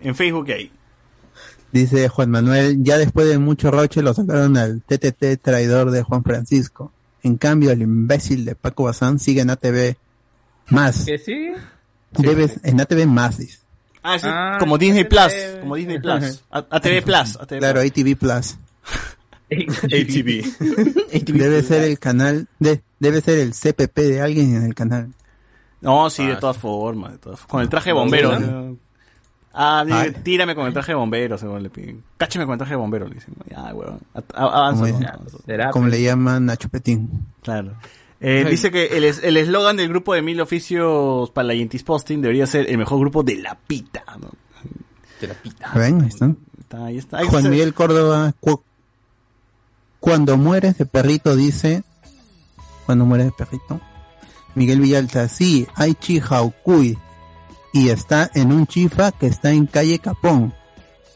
En 0.00 0.14
Facebook 0.14 0.46
¿qué 0.46 0.52
hay. 0.54 0.72
Dice 1.72 2.08
Juan 2.08 2.30
Manuel, 2.30 2.82
ya 2.82 2.98
después 2.98 3.28
de 3.28 3.38
mucho 3.38 3.70
roche 3.70 4.02
lo 4.02 4.12
sacaron 4.14 4.56
al 4.56 4.82
TTT 4.82 5.40
traidor 5.42 5.90
de 5.90 6.02
Juan 6.02 6.22
Francisco. 6.24 6.92
En 7.22 7.36
cambio, 7.36 7.70
el 7.72 7.82
imbécil 7.82 8.44
de 8.44 8.54
Paco 8.54 8.84
Bazán 8.84 9.18
sigue 9.18 9.40
en 9.42 9.50
ATV 9.50 9.96
más. 10.68 11.04
que 11.04 11.18
sí 11.18 11.50
Debes, 12.12 12.60
en 12.62 12.80
ATV 12.80 13.06
más, 13.06 13.38
dice. 13.38 13.58
Ah, 14.02 14.18
sí, 14.18 14.26
Ah, 14.30 14.56
como 14.58 14.78
Disney 14.78 15.04
Plus, 15.04 15.32
como 15.60 15.74
Disney 15.76 15.98
Plus. 15.98 16.42
ATV 16.50 17.02
Plus, 17.04 17.36
ATV 17.36 17.58
Claro. 17.58 17.80
ATV 17.80 18.16
Plus. 18.16 18.56
ATV. 19.50 21.32
Debe 21.32 21.62
ser 21.62 21.84
el 21.84 21.98
canal, 21.98 22.48
de, 22.58 22.82
debe 22.98 23.20
ser 23.20 23.38
el 23.38 23.52
CPP 23.52 23.96
de 23.98 24.20
alguien 24.20 24.56
en 24.56 24.62
el 24.64 24.74
canal. 24.74 25.12
No, 25.80 26.10
sí, 26.10 26.26
de 26.26 26.32
Ah, 26.34 26.38
todas 26.40 26.56
formas, 26.58 27.12
de 27.12 27.18
todas 27.18 27.40
Con 27.46 27.60
el 27.62 27.68
traje 27.68 27.90
de 27.90 27.94
bombero. 27.94 28.36
¿Sí, 28.36 28.44
¿no? 28.44 28.76
Ah, 29.52 29.84
Ay. 29.90 30.12
tírame 30.22 30.54
con 30.54 30.66
el 30.66 30.72
traje 30.72 30.92
de 30.92 30.96
bombero, 30.96 31.38
según 31.38 31.62
le 31.62 31.70
piden. 31.70 32.02
Cáchame 32.16 32.44
con 32.44 32.52
el 32.52 32.58
traje 32.58 32.72
de 32.72 32.76
bombero, 32.76 33.08
le 33.08 33.14
dicen. 33.14 33.34
Ya, 33.50 33.72
weón. 33.74 33.98
A- 34.14 34.18
a- 34.34 34.58
Avanza, 34.58 34.82
Muy 34.82 34.92
¿no? 34.92 34.98
bien. 34.98 35.10
Avanza. 35.10 35.38
será 35.46 35.70
Como 35.70 35.88
le 35.88 36.02
llaman 36.02 36.50
a 36.50 36.56
Chupetín. 36.56 37.26
Claro. 37.42 37.74
Eh, 38.20 38.44
dice 38.50 38.70
que 38.72 38.86
el 38.98 39.04
es- 39.04 39.22
el 39.22 39.36
eslogan 39.36 39.76
del 39.76 39.88
grupo 39.88 40.12
de 40.14 40.22
mil 40.22 40.40
oficios 40.40 41.30
para 41.30 41.46
la 41.48 41.54
Yentis 41.54 41.84
Posting 41.84 42.20
debería 42.20 42.46
ser 42.46 42.68
el 42.68 42.76
mejor 42.78 42.98
grupo 43.00 43.22
de 43.22 43.36
la 43.36 43.54
pita. 43.56 44.02
¿no? 44.20 44.30
De 45.20 45.26
la 45.28 45.34
pita. 45.34 45.70
¿Ven? 45.74 46.02
Ahí 46.02 46.08
está. 46.08 46.34
Está, 46.60 46.84
ahí 46.84 46.98
está. 46.98 47.18
Ahí 47.18 47.26
Juan 47.26 47.38
está. 47.38 47.50
Miguel 47.50 47.74
Córdoba, 47.74 48.34
cuando 50.00 50.36
mueres 50.36 50.78
de 50.78 50.86
perrito, 50.86 51.36
dice, 51.36 51.82
cuando 52.86 53.04
mueres 53.04 53.26
de 53.26 53.32
perrito, 53.32 53.80
Miguel 54.54 54.80
Villalta, 54.80 55.28
sí, 55.28 55.66
hay 55.74 55.94
Chihaucuy, 55.94 56.98
y 57.72 57.90
está 57.90 58.30
en 58.34 58.52
un 58.52 58.66
chifa 58.66 59.12
que 59.12 59.26
está 59.26 59.50
en 59.52 59.66
calle 59.66 59.98
Capón, 59.98 60.54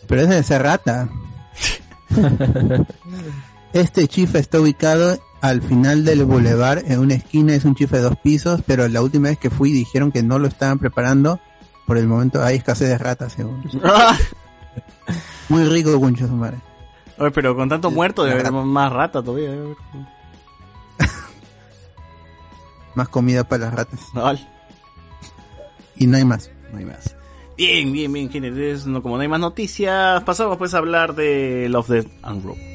pero 0.06 0.22
ese 0.22 0.38
es 0.38 0.48
de 0.48 0.58
rata. 0.58 1.08
este 3.72 4.06
chifa 4.06 4.38
está 4.38 4.60
ubicado 4.60 5.18
al 5.40 5.62
final 5.62 6.04
del 6.04 6.24
bulevar, 6.24 6.82
en 6.86 7.00
una 7.00 7.14
esquina, 7.14 7.54
es 7.54 7.64
un 7.64 7.74
chifa 7.74 7.96
de 7.96 8.02
dos 8.02 8.16
pisos, 8.16 8.60
pero 8.66 8.86
la 8.88 9.02
última 9.02 9.28
vez 9.28 9.38
que 9.38 9.50
fui 9.50 9.72
dijeron 9.72 10.12
que 10.12 10.22
no 10.22 10.38
lo 10.38 10.46
estaban 10.46 10.78
preparando, 10.78 11.40
por 11.86 11.98
el 11.98 12.06
momento 12.06 12.42
hay 12.44 12.56
escasez 12.56 12.88
de 12.88 12.98
ratas, 12.98 13.32
según. 13.32 13.62
Muy 15.48 15.64
rico, 15.64 15.96
Guncho, 15.98 16.28
su 16.28 16.34
madre. 16.34 16.58
Oye, 17.22 17.30
pero 17.30 17.54
con 17.54 17.68
tanto 17.68 17.88
muerto 17.92 18.24
debe 18.24 18.40
haber 18.40 18.50
más 18.50 18.92
rata 18.92 19.22
todavía. 19.22 19.52
Más 22.96 23.08
comida 23.08 23.44
para 23.44 23.66
las 23.66 23.74
ratas. 23.74 24.00
No, 24.12 24.32
Y 25.94 26.08
no 26.08 26.16
hay 26.16 26.24
más. 26.24 26.50
no 26.72 26.78
hay 26.78 26.84
más. 26.84 27.14
Bien, 27.56 27.92
bien, 27.92 28.12
bien, 28.12 28.28
como 29.02 29.14
no 29.16 29.22
hay 29.22 29.28
más 29.28 29.38
noticias, 29.38 30.20
pasamos 30.24 30.58
pues 30.58 30.74
a 30.74 30.78
hablar 30.78 31.14
de 31.14 31.68
Love, 31.68 31.88
Death 31.88 32.08
and. 32.22 32.71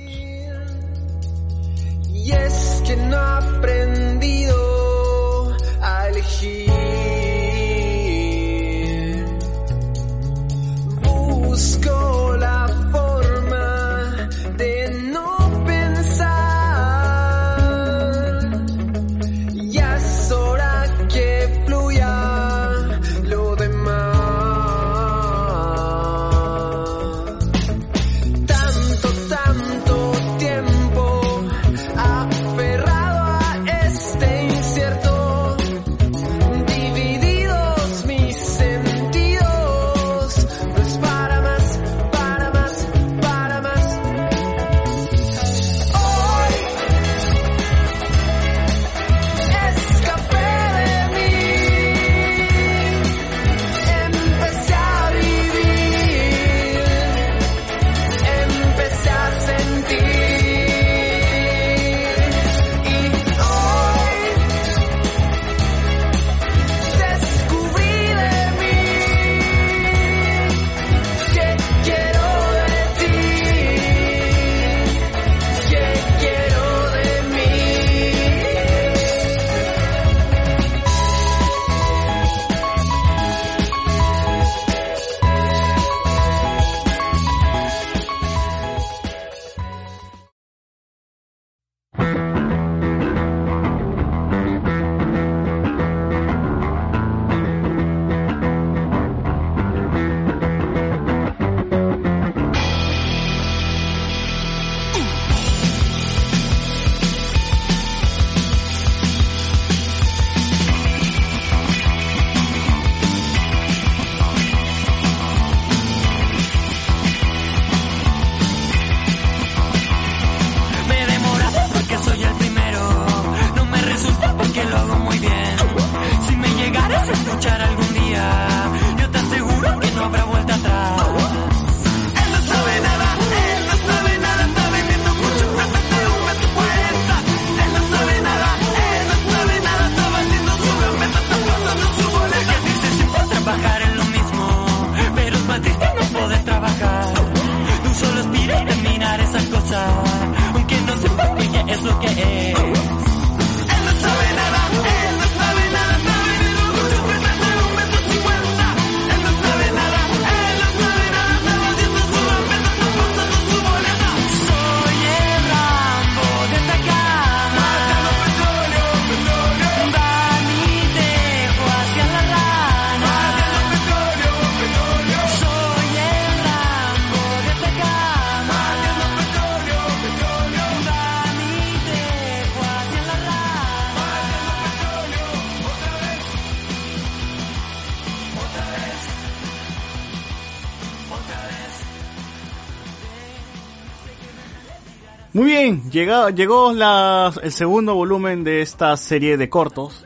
Bien, 196.05 196.35
llegó, 196.35 196.73
la- 196.73 197.33
el 197.41 197.51
segundo 197.51 197.95
volumen 197.95 198.43
de 198.43 198.61
esta 198.61 198.95
serie 198.97 199.37
de 199.37 199.49
cortos, 199.49 200.05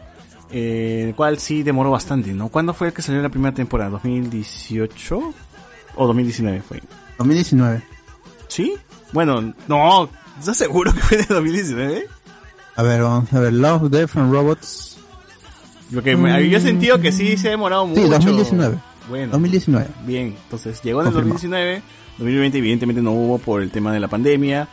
eh, 0.51 1.05
el 1.09 1.15
cual 1.15 1.37
sí 1.39 1.63
demoró 1.63 1.91
bastante, 1.91 2.33
¿no? 2.33 2.49
¿Cuándo 2.49 2.73
fue 2.73 2.87
el 2.87 2.93
que 2.93 3.01
salió 3.01 3.21
la 3.21 3.29
primera 3.29 3.53
temporada? 3.53 3.89
¿2018? 3.91 5.33
¿O 5.95 6.07
2019 6.07 6.61
fue? 6.61 6.81
2019. 7.17 7.81
¿Sí? 8.47 8.73
Bueno, 9.13 9.53
no, 9.67 10.09
¿estás 10.39 10.57
seguro 10.57 10.93
que 10.93 10.99
fue 10.99 11.17
de 11.17 11.25
2019? 11.25 12.07
A 12.75 12.83
ver, 12.83 13.01
vamos 13.01 13.31
a 13.33 13.39
ver. 13.39 13.53
Love, 13.53 13.89
Death 13.89 14.15
and 14.17 14.31
Robots. 14.33 14.97
Lo 15.91 16.01
que 16.01 16.15
me- 16.15 16.47
yo 16.49 16.57
he 16.57 16.61
sentido 16.61 16.99
que 17.01 17.11
sí 17.11 17.35
se 17.37 17.49
ha 17.49 17.51
demorado 17.51 17.85
mucho. 17.85 18.01
Sí, 18.01 18.07
2019. 18.09 18.77
Bueno. 19.09 19.31
2019. 19.33 19.87
Bien, 20.05 20.35
entonces 20.43 20.81
llegó 20.81 21.01
en 21.01 21.07
el 21.07 21.13
Confirmado. 21.13 21.33
2019, 21.41 21.81
2020 22.17 22.57
evidentemente 22.59 23.01
no 23.01 23.11
hubo 23.11 23.37
por 23.39 23.61
el 23.61 23.71
tema 23.71 23.91
de 23.91 23.99
la 23.99 24.07
pandemia, 24.07 24.69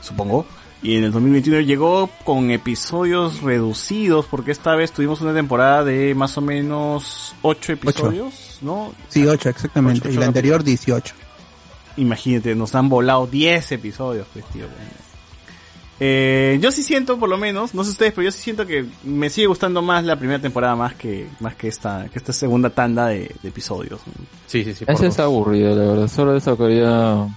supongo, 0.00 0.46
y 0.82 0.96
en 0.96 1.04
el 1.04 1.12
2021 1.12 1.60
llegó 1.60 2.08
con 2.24 2.50
episodios 2.50 3.42
reducidos, 3.42 4.24
porque 4.26 4.50
esta 4.50 4.74
vez 4.74 4.92
tuvimos 4.92 5.20
una 5.20 5.34
temporada 5.34 5.84
de 5.84 6.14
más 6.14 6.38
o 6.38 6.40
menos 6.40 7.34
8 7.42 7.72
episodios, 7.72 8.58
¿no? 8.62 8.92
Sí, 9.08 9.26
8 9.26 9.50
exactamente. 9.50 10.08
Ocho, 10.08 10.14
y 10.16 10.18
la 10.18 10.26
anterior 10.26 10.64
18. 10.64 11.14
Imagínate, 11.98 12.54
nos 12.54 12.74
han 12.74 12.88
volado 12.88 13.26
10 13.26 13.72
episodios, 13.72 14.26
pues 14.32 14.46
tío. 14.46 14.64
Eh, 16.02 16.58
yo 16.62 16.72
sí 16.72 16.82
siento, 16.82 17.18
por 17.18 17.28
lo 17.28 17.36
menos, 17.36 17.74
no 17.74 17.84
sé 17.84 17.90
ustedes, 17.90 18.14
pero 18.14 18.24
yo 18.24 18.32
sí 18.32 18.40
siento 18.40 18.66
que 18.66 18.86
me 19.04 19.28
sigue 19.28 19.48
gustando 19.48 19.82
más 19.82 20.02
la 20.02 20.16
primera 20.16 20.40
temporada 20.40 20.74
más 20.74 20.94
que 20.94 21.28
más 21.40 21.56
que 21.56 21.68
esta 21.68 22.08
que 22.10 22.18
esta 22.18 22.32
segunda 22.32 22.70
tanda 22.70 23.08
de, 23.08 23.36
de 23.42 23.48
episodios. 23.50 24.00
Sí, 24.46 24.64
sí, 24.64 24.72
sí. 24.72 24.86
Ese 24.88 25.04
dos. 25.04 25.14
es 25.14 25.20
aburrido, 25.20 25.76
la 25.76 25.92
verdad. 25.92 26.08
Solo 26.08 26.32
le 26.32 26.40
sacaría, 26.40 27.28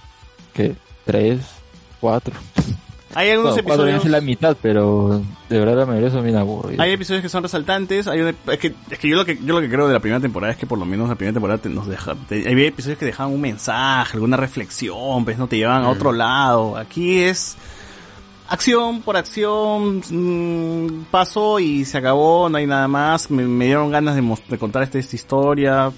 ¿qué? 0.54 0.74
¿Tres? 1.04 1.40
¿Cuatro? 2.04 2.34
Hay 3.14 3.30
algunos 3.30 3.56
No, 3.56 3.62
cuatro 3.62 3.84
episodios 3.86 4.04
es 4.04 4.10
la 4.10 4.20
mitad, 4.20 4.58
pero 4.60 5.22
de 5.48 5.58
verdad 5.58 5.74
la 5.78 5.86
mayoría 5.86 6.10
son 6.10 6.22
bien 6.22 6.36
aburridos. 6.36 6.80
Hay 6.80 6.92
episodios 6.92 7.22
que 7.22 7.30
son 7.30 7.42
resaltantes, 7.42 8.06
hay 8.08 8.20
un- 8.20 8.28
es 8.46 8.58
que 8.58 8.74
es 8.90 8.98
que 8.98 9.08
yo 9.08 9.16
lo 9.16 9.24
que 9.24 9.38
yo 9.42 9.54
lo 9.54 9.62
que 9.62 9.70
creo 9.70 9.86
de 9.88 9.94
la 9.94 10.00
primera 10.00 10.20
temporada 10.20 10.52
es 10.52 10.58
que 10.58 10.66
por 10.66 10.76
lo 10.78 10.84
menos 10.84 11.08
la 11.08 11.14
primera 11.14 11.32
temporada 11.32 11.56
te- 11.62 11.70
nos 11.70 11.86
deja 11.86 12.14
te- 12.28 12.46
hay 12.46 12.64
episodios 12.66 12.98
que 12.98 13.06
dejaban 13.06 13.32
un 13.32 13.40
mensaje, 13.40 14.16
alguna 14.18 14.36
reflexión, 14.36 15.24
pues 15.24 15.38
no 15.38 15.46
te 15.46 15.56
llevan 15.56 15.82
a 15.84 15.88
otro 15.88 16.12
lado. 16.12 16.76
Aquí 16.76 17.20
es 17.20 17.56
acción 18.50 19.00
por 19.00 19.16
acción, 19.16 20.02
mm, 20.10 21.04
pasó 21.10 21.58
y 21.60 21.86
se 21.86 21.96
acabó, 21.96 22.50
no 22.50 22.58
hay 22.58 22.66
nada 22.66 22.86
más. 22.86 23.30
Me, 23.30 23.44
me 23.44 23.64
dieron 23.64 23.90
ganas 23.90 24.14
de, 24.14 24.36
de 24.50 24.58
contar 24.58 24.82
esta, 24.82 24.98
esta 24.98 25.16
historia 25.16 25.90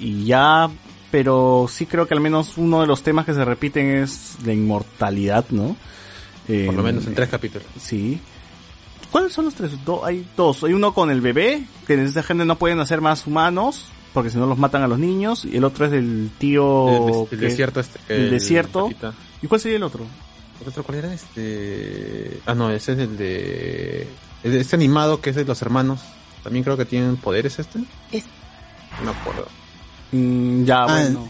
y 0.00 0.24
ya, 0.24 0.70
pero 1.14 1.66
sí 1.70 1.86
creo 1.86 2.08
que 2.08 2.14
al 2.14 2.20
menos 2.20 2.54
uno 2.58 2.80
de 2.80 2.88
los 2.88 3.04
temas 3.04 3.24
que 3.24 3.32
se 3.34 3.44
repiten 3.44 3.86
es 4.02 4.34
la 4.44 4.52
inmortalidad, 4.52 5.44
¿no? 5.50 5.76
Eh, 6.48 6.64
Por 6.66 6.74
lo 6.74 6.82
menos 6.82 7.06
en 7.06 7.14
tres 7.14 7.28
capítulos. 7.28 7.68
Sí. 7.80 8.18
¿Cuáles 9.12 9.32
son 9.32 9.44
los 9.44 9.54
tres? 9.54 9.84
Do- 9.84 10.04
hay 10.04 10.26
dos. 10.36 10.64
Hay 10.64 10.72
uno 10.72 10.92
con 10.92 11.12
el 11.12 11.20
bebé, 11.20 11.66
que 11.86 11.94
esa 12.02 12.24
gente 12.24 12.44
no 12.44 12.56
pueden 12.56 12.80
hacer 12.80 13.00
más 13.00 13.28
humanos, 13.28 13.86
porque 14.12 14.28
si 14.28 14.38
no 14.38 14.46
los 14.46 14.58
matan 14.58 14.82
a 14.82 14.88
los 14.88 14.98
niños. 14.98 15.44
Y 15.44 15.56
el 15.58 15.62
otro 15.62 15.84
es 15.84 15.92
del 15.92 16.30
tío... 16.36 16.88
El, 16.88 17.06
des- 17.06 17.16
el 17.16 17.38
que- 17.38 17.46
desierto 17.46 17.78
este. 17.78 18.00
el 18.08 18.30
desierto. 18.30 18.82
patita. 18.88 19.14
¿Y 19.40 19.46
cuál 19.46 19.60
sería 19.60 19.76
el 19.76 19.84
otro? 19.84 20.04
¿El 20.62 20.66
otro 20.68 20.82
cuál 20.82 20.98
era? 20.98 21.14
Este... 21.14 22.40
Ah, 22.44 22.56
no, 22.56 22.70
ese 22.72 22.94
es 22.94 22.98
el 22.98 23.16
de... 23.16 24.08
el 24.42 24.50
de 24.50 24.60
Este 24.60 24.74
animado 24.74 25.20
que 25.20 25.30
es 25.30 25.36
de 25.36 25.44
los 25.44 25.62
hermanos. 25.62 26.00
También 26.42 26.64
creo 26.64 26.76
que 26.76 26.86
tienen 26.86 27.16
poderes 27.18 27.60
este. 27.60 27.78
Es- 28.10 28.24
No 28.98 29.12
me 29.12 29.16
acuerdo. 29.16 29.46
Mm, 30.14 30.64
ya, 30.64 30.82
Ah, 30.84 30.86
bueno. 31.02 31.28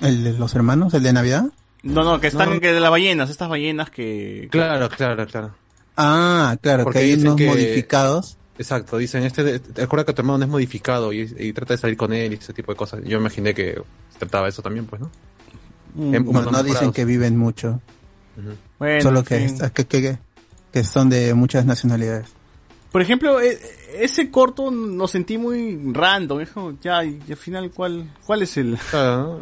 ¿El 0.00 0.24
de 0.24 0.32
los 0.34 0.54
hermanos? 0.54 0.92
¿El 0.94 1.02
de 1.02 1.12
Navidad? 1.12 1.44
No, 1.82 2.04
no, 2.04 2.20
que 2.20 2.26
están 2.28 2.54
No. 2.54 2.60
que 2.60 2.72
de 2.72 2.80
las 2.80 2.90
ballenas, 2.90 3.30
estas 3.30 3.48
ballenas 3.48 3.90
que... 3.90 4.48
Claro, 4.50 4.88
claro, 4.88 5.26
claro. 5.26 5.54
Ah, 5.96 6.56
claro, 6.60 6.84
Porque 6.84 6.98
que 7.00 7.04
hay 7.04 7.10
dicen 7.12 7.26
unos 7.28 7.36
que- 7.36 7.46
modificados. 7.46 8.36
Exacto, 8.58 8.98
dicen, 8.98 9.22
este, 9.24 9.42
de- 9.42 9.60
recuerda 9.74 10.04
que 10.04 10.12
tu 10.12 10.20
hermano 10.22 10.38
no 10.38 10.44
es 10.44 10.50
modificado 10.50 11.12
y, 11.12 11.20
y 11.38 11.52
trata 11.52 11.74
de 11.74 11.78
salir 11.78 11.96
con 11.96 12.12
él 12.12 12.32
y 12.32 12.36
ese 12.36 12.52
tipo 12.52 12.70
de 12.72 12.76
cosas. 12.76 13.00
Yo 13.04 13.18
imaginé 13.18 13.54
que 13.54 13.80
se 14.12 14.18
trataba 14.18 14.44
de 14.44 14.50
eso 14.50 14.62
también, 14.62 14.86
pues, 14.86 15.00
¿no? 15.00 15.10
Mm, 15.94 16.14
Em- 16.14 16.24
No, 16.32 16.62
dicen 16.62 16.92
que 16.92 17.04
viven 17.04 17.36
mucho. 17.36 17.80
Bueno, 18.78 19.00
solo 19.02 19.20
en 19.20 19.24
que, 19.24 19.70
que, 19.74 19.86
que, 19.86 20.18
que 20.72 20.84
son 20.84 21.08
de 21.10 21.34
muchas 21.34 21.64
nacionalidades. 21.64 22.28
Por 22.92 23.00
ejemplo, 23.00 23.40
e- 23.40 23.58
ese 23.98 24.30
corto 24.30 24.70
lo 24.70 25.08
sentí 25.08 25.38
muy 25.38 25.80
random. 25.92 26.40
Es 26.40 26.50
como, 26.50 26.78
ya, 26.80 27.02
y 27.04 27.20
al 27.28 27.36
final, 27.36 27.70
¿cuál, 27.74 28.10
cuál 28.26 28.42
es 28.42 28.56
el...? 28.58 28.78
Claro, 28.90 29.40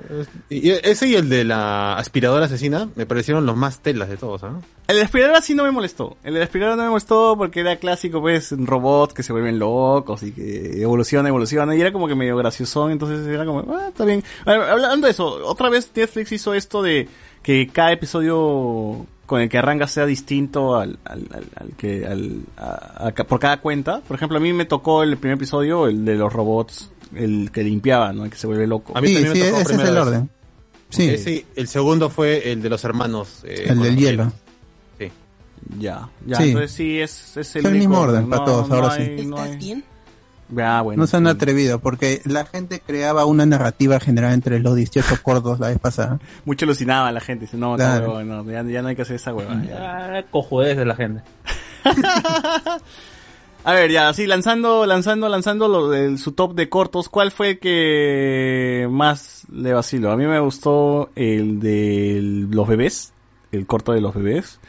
y 0.49 0.71
ese 0.71 1.09
y 1.09 1.17
el 1.17 1.29
de 1.29 1.45
la 1.45 1.97
aspiradora 1.97 2.47
asesina 2.47 2.89
me 2.95 3.07
parecieron 3.07 3.47
los 3.47 3.57
más 3.57 3.81
telas 3.81 4.09
de 4.09 4.17
todos, 4.17 4.45
¿ah? 4.45 4.61
El 4.87 4.97
de 4.97 5.01
la 5.01 5.07
aspiradora 5.07 5.41
sí 5.43 5.55
no 5.55 5.65
me 5.65 5.71
molestó. 5.71 6.17
El 6.25 6.35
de 6.35 6.41
la 6.41 6.45
aspiradora 6.45 6.77
no 6.77 6.83
me 6.85 6.89
molestó 6.91 7.37
porque 7.37 7.61
era 7.61 7.77
clásico, 7.77 8.21
pues, 8.21 8.53
robots 8.57 9.15
que 9.15 9.23
se 9.23 9.33
vuelven 9.33 9.59
locos 9.59 10.23
y 10.23 10.33
que 10.33 10.83
evoluciona, 10.83 11.29
evoluciona. 11.29 11.75
Y 11.77 11.81
era 11.81 11.93
como 11.93 12.09
que 12.09 12.15
medio 12.15 12.37
graciosón, 12.37 12.93
entonces 12.93 13.27
era 13.27 13.45
como, 13.45 13.61
ah, 13.75 13.89
está 13.89 14.05
bien. 14.05 14.23
Hablando 14.47 15.07
de 15.07 15.13
eso, 15.13 15.27
otra 15.47 15.69
vez 15.71 15.91
Netflix 15.95 16.33
hizo 16.33 16.55
esto 16.55 16.83
de 16.83 17.09
que 17.43 17.69
cada 17.69 17.93
episodio 17.93 19.07
con 19.31 19.41
el 19.41 19.49
que 19.49 19.59
arranca 19.59 19.87
sea 19.87 20.07
distinto 20.07 20.75
al, 20.75 20.99
al, 21.05 21.29
al, 21.33 21.45
al 21.55 21.77
que, 21.77 22.05
al, 22.05 22.41
a- 22.57 23.07
a- 23.07 23.25
por 23.25 23.39
cada 23.39 23.61
cuenta. 23.61 24.01
Por 24.01 24.17
ejemplo, 24.17 24.39
a 24.39 24.41
mí 24.41 24.53
me 24.53 24.65
tocó 24.65 25.05
el 25.05 25.17
primer 25.19 25.37
episodio, 25.37 25.87
el 25.87 26.05
de 26.05 26.17
los 26.17 26.33
robots, 26.33 26.91
el 27.15 27.51
que 27.53 27.63
limpiaba, 27.63 28.13
¿no? 28.13 28.25
El 28.25 28.31
que 28.33 28.37
se 28.37 28.49
vuelve 28.49 28.67
loco. 28.67 28.93
A 28.97 29.01
mí 29.01 29.07
Sí, 29.07 29.15
también 29.15 29.33
me 29.33 29.39
sí, 29.39 29.47
tocó 29.51 29.61
ese 29.63 29.73
es 29.75 29.79
el 29.89 29.95
vez. 29.95 30.03
orden. 30.03 30.31
Sí, 30.89 31.47
el 31.55 31.69
segundo 31.69 32.11
fue 32.11 32.51
el 32.51 32.61
de 32.61 32.69
los 32.71 32.83
hermanos. 32.83 33.43
eh, 33.45 33.67
el 33.69 33.69
con 33.69 33.83
del 33.85 33.97
hielo. 33.97 34.33
Sí. 34.99 35.13
Ya, 35.79 36.09
ya, 36.27 36.37
Sí. 36.39 36.43
entonces 36.49 36.73
sí, 36.73 37.01
es, 37.01 37.37
es 37.37 37.55
el, 37.55 37.61
Es 37.61 37.67
el 37.67 37.67
único 37.77 37.89
mismo 37.91 38.01
orden 38.01 38.23
no- 38.25 38.31
para 38.31 38.45
todos, 38.45 38.69
no 38.69 38.75
ahora 38.75 38.93
hay- 38.95 39.19
sí. 39.21 39.27
no 39.27 39.37
¿Estás 39.37 39.51
hay- 39.53 39.57
bien? 39.59 39.85
Ah, 40.59 40.81
bueno. 40.83 41.01
no 41.03 41.07
se 41.07 41.17
han 41.17 41.25
sí. 41.25 41.31
atrevido 41.31 41.79
porque 41.79 42.21
la 42.25 42.45
gente 42.45 42.81
creaba 42.81 43.25
una 43.25 43.47
narrativa 43.47 44.01
general 44.01 44.33
entre 44.33 44.59
los 44.61 44.75
18 44.77 45.23
cortos 45.23 45.61
la 45.61 45.69
vez 45.69 45.79
pasada. 45.79 46.19
Mucho 46.45 46.65
alucinaba 46.65 47.13
la 47.13 47.21
gente. 47.21 47.45
Dice, 47.47 47.57
no, 47.57 47.77
Claro. 47.77 48.25
no, 48.25 48.45
ya, 48.51 48.63
ya 48.63 48.83
no 48.83 48.89
hay 48.89 48.97
que 48.97 49.03
hacer 49.03 49.17
esa 49.17 49.33
hueva. 49.35 49.61
Ah, 49.79 50.23
cojudez 50.31 50.77
de 50.77 50.85
la 50.85 50.97
gente. 50.97 51.23
A 53.63 53.75
ver, 53.75 53.91
ya, 53.91 54.09
así 54.09 54.27
lanzando, 54.27 54.87
lanzando, 54.87 55.29
lanzando 55.29 55.69
lo 55.69 55.91
del, 55.91 56.19
su 56.19 56.33
top 56.33 56.55
de 56.55 56.71
cortos. 56.71 57.11
¿Cuál 57.11 57.31
fue 57.31 57.51
el 57.51 57.59
que 57.59 58.89
más 58.91 59.43
le 59.53 59.75
vaciló? 59.75 60.11
A 60.13 60.17
mí 60.17 60.25
me 60.27 60.41
gustó 60.41 61.11
el 61.15 61.61
de 61.61 62.47
los 62.51 62.67
bebés, 62.67 63.13
el 63.53 63.67
corto 63.67 63.93
de 63.93 64.01
los 64.01 64.15
bebés. 64.15 64.61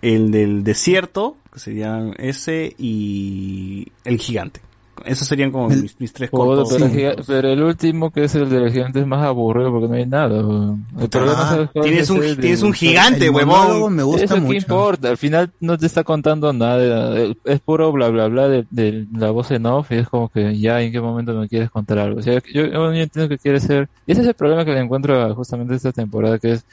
El 0.00 0.30
del 0.30 0.64
desierto, 0.64 1.36
que 1.52 1.58
serían 1.60 2.14
ese, 2.18 2.74
y 2.78 3.92
el 4.04 4.18
gigante. 4.18 4.60
Esos 5.06 5.26
serían 5.28 5.50
como 5.50 5.70
El- 5.70 5.82
mis, 5.82 5.98
mis 6.00 6.12
tres 6.12 6.30
cortos. 6.30 6.68
pero, 6.72 6.86
sí. 6.88 6.92
el 6.92 6.98
giga- 6.98 7.24
pero 7.26 7.48
el 7.48 7.62
último, 7.62 8.10
que 8.10 8.24
es 8.24 8.34
el 8.34 8.48
del 8.48 8.70
gigante, 8.72 9.00
es 9.00 9.06
más 9.06 9.24
aburrido 9.24 9.70
porque 9.70 9.88
no 9.88 9.94
hay 9.94 10.06
nada. 10.06 10.28
weón. 10.46 10.86
El 11.00 11.08
problema, 11.08 11.48
¿sabes 11.48 11.70
cuál 11.72 11.84
Tienes 11.84 12.02
es 12.02 12.10
un, 12.10 12.22
el 12.22 12.38
tienes 12.38 12.62
un 12.62 12.72
gigante, 12.72 13.30
huevón. 13.30 13.94
me 13.94 14.02
gusta 14.02 14.24
Eso 14.24 14.34
qué 14.34 14.40
mucho. 14.40 14.56
importa, 14.58 15.08
al 15.10 15.16
final 15.16 15.50
no 15.60 15.76
te 15.78 15.86
está 15.86 16.04
contando 16.04 16.52
nada, 16.52 17.18
el- 17.18 17.36
es 17.44 17.60
puro 17.60 17.90
bla 17.92 18.08
bla 18.08 18.28
bla 18.28 18.48
de, 18.48 18.66
de 18.70 19.06
la 19.16 19.30
voz 19.30 19.50
en 19.50 19.66
off 19.66 19.90
y 19.92 19.96
es 19.96 20.08
como 20.08 20.28
que 20.28 20.58
ya 20.58 20.80
en 20.82 20.92
qué 20.92 21.00
momento 21.00 21.34
me 21.34 21.48
quieres 21.48 21.70
contar 21.70 21.98
algo. 21.98 22.20
O 22.20 22.22
sea, 22.22 22.40
yo, 22.52 22.66
yo 22.66 22.92
entiendo 22.92 23.28
que 23.28 23.38
quiere 23.38 23.60
ser, 23.60 23.88
y 24.06 24.12
ese 24.12 24.22
es 24.22 24.26
el 24.28 24.34
problema 24.34 24.64
que 24.64 24.72
le 24.72 24.80
encuentro 24.80 25.34
justamente 25.34 25.74
esta 25.74 25.92
temporada 25.92 26.38
que 26.38 26.52
es, 26.52 26.64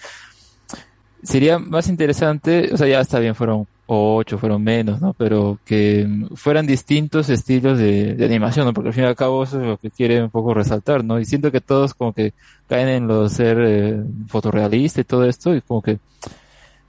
sería 1.24 1.60
más 1.60 1.88
interesante, 1.90 2.70
o 2.74 2.78
sea, 2.78 2.88
ya 2.88 3.00
está 3.02 3.20
bien, 3.20 3.36
fueron 3.36 3.68
ocho, 3.92 4.38
fueron 4.38 4.64
menos, 4.64 5.02
¿no? 5.02 5.14
Pero 5.14 5.58
que 5.66 6.08
fueran 6.36 6.68
distintos 6.68 7.28
estilos 7.30 7.80
de, 7.80 8.16
animación, 8.24 8.68
¿no? 8.68 8.74
Porque 8.74 8.90
al 8.90 8.94
fin 8.94 9.04
y 9.04 9.08
al 9.08 9.16
cabo 9.16 9.44
eso 9.44 9.60
es 9.60 9.68
lo 9.68 9.78
que 9.78 9.90
quiere 9.90 10.22
un 10.24 10.30
poco 10.30 10.54
resaltar, 10.54 11.04
¿no? 11.04 11.20
Y 11.20 11.26
siento 11.26 11.52
que 11.52 11.60
todos 11.60 11.96
como 11.96 12.14
que 12.14 12.34
caen 12.68 12.88
en 12.90 13.08
lo 13.08 13.24
de 13.24 13.30
ser 13.30 13.58
eh, 13.60 14.04
y 14.96 15.04
todo 15.04 15.26
esto 15.26 15.56
y 15.56 15.62
como 15.62 15.82
que 15.82 16.00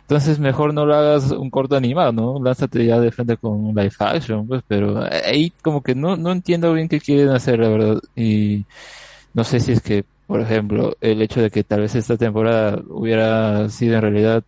Entonces 0.02 0.38
mejor 0.38 0.74
no 0.74 0.84
lo 0.84 0.94
hagas 0.94 1.30
un 1.30 1.50
corto 1.50 1.76
animado, 1.76 2.12
¿no? 2.12 2.42
Lánzate 2.44 2.84
ya 2.84 3.00
de 3.00 3.12
frente 3.12 3.36
con 3.38 3.52
un 3.52 3.74
live 3.74 3.92
action, 3.98 4.46
pues, 4.46 4.62
pero 4.68 5.02
ahí 5.24 5.52
como 5.62 5.82
que 5.82 5.94
no, 5.94 6.16
no 6.16 6.32
entiendo 6.32 6.72
bien 6.74 6.88
qué 6.88 7.00
quieren 7.00 7.30
hacer, 7.30 7.60
la 7.60 7.68
verdad. 7.70 8.00
Y 8.14 8.66
no 9.34 9.44
sé 9.44 9.60
si 9.60 9.72
es 9.72 9.80
que, 9.80 10.04
por 10.26 10.40
ejemplo, 10.40 10.96
el 11.00 11.22
hecho 11.22 11.40
de 11.40 11.50
que 11.50 11.64
tal 11.64 11.80
vez 11.80 11.94
esta 11.94 12.16
temporada 12.16 12.80
hubiera 12.88 13.68
sido 13.70 13.96
en 13.96 14.02
realidad 14.02 14.44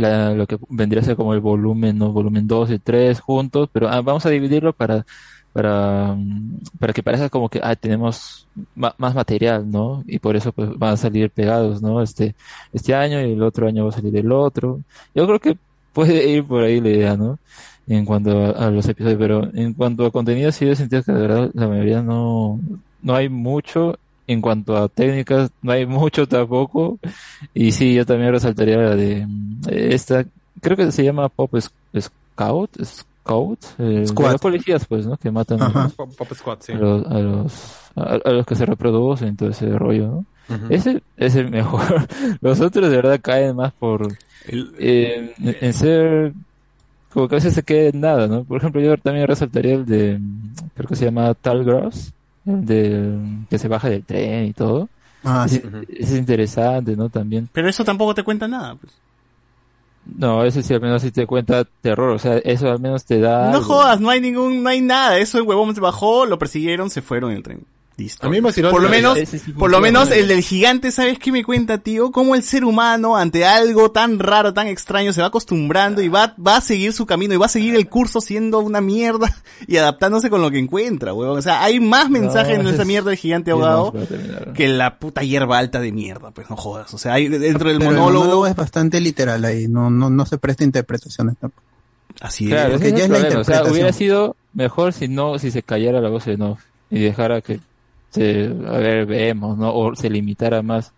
la- 0.00 0.34
lo 0.34 0.46
que 0.46 0.58
vendría 0.68 1.02
a 1.02 1.04
ser 1.04 1.16
como 1.16 1.34
el 1.34 1.40
volumen, 1.40 1.98
¿no? 1.98 2.12
Volumen 2.12 2.46
2 2.46 2.70
y 2.70 2.78
3 2.78 3.20
juntos, 3.20 3.68
pero 3.72 3.88
ah, 3.88 4.00
vamos 4.02 4.26
a 4.26 4.30
dividirlo 4.30 4.72
para, 4.72 5.04
para, 5.52 6.14
mm, 6.16 6.58
para 6.78 6.92
que 6.92 7.02
parezca 7.02 7.28
como 7.30 7.48
que, 7.48 7.60
ah, 7.62 7.74
tenemos 7.76 8.48
más 8.74 9.14
material, 9.14 9.70
¿no? 9.70 10.02
Y 10.06 10.18
por 10.18 10.36
eso 10.36 10.52
pues 10.52 10.70
van 10.78 10.94
a 10.94 10.96
salir 10.96 11.30
pegados, 11.30 11.82
¿no? 11.82 12.02
Este, 12.02 12.34
este 12.72 12.94
año 12.94 13.20
y 13.20 13.32
el 13.32 13.42
otro 13.42 13.66
año 13.66 13.84
va 13.84 13.90
a 13.90 13.92
salir 13.92 14.16
el 14.16 14.30
otro. 14.32 14.80
Yo 15.14 15.26
creo 15.26 15.40
que 15.40 15.58
puede 15.92 16.28
ir 16.30 16.44
por 16.46 16.62
ahí 16.62 16.80
la 16.80 16.88
idea, 16.90 17.16
¿no? 17.16 17.38
En 17.86 18.04
cuanto 18.04 18.30
a, 18.38 18.50
a 18.66 18.70
los 18.70 18.88
episodios, 18.88 19.18
pero 19.18 19.44
en 19.54 19.74
cuanto 19.74 20.04
a 20.06 20.10
contenido 20.12 20.50
sí 20.52 20.66
he 20.68 20.76
sentido 20.76 21.02
que 21.02 21.12
de 21.12 21.20
verdad 21.20 21.50
la 21.54 21.68
mayoría 21.68 22.02
no, 22.02 22.60
no 23.02 23.14
hay 23.14 23.28
mucho. 23.28 23.98
En 24.28 24.40
cuanto 24.40 24.76
a 24.76 24.88
técnicas, 24.88 25.50
no 25.62 25.72
hay 25.72 25.86
mucho 25.86 26.26
tampoco. 26.26 26.98
Y 27.54 27.72
sí, 27.72 27.94
yo 27.94 28.04
también 28.04 28.32
resaltaría 28.32 28.76
la 28.78 28.96
de 28.96 29.24
mm, 29.26 29.60
esta, 29.68 30.24
creo 30.60 30.76
que 30.76 30.90
se 30.92 31.04
llama 31.04 31.28
Pop 31.28 31.52
Sc- 31.54 31.70
Scout, 32.00 32.70
Scout, 32.84 33.58
eh, 33.78 34.04
Squad. 34.06 34.32
los 34.32 34.40
policías, 34.40 34.84
pues, 34.86 35.06
¿no? 35.06 35.16
Que 35.16 35.30
matan 35.30 35.62
a 35.62 35.68
los, 35.68 35.92
Pop, 35.94 36.32
Squad, 36.34 36.58
sí. 36.60 36.72
a 36.72 36.76
los, 36.76 37.06
a 37.06 37.18
los, 37.18 37.74
a- 37.96 38.18
a 38.24 38.30
los 38.32 38.44
que 38.46 38.54
se 38.56 38.66
reproducen, 38.66 39.36
todo 39.36 39.48
ese 39.50 39.68
rollo, 39.78 40.06
¿no? 40.08 40.24
Ujú. 40.48 40.66
Ese 40.70 41.02
es 41.16 41.34
el 41.34 41.50
mejor. 41.50 41.82
Los 42.40 42.60
otros 42.60 42.88
de 42.88 42.94
verdad 42.96 43.18
caen 43.20 43.56
más 43.56 43.72
por 43.72 44.06
El- 44.46 44.74
eh, 44.78 45.34
en, 45.40 45.56
en 45.60 45.72
ser 45.72 46.32
como 47.12 47.26
que 47.26 47.34
a 47.34 47.38
veces 47.38 47.54
se 47.54 47.62
queda 47.64 47.88
en 47.88 48.00
nada, 48.00 48.28
¿no? 48.28 48.44
Por 48.44 48.58
ejemplo, 48.58 48.80
yo 48.80 48.96
también 48.96 49.26
resaltaría 49.26 49.74
el 49.74 49.86
de 49.86 50.18
mm, 50.20 50.54
creo 50.74 50.88
que 50.88 50.94
se 50.96 51.04
llama 51.06 51.34
Tal 51.34 51.64
Gross, 51.64 52.12
el 52.46 52.64
de 52.66 53.18
que 53.50 53.58
se 53.58 53.68
baja 53.68 53.88
del 53.88 54.04
tren 54.04 54.44
y 54.46 54.52
todo. 54.52 54.88
Ah, 55.24 55.46
sí. 55.48 55.60
Ese 55.88 56.14
es 56.14 56.18
interesante, 56.18 56.96
¿no? 56.96 57.08
También. 57.08 57.48
Pero 57.52 57.68
eso 57.68 57.84
tampoco 57.84 58.14
te 58.14 58.22
cuenta 58.22 58.46
nada. 58.46 58.76
Pues. 58.76 58.92
No, 60.16 60.44
ese 60.44 60.62
sí 60.62 60.72
al 60.72 60.80
menos 60.80 61.02
sí 61.02 61.10
te 61.10 61.26
cuenta 61.26 61.64
terror, 61.80 62.10
o 62.10 62.18
sea, 62.18 62.38
eso 62.38 62.70
al 62.70 62.78
menos 62.78 63.04
te 63.04 63.18
da 63.18 63.50
No 63.50 63.56
algo. 63.58 63.64
jodas, 63.64 64.00
no 64.00 64.08
hay 64.08 64.20
ningún, 64.20 64.62
no 64.62 64.68
hay 64.68 64.80
nada. 64.80 65.18
Eso 65.18 65.38
el 65.38 65.44
huevón 65.44 65.74
se 65.74 65.80
bajó, 65.80 66.26
lo 66.26 66.38
persiguieron, 66.38 66.90
se 66.90 67.02
fueron 67.02 67.32
en 67.32 67.36
el 67.38 67.42
tren. 67.42 67.64
Listo. 67.98 68.26
A 68.26 68.30
mí 68.30 68.42
me 68.42 68.52
Por 68.52 68.82
lo 68.82 68.90
menos, 68.90 69.18
por 69.58 69.70
lo 69.70 69.80
menos 69.80 70.10
el 70.10 70.28
del 70.28 70.42
gigante, 70.42 70.90
¿sabes 70.92 71.18
qué 71.18 71.32
me 71.32 71.42
cuenta, 71.42 71.78
tío? 71.78 72.10
Cómo 72.10 72.34
el 72.34 72.42
ser 72.42 72.62
humano 72.66 73.16
ante 73.16 73.46
algo 73.46 73.90
tan 73.90 74.18
raro, 74.18 74.52
tan 74.52 74.66
extraño, 74.66 75.14
se 75.14 75.22
va 75.22 75.28
acostumbrando 75.28 76.02
y 76.02 76.08
va, 76.08 76.34
va 76.36 76.58
a 76.58 76.60
seguir 76.60 76.92
su 76.92 77.06
camino 77.06 77.32
y 77.32 77.38
va 77.38 77.46
a 77.46 77.48
seguir 77.48 77.74
el 77.74 77.88
curso 77.88 78.20
siendo 78.20 78.58
una 78.58 78.82
mierda 78.82 79.34
y 79.66 79.78
adaptándose 79.78 80.28
con 80.28 80.42
lo 80.42 80.50
que 80.50 80.58
encuentra, 80.58 81.14
huevón. 81.14 81.38
O 81.38 81.42
sea, 81.42 81.62
hay 81.64 81.80
más 81.80 82.10
mensaje 82.10 82.52
en 82.54 82.66
esa 82.66 82.82
es- 82.82 82.86
mierda 82.86 83.08
del 83.08 83.18
gigante 83.18 83.50
ahogado 83.52 83.94
que 84.54 84.68
la 84.68 84.98
puta 84.98 85.22
hierba 85.22 85.56
alta 85.56 85.80
de 85.80 85.90
mierda, 85.90 86.32
pues 86.32 86.50
no 86.50 86.56
jodas. 86.56 86.92
O 86.92 86.98
sea, 86.98 87.14
hay 87.14 87.28
dentro 87.28 87.70
del 87.70 87.78
Pero 87.78 87.90
el 87.92 87.96
monólogo, 87.96 88.18
monólogo 88.24 88.46
es 88.46 88.54
bastante 88.56 89.00
literal 89.00 89.42
ahí, 89.46 89.68
no, 89.68 89.88
no, 89.88 90.10
no 90.10 90.26
se 90.26 90.36
presta 90.36 90.64
interpretaciones 90.64 91.36
tampoco. 91.38 91.62
así 92.20 92.46
Claro, 92.46 92.74
es. 92.74 92.80
porque 92.82 92.90
ya 92.90 93.04
es 93.04 93.08
la 93.10 93.18
problema. 93.20 93.40
O 93.40 93.44
sea, 93.44 93.54
interpretación. 93.54 93.72
hubiera 93.72 93.92
sido 93.94 94.36
mejor 94.52 94.92
si 94.92 95.08
no, 95.08 95.38
si 95.38 95.50
se 95.50 95.62
callara 95.62 96.02
la 96.02 96.10
voz 96.10 96.26
de 96.26 96.36
no 96.36 96.58
y 96.90 97.00
dejara 97.00 97.40
que 97.40 97.58
se, 98.10 98.44
a 98.66 98.78
ver, 98.78 99.06
vemos, 99.06 99.56
¿no? 99.58 99.74
O 99.74 99.94
se 99.94 100.08
limitara 100.10 100.62
más. 100.62 100.92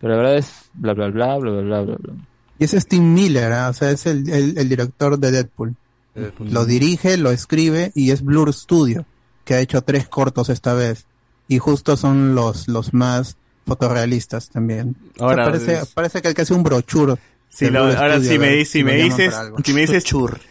Pero 0.00 0.12
la 0.14 0.18
verdad 0.18 0.36
es 0.38 0.52
bla, 0.74 0.94
bla, 0.94 1.08
bla, 1.08 1.36
bla, 1.38 1.50
bla, 1.60 1.80
bla, 1.82 1.96
bla. 1.96 2.12
Y 2.58 2.64
ese 2.64 2.76
es 2.78 2.86
Tim 2.86 3.14
Miller, 3.14 3.52
¿ah? 3.52 3.68
o 3.68 3.72
sea, 3.72 3.90
es 3.90 4.06
el, 4.06 4.28
el, 4.30 4.58
el 4.58 4.68
director 4.68 5.18
de 5.18 5.30
Deadpool. 5.30 5.74
Eh, 6.14 6.30
Lo 6.40 6.64
dirige, 6.64 7.16
lo 7.18 7.30
escribe 7.30 7.92
y 7.94 8.10
es 8.10 8.22
Blur 8.22 8.52
Studio, 8.52 9.04
que 9.44 9.54
ha 9.54 9.60
hecho 9.60 9.82
tres 9.82 10.08
cortos 10.08 10.48
esta 10.48 10.72
vez. 10.74 11.04
Y 11.48 11.58
justo 11.58 11.96
son 11.96 12.34
los, 12.34 12.66
los 12.68 12.94
más 12.94 13.36
fotorrealistas 13.66 14.48
también. 14.48 14.96
O 15.14 15.18
sea, 15.18 15.26
Ahora, 15.28 15.44
parece, 15.44 15.74
es- 15.74 15.86
parece 15.92 16.22
que 16.22 16.28
el 16.28 16.34
que 16.34 16.42
hace 16.42 16.54
un 16.54 16.62
brochure. 16.62 17.16
Sí, 17.48 17.70
lo- 17.70 17.84
ahora 17.84 18.20
si 18.20 18.38
me, 18.38 18.64
si 18.64 18.82
me 18.84 18.96
dices, 18.96 19.34
si 19.64 19.72
me 19.72 19.80
dices, 19.82 20.04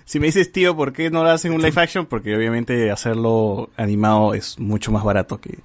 si 0.06 0.20
me 0.20 0.28
dices, 0.28 0.52
tío, 0.52 0.76
¿por 0.76 0.94
qué 0.94 1.10
no 1.12 1.24
lo 1.24 1.30
hacen 1.30 1.52
un 1.54 1.62
live 1.62 1.80
action? 1.82 2.06
Porque 2.06 2.36
obviamente 2.36 2.90
hacerlo 2.92 3.70
animado 3.78 4.34
es 4.34 4.58
mucho 4.60 4.92
más 4.92 5.04
barato 5.04 5.40
que, 5.40 5.60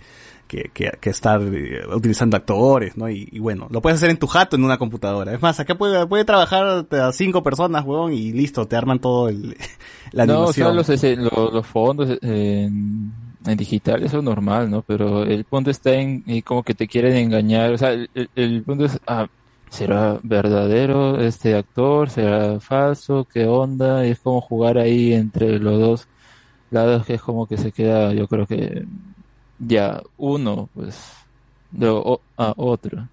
que, 0.50 0.70
que, 0.74 0.90
que 1.00 1.10
estar 1.10 1.40
eh, 1.42 1.82
utilizando 1.94 2.36
actores, 2.36 2.96
¿no? 2.96 3.08
Y, 3.08 3.28
y 3.30 3.38
bueno, 3.38 3.68
lo 3.70 3.80
puedes 3.80 3.98
hacer 3.98 4.10
en 4.10 4.18
tu 4.18 4.26
jato 4.26 4.56
en 4.56 4.64
una 4.64 4.78
computadora. 4.78 5.32
Es 5.32 5.40
más, 5.42 5.60
acá 5.60 5.76
puede, 5.76 6.06
puede 6.08 6.24
trabajar 6.24 6.86
a 6.90 7.12
cinco 7.12 7.42
personas, 7.42 7.84
huevón, 7.84 8.12
y 8.12 8.32
listo, 8.32 8.66
te 8.66 8.76
arman 8.76 8.98
todo 9.00 9.28
el, 9.28 9.56
la 10.12 10.24
No, 10.24 10.46
o 10.48 10.52
sea, 10.52 10.66
animación. 10.66 10.76
los, 10.76 10.88
ese- 10.88 11.16
los, 11.16 11.52
los 11.52 11.66
fondos 11.66 12.10
eh, 12.10 12.18
en, 12.66 13.12
en 13.46 13.56
digital, 13.56 14.02
eso 14.02 14.18
es 14.18 14.24
normal, 14.24 14.70
¿no? 14.70 14.82
Pero 14.82 15.22
el 15.24 15.44
punto 15.44 15.70
está 15.70 15.94
en, 15.94 16.22
y 16.26 16.42
como 16.42 16.62
que 16.64 16.74
te 16.74 16.88
quieren 16.88 17.16
engañar, 17.16 17.72
o 17.72 17.78
sea, 17.78 17.92
el, 17.92 18.10
el- 18.14 18.30
el 18.34 18.64
punto 18.64 18.84
es, 18.86 18.98
ah, 19.06 19.28
¿será 19.70 20.18
verdadero 20.22 21.20
este 21.20 21.54
actor? 21.56 22.10
¿Será 22.10 22.58
falso? 22.60 23.26
¿Qué 23.32 23.46
onda? 23.46 24.06
Y 24.06 24.10
es 24.10 24.20
como 24.20 24.40
jugar 24.40 24.78
ahí 24.78 25.12
entre 25.14 25.58
los 25.60 25.78
dos 25.80 26.08
lados 26.70 27.06
que 27.06 27.14
es 27.14 27.22
como 27.22 27.46
que 27.46 27.58
se 27.58 27.72
queda, 27.72 28.12
yo 28.14 28.28
creo 28.28 28.46
que 28.46 28.84
ya 29.60 30.02
uno, 30.16 30.68
pues, 30.74 30.96
luego 31.76 32.20
a 32.36 32.54
otro, 32.56 33.08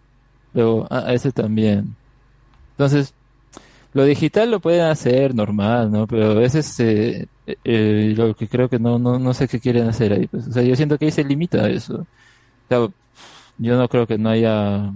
luego 0.53 0.87
a 0.89 1.13
ese 1.13 1.31
también. 1.31 1.95
Entonces, 2.71 3.13
lo 3.93 4.05
digital 4.05 4.51
lo 4.51 4.59
pueden 4.59 4.81
hacer 4.81 5.33
normal, 5.35 5.91
¿no? 5.91 6.07
Pero 6.07 6.31
a 6.31 6.33
veces 6.35 6.79
eh, 6.79 7.27
eh, 7.63 8.13
lo 8.15 8.35
que 8.35 8.47
creo 8.47 8.69
que 8.69 8.79
no, 8.79 8.99
no, 8.99 9.19
no 9.19 9.33
sé 9.33 9.47
qué 9.47 9.59
quieren 9.59 9.87
hacer 9.87 10.13
ahí. 10.13 10.27
Pues. 10.27 10.47
O 10.47 10.51
sea, 10.51 10.63
yo 10.63 10.75
siento 10.75 10.97
que 10.97 11.05
ahí 11.05 11.11
se 11.11 11.23
limita 11.23 11.63
a 11.63 11.69
eso. 11.69 12.05
Yo 13.57 13.77
no 13.77 13.87
creo 13.89 14.05
que 14.05 14.17
no 14.17 14.29
haya 14.29 14.91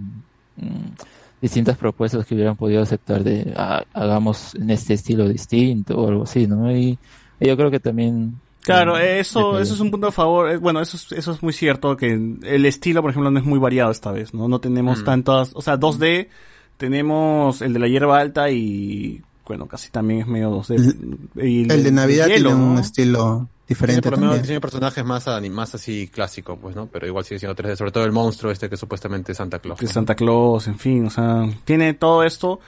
mm, 0.56 0.94
distintas 1.42 1.78
propuestas 1.78 2.26
que 2.26 2.36
hubieran 2.36 2.56
podido 2.56 2.82
aceptar 2.84 3.24
de 3.24 3.54
ah, 3.58 3.84
hagamos 3.94 4.56
en 4.56 4.70
este 4.70 4.94
estilo 4.94 5.28
distinto 5.28 5.98
o 5.98 6.08
algo 6.08 6.24
así, 6.24 6.46
¿no? 6.48 6.72
Y, 6.76 7.00
y 7.40 7.48
yo 7.48 7.58
creo 7.58 7.72
que 7.72 7.80
también... 7.80 8.40
Claro, 8.64 8.98
eso, 8.98 9.60
eso 9.60 9.74
es 9.74 9.80
un 9.80 9.90
punto 9.92 10.08
a 10.08 10.12
favor. 10.12 10.52
Eh, 10.52 10.58
Bueno, 10.58 10.82
eso 10.82 10.98
es, 10.98 11.12
eso 11.12 11.32
es 11.34 11.42
muy 11.44 11.54
cierto, 11.54 11.98
que 11.98 12.12
el 12.14 12.66
estilo, 12.66 13.02
por 13.02 13.12
ejemplo, 13.12 13.32
no 13.32 13.40
es 13.40 13.46
muy 13.46 13.60
variado 13.60 13.92
esta 13.92 14.12
vez, 14.12 14.34
¿no? 14.34 14.48
No 14.48 14.60
tenemos 14.60 15.02
Mm. 15.02 15.06
tantas, 15.06 15.52
o 15.54 15.62
sea, 15.62 15.78
2D, 15.78 16.30
tenemos 16.78 17.62
el 17.62 17.74
de 17.74 17.80
la 17.80 17.88
hierba 17.88 18.20
alta 18.20 18.50
y, 18.50 19.22
bueno, 19.46 19.68
casi 19.68 19.90
también 19.92 20.22
es 20.22 20.28
medio 20.28 20.50
2D. 20.52 20.96
Y 21.44 21.72
El 21.72 21.84
de 21.84 21.92
Navidad 21.92 22.28
hielo, 22.28 22.50
tiene 22.50 22.64
un 22.64 22.74
¿no? 22.76 22.80
estilo 22.80 23.22
Tiene 23.24 23.48
diferente 23.68 24.02
por 24.10 24.12
lo 24.14 24.18
menos 24.26 24.42
diseño 24.42 24.56
de 24.58 24.62
personajes 24.62 25.06
más, 25.06 25.26
más 25.52 25.76
así 25.76 26.08
clásico, 26.08 26.58
pues, 26.58 26.76
¿no? 26.76 26.88
Pero 26.88 27.08
igual 27.08 27.24
sigue 27.26 27.40
siendo 27.40 27.56
3D. 27.56 27.76
Sobre 27.78 27.92
todo 27.92 28.04
el 28.06 28.12
monstruo 28.12 28.52
este 28.52 28.70
que 28.70 28.78
supuestamente 28.78 29.32
es 29.32 29.38
Santa 29.38 29.60
Claus. 29.60 29.80
de 29.80 29.88
Santa 29.88 30.16
Claus, 30.16 30.68
en 30.68 30.78
fin, 30.80 31.06
o 31.06 31.10
sea, 31.10 31.48
tiene 31.66 31.94
todo 31.94 32.24
esto. 32.24 32.60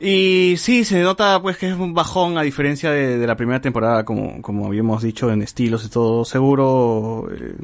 Y 0.00 0.54
sí, 0.58 0.84
se 0.84 1.02
nota 1.02 1.40
pues 1.42 1.56
que 1.56 1.68
es 1.70 1.76
un 1.76 1.92
bajón 1.92 2.38
a 2.38 2.42
diferencia 2.42 2.90
de, 2.92 3.18
de 3.18 3.26
la 3.26 3.36
primera 3.36 3.60
temporada, 3.60 4.04
como, 4.04 4.40
como 4.42 4.66
habíamos 4.66 5.02
dicho, 5.02 5.30
en 5.32 5.42
estilos 5.42 5.84
y 5.84 5.88
todo. 5.88 6.24
Seguro 6.24 7.28
eh, 7.32 7.54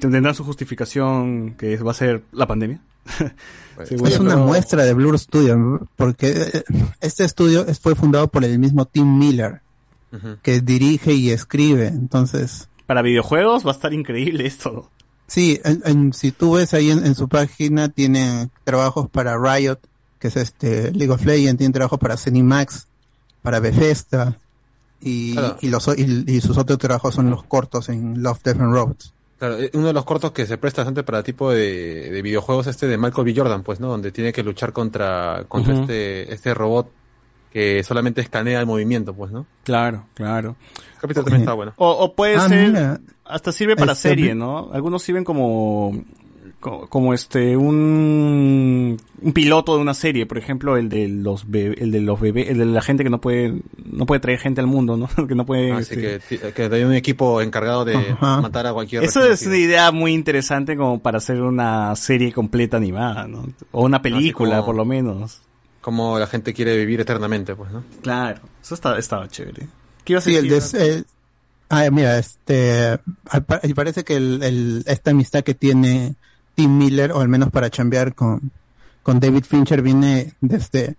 tendrán 0.00 0.34
su 0.34 0.42
justificación 0.44 1.54
que 1.56 1.76
va 1.76 1.92
a 1.92 1.94
ser 1.94 2.22
la 2.32 2.46
pandemia. 2.46 2.80
Es 3.80 4.18
una 4.20 4.34
pero- 4.34 4.44
muestra 4.46 4.84
de 4.84 4.92
Blur 4.92 5.18
Studio, 5.18 5.88
porque 5.96 6.28
eh, 6.52 6.64
este 7.00 7.24
estudio 7.24 7.66
es- 7.66 7.80
fue 7.80 7.94
fundado 7.94 8.28
por 8.28 8.44
el 8.44 8.58
mismo 8.58 8.84
Tim 8.84 9.16
Miller, 9.18 9.62
que 10.42 10.60
dirige 10.60 11.14
y 11.14 11.30
escribe. 11.30 11.86
Entonces, 11.86 12.68
Para 12.84 13.00
videojuegos 13.00 13.64
va 13.64 13.70
a 13.70 13.74
estar 13.74 13.94
increíble 13.94 14.44
esto. 14.46 14.90
sí, 15.28 15.58
en- 15.64 15.80
en- 15.86 16.12
si 16.12 16.30
tú 16.30 16.56
ves 16.56 16.74
ahí 16.74 16.90
en, 16.90 17.06
en 17.06 17.14
su 17.14 17.26
página, 17.28 17.88
tiene 17.88 18.50
trabajos 18.64 19.08
para 19.08 19.38
Riot, 19.38 19.78
que 20.20 20.28
es 20.28 20.36
este 20.36 20.92
League 20.92 21.12
of 21.12 21.24
Legends, 21.24 21.58
tiene 21.58 21.72
trabajos 21.72 21.98
para 21.98 22.16
Cinemax, 22.16 22.86
para 23.42 23.58
Bethesda, 23.58 24.36
y, 25.00 25.32
Claro. 25.32 25.56
y, 25.62 25.68
los, 25.70 25.88
o- 25.88 25.94
y, 25.96 26.24
y 26.28 26.40
sus 26.40 26.56
otros 26.58 26.78
trabajos 26.78 27.14
son 27.14 27.30
los 27.30 27.42
cortos 27.44 27.88
en 27.88 28.22
Love, 28.22 28.42
Death 28.44 28.60
and 28.60 28.72
Robots. 28.74 29.14
Claro, 29.38 29.58
eh, 29.58 29.70
uno 29.72 29.86
de 29.86 29.92
los 29.94 30.04
cortos 30.04 30.32
que 30.32 30.46
se 30.46 30.58
presta 30.58 30.82
bastante 30.82 31.02
para 31.02 31.22
tipo 31.22 31.50
de, 31.50 32.10
de 32.10 32.20
videojuegos 32.22 32.66
este 32.66 32.86
de 32.86 32.98
Michael 32.98 33.24
B. 33.24 33.34
Jordan, 33.34 33.62
pues, 33.62 33.80
¿no? 33.80 33.88
Donde 33.88 34.12
tiene 34.12 34.32
que 34.34 34.42
luchar 34.42 34.74
contra, 34.74 35.44
contra 35.48 35.72
este, 35.80 36.30
este 36.32 36.52
robot 36.52 36.90
que 37.50 37.82
solamente 37.82 38.20
escanea 38.20 38.60
el 38.60 38.66
movimiento, 38.66 39.14
pues, 39.14 39.32
¿no? 39.32 39.46
Claro, 39.64 40.04
claro. 40.14 40.56
El 40.94 41.00
capítulo 41.00 41.24
también 41.24 41.42
está 41.42 41.54
bueno. 41.54 41.72
O, 41.78 41.90
o 41.90 42.14
puede 42.14 42.36
Ah, 42.36 42.48
ser, 42.48 42.68
mira. 42.68 43.00
hasta 43.24 43.50
sirve 43.52 43.74
para 43.76 43.92
Este, 43.92 44.10
serie, 44.10 44.34
¿no? 44.34 44.70
Algunos 44.74 45.02
sirven 45.02 45.24
como, 45.24 46.04
como, 46.60 46.86
como 46.88 47.14
este, 47.14 47.56
un, 47.56 48.96
un 49.22 49.32
piloto 49.32 49.74
de 49.76 49.82
una 49.82 49.94
serie, 49.94 50.26
por 50.26 50.38
ejemplo, 50.38 50.76
el 50.76 50.88
de 50.88 51.08
los 51.08 51.50
bebés, 51.50 51.80
el 51.80 51.90
de 51.90 52.00
los 52.00 52.20
bebés, 52.20 52.48
el 52.50 52.58
de 52.58 52.66
la 52.66 52.82
gente 52.82 53.02
que 53.02 53.10
no 53.10 53.20
puede, 53.20 53.60
no 53.84 54.06
puede 54.06 54.20
traer 54.20 54.38
gente 54.38 54.60
al 54.60 54.66
mundo, 54.66 54.96
¿no? 54.96 55.08
que 55.28 55.34
no 55.34 55.44
puede, 55.46 55.72
Así 55.72 55.94
este- 55.94 56.38
que, 56.38 56.52
que 56.52 56.62
hay 56.74 56.84
un 56.84 56.94
equipo 56.94 57.40
encargado 57.40 57.84
de 57.84 57.96
Ajá. 57.96 58.40
matar 58.40 58.66
a 58.66 58.72
cualquier... 58.72 59.02
Eso 59.04 59.24
es 59.24 59.46
una 59.46 59.56
idea 59.56 59.90
muy 59.90 60.12
interesante 60.12 60.76
como 60.76 61.00
para 61.00 61.18
hacer 61.18 61.40
una 61.42 61.96
serie 61.96 62.32
completa 62.32 62.76
animada, 62.76 63.26
¿no? 63.26 63.46
O 63.72 63.84
una 63.84 64.02
película, 64.02 64.56
como- 64.56 64.66
por 64.66 64.76
lo 64.76 64.84
menos. 64.84 65.40
Como 65.80 66.18
la 66.18 66.26
gente 66.26 66.52
quiere 66.52 66.76
vivir 66.76 67.00
eternamente, 67.00 67.54
pues, 67.54 67.72
¿no? 67.72 67.82
Claro, 68.02 68.40
eso 68.62 68.74
está, 68.74 68.98
estaba 68.98 69.26
chévere. 69.28 69.66
¿Qué 70.04 70.12
ibas 70.12 70.26
a 70.26 70.30
Sí, 70.30 70.36
el 70.36 70.48
decir? 70.48 70.78
de, 70.78 70.88
el- 70.88 71.06
ah, 71.70 71.88
mira, 71.90 72.18
este, 72.18 72.98
parece 73.74 74.04
que 74.04 74.16
el, 74.16 74.42
el- 74.42 74.84
esta 74.86 75.12
amistad 75.12 75.42
que 75.42 75.54
tiene 75.54 76.16
Tim 76.60 76.76
Miller, 76.76 77.12
o 77.12 77.20
al 77.20 77.28
menos 77.28 77.50
para 77.50 77.70
chambear 77.70 78.14
con, 78.14 78.50
con 79.02 79.18
David 79.18 79.44
Fincher, 79.44 79.80
viene 79.82 80.34
desde, 80.42 80.96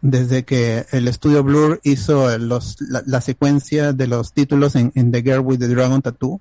desde 0.00 0.44
que 0.44 0.86
el 0.90 1.06
estudio 1.06 1.42
Blur 1.44 1.80
hizo 1.84 2.36
los, 2.38 2.76
la, 2.80 3.02
la 3.06 3.20
secuencia 3.20 3.92
de 3.92 4.06
los 4.08 4.32
títulos 4.32 4.74
en, 4.74 4.90
en 4.96 5.12
The 5.12 5.22
Girl 5.22 5.40
with 5.40 5.58
the 5.58 5.68
Dragon 5.68 6.02
Tattoo, 6.02 6.40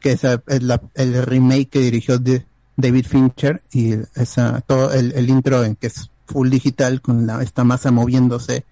que 0.00 0.12
es, 0.12 0.22
la- 0.62 0.80
el 0.94 1.22
remake 1.24 1.68
que 1.68 1.80
dirigió 1.80 2.18
de- 2.18 2.44
David 2.76 3.06
Fincher, 3.06 3.62
y 3.72 3.92
esa, 4.14 4.60
todo 4.62 4.92
el, 4.94 5.12
el 5.12 5.28
intro 5.28 5.62
en 5.64 5.76
que 5.76 5.88
es 5.88 6.10
full 6.26 6.48
digital 6.48 7.00
con 7.02 7.26
la, 7.26 7.42
esta 7.42 7.62
masa 7.62 7.90
moviéndose, 7.90 8.64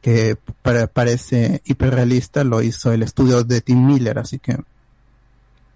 que 0.00 0.36
para- 0.62 0.86
parece 0.86 1.60
hiperrealista, 1.64 2.44
lo 2.44 2.62
hizo 2.62 2.92
el 2.92 3.02
estudio 3.02 3.42
de 3.44 3.60
Tim 3.60 3.84
Miller, 3.86 4.18
así 4.18 4.38
que 4.38 4.56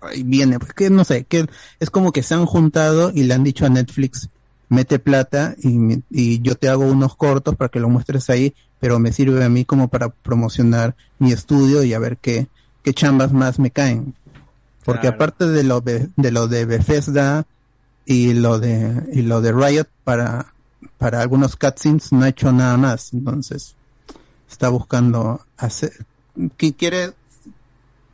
ahí 0.06 0.22
viene, 0.22 0.58
pues 0.58 0.72
que 0.72 0.90
no 0.90 1.04
sé, 1.04 1.24
que 1.24 1.46
es 1.80 1.90
como 1.90 2.12
que 2.12 2.22
se 2.22 2.34
han 2.34 2.46
juntado 2.46 3.10
y 3.14 3.24
le 3.24 3.34
han 3.34 3.44
dicho 3.44 3.66
a 3.66 3.68
Netflix, 3.68 4.28
mete 4.68 4.98
plata 4.98 5.54
y, 5.62 6.02
y 6.10 6.40
yo 6.40 6.54
te 6.56 6.68
hago 6.68 6.84
unos 6.86 7.16
cortos 7.16 7.56
para 7.56 7.68
que 7.68 7.80
lo 7.80 7.88
muestres 7.88 8.28
ahí, 8.30 8.54
pero 8.80 8.98
me 8.98 9.12
sirve 9.12 9.44
a 9.44 9.48
mí 9.48 9.64
como 9.64 9.88
para 9.88 10.08
promocionar 10.10 10.94
mi 11.18 11.32
estudio 11.32 11.82
y 11.82 11.94
a 11.94 11.98
ver 11.98 12.18
qué, 12.18 12.48
qué 12.82 12.92
chambas 12.94 13.32
más 13.32 13.58
me 13.58 13.70
caen. 13.70 14.14
Porque 14.84 15.02
Claro. 15.02 15.16
aparte 15.16 15.48
de 15.48 15.64
lo 15.64 15.80
de, 15.80 16.08
de 16.16 16.30
lo 16.30 16.46
de 16.46 16.64
Bethesda 16.64 17.44
y 18.04 18.34
lo 18.34 18.60
de 18.60 19.02
y 19.12 19.22
lo 19.22 19.40
de 19.40 19.50
Riot 19.52 19.88
para 20.04 20.54
para 20.96 21.20
algunos 21.22 21.56
cutscenes 21.56 22.12
no 22.12 22.24
ha 22.24 22.28
hecho 22.28 22.52
nada 22.52 22.76
más, 22.76 23.12
entonces 23.12 23.74
está 24.48 24.68
buscando 24.68 25.40
hacer 25.56 25.90
que 26.56 26.72
quiere 26.74 27.12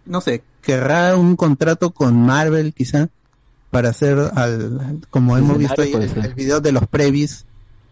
no 0.06 0.20
sé, 0.22 0.42
querrá 0.62 1.16
un 1.16 1.36
contrato 1.36 1.90
con 1.90 2.24
Marvel 2.24 2.72
quizá 2.72 3.08
para 3.70 3.90
hacer 3.90 4.18
al 4.34 5.00
como 5.10 5.36
hemos 5.36 5.58
visto 5.58 5.82
ahí 5.82 5.92
el, 5.92 6.02
el 6.02 6.34
video 6.34 6.60
de 6.60 6.72
los 6.72 6.86
previs 6.86 7.46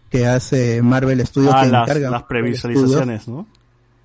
que 0.09 0.25
hace 0.25 0.81
Marvel 0.81 1.25
Studios 1.25 1.53
Ah, 1.55 1.63
que 1.63 1.71
las, 1.71 1.89
encarga 1.89 2.09
las 2.09 2.23
previsualizaciones, 2.23 3.27
¿no? 3.27 3.47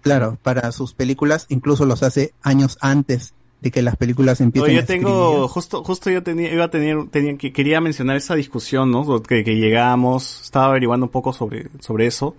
claro, 0.02 0.38
para 0.42 0.70
sus 0.72 0.94
películas 0.94 1.46
incluso 1.48 1.84
los 1.84 2.02
hace 2.02 2.32
años 2.42 2.78
antes 2.80 3.34
de 3.60 3.70
que 3.70 3.82
las 3.82 3.96
películas 3.96 4.40
empiecen 4.40 4.76
a 4.76 4.80
yo 4.80 4.86
tengo, 4.86 5.48
justo, 5.48 5.82
justo 5.82 6.10
yo 6.10 6.22
tenía, 6.22 6.52
iba 6.52 6.64
a 6.64 6.70
tener, 6.70 7.08
tenía, 7.08 7.36
que 7.36 7.52
quería 7.52 7.80
mencionar 7.80 8.16
esa 8.16 8.34
discusión, 8.34 8.90
¿no? 8.90 9.22
Que, 9.22 9.42
que 9.42 9.56
llegamos, 9.56 10.42
estaba 10.44 10.66
averiguando 10.66 11.06
un 11.06 11.10
poco 11.10 11.32
sobre, 11.32 11.70
sobre 11.80 12.06
eso, 12.06 12.36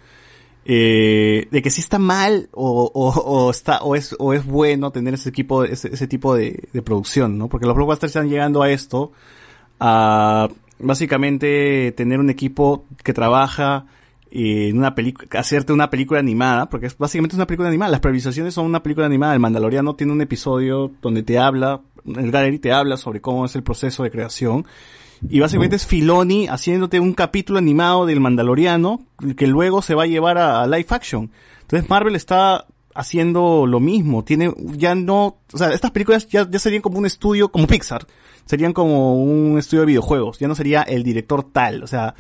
eh, 0.70 1.48
de 1.50 1.62
que 1.62 1.70
si 1.70 1.80
está 1.80 1.98
mal 1.98 2.50
o, 2.52 2.92
o, 2.94 3.10
o 3.22 3.50
está, 3.50 3.80
o 3.84 3.96
es, 3.96 4.14
o 4.20 4.34
es 4.34 4.46
bueno 4.46 4.92
tener 4.92 5.14
ese 5.14 5.30
equipo, 5.30 5.64
ese, 5.64 5.94
ese 5.94 6.08
tipo 6.08 6.36
de, 6.36 6.68
producción, 6.84 7.38
¿no? 7.38 7.48
Porque 7.48 7.66
los 7.66 7.74
blockbusters 7.74 8.10
están 8.14 8.28
llegando 8.28 8.62
a 8.62 8.70
esto, 8.70 9.14
a 9.80 10.50
básicamente 10.78 11.94
tener 11.94 12.20
un 12.20 12.30
equipo 12.30 12.84
que 13.02 13.14
trabaja 13.14 13.86
eh, 14.30 14.68
en 14.68 14.78
una 14.78 14.94
película, 14.94 15.30
hacerte 15.40 15.72
una 15.72 15.90
película 15.90 16.20
animada, 16.20 16.70
porque 16.70 16.88
es 16.88 16.98
básicamente 16.98 17.38
una 17.38 17.48
película 17.48 17.70
animada. 17.70 17.92
Las 17.92 18.02
previsualizaciones 18.02 18.54
son 18.54 18.66
una 18.66 18.84
película 18.84 19.06
animada. 19.06 19.36
El 19.36 19.40
Mandaloriano 19.40 19.96
tiene 19.96 20.12
un 20.12 20.20
episodio 20.20 20.92
donde 21.02 21.24
te 21.24 21.40
habla, 21.40 21.80
el 22.06 22.30
Gallery 22.30 22.60
te 22.60 22.74
habla 22.74 22.98
sobre 22.98 23.22
cómo 23.22 23.46
es 23.46 23.56
el 23.56 23.64
proceso 23.64 24.04
de 24.04 24.12
creación. 24.12 24.66
Y 25.30 25.40
básicamente 25.40 25.76
es 25.76 25.86
Filoni 25.88 26.48
haciéndote 26.48 27.00
un 27.00 27.14
capítulo 27.14 27.60
animado 27.60 28.06
del 28.06 28.20
Mandaloriano 28.20 29.02
que 29.36 29.48
luego 29.48 29.82
se 29.82 29.96
va 29.96 30.04
a 30.04 30.08
llevar 30.08 30.38
a, 30.38 30.62
a 30.62 30.68
live 30.68 30.86
action. 30.90 31.32
Entonces 31.62 31.90
Marvel 31.90 32.16
está 32.16 32.66
haciendo 32.94 33.66
lo 33.68 33.80
mismo. 33.80 34.24
Tiene, 34.24 34.54
ya 34.76 34.96
no, 34.96 35.38
o 35.54 35.58
sea, 35.58 35.72
estas 35.74 35.92
películas 35.92 36.28
ya, 36.28 36.50
ya 36.50 36.60
serían 36.60 36.82
como 36.82 36.98
un 37.00 37.06
estudio, 37.06 37.50
como 37.50 37.68
Pixar. 37.68 38.06
Serían 38.46 38.74
como 38.74 39.22
un 39.22 39.58
estudio 39.58 39.82
de 39.82 39.88
videojuegos. 39.88 40.40
Ya 40.40 40.48
no 40.48 40.56
sería 40.56 40.82
el 40.84 41.04
director 41.04 41.44
tal. 41.44 41.84
O 41.84 41.88
sea, 41.88 42.16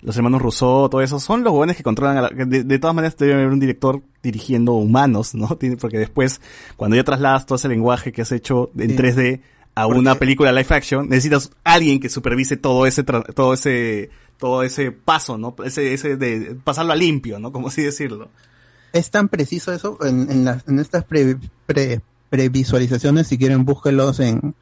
los 0.00 0.16
hermanos 0.16 0.40
Rousseau, 0.42 0.88
todo 0.88 1.00
eso, 1.00 1.18
son 1.20 1.42
los 1.44 1.52
jóvenes 1.52 1.76
que 1.76 1.82
controlan, 1.82 2.16
a 2.18 2.22
la- 2.22 2.28
de, 2.30 2.64
de 2.64 2.78
todas 2.78 2.94
maneras 2.94 3.16
debe 3.16 3.34
haber 3.34 3.48
un 3.48 3.60
director 3.60 4.02
dirigiendo 4.22 4.72
humanos, 4.74 5.34
¿no? 5.34 5.56
Tiene- 5.58 5.76
Porque 5.76 5.98
después, 5.98 6.40
cuando 6.76 6.96
ya 6.96 7.04
trasladas 7.04 7.46
todo 7.46 7.56
ese 7.56 7.68
lenguaje 7.68 8.12
que 8.12 8.22
has 8.22 8.32
hecho 8.32 8.70
en 8.78 8.90
Sí. 8.90 8.96
3D 8.96 9.40
a 9.74 9.84
Porque- 9.84 9.98
una 9.98 10.14
película 10.16 10.52
live 10.52 10.66
action, 10.70 11.08
necesitas 11.08 11.50
alguien 11.64 11.98
que 12.00 12.08
supervise 12.08 12.56
todo 12.56 12.86
ese, 12.86 13.04
tra- 13.06 13.32
todo 13.34 13.54
ese, 13.54 14.10
todo 14.38 14.62
ese 14.62 14.92
paso, 14.92 15.38
¿no? 15.38 15.54
Ese, 15.64 15.94
ese 15.94 16.16
de 16.16 16.56
pasarlo 16.62 16.92
a 16.92 16.96
limpio, 16.96 17.38
¿no? 17.38 17.52
Como 17.52 17.68
así 17.68 17.82
decirlo. 17.82 18.28
es 18.92 19.10
tan 19.10 19.28
preciso 19.28 19.72
eso 19.72 19.96
en, 20.04 20.30
en, 20.30 20.44
las- 20.44 20.68
en 20.68 20.78
estas 20.78 21.04
pre, 21.04 21.38
pre- 21.66 22.00
previsualizaciones 22.28 23.26
si 23.28 23.38
quieren 23.38 23.64
búsquelos 23.64 24.20
en 24.20 24.54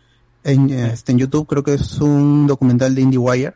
en, 0.45 0.71
este, 0.71 1.13
en 1.13 1.19
YouTube 1.19 1.47
creo 1.49 1.63
que 1.65 1.75
es 1.75 2.01
un 2.01 2.47
documental 2.47 2.95
de 2.95 3.01
IndieWire 3.03 3.55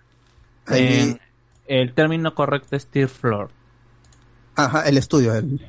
Ahí- 0.66 0.80
Eh, 0.82 1.18
el 1.66 1.94
término 1.94 2.34
correcto 2.34 2.74
es 2.76 2.86
Tear 2.88 3.08
Floor. 3.08 3.50
ajá 4.56 4.82
el 4.88 4.96
estudio 4.98 5.34
el- 5.34 5.60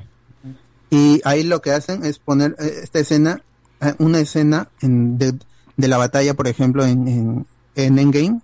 y 0.90 1.20
ahí 1.24 1.42
lo 1.44 1.60
que 1.62 1.70
hacen 1.70 2.04
es 2.04 2.18
poner 2.18 2.54
eh, 2.58 2.80
esta 2.82 2.98
escena 2.98 3.40
eh, 3.80 3.94
una 3.98 4.18
escena 4.20 4.68
en, 4.80 5.18
de, 5.18 5.34
de 5.76 5.88
la 5.88 5.96
batalla 5.98 6.34
por 6.34 6.48
ejemplo 6.48 6.84
en, 6.84 7.06
en, 7.08 7.46
en 7.74 7.98
Endgame 7.98 8.40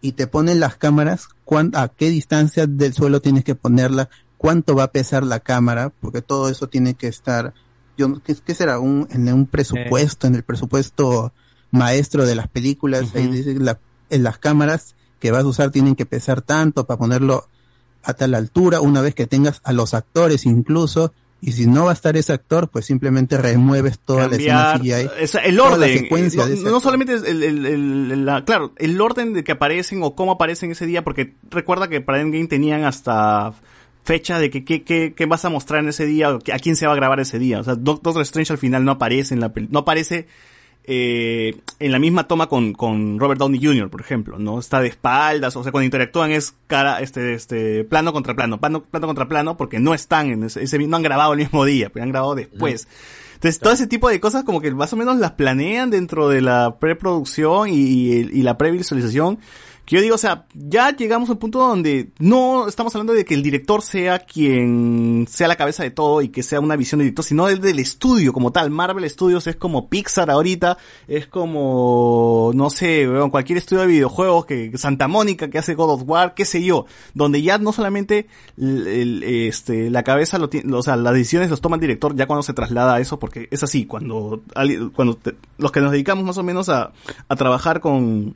y 0.00 0.12
te 0.12 0.26
ponen 0.26 0.60
las 0.60 0.76
cámaras 0.76 1.28
cuán- 1.44 1.72
a 1.74 1.88
qué 1.88 2.10
distancia 2.10 2.66
del 2.66 2.92
suelo 2.94 3.20
tienes 3.20 3.44
que 3.44 3.54
ponerla 3.54 4.08
cuánto 4.36 4.74
va 4.76 4.84
a 4.84 4.92
pesar 4.92 5.24
la 5.24 5.40
cámara 5.40 5.90
porque 6.00 6.22
todo 6.22 6.48
eso 6.48 6.68
tiene 6.68 6.94
que 6.94 7.08
estar 7.08 7.54
yo 7.96 8.22
qué, 8.22 8.36
qué 8.44 8.54
será 8.54 8.78
un 8.78 9.08
en 9.10 9.32
un 9.32 9.46
presupuesto 9.46 10.26
en 10.26 10.34
el 10.36 10.42
presupuesto 10.44 11.32
maestro 11.70 12.24
de 12.26 12.34
las 12.34 12.48
películas 12.48 13.14
ahí 13.14 13.26
dice 13.28 13.54
la- 13.58 13.78
en 14.10 14.22
las 14.22 14.38
cámaras 14.38 14.94
que 15.18 15.30
vas 15.32 15.42
a 15.44 15.48
usar 15.48 15.70
tienen 15.70 15.96
que 15.96 16.06
pesar 16.06 16.42
tanto 16.42 16.84
para 16.86 16.98
ponerlo 16.98 17.48
a 18.04 18.14
tal 18.14 18.34
altura 18.34 18.80
una 18.80 19.00
vez 19.00 19.14
que 19.14 19.26
tengas 19.26 19.60
a 19.64 19.72
los 19.72 19.92
actores 19.94 20.46
incluso 20.46 21.12
y 21.40 21.52
si 21.52 21.66
no 21.66 21.84
va 21.84 21.90
a 21.90 21.94
estar 21.94 22.16
ese 22.16 22.32
actor 22.32 22.68
pues 22.68 22.84
simplemente 22.86 23.38
remueves 23.38 23.98
toda 24.00 24.24
la 24.24 24.30
cambiar 24.30 24.76
escena 24.78 25.02
CGI 25.04 25.24
o 25.24 25.26
sea, 25.26 25.40
el 25.42 25.56
toda 25.56 25.70
la 25.70 25.76
orden 25.76 25.98
secuencia 25.98 26.42
no, 26.46 26.74
de 26.74 26.80
solamente 26.80 27.14
el, 27.14 27.42
el- 27.44 28.24
la- 28.26 28.44
claro 28.44 28.72
el 28.76 29.00
orden 29.00 29.32
de 29.34 29.44
que 29.44 29.52
aparecen 29.52 30.02
o 30.02 30.14
cómo 30.16 30.32
aparecen 30.32 30.70
ese 30.72 30.86
día 30.86 31.04
porque 31.04 31.34
recuerda 31.50 31.88
que 31.88 32.00
para 32.00 32.20
Endgame 32.20 32.48
tenían 32.48 32.84
hasta 32.84 33.52
fecha 34.04 34.38
de 34.38 34.50
que 34.50 34.64
qué 34.64 35.26
vas 35.26 35.44
a 35.44 35.50
mostrar 35.50 35.82
en 35.82 35.90
ese 35.90 36.06
día 36.06 36.30
o 36.34 36.38
a 36.52 36.58
quién 36.58 36.76
se 36.76 36.86
va 36.86 36.92
a 36.94 36.96
grabar 36.96 37.20
ese 37.20 37.38
día. 37.38 37.60
O 37.60 37.64
sea 37.64 37.74
Doc- 37.74 38.02
Doctor 38.02 38.22
Strange 38.22 38.52
al 38.54 38.58
final 38.58 38.82
no 38.84 38.92
aparece 38.92 39.34
en 39.34 39.40
la 39.40 39.52
pel- 39.52 39.68
no 39.70 39.80
aparece 39.80 40.26
eh, 40.84 41.54
en 41.78 41.92
la 41.92 41.98
misma 41.98 42.26
toma 42.26 42.48
con, 42.48 42.72
con 42.72 43.18
Robert 43.18 43.38
Downey 43.38 43.62
Jr., 43.62 43.90
por 43.90 44.00
ejemplo, 44.00 44.38
¿no? 44.38 44.58
Está 44.58 44.80
de 44.80 44.88
espaldas, 44.88 45.54
o 45.56 45.62
sea, 45.62 45.70
cuando 45.72 45.84
interactúan 45.84 46.30
es 46.30 46.54
cara, 46.66 47.00
este, 47.00 47.34
este, 47.34 47.84
plano 47.84 48.12
contra 48.12 48.34
plano, 48.34 48.58
plano, 48.58 48.82
plano 48.82 49.06
contra 49.06 49.28
plano, 49.28 49.56
porque 49.56 49.78
no 49.80 49.92
están 49.94 50.30
en 50.30 50.44
ese, 50.44 50.62
ese- 50.62 50.78
no 50.78 50.96
han 50.96 51.02
grabado 51.02 51.32
el 51.34 51.38
mismo 51.40 51.64
día, 51.64 51.90
pero 51.92 52.04
han 52.04 52.10
grabado 52.10 52.34
después. 52.34 52.88
Entonces, 53.34 53.60
todo 53.60 53.72
ese 53.72 53.86
tipo 53.86 54.08
de 54.08 54.18
cosas 54.18 54.42
como 54.44 54.60
que 54.60 54.72
más 54.72 54.92
o 54.92 54.96
menos 54.96 55.16
las 55.18 55.32
planean 55.32 55.90
dentro 55.90 56.28
de 56.28 56.40
la 56.40 56.76
preproducción 56.80 57.68
y, 57.68 57.74
y, 57.74 58.10
y 58.32 58.42
la 58.42 58.58
previsualización. 58.58 59.38
Que 59.88 59.96
yo 59.96 60.02
digo, 60.02 60.16
o 60.16 60.18
sea, 60.18 60.44
ya 60.52 60.94
llegamos 60.94 61.30
a 61.30 61.32
un 61.32 61.38
punto 61.38 61.60
donde 61.60 62.10
no 62.18 62.68
estamos 62.68 62.94
hablando 62.94 63.14
de 63.14 63.24
que 63.24 63.32
el 63.32 63.42
director 63.42 63.80
sea 63.80 64.18
quien 64.18 65.26
sea 65.30 65.48
la 65.48 65.56
cabeza 65.56 65.82
de 65.82 65.90
todo 65.90 66.20
y 66.20 66.28
que 66.28 66.42
sea 66.42 66.60
una 66.60 66.76
visión 66.76 66.98
de 66.98 67.04
director, 67.04 67.24
sino 67.24 67.46
del, 67.46 67.58
del 67.62 67.78
estudio 67.78 68.34
como 68.34 68.52
tal. 68.52 68.68
Marvel 68.70 69.08
Studios 69.08 69.46
es 69.46 69.56
como 69.56 69.88
Pixar 69.88 70.30
ahorita, 70.30 70.76
es 71.06 71.26
como, 71.26 72.50
no 72.54 72.68
sé, 72.68 73.08
cualquier 73.30 73.56
estudio 73.56 73.80
de 73.80 73.88
videojuegos 73.88 74.44
que 74.44 74.76
Santa 74.76 75.08
Mónica 75.08 75.48
que 75.48 75.56
hace 75.56 75.74
God 75.74 75.90
of 75.94 76.02
War, 76.04 76.34
qué 76.34 76.44
sé 76.44 76.62
yo, 76.62 76.84
donde 77.14 77.40
ya 77.40 77.56
no 77.56 77.72
solamente 77.72 78.26
el- 78.58 78.86
el, 78.86 79.22
este, 79.22 79.88
la 79.88 80.02
cabeza 80.02 80.38
lo 80.38 80.50
o 80.76 80.82
sea, 80.82 80.96
las 80.96 81.14
decisiones 81.14 81.48
los 81.48 81.62
toma 81.62 81.76
el 81.76 81.80
director 81.80 82.14
ya 82.14 82.26
cuando 82.26 82.42
se 82.42 82.52
traslada 82.52 82.96
a 82.96 83.00
eso, 83.00 83.18
porque 83.18 83.48
es 83.50 83.62
así, 83.62 83.86
cuando, 83.86 84.42
cuando 84.94 85.16
te- 85.16 85.34
los 85.56 85.72
que 85.72 85.80
nos 85.80 85.92
dedicamos 85.92 86.24
más 86.24 86.36
o 86.36 86.42
menos 86.42 86.68
a, 86.68 86.92
a 87.28 87.36
trabajar 87.36 87.80
con, 87.80 88.34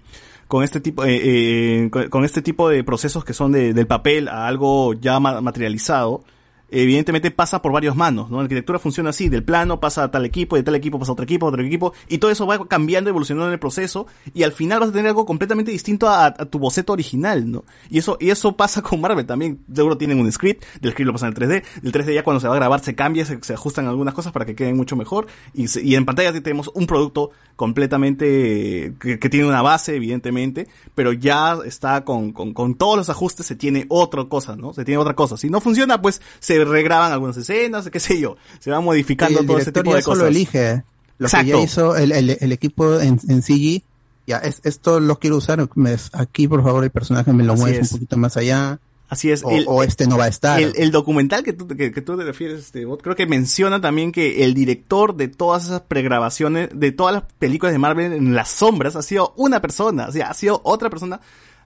con 0.49 0.63
este 0.65 0.81
tipo 0.81 1.05
eh, 1.05 1.21
eh, 1.23 1.89
con, 1.91 2.09
con 2.09 2.25
este 2.25 2.43
tipo 2.43 2.69
de 2.69 2.85
procesos 2.85 3.25
que 3.25 3.33
son 3.35 3.53
de- 3.53 3.73
del 3.75 3.87
papel 3.87 4.29
a 4.29 4.47
algo 4.47 4.95
ya 4.95 5.19
ma- 5.21 5.41
materializado 5.41 6.25
evidentemente 6.73 7.31
pasa 7.31 7.61
por 7.61 7.73
varias 7.73 7.95
manos, 7.95 8.31
¿no? 8.31 8.39
La 8.39 8.45
arquitectura 8.45 8.79
funciona 8.79 9.11
así, 9.11 9.29
del 9.29 9.45
plano 9.45 9.79
pasa 9.79 10.05
a 10.05 10.11
tal 10.11 10.25
equipo, 10.25 10.57
de 10.57 10.63
tal 10.63 10.75
equipo 10.75 10.99
pasa 10.99 11.13
a 11.13 11.15
otro 11.15 11.25
equipo, 11.25 11.47
a 11.47 11.51
otro 11.51 11.63
equipo, 11.63 11.93
y 12.09 12.19
todo 12.19 12.31
eso 12.31 12.47
va 12.47 12.67
cambiando, 12.67 13.11
evolucionando 13.11 13.47
en 13.49 13.53
el 13.53 13.59
proceso, 13.59 14.07
y 14.33 14.43
al 14.43 14.53
final 14.53 14.81
vas 14.81 14.89
a 14.89 14.93
tener 14.93 15.09
algo 15.09 15.27
completamente 15.27 15.71
distinto 15.71 16.09
a, 16.09 16.33
tu 16.33 16.59
boceto 16.59 16.93
original, 16.93 17.51
¿no? 17.51 17.65
Y 17.91 17.99
eso, 17.99 18.17
y 18.19 18.31
eso 18.31 18.57
pasa 18.57 18.83
con 18.83 19.01
Marvel 19.01 19.27
también, 19.27 19.61
seguro 19.73 19.99
tienen 19.99 20.19
un 20.19 20.31
script, 20.33 20.65
del 20.81 20.93
script 20.93 21.07
lo 21.07 21.13
pasan 21.13 21.29
en 21.29 21.35
3D, 21.35 21.63
del 21.83 21.93
3D 21.93 22.15
ya 22.15 22.25
cuando 22.25 22.41
se 22.41 22.49
va 22.49 22.55
a 22.55 22.57
grabar 22.57 22.81
se 22.81 22.95
cambia, 22.95 23.25
se, 23.25 23.43
se 23.43 23.55
ajustan 23.55 23.87
algunas 23.87 24.15
cosas 24.15 24.33
para 24.33 24.47
que 24.47 24.55
queden 24.55 24.77
mucho 24.77 24.97
mejor, 24.97 25.27
y, 25.53 25.67
y 25.81 25.95
en 25.95 26.05
pantalla 26.05 26.33
tenemos 26.41 26.71
un 26.75 26.87
producto 26.87 27.31
completamente, 27.57 28.95
que, 28.99 29.19
que 29.19 29.29
tiene 29.29 29.47
una 29.47 29.63
base, 29.63 29.95
evidentemente, 29.95 30.69
pero 30.95 31.13
ya 31.13 31.59
está 31.65 32.05
con, 32.05 32.33
con, 32.33 32.55
con 32.55 32.75
todos 32.75 32.97
los 32.97 33.11
ajustes, 33.11 33.47
se 33.47 33.57
tiene 33.57 33.87
otra 33.89 34.25
cosa, 34.25 34.57
¿no? 34.57 34.73
Se 34.73 34.85
tiene 34.85 34.99
otra 34.99 35.15
cosa. 35.15 35.37
Si 35.37 35.51
no 35.51 35.61
funciona, 35.61 36.01
pues 36.01 36.21
se 36.41 36.62
regraban 36.65 37.13
algunas 37.13 37.37
escenas, 37.37 37.89
qué 37.91 38.01
sé 38.01 38.19
yo, 38.21 38.37
se 38.59 38.71
va 38.71 38.81
modificando 38.81 39.41
el 39.41 39.47
todo 39.47 39.59
ese 39.59 39.73
tipo 39.73 39.95
de 39.95 40.03
solo 40.03 40.17
cosas. 40.21 40.29
elige 40.31 40.85
lo 41.19 41.29
que 41.29 41.37
Exacto. 41.37 41.47
ya 41.59 41.61
hizo 41.63 41.97
el, 41.97 42.13
el, 42.13 42.37
el 42.41 42.53
equipo 42.53 42.99
en, 43.01 43.21
en 43.29 43.43
CG. 43.43 43.83
Ya, 44.27 44.39
es, 44.39 44.61
esto 44.65 45.01
lo 45.01 45.19
quiero 45.19 45.37
usar. 45.37 45.69
me- 45.75 45.97
aquí, 46.13 46.47
por 46.49 46.63
favor, 46.63 46.85
el 46.85 46.91
personaje 46.91 47.33
me 47.33 47.43
lo 47.45 47.55
es. 47.67 47.91
un 47.93 47.99
poquito 47.99 48.17
más 48.17 48.37
allá. 48.37 48.79
Así 49.09 49.31
es. 49.31 49.43
O, 49.45 49.51
el- 49.51 49.65
o 49.69 49.83
este 49.83 50.07
no 50.07 50.17
va 50.17 50.25
a 50.25 50.29
estar. 50.29 50.61
El, 50.63 50.73
el 50.77 50.91
documental 50.91 51.43
que 51.43 51.53
tú, 51.53 51.67
que, 51.69 51.93
que 51.93 52.01
tú 52.03 52.17
te 52.17 52.25
refieres, 52.25 52.61
este, 52.61 52.85
Bot, 52.87 53.03
creo 53.03 53.15
que 53.15 53.27
menciona 53.27 53.81
también 53.81 54.11
que 54.11 54.45
el 54.45 54.55
director 54.55 55.15
de 55.17 55.29
todas 55.29 55.65
esas 55.67 55.83
pregrabaciones, 55.83 56.71
de 56.73 56.93
todas 56.93 57.13
las 57.15 57.25
películas 57.39 57.73
de 57.73 57.79
Marvel 57.79 58.13
en 58.13 58.35
las 58.35 58.49
sombras, 58.49 58.97
ha 58.97 59.03
sido 59.03 59.35
una 59.37 59.61
persona, 59.61 60.07
o 60.09 60.13
sea, 60.13 60.29
ha 60.31 60.35
sido 60.35 60.61
otra 60.65 60.89
persona. 60.89 61.21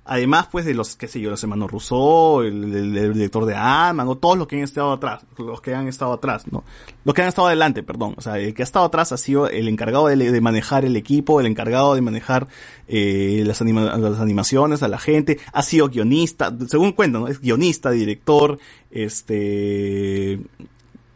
Además, 0.07 0.49
pues, 0.53 0.65
de 0.65 0.75
los, 0.75 0.95
qué 0.97 1.09
sé 1.09 1.21
yo, 1.21 1.31
los 1.31 1.43
hermanos 1.43 1.71
Rousseau, 1.71 2.43
el, 2.43 2.63
el- 2.75 2.97
el 2.97 3.13
director 3.15 3.45
de 3.45 3.55
Ant-Man, 3.57 4.07
o 4.09 4.17
todos 4.17 4.39
los 4.39 4.47
que 4.47 4.57
han 4.57 4.63
estado 4.63 4.93
atrás, 4.93 5.25
los 5.39 5.61
que 5.61 5.75
han 5.75 5.89
estado 5.89 6.13
atrás, 6.13 6.45
¿no? 6.51 6.63
Los 7.05 7.15
que 7.15 7.23
han 7.23 7.29
estado 7.29 7.49
adelante, 7.49 7.83
perdón. 7.83 8.15
O 8.17 8.21
sea, 8.21 8.39
el 8.39 8.55
que 8.55 8.63
ha 8.63 8.65
estado 8.65 8.85
atrás 8.85 9.13
ha 9.13 9.17
sido 9.17 9.49
el 9.49 9.69
encargado 9.69 10.07
de, 10.07 10.17
de 10.17 10.41
manejar 10.41 10.85
el 10.85 10.97
equipo, 10.97 11.41
el 11.41 11.47
encargado 11.47 11.95
de 11.95 12.01
manejar 12.03 12.47
eh, 12.89 13.43
las, 13.47 13.61
anima- 13.61 13.97
las 13.97 14.21
animaciones, 14.21 14.83
a 14.83 14.89
la 14.89 14.99
gente, 14.99 15.39
ha 15.53 15.63
sido 15.63 15.89
guionista, 15.89 16.55
según 16.69 16.93
cuento, 16.93 17.19
¿no? 17.21 17.29
Es 17.29 17.41
guionista, 17.41 17.91
director, 17.91 18.59
este 18.91 20.41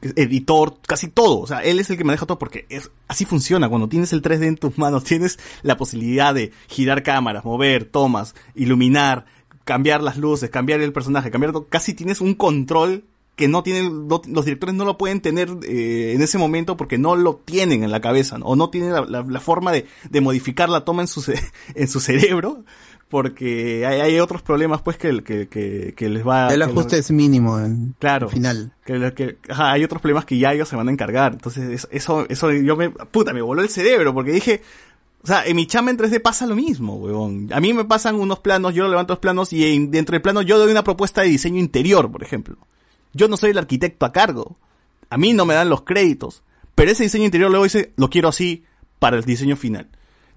editor, 0.02 0.76
casi 0.86 1.08
todo. 1.08 1.40
O 1.40 1.46
sea, 1.46 1.60
él 1.60 1.78
es 1.80 1.90
el 1.90 1.96
que 1.96 2.04
maneja 2.04 2.26
todo 2.26 2.38
porque 2.38 2.66
es, 2.68 2.90
así 3.08 3.24
funciona. 3.24 3.68
Cuando 3.68 3.88
tienes 3.88 4.12
el 4.12 4.22
3D 4.22 4.44
en 4.46 4.56
tus 4.56 4.78
manos, 4.78 5.04
tienes 5.04 5.38
la 5.62 5.76
posibilidad 5.76 6.34
de 6.34 6.52
girar 6.68 7.02
cámaras, 7.02 7.44
mover, 7.44 7.84
tomas, 7.84 8.34
iluminar, 8.54 9.26
cambiar 9.64 10.02
las 10.02 10.16
luces, 10.16 10.50
cambiar 10.50 10.80
el 10.80 10.92
personaje, 10.92 11.30
cambiar 11.30 11.52
todo. 11.52 11.66
Casi 11.68 11.94
tienes 11.94 12.20
un 12.20 12.34
control 12.34 13.04
que 13.36 13.48
no 13.48 13.62
tienen, 13.62 14.06
no- 14.06 14.20
los 14.28 14.44
directores 14.44 14.74
no 14.74 14.84
lo 14.84 14.98
pueden 14.98 15.20
tener 15.22 15.48
eh, 15.66 16.12
en 16.14 16.20
ese 16.20 16.36
momento 16.36 16.76
porque 16.76 16.98
no 16.98 17.16
lo 17.16 17.36
tienen 17.36 17.82
en 17.82 17.90
la 17.90 18.00
cabeza, 18.02 18.36
¿no? 18.36 18.44
o 18.46 18.56
no 18.56 18.68
tienen 18.68 18.92
la, 18.92 19.24
la- 19.26 19.40
forma 19.40 19.72
de, 19.72 19.86
de 20.10 20.20
modificar 20.20 20.68
la 20.68 20.84
toma 20.84 21.00
en 21.02 21.08
su, 21.08 21.24
en 21.74 21.88
su 21.88 22.00
cerebro, 22.00 22.64
porque 23.10 23.84
hay, 23.86 24.00
hay 24.00 24.20
otros 24.20 24.40
problemas 24.40 24.80
pues 24.82 24.96
que, 24.96 25.22
que, 25.22 25.48
que, 25.48 25.92
que 25.96 26.08
les 26.08 26.26
va 26.26 26.48
el 26.54 26.62
ajuste 26.62 26.96
los- 26.96 27.06
es 27.06 27.10
mínimo 27.10 27.58
en 27.58 27.94
Claro. 27.98 28.28
al 28.28 28.32
final. 28.32 28.72
que, 28.86 29.12
que- 29.14 29.36
ajá, 29.50 29.72
hay 29.72 29.84
otros 29.84 30.00
problemas 30.00 30.24
que 30.24 30.38
ya 30.38 30.52
ellos 30.54 30.68
se 30.68 30.76
van 30.76 30.88
a 30.88 30.92
encargar. 30.92 31.32
Entonces, 31.32 31.68
es- 31.70 31.88
eso, 31.90 32.24
eso 32.28 32.50
yo 32.52 32.76
me, 32.76 32.90
puta, 32.90 33.32
me 33.32 33.42
voló 33.42 33.60
el 33.62 33.68
cerebro 33.68 34.14
porque 34.14 34.30
dije, 34.32 34.62
o 35.22 35.26
sea, 35.26 35.44
en 35.44 35.56
mi 35.56 35.66
chamba 35.66 35.90
en 35.90 35.98
3D 35.98 36.22
pasa 36.22 36.46
lo 36.46 36.54
mismo, 36.56 36.94
huevón. 36.96 37.48
A 37.52 37.60
mí 37.60 37.74
me 37.74 37.84
pasan 37.84 38.14
unos 38.14 38.38
planos, 38.38 38.72
yo 38.74 38.88
levanto 38.88 39.12
los 39.14 39.20
planos 39.20 39.52
y 39.52 39.74
en- 39.74 39.90
dentro 39.90 40.14
del 40.14 40.22
plano 40.22 40.40
yo 40.42 40.58
doy 40.58 40.70
una 40.70 40.84
propuesta 40.84 41.20
de 41.22 41.28
diseño 41.28 41.58
interior, 41.58 42.10
por 42.10 42.22
ejemplo. 42.22 42.56
Yo 43.12 43.26
no 43.28 43.36
soy 43.36 43.50
el 43.50 43.58
arquitecto 43.58 44.06
a 44.06 44.12
cargo. 44.12 44.56
A 45.10 45.18
mí 45.18 45.32
no 45.32 45.44
me 45.44 45.54
dan 45.54 45.68
los 45.68 45.82
créditos. 45.82 46.42
Pero 46.76 46.92
ese 46.92 47.02
diseño 47.02 47.24
interior 47.24 47.50
luego 47.50 47.64
dice, 47.64 47.92
lo 47.96 48.08
quiero 48.08 48.28
así 48.28 48.62
para 49.00 49.16
el 49.16 49.24
diseño 49.24 49.56
final. 49.56 49.88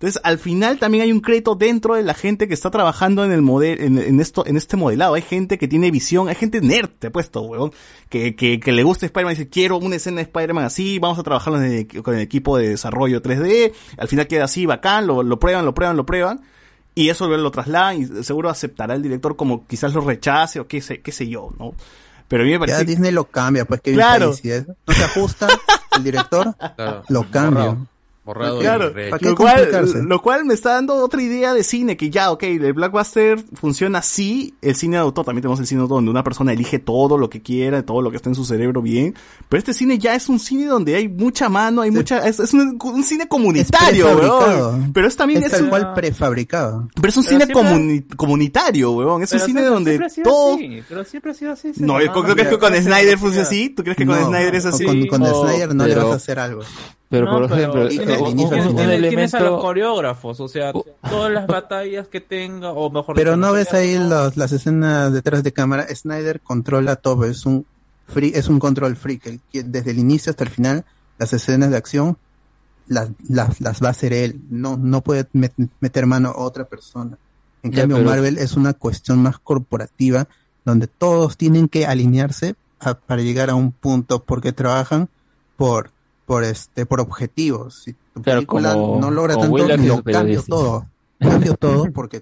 Entonces, 0.04 0.22
al 0.26 0.38
final 0.38 0.80
también 0.80 1.06
hay 1.06 1.14
un 1.14 1.22
crédito 1.22 1.56
dentro 1.56 1.96
de 1.96 2.04
la 2.04 2.14
gente 2.14 2.50
que 2.50 2.54
está 2.54 2.70
trabajando 2.70 3.24
en 3.24 3.32
el 3.32 3.42
modelo, 3.42 3.82
en, 3.82 3.98
en 3.98 4.20
esto, 4.20 4.46
en 4.46 4.58
este 4.58 4.76
modelado. 4.76 5.14
Hay 5.14 5.22
gente 5.22 5.58
que 5.58 5.70
tiene 5.70 5.92
visión, 5.92 6.28
hay 6.28 6.36
gente 6.36 6.60
nerd, 6.60 6.90
te 7.00 7.08
he 7.08 7.10
puesto, 7.10 7.40
huevón, 7.44 7.72
que, 8.10 8.36
que, 8.36 8.60
que 8.60 8.72
le 8.74 8.84
gusta 8.84 9.06
Spider-Man 9.06 9.34
y 9.34 9.38
dice, 9.38 9.50
quiero 9.50 9.78
una 9.78 9.96
escena 9.96 10.18
de 10.18 10.24
Spider-Man 10.24 10.66
así, 10.66 11.00
vamos 11.00 11.20
a 11.20 11.24
trabajarlo 11.24 11.62
en 11.64 11.72
el- 11.72 12.04
con 12.04 12.16
el 12.16 12.20
equipo 12.20 12.58
de 12.58 12.68
desarrollo 12.68 13.22
3D, 13.22 13.72
al 13.98 14.08
final 14.10 14.28
queda 14.28 14.44
así, 14.44 14.66
bacán, 14.66 15.08
lo, 15.08 15.24
lo 15.24 15.40
prueban, 15.40 15.64
lo 15.64 15.74
prueban, 15.74 15.96
lo 15.96 16.06
prueban, 16.06 16.42
y 16.96 17.08
eso 17.08 17.30
lo 17.30 17.50
trasladan 17.52 18.02
y 18.02 18.24
seguro 18.26 18.50
aceptará 18.50 18.96
el 18.96 19.02
director 19.04 19.38
como 19.38 19.66
quizás 19.66 19.94
lo 19.94 20.02
rechace 20.02 20.60
o 20.60 20.68
qué 20.68 20.82
sé, 20.82 21.00
qué 21.00 21.14
sé 21.14 21.30
yo, 21.30 21.52
¿no? 21.58 21.76
Pero 22.28 22.44
a 22.44 22.46
mí 22.46 22.52
me 22.52 22.56
Ya 22.56 22.60
parece... 22.60 22.84
Disney 22.84 23.12
lo 23.14 23.24
cambia, 23.30 23.64
pues 23.64 23.80
que 23.80 23.94
Claro. 23.94 24.34
si 24.34 24.52
es- 24.52 24.68
no 24.68 24.94
se 24.94 25.04
ajusta 25.06 25.48
el 25.96 26.04
director, 26.04 26.54
Claro, 26.76 27.04
lo 27.08 27.32
cambia. 27.32 27.78
Borrado, 28.26 28.60
Claro, 28.60 28.90
rehecho. 28.90 29.10
¿Para 29.12 29.20
qué 29.20 29.30
lo 29.30 29.36
cual, 29.36 30.06
lo 30.08 30.22
cual 30.22 30.46
me 30.46 30.54
está 30.54 30.76
dando 30.76 30.96
otra 30.96 31.22
idea 31.22 31.54
de 31.54 31.64
cine, 31.64 31.98
que 31.98 32.10
ya, 32.10 32.32
ok, 32.32 32.44
el 32.44 32.74
blockbuster 32.74 33.44
funciona 33.54 34.00
así, 34.00 34.54
el 34.62 34.76
cine 34.76 34.96
de 34.98 35.02
autor, 35.02 35.26
también 35.26 35.42
tenemos 35.42 35.60
el 35.60 35.68
cine 35.68 35.80
de 35.80 35.82
autor 35.84 35.98
donde 35.98 36.12
una 36.12 36.24
persona 36.24 36.54
elige 36.54 36.80
todo 36.80 37.18
lo 37.18 37.30
que 37.30 37.42
quiera, 37.42 37.84
todo 37.86 38.02
lo 38.02 38.12
que 38.12 38.18
está 38.18 38.30
en 38.30 38.36
su 38.36 38.46
cerebro 38.46 38.82
bien, 38.82 39.14
pero 39.50 39.60
este 39.60 39.74
cine 39.74 39.98
ya 39.98 40.16
es 40.16 40.30
un 40.30 40.40
cine 40.40 40.66
donde 40.68 40.96
hay 40.96 41.10
mucha 41.10 41.50
mano, 41.50 41.82
hay 41.82 41.92
mucha, 41.92 42.26
es, 42.28 42.40
es 42.40 42.54
un, 42.54 42.80
un 42.82 43.04
cine 43.04 43.28
comunitario, 43.28 44.06
prefabricado. 44.06 44.70
weón. 44.70 44.94
Pero 44.94 45.08
es 45.08 45.16
también 45.18 45.40
Es 45.40 45.46
es, 45.48 45.52
tal 45.52 45.64
un- 45.64 45.70
cual 45.70 45.94
prefabricado. 45.94 46.88
pero 46.96 47.10
es 47.10 47.18
un 47.18 47.24
Pero 47.26 47.40
cine 47.40 47.46
siempre- 47.54 47.76
comuni- 47.76 48.16
comunitario, 48.16 48.92
weón, 48.92 49.24
es 49.24 49.32
un 49.34 49.40
cine 49.40 49.62
siempre- 49.62 49.66
donde 49.66 49.92
siempre 49.92 50.06
ha 50.08 50.10
sido 50.10 50.24
todo... 50.32 50.56
así, 50.56 50.84
pero 50.88 51.04
siempre 51.04 51.32
ha 51.32 51.34
sido 51.34 51.52
así. 51.52 51.72
No, 51.78 52.00
se 52.00 52.06
yo 52.06 52.12
creo 52.24 52.36
que, 52.36 52.58
con 52.58 52.74
Snyder 52.74 53.18
funciona 53.18 53.46
así, 53.48 53.70
¿tú 53.70 53.84
crees 53.84 53.98
que 53.98 54.06
con 54.06 54.18
No, 54.20 54.28
Snyder 54.28 54.56
es 54.56 54.66
así? 54.66 54.86
Con, 54.86 55.06
con 55.08 55.26
Snyder 55.26 55.76
no 55.76 55.86
le 55.86 55.96
vas 55.96 56.06
a 56.06 56.14
hacer 56.16 56.40
algo. 56.40 56.62
Pero 57.14 57.26
No, 57.28 57.32
por 57.40 57.50
pero 57.50 57.56
ejemplo, 57.62 57.82
un- 57.82 57.88
un, 57.88 58.40
un 58.40 58.50
final. 58.50 59.02
Tienes- 59.02 59.34
a 59.34 59.40
los 59.40 59.46
elemento 59.48 59.60
coreógrafos, 59.62 60.40
o 60.40 60.48
sea, 60.48 60.74
todas 61.10 61.32
las 61.32 61.46
batallas 61.46 62.08
que 62.08 62.22
tenga, 62.22 62.72
o 62.72 62.90
mejor 62.90 63.16
Pero 63.16 63.38
no 63.38 63.54
ves 63.54 63.72
ahí 63.74 63.94
no- 64.00 64.10
los- 64.10 64.36
las 64.38 64.52
escenas 64.52 65.14
detrás 65.14 65.44
de 65.44 65.54
cámara. 65.54 65.86
Snyder 65.94 66.42
controla 66.42 66.96
todo. 66.96 67.26
Es 67.26 67.46
un 67.46 67.66
free, 68.08 68.32
es 68.34 68.48
un 68.48 68.58
control 68.60 68.96
freak. 68.96 69.28
el 69.28 69.40
desde 69.72 69.92
el 69.92 70.00
inicio 70.00 70.32
hasta 70.32 70.44
el 70.44 70.50
final, 70.50 70.86
las 71.20 71.32
escenas 71.34 71.70
de 71.70 71.78
acción 71.78 72.18
las, 72.88 73.10
las, 73.30 73.62
las 73.62 73.82
va 73.82 73.88
a 73.90 73.92
hacer 73.92 74.12
él. 74.12 74.42
No, 74.50 74.76
no 74.76 75.02
puede 75.02 75.26
met- 75.34 75.70
meter 75.80 76.06
mano 76.08 76.30
a 76.30 76.38
otra 76.40 76.66
persona. 76.66 77.18
En 77.62 77.72
Ya, 77.72 77.82
cambio, 77.84 77.98
pero- 77.98 78.10
Marvel 78.10 78.38
es 78.40 78.54
una 78.58 78.74
cuestión 78.74 79.22
más 79.22 79.38
corporativa, 79.40 80.28
donde 80.66 80.88
todos 80.88 81.38
tienen 81.38 81.70
que 81.70 81.86
alinearse 81.86 82.56
a- 82.82 82.96
para 82.96 83.22
llegar 83.22 83.50
a 83.50 83.56
un 83.56 83.72
punto, 83.72 84.24
porque 84.24 84.52
trabajan 84.52 85.08
por, 85.56 85.92
por 86.26 86.44
este, 86.44 86.86
por 86.86 87.00
objetivos. 87.02 87.84
Si 87.84 87.94
tu 88.14 88.22
Claro, 88.22 88.40
película 88.40 88.74
como- 88.74 89.00
no 89.00 89.12
logra 89.12 89.36
tanto, 89.36 89.52
Willa, 89.54 89.76
que 89.76 89.82
es 89.82 89.88
lo 89.88 89.96
un 89.96 90.02
cambio 90.02 90.44
todo. 90.44 90.86
Cambio 91.20 91.56
todo 91.56 91.86
porque 91.94 92.22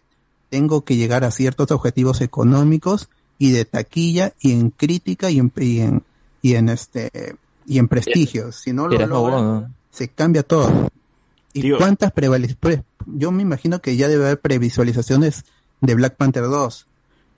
tengo 0.49 0.83
que 0.83 0.95
llegar 0.97 1.23
a 1.23 1.31
ciertos 1.31 1.71
objetivos 1.71 2.21
económicos 2.21 3.09
y 3.37 3.51
de 3.51 3.65
taquilla 3.65 4.33
y 4.39 4.51
en 4.53 4.69
crítica 4.69 5.29
y 5.31 5.39
en, 5.39 5.51
y 5.57 5.79
en, 5.79 6.03
y 6.41 6.55
en 6.55 6.69
este, 6.69 7.35
y 7.65 7.77
en 7.79 7.87
prestigio. 7.87 8.51
Si 8.51 8.73
no 8.73 8.87
lo 8.87 9.05
logra, 9.07 9.69
se 9.91 10.07
cambia 10.09 10.43
todo. 10.43 10.89
¿Y 11.53 11.61
Digo- 11.63 11.77
cuántas 11.77 12.11
pre- 12.11 12.83
Yo 13.07 13.31
me 13.31 13.41
imagino 13.41 13.81
que 13.81 13.95
ya 13.97 14.07
debe 14.07 14.25
haber 14.25 14.39
previsualizaciones 14.39 15.43
de 15.81 15.95
Black 15.95 16.15
Panther 16.15 16.43
2 16.43 16.87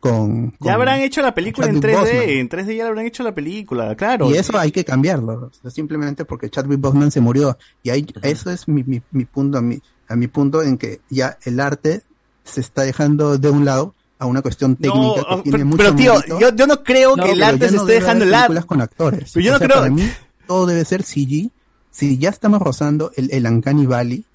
con... 0.10 0.52
con- 0.52 0.58
Ya 0.68 0.74
habrán 0.74 1.00
hecho 1.00 1.22
la 1.22 1.34
película 1.34 1.68
en 1.68 1.80
Chadwick 1.80 1.96
3D, 1.96 2.00
Boseman. 2.02 2.30
en 2.30 2.50
3D 2.50 2.76
ya 2.76 2.88
habrán 2.88 3.06
hecho 3.06 3.24
la 3.24 3.34
película, 3.34 3.96
claro. 3.96 4.30
Y 4.30 4.36
eso 4.38 4.58
hay 4.58 4.72
que 4.72 4.84
cambiarlo, 4.84 5.34
o 5.34 5.52
sea, 5.62 5.72
simplemente 5.72 6.26
porque 6.26 6.50
Chadwick 6.50 6.80
Boseman 6.82 7.10
se 7.12 7.22
murió. 7.22 7.58
Y 7.84 7.90
ahí, 7.90 8.06
eso 8.22 8.52
es 8.52 8.68
mi, 8.68 8.84
mi, 8.84 9.02
mi 9.12 9.26
punto, 9.26 9.58
a 9.58 9.62
mi, 9.62 9.80
a 10.10 10.16
mi 10.16 10.28
punto 10.28 10.62
en 10.62 10.78
que 10.78 11.00
ya 11.10 11.38
el 11.46 11.60
arte 11.60 12.02
se 12.44 12.60
está 12.62 12.82
dejando 12.84 13.38
de 13.38 13.50
un 13.50 13.64
lado 13.64 13.96
a 14.20 14.26
una 14.26 14.42
cuestión 14.42 14.76
técnica 14.76 15.00
No, 15.00 15.16
que 15.16 15.22
ah, 15.30 15.40
tiene 15.44 15.58
pero, 15.58 15.66
mucho 15.66 15.78
pero, 15.78 15.96
tío, 15.96 16.40
yo, 16.40 16.56
yo 16.56 16.68
no 16.68 16.84
creo 16.84 17.16
No, 17.16 17.24
que 17.24 17.32
el 17.32 17.44
arte 17.44 17.70
se 17.70 17.76
no 17.76 17.82
esté 17.82 17.94
debe 17.94 18.02
dejando 18.06 18.26
el 18.26 18.34
arte. 18.34 18.48
películas 18.48 18.66
con 18.66 18.82
actores. 18.82 19.32
Pero 19.34 19.44
yo 19.46 19.52
O 19.52 19.54
no 19.54 19.60
sea, 19.60 19.68
creo- 19.68 19.80
Para 19.80 19.92
mí, 19.94 20.10
todo 20.48 20.66
debe 20.66 20.84
ser 20.86 21.04
CG. 21.04 21.50
Si 21.92 22.18
ya 22.18 22.30
estamos 22.30 22.62
rozando 22.62 23.12
el, 23.16 23.30
el 23.32 23.46
Uncanny 23.46 23.86
Valley, 23.86 24.26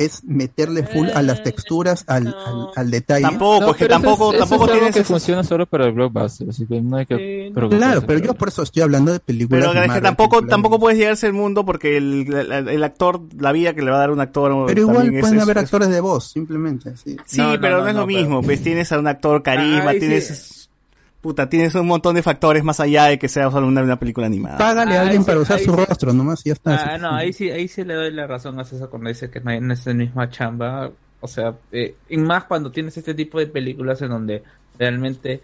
es 0.00 0.24
meterle 0.24 0.82
full 0.84 1.08
a 1.14 1.22
las 1.22 1.42
texturas, 1.44 2.04
al, 2.08 2.26
al, 2.28 2.68
al 2.74 2.90
detalle. 2.90 3.22
Tampoco, 3.22 3.60
No, 3.60 3.70
es 3.70 3.76
que 3.76 3.84
pero 3.84 3.94
eso 3.94 4.02
tampoco, 4.02 4.30
es- 4.32 4.34
eso 4.36 4.38
tampoco 4.48 4.64
es 4.64 4.70
algo 4.70 4.80
tienes 4.80 4.94
que 4.96 5.04
funciona 5.04 5.44
solo 5.44 5.66
para 5.66 5.84
el 5.86 5.92
blockbuster, 5.92 6.48
así 6.50 6.66
que 6.66 6.80
no 6.80 6.96
hay 6.96 7.06
que 7.06 7.50
Sí. 7.50 7.52
Claro, 7.76 8.02
pero 8.06 8.18
yo 8.18 8.34
por 8.34 8.48
eso 8.48 8.62
estoy 8.62 8.82
hablando 8.82 9.12
de 9.12 9.20
películas. 9.20 9.60
Pero 9.60 9.72
de 9.72 9.78
es 9.78 9.82
que 9.82 9.88
Marvel, 9.88 10.02
tampoco, 10.02 10.30
películas 10.36 10.50
tampoco 10.50 10.74
de- 10.76 10.80
puedes 10.80 10.98
llegarse 10.98 11.26
al 11.26 11.32
mundo 11.34 11.64
porque 11.64 11.96
el, 11.96 12.26
el, 12.34 12.68
el 12.68 12.82
actor, 12.84 13.20
la 13.38 13.52
vida 13.52 13.74
que 13.74 13.82
le 13.82 13.90
va 13.90 13.98
a 13.98 14.00
dar 14.00 14.10
un 14.10 14.20
actor. 14.20 14.66
Pero 14.66 14.80
igual 14.80 15.10
pueden 15.20 15.36
es- 15.36 15.42
haber 15.42 15.58
es- 15.58 15.64
actores 15.64 15.88
de 15.90 16.00
voz, 16.00 16.30
simplemente. 16.32 16.96
Sí. 16.96 17.16
Sí, 17.26 17.38
No, 17.38 17.54
no, 17.54 17.60
pero 17.60 17.76
no, 17.78 17.82
no, 17.84 17.88
es 17.90 17.94
lo 17.94 18.00
no, 18.00 18.06
pero- 18.06 18.18
mismo. 18.20 18.42
Pues 18.42 18.62
tienes 18.62 18.90
a 18.92 18.98
un 18.98 19.06
actor 19.06 19.42
carisma, 19.42 19.92
sí. 19.92 19.98
Puta, 21.20 21.48
tienes 21.50 21.74
un 21.74 21.86
montón 21.86 22.14
de 22.14 22.22
factores 22.22 22.64
más 22.64 22.80
allá 22.80 23.04
de 23.06 23.18
que 23.18 23.28
sea 23.28 23.50
solo 23.50 23.66
una, 23.66 23.82
una 23.82 23.98
película 23.98 24.26
animada. 24.26 24.56
Págale 24.56 24.96
a 24.96 25.00
Ah, 25.00 25.02
alguien 25.02 25.20
ahí 25.20 25.26
para 25.26 25.36
sí, 25.38 25.42
usar 25.42 25.58
su 25.58 25.70
sí. 25.74 25.84
rostro 25.84 26.12
nomás 26.14 26.40
y 26.46 26.48
ya 26.48 26.52
está. 26.54 26.94
Ah, 26.94 26.98
no, 26.98 27.14
ahí 27.14 27.32
sí, 27.34 27.50
ahí 27.50 27.68
sí 27.68 27.84
le 27.84 27.92
doy 27.94 28.10
la 28.12 28.26
razón 28.26 28.58
a 28.58 28.64
César 28.64 28.88
cuando 28.88 29.08
dice 29.10 29.30
que 29.30 29.40
no, 29.40 29.50
hay- 29.50 29.60
no 29.60 29.74
es 29.74 29.84
la 29.86 29.92
misma 29.94 30.30
chamba. 30.30 30.90
O 31.20 31.28
sea, 31.28 31.54
eh, 31.72 31.94
y 32.08 32.16
más 32.16 32.44
cuando 32.44 32.70
tienes 32.72 32.96
este 32.96 33.12
tipo 33.12 33.38
de 33.38 33.46
películas 33.48 34.00
en 34.00 34.08
donde 34.08 34.42
realmente 34.78 35.42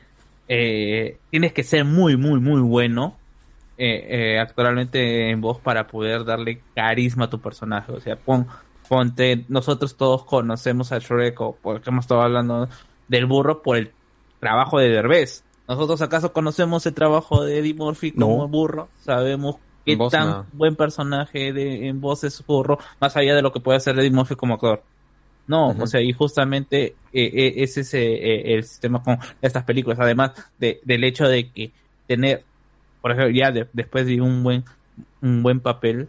eh, 0.49 1.19
tienes 1.31 1.53
que 1.53 1.63
ser 1.63 1.85
muy, 1.85 2.17
muy, 2.17 2.41
muy 2.41 2.61
bueno 2.63 3.17
eh, 3.77 4.07
eh, 4.37 4.39
actualmente 4.39 5.29
en 5.31 5.41
voz 5.43 5.61
para 5.61 5.87
poder 5.87 6.25
darle 6.25 6.63
carisma 6.75 7.27
a 7.27 7.31
tu 7.31 7.39
personaje. 7.41 7.93
O 7.93 8.01
sea, 8.01 8.17
pon, 8.17 8.47
ponte, 8.89 9.45
nosotros 9.49 9.97
todos 9.99 10.25
conocemos 10.25 10.93
a 10.93 10.99
Shrek 11.01 11.39
o 11.43 11.59
porque 11.61 11.91
hemos 11.91 12.05
estado 12.07 12.23
hablando 12.23 12.67
del 13.09 13.27
burro 13.27 13.61
por 13.63 13.77
el 13.77 13.93
trabajo 14.41 14.79
de 14.79 14.89
Derbez. 14.89 15.43
Nosotros 15.69 16.01
acaso 16.03 16.33
conocemos 16.33 16.87
el 16.87 16.95
trabajo 16.95 17.45
de 17.45 17.59
Eddie 17.59 17.75
Murphy 17.75 18.13
como 18.13 18.39
No. 18.39 18.49
burro, 18.49 18.89
sabemos 19.03 19.57
qué 19.85 19.97
voz, 19.97 20.13
tan 20.13 20.45
buen 20.53 20.77
personaje 20.77 21.53
de, 21.53 21.89
en 21.89 22.01
voz 22.01 22.23
es 22.25 22.45
burro, 22.47 22.79
más 23.01 23.17
allá 23.17 23.35
de 23.35 23.43
lo 23.43 23.53
que 23.53 23.61
puede 23.61 23.77
hacer 23.79 23.99
Eddie 23.99 24.11
Murphy 24.11 24.37
como 24.37 24.55
actor. 24.55 24.83
No, 25.49 25.69
o 25.79 25.87
sea, 25.87 26.01
y 26.01 26.13
justamente 26.13 26.87
eh, 27.13 27.31
eh, 27.33 27.55
ese 27.59 27.83
es 27.83 27.95
eh, 27.95 28.01
eh, 28.15 28.55
el 28.55 28.65
sistema 28.65 29.01
con 29.03 29.19
estas 29.41 29.63
películas, 29.65 29.99
además 30.01 30.33
de, 30.59 30.81
del 30.85 31.05
hecho 31.05 31.29
de 31.29 31.51
que 31.51 31.71
tener, 32.09 32.43
por 33.01 33.13
ejemplo, 33.13 33.31
ya 33.31 33.53
de- 33.53 33.69
después 33.73 34.07
de 34.07 34.21
un 34.21 34.43
buen 34.43 34.65
un 35.23 35.43
buen 35.45 35.61
papel, 35.61 36.09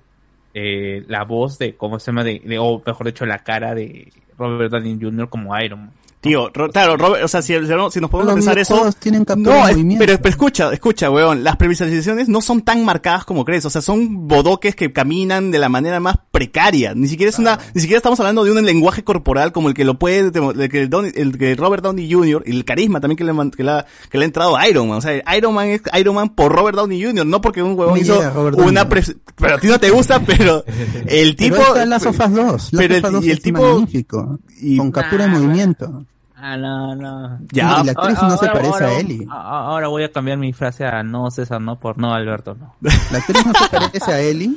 eh, 0.56 1.04
la 1.08 1.24
voz 1.24 1.60
de, 1.60 1.76
¿cómo 1.76 2.00
se 2.00 2.08
llama? 2.08 2.24
De, 2.24 2.40
de- 2.44 2.58
o 2.58 2.82
mejor 2.84 3.06
dicho, 3.06 3.26
la 3.28 3.44
cara 3.44 3.76
de 3.76 4.12
Robert 4.40 4.72
Downey 4.72 4.98
Jr. 5.00 5.30
como 5.30 5.56
Iron 5.60 5.80
Man. 5.82 5.92
Tío, 6.20 6.50
Ro- 6.52 6.70
claro, 6.70 6.98
Robert, 6.98 7.24
o 7.24 7.28
sea, 7.28 7.44
si, 7.44 7.54
si 7.54 7.60
no- 7.70 7.92
si 7.92 8.02
nos 8.02 8.10
podemos 8.10 8.34
pensar 8.34 8.58
eso. 8.58 8.90
tienen 9.00 9.24
captura 9.24 9.56
No, 9.56 9.66
de 9.66 9.72
es- 9.72 9.78
movimiento. 9.78 10.04
pero, 10.04 10.18
pero 10.18 10.30
escucha, 10.30 10.74
escucha, 10.74 11.12
weón, 11.12 11.44
las 11.44 11.58
previsualizaciones 11.58 12.28
no 12.28 12.42
son 12.42 12.64
tan 12.64 12.84
marcadas 12.84 13.24
como 13.24 13.46
crees, 13.46 13.64
o 13.66 13.70
sea, 13.70 13.84
son 13.84 14.28
bodoques 14.28 14.76
que 14.76 14.92
caminan 14.92 15.52
de 15.52 15.60
la 15.60 15.70
manera 15.70 16.00
más 16.00 16.16
precaria, 16.32 16.96
ni 16.96 17.08
siquiera 17.08 17.30
es 17.30 17.38
una, 17.38 17.60
ni 17.76 17.82
siquiera 17.82 17.98
estamos 17.98 18.20
hablando 18.20 18.44
de 18.44 18.52
un 18.52 18.66
lenguaje 18.66 19.04
corporal 19.04 19.52
como 19.52 19.68
el 19.70 19.76
que 19.76 19.86
lo 19.86 20.00
puede, 20.00 20.20
el 20.20 20.32
que, 20.70 20.82
el, 20.82 20.90
Downey- 20.90 21.12
el 21.16 21.38
que 21.38 21.56
Robert 21.56 21.84
Downey 21.84 22.12
Jr. 22.12 22.44
y 22.48 22.52
el 22.58 22.66
carisma 22.66 23.00
también 23.00 23.16
que 23.18 23.24
le, 23.24 23.34
que 23.56 23.64
le, 23.64 23.72
ha, 23.72 23.86
que 24.10 24.18
le 24.18 24.24
ha 24.24 24.26
entrado 24.26 24.58
a 24.58 24.68
Iron 24.68 24.90
Man, 24.90 24.98
o 24.98 25.02
sea, 25.02 25.22
Iron 25.38 25.54
Man 25.54 25.68
es 25.68 25.82
Iron 26.00 26.16
Man 26.16 26.30
por 26.30 26.52
Robert 26.52 26.76
Downey 26.78 27.02
Jr., 27.04 27.28
no 27.28 27.42
porque 27.42 27.62
un 27.62 27.78
huevón 27.78 27.98
hizo 28.00 28.20
una, 28.58 28.90
pre- 28.90 29.04
pero 29.36 29.56
a 29.56 29.60
ti 29.60 29.68
no 29.68 29.80
te 29.80 29.92
gusta, 29.92 30.20
pero 30.26 30.66
el 31.06 31.36
tipo, 31.36 31.58
Pero 31.58 31.68
está 31.68 31.86
Last 31.86 32.08
of 32.08 32.20
Us 32.20 32.34
2. 32.34 32.70
pero 32.76 32.94
Last 32.96 33.06
of 33.14 33.22
el- 33.22 33.28
y 33.28 33.32
el 33.32 33.38
es 33.38 33.44
tipo- 33.44 33.62
magnífico. 33.62 34.40
y- 34.60 34.78
con 34.78 34.92
captura 34.92 35.26
de 35.28 35.30
movimiento. 35.32 36.04
Ah, 36.40 36.56
no, 36.56 36.96
no. 36.96 37.40
Ya. 37.52 37.84
La 37.84 37.92
actriz 37.94 38.22
no 38.22 38.38
se 38.38 38.48
parece 38.48 38.84
a 38.84 39.00
Ellie. 39.00 39.26
a- 39.30 39.70
Ahora 39.70 39.88
voy 39.88 40.04
a 40.04 40.12
cambiar 40.12 40.38
mi 40.38 40.54
frase 40.54 40.86
a 40.86 41.02
no, 41.02 41.32
César, 41.32 41.60
no, 41.62 41.80
por 41.80 41.98
no, 41.98 42.14
Alberto, 42.14 42.56
no. 42.56 42.76
La 43.12 43.18
actriz 43.18 43.44
no 43.46 43.54
se 43.54 43.70
parece 43.70 44.12
a 44.12 44.20
Ellie. 44.22 44.56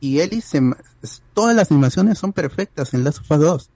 Y 0.00 0.20
Ellie 0.20 0.40
se, 0.40 0.62
todas 1.34 1.54
las 1.54 1.70
animaciones 1.70 2.18
son 2.18 2.32
perfectas 2.32 2.94
en 2.94 3.04
Last 3.04 3.18
of 3.18 3.30
Us 3.32 3.38
2. 3.38 3.70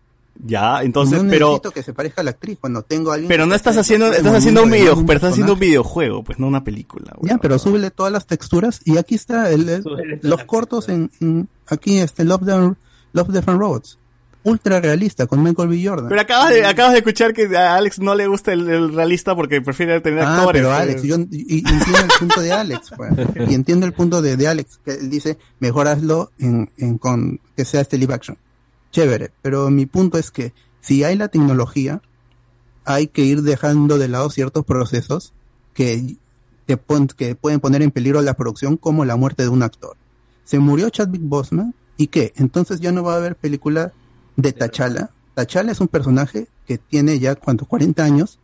ya, 0.47 0.83
entonces, 0.83 1.23
no 1.23 1.29
pero, 1.29 1.49
necesito 1.49 1.71
que 1.71 1.83
se 1.83 1.93
parezca 1.93 2.23
a 2.23 2.25
la 2.25 2.31
actriz 2.31 2.57
cuando 2.59 2.81
tengo 2.83 3.11
a 3.11 3.15
alguien 3.15 3.29
Pero 3.29 3.45
no 3.45 3.55
estás 3.55 3.77
haciendo, 3.77 4.07
estás 4.11 4.35
haciendo 4.37 4.63
un 4.63 4.71
video, 4.71 4.95
pero 5.05 5.19
estás 5.19 5.33
haciendo 5.33 5.53
un 5.53 5.59
videojuego, 5.59 6.25
pues 6.25 6.39
no 6.39 6.47
una 6.47 6.65
película. 6.65 7.13
Ya, 7.21 7.29
weón. 7.33 7.39
pero 7.43 7.59
súbele 7.59 7.91
todas 7.91 8.11
las 8.11 8.27
texturas 8.27 8.81
y 8.87 8.97
aquí 8.97 9.15
está 9.17 9.51
el, 9.51 9.85
los 10.23 10.45
cortos 10.45 10.89
en, 10.89 11.11
en- 11.21 11.49
aquí 11.69 11.99
este 11.99 12.25
Love 12.25 12.47
the 12.47 12.75
Love 13.13 13.49
and 13.49 13.61
Robots. 13.61 13.99
Ultra 14.45 14.79
realista 14.81 15.27
con 15.27 15.43
Michael 15.43 15.69
B. 15.71 15.83
Jordan. 15.85 16.09
Pero 16.11 16.21
acabas 16.21 16.51
de, 16.51 16.67
acabas 16.67 16.93
de 16.93 16.99
escuchar 16.99 17.33
que 17.33 17.57
a 17.57 17.77
Alex 17.77 17.99
no 17.99 18.15
le 18.15 18.27
gusta 18.27 18.53
el, 18.53 18.69
el 18.69 18.95
realista 18.95 19.35
porque 19.35 19.61
prefiere 19.63 20.01
tener 20.03 20.21
Ah, 20.23 20.37
actores. 20.37 20.61
pero 20.63 20.69
pues. 20.69 20.81
Alex, 20.81 21.03
yo 21.03 21.17
y- 21.31 21.57
y 21.57 21.59
entiendo 21.67 21.99
el 22.03 22.11
punto 22.19 22.41
de 22.43 22.53
Alex, 22.53 22.91
pues. 22.97 23.13
y 23.49 23.55
entiendo 23.55 23.87
el 23.87 23.93
punto 23.95 24.21
de, 24.23 24.37
de 24.37 24.47
Alex, 24.49 24.81
que 24.85 24.93
él 24.93 25.09
dice, 25.11 25.39
mejor 25.61 25.89
hazlo 25.89 26.31
en, 26.39 26.71
en 26.77 26.99
con 26.99 27.41
que 27.57 27.65
sea 27.65 27.81
este 27.81 27.97
live 27.99 28.13
action. 28.13 28.37
Chévere, 28.93 29.33
pero 29.43 29.71
mi 29.71 29.87
punto 29.87 30.19
es 30.19 30.31
que 30.31 30.53
si 30.81 31.03
hay 31.05 31.17
la 31.17 31.29
tecnología, 31.29 32.03
hay 32.85 33.07
que 33.07 33.23
ir 33.23 33.43
dejando 33.43 33.97
de 33.99 34.09
lado 34.09 34.29
ciertos 34.29 34.65
procesos 34.67 35.33
que, 35.73 36.17
te 36.67 36.77
pon- 36.77 37.07
que 37.09 37.35
pueden 37.35 37.61
poner 37.61 37.81
en 37.83 37.91
peligro 37.91 38.21
la 38.21 38.35
producción, 38.35 38.77
como 38.77 39.05
la 39.07 39.17
muerte 39.17 39.43
de 39.43 39.49
un 39.49 39.63
actor. 39.63 39.97
Se 40.45 40.59
murió 40.59 40.91
Chadwick 40.91 41.23
Boseman, 41.25 41.75
¿y 41.97 42.09
qué? 42.09 42.35
Entonces 42.37 42.81
ya 42.81 42.93
no 42.93 43.03
va 43.03 43.15
a 43.15 43.17
haber 43.17 43.37
película 43.37 43.93
de 44.37 44.53
T'Challa. 44.53 45.11
T'Challa 45.35 45.73
es 45.73 45.81
un 45.81 45.89
personaje 45.89 46.49
que 46.67 46.79
tiene 46.79 47.19
ya, 47.19 47.35
¿cuántos? 47.35 47.69
40 47.69 48.03
años, 48.05 48.39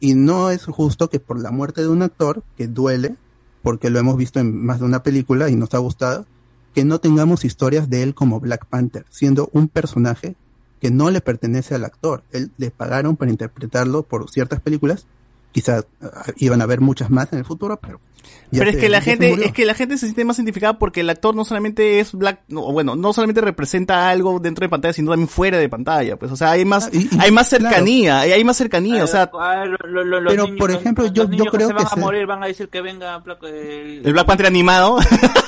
y 0.00 0.14
no 0.14 0.50
es 0.50 0.64
justo 0.64 1.08
que 1.08 1.20
por 1.20 1.40
la 1.40 1.50
muerte 1.50 1.80
de 1.80 1.88
un 1.88 2.02
actor, 2.02 2.42
que 2.56 2.66
duele, 2.66 3.16
porque 3.62 3.90
lo 3.90 3.98
hemos 3.98 4.16
visto 4.16 4.40
en 4.40 4.64
más 4.64 4.80
de 4.80 4.84
una 4.84 5.02
película 5.02 5.48
y 5.48 5.56
nos 5.56 5.72
ha 5.74 5.78
gustado, 5.78 6.26
que 6.74 6.84
no 6.84 6.98
tengamos 6.98 7.44
historias 7.44 7.88
de 7.88 8.02
él 8.02 8.14
como 8.14 8.40
Black 8.40 8.66
Panther, 8.66 9.06
siendo 9.08 9.48
un 9.52 9.68
personaje 9.68 10.36
que 10.80 10.90
no 10.90 11.10
le 11.10 11.22
pertenece 11.22 11.74
al 11.74 11.84
actor. 11.84 12.24
Él 12.32 12.50
le 12.58 12.70
pagaron 12.70 13.16
para 13.16 13.30
interpretarlo 13.30 14.02
por 14.02 14.30
ciertas 14.30 14.60
películas. 14.60 15.06
Quizás 15.54 15.86
ah, 16.02 16.24
iban 16.36 16.60
a 16.60 16.64
haber 16.64 16.80
muchas 16.80 17.08
más 17.10 17.32
en 17.32 17.38
el 17.38 17.44
futuro, 17.44 17.78
pero 17.80 18.00
Pero 18.50 18.68
es 18.70 18.76
que 18.76 18.88
la 18.88 19.00
gente, 19.00 19.32
es 19.46 19.52
que 19.52 19.64
la 19.64 19.74
gente 19.74 19.96
se 19.98 20.06
siente 20.06 20.24
más 20.24 20.36
identificada 20.38 20.78
porque 20.80 21.00
el 21.02 21.10
actor 21.10 21.34
no 21.36 21.44
solamente 21.44 22.00
es 22.00 22.12
black, 22.12 22.40
no, 22.48 22.72
bueno, 22.72 22.96
no 22.96 23.12
solamente 23.12 23.40
representa 23.40 24.08
algo 24.08 24.40
dentro 24.40 24.64
de 24.64 24.68
pantalla, 24.68 24.92
sino 24.92 25.12
también 25.12 25.28
fuera 25.28 25.56
de 25.58 25.68
pantalla, 25.68 26.16
pues, 26.16 26.32
o 26.32 26.36
sea, 26.36 26.50
hay 26.50 26.64
más, 26.64 26.86
Ah, 26.86 26.90
y- 26.92 27.02
y- 27.14 27.18
hay 27.20 27.30
más 27.30 27.48
claro. 27.48 27.64
cercanía, 27.66 28.20
hay 28.20 28.42
más 28.44 28.56
cercanía, 28.56 29.04
o 29.04 29.06
sea, 29.06 29.30
lo- 29.32 29.76
lo- 29.88 30.04
lo- 30.04 30.20
los 30.20 30.32
Pero, 30.32 30.44
niños- 30.44 30.58
por 30.58 30.70
ejemplo, 30.72 31.04
los 31.04 31.12
yo- 31.12 31.22
yo 31.24 31.28
niños 31.30 31.46
creo 31.52 31.68
se 31.68 31.74
van 31.74 31.86
que 31.86 31.92
a 31.92 31.96
morir, 32.02 32.26
van 32.26 32.42
a 32.42 32.46
decir 32.46 32.68
que 32.68 32.80
venga 32.80 33.16
Black- 33.18 33.42
el, 33.44 34.02
el 34.04 34.12
Black 34.12 34.26
Panther 34.26 34.46
animado, 34.46 34.98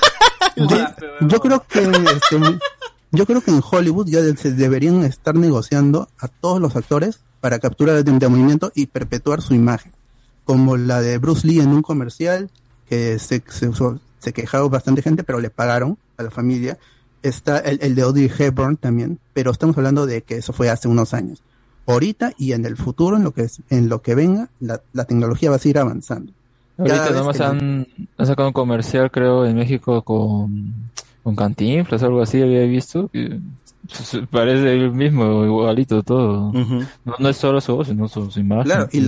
De- 0.57 0.87
yo 1.29 1.41
creo 1.41 1.65
que 1.69 1.81
este, 1.81 2.59
yo 3.13 3.27
creo 3.27 3.41
que 3.43 3.51
en 3.51 3.61
Hollywood 3.69 4.07
ya 4.09 4.21
de- 4.23 4.37
se 4.37 4.53
deberían 4.53 5.03
estar 5.05 5.35
negociando 5.35 6.09
a 6.19 6.29
todos 6.29 6.61
los 6.61 6.77
actores 6.77 7.21
para 7.41 7.59
capturar 7.59 8.03
de, 8.03 8.11
de 8.13 8.29
movimiento 8.29 8.73
y 8.75 8.87
perpetuar 8.87 9.43
su 9.43 9.55
imagen, 9.55 9.93
como 10.47 10.79
la 10.79 11.03
de 11.03 11.19
Bruce 11.19 11.47
Lee 11.47 11.61
en 11.61 11.69
un 11.69 11.83
comercial 11.83 12.49
que 12.89 13.19
se, 13.19 13.43
se, 13.49 13.69
usó- 13.69 14.01
se 14.21 14.33
quejaba 14.33 14.67
bastante 14.69 15.03
gente, 15.03 15.23
pero 15.25 15.41
le 15.41 15.51
pagaron 15.51 15.99
a 16.17 16.23
la 16.23 16.31
familia. 16.31 16.79
Está 17.23 17.59
el, 17.59 17.79
el 17.83 17.95
de 17.95 18.03
Audrey 18.03 18.31
Hepburn 18.39 18.77
también, 18.77 19.19
pero 19.35 19.51
estamos 19.51 19.77
hablando 19.77 20.07
de 20.07 20.23
que 20.23 20.37
eso 20.37 20.53
fue 20.55 20.71
hace 20.71 20.87
unos 20.89 21.13
años. 21.13 21.43
Ahorita 21.87 22.33
y 22.39 22.53
en 22.53 22.65
el 22.65 22.77
futuro, 22.77 23.17
en 23.17 23.25
lo 23.25 23.33
que 23.33 23.43
es, 23.43 23.61
en 23.71 23.89
lo 23.89 24.01
que 24.03 24.15
venga, 24.15 24.49
la, 24.61 24.81
la 24.93 25.05
tecnología 25.05 25.51
va 25.51 25.57
a 25.57 25.59
seguir 25.59 25.79
avanzando. 25.79 26.33
Ahorita 26.79 26.97
nomás 27.21 27.37
han, 27.41 27.87
han 28.19 28.27
sacado 28.27 28.49
un 28.49 28.53
comercial, 28.55 29.11
creo, 29.11 29.45
en 29.47 29.57
México 29.57 30.03
con, 30.03 30.75
con 31.23 31.35
Cantinflas 31.37 32.03
o 32.03 32.07
algo 32.07 32.23
así, 32.23 32.41
había 32.43 32.63
visto. 32.65 33.09
que 33.09 33.41
se- 33.89 34.23
parece 34.27 34.73
el 34.75 34.93
mismo, 34.93 35.45
igualito 35.45 36.03
todo. 36.03 36.53
No, 37.05 37.15
no 37.19 37.29
es 37.29 37.37
solo 37.37 37.61
su 37.61 37.75
voz, 37.77 37.89
sino 37.89 38.07
su, 38.09 38.31
su 38.31 38.41
imagen. 38.41 38.65
Claro, 38.65 38.89
y. 38.93 39.01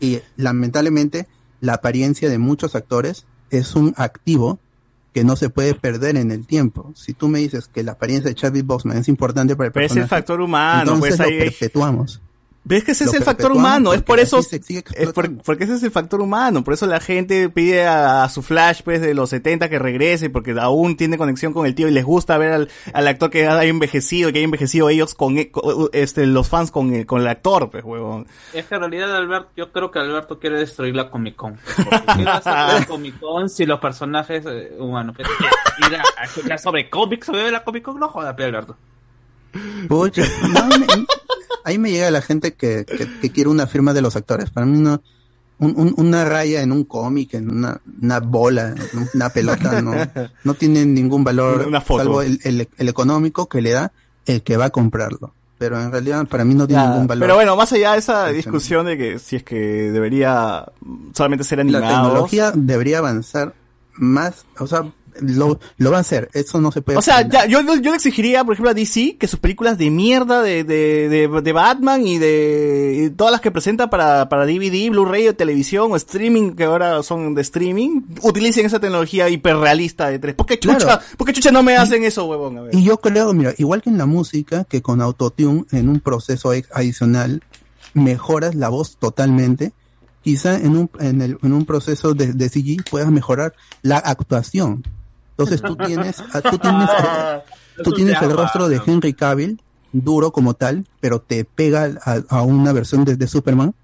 y 0.00 0.20
lamentablemente 0.36 1.26
la 1.60 1.74
apariencia 1.74 2.28
de 2.28 2.38
muchos 2.38 2.74
actores 2.74 3.26
es 3.50 3.74
un 3.74 3.94
activo 3.96 4.58
que 5.12 5.24
no 5.24 5.34
se 5.36 5.48
puede 5.48 5.74
perder 5.74 6.16
en 6.16 6.30
el 6.30 6.46
tiempo. 6.46 6.92
Si 6.94 7.14
tú 7.14 7.28
me 7.28 7.38
dices 7.38 7.68
que 7.68 7.82
la 7.82 7.92
apariencia 7.92 8.28
de 8.28 8.34
Chadwick 8.34 8.66
Boseman 8.66 8.98
es 8.98 9.08
importante 9.08 9.56
para 9.56 9.68
el 9.68 9.72
pero 9.72 9.86
es 9.86 9.92
el 9.92 10.00
personaje, 10.00 10.10
factor 10.10 10.40
humano, 10.42 10.92
entonces 10.92 11.16
pues 11.16 11.18
lo 11.18 11.24
ahí, 11.24 11.38
perpetuamos. 11.38 12.20
Ves 12.68 12.82
que 12.84 12.90
ese 12.92 13.04
es 13.04 13.14
el 13.14 13.22
factor 13.22 13.52
humano, 13.52 13.94
es 13.94 14.02
por 14.02 14.18
eso, 14.18 14.40
es 14.40 15.12
por- 15.14 15.36
porque 15.42 15.64
ese 15.64 15.74
es 15.74 15.82
el 15.84 15.90
factor 15.92 16.20
humano, 16.20 16.64
por 16.64 16.74
eso 16.74 16.86
la 16.86 16.98
gente 17.00 17.48
pide 17.48 17.86
a, 17.86 18.24
a 18.24 18.28
su 18.28 18.42
Flash, 18.42 18.82
pues, 18.84 19.00
de 19.00 19.14
los 19.14 19.30
70 19.30 19.68
que 19.68 19.78
regrese, 19.78 20.30
porque 20.30 20.54
aún 20.60 20.96
tiene 20.96 21.16
conexión 21.16 21.52
con 21.52 21.64
el 21.66 21.74
tío 21.76 21.86
y 21.88 21.92
les 21.92 22.04
gusta 22.04 22.36
ver 22.38 22.52
al, 22.52 22.68
al 22.92 23.08
actor 23.08 23.30
que 23.30 23.46
ha 23.46 23.64
envejecido, 23.64 24.32
que 24.32 24.40
ha 24.40 24.42
envejecido 24.42 24.88
ellos 24.88 25.14
con, 25.14 25.38
e- 25.38 25.50
con- 25.50 25.88
este, 25.92 26.26
los 26.26 26.48
fans 26.48 26.70
con, 26.72 26.92
el- 26.92 27.06
con 27.06 27.20
el 27.20 27.28
actor, 27.28 27.70
pues, 27.70 27.84
huevón. 27.84 28.26
Es 28.52 28.66
que 28.66 28.74
en 28.74 28.80
realidad 28.80 29.14
Alberto, 29.14 29.50
yo 29.56 29.70
creo 29.70 29.90
que 29.92 30.00
Alberto 30.00 30.38
quiere 30.40 30.58
destruir 30.58 30.94
la 30.96 31.08
Comic 31.08 31.36
Con. 31.36 31.56
Porque 31.76 31.90
¿Qué 32.16 32.24
va 32.24 32.32
a 32.34 32.36
hacer 32.38 32.80
la 32.80 32.86
Comic 32.88 33.20
Con 33.20 33.48
si 33.48 33.64
los 33.64 33.78
personajes 33.78 34.44
eh, 34.46 34.72
humanos? 34.78 35.14
Pero, 35.16 35.28
escuchar 36.24 36.58
sobre 36.58 36.90
cómics 36.90 37.26
sobre 37.26 37.50
la 37.50 37.62
Comic 37.62 37.84
Con, 37.84 38.00
no 38.00 38.08
joda, 38.08 38.34
pe, 38.34 38.44
Alberto. 38.44 38.76
Pucha, 39.88 40.22
no, 40.48 40.66
me- 40.78 40.86
ahí 41.66 41.78
me 41.78 41.90
llega 41.90 42.10
la 42.10 42.22
gente 42.22 42.54
que, 42.54 42.84
que, 42.86 43.06
que 43.20 43.30
quiere 43.30 43.50
una 43.50 43.66
firma 43.66 43.92
de 43.92 44.00
los 44.00 44.16
actores. 44.16 44.50
Para 44.50 44.66
mí 44.66 44.78
no, 44.78 45.02
un- 45.58 45.74
un- 45.76 45.94
una 45.98 46.24
raya 46.24 46.62
en 46.62 46.72
un 46.72 46.84
cómic, 46.84 47.34
en 47.34 47.50
una, 47.50 47.80
una 48.02 48.20
bola, 48.20 48.68
en 48.68 49.08
una 49.14 49.28
pelota, 49.30 49.80
no, 49.82 49.92
no 50.44 50.54
tiene 50.54 50.86
ningún 50.86 51.24
valor, 51.24 51.64
Una 51.66 51.80
foto. 51.80 52.02
salvo 52.02 52.22
el, 52.22 52.40
el- 52.44 52.68
el 52.76 52.88
económico 52.88 53.46
que 53.48 53.60
le 53.60 53.70
da 53.72 53.92
el 54.26 54.42
que 54.42 54.56
va 54.56 54.66
a 54.66 54.70
comprarlo. 54.70 55.34
Pero 55.58 55.80
en 55.80 55.90
realidad 55.90 56.26
para 56.26 56.44
mí 56.44 56.54
no 56.54 56.66
tiene 56.66 56.82
Ya, 56.82 56.90
ningún 56.90 57.06
valor. 57.06 57.22
Pero 57.24 57.34
bueno, 57.36 57.56
más 57.56 57.72
allá 57.72 57.92
de 57.92 57.98
esa 57.98 58.28
discusión 58.28 58.84
de 58.84 58.98
que 58.98 59.18
si 59.18 59.36
es 59.36 59.42
que 59.42 59.56
debería 59.90 60.66
solamente 61.14 61.44
ser 61.44 61.58
la 61.58 61.62
animados. 61.62 61.88
tecnología 62.02 62.52
debería 62.54 62.98
avanzar 62.98 63.54
más, 63.94 64.44
o 64.58 64.66
sea, 64.66 64.84
lo, 65.20 65.58
lo 65.78 65.90
va 65.90 65.98
a 65.98 66.00
hacer, 66.00 66.28
eso 66.32 66.60
no 66.60 66.70
se 66.72 66.82
puede 66.82 66.98
O 66.98 67.02
sea, 67.02 67.26
ya, 67.28 67.46
yo, 67.46 67.60
yo 67.62 67.90
le 67.90 67.96
exigiría, 67.96 68.44
por 68.44 68.54
ejemplo, 68.54 68.70
a 68.70 68.74
DC 68.74 69.16
que 69.18 69.26
sus 69.28 69.38
películas 69.40 69.78
de 69.78 69.90
mierda 69.90 70.42
de, 70.42 70.64
de, 70.64 71.08
de, 71.08 71.40
de 71.42 71.52
Batman 71.52 72.06
y 72.06 72.18
de 72.18 73.04
y 73.06 73.10
todas 73.10 73.32
las 73.32 73.40
que 73.40 73.50
presenta 73.50 73.90
para, 73.90 74.28
para 74.28 74.46
DVD, 74.46 74.90
Blu-ray 74.90 75.28
o 75.28 75.34
televisión 75.34 75.92
o 75.92 75.96
streaming, 75.96 76.52
que 76.52 76.64
ahora 76.64 77.02
son 77.02 77.34
de 77.34 77.42
streaming, 77.42 78.02
utilicen 78.22 78.66
esa 78.66 78.80
tecnología 78.80 79.28
hiperrealista 79.28 80.08
de 80.08 80.18
tres. 80.18 80.34
¿Por 80.34 80.46
qué 80.46 80.58
chucha, 80.58 80.76
Claro. 80.78 81.02
¿por 81.16 81.26
qué 81.26 81.32
chucha 81.32 81.50
no 81.50 81.62
me 81.62 81.76
hacen 81.76 82.04
eso, 82.04 82.24
huevón? 82.26 82.58
A 82.58 82.62
ver. 82.62 82.74
Y 82.74 82.84
yo 82.84 82.98
creo, 82.98 83.32
mira, 83.32 83.54
igual 83.58 83.82
que 83.82 83.90
en 83.90 83.98
la 83.98 84.06
música, 84.06 84.64
que 84.64 84.82
con 84.82 85.00
autotune, 85.00 85.64
en 85.72 85.88
un 85.88 86.00
proceso 86.00 86.52
adicional, 86.72 87.42
mejoras 87.94 88.54
la 88.54 88.68
voz 88.68 88.96
totalmente, 88.98 89.72
quizá 90.22 90.56
en 90.56 90.76
un, 90.76 90.90
en, 91.00 91.22
el, 91.22 91.38
en 91.42 91.52
un 91.52 91.64
proceso 91.64 92.14
de, 92.14 92.32
de 92.32 92.48
CG 92.48 92.84
puedas 92.90 93.10
mejorar 93.10 93.54
la 93.82 93.98
actuación. 93.98 94.82
Entonces 95.38 95.60
tú 95.60 95.76
tienes, 95.76 96.16
tú 96.50 96.58
tienes, 96.58 96.90
tú 97.84 97.92
tienes 97.92 98.22
el 98.22 98.32
rostro 98.36 98.68
de 98.68 98.80
Henry 98.84 99.12
Cavill, 99.12 99.60
duro 99.92 100.32
como 100.32 100.54
tal, 100.54 100.86
pero 101.00 101.20
te 101.20 101.44
pega 101.44 101.90
a, 102.04 102.22
a 102.28 102.42
una 102.42 102.72
versión 102.72 103.04
de, 103.04 103.16
de 103.16 103.26
Superman 103.26 103.74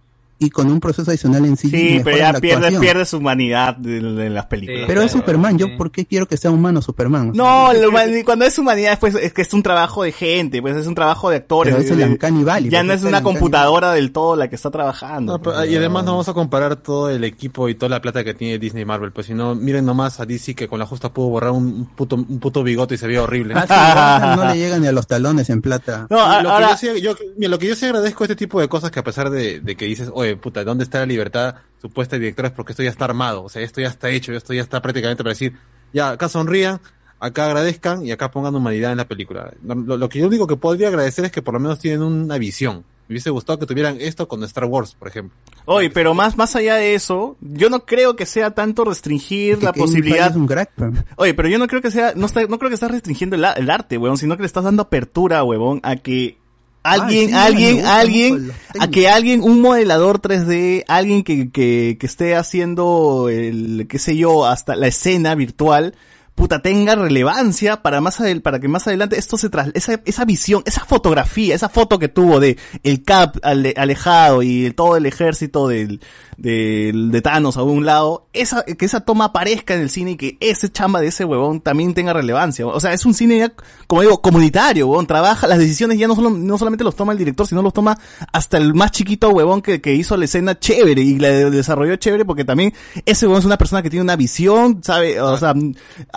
y 0.43 0.51
con 0.51 0.71
un 0.71 0.81
proceso 0.81 1.11
adicional 1.11 1.45
en 1.45 1.57
CG 1.57 1.71
Sí, 1.71 2.01
pero 2.05 2.17
ya 2.17 2.33
la 2.33 2.41
pierde, 2.41 2.79
pierde 2.79 3.05
su 3.05 3.19
humanidad 3.19 3.77
de, 3.77 4.01
de 4.01 4.31
las 4.31 4.47
películas. 4.47 4.85
Pero 4.87 5.03
es 5.03 5.13
Superman, 5.13 5.59
¿yo 5.59 5.77
por 5.77 5.91
qué 5.91 6.07
quiero 6.07 6.27
que 6.27 6.37
sea 6.37 6.51
humano 6.51 6.83
Superman? 6.83 7.31
O 7.31 7.35
sea, 7.35 7.45
No, 7.45 8.25
cuando 8.25 8.45
es 8.45 8.59
humanidad, 8.59 8.99
pues 9.01 9.15
es 9.15 9.33
que 9.33 9.43
es 9.43 9.53
un 9.55 9.63
trabajo 9.63 10.03
de 10.03 10.13
gente, 10.13 10.61
pues 10.63 10.77
es 10.77 10.87
un 10.87 10.95
trabajo 10.95 11.31
de 11.31 11.37
actores. 11.37 11.73
Pero 11.75 11.85
es 11.85 11.91
el 11.91 11.99
de- 11.99 12.05
de- 12.07 12.11
Uncanny 12.13 12.45
Valley, 12.45 12.71
Ya 12.71 12.83
no 12.83 12.93
es 12.93 13.03
una 13.05 13.23
computadora 13.23 13.93
del 13.93 14.13
todo 14.13 14.37
la 14.37 14.49
que 14.49 14.57
está 14.57 14.71
trabajando. 14.71 15.33
No, 15.35 15.43
pero- 15.43 15.65
y 15.65 15.77
además 15.77 16.05
no 16.05 16.13
vamos 16.13 16.29
a 16.29 16.35
comparar 16.35 16.77
todo 16.77 17.11
el 17.11 17.25
equipo 17.25 17.69
y 17.69 17.75
toda 17.75 17.89
la 17.91 18.01
plata 18.01 18.25
que 18.25 18.35
tiene 18.35 18.59
Disney 18.59 18.83
y 18.83 18.87
Marvel, 18.87 19.13
pues 19.13 19.27
si 19.27 19.35
no, 19.35 19.55
miren 19.55 19.85
nomás 19.85 20.21
a 20.21 20.27
DC 20.27 20.55
que 20.55 20.69
con 20.69 20.79
la 20.79 20.87
justa 20.87 21.13
pudo 21.13 21.29
borrar 21.29 21.51
un 21.53 21.87
puto, 21.95 22.17
un 22.17 22.39
puto 22.41 22.63
bigote 22.63 22.95
y 22.95 22.99
se 22.99 23.07
veía 23.07 23.23
horrible. 23.23 23.55
Ah, 23.57 24.35
sí, 24.35 24.41
no 24.41 24.49
le 24.53 24.59
llegan 24.59 24.81
ni 24.83 24.89
a 24.89 24.93
los 24.93 25.07
talones 25.07 25.51
en 25.51 25.63
plata. 25.63 26.07
No, 26.11 26.21
a- 26.25 26.43
lo, 26.43 26.51
ahora- 26.51 26.77
que 26.81 26.87
yo 26.87 26.95
sí, 26.95 27.01
yo- 27.01 27.15
mira, 27.37 27.51
lo 27.51 27.59
que 27.59 27.69
yo 27.69 27.75
sí 27.77 27.85
agradezco 27.87 28.25
a 28.25 28.27
este 28.27 28.37
tipo 28.37 28.61
de 28.61 28.69
cosas 28.69 28.91
que 28.91 28.99
a 29.01 29.05
pesar 29.05 29.31
de, 29.31 29.61
de 29.61 29.77
que 29.77 29.85
dices, 29.85 30.11
oye, 30.13 30.32
puta, 30.37 30.65
¿dónde 30.65 30.85
está 30.85 31.01
la 31.01 31.07
libertad 31.07 31.57
supuesta 31.81 32.17
de 32.17 32.21
directores? 32.21 32.53
Porque 32.53 32.73
esto 32.73 32.83
ya 32.83 32.91
está 32.91 33.05
armado, 33.05 33.45
o 33.45 33.49
sea, 33.49 33.63
esto 33.63 33.81
ya 33.81 33.89
está 33.89 34.11
hecho, 34.11 34.33
esto 34.33 34.53
ya 34.55 34.63
está 34.63 34.81
prácticamente 34.83 35.23
para 35.23 35.33
decir, 35.33 35.55
ya, 35.93 36.11
acá 36.11 36.29
sonrían, 36.29 36.81
acá 37.21 37.47
agradezcan 37.47 38.05
y 38.05 38.11
acá 38.11 38.31
pongan 38.31 38.55
humanidad 38.55 38.91
en 38.93 38.99
la 38.99 39.07
película. 39.07 39.53
Lo, 39.65 40.09
que 40.09 40.19
yo 40.19 40.27
único 40.27 40.47
que 40.47 40.57
podría 40.57 40.89
agradecer 40.89 41.25
es 41.25 41.33
que 41.33 41.43
por 41.43 41.55
lo 41.55 41.61
menos 41.61 41.79
tienen 41.79 42.03
una 42.03 42.37
visión. 42.39 42.85
Me 43.09 43.15
hubiese 43.15 43.31
gustado 43.31 43.59
que 43.59 43.67
tuvieran 43.67 43.97
esto 44.01 44.27
con 44.27 44.43
Star 44.45 44.65
Wars, 44.65 44.95
por 44.95 45.09
ejemplo. 45.09 45.37
Oye, 45.67 45.91
pero 45.91 46.15
más, 46.15 46.37
más 46.37 46.57
allá 46.57 46.77
de 46.77 46.95
eso, 46.95 47.37
yo 47.41 47.69
no 47.69 47.85
creo 47.85 48.17
que 48.17 48.27
sea 48.27 48.53
tanto 48.53 48.85
restringir 48.85 49.59
Que 49.59 49.67
la 49.67 49.73
posibilidad. 49.73 50.17
Feige 50.17 50.31
es 50.31 50.37
un 50.37 50.47
crack, 50.47 50.71
pero- 50.77 50.93
Oye, 51.17 51.35
pero 51.35 51.49
yo 51.49 51.59
no 51.59 51.67
creo 51.67 51.83
que 51.83 51.91
sea, 51.91 52.15
no, 52.17 52.27
está, 52.27 52.43
no 52.47 52.59
creo 52.59 52.71
que 52.71 52.75
estás 52.75 52.91
restringiendo 52.91 53.37
el, 53.37 53.45
el 53.57 53.71
arte, 53.71 53.99
huevón, 53.99 54.19
sino 54.19 54.37
que 54.37 54.43
le 54.43 54.47
estás 54.47 54.65
dando 54.65 54.83
apertura, 54.83 55.45
huevón, 55.45 55.81
a 55.83 55.97
que 55.97 56.39
alguien, 56.83 57.27
sí, 57.29 57.33
me 57.33 57.39
alguien, 57.39 57.75
gusta 57.77 57.99
alguien, 57.99 58.53
a 58.79 58.89
que 58.89 59.09
alguien, 59.09 59.43
un 59.43 59.61
modelador 59.61 60.21
3D, 60.21 60.85
alguien 60.89 61.23
que, 61.23 61.51
que, 61.51 61.97
que 61.99 62.07
esté 62.07 62.35
haciendo 62.35 63.29
el, 63.29 63.87
qué 63.89 63.99
sé 63.99 64.17
yo, 64.17 64.47
hasta 64.47 64.77
la 64.77 64.89
escena 64.89 65.35
virtual, 65.35 65.95
puta, 66.35 66.61
tenga 66.63 66.95
relevancia 66.95 67.83
para 67.83 68.01
más 68.01 68.19
para 68.43 68.59
que 68.59 68.69
más 68.69 68.87
adelante 68.87 69.19
esto 69.19 69.37
se 69.37 69.51
tras, 69.51 69.71
esa, 69.75 70.01
esa 70.05 70.25
visión, 70.25 70.63
esa 70.67 70.85
fotografía, 70.85 71.55
esa 71.55 71.69
foto 71.69 71.99
que 71.99 72.09
tuvo 72.09 72.41
de 72.41 72.59
el 72.83 73.03
Cap 73.03 73.37
ale- 73.43 73.75
alejado 73.77 74.43
y 74.43 74.71
todo 74.73 74.97
el 74.97 75.07
ejército 75.07 75.69
del, 75.69 76.01
del, 76.37 77.11
de 77.11 77.23
Thanos 77.23 77.57
a 77.57 77.63
un 77.63 77.85
lado, 77.85 78.27
esa, 78.33 78.65
que 78.65 78.85
esa 78.85 79.01
toma 79.01 79.27
aparezca 79.27 79.75
en 79.75 79.81
el 79.83 79.91
cine 79.91 80.13
y 80.13 80.17
que 80.17 80.37
ese 80.41 80.71
chamba 80.71 81.01
de 81.01 81.09
ese 81.09 81.25
huevón 81.25 81.61
también 81.61 81.95
tenga 81.95 82.13
relevancia. 82.13 82.67
O 82.67 82.81
sea, 82.81 82.93
es 82.93 83.05
un 83.05 83.15
cine 83.15 83.39
ya, 83.39 83.53
como 83.87 84.03
digo, 84.03 84.21
comunitario, 84.23 84.87
huevón, 84.89 85.07
trabaja, 85.07 85.47
las 85.47 85.59
decisiones 85.59 85.99
ya 85.99 86.09
no 86.09 86.15
solo, 86.17 86.31
no 86.31 86.59
solamente 86.59 86.85
los 86.85 86.97
toma 86.97 87.13
el 87.13 87.19
director, 87.19 87.47
sino 87.47 87.63
los 87.63 87.73
toma 87.73 87.99
hasta 88.33 88.57
el 88.57 88.75
más 88.75 88.91
chiquito 88.91 89.29
huevón 89.31 89.63
que, 89.63 89.81
que 89.81 89.95
hizo 89.95 90.17
la 90.17 90.25
escena 90.25 90.59
chévere 90.59 91.03
y 91.03 91.19
la 91.19 91.29
de- 91.29 91.51
desarrolló 91.51 91.97
chévere 91.97 92.25
porque 92.25 92.45
también 92.45 92.73
ese 93.05 93.27
huevón 93.27 93.41
es 93.41 93.45
una 93.47 93.59
persona 93.59 93.83
que 93.83 93.91
tiene 93.91 94.03
una 94.03 94.17
visión, 94.17 94.83
sabe, 94.83 95.21
o 95.21 95.37
sea, 95.39 95.55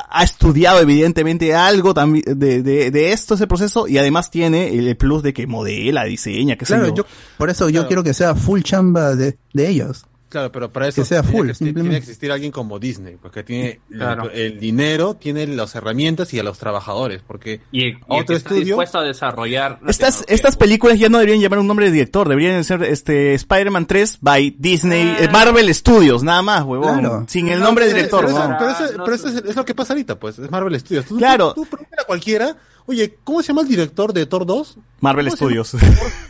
ha 0.09 0.23
estudiado 0.23 0.79
evidentemente 0.79 1.53
algo 1.53 1.93
también 1.93 2.23
de, 2.39 2.61
de, 2.61 2.91
de 2.91 3.11
esto, 3.11 3.35
ese 3.35 3.47
proceso, 3.47 3.87
y 3.87 3.97
además 3.97 4.31
tiene 4.31 4.69
el 4.73 4.95
plus 4.97 5.23
de 5.23 5.33
que 5.33 5.47
modela, 5.47 6.03
diseña, 6.05 6.57
sé 6.65 6.75
Claro, 6.75 6.87
yo. 6.87 6.95
yo, 6.95 7.05
por 7.37 7.49
eso 7.49 7.69
yo 7.69 7.87
quiero 7.87 8.03
que 8.03 8.13
sea 8.13 8.35
full 8.35 8.61
chamba 8.61 9.15
de, 9.15 9.37
de 9.53 9.69
ellos. 9.69 10.05
Claro, 10.27 10.51
pero 10.51 10.69
para 10.73 10.87
eso 10.87 11.01
Que 11.01 11.05
sea 11.07 11.21
tiene 11.21 11.37
full, 11.37 11.47
que- 11.51 11.53
tiene, 11.73 11.89
que 11.91 11.95
existir 11.97 12.31
alguien 12.31 12.51
como 12.51 12.77
Disney, 12.79 13.15
porque 13.21 13.43
tiene 13.43 13.79
Claro. 13.89 14.29
el, 14.31 14.53
el 14.53 14.59
dinero, 14.59 15.13
tiene 15.13 15.45
las 15.47 15.75
herramientas 15.75 16.33
y 16.33 16.39
a 16.39 16.43
los 16.43 16.57
trabajadores, 16.57 17.21
porque 17.25 17.61
Y, 17.71 17.85
y 17.85 17.87
el 17.89 17.95
otro 18.07 18.25
que 18.25 18.33
está 18.33 18.49
estudio 18.49 18.65
dispuesto 18.65 18.97
a 18.99 19.03
desarrollar. 19.03 19.79
la 19.81 19.91
Estas, 19.91 20.25
estas 20.27 20.57
películas 20.57 20.99
ya 20.99 21.09
no 21.09 21.19
deberían 21.19 21.39
llevar 21.41 21.59
un 21.59 21.67
nombre 21.67 21.85
de 21.85 21.91
director, 21.93 22.27
deberían 22.27 22.63
ser 22.63 22.83
este 22.83 23.33
Spider-Man 23.35 23.85
3 23.85 24.17
by 24.19 24.55
Disney, 24.59 25.15
eh, 25.19 25.29
Marvel 25.31 25.73
Studios, 25.73 26.23
nada 26.23 26.41
más, 26.41 26.63
huevón. 26.63 26.99
Claro. 26.99 27.25
Sin 27.29 27.47
el 27.47 27.59
No, 27.59 27.65
nombre 27.65 27.85
de 27.85 27.91
pero- 27.91 27.97
director, 27.97 28.25
pero, 28.25 28.37
eso, 28.37 28.49
¿no? 28.49 28.57
pero 28.57 28.71
eso- 28.71 28.97
No, 28.97 29.03
pero 29.05 29.15
eso 29.15 29.27
es, 29.29 29.35
es 29.45 29.55
lo 29.55 29.63
que 29.63 29.75
pasa 29.75 29.93
ahorita, 29.93 30.19
pues, 30.19 30.39
es 30.39 30.49
Marvel 30.51 30.77
Studios. 30.79 31.05
Tú, 31.05 31.17
Claro. 31.17 31.53
Tú, 31.53 31.65
tú 31.65 31.77
a 31.97 32.03
cualquiera, 32.03 32.57
oye, 32.87 33.15
¿cómo 33.23 33.41
se 33.41 33.49
llama 33.49 33.61
el 33.61 33.67
director 33.67 34.11
de 34.11 34.25
Thor 34.25 34.45
2? 34.45 34.77
Marvel. 35.01 35.31
Studios. 35.31 35.75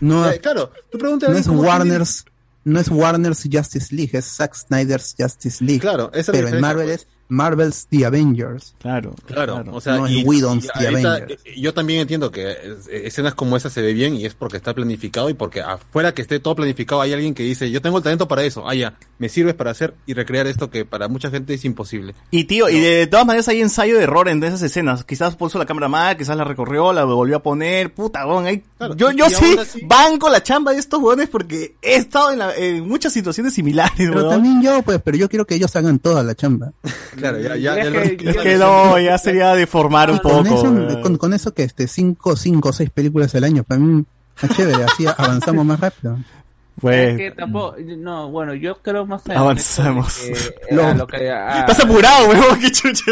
No, 0.01 0.29
Eh, 0.29 0.39
claro, 0.39 0.69
tú 0.91 0.97
pregúntale 0.97 1.31
a 1.31 1.33
no 1.35 1.39
es 1.39 1.47
Warner's, 1.47 2.25
no 2.65 2.79
es 2.79 2.89
Warner's 2.89 3.47
Justice 3.49 3.95
League, 3.95 4.17
es 4.17 4.25
Zack 4.25 4.55
Snyder's 4.55 5.15
Justice 5.17 5.63
League. 5.63 5.79
Claro, 5.79 6.11
esa 6.13 6.19
es 6.19 6.27
la 6.27 6.33
Pero 6.33 6.47
en 6.55 6.61
Marvel 6.61 6.87
pues. 6.87 7.01
es 7.01 7.07
Marvel's 7.27 7.87
The 7.89 8.05
Avengers. 8.05 8.75
Claro, 8.79 9.15
Claro, 9.25 9.63
o 9.71 9.81
sea, 9.81 9.97
No 9.97 10.05
es 10.07 10.13
y, 10.13 10.23
Whedon's 10.23 10.65
y 10.65 10.67
The 10.79 10.87
ahorita, 10.87 11.13
Avengers. 11.15 11.41
eh, 11.45 11.53
yo 11.59 11.73
también 11.73 12.01
entiendo 12.01 12.31
que 12.31 12.51
eh, 12.51 12.75
escenas 13.05 13.33
como 13.33 13.57
esa 13.57 13.69
se 13.69 13.81
ve 13.81 13.93
bien 13.93 14.15
y 14.15 14.25
es 14.25 14.33
porque 14.35 14.57
está 14.57 14.73
planificado 14.73 15.29
y 15.29 15.33
porque 15.33 15.61
afuera 15.61 16.13
que 16.13 16.21
esté 16.21 16.39
todo 16.39 16.55
planificado 16.55 17.01
hay 17.01 17.13
alguien 17.13 17.33
que 17.33 17.43
dice, 17.43 17.69
yo 17.71 17.81
tengo 17.81 17.97
el 17.97 18.03
talento 18.03 18.27
para 18.27 18.43
eso, 18.43 18.67
ah 18.67 18.75
ya, 18.75 18.97
me 19.17 19.29
sirves 19.29 19.53
para 19.55 19.71
hacer 19.71 19.93
y 20.05 20.13
recrear 20.13 20.47
esto 20.47 20.69
que 20.69 20.85
para 20.85 21.07
mucha 21.07 21.29
gente 21.29 21.53
es 21.53 21.65
imposible. 21.65 22.13
Y 22.31 22.43
tío, 22.45 22.69
y 22.69 22.79
de 22.79 23.07
todas 23.07 23.25
maneras 23.25 23.47
hay 23.47 23.61
ensayo 23.61 23.97
de 23.97 24.03
error 24.03 24.27
en 24.29 24.43
esas 24.43 24.61
escenas. 24.61 25.03
Quizás 25.03 25.35
puso 25.35 25.57
la 25.57 25.65
cámara 25.65 25.87
mal, 25.87 26.17
quizás 26.17 26.37
la 26.37 26.43
recorrió, 26.43 26.93
la 26.93 27.03
volvió 27.05 27.37
a 27.37 27.43
poner, 27.43 27.93
puta, 27.93 28.23
ahí. 28.45 28.63
Claro, 28.77 28.95
yo, 28.95 29.11
y- 29.11 29.15
yo 29.17 29.27
y 29.27 29.29
sí 29.31 29.55
así- 29.59 29.81
banco 29.85 30.29
la 30.29 30.43
chamba 30.43 30.73
de 30.73 30.79
estos 30.79 30.99
huevones 30.99 31.29
porque 31.29 31.75
he 31.81 31.95
estado 31.95 32.31
en, 32.31 32.39
la- 32.39 32.55
en 32.55 32.87
muchas 32.87 33.13
situaciones 33.13 33.53
similares, 33.53 33.93
Pero 33.97 34.29
también 34.29 34.61
yo, 34.61 34.81
pues, 34.83 34.99
pero 35.03 35.17
yo 35.17 35.29
quiero 35.29 35.45
que 35.45 35.55
ellos 35.55 35.75
hagan 35.75 35.99
toda 35.99 36.21
la 36.23 36.35
chamba. 36.35 36.71
Claro, 37.15 37.39
ya, 37.39 37.55
ya, 37.55 37.75
Es 37.79 37.91
ya 37.93 38.01
que- 38.17 38.29
Es 38.29 38.37
que 38.37 38.55
no, 38.57 38.99
ya 38.99 39.17
sería 39.17 39.53
deformar 39.55 40.11
un 40.11 40.17
Con 40.19 40.43
poco. 40.43 40.55
eso, 40.55 40.71
huevón. 40.71 41.01
con, 41.01 41.17
con 41.17 41.33
eso 41.33 41.53
que 41.53 41.63
este, 41.63 41.87
cinco, 41.87 42.35
cinco 42.35 42.69
o 42.69 42.73
seis 42.73 42.89
películas 42.89 43.33
al 43.35 43.43
año, 43.43 43.63
para 43.63 43.79
mí 43.79 44.03
es 44.41 44.49
chévere, 44.55 44.83
así 44.83 45.05
avanzamos 45.17 45.65
más 45.65 45.79
rápido. 45.79 46.17
Pues, 46.81 47.11
Es 47.11 47.17
que 47.17 47.31
tampoco, 47.31 47.75
no, 47.97 48.29
bueno, 48.31 48.53
yo 48.53 48.77
creo 48.81 49.05
más 49.05 49.21
Avanzamos. 49.29 50.17
que, 50.17 50.31
eh, 50.33 50.55
Lo- 50.71 50.87
a 50.87 50.93
lo 50.93 51.07
que, 51.07 51.29
a- 51.31 51.59
Estás 51.61 51.79
apurado, 51.79 52.27
huevón, 52.29 52.59
qué 52.59 52.69
chucha. 52.71 53.11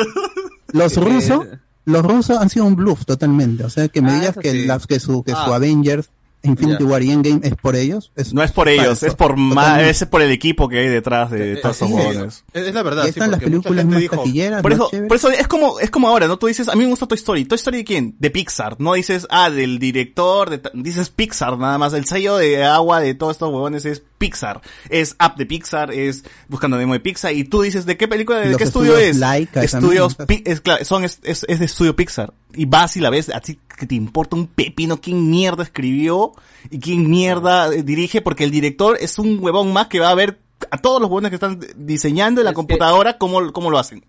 Los 0.74 0.98
Eh, 0.98 1.00
rusos, 1.00 1.46
los 1.86 2.04
rusos 2.06 2.38
han 2.38 2.50
sido 2.50 2.66
un 2.66 2.76
bluff 2.76 3.06
totalmente. 3.06 3.64
O 3.64 3.70
sea, 3.70 3.88
que 3.88 4.02
me 4.02 4.12
Ah, 4.12 4.16
digas 4.16 4.30
eso 4.32 4.42
que, 4.42 4.52
sí. 4.52 4.66
las, 4.66 4.86
que 4.88 5.00
su, 5.00 5.24
que 5.24 5.32
su 5.32 5.38
Ah. 5.38 5.56
Avengers, 5.56 6.10
Infinity 6.44 6.84
Ya. 6.84 6.90
War 6.90 7.02
y 7.02 7.12
Endgame 7.12 7.40
es 7.44 7.56
por 7.56 7.76
ellos. 7.76 8.12
No 8.34 8.44
es 8.44 8.52
por 8.52 8.68
ellos, 8.70 8.86
falso. 8.86 9.08
es 9.08 9.16
por 9.16 9.38
más, 9.38 9.56
Totalmente. 9.66 9.90
es 9.92 10.06
por 10.06 10.22
el 10.22 10.32
equipo 10.32 10.68
que 10.68 10.80
hay 10.80 10.88
detrás 10.90 11.32
de 11.32 11.54
Eh, 11.54 11.56
todos 11.58 11.76
estos 11.76 11.88
sí, 11.88 11.94
huevones. 11.94 12.44
es, 12.54 12.74
la 12.74 12.84
verdad, 12.84 13.04
Y 13.04 13.06
sí, 13.06 13.10
están 13.12 13.32
las 13.32 13.40
películas 13.40 13.86
más 13.86 14.00
dijo, 14.00 14.18
taquilleras, 14.18 14.62
Por 14.62 14.74
eso, 14.74 14.90
por 15.08 15.16
eso 15.18 15.30
es 15.30 15.48
como, 15.48 15.80
es 15.80 15.90
como 15.90 16.10
ahora, 16.10 16.28
¿no? 16.28 16.38
Tú 16.38 16.48
dices, 16.48 16.68
a 16.70 16.76
mí 16.76 16.84
me 16.84 16.90
gusta 16.90 17.08
Toy 17.08 17.16
Story. 17.18 17.46
¿Toy 17.46 17.56
Story 17.56 17.78
de 17.78 17.84
quién? 17.86 18.16
De 18.20 18.30
Pixar. 18.30 18.76
No 18.80 18.94
dices, 18.94 19.26
ah, 19.30 19.50
del 19.50 19.80
director, 19.80 20.50
de 20.50 20.62
dices 20.74 21.10
Pixar 21.10 21.58
nada 21.58 21.78
más. 21.78 21.94
El 21.94 22.06
sello 22.06 22.38
de 22.38 22.64
agua 22.64 23.00
de 23.00 23.16
todos 23.16 23.32
estos 23.34 23.50
huevones 23.50 23.86
es 23.86 24.04
Pixar. 24.24 24.62
Es 24.90 25.16
App 25.20 25.38
de 25.38 25.46
Pixar, 25.46 25.92
es 25.92 26.24
Buscando 26.48 26.78
Nemo 26.78 26.94
de 26.94 27.02
Pixar. 27.02 27.34
Y 27.34 27.44
tú 27.44 27.62
dices, 27.62 27.86
¿de 27.86 27.98
qué 27.98 28.08
película, 28.08 28.40
de 28.40 28.48
Los 28.52 28.58
qué 28.58 28.64
estudio 28.64 28.98
es? 28.98 29.18
Laika 29.18 29.62
Estudios, 29.62 30.16
es, 30.46 30.62
claro, 30.62 30.86
son, 30.86 31.04
es, 31.04 31.20
es, 31.24 31.46
es 31.50 31.60
de 31.60 31.66
estudio 31.66 31.94
Pixar. 31.94 32.34
Y 32.54 32.66
vas 32.66 32.96
y 32.96 33.02
la 33.02 33.10
ves, 33.10 33.30
así 33.30 33.60
que 33.78 33.86
te 33.86 33.96
importa 33.96 34.38
un 34.38 34.48
pepino 34.48 35.02
quién 35.02 35.30
mierda 35.30 35.64
escribió 35.64 36.32
y 36.70 36.80
quién 36.80 37.10
mierda 37.10 37.74
eh, 37.74 37.84
dirige, 37.84 38.22
porque 38.22 38.46
el 38.46 38.52
director 38.52 38.98
es 39.02 39.20
un 39.20 39.40
huevón 39.42 39.74
más 39.74 39.88
que 39.88 40.00
va 40.00 40.10
a 40.10 40.16
ver 40.16 40.40
a 40.72 40.78
todos 40.78 41.00
los 41.02 41.10
huevones 41.10 41.30
que 41.30 41.36
están 41.36 41.60
diseñando 41.76 42.42
en 42.42 42.46
la 42.46 42.52
Es 42.52 42.54
que- 42.54 42.58
computadora 42.58 43.18
cómo, 43.18 43.52
cómo 43.52 43.70
lo 43.72 43.80
hacen. 43.80 44.04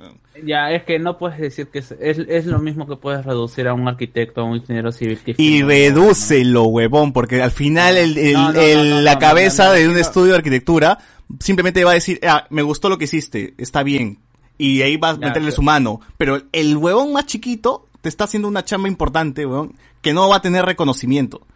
Ya, 0.45 0.71
es 0.73 0.85
que 0.85 0.99
no 0.99 1.17
puedes 1.19 1.39
decir 1.39 1.69
que 1.69 1.79
es, 1.81 1.93
es, 2.01 2.19
es 2.29 2.47
lo 2.47 2.59
mismo 2.59 2.87
que 2.87 2.97
puedes 2.97 3.25
reducir 3.25 3.69
a 3.69 3.75
un 3.75 3.87
arquitecto, 3.89 4.41
a 4.41 4.45
un 4.45 4.57
ingeniero 4.57 4.93
civil. 4.93 5.19
Que 5.25 5.35
Y 5.39 5.63
redúcelo, 5.63 6.65
huevón, 6.65 7.13
porque 7.13 7.43
al 7.43 7.51
final 7.53 7.97
el, 7.97 8.17
el- 8.19 8.33
No, 8.35 8.49
no, 8.49 8.53
no, 8.55 8.61
el- 8.61 8.91
no, 8.91 9.01
la 9.01 9.15
no, 9.15 9.21
cabeza 9.21 9.65
no, 9.65 9.69
no, 9.71 9.75
de 9.77 9.83
no, 9.85 9.89
un 9.91 9.95
no. 9.95 10.01
estudio 10.01 10.33
de 10.33 10.37
arquitectura 10.39 10.99
simplemente 11.41 11.83
va 11.85 11.93
a 11.93 11.95
decir, 11.95 12.21
ah, 12.27 12.47
me 12.51 12.63
gustó 12.63 12.89
lo 12.89 12.99
que 12.99 13.05
hiciste, 13.05 13.55
está 13.59 13.83
bien. 13.83 14.19
Y 14.59 14.83
ahí 14.83 14.97
vas 14.97 15.15
a 15.17 15.19
meterle 15.19 15.47
pero- 15.49 15.57
su 15.57 15.63
mano. 15.63 16.01
Pero 16.17 16.43
el 16.53 16.77
huevón 16.77 17.13
más 17.13 17.27
chiquito 17.27 17.89
te 18.03 18.09
está 18.09 18.25
haciendo 18.25 18.47
una 18.49 18.65
chamba 18.65 18.89
importante, 18.89 19.47
huevón, 19.47 19.75
que 20.03 20.13
no 20.13 20.29
va 20.29 20.37
a 20.37 20.43
tener 20.43 20.65
reconocimiento. 20.65 21.47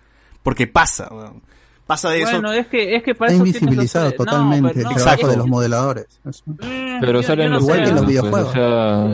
Porque 0.42 0.66
pasa, 0.66 1.08
huevón. 1.12 1.42
Pasa 1.88 2.10
de 2.10 2.20
eso. 2.20 2.30
Bueno, 2.32 2.52
es 2.52 2.66
que, 2.68 2.94
es 2.96 3.02
que 3.02 3.14
para 3.14 3.32
Está 3.32 3.42
eso 3.42 3.46
invisibilizado 3.46 4.04
los- 4.10 4.18
no, 4.18 4.24
totalmente 4.26 4.68
pero 4.74 4.78
el 4.80 4.84
no, 4.84 4.90
trabajo 4.90 5.08
exacto. 5.14 5.30
de 5.30 5.36
los 5.38 5.46
modeladores. 5.48 6.06
Mm, 6.44 7.00
Pero 7.00 7.22
salen 7.22 7.48
no 7.50 7.54
los 7.54 7.62
igual 7.64 7.78
sé. 7.78 7.84
que 7.84 7.90
los 7.92 8.02
créditos, 8.04 8.30
pues, 8.30 8.42
videojuegos. 8.44 8.50
o 8.50 8.52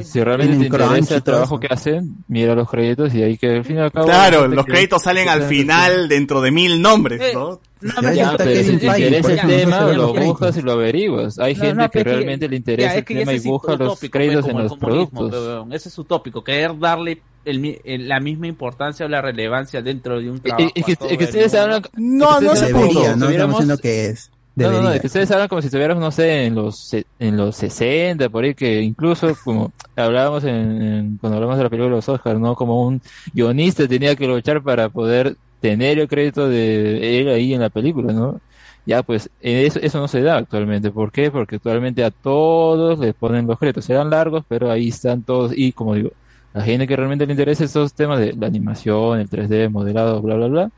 sea, 0.01 0.03
si 0.13 0.25
realmente 0.25 0.57
te 0.59 0.65
interesa 0.65 1.15
el 1.15 1.23
trabajo 1.23 1.61
que 1.61 1.67
hacen, 1.71 2.17
mira 2.29 2.55
los 2.57 2.69
créditos 2.69 3.15
y 3.15 3.23
ahí 3.23 3.39
que 3.39 3.49
al 3.59 3.65
fin 3.65 3.77
y 3.77 3.81
al 3.81 3.93
cabo... 3.93 4.07
Claro, 4.07 4.49
los 4.49 4.67
créditos 4.67 5.03
salen 5.03 5.29
al 5.29 5.45
final 5.45 6.09
dentro 6.09 6.41
de 6.41 6.51
mil 6.51 6.83
nombres, 6.83 7.21
Eh, 7.23 7.31
¿no? 7.33 7.61
No, 7.81 7.93
Ya, 7.95 8.01
me- 8.03 8.17
ya 8.17 8.31
Ya, 8.33 8.37
pero 8.39 8.63
si 8.63 8.77
te 8.79 8.87
interesa 8.87 9.33
el 9.33 9.41
tema, 9.49 9.81
no 9.81 9.93
lo 9.93 10.15
buscas 10.15 10.57
y 10.57 10.63
lo 10.63 10.73
averiguas. 10.73 11.39
Hay 11.39 11.55
No, 11.55 11.61
gente 11.61 11.75
no, 11.83 11.91
que 11.91 11.99
pero 11.99 12.11
es 12.11 12.17
que- 12.17 12.25
realmente 12.25 12.49
le 12.49 12.53
ya, 12.53 12.57
interesa 12.59 12.91
es 12.91 12.97
el 12.97 13.05
ya 13.05 13.19
tema 13.21 13.33
y 13.35 13.39
busca 13.41 13.73
los 13.77 13.93
utópico, 13.93 14.13
créditos 14.19 14.49
en 14.49 14.59
los 14.63 14.79
productos. 14.79 15.31
weón. 15.33 15.73
Ese 15.73 15.89
es 15.89 15.99
utópico, 15.99 16.43
querer 16.45 16.79
darle 16.79 17.21
el 17.45 17.79
el- 17.85 18.09
la 18.09 18.21
misma 18.21 18.47
importancia 18.47 19.05
o 19.05 19.09
la 19.09 19.21
relevancia 19.21 19.83
dentro 19.83 20.19
de 20.19 20.31
un 20.31 20.41
trabajo. 20.41 20.71
Y- 20.75 20.81
y 20.81 20.83
que- 20.83 20.97
que 20.97 21.25
ustedes 21.25 21.53
hablan- 21.55 21.83
No, 21.95 22.41
no 22.41 22.57
se. 22.57 22.67
Debería, 22.67 22.93
no 22.93 23.01
estamos 23.01 23.19
tuviéramos- 23.27 23.51
diciendo 23.59 23.79
que 23.79 24.07
es. 24.07 24.31
No, 24.57 24.67
no, 24.67 24.71
no, 24.71 24.77
Debería. 24.79 24.95
es 24.95 25.01
que 25.01 25.07
ustedes 25.09 25.31
hablan 25.33 25.49
como 25.49 25.61
si 25.61 25.67
estuviéramos, 25.67 26.01
no 26.01 26.11
sé, 26.13 26.47
en 26.47 26.55
los, 26.55 26.95
en 27.19 27.37
los 27.37 27.57
60, 27.57 28.29
por 28.29 28.45
ahí, 28.45 28.55
que 28.55 28.81
incluso 28.83 29.37
como 29.45 29.73
hablábamos 29.97 30.45
en, 30.45 30.81
en- 30.81 31.19
cuando 31.21 31.37
hablamos 31.39 31.57
de 31.59 31.65
la 31.65 31.69
película 31.71 31.91
de 31.91 31.97
los 31.97 32.09
Oscars, 32.09 32.39
¿no? 32.39 32.55
Como 32.55 32.87
un 32.87 33.03
guionista 33.35 33.87
tenía 33.89 34.15
que 34.15 34.27
luchar 34.29 34.63
para 34.63 34.89
poder 34.91 35.37
tener 35.65 35.99
el 35.99 36.09
crédito 36.09 36.47
de 36.47 37.21
él 37.21 37.29
ahí 37.29 37.55
en 37.55 37.63
la 37.63 37.71
película, 37.71 38.13
¿no? 38.13 38.39
Ya, 38.85 39.03
pues, 39.03 39.31
eh, 39.41 39.65
eso, 39.67 39.79
eso 39.81 39.99
no 39.99 40.09
se 40.09 40.21
da 40.21 40.37
actualmente. 40.37 40.91
¿Por 40.91 41.11
qué? 41.11 41.31
Porque 41.31 41.57
actualmente 41.57 42.05
a 42.05 42.11
todos 42.11 42.99
les 42.99 43.15
ponen 43.15 43.47
los 43.47 43.59
créditos. 43.59 43.87
Serán 43.87 44.11
largos, 44.11 44.45
pero 44.47 44.71
ahí 44.71 44.89
están 44.89 45.23
todos. 45.23 45.53
Y 45.57 45.73
como 45.73 45.95
digo, 45.95 46.11
la 46.53 46.63
gente 46.63 46.87
que 46.87 46.95
realmente 46.97 47.25
le 47.25 47.33
interesa 47.33 47.65
estos 47.65 47.95
temas 47.95 48.21
de 48.21 48.35
la 48.35 48.47
animación, 48.47 49.21
el 49.21 49.31
3D, 49.31 49.71
modelado, 49.71 50.21
bla, 50.21 50.35
bla, 50.37 50.49
bla, 50.49 50.71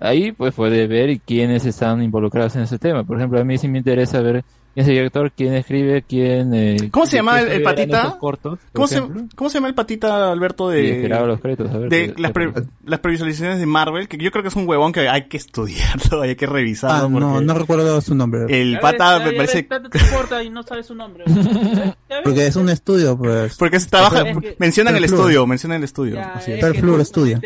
ahí 0.00 0.32
pues 0.32 0.52
puede 0.54 0.88
ver 0.88 1.20
quiénes 1.20 1.64
están 1.64 2.02
involucrados 2.02 2.56
en 2.56 2.62
ese 2.62 2.80
tema. 2.80 3.04
Por 3.04 3.18
ejemplo, 3.18 3.40
a 3.40 3.44
mí 3.44 3.58
sí 3.58 3.68
me 3.68 3.78
interesa 3.78 4.20
ver 4.22 4.44
quién 4.74 4.82
es 4.84 4.88
el 4.88 4.94
director, 4.94 5.32
quién 5.32 5.54
escribe, 5.54 6.02
quién... 6.02 6.54
eh, 6.54 6.76
¿Cómo 6.90 7.06
se 7.06 7.16
llama 7.16 7.40
el- 7.40 7.48
el 7.52 7.62
patita? 7.62 8.16
cortos, 8.18 8.58
¿Cómo 8.72 8.86
se, 8.86 9.02
¿Cómo 9.34 9.50
se 9.50 9.54
llama 9.58 9.68
el 9.68 9.74
patita, 9.74 10.30
Alberto, 10.32 10.68
de, 10.68 11.08
los 11.08 11.40
créditos. 11.40 11.70
A 11.70 11.78
ver, 11.78 11.88
de 11.90 12.14
qué- 12.14 12.20
las, 12.20 12.32
qué- 12.32 12.34
pre- 12.48 12.64
las 12.84 13.00
previsualizaciones 13.00 13.58
de 13.60 13.66
Marvel? 13.66 14.08
Que 14.08 14.16
yo 14.16 14.30
creo 14.30 14.42
que 14.42 14.48
es 14.48 14.56
un 14.56 14.68
huevón 14.68 14.92
que 14.92 15.08
hay 15.08 15.28
que 15.28 15.36
estudiarlo, 15.36 16.22
hay 16.22 16.36
que 16.36 16.46
revisarlo. 16.46 17.06
Ah, 17.16 17.20
no, 17.20 17.40
no 17.40 17.54
recuerdo 17.54 18.00
su 18.00 18.14
nombre. 18.14 18.46
El 18.48 18.78
pata 18.80 19.18
me 19.20 19.32
parece... 19.32 19.66
y 20.44 20.50
no 20.50 20.62
sabes 20.62 20.86
su 20.86 20.94
nombre. 20.94 21.24
Porque 22.24 22.46
es 22.46 22.56
un 22.56 22.68
estudio, 22.68 23.16
pues. 23.16 23.56
Porque 23.56 23.80
se 23.80 23.88
trabaja... 23.88 24.22
Es 24.28 24.38
que- 24.38 24.56
mencionan 24.58 24.96
el 24.96 25.04
estudio, 25.04 25.46
mencionan 25.46 25.78
el 25.78 25.84
estudio. 25.84 26.14
Ya, 26.14 26.32
así 26.34 26.52
es. 26.52 26.62
estudia. 27.00 27.40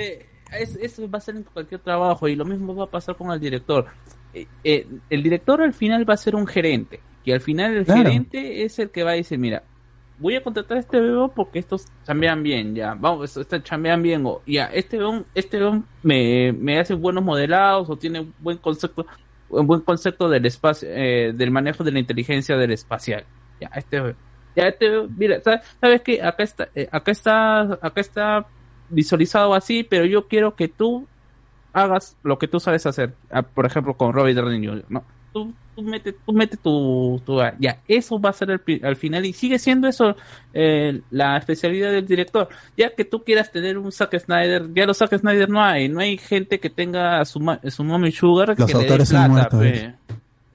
Es, 0.52 0.76
eso 0.76 1.10
va 1.10 1.18
a 1.18 1.20
ser 1.20 1.36
en 1.36 1.42
cualquier 1.42 1.80
trabajo 1.80 2.28
y 2.28 2.36
lo 2.36 2.44
mismo 2.44 2.74
va 2.74 2.84
a 2.84 2.90
pasar 2.90 3.16
con 3.16 3.30
el 3.32 3.40
director. 3.40 3.86
Eh, 4.32 4.46
eh, 4.64 4.86
el 5.10 5.22
director 5.22 5.60
al 5.60 5.74
final 5.74 6.08
va 6.08 6.14
a 6.14 6.16
ser 6.16 6.34
un 6.36 6.46
gerente. 6.46 7.00
Y 7.26 7.32
al 7.32 7.40
final 7.42 7.76
el 7.76 7.84
Claro. 7.84 8.05
gerente 8.05 8.64
es 8.64 8.78
el 8.78 8.88
que 8.90 9.02
va 9.02 9.10
a 9.10 9.14
decir, 9.14 9.36
mira, 9.38 9.62
voy 10.18 10.36
a 10.36 10.42
contratar 10.42 10.78
a 10.78 10.80
este 10.80 10.98
bebé 11.00 11.28
porque 11.34 11.58
estos 11.58 11.84
chambean 12.06 12.42
bien, 12.42 12.74
ya, 12.74 12.94
vamos, 12.94 13.36
estos 13.36 13.62
chambean 13.64 14.00
bien, 14.00 14.24
o 14.24 14.40
ya, 14.46 14.66
este 14.66 14.96
bebé, 14.96 15.24
este 15.34 15.60
me, 16.05 16.52
me 16.52 16.78
hace 16.78 16.94
buenos 16.94 17.22
modelados 17.24 17.90
o 17.90 17.96
tiene 17.96 18.26
buen 18.38 18.58
concepto, 18.58 19.05
un 19.50 19.66
buen 19.66 19.80
concepto 19.80 20.28
del 20.28 20.46
espacio, 20.46 20.88
eh, 20.90 21.32
del 21.34 21.50
manejo 21.50 21.84
de 21.84 21.92
la 21.92 21.98
inteligencia 21.98 22.56
del 22.56 22.70
espacial. 22.70 23.24
Ya, 23.60 23.68
este 23.74 24.00
bebé. 24.00 24.16
Ya, 24.55 24.68
este 24.68 24.88
bebé, 24.88 25.08
mira, 25.18 25.40
¿sabes, 25.42 25.60
sabes 25.80 26.00
qué? 26.02 26.22
Acá 26.22 26.42
está, 26.44 26.68
eh, 26.76 26.88
acá 26.92 27.10
está, 27.10 27.60
acá 27.82 28.00
está 28.00 28.46
visualizado 28.88 29.52
así, 29.52 29.82
pero 29.82 30.05
yo 30.06 30.28
quiero 30.28 30.55
que 30.55 30.68
tú 30.68 31.06
hagas 31.72 32.16
lo 32.22 32.38
que 32.38 32.46
tú 32.48 32.60
sabes 32.60 32.86
hacer. 32.86 33.14
Ah, 33.30 33.42
Por 33.42 33.66
ejemplo, 33.66 33.94
con 33.94 34.12
Robert 34.12 34.36
Downey 34.36 34.64
Jr., 34.64 34.84
¿no? 34.88 35.05
Tú, 35.32 35.52
tú 35.76 35.82
mete, 35.82 36.12
tú 36.12 36.32
mete 36.32 36.56
tu, 36.56 37.20
tu- 37.24 37.38
Ya, 37.60 37.78
eso 37.86 38.18
va 38.18 38.30
a 38.30 38.32
ser 38.32 38.50
el, 38.50 38.80
al 38.82 38.96
final 38.96 39.24
y 39.26 39.32
sigue 39.32 39.58
siendo 39.58 39.86
eso 39.86 40.16
eh, 40.55 41.02
la 41.10 41.36
especialidad 41.36 41.92
del 41.92 42.06
director. 42.06 42.48
Ya 42.76 42.90
que 42.94 43.05
tú 43.05 43.22
quieras 43.22 43.52
tener 43.52 43.76
un 43.78 43.92
Zack 43.92 44.18
Snyder, 44.18 44.68
ya 44.74 44.86
los 44.86 44.96
Zack 44.96 45.18
Snyder 45.18 45.48
no 45.50 45.62
hay. 45.62 45.88
No 45.88 46.00
hay 46.00 46.16
gente 46.18 46.58
que 46.58 46.70
tenga 46.70 47.24
su, 47.26 47.38
ma- 47.40 47.60
su 47.68 47.84
mommy 47.84 48.10
sugar 48.10 48.55
Los 48.58 48.66
que 48.66 48.74
le 48.76 48.84
dé 48.86 49.05
plata. 49.06 49.58
¿eh? 49.62 49.94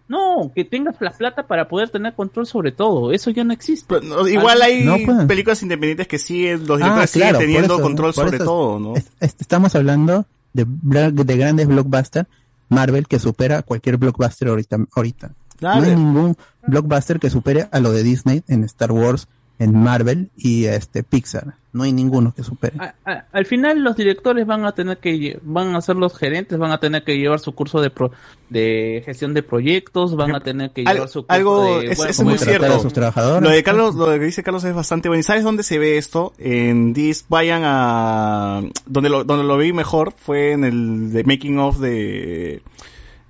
No, 0.08 0.52
que 0.54 0.66
tengas 0.66 1.00
la 1.00 1.12
plata 1.12 1.44
para 1.48 1.70
poder 1.70 1.90
tener 1.90 2.14
control 2.14 2.46
sobre 2.46 2.74
todo. 2.74 3.14
Eso 3.14 3.30
ya 3.30 3.46
no 3.46 3.54
existe. 3.54 3.86
Pero, 3.88 4.02
no, 4.24 4.28
igual 4.28 4.62
hay 4.62 4.84
No, 4.84 4.98
pues. 5.06 5.26
películas 5.26 5.64
independientes 5.64 6.06
que 6.08 6.18
siguen, 6.20 6.68
los 6.68 6.82
Ah, 6.82 6.84
directores 6.86 7.12
claro, 7.14 7.38
siguen 7.40 7.48
teniendo 7.54 7.74
eso, 7.76 7.84
control 7.84 8.14
sobre 8.14 8.36
eso 8.36 8.44
todo, 8.46 8.80
¿no? 8.80 8.96
es- 8.98 9.10
es- 9.22 9.36
estamos 9.40 9.74
hablando 9.76 10.26
de, 10.52 10.66
de 10.68 11.38
grandes 11.38 11.66
blockbusters 11.68 12.28
Marvel 12.72 13.08
que 13.08 13.20
supera 13.20 13.62
cualquier 13.62 13.98
blockbuster 13.98 14.48
ahorita. 14.48 14.78
ahorita. 14.96 15.32
No 15.62 15.70
hay 15.70 15.96
ningún 15.96 16.36
blockbuster 16.66 17.20
que 17.20 17.30
supere 17.30 17.68
a 17.72 17.80
lo 17.80 17.92
de 17.92 18.02
Disney 18.02 18.44
en 18.48 18.64
Star 18.64 18.92
Wars, 18.92 19.28
en 19.64 19.78
Marvel 19.78 20.32
y 20.36 20.66
este 20.66 21.04
Pixar. 21.04 21.54
No 21.74 21.84
hay 21.84 21.94
ninguno 21.94 22.34
que 22.36 22.44
supere. 22.44 22.76
A- 22.80 22.96
a- 23.06 23.26
al 23.32 23.46
final 23.46 23.82
los 23.82 23.96
directores 23.96 24.46
van 24.46 24.66
a 24.66 24.74
tener 24.74 24.98
que 24.98 25.40
van 25.44 25.74
a 25.76 25.82
ser 25.82 25.96
los 25.96 26.18
gerentes 26.18 26.58
van 26.58 26.72
a 26.72 26.80
tener 26.80 27.04
que 27.04 27.18
llevar 27.18 27.40
su 27.40 27.54
curso 27.54 27.80
de 27.80 27.90
pro- 27.90 28.12
de 28.50 29.02
gestión 29.06 29.34
de 29.34 29.42
proyectos 29.44 30.16
van 30.18 30.36
a 30.36 30.42
tener 30.42 30.72
que 30.72 30.82
llevar 30.82 30.96
Algo, 30.98 31.08
su 31.08 31.20
curso 31.22 31.34
algo 31.34 31.80
de 31.80 31.92
es, 31.92 31.98
bueno, 31.98 32.12
es 32.12 32.24
muy 32.24 32.38
cierto. 32.38 32.74
a 32.74 32.80
sus 32.80 32.92
trabajadores. 32.92 33.42
Lo 33.44 33.50
de 33.56 33.64
Carlos, 33.64 33.96
lo 33.96 34.08
que 34.08 34.20
dice 34.20 34.44
Carlos 34.44 34.64
es 34.66 34.74
bastante 34.76 35.08
bueno. 35.08 35.20
¿Y 35.20 35.24
sabes 35.24 35.44
dónde 35.44 35.64
se 35.64 35.80
ve 35.80 35.98
esto? 35.98 36.34
En 36.40 36.92
Dis, 36.94 37.26
vayan 37.30 37.62
a 37.64 38.62
donde 38.88 39.10
lo, 39.10 39.24
donde 39.24 39.46
lo 39.46 39.58
vi 39.58 39.72
mejor 39.72 40.14
fue 40.18 40.52
en 40.54 40.64
el 40.66 41.12
de 41.14 41.24
making 41.24 41.58
of 41.60 41.78
de 41.80 42.62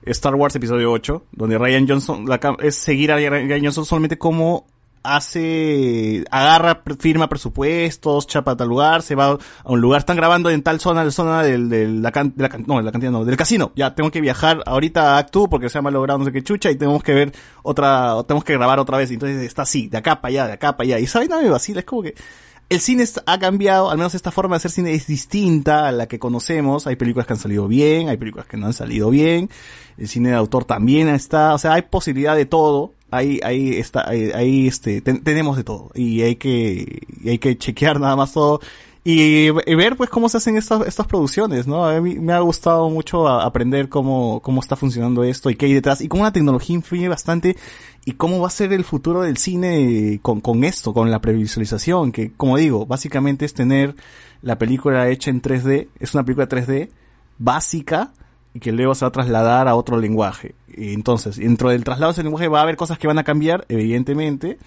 Star 0.05 0.33
Wars 0.33 0.55
episodio 0.55 0.91
8, 0.91 1.25
donde 1.31 1.59
Ryan 1.59 1.87
Johnson 1.87 2.25
la 2.27 2.39
es 2.63 2.75
seguir 2.75 3.11
a 3.11 3.17
Ryan 3.17 3.61
Johnson 3.63 3.85
solamente 3.85 4.17
como 4.17 4.65
hace 5.03 6.23
agarra 6.31 6.81
firma 6.99 7.27
presupuestos 7.29 8.27
chapa 8.27 8.51
a 8.51 8.57
tal 8.57 8.67
lugar 8.67 9.01
se 9.01 9.15
va 9.15 9.31
a 9.31 9.37
un 9.71 9.81
lugar 9.81 9.99
están 9.99 10.17
grabando 10.17 10.49
en 10.49 10.61
tal 10.63 10.79
zona 10.79 11.03
la 11.03 11.11
zona 11.11 11.43
del, 11.43 11.69
del 11.69 12.01
la 12.01 12.11
can- 12.11 12.33
la 12.37 12.49
can- 12.49 12.65
no 12.67 12.81
del 13.25 13.37
casino 13.37 13.71
ya 13.75 13.95
tengo 13.95 14.11
que 14.11 14.21
viajar 14.21 14.61
ahorita 14.65 15.15
a 15.15 15.17
Actu 15.19 15.49
porque 15.49 15.69
se 15.69 15.77
ha 15.77 15.81
malogrado 15.81 16.19
no 16.19 16.25
sé 16.25 16.31
qué 16.31 16.43
chucha 16.43 16.69
y 16.71 16.75
tenemos 16.75 17.03
que 17.03 17.13
ver 17.13 17.31
otra 17.63 18.15
tenemos 18.27 18.43
que 18.43 18.53
grabar 18.53 18.79
otra 18.79 18.97
vez 18.97 19.09
entonces 19.11 19.41
está 19.41 19.63
así 19.63 19.87
de 19.87 19.97
acá 19.97 20.21
para 20.21 20.29
allá 20.29 20.47
de 20.47 20.53
acá 20.53 20.77
para 20.77 20.85
allá 20.85 20.99
y 20.99 21.03
esa 21.05 21.19
vaina 21.19 21.41
me 21.41 21.49
vacila 21.49 21.79
es 21.79 21.85
como 21.85 22.03
que 22.03 22.15
el 22.69 22.79
cine 22.79 23.03
ha 23.25 23.37
cambiado, 23.37 23.91
al 23.91 23.97
menos 23.97 24.15
esta 24.15 24.31
forma 24.31 24.55
de 24.55 24.57
hacer 24.59 24.71
cine 24.71 24.93
es 24.93 25.05
distinta 25.05 25.89
a 25.89 25.91
la 25.91 26.07
que 26.07 26.19
conocemos. 26.19 26.87
Hay 26.87 26.95
películas 26.95 27.27
que 27.27 27.33
han 27.33 27.39
salido 27.39 27.67
bien, 27.67 28.07
hay 28.07 28.15
películas 28.15 28.47
que 28.47 28.55
no 28.55 28.65
han 28.67 28.71
salido 28.71 29.09
bien. 29.09 29.49
El 29.97 30.07
cine 30.07 30.29
de 30.29 30.35
autor 30.35 30.63
también 30.63 31.09
está, 31.09 31.53
o 31.53 31.57
sea, 31.57 31.73
hay 31.73 31.81
posibilidad 31.81 32.33
de 32.33 32.45
todo. 32.45 32.93
Hay, 33.11 33.39
hay, 33.43 33.75
está, 33.75 34.07
hay, 34.09 34.31
hay, 34.33 34.67
este, 34.67 35.01
ten- 35.01 35.23
tenemos 35.23 35.57
de 35.57 35.63
todo. 35.63 35.91
Y 35.93 36.21
hay 36.21 36.35
que, 36.37 37.01
y 37.23 37.29
hay 37.29 37.37
que 37.39 37.57
chequear 37.57 37.99
nada 37.99 38.15
más 38.15 38.33
todo. 38.33 38.61
Y, 39.03 39.47
y 39.47 39.75
ver 39.75 39.95
pues 39.97 40.11
cómo 40.11 40.29
se 40.29 40.37
hacen 40.37 40.57
estas, 40.57 40.85
estas 40.85 41.07
producciones, 41.07 41.65
¿no? 41.65 41.85
A 41.85 41.99
mí 42.01 42.19
me 42.19 42.33
ha 42.33 42.39
gustado 42.39 42.87
mucho 42.89 43.27
aprender 43.27 43.89
cómo, 43.89 44.39
cómo 44.41 44.61
está 44.61 44.75
funcionando 44.75 45.23
esto 45.23 45.49
y 45.49 45.55
qué 45.55 45.65
hay 45.65 45.73
detrás 45.73 46.01
y 46.01 46.07
cómo 46.07 46.23
la 46.23 46.31
tecnología 46.31 46.75
influye 46.75 47.07
bastante 47.07 47.57
y 48.05 48.11
cómo 48.11 48.39
va 48.39 48.47
a 48.47 48.51
ser 48.51 48.73
el 48.73 48.83
futuro 48.83 49.21
del 49.23 49.37
cine 49.37 50.19
con, 50.21 50.39
con 50.39 50.63
esto, 50.63 50.93
con 50.93 51.09
la 51.09 51.19
previsualización, 51.19 52.11
que 52.11 52.31
como 52.37 52.57
digo, 52.57 52.85
básicamente 52.85 53.43
es 53.45 53.55
tener 53.55 53.95
la 54.43 54.59
película 54.59 55.09
hecha 55.09 55.31
en 55.31 55.41
3D, 55.41 55.87
es 55.99 56.13
una 56.13 56.23
película 56.23 56.47
3D 56.47 56.89
básica 57.39 58.11
que 58.59 58.71
luego 58.71 58.95
se 58.95 59.05
va 59.05 59.09
a 59.09 59.11
trasladar 59.11 59.67
a 59.67 59.75
otro 59.75 59.97
lenguaje. 59.97 60.55
Y 60.67 60.93
entonces, 60.93 61.37
dentro 61.37 61.69
del 61.69 61.83
traslado 61.83 62.11
de 62.11 62.13
ese 62.13 62.23
lenguaje 62.23 62.47
va 62.47 62.59
a 62.59 62.63
haber 62.63 62.75
cosas 62.75 62.97
que 62.97 63.07
van 63.07 63.17
a 63.17 63.23
cambiar, 63.23 63.65
evidentemente, 63.69 64.57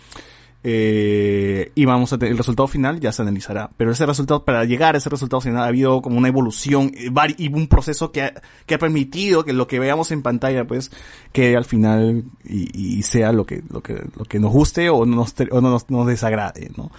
eh, 0.66 1.72
y 1.74 1.84
vamos 1.84 2.10
a 2.14 2.18
tener 2.18 2.32
el 2.32 2.38
resultado 2.38 2.66
final 2.66 2.98
ya 2.98 3.12
se 3.12 3.20
analizará. 3.20 3.70
Pero 3.76 3.92
ese 3.92 4.06
resultado, 4.06 4.44
para 4.44 4.64
llegar 4.64 4.94
a 4.94 4.98
ese 4.98 5.10
resultado 5.10 5.42
final 5.42 5.62
ha 5.62 5.66
habido 5.66 6.00
como 6.00 6.16
una 6.16 6.28
evolución 6.28 6.90
eh, 6.94 7.10
y 7.36 7.52
un 7.52 7.68
proceso 7.68 8.10
que 8.10 8.22
ha, 8.22 8.32
que 8.64 8.74
ha 8.74 8.78
permitido 8.78 9.44
que 9.44 9.52
lo 9.52 9.66
que 9.66 9.78
veamos 9.78 10.10
en 10.10 10.22
pantalla, 10.22 10.66
pues, 10.66 10.90
que 11.32 11.54
al 11.54 11.66
final 11.66 12.24
y, 12.44 12.98
y 12.98 13.02
sea 13.02 13.32
lo 13.32 13.44
que, 13.44 13.62
lo 13.70 13.82
que, 13.82 14.02
lo 14.16 14.24
que 14.24 14.38
nos 14.38 14.52
guste 14.52 14.88
o 14.88 15.04
no 15.04 15.16
nos, 15.16 15.34
no 15.38 15.60
nos, 15.60 15.90
nos 15.90 16.06
desagrade, 16.06 16.70
¿no? 16.78 16.90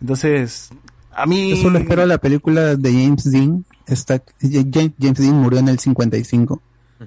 Entonces, 0.00 0.70
a 1.12 1.26
mí... 1.26 1.50
Yo 1.50 1.56
solo 1.56 1.78
espero 1.78 2.04
la 2.06 2.18
película 2.18 2.74
de 2.74 2.92
James 2.92 3.30
Dean. 3.30 3.64
Esta, 3.86 4.22
James, 4.40 4.92
Dean 4.98 5.34
murió 5.34 5.58
en 5.58 5.68
el 5.68 5.78
55 5.78 6.62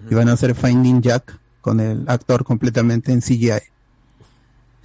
y 0.09 0.13
van 0.15 0.29
a 0.29 0.33
hacer 0.33 0.53
Finding 0.55 1.01
Jack 1.01 1.39
con 1.61 1.79
el 1.79 2.07
actor 2.07 2.43
completamente 2.43 3.11
en 3.11 3.21
CGI. 3.21 3.51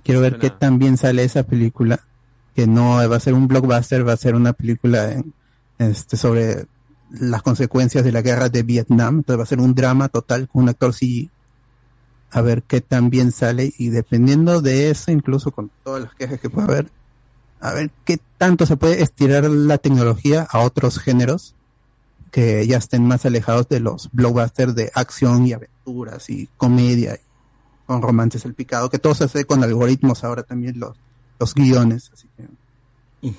Quiero 0.04 0.20
ver 0.20 0.38
qué 0.38 0.50
tan 0.50 0.78
bien 0.78 0.96
sale 0.96 1.22
esa 1.24 1.42
película, 1.44 2.00
que 2.56 2.66
no 2.66 2.96
va 3.08 3.16
a 3.16 3.20
ser 3.20 3.34
un 3.34 3.46
blockbuster, 3.46 4.06
va 4.06 4.12
a 4.14 4.16
ser 4.16 4.34
una 4.34 4.52
película 4.52 5.12
en- 5.12 5.32
este, 5.78 6.16
sobre 6.16 6.66
las 7.10 7.42
consecuencias 7.42 8.04
de 8.04 8.12
la 8.12 8.22
guerra 8.22 8.48
de 8.48 8.62
Vietnam, 8.62 9.16
entonces 9.18 9.38
va 9.38 9.42
a 9.42 9.46
ser 9.46 9.60
un 9.60 9.74
drama 9.74 10.08
total 10.08 10.48
con 10.48 10.62
un 10.62 10.68
actor 10.70 10.92
CGI. 10.94 11.30
A 12.30 12.40
ver 12.40 12.62
qué 12.62 12.80
tan 12.80 13.10
bien 13.10 13.30
sale 13.32 13.74
y 13.76 13.90
dependiendo 13.90 14.62
de 14.62 14.90
eso, 14.90 15.10
incluso 15.12 15.50
con 15.50 15.70
todas 15.84 16.02
las 16.04 16.14
quejas 16.14 16.40
que 16.40 16.48
pueda 16.48 16.66
haber, 16.68 16.90
a 17.60 17.72
ver 17.74 17.90
qué 18.06 18.18
tanto 18.38 18.64
se 18.64 18.76
puede 18.78 19.02
estirar 19.02 19.44
la 19.44 19.76
tecnología 19.78 20.46
a 20.50 20.60
otros 20.60 20.98
géneros 20.98 21.54
que 22.32 22.66
ya 22.66 22.78
estén 22.78 23.06
más 23.06 23.24
alejados 23.26 23.68
de 23.68 23.78
los 23.78 24.08
blockbusters 24.10 24.74
de 24.74 24.90
acción 24.94 25.46
y 25.46 25.52
aventuras 25.52 26.28
y 26.30 26.48
comedia 26.56 27.14
y 27.14 27.18
con 27.86 28.02
romances 28.02 28.44
el 28.44 28.54
picado, 28.54 28.90
que 28.90 28.98
todo 28.98 29.14
se 29.14 29.24
hace 29.24 29.44
con 29.44 29.62
algoritmos 29.62 30.24
ahora 30.24 30.42
también 30.42 30.80
los, 30.80 30.96
los 31.38 31.54
guiones. 31.54 32.10
Así 32.12 32.26
que, 32.36 32.44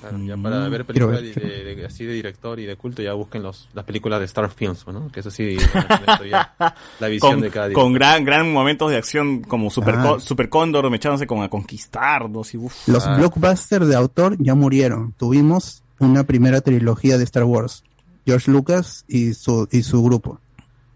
Claro, 0.00 0.16
ya 0.24 0.34
para 0.38 0.66
ver 0.70 0.86
películas 0.86 1.20
ver, 1.20 1.24
de- 1.24 1.32
quiero 1.34 1.48
de- 1.48 1.74
de- 1.74 1.84
así 1.86 2.06
de 2.06 2.14
director 2.14 2.58
y 2.58 2.64
de 2.64 2.74
culto, 2.74 3.02
ya 3.02 3.12
busquen 3.12 3.42
los, 3.42 3.68
las 3.74 3.84
películas 3.84 4.18
de 4.18 4.24
Star 4.24 4.48
Films, 4.50 4.86
¿no? 4.86 5.08
Que 5.12 5.20
eso 5.20 5.30
sí, 5.30 5.58
van 5.74 5.82
a 5.84 5.88
tener 5.88 6.04
todavía 6.06 6.54
la 7.00 7.08
visión 7.08 7.32
con, 7.32 7.40
de 7.42 7.50
cada 7.50 7.66
director. 7.68 7.84
con 7.84 7.92
gran, 7.92 8.24
gran 8.24 8.50
momentos 8.50 8.90
de 8.90 8.96
acción 8.96 9.42
como 9.42 9.68
Super, 9.70 9.96
Ah. 9.98 10.02
Co- 10.02 10.20
Super 10.20 10.48
Cóndor 10.48 10.88
mechándose 10.88 11.26
con 11.26 11.42
a 11.42 11.50
conquistarnos 11.50 12.54
y 12.54 12.56
uf. 12.56 12.88
los 12.88 13.06
Ah. 13.06 13.16
blockbusters 13.18 13.86
de 13.86 13.94
autor 13.94 14.36
ya 14.38 14.54
murieron. 14.54 15.12
Tuvimos 15.18 15.82
una 15.98 16.24
primera 16.24 16.62
trilogía 16.62 17.18
de 17.18 17.24
Star 17.24 17.44
Wars, 17.44 17.84
George 18.26 18.50
Lucas 18.50 19.04
y 19.08 19.34
su, 19.34 19.68
y 19.70 19.82
su 19.82 20.02
grupo. 20.02 20.40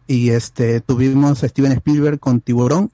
Y 0.07 0.31
este, 0.31 0.81
tuvimos 0.81 1.45
a 1.45 1.49
Steven 1.49 1.73
Spielberg 1.73 2.19
con 2.19 2.41
Tiburón 2.41 2.91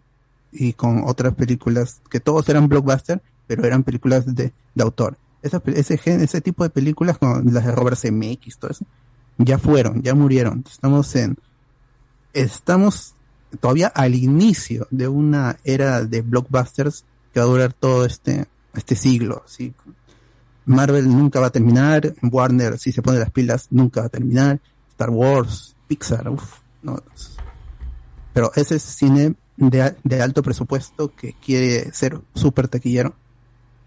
y 0.53 0.73
con 0.73 1.03
otras 1.05 1.35
películas 1.35 2.01
que 2.11 2.21
todos 2.21 2.49
eran 2.49 2.69
blockbuster, 2.69 3.23
pero 3.47 3.65
eran 3.65 3.85
películas 3.85 4.35
de, 4.35 4.53
de 4.75 4.83
autor. 4.83 5.17
Esa, 5.43 5.63
ese, 5.67 6.01
ese 6.05 6.41
tipo 6.41 6.65
de 6.65 6.71
películas, 6.71 7.19
como 7.19 7.41
las 7.41 7.65
de 7.65 7.73
Robert 7.73 7.99
Zemeckis, 7.99 8.59
todo 8.59 8.71
eso, 8.71 8.87
ya 9.39 9.59
fueron, 9.59 10.03
ya 10.03 10.15
murieron. 10.15 10.65
Estamos 10.71 11.15
en, 11.17 11.37
estamos 12.33 13.15
todavía 13.61 13.89
al 13.89 14.15
inicio 14.15 14.87
de 14.91 15.09
una 15.09 15.59
era 15.65 16.05
de 16.05 16.23
blockbusters 16.23 17.05
que 17.33 17.41
va 17.41 17.47
a 17.47 17.49
durar 17.49 17.73
todo 17.73 18.05
este, 18.05 18.47
este 18.75 18.97
siglo. 18.97 19.43
¿sí? 19.47 19.75
Marvel 20.67 21.09
nunca 21.09 21.41
va 21.41 21.47
a 21.47 21.51
terminar, 21.51 22.15
Warner, 22.23 22.79
si 22.79 22.93
se 22.93 23.03
pone 23.03 23.19
las 23.19 23.31
pilas, 23.31 23.69
nunca 23.71 24.01
va 24.01 24.07
a 24.07 24.11
terminar, 24.11 24.61
Star 24.91 25.11
Wars, 25.11 25.77
Pixar, 25.87 26.29
uff, 26.29 26.61
no. 26.83 27.03
Pero 28.33 28.51
ese 28.55 28.77
es 28.77 28.83
cine 28.83 29.35
de, 29.57 29.95
de 30.03 30.23
alto 30.23 30.43
presupuesto 30.43 31.15
que 31.15 31.35
quiere 31.35 31.93
ser 31.93 32.21
súper 32.35 32.69
taquillero. 32.69 33.15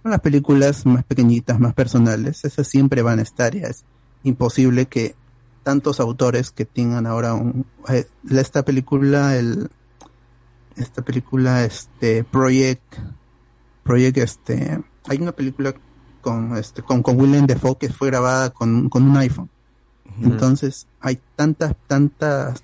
Las 0.03 0.21
películas 0.21 0.85
más 0.85 1.03
pequeñitas, 1.03 1.59
más 1.59 1.73
personales, 1.73 2.45
esas 2.45 2.67
siempre 2.67 3.01
van 3.01 3.19
a 3.19 3.23
estar. 3.23 3.53
Ya 3.53 3.67
es 3.67 3.83
imposible 4.23 4.85
que 4.85 5.15
tantos 5.63 5.99
autores 5.99 6.51
que 6.51 6.63
tengan 6.63 7.05
ahora 7.05 7.33
un, 7.33 7.65
eh, 7.89 8.07
esta 8.29 8.63
película, 8.63 9.35
el, 9.35 9.69
esta 10.77 11.01
película, 11.01 11.65
este, 11.65 12.23
Project, 12.23 12.83
Project, 13.83 14.17
este, 14.17 14.81
hay 15.09 15.17
una 15.17 15.33
película 15.33 15.73
con, 16.27 16.57
este, 16.57 16.81
con, 16.81 17.01
con 17.03 17.17
Willem 17.17 17.47
Dafoe 17.47 17.77
que 17.79 17.87
fue 17.87 18.09
grabada 18.09 18.49
con, 18.49 18.89
con 18.89 19.03
un 19.03 19.15
iPhone. 19.15 19.49
Entonces, 20.21 20.85
hay 20.99 21.19
tantas, 21.37 21.73
tantas, 21.87 22.63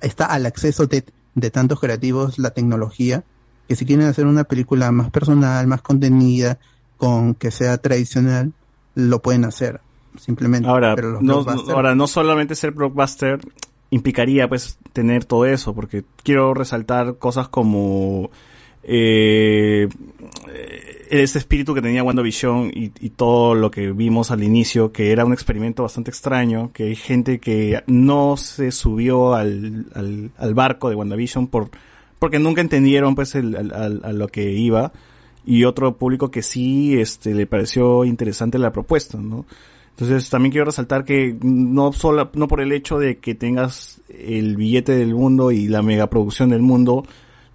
está 0.00 0.24
al 0.24 0.46
acceso 0.46 0.86
de, 0.86 1.04
de 1.34 1.50
tantos 1.50 1.80
creativos 1.80 2.38
la 2.38 2.50
tecnología, 2.50 3.24
que 3.68 3.76
si 3.76 3.84
quieren 3.84 4.06
hacer 4.06 4.24
una 4.24 4.44
película 4.44 4.90
más 4.90 5.10
personal, 5.10 5.66
más 5.66 5.82
contenida, 5.82 6.58
con 6.96 7.34
que 7.34 7.50
sea 7.50 7.76
tradicional, 7.76 8.54
lo 8.94 9.20
pueden 9.20 9.44
hacer. 9.44 9.82
Simplemente. 10.16 10.66
Ahora, 10.66 10.94
Pero 10.94 11.20
no, 11.20 11.44
ahora, 11.68 11.94
no 11.94 12.06
solamente 12.06 12.54
ser 12.54 12.70
blockbuster 12.70 13.38
implicaría 13.90 14.48
pues 14.48 14.78
tener 14.94 15.26
todo 15.26 15.44
eso, 15.44 15.74
porque 15.74 16.04
quiero 16.22 16.54
resaltar 16.54 17.18
cosas 17.18 17.48
como 17.48 18.30
eh, 18.82 19.88
ese 21.10 21.38
espíritu 21.38 21.74
que 21.74 21.82
tenía 21.82 22.02
WandaVision 22.02 22.70
y, 22.74 22.92
y 23.00 23.10
todo 23.10 23.54
lo 23.54 23.70
que 23.70 23.92
vimos 23.92 24.30
al 24.30 24.42
inicio, 24.42 24.92
que 24.92 25.12
era 25.12 25.24
un 25.24 25.32
experimento 25.32 25.82
bastante 25.82 26.10
extraño, 26.10 26.70
que 26.72 26.84
hay 26.84 26.96
gente 26.96 27.38
que 27.38 27.82
no 27.86 28.36
se 28.36 28.70
subió 28.72 29.34
al, 29.34 29.86
al, 29.94 30.30
al 30.36 30.54
barco 30.54 30.88
de 30.88 30.96
WandaVision 30.96 31.48
por, 31.48 31.70
porque 32.18 32.38
nunca 32.38 32.60
entendieron 32.60 33.14
pues 33.14 33.34
a 33.34 33.40
lo 33.40 34.28
que 34.28 34.52
iba 34.52 34.92
y 35.46 35.64
otro 35.64 35.96
público 35.96 36.30
que 36.30 36.42
sí 36.42 36.98
este 37.00 37.34
le 37.34 37.46
pareció 37.46 38.04
interesante 38.04 38.58
la 38.58 38.72
propuesta, 38.72 39.18
¿no? 39.18 39.46
Entonces 39.90 40.30
también 40.30 40.52
quiero 40.52 40.66
resaltar 40.66 41.04
que 41.04 41.36
no 41.42 41.92
solo, 41.92 42.30
no 42.34 42.46
por 42.46 42.60
el 42.60 42.70
hecho 42.70 42.98
de 42.98 43.18
que 43.18 43.34
tengas 43.34 44.00
el 44.08 44.56
billete 44.56 44.92
del 44.94 45.14
mundo 45.14 45.50
y 45.50 45.66
la 45.66 45.82
megaproducción 45.82 46.50
del 46.50 46.62
mundo, 46.62 47.04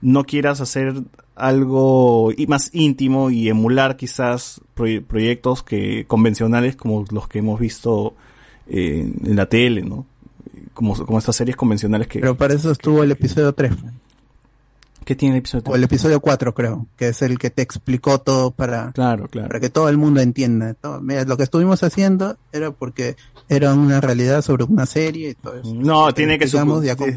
no 0.04 0.24
quieras 0.26 0.62
hacer 0.62 0.94
algo 1.36 2.32
y- 2.36 2.46
más 2.48 2.70
íntimo 2.74 3.30
y 3.32 3.50
emular 3.50 3.96
quizás 3.98 4.62
proye- 4.76 5.04
proyectos 5.04 5.64
que 5.64 6.06
convencionales 6.06 6.76
como 6.76 7.06
los 7.12 7.28
que 7.28 7.40
hemos 7.40 7.60
visto 7.60 8.14
eh, 8.68 9.12
en 9.26 9.36
la 9.36 9.48
tele, 9.48 9.82
¿no? 9.82 10.06
Como, 10.74 10.94
como 11.06 11.18
estas 11.20 11.36
series 11.36 11.56
convencionales 11.56 12.08
que... 12.08 12.20
Pero 12.20 12.36
para 12.38 12.54
eso 12.54 12.72
estuvo 12.72 13.04
el 13.04 13.12
episodio 13.12 13.54
3. 13.54 13.72
¿Qué 15.06 15.16
tiene 15.16 15.36
el 15.36 15.40
episodio 15.40 15.64
O 15.68 15.76
el 15.76 15.84
episodio 15.84 16.20
4, 16.22 16.54
creo, 16.54 16.88
que 16.96 17.10
es 17.10 17.22
el 17.22 17.38
que 17.38 17.50
te 17.50 17.62
explicó 17.62 18.20
todo 18.22 18.52
para, 18.52 18.92
Claro, 18.94 19.28
claro. 19.28 19.50
para 19.50 19.60
que 19.60 19.70
todo 19.70 19.90
el 19.90 19.98
mundo 19.98 20.22
entienda. 20.22 20.74
Todo. 20.76 21.02
Mira, 21.02 21.26
lo 21.26 21.36
que 21.36 21.44
estuvimos 21.44 21.84
haciendo 21.84 22.38
era 22.54 22.72
porque 22.72 23.18
era 23.50 23.74
una 23.74 24.02
realidad 24.02 24.42
sobre 24.42 24.64
una 24.64 24.86
serie 24.86 25.32
y 25.32 25.34
todo 25.36 25.60
eso. 25.60 25.74
No, 25.76 26.08
Te 26.08 26.14
tiene 26.14 26.38
que 26.38 26.46
explicamos 26.46 26.80
sucum- 26.82 26.86
ya 26.86 26.96
con 26.96 27.16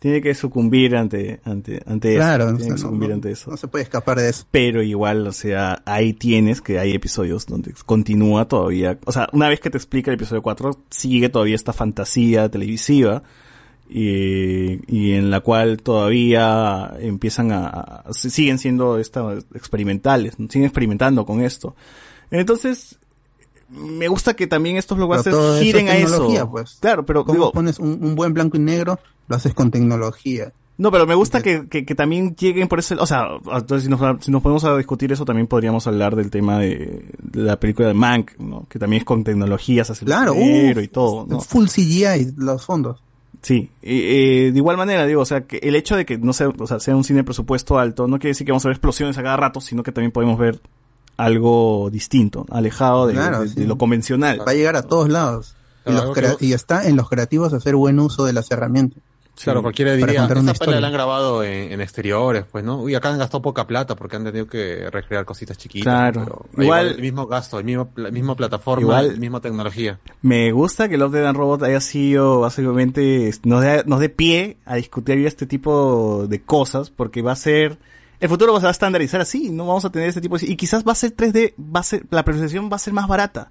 tiene- 0.00 0.20
que 0.20 0.34
sucumbir 0.34 0.96
ante, 0.96 1.40
ante, 1.44 1.80
ante 1.86 2.16
Claro, 2.16 2.44
eso. 2.46 2.54
o 2.54 2.56
Tiene 2.56 2.68
que 2.68 2.72
no- 2.74 2.78
sucumbir 2.78 3.08
no- 3.10 3.14
ante 3.16 3.30
eso. 3.30 3.50
No 3.50 3.56
se 3.56 3.68
puede 3.68 3.84
escapar 3.84 4.18
de 4.18 4.28
eso. 4.28 4.44
Pero 4.50 4.82
igual, 4.82 5.26
o 5.26 5.32
sea, 5.32 5.82
ahí 5.86 6.12
tienes 6.12 6.60
que 6.60 6.78
hay 6.78 6.92
episodios 6.92 7.46
donde 7.46 7.72
continúa 7.86 8.46
todavía. 8.48 8.98
O 9.06 9.12
sea, 9.12 9.28
una 9.32 9.48
vez 9.48 9.60
que 9.60 9.70
te 9.70 9.78
explica 9.78 10.10
el 10.10 10.16
episodio 10.16 10.42
4, 10.42 10.78
sigue 10.90 11.28
todavía 11.28 11.54
esta 11.54 11.72
fantasía 11.72 12.48
televisiva. 12.50 13.22
Y, 13.90 14.80
y 14.86 15.12
en 15.12 15.30
la 15.30 15.40
cual 15.40 15.78
todavía 15.78 16.92
empiezan 17.00 17.52
a, 17.52 17.68
a- 17.68 18.12
siguen 18.12 18.58
siendo 18.58 18.98
estas 18.98 19.46
experimentales, 19.54 20.38
¿no? 20.38 20.46
siguen 20.50 20.66
experimentando 20.66 21.24
con 21.24 21.40
esto. 21.40 21.74
Entonces, 22.30 22.98
me 23.70 24.08
gusta 24.08 24.34
que 24.34 24.46
también 24.46 24.76
estos 24.76 24.96
blockbusters 24.96 25.36
eso 25.36 25.56
es 25.56 25.62
giren 25.62 25.88
a 25.88 25.96
eso. 25.96 26.48
pues. 26.50 26.78
Claro, 26.80 27.04
pero 27.04 27.24
¿Cómo 27.24 27.34
digo, 27.34 27.52
pones 27.52 27.78
un, 27.78 27.98
un 28.02 28.14
buen 28.14 28.34
blanco 28.34 28.56
y 28.56 28.60
negro? 28.60 28.98
Lo 29.28 29.36
haces 29.36 29.52
con 29.54 29.70
tecnología. 29.70 30.52
no, 30.78 30.90
pero 30.90 31.06
me 31.06 31.14
gusta 31.14 31.42
que, 31.42 31.68
que, 31.68 31.84
que 31.84 31.94
también 31.94 32.34
lleguen 32.36 32.68
por 32.68 32.78
ese, 32.78 32.94
o 32.94 33.06
sea, 33.06 33.26
entonces 33.52 33.84
si 33.84 33.90
nos, 33.90 34.00
si 34.24 34.30
nos 34.30 34.42
ponemos 34.42 34.64
a 34.64 34.76
discutir 34.76 35.12
eso 35.12 35.24
también 35.24 35.46
podríamos 35.46 35.86
hablar 35.86 36.16
del 36.16 36.30
tema 36.30 36.58
de, 36.58 37.04
de 37.22 37.42
la 37.42 37.58
película 37.60 37.88
de 37.88 37.94
Mank, 37.94 38.38
¿no? 38.38 38.66
Que 38.68 38.78
también 38.78 39.00
es 39.00 39.04
con 39.04 39.24
tecnologías, 39.24 39.90
hace 39.90 40.04
el 40.04 40.06
Claro, 40.06 40.32
primero 40.32 40.80
uf, 40.80 40.84
y 40.84 40.88
todo, 40.88 41.26
¿no? 41.28 41.40
Full 41.40 41.66
CGI, 41.66 42.32
los 42.36 42.64
fondos. 42.64 43.02
Sí, 43.42 43.70
eh, 43.82 44.50
de 44.52 44.58
igual 44.58 44.76
manera, 44.76 45.06
digo, 45.06 45.20
o 45.22 45.24
sea, 45.24 45.42
que 45.42 45.58
el 45.58 45.76
hecho 45.76 45.94
de 45.94 46.04
que 46.04 46.18
no 46.18 46.32
sea, 46.32 46.48
o 46.48 46.66
sea, 46.66 46.80
sea 46.80 46.96
un 46.96 47.04
cine 47.04 47.18
de 47.18 47.24
presupuesto 47.24 47.78
alto, 47.78 48.08
no 48.08 48.18
quiere 48.18 48.30
decir 48.30 48.44
que 48.44 48.50
vamos 48.52 48.64
a 48.64 48.68
ver 48.68 48.74
explosiones 48.76 49.16
a 49.16 49.22
cada 49.22 49.36
rato, 49.36 49.60
sino 49.60 49.82
que 49.84 49.92
también 49.92 50.10
podemos 50.10 50.38
ver 50.38 50.60
algo 51.18 51.90
distinto, 51.92 52.46
alejado 52.50 53.06
de, 53.08 53.12
Claro, 53.14 53.40
de- 53.42 53.48
sí. 53.48 53.60
de 53.60 53.66
lo 53.66 53.76
convencional. 53.76 54.40
Va 54.40 54.52
a 54.52 54.54
llegar 54.54 54.76
a 54.76 54.82
todos 54.82 55.08
lados. 55.10 55.54
Y, 55.84 55.92
los 55.92 56.06
vos- 56.06 56.36
y 56.40 56.52
está 56.54 56.86
en 56.88 56.96
los 56.96 57.08
creativos 57.08 57.52
hacer 57.52 57.74
buen 57.76 57.98
uso 57.98 58.24
de 58.24 58.32
las 58.32 58.50
herramientas. 58.50 59.02
Claro, 59.40 59.62
cualquiera 59.62 59.92
diría, 59.94 60.24
esta 60.24 60.50
historia. 60.50 60.80
la 60.80 60.88
han 60.88 60.92
grabado 60.92 61.44
en, 61.44 61.70
en 61.72 61.80
exteriores, 61.80 62.44
pues, 62.50 62.64
¿no? 62.64 62.80
Uy, 62.82 62.96
acá 62.96 63.10
han 63.10 63.18
gastado 63.18 63.40
poca 63.40 63.68
plata 63.68 63.94
porque 63.94 64.16
han 64.16 64.24
tenido 64.24 64.48
que 64.48 64.90
recrear 64.90 65.24
cositas 65.24 65.56
chiquitas. 65.56 65.84
Claro. 66.12 66.46
Igual- 66.54 66.64
igual, 66.64 66.86
el 66.88 67.00
mismo 67.00 67.26
gasto, 67.28 67.58
el 67.60 67.64
mismo, 67.64 67.88
la 67.94 68.10
misma 68.10 68.34
plataforma, 68.34 68.82
Igual- 68.82 69.12
la 69.12 69.20
misma 69.20 69.40
tecnología. 69.40 70.00
Me 70.22 70.50
gusta 70.50 70.88
que 70.88 70.98
Love, 70.98 71.12
Dead 71.12 71.26
and 71.26 71.36
Robot 71.38 71.62
haya 71.62 71.80
sido 71.80 72.40
básicamente, 72.40 73.30
nos 73.44 73.62
dé, 73.62 73.84
nos 73.86 74.00
dé 74.00 74.08
pie 74.08 74.56
a 74.66 74.74
discutir 74.74 75.24
este 75.24 75.46
tipo 75.46 76.26
de 76.28 76.42
cosas, 76.42 76.90
porque 76.90 77.22
va 77.22 77.30
a 77.32 77.36
ser, 77.36 77.78
el 78.20 78.28
futuro 78.28 78.52
va 78.60 78.66
a 78.68 78.70
estandarizar 78.70 79.20
así, 79.20 79.50
no 79.50 79.66
vamos 79.66 79.84
a 79.84 79.90
tener 79.90 80.08
este 80.08 80.20
tipo 80.20 80.36
de, 80.38 80.46
y 80.46 80.56
quizás 80.56 80.84
va 80.86 80.92
a 80.92 80.94
ser 80.96 81.14
3D, 81.14 81.54
va 81.58 81.80
a 81.80 81.82
ser, 81.84 82.04
la 82.10 82.24
presentación 82.24 82.68
va 82.70 82.76
a 82.76 82.80
ser 82.80 82.92
más 82.92 83.06
barata. 83.08 83.50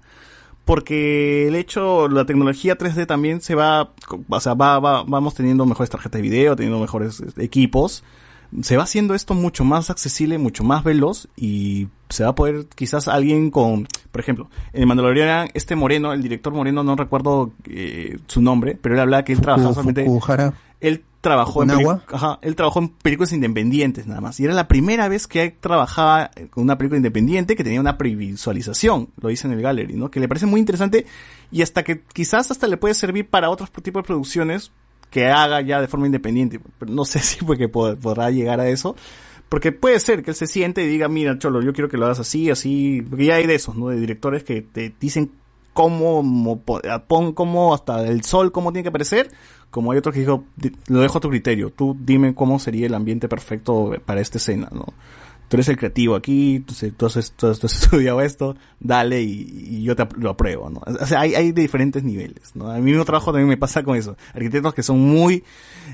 Porque 0.64 1.48
el 1.48 1.54
hecho, 1.54 2.08
la 2.08 2.26
tecnología 2.26 2.76
3D 2.76 3.06
también 3.06 3.40
se 3.40 3.54
va, 3.54 3.92
o 4.28 4.40
sea, 4.40 4.52
va, 4.52 4.78
va- 4.78 5.02
vamos 5.06 5.34
teniendo 5.34 5.64
mejores 5.64 5.88
tarjetas 5.88 6.18
de 6.18 6.22
video, 6.28 6.56
teniendo 6.56 6.78
mejores 6.78 7.20
este, 7.20 7.42
equipos. 7.42 8.04
Se 8.62 8.76
va 8.76 8.82
haciendo 8.82 9.14
esto 9.14 9.32
mucho 9.34 9.64
más 9.64 9.88
accesible, 9.90 10.36
mucho 10.38 10.64
más 10.64 10.84
veloz 10.84 11.28
y 11.36 11.88
se 12.10 12.24
va 12.24 12.30
a 12.30 12.34
poder 12.34 12.66
quizás 12.74 13.08
alguien 13.08 13.50
con, 13.50 13.86
por 14.10 14.20
ejemplo, 14.20 14.48
en 14.74 14.82
el 14.82 14.86
Mandalorian, 14.86 15.48
este 15.54 15.74
Moreno, 15.74 16.12
el 16.12 16.22
director 16.22 16.52
Moreno, 16.54 16.82
no 16.82 16.96
recuerdo 16.96 17.52
eh, 17.66 18.18
su 18.26 18.40
nombre, 18.42 18.78
pero 18.80 18.94
él 18.94 19.00
hablaba 19.00 19.22
que 19.24 19.32
él 19.34 19.40
trabajaba 19.40 19.70
solamente, 19.74 20.04
Fukuhara. 20.04 20.54
Él 20.80 21.04
trabajó 21.20 21.62
en, 21.64 21.68
peli- 21.70 21.84
ajá, 22.12 22.38
él 22.42 22.54
trabajó 22.54 22.78
en 22.78 22.88
películas 22.90 23.32
independientes 23.32 24.06
nada 24.06 24.20
más. 24.20 24.38
Y 24.38 24.44
era 24.44 24.54
la 24.54 24.68
primera 24.68 25.08
vez 25.08 25.26
que 25.26 25.42
él 25.42 25.54
trabajaba 25.60 26.30
con 26.50 26.62
una 26.64 26.78
película 26.78 26.96
independiente 26.98 27.56
que 27.56 27.64
tenía 27.64 27.80
una 27.80 27.98
previsualización, 27.98 29.08
lo 29.20 29.28
dice 29.28 29.46
en 29.48 29.54
el 29.54 29.62
gallery, 29.62 29.94
¿no? 29.94 30.10
Que 30.10 30.20
le 30.20 30.28
parece 30.28 30.46
muy 30.46 30.60
interesante 30.60 31.06
y 31.50 31.62
hasta 31.62 31.82
que 31.82 32.02
quizás 32.12 32.50
hasta 32.50 32.66
le 32.68 32.76
puede 32.76 32.94
servir 32.94 33.28
para 33.28 33.50
otros 33.50 33.70
tipos 33.72 34.02
de 34.02 34.06
producciones 34.06 34.70
que 35.10 35.26
haga 35.26 35.60
ya 35.60 35.80
de 35.80 35.88
forma 35.88 36.06
independiente. 36.06 36.60
Pero 36.78 36.92
no 36.92 37.04
sé 37.04 37.18
si 37.20 37.44
porque 37.44 37.70
pod- 37.70 37.96
podrá 37.98 38.30
llegar 38.30 38.60
a 38.60 38.68
eso. 38.68 38.94
Porque 39.48 39.72
puede 39.72 39.98
ser 39.98 40.22
que 40.22 40.32
él 40.32 40.36
se 40.36 40.46
siente 40.46 40.84
y 40.84 40.86
diga, 40.88 41.08
mira, 41.08 41.38
Cholo, 41.38 41.62
yo 41.62 41.72
quiero 41.72 41.88
que 41.88 41.96
lo 41.96 42.04
hagas 42.04 42.20
así, 42.20 42.50
así. 42.50 43.02
Porque 43.08 43.24
ya 43.24 43.36
hay 43.36 43.46
de 43.46 43.54
esos, 43.54 43.74
¿no? 43.76 43.88
De 43.88 43.98
directores 43.98 44.44
que 44.44 44.60
te 44.60 44.92
dicen 45.00 45.30
cómo, 45.78 46.24
mo- 46.24 46.58
po- 46.58 46.80
pon 47.06 47.32
cómo 47.32 47.72
hasta 47.72 48.04
el 48.04 48.24
sol, 48.24 48.50
cómo 48.50 48.72
tiene 48.72 48.82
que 48.82 48.88
aparecer. 48.88 49.30
Como 49.70 49.92
hay 49.92 49.98
otros 49.98 50.12
que 50.12 50.20
dijo, 50.22 50.42
"Di- 50.56 50.72
lo 50.88 50.98
dejo 51.02 51.18
a 51.18 51.20
tu 51.20 51.28
criterio. 51.30 51.70
Tú 51.70 51.96
dime 52.00 52.34
cómo 52.34 52.58
sería 52.58 52.86
el 52.86 52.94
ambiente 52.94 53.28
perfecto 53.28 53.92
para 54.04 54.20
esta 54.20 54.38
escena, 54.38 54.68
¿no? 54.72 54.86
Tú 55.48 55.56
eres 55.56 55.68
el 55.68 55.76
creativo 55.76 56.16
aquí, 56.16 56.64
tú 56.66 56.74
has, 57.06 57.30
tú 57.36 57.46
has- 57.46 57.62
estudiado 57.64 58.20
esto, 58.22 58.56
dale 58.80 59.22
y, 59.22 59.82
yo 59.84 59.94
te 59.94 60.04
lo 60.16 60.30
apruebo, 60.30 60.68
¿no? 60.68 60.82
O 60.84 61.06
sea, 61.06 61.20
hay, 61.20 61.36
hay 61.36 61.52
de 61.52 61.62
diferentes 61.62 62.02
niveles, 62.02 62.56
¿no? 62.56 62.70
A 62.72 62.74
mí 62.78 62.82
mismo 62.90 63.04
trabajo 63.04 63.30
también 63.30 63.48
me 63.48 63.56
pasa 63.56 63.84
con 63.84 63.96
eso. 63.96 64.16
Arquitectos 64.34 64.74
que 64.74 64.82
son 64.82 64.98
muy 65.00 65.44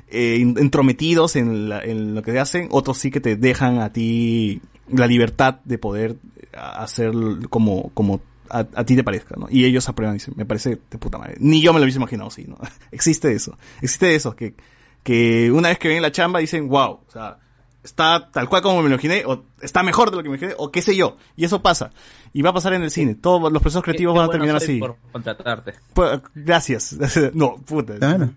eh, 0.09 0.39
entrometidos 0.41 1.37
en, 1.37 1.69
la- 1.69 1.83
en 1.85 2.15
lo 2.15 2.23
que 2.23 2.39
hacen, 2.41 2.69
otros 2.71 2.97
sí 2.97 3.11
que 3.11 3.21
te 3.21 3.37
dejan 3.37 3.81
a 3.81 3.93
ti 3.93 4.63
la 4.89 5.07
libertad 5.07 5.61
de 5.67 5.77
poder 5.77 6.17
hacer 6.53 7.13
como, 7.51 7.91
como 7.93 8.21
a, 8.51 8.59
a 8.75 8.85
ti 8.85 8.97
te 8.97 9.05
parezca, 9.05 9.35
¿no? 9.39 9.47
Y 9.51 9.65
ellos 9.65 9.89
aprueban 9.89 10.15
y 10.17 10.19
dicen, 10.19 10.35
me 10.37 10.45
parece 10.47 10.79
de 10.91 10.99
puta 10.99 11.19
madre. 11.19 11.37
Ni 11.41 11.61
yo 11.63 11.73
me 11.73 11.79
lo 11.81 11.85
hubiese 11.85 11.99
imaginado 11.99 12.29
así, 12.29 12.45
¿no? 12.45 12.57
Existe 12.91 13.33
eso. 13.33 13.57
Existe 13.81 14.15
eso, 14.15 14.35
que, 14.37 14.55
que 15.03 15.51
una 15.53 15.69
vez 15.69 15.79
que 15.79 15.89
ven 15.89 16.03
la 16.03 16.13
chamba 16.13 16.39
dicen, 16.41 16.69
wow, 16.69 17.01
o 17.07 17.11
sea, 17.11 17.39
está 17.83 18.31
tal 18.31 18.49
cual 18.49 18.63
como 18.63 18.77
me 18.83 18.89
lo 18.89 18.95
imaginé, 18.95 19.25
o 19.27 19.45
está 19.61 19.83
mejor 19.83 20.11
de 20.11 20.17
lo 20.17 20.23
que 20.23 20.29
me 20.31 20.37
imaginé, 20.37 20.55
o 20.59 20.71
qué 20.73 20.81
sé 20.83 20.97
yo. 20.97 21.17
Y 21.37 21.45
eso 21.45 21.61
pasa. 21.63 21.91
Y 22.33 22.43
va 22.43 22.51
a 22.51 22.55
pasar 22.55 22.73
en 22.75 22.83
el 22.83 22.91
cine. 22.91 23.15
Todos 23.15 23.53
los 23.53 23.61
procesos 23.63 23.83
creativos 23.83 24.13
Qué- 24.13 24.17
qué 24.17 24.21
van 24.21 24.29
a 24.29 24.33
terminar 24.33 24.57
así. 24.57 24.79
por 24.79 24.97
contratarte. 25.13 25.75
Pues, 25.93 26.21
gracias. 26.35 26.97
No, 27.35 27.57
puta. 27.65 27.97
Claro. 27.97 28.31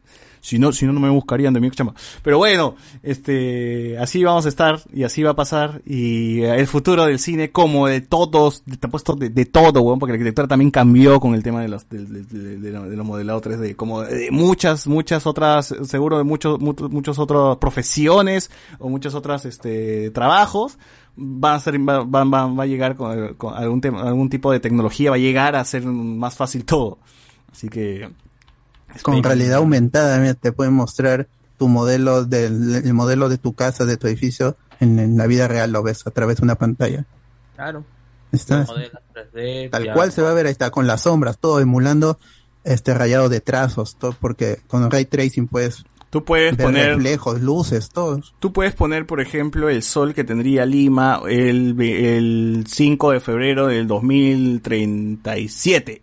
Si 0.48 0.58
no, 0.60 0.72
si 0.72 0.86
no, 0.86 0.94
no 0.94 1.00
me 1.02 1.10
buscarían 1.10 1.54
de 1.54 1.60
mi 1.60 1.70
chamba. 1.72 1.94
Pero 2.24 2.38
bueno, 2.38 2.76
este, 3.04 3.98
así 3.98 4.24
vamos 4.24 4.46
a 4.46 4.50
estar 4.50 4.80
y 4.94 5.04
así 5.04 5.24
va 5.24 5.32
a 5.32 5.36
pasar. 5.36 5.82
Y 5.86 6.42
el 6.42 6.68
futuro 6.68 7.06
del 7.06 7.20
cine, 7.20 7.52
como 7.52 7.88
de 7.88 8.02
todos, 8.02 8.64
de, 8.66 8.78
de, 9.18 9.30
de 9.30 9.46
todo, 9.46 9.82
weón, 9.82 10.00
porque 10.00 10.12
la 10.14 10.16
arquitectura 10.18 10.48
también 10.48 10.72
cambió 10.72 11.20
con 11.20 11.34
el 11.36 11.44
tema 11.44 11.62
de 11.62 11.68
los, 11.68 11.90
de, 11.90 12.06
de, 12.06 12.24
de, 12.24 12.58
de, 12.60 12.72
lo- 12.72 12.90
de 12.90 12.96
lo 12.96 13.04
modelado 13.04 13.42
3D. 13.42 13.76
Como 13.76 14.02
de 14.04 14.32
muchas, 14.32 14.88
muchas 14.88 15.28
otras, 15.28 15.76
seguro 15.84 16.18
de 16.18 16.24
muchos, 16.24 16.60
muchos, 16.60 16.90
muchos 16.92 17.20
otras 17.20 17.58
profesiones 17.58 18.50
o 18.80 18.90
muchas 18.90 19.16
otras, 19.16 19.46
este, 19.46 20.12
trabajos. 20.12 20.78
Va 21.20 21.56
a 21.56 21.60
ser, 21.60 21.78
va, 21.80 22.04
va, 22.04 22.24
va- 22.24 22.64
a 22.64 22.66
llegar 22.68 22.96
con, 22.96 23.34
con 23.34 23.54
algún 23.56 23.82
tema, 23.82 24.04
algún 24.04 24.30
tipo 24.30 24.52
de 24.52 24.60
tecnología, 24.60 25.10
va 25.10 25.16
a 25.16 25.20
llegar 25.20 25.56
a 25.56 25.66
ser 25.66 25.84
más 25.86 26.36
fácil 26.36 26.64
todo. 26.64 27.00
Así 27.52 27.70
que, 27.70 28.08
Con 29.04 29.24
realidad 29.24 29.58
aumentada, 29.58 30.18
mira, 30.20 30.34
te 30.34 30.52
pueden 30.52 30.74
mostrar 30.74 31.28
tu 31.58 31.68
modelo 31.68 32.26
del 32.26 32.76
el 32.76 32.94
modelo 32.94 33.30
de 33.30 33.38
tu 33.38 33.54
casa, 33.54 33.86
de 33.86 33.98
tu 33.98 34.08
edificio, 34.08 34.58
en, 34.80 35.00
en 35.00 35.18
la 35.18 35.28
vida 35.28 35.48
real 35.48 35.72
lo 35.72 35.84
ves 35.84 36.06
a 36.08 36.12
través 36.12 36.38
de 36.38 36.44
una 36.44 36.56
pantalla. 36.56 37.06
Claro. 37.56 37.84
Está, 38.32 38.66
Modelos 38.66 39.02
3D, 39.14 39.70
tal 39.70 39.86
ya. 39.86 39.94
cual 39.94 40.12
se 40.12 40.22
va 40.22 40.32
a 40.32 40.34
ver 40.34 40.46
ahí 40.46 40.52
está 40.52 40.70
con 40.70 40.86
las 40.86 41.02
sombras, 41.02 41.38
todo 41.38 41.60
emulando 41.60 42.20
este 42.64 42.94
rayado 42.94 43.30
de 43.30 43.40
trazos, 43.40 43.96
todo 43.96 44.14
porque 44.20 44.60
con 44.68 44.92
ray 44.92 45.06
tracing 45.06 45.48
puedes 45.48 45.86
Tú 46.10 46.24
puedes 46.24 46.56
poner 46.56 46.96
reflejos, 46.96 47.42
luces, 47.42 47.90
todo. 47.90 48.22
Tú 48.40 48.54
puedes 48.54 48.74
poner, 48.74 49.06
por 49.06 49.20
ejemplo, 49.20 49.70
el 49.70 49.84
sol 49.84 50.14
que 50.14 50.24
tendría 50.24 50.66
Lima 50.66 51.22
el, 51.28 51.80
el 51.82 52.64
5 52.66 53.12
de 53.12 53.20
febrero 53.20 53.68
del 53.68 53.88
2037. 53.88 56.02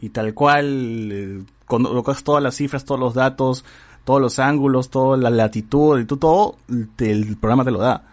Y 0.00 0.08
tal 0.08 0.34
cual, 0.34 1.46
eh, 1.66 1.82
colocas 1.84 2.22
todas 2.24 2.42
las 2.42 2.54
cifras, 2.56 2.84
todos 2.84 3.00
los 3.00 3.14
datos, 3.14 3.64
todos 4.04 4.20
los 4.20 4.38
ángulos, 4.38 4.88
toda 4.90 5.16
la 5.16 5.30
latitud, 5.30 6.00
y 6.00 6.04
tú 6.04 6.16
todo, 6.16 6.56
te- 6.96 7.10
el 7.10 7.36
programa 7.36 7.64
te 7.64 7.70
lo 7.72 7.78
da. 7.80 8.04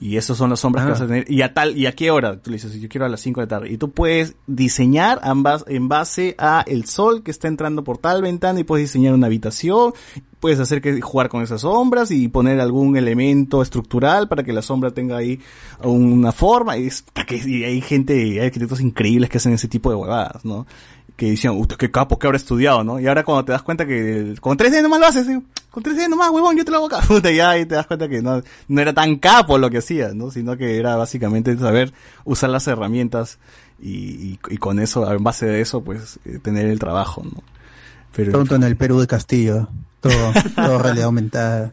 Y 0.00 0.16
esas 0.16 0.36
son 0.38 0.50
las 0.50 0.60
sombras 0.60 0.84
que 0.84 0.90
Ah. 0.90 0.92
vas 0.92 1.00
a 1.00 1.06
tener. 1.08 1.28
Y 1.28 1.42
a 1.42 1.52
tal, 1.52 1.76
y 1.76 1.86
a 1.86 1.92
qué 1.92 2.12
hora, 2.12 2.40
tú 2.40 2.50
le 2.50 2.56
dices, 2.56 2.72
yo 2.80 2.88
quiero 2.88 3.04
a 3.04 3.08
las 3.08 3.20
5 3.20 3.40
de 3.40 3.46
la 3.46 3.48
tarde. 3.48 3.72
Y 3.72 3.78
tú 3.78 3.90
puedes 3.90 4.36
diseñar 4.46 5.18
ambas, 5.24 5.64
en 5.66 5.88
base 5.88 6.36
a 6.38 6.62
el 6.68 6.84
sol 6.84 7.24
que 7.24 7.32
está 7.32 7.48
entrando 7.48 7.82
por 7.82 7.98
tal 7.98 8.22
ventana 8.22 8.60
y 8.60 8.64
puedes 8.64 8.84
diseñar 8.92 9.12
una 9.14 9.26
habitación. 9.26 9.92
Puedes 10.38 10.60
hacer 10.60 10.80
que 10.80 11.00
jugar 11.00 11.28
con 11.28 11.42
esas 11.42 11.62
sombras 11.62 12.12
y 12.12 12.28
poner 12.28 12.60
algún 12.60 12.96
elemento 12.96 13.60
estructural 13.60 14.28
para 14.28 14.44
que 14.44 14.52
la 14.52 14.62
sombra 14.62 14.92
tenga 14.92 15.16
ahí 15.16 15.40
una 15.82 16.30
forma. 16.30 16.76
Y, 16.78 16.86
es, 16.86 17.04
y 17.44 17.64
hay 17.64 17.80
gente, 17.80 18.12
hay 18.14 18.38
arquitectos 18.46 18.80
increíbles 18.80 19.28
que 19.30 19.38
hacen 19.38 19.52
ese 19.52 19.66
tipo 19.66 19.90
de 19.90 19.96
huevadas, 19.96 20.44
¿no? 20.44 20.64
Que 21.18 21.26
dicen, 21.30 21.50
usted 21.50 21.74
qué 21.76 21.90
capo, 21.90 22.16
que 22.16 22.28
habrá 22.28 22.36
estudiado, 22.36 22.84
¿no? 22.84 23.00
Y 23.00 23.08
ahora 23.08 23.24
cuando 23.24 23.44
te 23.44 23.50
das 23.52 23.62
cuenta 23.62 23.84
que 23.84 24.18
el- 24.20 24.40
con 24.40 24.56
3D 24.56 24.82
nomás 24.82 25.00
lo 25.00 25.06
haces, 25.08 25.26
con 25.68 25.82
3D 25.82 26.08
nomás, 26.08 26.30
huevón, 26.30 26.56
yo 26.56 26.64
te 26.64 26.70
lo 26.70 26.76
hago 26.76 26.86
acá. 26.86 27.00
Puta, 27.08 27.30
ya 27.32 27.50
ahí 27.50 27.66
te 27.66 27.74
das 27.74 27.88
cuenta 27.88 28.08
que 28.08 28.22
no, 28.22 28.40
no 28.68 28.80
era 28.80 28.92
tan 28.94 29.16
capo 29.16 29.58
lo 29.58 29.68
que 29.68 29.78
hacías, 29.78 30.14
¿no? 30.14 30.30
Sino 30.30 30.56
que 30.56 30.78
era 30.78 30.94
básicamente 30.94 31.58
saber 31.58 31.92
usar 32.24 32.50
las 32.50 32.68
herramientas 32.68 33.40
y, 33.80 33.90
y, 33.90 34.38
y 34.48 34.56
con 34.58 34.78
eso, 34.78 35.10
en 35.12 35.24
base 35.24 35.46
de 35.46 35.60
eso, 35.60 35.82
pues, 35.82 36.20
eh, 36.24 36.38
tener 36.40 36.66
el 36.66 36.78
trabajo, 36.78 37.24
¿no? 37.24 37.42
Pero, 38.14 38.30
Pronto 38.30 38.54
en 38.54 38.62
el 38.62 38.76
Perú 38.76 39.00
de 39.00 39.08
Castillo, 39.08 39.68
todo, 40.00 40.32
todo 40.54 40.78
realidad 40.78 41.06
aumentada. 41.06 41.72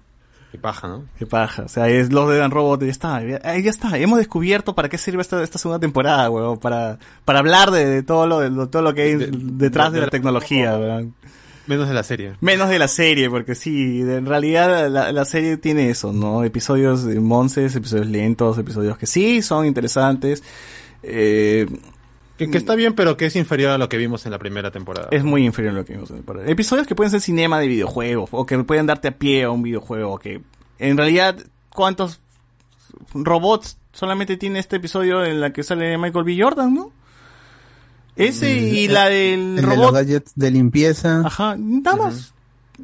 Qué 0.56 0.62
paja, 0.62 0.88
¿no? 0.88 1.04
Qué 1.20 1.26
paja. 1.26 1.64
O 1.64 1.68
sea, 1.68 1.90
es 1.90 2.14
los 2.14 2.30
de 2.30 2.38
Dan 2.38 2.50
Robot, 2.52 2.82
ya 2.84 2.90
está, 2.92 3.22
ya, 3.22 3.42
ahí 3.44 3.62
ya 3.62 3.70
está. 3.70 3.98
Hemos 3.98 4.20
descubierto 4.20 4.74
para 4.74 4.88
qué 4.88 4.98
sirve 4.98 5.22
esta, 5.22 5.44
esta 5.44 5.58
segunda 5.58 5.80
temporada, 5.80 6.30
weón. 6.30 6.58
Para, 6.60 6.98
para 7.26 7.40
hablar 7.40 7.72
de, 7.72 7.86
de 7.86 8.04
todo 8.04 8.26
lo, 8.26 8.40
de 8.40 8.68
todo 8.68 8.82
lo 8.82 8.94
que 8.94 9.02
hay 9.02 9.16
De- 9.16 9.30
detrás 9.34 9.92
de- 9.92 10.00
la 10.00 10.08
tecnología, 10.08 10.78
weón. 10.78 11.14
Menos 11.68 11.88
de 11.90 11.94
la 11.94 12.04
serie. 12.04 12.36
Menos 12.42 12.70
de 12.70 12.80
la 12.80 12.88
serie, 12.88 13.30
porque 13.30 13.54
sí, 13.56 14.00
en 14.02 14.26
realidad 14.28 14.90
la, 14.90 15.12
la 15.12 15.26
serie 15.26 15.58
tiene 15.58 15.90
eso, 15.90 16.14
¿no? 16.14 16.44
Episodios 16.44 17.04
monces, 17.06 17.76
episodios 17.76 18.08
lentos, 18.08 18.58
episodios 18.58 18.98
que 18.98 19.08
sí 19.08 19.42
son 19.42 19.66
interesantes. 19.66 20.42
Eh, 21.04 21.66
Que, 22.38 22.50
que 22.52 22.58
está 22.58 22.76
bien, 22.76 22.94
pero 22.94 23.16
que 23.16 23.28
es 23.28 23.36
inferior 23.38 23.72
a 23.72 23.78
lo 23.78 23.88
que 23.88 23.96
vimos 23.98 24.26
en 24.26 24.32
la 24.32 24.40
primera 24.40 24.70
temporada. 24.72 25.08
es 25.12 25.24
muy 25.24 25.46
inferior 25.46 25.74
a 25.74 25.78
lo 25.78 25.86
que 25.86 25.94
vimos 25.94 26.10
en 26.12 26.18
el 26.18 26.24
par- 26.24 26.50
Episodios 26.50 26.86
que 26.86 26.94
pueden 26.96 27.10
ser 27.12 27.22
cinema 27.22 27.60
de 27.60 27.68
videojuegos, 27.68 28.30
o 28.34 28.46
que 28.46 28.58
pueden 28.64 28.86
darte 28.88 29.08
a 29.08 29.18
pie 29.18 29.44
a 29.46 29.52
un 29.52 29.62
videojuego, 29.64 30.20
que 30.20 30.42
en 30.80 30.98
realidad, 30.98 31.38
¿cuántos 31.70 32.20
robots 33.14 33.78
solamente 33.94 34.36
tiene 34.38 34.60
este 34.60 34.76
episodio 34.78 35.24
en 35.24 35.40
la 35.40 35.54
que 35.54 35.64
sale 35.64 35.98
Michael 35.98 36.26
B. 36.26 36.38
Jordan, 36.42 36.74
no? 36.74 36.92
Ese 38.18 38.52
y 38.52 38.88
la 38.88 39.06
del 39.08 39.40
El 39.40 39.56
de 39.58 39.62
los 39.62 39.76
robot. 39.76 39.94
gadgets 39.96 40.32
de 40.36 40.52
limpieza. 40.52 41.22
Ajá, 41.26 41.56
nada 41.58 41.98
más. 41.98 42.34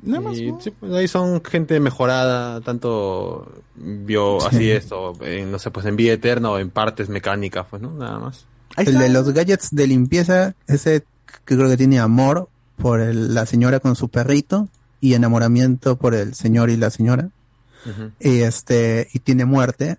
Nada 0.01 0.21
más. 0.21 0.37
Y, 0.37 0.51
¿no? 0.51 0.61
sí, 0.61 0.71
pues, 0.71 0.91
ahí 0.93 1.07
son 1.07 1.43
gente 1.43 1.79
mejorada, 1.79 2.61
tanto 2.61 3.51
bio, 3.75 4.45
así 4.45 4.71
esto, 4.71 5.13
en, 5.21 5.51
no 5.51 5.59
sé, 5.59 5.71
pues 5.71 5.85
en 5.85 5.95
vida 5.97 6.13
eterna 6.13 6.49
o 6.51 6.57
en 6.59 6.69
partes 6.69 7.09
mecánicas, 7.09 7.65
pues, 7.69 7.81
¿no? 7.81 7.91
Nada 7.93 8.19
más. 8.19 8.45
El 8.77 8.97
de 8.97 9.09
los 9.09 9.31
gadgets 9.33 9.69
de 9.71 9.87
limpieza, 9.87 10.55
ese 10.67 11.03
que 11.45 11.55
creo 11.55 11.69
que 11.69 11.77
tiene 11.77 11.99
amor 11.99 12.49
por 12.77 12.99
el- 13.01 13.33
la 13.33 13.45
señora 13.45 13.79
con 13.79 13.95
su 13.95 14.09
perrito 14.09 14.67
y 14.99 15.13
enamoramiento 15.13 15.95
por 15.97 16.13
el 16.15 16.33
señor 16.33 16.69
y 16.69 16.77
la 16.77 16.89
señora. 16.89 17.29
Y 18.19 18.41
este, 18.41 19.07
y 19.13 19.19
tiene 19.19 19.45
muerte, 19.45 19.97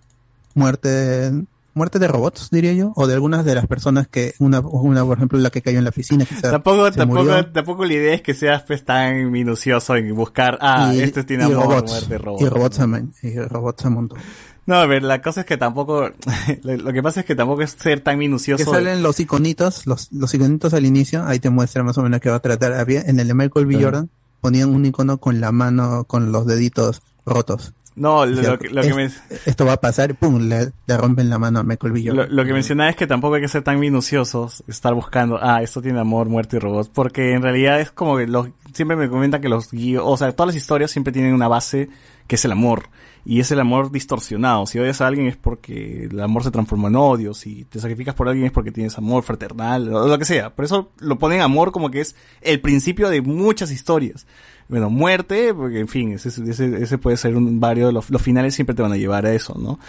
muerte, 0.55 1.31
muerte 1.73 1.99
de 1.99 2.07
robots, 2.07 2.49
diría 2.51 2.71
yo, 2.73 2.93
o 2.95 3.07
de 3.07 3.13
algunas 3.15 3.43
de 3.45 3.55
las 3.55 3.67
personas 3.67 4.07
que, 4.07 4.35
una, 4.39 4.59
una 4.61 5.03
por 5.03 5.17
ejemplo, 5.17 5.37
la 5.39 5.49
que 5.49 5.61
cayó 5.61 5.79
en 5.79 5.83
la 5.83 5.91
piscina, 5.91 6.23
quizás 6.25 6.43
Tampoco, 6.51 6.77
murió. 6.77 6.91
tampoco, 6.93 7.45
tampoco 7.51 7.85
la 7.85 7.93
idea 7.93 8.13
es 8.13 8.21
que 8.21 8.33
seas 8.33 8.63
pues 8.63 8.85
tan 8.85 9.31
minucioso 9.31 9.95
en 9.95 10.13
buscar, 10.15 10.57
ah, 10.61 10.91
y, 10.93 11.01
este 11.01 11.23
tiene 11.23 11.43
y 11.43 11.51
amor, 11.51 11.65
robots, 11.65 11.91
muerte, 11.91 12.17
robot. 12.19 12.41
y 12.41 12.45
robots 12.49 12.79
a 12.79 12.87
y 13.23 13.39
robots 13.39 13.85
a 13.85 13.89
montón. 13.89 14.19
No, 14.65 14.75
a 14.75 14.85
ver, 14.85 15.03
la 15.03 15.21
cosa 15.21 15.41
es 15.41 15.45
que 15.45 15.57
tampoco, 15.57 16.09
lo 16.63 16.93
que 16.93 17.03
pasa 17.03 17.19
es 17.21 17.25
que 17.25 17.35
tampoco 17.35 17.61
es 17.63 17.71
ser 17.71 17.99
tan 17.99 18.15
Que 18.15 18.19
minucioso. 18.19 18.71
salen 18.71 19.03
los 19.03 19.19
iconitos, 19.19 19.85
los, 19.87 20.11
los 20.11 20.33
iconitos 20.33 20.73
al 20.73 20.85
inicio, 20.85 21.25
ahí 21.25 21.39
te 21.39 21.49
muestra 21.49 21.83
más 21.83 21.97
o 21.97 22.01
menos 22.03 22.19
qué 22.21 22.29
va 22.29 22.37
a 22.37 22.41
tratar. 22.41 22.73
Había, 22.73 23.01
en 23.01 23.19
el 23.19 23.27
de 23.27 23.33
Michael 23.33 23.65
B. 23.65 23.81
Jordan 23.83 24.09
ponían 24.41 24.73
un 24.73 24.85
icono 24.85 25.17
con 25.17 25.39
la 25.41 25.51
mano, 25.51 26.03
con 26.05 26.31
los 26.31 26.45
deditos 26.47 27.01
rotos. 27.25 27.73
No, 27.95 28.25
lo, 28.25 28.57
que, 28.57 28.69
lo 28.69 28.81
que 28.81 28.87
"Es- 28.89 28.95
me, 28.95 29.05
Esto 29.45 29.65
va 29.67 29.73
a 29.73 29.77
pasar 29.79 30.09
y 30.09 30.13
pum, 30.13 30.39
le, 30.49 30.71
le 30.87 30.97
rompen 30.97 31.29
la 31.29 31.37
mano 31.37 31.59
a 31.59 31.63
Michael 31.63 31.93
B. 31.93 31.99
lo, 32.05 32.15
Jordan. 32.15 32.35
lo 32.35 32.43
que 32.45 32.53
mencionaba 32.53 32.89
es 32.89 32.95
que 32.95 33.05
tampoco 33.05 33.35
hay 33.35 33.41
que 33.41 33.47
ser 33.47 33.61
tan 33.61 33.79
minuciosos, 33.79 34.63
estar 34.67 34.93
buscando, 34.95 35.37
ah, 35.39 35.61
esto 35.61 35.79
tiene 35.81 35.99
amor, 35.99 36.27
muerte 36.27 36.55
y 36.57 36.59
robots, 36.59 36.89
porque 36.89 37.33
en 37.33 37.43
realidad 37.43 37.79
es 37.79 37.91
como 37.91 38.17
que 38.17 38.25
los, 38.25 38.47
siempre 38.73 38.97
me 38.97 39.09
comentan 39.09 39.41
que 39.41 39.49
los 39.49 39.69
guíos, 39.69 40.03
o 40.05 40.17
sea, 40.17 40.31
todas 40.31 40.47
las 40.47 40.55
historias 40.55 40.89
siempre 40.89 41.13
tienen 41.13 41.33
una 41.35 41.47
base 41.47 41.89
que 42.25 42.35
es 42.35 42.45
el 42.45 42.51
amor. 42.53 42.85
Y 43.25 43.39
es 43.39 43.51
el 43.51 43.59
amor 43.61 43.89
distorsionado. 43.91 44.65
Si 44.65 44.79
odias 44.79 44.99
a 45.01 45.07
alguien 45.07 45.27
es 45.27 45.37
porque 45.37 46.09
el 46.11 46.19
amor 46.19 46.43
se 46.43 46.51
transformó 46.51 46.89
en 46.89 46.95
odio. 46.97 47.33
Si 47.33 47.63
te 47.65 47.79
sacrificas 47.79 48.15
por 48.15 48.27
alguien 48.27 48.47
es 48.47 48.51
porque 48.51 48.71
tienes 48.71 48.97
amor 48.97 49.23
fraternal, 49.23 49.93
o 49.93 50.07
lo 50.07 50.17
que 50.19 50.25
sea. 50.25 50.53
Por 50.53 50.65
eso 50.65 50.91
lo 50.99 51.17
ponen 51.17 51.39
amor 51.41 51.71
como 51.71 51.89
que 51.89 52.01
es 52.01 52.15
el 52.41 52.59
principio 52.59 53.09
de 53.09 53.21
muchas 53.21 53.71
historias. 53.71 54.27
Bueno, 54.67 54.89
muerte, 54.89 55.53
porque 55.53 55.79
en 55.79 55.87
fin, 55.87 56.11
ese, 56.13 56.29
ese, 56.29 56.83
ese 56.83 56.97
puede 56.97 57.15
ser 57.17 57.35
un 57.35 57.59
varios, 57.59 57.93
los, 57.93 58.09
los 58.09 58.21
finales 58.21 58.55
siempre 58.55 58.75
te 58.75 58.81
van 58.81 58.91
a 58.93 58.97
llevar 58.97 59.25
a 59.25 59.33
eso, 59.33 59.55
¿no? 59.57 59.79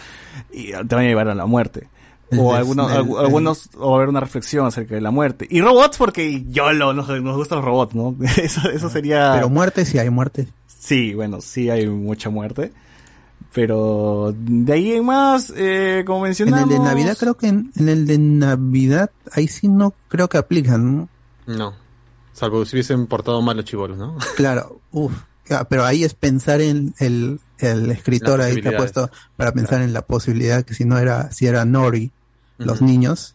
Y 0.52 0.72
te 0.72 0.94
van 0.94 1.04
a 1.04 1.08
llevar 1.08 1.28
a 1.28 1.34
la 1.34 1.46
muerte. 1.46 1.88
O 2.36 2.54
algunos, 2.54 2.90
el- 2.90 2.98
algu- 2.98 3.18
algunos, 3.20 3.70
o 3.78 3.94
haber 3.96 4.08
una 4.08 4.18
reflexión 4.20 4.66
acerca 4.66 4.94
de 4.94 5.00
la 5.00 5.10
muerte. 5.10 5.46
Y 5.50 5.60
robots 5.60 5.96
porque 5.98 6.44
yo 6.48 6.72
lo, 6.72 6.92
nos, 6.92 7.08
nos 7.08 7.36
gustan 7.36 7.58
los 7.58 7.64
robots, 7.64 7.94
¿no? 7.94 8.16
Eso, 8.36 8.68
eso 8.70 8.88
sería... 8.88 9.32
Pero 9.36 9.48
muerte 9.50 9.84
sí 9.84 9.98
hay 9.98 10.10
muerte. 10.10 10.48
Sí, 10.66 11.14
bueno, 11.14 11.40
sí 11.40 11.70
hay 11.70 11.88
mucha 11.88 12.30
muerte. 12.30 12.72
Pero 13.54 14.34
de 14.36 14.72
ahí 14.72 14.92
en 14.92 15.04
más, 15.04 15.52
eh, 15.56 16.02
como 16.06 16.18
En 16.18 16.22
mencionamos... 16.24 16.64
el 16.70 16.76
de 16.76 16.84
Navidad 16.84 17.16
creo 17.18 17.34
que 17.36 17.46
en, 17.46 17.70
en 17.76 17.88
el 17.88 18.06
de 18.06 18.18
Navidad 18.18 19.10
ahí 19.32 19.46
sí 19.46 19.68
no 19.68 19.94
creo 20.08 20.28
que 20.28 20.38
aplican, 20.38 20.96
¿no? 20.96 21.08
No. 21.46 21.74
Salvo 22.32 22.64
si 22.64 22.74
hubiesen 22.74 23.06
portado 23.06 23.40
mal 23.42 23.56
los 23.56 23.64
chivolos, 23.64 23.96
¿no? 23.96 24.16
Claro, 24.36 24.80
uff. 24.90 25.12
Pero 25.68 25.84
ahí 25.84 26.04
es 26.04 26.14
pensar 26.14 26.60
en 26.62 26.94
el, 26.98 27.38
el 27.58 27.90
escritor 27.90 28.40
ahí 28.40 28.60
te 28.62 28.70
ha 28.70 28.76
puesto 28.78 29.10
para 29.36 29.52
pensar 29.52 29.82
en 29.82 29.92
la 29.92 30.00
posibilidad 30.02 30.64
que 30.64 30.72
si 30.74 30.84
no 30.86 30.98
era, 30.98 31.30
si 31.32 31.46
era 31.46 31.64
Nori, 31.66 32.10
los 32.56 32.80
niños, 32.80 33.34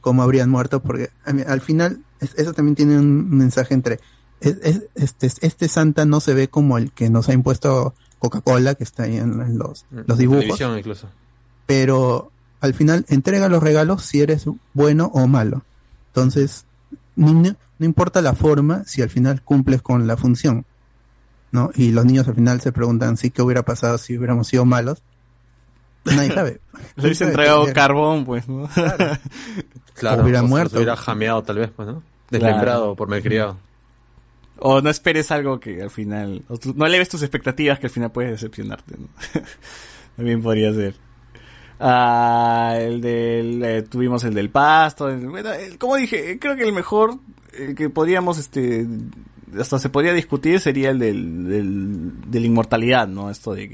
cómo 0.00 0.22
habrían 0.24 0.50
muerto, 0.50 0.80
porque 0.82 1.10
al 1.24 1.60
final 1.60 2.00
es- 2.20 2.34
eso 2.36 2.52
también 2.54 2.74
tiene 2.74 2.98
un 2.98 3.30
mensaje 3.30 3.72
entre 3.74 4.00
es- 4.40 4.58
es- 4.62 4.82
este, 4.96 5.30
este 5.46 5.68
Santa 5.68 6.04
no 6.04 6.18
se 6.20 6.34
ve 6.34 6.48
como 6.48 6.76
el 6.76 6.90
que 6.90 7.08
nos 7.08 7.28
ha 7.28 7.32
impuesto 7.34 7.94
Coca-Cola, 8.18 8.74
que 8.74 8.84
está 8.84 9.04
ahí 9.04 9.16
en, 9.16 9.40
en 9.40 9.58
los, 9.58 9.84
los 9.90 10.08
En 10.10 10.16
dibujos, 10.18 10.60
incluso. 10.76 11.08
pero 11.66 12.30
al 12.60 12.74
final 12.74 13.04
entrega 13.08 13.48
los 13.48 13.62
regalos 13.62 14.02
si 14.04 14.20
eres 14.20 14.44
bueno 14.74 15.10
o 15.14 15.26
malo. 15.26 15.62
Entonces, 16.08 16.64
no, 17.16 17.32
no- 17.32 17.56
importa 17.80 18.20
la 18.22 18.34
forma 18.34 18.82
si 18.86 19.02
al 19.02 19.10
final 19.10 19.40
cumples 19.42 19.82
con 19.82 20.06
la 20.06 20.16
función. 20.16 20.64
¿no? 21.52 21.70
Y 21.74 21.92
los 21.92 22.04
niños 22.04 22.26
al 22.28 22.34
final 22.34 22.60
se 22.60 22.72
preguntan 22.72 23.16
sí 23.16 23.30
qué 23.30 23.40
hubiera 23.40 23.62
pasado 23.62 23.96
si 23.98 24.18
hubiéramos 24.18 24.48
sido 24.48 24.64
malos. 24.64 25.02
Nadie 26.04 26.32
sabe. 26.34 26.60
Le 26.96 27.04
hubiese 27.04 27.24
entregado 27.24 27.72
carbón, 27.72 28.24
pues, 28.24 28.48
¿no? 28.48 28.68
Claro, 29.94 30.22
hubiera 30.24 30.40
o 30.40 30.42
se 30.44 30.48
muerto. 30.48 30.76
hubiera 30.76 30.96
jameado 30.96 31.42
tal 31.42 31.58
vez, 31.58 31.70
pues, 31.74 31.88
¿no? 31.88 32.02
Desmembrado 32.30 32.94
por 32.96 33.08
malcriado. 33.08 33.56
O 34.60 34.80
no 34.80 34.90
esperes 34.90 35.30
algo 35.30 35.60
que 35.60 35.82
al 35.82 35.90
final... 35.90 36.42
tú- 36.60 36.74
no 36.76 36.86
eleves 36.86 37.08
tus 37.08 37.22
expectativas 37.22 37.78
que 37.78 37.86
al 37.86 37.92
final 37.92 38.10
puedes 38.12 38.32
decepcionarte, 38.32 38.96
¿no? 38.98 39.08
También 40.16 40.42
podría 40.42 40.72
ser. 40.74 40.94
Ah, 41.80 42.74
el 42.80 43.00
del... 43.00 43.62
eh, 43.64 43.82
tuvimos 43.82 44.24
el 44.24 44.34
del 44.34 44.50
pasto. 44.50 45.08
el- 45.08 45.28
bueno, 45.28 45.50
como 45.78 45.96
dije, 45.96 46.38
creo 46.38 46.56
que 46.56 46.64
el 46.64 46.72
mejor... 46.72 47.18
Que 47.76 47.88
podríamos, 47.90 48.38
este... 48.38 48.86
Hasta 49.58 49.78
se 49.78 49.88
podría 49.88 50.12
discutir 50.12 50.60
sería 50.60 50.90
el 50.90 50.98
del, 50.98 51.48
del, 51.48 52.12
de 52.30 52.40
la 52.40 52.46
inmortalidad, 52.46 53.06
¿no? 53.08 53.30
Esto 53.30 53.54
de 53.54 53.68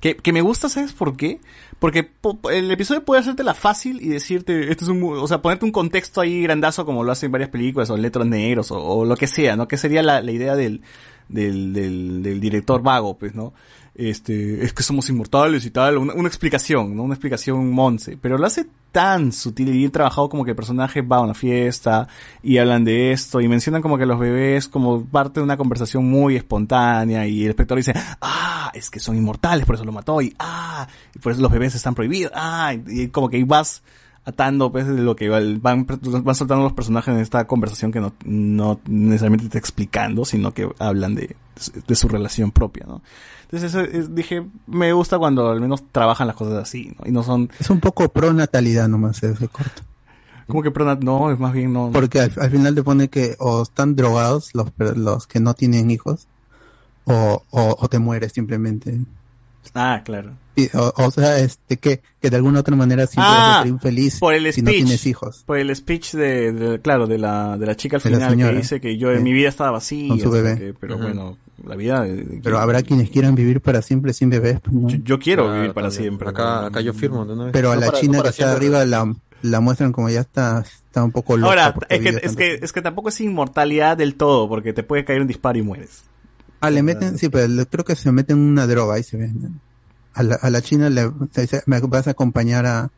que, 0.00 0.16
que... 0.16 0.32
Me 0.32 0.40
gusta, 0.40 0.68
¿sabes 0.68 0.92
por 0.92 1.16
qué? 1.16 1.40
Porque 1.78 2.02
po- 2.04 2.38
el 2.50 2.70
episodio 2.70 3.04
puede 3.04 3.20
hacértela 3.20 3.54
fácil 3.54 4.00
y 4.02 4.08
decirte, 4.08 4.70
esto 4.70 4.84
es 4.84 4.90
un, 4.90 5.02
o 5.02 5.26
sea, 5.28 5.40
ponerte 5.42 5.64
un 5.64 5.72
contexto 5.72 6.20
ahí 6.20 6.42
grandazo 6.42 6.84
como 6.84 7.04
lo 7.04 7.12
hacen 7.12 7.30
varias 7.32 7.50
películas 7.50 7.90
o 7.90 7.96
letras 7.96 8.26
negros 8.26 8.70
o, 8.70 9.04
lo 9.04 9.16
que 9.16 9.26
sea, 9.26 9.56
¿no? 9.56 9.68
Que 9.68 9.76
sería 9.76 10.02
la, 10.02 10.20
la 10.20 10.32
idea 10.32 10.56
del, 10.56 10.82
del, 11.28 11.72
del, 11.72 12.22
del 12.22 12.40
director 12.40 12.82
vago, 12.82 13.16
pues, 13.18 13.34
¿no? 13.34 13.54
Este, 13.94 14.64
es 14.64 14.72
que 14.72 14.82
somos 14.82 15.08
inmortales 15.08 15.64
y 15.66 15.70
tal, 15.70 15.98
una, 15.98 16.14
una 16.14 16.28
explicación, 16.28 16.96
¿no? 16.96 17.04
Una 17.04 17.14
explicación 17.14 17.70
monce, 17.70 18.18
pero 18.20 18.38
lo 18.38 18.46
hace 18.46 18.66
tan 18.94 19.32
sutil 19.32 19.70
y 19.70 19.72
bien 19.78 19.90
trabajado 19.90 20.28
como 20.28 20.44
que 20.44 20.52
el 20.52 20.56
personaje 20.56 21.02
va 21.02 21.16
a 21.16 21.22
una 21.22 21.34
fiesta 21.34 22.06
y 22.44 22.58
hablan 22.58 22.84
de 22.84 23.10
esto 23.10 23.40
y 23.40 23.48
mencionan 23.48 23.82
como 23.82 23.98
que 23.98 24.06
los 24.06 24.20
bebés 24.20 24.68
como 24.68 25.04
parte 25.04 25.40
de 25.40 25.44
una 25.44 25.56
conversación 25.56 26.08
muy 26.08 26.36
espontánea 26.36 27.26
y 27.26 27.42
el 27.42 27.50
espectador 27.50 27.78
dice, 27.80 27.92
ah, 28.20 28.70
es 28.72 28.90
que 28.90 29.00
son 29.00 29.16
inmortales, 29.16 29.66
por 29.66 29.74
eso 29.74 29.84
lo 29.84 29.90
mató 29.90 30.22
y 30.22 30.32
ah, 30.38 30.86
y 31.12 31.18
por 31.18 31.32
eso 31.32 31.42
los 31.42 31.50
bebés 31.50 31.74
están 31.74 31.96
prohibidos, 31.96 32.30
ah, 32.36 32.72
y, 32.86 33.08
como 33.08 33.28
que 33.28 33.42
vas 33.44 33.82
atando 34.24 34.70
pues 34.70 34.86
lo 34.86 35.16
que 35.16 35.28
va- 35.28 35.40
van, 35.60 35.86
van 35.86 36.34
soltando 36.36 36.62
los 36.62 36.72
personajes 36.72 37.12
en 37.12 37.20
esta 37.20 37.48
conversación 37.48 37.90
que 37.90 37.98
no, 38.00 38.14
no 38.24 38.80
necesariamente 38.86 39.46
está 39.46 39.58
explicando, 39.58 40.24
sino 40.24 40.54
que 40.54 40.68
hablan 40.78 41.16
de, 41.16 41.34
de 41.86 41.94
su 41.96 42.06
relación 42.08 42.52
propia, 42.52 42.84
¿no? 42.86 43.02
Entonces 43.54 43.74
eso, 43.74 43.80
es- 43.80 44.14
dije, 44.14 44.44
me 44.66 44.92
gusta 44.92 45.18
cuando 45.18 45.48
al 45.50 45.60
menos 45.60 45.84
trabajan 45.92 46.26
las 46.26 46.36
cosas 46.36 46.54
así, 46.62 46.94
¿no? 46.98 47.06
Y 47.08 47.12
no 47.12 47.22
son, 47.22 47.50
Es 47.60 47.70
un 47.70 47.80
poco 47.80 48.08
pro 48.08 48.32
natalidad 48.32 48.88
nomás 48.88 49.22
ese 49.22 49.48
corto. 49.48 49.82
como 50.46 50.62
que 50.62 50.72
pronat- 50.72 51.00
no, 51.02 51.30
es 51.30 51.38
más 51.38 51.52
bien 51.52 51.72
no. 51.72 51.90
Porque 51.92 52.20
al, 52.20 52.32
al 52.40 52.50
final 52.50 52.74
te 52.74 52.82
pone 52.82 53.08
que 53.08 53.36
o 53.38 53.62
están 53.62 53.94
drogados 53.96 54.50
los, 54.54 54.66
los 54.96 55.26
que 55.26 55.40
no 55.40 55.54
tienen 55.54 55.90
hijos 55.90 56.26
o, 57.04 57.42
o, 57.50 57.76
o 57.78 57.88
te 57.88 57.98
mueres 57.98 58.32
simplemente. 58.32 59.00
Ah, 59.74 60.02
claro. 60.04 60.32
Y, 60.56 60.68
o, 60.76 60.92
o 60.96 61.10
sea, 61.10 61.38
este 61.40 61.78
que, 61.78 62.00
que 62.20 62.30
de 62.30 62.36
alguna 62.36 62.60
otra 62.60 62.76
manera 62.76 63.06
siempre 63.06 63.24
Ah, 63.28 63.38
vas 63.48 63.56
a 63.58 63.62
ser 63.62 63.70
infeliz 63.72 64.18
por 64.20 64.34
el 64.34 64.52
si 64.52 64.62
no 64.62 64.70
speech. 64.70 64.84
tienes 64.84 65.06
hijos. 65.06 65.42
Por 65.46 65.58
el 65.58 65.74
speech 65.74 66.12
de, 66.14 66.52
de- 66.52 66.80
claro, 66.80 67.06
de 67.08 67.18
la, 67.18 67.58
de 67.58 67.66
la 67.66 67.74
chica 67.74 67.96
al 67.96 68.02
De 68.02 68.10
final 68.10 68.36
que 68.36 68.52
dice 68.56 68.80
que 68.80 68.96
yo 68.96 69.10
en 69.10 69.18
Sí. 69.18 69.24
mi 69.24 69.32
vida 69.32 69.48
estaba 69.48 69.72
vacía. 69.72 70.08
Con 70.08 70.20
su 70.20 70.30
bebé. 70.30 70.56
que- 70.56 70.74
pero 70.78 70.96
bueno, 70.96 71.36
la 71.66 71.74
vida... 71.74 72.02
de- 72.02 72.40
Pero 72.42 72.58
habrá 72.60 72.82
quienes 72.82 73.10
quieran 73.10 73.34
vivir 73.34 73.60
para 73.60 73.82
siempre 73.82 74.12
sin 74.12 74.30
bebés. 74.30 74.60
pues, 74.60 74.74
¿no? 74.74 74.88
yo, 74.88 74.96
yo 75.02 75.18
quiero 75.18 75.44
Claro, 75.44 75.58
vivir 75.58 75.74
para 75.74 75.88
también. 75.88 76.02
siempre. 76.04 76.28
Acá, 76.28 76.66
acá 76.66 76.80
yo 76.80 76.92
firmo. 76.94 77.24
vez. 77.26 77.48
Pero 77.52 77.72
a 77.72 77.74
No 77.74 77.80
la 77.80 77.86
para- 77.88 77.98
china 78.00 78.18
no 78.18 78.22
que 78.22 78.28
está 78.30 78.52
arriba 78.52 78.84
la, 78.84 79.12
la 79.42 79.60
muestran 79.60 79.90
como 79.90 80.08
ya 80.08 80.20
está, 80.20 80.60
está 80.60 81.02
un 81.02 81.10
poco 81.10 81.36
loca. 81.36 81.48
Ahora, 81.50 81.74
porque 81.74 81.96
es 81.96 82.00
que, 82.00 82.08
es, 82.26 82.36
que, 82.36 82.58
es 82.62 82.72
que 82.72 82.80
tampoco 82.80 83.08
es 83.08 83.20
inmortalidad 83.20 83.96
del 83.96 84.14
todo, 84.14 84.48
porque 84.48 84.72
te 84.72 84.84
puede 84.84 85.04
caer 85.04 85.20
un 85.20 85.26
disparo 85.26 85.58
y 85.58 85.62
mueres. 85.62 86.04
Ah, 86.64 86.70
le 86.70 86.82
meten, 86.82 87.18
sí, 87.18 87.28
pero 87.28 87.46
le- 87.48 87.66
creo 87.66 87.84
que 87.84 87.94
se 87.96 88.10
meten 88.12 88.38
una 88.38 88.66
droga 88.66 88.98
y 88.98 89.02
se 89.02 89.16
ven. 89.16 89.60
A 90.14 90.22
la, 90.22 90.36
a 90.36 90.50
la 90.50 90.62
china 90.62 90.88
le 90.90 91.10
dice, 91.36 91.62
me 91.66 91.80
vas 91.80 92.06
a 92.06 92.10
acompañar 92.12 92.66
a, 92.66 92.90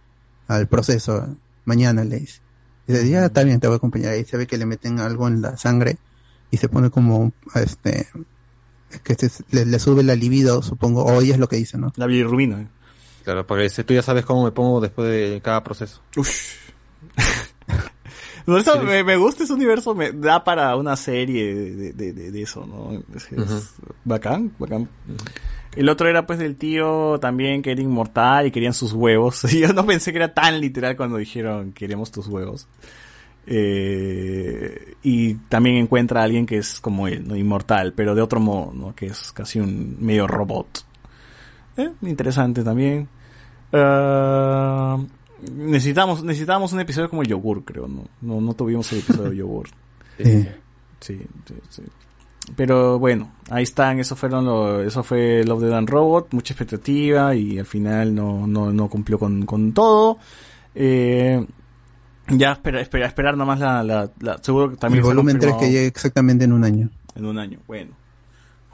al 0.49 0.69
proceso 0.69 1.27
mañana, 1.65 2.05
le 2.05 2.21
dice. 2.21 2.41
Dice, 2.87 3.09
ya 3.09 3.27
está 3.27 3.43
bien, 3.43 3.59
te 3.59 3.67
voy 3.67 3.75
a 3.75 3.79
acompañar. 3.79 4.13
Ahí 4.13 4.25
se 4.25 4.37
ve 4.37 4.47
que 4.47 4.59
le 4.59 4.67
meten 4.67 5.01
algo 5.01 5.27
en 5.29 5.43
la 5.43 5.57
sangre 5.57 5.99
y 6.51 6.59
se 6.59 6.69
pone 6.69 6.91
como, 6.91 7.33
este, 7.55 8.07
que 9.03 9.15
se- 9.15 9.45
le, 9.51 9.65
le 9.67 9.79
sube 9.79 10.03
la 10.03 10.15
libido, 10.15 10.63
supongo, 10.63 11.05
o 11.05 11.21
ella 11.21 11.35
es 11.35 11.41
lo 11.41 11.49
que 11.49 11.57
dice, 11.57 11.79
¿no? 11.79 11.93
La 11.97 12.07
bilirrubina. 12.07 12.61
¿eh? 12.61 12.67
Claro, 13.25 13.47
porque 13.47 13.69
si 13.71 13.83
tú 13.83 13.95
ya 13.95 14.03
sabes 14.03 14.25
cómo 14.25 14.45
me 14.45 14.53
pongo 14.53 14.81
después 14.81 15.09
de 15.11 15.41
cada 15.43 15.65
proceso. 15.65 16.01
Ush. 16.17 16.31
No, 18.47 18.57
eso 18.59 18.81
me, 18.83 19.03
me 19.03 19.17
gusta 19.17 19.43
ese 19.45 19.53
universo, 19.53 19.95
me 19.95 20.13
da 20.13 20.45
para 20.45 20.77
una 20.77 20.95
serie 20.97 21.53
de, 21.55 21.93
de, 21.93 22.13
de- 22.13 22.31
de 22.31 22.43
eso, 22.43 22.65
¿no? 22.65 22.93
Es, 23.17 23.33
es 23.33 23.39
Ujú. 23.39 23.63
bacán, 24.05 24.53
bacán. 24.59 24.89
El 25.75 25.89
otro 25.89 26.09
era 26.09 26.27
pues 26.27 26.39
del 26.39 26.57
tío 26.57 27.19
también 27.21 27.61
que 27.61 27.73
era 27.73 27.83
inmortal 27.83 28.47
y 28.47 28.51
querían 28.53 28.73
sus 28.73 28.93
huevos. 28.93 29.53
Y 29.53 29.61
yo 29.63 29.73
no 29.73 29.85
pensé 29.85 30.13
que 30.13 30.19
era 30.19 30.33
tan 30.33 30.61
literal 30.61 30.97
cuando 30.97 31.17
dijeron 31.17 31.73
queremos 31.73 32.11
tus 32.13 32.29
huevos. 32.29 32.69
Eh, 33.49 34.95
y 35.03 35.35
también 35.35 35.77
encuentra 35.77 36.21
a 36.21 36.25
alguien 36.25 36.47
que 36.47 36.59
es 36.59 36.81
como 36.81 37.09
él, 37.09 37.27
¿no? 37.27 37.37
Inmortal, 37.37 37.93
pero 37.95 38.15
de 38.15 38.23
otro 38.23 38.41
modo, 38.41 38.73
¿no? 38.75 38.95
Que 38.95 39.07
es 39.07 39.33
casi 39.33 39.61
un 39.61 39.97
medio 40.01 40.27
robot. 40.27 40.85
Eh, 41.77 41.91
interesante 42.03 42.63
también. 42.65 43.09
Ah, 43.73 44.99
necesitamos, 45.53 46.23
necesitamos 46.25 46.73
un 46.73 46.81
episodio 46.81 47.09
como 47.11 47.23
Yogur, 47.23 47.65
creo, 47.65 47.87
¿no? 47.89 48.05
No, 48.23 48.41
no 48.41 48.55
tuvimos 48.55 48.91
el 48.93 49.01
episodio 49.01 49.31
de 49.31 49.37
Yogur. 49.37 49.69
Sí. 50.19 50.49
Sí, 50.99 51.21
sí, 51.47 51.55
sí. 51.69 51.83
Pero 52.57 52.99
bueno, 52.99 53.33
ahí 53.51 53.65
están, 53.65 53.99
eso 53.99 54.17
fueron 54.17 54.47
lo, 54.47 54.81
eso 54.83 55.03
fue 55.03 55.45
Love 55.45 55.61
the 55.61 55.67
Dan 55.69 55.87
Robot, 55.87 56.29
mucha 56.33 56.55
expectativa 56.55 57.35
y 57.35 57.59
al 57.59 57.67
final 57.67 58.15
no, 58.15 58.47
no, 58.47 58.73
no 58.73 58.89
cumplió 58.89 59.19
con, 59.19 59.45
con 59.45 59.73
todo. 59.75 60.17
Eh, 60.75 61.45
ya 62.29 62.53
espera, 62.53 62.81
espera, 62.81 63.07
esperar 63.07 63.37
nomás 63.37 63.61
la, 63.61 63.83
la, 63.83 64.11
la- 64.21 64.39
seguro 64.43 64.71
que 64.71 64.77
también 64.77 65.01
el 65.01 65.07
volumen 65.07 65.39
3 65.39 65.55
que 65.57 65.67
llegue 65.71 65.87
exactamente 65.87 66.45
en 66.47 66.53
un 66.55 66.65
año. 66.65 66.89
en 67.15 67.27
un 67.27 67.39
año. 67.39 67.59
Bueno. 67.67 67.91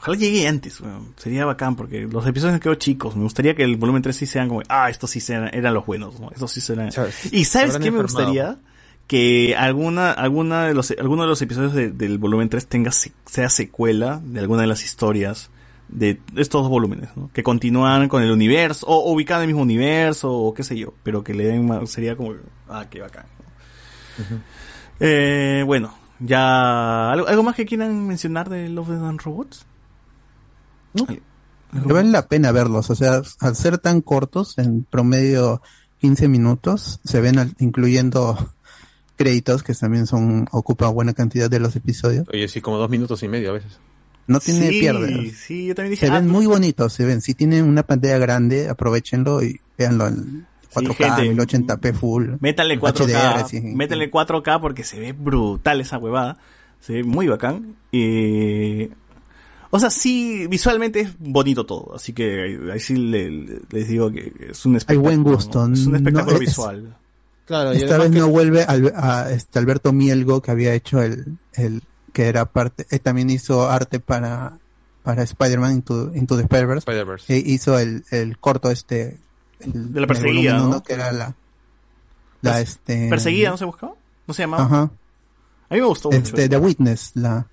Ojalá 0.02 0.16
llegue 0.16 0.47
antes, 0.48 0.81
weón. 0.81 1.14
Sería 1.16 1.44
bacán 1.44 1.76
porque 1.76 2.02
los 2.10 2.26
episodios 2.26 2.55
me 2.55 2.60
quedo 2.60 2.74
chicos. 2.74 3.14
Me 3.16 3.22
gustaría 3.22 3.55
que 3.55 3.62
el 3.62 3.76
volumen 3.76 4.02
3 4.02 4.14
sí 4.16 4.26
sean 4.26 4.48
como, 4.48 4.60
ah, 4.68 4.90
estos 4.90 5.10
sí 5.10 5.20
sean, 5.20 5.48
eran 5.55 5.72
los 5.74 5.86
buenos, 5.86 6.18
¿no? 6.18 6.31
Estos 6.32 6.50
sí 6.50 6.60
serán. 6.60 6.90
¿Sabes? 6.90 7.32
Y 7.32 7.44
¿sabes 7.44 7.78
qué 7.78 7.90
me 7.92 8.02
gustaría? 8.02 8.58
Que 9.06 9.55
alguna, 9.56 10.10
alguna 10.10 10.64
de 10.66 10.74
los, 10.74 10.90
alguno 10.92 11.22
de 11.22 11.28
los 11.28 11.40
episodios 11.42 11.72
de- 11.74 11.90
del 11.90 12.18
volumen 12.18 12.48
3 12.48 12.66
tenga, 12.66 12.90
se- 12.90 13.12
sea 13.26 13.48
secuela 13.48 14.20
de 14.24 14.40
alguna 14.40 14.62
de 14.62 14.68
las 14.68 14.82
historias 14.84 15.50
de 15.89 16.18
estos 16.36 16.62
dos 16.62 16.70
volúmenes, 16.70 17.10
¿no? 17.16 17.31
Que 17.32 17.42
continúan 17.44 18.08
con 18.08 18.22
el 18.24 18.31
universo, 18.32 18.86
o, 18.86 18.97
o 19.05 19.12
ubicado 19.12 19.42
en 19.42 19.50
el 19.50 19.55
mismo 19.55 19.62
universo, 19.62 20.32
o 20.32 20.52
qué 20.55 20.64
sé 20.64 20.76
yo, 20.78 20.94
pero 21.05 21.22
que 21.22 21.34
le 21.34 21.44
den 21.44 21.66
más, 21.66 21.89
sería 21.90 22.16
como, 22.16 22.34
ah, 22.68 22.86
qué 22.90 23.00
bacán. 23.02 23.26
¿no? 24.31 24.40
eh, 25.00 25.62
bueno, 25.66 25.94
ya, 26.18 27.10
¿algo, 27.12 27.28
algo 27.28 27.42
más 27.42 27.55
que 27.56 27.66
quieran 27.66 28.06
mencionar 28.06 28.48
de 28.48 28.68
Love 28.68 28.89
Death 28.90 29.02
and 29.05 29.20
Robots? 29.20 29.66
No. 30.95 31.07
¿Algo 31.73 31.87
Que 31.87 31.93
vale 31.93 32.11
la 32.11 32.27
pena 32.29 32.53
verlos, 32.53 32.91
o 32.91 32.95
sea, 32.95 33.23
al 33.41 33.57
ser 33.57 33.79
tan 33.79 34.03
cortos, 34.03 34.59
en 34.59 34.85
promedio 34.85 35.62
15 36.01 36.29
minutos, 36.29 37.01
se 37.05 37.21
ven 37.21 37.39
al- 37.39 37.55
incluyendo 37.59 38.37
créditos 39.17 39.62
que 39.62 39.73
también 39.75 40.07
son 40.07 40.49
ocupa 40.53 40.89
buena 40.89 41.15
cantidad 41.15 41.49
de 41.49 41.61
los 41.61 41.75
episodios. 41.77 42.27
Oye, 42.33 42.49
sí, 42.49 42.61
como 42.61 42.77
dos 42.77 42.91
minutos 42.91 43.23
y 43.23 43.29
medio 43.29 43.51
a 43.51 43.53
veces. 43.55 43.79
No 44.27 44.39
tiene 44.41 44.69
sí, 44.69 44.81
pierde. 44.81 45.31
Sí, 45.31 45.67
yo 45.67 45.75
también 45.75 45.93
dije, 45.93 46.07
Se 46.07 46.12
ah, 46.12 46.17
ven 46.17 46.29
muy 46.29 46.47
bonitos, 46.47 46.93
se 46.93 47.05
ven. 47.05 47.21
Si 47.21 47.35
tienen 47.35 47.65
una 47.65 47.83
pantalla 47.83 48.19
grande, 48.19 48.69
aprovechenlo 48.69 49.43
y 49.43 49.61
véanlo 49.77 50.07
en 50.09 50.47
4K, 50.73 51.17
gente, 51.17 51.35
1080p 51.35 51.95
full. 51.95 52.31
Métanle 52.41 52.79
4K, 52.79 53.07
HDR, 53.07 53.49
sí. 53.49 53.61
métanle 53.61 54.11
4K 54.11 54.61
porque 54.61 54.85
se 54.85 55.01
ve 55.01 55.12
brutal 55.12 55.81
esa 55.81 55.99
huevada. 55.99 56.39
Se 56.81 56.95
ve 56.95 57.05
muy 57.05 57.29
bacán. 57.29 57.77
Y... 57.91 58.89
O 59.75 59.78
sea, 59.81 59.89
sí, 59.91 60.47
visualmente 60.49 61.01
es 61.01 61.18
bonito 61.18 61.65
todo. 61.65 61.94
Así 61.94 62.12
que 62.12 62.59
ahí, 62.73 62.78
sí 62.78 62.94
le- 62.94 63.31
le- 63.31 63.60
les 63.70 63.89
digo 63.89 64.10
que 64.12 64.31
es 64.51 64.67
un 64.67 64.73
Hay 64.73 64.76
espectáculo. 64.76 65.02
buen 65.02 65.23
gusto. 65.23 65.67
¿no? 65.67 65.75
Es 65.75 65.86
un 65.86 65.92
no- 65.92 65.97
espectáculo 65.99 66.34
es- 66.36 66.41
visual. 66.41 66.97
Claro, 67.47 67.73
y 67.75 67.78
Esta 67.78 67.97
vez 67.99 68.10
que- 68.10 68.18
no 68.18 68.28
vuelve 68.28 68.62
al- 68.65 68.92
a, 68.94 69.31
este 69.33 69.59
Alberto 69.59 69.92
Mielgo 69.92 70.42
que 70.42 70.51
había 70.51 70.75
hecho 70.75 71.02
el, 71.02 71.39
el 71.55 71.83
que 72.12 72.26
era 72.26 72.44
parte, 72.44 72.86
él 72.91 73.01
también 73.01 73.31
hizo 73.31 73.68
arte 73.68 73.99
para, 73.99 74.59
para 75.02 75.23
Spider-Man 75.23 75.73
Into, 75.73 76.12
Into 76.15 76.36
the 76.36 76.42
Spider-Verse. 76.42 76.81
Spider-Verse. 76.81 77.34
E 77.34 77.39
hizo 77.39 77.78
el, 77.78 78.05
el 78.10 78.39
corto 78.39 78.70
este 78.70 79.18
el- 79.60 79.92
De 79.94 80.01
la 80.02 80.07
perseguida, 80.07 80.59
¿no? 80.59 80.67
uno, 80.68 80.83
que 80.83 80.92
era 80.92 81.10
la, 81.12 81.34
la 82.42 82.59
Perse- 82.59 82.62
este 82.62 83.09
¿Perseguida 83.09 83.51
no 83.51 83.57
se 83.57 83.65
buscaba? 83.65 83.94
¿No 84.26 84.34
se 84.34 84.42
llamaba? 84.42 84.65
Ajá. 84.65 84.83
A 85.70 85.75
mí 85.75 85.81
me 85.81 85.86
gustó 85.86 86.10
mucho. 86.10 86.18
Este, 86.23 86.49
The 86.49 86.59
Witness, 86.59 87.12
la, 87.15 87.47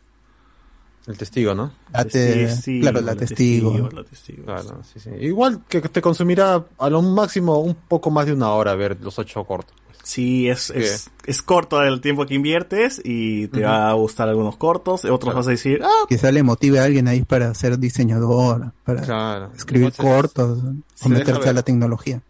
El 1.10 1.18
testigo, 1.18 1.56
¿no? 1.56 1.72
la 1.92 2.06
te- 2.06 2.46
Testigo, 2.46 2.82
claro, 2.82 3.02
la 3.02 3.16
testigo. 3.16 3.90
la 3.92 4.04
testigo. 4.04 4.46
Claro, 4.46 4.82
sí, 4.94 5.00
sí. 5.00 5.10
Igual 5.20 5.64
que 5.68 5.82
te 5.82 6.02
consumirá 6.02 6.64
a 6.78 6.90
lo 6.90 7.02
máximo 7.02 7.58
un 7.60 7.74
poco 7.76 8.12
más 8.12 8.28
de 8.28 8.34
una 8.34 8.50
hora 8.52 8.76
ver 8.76 8.96
los 9.02 9.18
ocho 9.20 9.44
cortos. 9.44 9.76
Sí, 10.04 10.48
es, 10.50 10.70
es, 10.70 11.10
es 11.26 11.42
corto 11.42 11.82
el 11.84 12.00
tiempo 12.02 12.26
que 12.26 12.34
inviertes 12.34 13.02
y 13.04 13.48
te 13.50 13.64
va 13.64 13.90
a 13.90 13.94
gustar 13.94 14.30
algunos 14.30 14.56
cortos, 14.56 15.04
otros 15.06 15.20
Claro. 15.20 15.38
vas 15.38 15.48
a 15.48 15.52
decir, 15.52 15.82
ah, 15.84 16.06
Quizá 16.08 16.32
le 16.32 16.42
motive 16.42 16.80
a 16.80 16.84
alguien 16.86 17.08
ahí 17.08 17.22
para 17.24 17.54
ser 17.54 17.78
diseñador, 17.78 18.72
para 18.86 19.02
Claro. 19.02 19.52
escribir 19.56 19.92
cortos, 19.94 20.60
o 21.04 21.10
meterse 21.10 21.50
a 21.50 21.54
la 21.54 21.64
tecnología. 21.64 22.22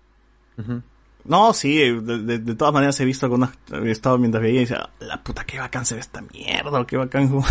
No, 1.25 1.53
sí, 1.53 1.77
de, 1.77 2.17
de- 2.23 2.39
de 2.39 2.55
todas 2.55 2.73
maneras 2.73 2.99
he 2.99 3.05
visto 3.05 3.25
algunas, 3.25 3.51
he 3.71 3.91
estado 3.91 4.17
mientras 4.17 4.41
veía 4.41 4.57
y 4.61 4.65
decía, 4.65 4.89
la 4.99 5.21
puta, 5.23 5.45
qué 5.45 5.59
bacán 5.59 5.85
se 5.85 5.93
ve 5.95 6.01
esta 6.01 6.21
mierda, 6.21 6.85
qué 6.87 6.97
bacán. 6.97 7.29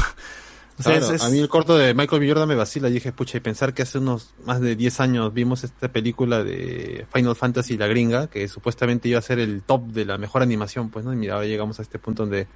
o 0.78 0.82
sea, 0.82 0.92
Claro, 0.98 1.07
es- 1.15 1.20
es- 1.20 1.23
A 1.26 1.31
mí 1.31 1.39
el 1.39 1.48
corto 1.48 1.76
de 1.76 1.92
Michael 1.94 2.20
B. 2.20 2.28
Jordan 2.28 2.48
me 2.48 2.55
vacila. 2.55 2.89
Y 2.89 2.92
dije, 2.92 3.12
pucha, 3.12 3.39
y 3.39 3.40
pensar 3.40 3.74
que 3.74 3.82
hace 3.82 3.98
unos 3.98 4.34
más 4.44 4.60
de 4.60 4.76
10 4.76 5.00
años 5.00 5.32
vimos 5.34 5.65
esta 5.65 5.89
película 5.89 6.44
de 6.44 7.07
Final 7.12 7.34
Fantasy 7.36 7.76
La 7.76 7.86
Gringa, 7.89 8.28
que 8.28 8.47
supuestamente 8.48 9.08
iba 9.08 9.18
a 9.18 9.23
ser 9.23 9.39
el 9.39 9.62
top 9.62 9.86
de 9.89 10.05
la 10.05 10.18
mejor 10.18 10.42
animación, 10.42 10.90
pues, 10.90 11.05
¿no? 11.05 11.12
Y 11.12 11.16
mira, 11.16 11.34
ahora 11.34 11.47
llegamos 11.47 11.78
a 11.78 11.82
este 11.82 11.98
punto 11.98 12.23
donde 12.23 12.47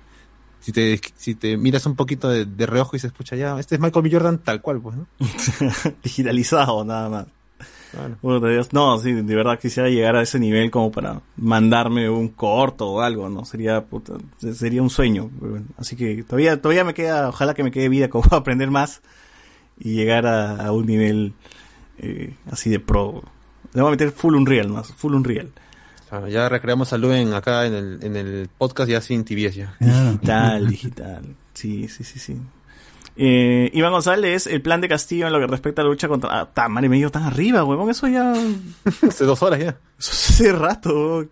si 0.61 0.71
te, 0.71 1.01
si 1.17 1.35
te 1.35 1.57
miras 1.57 1.85
un 1.87 1.97
poquito 1.97 2.29
de, 2.29 2.45
de 2.45 2.67
reojo 2.67 2.95
y 2.95 3.01
se 3.01 3.09
escucha 3.09 3.35
ya, 3.35 3.59
este 3.59 3.75
es 3.75 3.81
Michael 3.81 4.05
B. 4.05 4.11
Jordan 4.13 4.39
tal 4.39 4.63
cual, 4.63 4.81
pues, 4.81 4.97
¿no? 4.97 5.07
digitalizado 6.03 6.85
nada 6.85 7.09
más. 7.09 7.27
Claro. 7.93 8.17
Puta, 8.21 8.49
Dios, 8.49 8.73
No, 8.73 8.99
sí, 8.99 9.13
de 9.13 9.35
verdad 9.35 9.59
quisiera 9.59 9.89
llegar 9.89 10.17
a 10.17 10.23
ese 10.23 10.39
nivel 10.39 10.71
como 10.71 10.91
para 10.91 11.21
mandarme 11.37 12.09
un 12.09 12.29
corto 12.29 12.89
o 12.89 13.01
algo, 13.03 13.29
¿no? 13.29 13.45
Sería, 13.45 13.85
puta, 13.85 14.15
sería 14.55 14.83
un 14.83 14.91
sueño. 14.91 15.31
Así 15.77 15.95
que 15.95 16.23
todavía, 16.25 16.61
todavía 16.61 16.85
me 16.85 16.95
queda, 16.95 17.29
ojalá 17.29 17.55
que 17.55 17.63
me 17.63 17.71
quede 17.71 17.89
vida 17.89 18.09
como 18.09 18.25
para 18.25 18.37
aprender 18.41 18.71
más 18.71 19.03
y 19.79 19.95
llegar 19.95 20.27
a, 20.27 20.67
a 20.67 20.73
un 20.73 20.87
nivel 20.87 21.35
eh, 21.99 22.35
así 22.51 22.71
de 22.71 22.81
pro. 22.81 23.23
Le 23.75 23.83
voy 23.83 23.89
a 23.89 23.93
meter 23.93 24.11
full 24.11 24.35
Unreal 24.35 24.69
más, 24.69 24.93
full 24.93 25.15
Unreal. 25.15 25.51
Claro, 26.09 26.29
ya 26.29 26.49
recreamos 26.49 26.93
a 26.93 26.99
Luen 26.99 27.33
acá 27.33 27.67
en 27.67 27.75
el, 27.75 27.99
en 28.03 28.17
el 28.17 28.51
podcast 28.59 28.91
ya 28.91 29.01
sin 29.01 29.25
tibieza. 29.25 29.75
Digital, 29.81 30.69
digital. 30.69 31.37
Sí, 31.55 31.89
sí, 31.89 32.05
sí, 32.05 32.19
sí. 32.19 32.37
Eh, 33.17 33.71
Iván 33.75 33.93
González, 33.93 34.47
el 34.47 34.63
plan 34.63 34.81
de 34.81 34.89
Castillo 34.89 35.27
en 35.27 35.33
lo 35.33 35.41
que 35.41 35.47
respecta 35.47 35.83
a 35.83 35.85
la 35.85 35.91
lucha 35.91 36.09
contra... 36.09 36.41
Ah, 36.41 36.49
ta, 36.53 36.69
madre 36.69 36.89
mía, 36.89 37.09
tan 37.11 37.25
arriba, 37.25 37.65
huevón. 37.65 37.91
Eso 37.91 38.09
ya... 38.09 38.33
Hace 39.09 39.25
dos 39.25 39.43
horas 39.43 39.61
ya. 39.61 39.77
Eso 39.99 40.11
hace 40.13 40.53
rato. 40.53 40.91
huevón. 40.95 41.31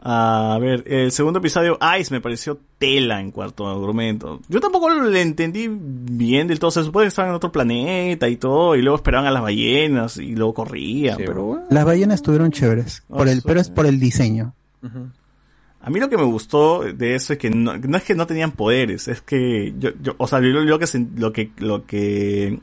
A 0.00 0.56
ver, 0.60 0.84
el 0.86 1.10
segundo 1.10 1.40
episodio, 1.40 1.76
Ice, 1.98 2.14
me 2.14 2.20
pareció 2.20 2.58
tela 2.78 3.20
en 3.20 3.32
cuarto 3.32 3.66
argumento. 3.66 4.40
Yo 4.48 4.60
tampoco 4.60 4.88
le 4.90 5.20
entendí 5.20 5.66
bien 5.68 6.46
del 6.46 6.60
todo. 6.60 6.70
Se 6.70 6.84
supone 6.84 7.04
que 7.04 7.08
estaban 7.08 7.30
en 7.30 7.34
otro 7.36 7.50
planeta 7.50 8.28
y 8.28 8.36
todo, 8.36 8.76
y 8.76 8.82
luego 8.82 8.96
esperaban 8.96 9.26
a 9.26 9.32
las 9.32 9.42
ballenas 9.42 10.16
y 10.18 10.36
luego 10.36 10.54
corrían, 10.54 11.16
Sí, 11.16 11.24
pero 11.26 11.42
bueno. 11.42 11.64
Las 11.70 11.84
ballenas 11.84 12.14
estuvieron 12.16 12.52
chéveres, 12.52 13.02
por 13.08 13.26
Ah, 13.26 13.32
el, 13.32 13.42
pero 13.42 13.60
es 13.60 13.70
por 13.70 13.86
el 13.86 13.98
diseño. 13.98 14.54
A 15.80 15.90
mí 15.90 16.00
lo 16.00 16.08
que 16.08 16.16
me 16.16 16.24
gustó 16.24 16.82
de 16.82 17.14
eso 17.14 17.32
es 17.32 17.38
que 17.38 17.50
no, 17.50 17.76
no 17.76 17.96
es 17.96 18.02
que 18.02 18.14
no 18.14 18.26
tenían 18.26 18.50
poderes, 18.52 19.06
es 19.08 19.20
que 19.22 19.74
yo, 19.78 19.90
yo 20.02 20.14
o 20.18 20.26
sea, 20.26 20.40
yo 20.40 20.48
lo 20.48 20.78
que 20.78 20.86
lo 21.16 21.32
que 21.32 21.50
lo 21.58 21.86
que 21.86 22.58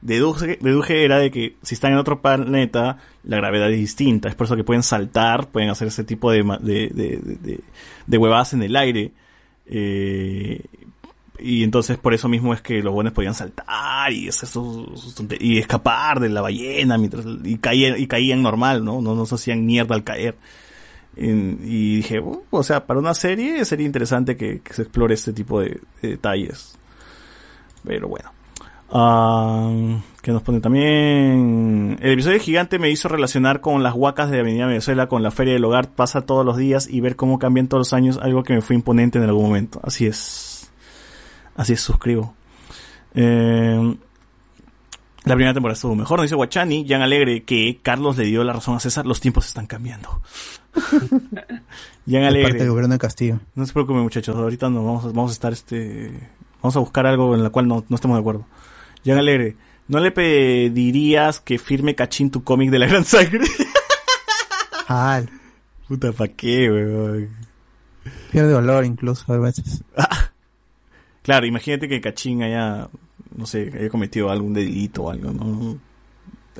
deduje, 0.00 0.58
deduje 0.60 1.04
era 1.04 1.18
de 1.18 1.30
que 1.30 1.56
si 1.62 1.74
están 1.74 1.92
en 1.92 1.98
otro 1.98 2.20
planeta 2.20 2.98
la 3.22 3.36
gravedad 3.36 3.70
es 3.70 3.78
distinta, 3.78 4.28
es 4.28 4.34
por 4.34 4.46
eso 4.46 4.56
que 4.56 4.64
pueden 4.64 4.82
saltar, 4.82 5.48
pueden 5.48 5.70
hacer 5.70 5.88
ese 5.88 6.02
tipo 6.04 6.30
de 6.32 6.42
de 6.60 6.88
de, 6.88 7.16
de, 7.42 7.60
de- 8.06 8.18
huevadas 8.18 8.52
en 8.54 8.62
el 8.64 8.74
aire. 8.76 9.12
Eh, 9.66 10.62
y 11.40 11.62
entonces 11.62 11.96
por 11.98 12.14
eso 12.14 12.28
mismo 12.28 12.52
es 12.52 12.60
que 12.60 12.82
los 12.82 12.92
buenos 12.92 13.12
podían 13.12 13.34
saltar 13.34 14.12
y 14.12 14.28
hacer 14.28 14.48
sus- 14.48 15.14
y 15.38 15.58
escapar 15.58 16.18
de 16.18 16.28
la 16.28 16.40
ballena 16.40 16.98
mientras 16.98 17.24
y 17.44 17.58
caían 17.58 17.98
y 18.00 18.08
caían 18.08 18.42
normal, 18.42 18.84
¿no? 18.84 19.00
No 19.00 19.14
nos 19.14 19.32
hacían 19.32 19.64
mierda 19.64 19.94
al 19.94 20.02
caer. 20.02 20.34
Y 21.16 21.96
dije, 21.96 22.20
"Oh, 22.20 22.42
o 22.50 22.62
sea, 22.62 22.86
para 22.86 23.00
una 23.00 23.14
serie 23.14 23.64
sería 23.64 23.86
interesante 23.86 24.36
que, 24.36 24.62
se 24.70 24.82
explore 24.82 25.14
este 25.14 25.32
tipo 25.32 25.60
de, 25.60 25.80
de 26.00 26.10
detalles. 26.10 26.78
Pero 27.84 28.08
bueno. 28.08 28.30
Ah, 28.90 30.00
que 30.22 30.32
nos 30.32 30.42
pone 30.42 30.60
también. 30.60 31.98
El 32.00 32.12
episodio 32.12 32.40
gigante 32.40 32.78
me 32.78 32.90
hizo 32.90 33.08
relacionar 33.08 33.60
con 33.60 33.82
las 33.82 33.94
huacas 33.94 34.30
de 34.30 34.40
Avenida 34.40 34.66
Venezuela, 34.66 35.08
con 35.08 35.22
la 35.22 35.30
Feria 35.30 35.54
del 35.54 35.64
Hogar. 35.64 35.90
Pasa 35.90 36.22
todos 36.22 36.44
los 36.44 36.56
días 36.56 36.88
y 36.88 37.00
ver 37.00 37.16
cómo 37.16 37.38
cambian 37.38 37.68
todos 37.68 37.80
los 37.80 37.92
años, 37.92 38.18
algo 38.22 38.44
que 38.44 38.54
me 38.54 38.60
fue 38.62 38.76
imponente 38.76 39.18
en 39.18 39.24
algún 39.24 39.44
momento. 39.44 39.80
Así 39.82 40.06
es. 40.06 40.70
Así 41.54 41.74
es, 41.74 41.80
suscribo. 41.80 42.34
Eh, 43.14 43.96
la 45.24 45.34
primera 45.34 45.52
temporada 45.52 45.74
estuvo 45.74 45.94
mejor, 45.94 46.18
nos 46.18 46.24
dice 46.24 46.36
Guachani, 46.36 46.86
Jan 46.88 47.02
Alegre, 47.02 47.42
que 47.42 47.80
Carlos 47.82 48.16
le 48.16 48.24
dio 48.24 48.44
la 48.44 48.52
razón 48.54 48.76
a 48.76 48.80
César, 48.80 49.04
los 49.04 49.20
tiempos 49.20 49.46
están 49.46 49.66
cambiando. 49.66 50.22
De 50.74 50.80
parte 52.12 52.26
Alegre. 52.26 52.58
del 52.58 52.70
gobierno 52.70 52.94
de 52.94 52.98
Castillo. 52.98 53.40
No 53.54 53.66
se 53.66 53.72
preocupen 53.72 54.02
muchachos, 54.02 54.34
ahorita 54.36 54.70
nos 54.70 54.84
vamos 54.84 55.04
a, 55.04 55.08
vamos 55.08 55.30
a 55.30 55.34
estar 55.34 55.52
este 55.52 56.12
vamos 56.62 56.76
a 56.76 56.80
buscar 56.80 57.06
algo 57.06 57.34
en 57.34 57.42
la 57.42 57.50
cual 57.50 57.68
no, 57.68 57.84
no 57.88 57.94
estemos 57.94 58.16
de 58.16 58.20
acuerdo. 58.20 58.46
Alegre, 59.06 59.56
¿no 59.88 60.00
le 60.00 60.10
pedirías 60.10 61.40
que 61.40 61.58
firme 61.58 61.94
Cachín 61.94 62.30
tu 62.30 62.44
cómic 62.44 62.70
de 62.70 62.78
la 62.78 62.86
gran 62.86 63.04
sangre? 63.04 63.40
Ah, 64.90 65.20
Puta, 65.86 66.12
¿pa' 66.12 66.28
qué, 66.28 66.70
weón? 66.70 67.28
pierde 68.32 68.54
valor 68.54 68.86
incluso 68.86 69.30
a 69.32 69.38
veces. 69.38 69.84
Claro, 71.22 71.44
imagínate 71.44 71.90
que 71.90 72.00
Cachín 72.00 72.42
haya, 72.42 72.88
no 73.36 73.44
sé, 73.44 73.70
haya 73.78 73.90
cometido 73.90 74.30
algún 74.30 74.54
delito 74.54 75.02
o 75.02 75.10
algo, 75.10 75.30
¿no? 75.30 75.78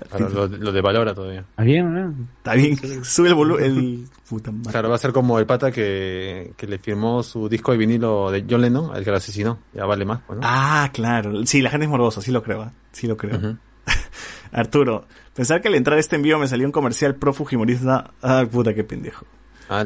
Claro, 0.08 0.28
lo, 0.28 0.46
lo 0.46 0.72
devalora 0.72 1.14
todavía. 1.14 1.40
Está 1.40 1.62
bien, 1.62 1.94
¿no? 1.94 2.14
Está 2.38 2.54
bien, 2.54 3.04
sube 3.04 3.28
el 3.28 3.34
volumen, 3.34 3.64
el... 3.64 4.08
Puta 4.28 4.50
madre. 4.52 4.70
Claro, 4.70 4.88
va 4.90 4.96
a 4.96 4.98
ser 4.98 5.12
como 5.12 5.38
el 5.38 5.46
pata 5.46 5.72
que, 5.72 6.52
que 6.56 6.66
le 6.66 6.78
firmó 6.78 7.22
su 7.22 7.48
disco 7.48 7.72
de 7.72 7.78
vinilo 7.78 8.30
de 8.30 8.44
John 8.48 8.60
Lennon, 8.60 8.94
al 8.94 9.04
que 9.04 9.10
lo 9.10 9.16
asesinó. 9.16 9.58
Ya 9.72 9.86
vale 9.86 10.04
más, 10.04 10.20
¿no? 10.28 10.40
Ah, 10.42 10.90
claro. 10.92 11.46
Sí, 11.46 11.62
la 11.62 11.70
gente 11.70 11.86
es 11.86 11.90
morbosa, 11.90 12.20
sí 12.20 12.30
lo 12.30 12.42
creo, 12.42 12.64
¿eh? 12.64 12.70
sí 12.92 13.06
lo 13.06 13.16
creo. 13.16 13.56
Arturo, 14.52 15.06
pensar 15.34 15.60
que 15.60 15.68
al 15.68 15.74
entrar 15.74 15.96
a 15.96 16.00
este 16.00 16.16
envío 16.16 16.38
me 16.38 16.48
salió 16.48 16.66
un 16.66 16.72
comercial 16.72 17.14
pro 17.14 17.32
Fujimorista. 17.32 18.10
Ah, 18.22 18.44
puta, 18.50 18.74
qué 18.74 18.84
pendejo. 18.84 19.26
Ah, 19.68 19.84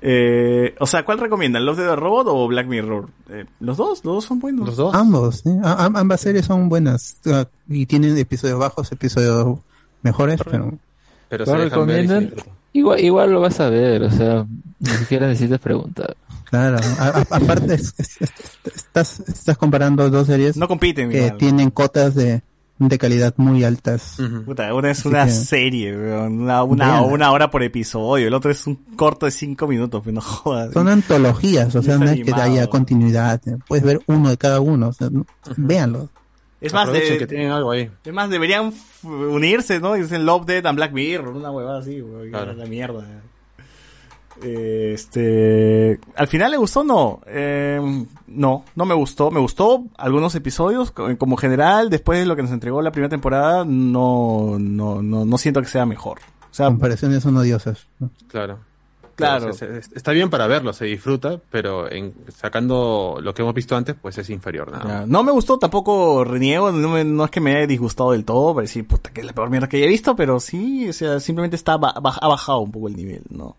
Eh, 0.00 0.74
o 0.78 0.86
sea, 0.86 1.04
¿cuál 1.04 1.18
recomiendan? 1.18 1.64
¿Love 1.66 1.78
Dead 1.78 1.96
Robot 1.96 2.26
o 2.30 2.46
Black 2.48 2.66
Mirror? 2.68 3.08
Eh, 3.30 3.46
los 3.60 3.76
dos, 3.76 4.04
los 4.04 4.14
dos 4.16 4.24
son 4.24 4.38
buenos. 4.38 4.66
los 4.66 4.76
dos. 4.76 4.94
Ambos, 4.94 5.42
ambas 5.64 6.20
series 6.20 6.46
son 6.46 6.68
buenas 6.68 7.16
ah, 7.26 7.46
y 7.68 7.86
tienen 7.86 8.16
episodios 8.16 8.58
bajos, 8.58 8.90
episodios 8.92 9.58
mejores, 10.02 10.40
pero 10.44 10.72
pero 11.28 11.44
¿Lo 11.44 11.52
se 11.52 11.58
dejan 11.58 11.86
ver 11.86 12.04
y 12.04 12.08
se 12.08 12.14
recomiendan? 12.20 12.44
Igual, 12.72 13.00
igual 13.00 13.32
lo 13.32 13.40
vas 13.40 13.58
a 13.60 13.68
ver, 13.70 14.02
o 14.04 14.10
sea, 14.10 14.46
ni 14.78 14.90
siquiera 14.90 15.26
necesitas 15.26 15.58
preguntar. 15.58 16.16
claro, 16.44 16.78
a- 16.98 17.08
a- 17.08 17.36
aparte 17.36 17.74
es- 17.74 17.94
es- 17.98 18.20
es- 18.20 18.32
estás, 18.76 19.20
estás 19.20 19.58
comparando 19.58 20.08
dos 20.10 20.26
series 20.28 20.56
No 20.56 20.68
compiten, 20.68 21.10
que 21.10 21.18
igual. 21.24 21.36
tienen 21.38 21.70
cotas 21.70 22.14
de, 22.14 22.42
de 22.78 22.98
calidad 22.98 23.34
muy 23.36 23.64
altas. 23.64 24.16
Puta, 24.44 24.72
una 24.74 24.90
es 24.90 25.00
Así 25.00 25.08
una 25.08 25.24
que- 25.24 25.30
serie, 25.32 25.96
weón, 25.96 26.40
una, 26.42 26.62
una, 26.62 27.02
una 27.02 27.30
hora 27.32 27.50
por 27.50 27.62
episodio. 27.62 28.26
El 28.28 28.34
otro 28.34 28.50
es 28.50 28.66
un 28.66 28.76
corto 28.96 29.26
de 29.26 29.32
cinco 29.32 29.66
minutos, 29.66 30.00
pero 30.04 30.14
no 30.14 30.20
jodas. 30.20 30.72
Son 30.72 30.88
antologías, 30.88 31.74
o 31.74 31.82
sea, 31.82 31.94
es 31.94 32.00
no 32.00 32.06
es 32.10 32.24
que 32.24 32.32
haya 32.34 32.66
continuidad. 32.68 33.40
Puedes 33.66 33.84
ver 33.84 34.00
uno 34.06 34.30
de 34.30 34.36
cada 34.36 34.60
uno, 34.60 34.88
o 34.88 34.92
sea, 34.92 35.08
no- 35.10 35.26
véanlo. 35.56 36.08
Es 36.60 36.72
más, 36.72 36.92
de, 36.92 37.18
que 37.18 37.26
tienen 37.28 37.52
algo 37.52 37.70
ahí. 37.70 37.88
es 38.04 38.12
más, 38.12 38.28
deberían 38.30 38.72
unirse, 39.04 39.78
¿no? 39.78 39.94
Dicen 39.94 40.26
Love 40.26 40.44
Dead 40.46 40.66
and 40.66 40.76
Black 40.76 40.92
Mirror, 40.92 41.28
una 41.36 41.50
huevada 41.52 41.78
así. 41.78 42.02
Claro. 42.30 42.52
La 42.54 42.66
mierda. 42.66 43.04
Eh, 44.42 44.92
Este, 44.94 45.98
al 46.16 46.26
final 46.28 46.50
le 46.52 46.56
gustó 46.56 46.84
no, 46.84 47.20
Eh, 47.26 47.80
no, 48.26 48.64
no 48.76 48.84
me 48.84 48.94
gustó, 48.94 49.30
me 49.30 49.40
gustó 49.40 49.84
algunos 49.96 50.34
episodios 50.34 50.90
co- 50.90 51.16
como 51.18 51.36
general 51.36 51.90
después 51.90 52.18
de 52.18 52.26
lo 52.26 52.36
que 52.36 52.42
nos 52.42 52.50
entregó 52.52 52.82
la 52.82 52.92
primera 52.92 53.08
temporada 53.10 53.64
no, 53.64 54.56
no, 54.58 55.02
no, 55.02 55.24
no 55.24 55.38
siento 55.38 55.60
que 55.62 55.68
sea 55.68 55.86
mejor, 55.86 56.18
o 56.50 56.54
sea, 56.54 56.66
Comparaciones 56.66 57.22
son 57.22 57.36
odiosas. 57.36 57.86
¿no? 57.98 58.10
Claro. 58.28 58.58
Claro. 59.16 59.50
Está 59.50 60.12
bien 60.12 60.30
para 60.30 60.46
verlo, 60.46 60.72
se 60.72 60.84
disfruta, 60.84 61.40
pero 61.50 61.90
en, 61.90 62.14
sacando 62.28 63.18
lo 63.20 63.34
que 63.34 63.42
hemos 63.42 63.52
visto 63.52 63.74
antes, 63.76 63.96
pues 64.00 64.16
es 64.18 64.30
inferior. 64.30 64.70
Nada. 64.70 65.06
No 65.08 65.24
me 65.24 65.32
gustó, 65.32 65.58
tampoco 65.58 66.22
reniego, 66.22 66.70
no, 66.70 66.88
me- 66.90 67.02
no 67.04 67.24
es 67.24 67.30
que 67.32 67.40
me 67.40 67.56
haya 67.56 67.66
disgustado 67.66 68.12
del 68.12 68.24
todo, 68.24 68.54
para 68.54 68.62
decir, 68.62 68.86
puta, 68.86 69.10
que 69.10 69.22
es 69.22 69.26
la 69.26 69.32
peor 69.32 69.50
mierda 69.50 69.68
que 69.68 69.78
haya 69.78 69.88
visto, 69.88 70.14
pero 70.14 70.38
sí, 70.38 70.88
o 70.88 70.92
sea, 70.92 71.18
simplemente 71.18 71.56
está 71.56 71.76
ba- 71.76 71.94
ha 71.96 72.28
bajado 72.28 72.60
un 72.60 72.70
poco 72.70 72.86
el 72.86 72.94
nivel, 72.94 73.22
¿no? 73.30 73.56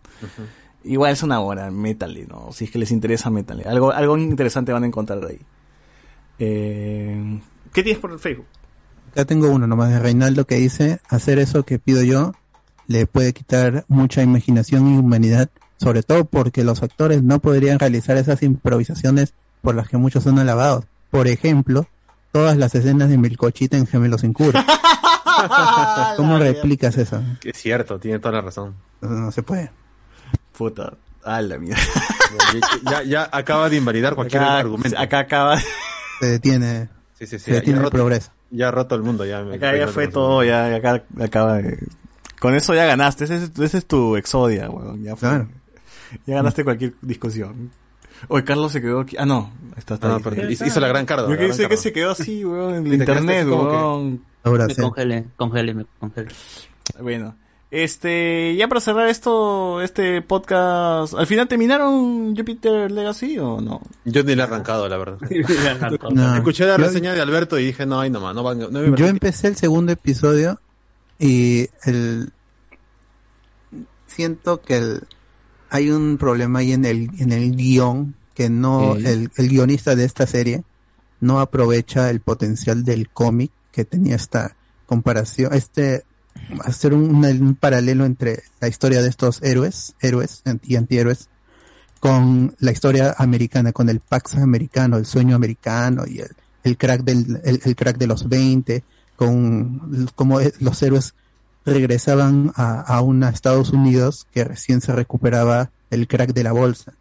Igual 0.90 1.14
es 1.14 1.22
una 1.22 1.40
hora, 1.40 1.70
métale, 1.70 2.26
¿no? 2.26 2.52
Si 2.52 2.66
es 2.66 2.72
que 2.72 2.80
les 2.80 2.90
interesa, 2.90 3.30
métale. 3.30 3.64
Algo, 3.66 3.92
algo 3.92 4.18
interesante 4.18 4.74
van 4.74 4.84
a 4.84 4.88
encontrar 4.88 5.24
ahí. 5.24 5.40
Eh, 6.40 7.40
¿Qué 7.72 7.84
tienes 7.84 8.02
por 8.02 8.12
el 8.12 8.18
Facebook? 8.18 8.48
Acá 9.12 9.24
tengo 9.26 9.52
uno 9.52 9.68
nomás 9.68 9.92
de 9.92 10.00
Reinaldo 10.00 10.46
que 10.46 10.56
dice, 10.56 11.00
hacer 11.08 11.38
eso 11.38 11.62
que 11.64 11.78
pido 11.78 12.02
yo 12.02 12.34
le 12.88 13.06
puede 13.06 13.34
quitar 13.34 13.86
mucha 13.88 14.24
imaginación 14.24 14.92
y 14.92 14.98
humanidad, 14.98 15.50
sobre 15.78 16.02
todo 16.02 16.26
porque 16.26 16.64
los 16.64 16.82
actores 16.82 17.22
no 17.22 17.38
podrían 17.38 17.78
realizar 17.78 18.18
esas 18.18 18.42
improvisaciones 18.42 19.36
por 19.62 19.76
las 19.76 19.90
que 19.90 19.98
muchos 19.98 20.24
son 20.24 20.40
alabados. 20.40 20.86
Por 21.12 21.28
ejemplo, 21.28 21.86
todas 22.32 22.58
las 22.58 22.74
escenas 22.74 23.10
de 23.10 23.20
Milcochita 23.20 23.78
en 23.78 23.86
Gemelos 23.86 24.22
sin 24.22 24.34
cura. 24.34 24.66
¿Cómo 26.18 26.40
replicas 26.40 26.98
eso? 26.98 27.22
Es 27.44 27.58
cierto, 27.58 28.00
tiene 28.00 28.18
toda 28.18 28.34
la 28.34 28.42
razón. 28.42 28.74
No, 29.02 29.10
no 29.10 29.32
se 29.32 29.44
puede. 29.44 29.70
Puta, 30.60 30.94
a 31.24 31.42
la 31.42 31.58
mierda. 31.58 31.82
ya, 32.92 33.04
ya 33.04 33.30
acaba 33.32 33.70
de 33.70 33.78
invalidar 33.78 34.14
cualquier 34.14 34.42
Acá, 34.44 34.58
argumento. 34.60 35.00
acá 35.00 35.20
acaba, 35.20 35.58
Se 36.20 36.26
detiene, 36.26 36.90
sí, 37.18 37.26
sí, 37.26 37.40
sí. 37.40 37.46
se 37.46 37.52
Ya, 37.52 37.56
detiene 37.58 37.78
el 37.80 37.84
roto, 37.86 37.96
progreso. 37.98 38.32
ya 38.52 38.68
ha 38.68 38.72
roto 38.72 38.96
el 38.96 39.04
mundo. 39.04 39.26
Ya, 39.26 39.42
me- 39.42 39.56
acá 39.56 39.76
ya 39.76 39.88
fue 39.88 40.10
todo, 40.10 40.44
ya, 40.44 40.76
acá 40.76 41.04
acaba 41.22 41.58
de 41.60 41.80
Con 42.42 42.56
eso 42.56 42.74
ya 42.76 42.86
ganaste, 42.86 43.24
ese 43.24 43.38
es, 43.38 43.52
ese 43.58 43.78
es 43.80 43.86
tu 43.86 44.16
exodia, 44.18 44.70
weón. 44.70 45.02
Ya, 45.04 45.16
fue. 45.16 45.30
Claro. 45.30 45.48
ya 46.26 46.36
ganaste 46.36 46.64
cualquier 46.66 46.94
discusión. 47.02 47.72
Oye, 48.28 48.44
Carlos 48.44 48.74
se 48.74 48.82
quedó 48.82 49.00
aquí. 49.00 49.16
Ah, 49.18 49.26
no, 49.26 49.50
está, 49.78 49.94
está 49.94 50.12
Ah, 50.12 50.16
ahí. 50.18 50.22
pero 50.24 50.50
hizo 50.52 50.80
la 50.82 50.88
gran 50.90 51.06
carga. 51.06 51.30
Yo 51.30 51.38
que 51.38 51.46
dice 51.46 51.70
que 51.70 51.78
se 51.78 51.94
quedó 51.94 52.12
así, 52.12 52.44
weón, 52.44 52.76
en 52.76 52.88
el 52.88 52.94
internet, 52.96 53.46
que- 53.46 53.52
weón. 53.52 54.24
Ahora 54.44 54.68
Me 54.68 54.74
sí. 54.76 54.82
congelé, 54.82 55.26
congelé, 55.38 55.74
me 55.74 55.86
congelé. 56.00 56.28
Bueno, 57.02 57.36
este, 57.72 58.56
ya 58.56 58.68
para 58.68 58.82
cerrar 58.82 59.08
esto, 59.10 59.82
este 59.82 60.22
podcast, 60.24 61.14
¿al 61.14 61.28
final 61.28 61.48
terminaron 61.48 62.36
Jupiter 62.36 62.90
Legacy 62.92 63.38
o 63.38 63.62
no? 63.62 63.82
Yo 64.06 64.24
ni 64.24 64.34
le 64.36 64.42
he 64.42 64.46
arrancado, 64.46 64.88
la 64.90 64.98
verdad. 64.98 65.20
No. 66.12 66.36
Escuché 66.36 66.66
la 66.66 66.78
Yo- 66.78 66.84
reseña 66.86 67.14
de 67.14 67.22
Alberto 67.22 67.60
y 67.60 67.66
dije, 67.68 67.86
no, 67.86 68.00
ay, 68.00 68.10
nomás, 68.10 68.34
no, 68.36 68.44
van- 68.44 68.60
no 68.60 68.70
me 68.72 68.98
Yo 68.98 69.06
empecé 69.08 69.48
el 69.48 69.56
segundo 69.56 69.92
episodio 69.92 70.60
y 71.20 71.68
el 71.86 72.32
siento 74.08 74.62
que 74.62 74.78
el- 74.78 75.04
hay 75.70 75.92
un 75.92 76.18
problema 76.18 76.60
ahí 76.60 76.72
en 76.74 76.86
el 76.86 77.10
en 77.20 77.32
el 77.32 77.56
guion 77.56 78.16
que 78.34 78.50
no 78.50 78.96
Sí. 78.98 79.06
el, 79.06 79.32
el 79.38 79.50
guionista 79.50 79.96
de 79.96 80.06
esta 80.06 80.26
serie 80.26 80.64
no 81.22 81.40
aprovecha 81.40 82.10
el 82.10 82.22
potencial 82.22 82.84
del 82.84 83.10
cómic 83.10 83.52
que 83.72 83.86
tenía 83.86 84.16
esta 84.16 84.56
comparación 84.88 85.54
este 85.54 86.04
hacer 86.64 86.94
un, 86.94 87.58
paralelo 87.60 88.06
entre 88.06 88.44
la 88.60 88.68
historia 88.68 89.02
de 89.02 89.10
estos 89.10 89.42
héroes 89.44 89.96
héroes 90.02 90.44
y 90.64 90.76
antihéroes 90.76 91.30
con 92.00 92.56
la 92.60 92.72
historia 92.72 93.14
americana, 93.18 93.72
con 93.72 93.90
el 93.90 94.00
Pax 94.00 94.36
americano, 94.36 94.98
el 94.98 95.06
sueño 95.06 95.36
americano 95.36 96.04
y 96.08 96.20
el, 96.20 96.32
el 96.64 96.78
crack 96.78 97.04
del, 97.04 97.42
el, 97.44 97.60
el 97.64 97.76
crack 97.76 97.98
de 97.98 98.08
los 98.08 98.30
20, 98.30 98.84
con 99.16 100.08
cómo 100.16 100.40
los 100.60 100.82
héroes 100.82 101.14
regresaban 101.66 102.54
a, 102.56 102.82
a 102.82 103.02
una 103.02 103.30
Estados 103.30 103.72
Unidos 103.72 104.28
que 104.32 104.46
recién 104.46 104.80
se 104.80 104.94
recuperaba 104.94 105.72
el 105.90 106.08
crack 106.08 106.34
de 106.34 106.44
la 106.44 106.54
bolsa. 106.54 106.94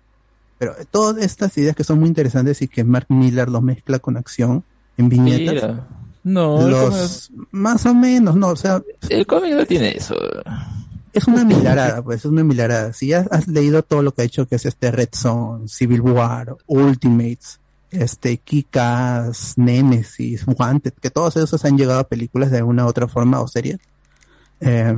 Pero 0.58 0.74
todas 0.90 1.22
estas 1.22 1.56
ideas 1.58 1.76
que 1.76 1.84
son 1.84 2.00
muy 2.00 2.08
interesantes 2.08 2.60
y 2.62 2.68
que 2.68 2.82
Mark 2.82 3.06
Miller 3.08 3.48
los 3.48 3.62
mezcla 3.62 4.00
con 4.00 4.16
acción 4.16 4.64
en 4.96 5.08
viñetas, 5.08 5.54
Mira. 5.54 5.86
No, 6.28 6.60
el 6.60 6.70
los 6.70 7.30
más 7.52 7.86
o 7.86 7.94
menos, 7.94 8.36
no, 8.36 8.48
o 8.48 8.56
sea, 8.56 8.82
el 9.08 9.26
cómic 9.26 9.54
no 9.54 9.64
tiene 9.64 9.96
eso. 9.96 10.14
es 11.14 11.26
una 11.26 11.42
milarada, 11.42 12.02
pues, 12.02 12.18
es 12.18 12.24
una 12.26 12.44
milarada. 12.44 12.92
Si 12.92 13.08
ya 13.08 13.26
has 13.30 13.48
leído 13.48 13.82
todo 13.82 14.02
lo 14.02 14.12
que 14.12 14.22
ha 14.22 14.24
hecho, 14.26 14.46
que 14.46 14.56
es 14.56 14.66
este 14.66 14.90
Red 14.90 15.08
Zone, 15.14 15.68
Civil 15.68 16.02
War, 16.02 16.54
Ultimates, 16.66 17.60
este, 17.90 18.36
Kikas, 18.36 19.54
Nemesis, 19.56 20.44
Wanted, 20.46 20.92
que 21.00 21.08
todos 21.08 21.36
esos 21.38 21.64
han 21.64 21.78
llegado 21.78 22.00
a 22.00 22.08
películas 22.08 22.50
de 22.50 22.58
alguna 22.58 22.84
u 22.84 22.88
otra 22.88 23.08
forma 23.08 23.40
o 23.40 23.48
series, 23.48 23.78
eh, 24.60 24.94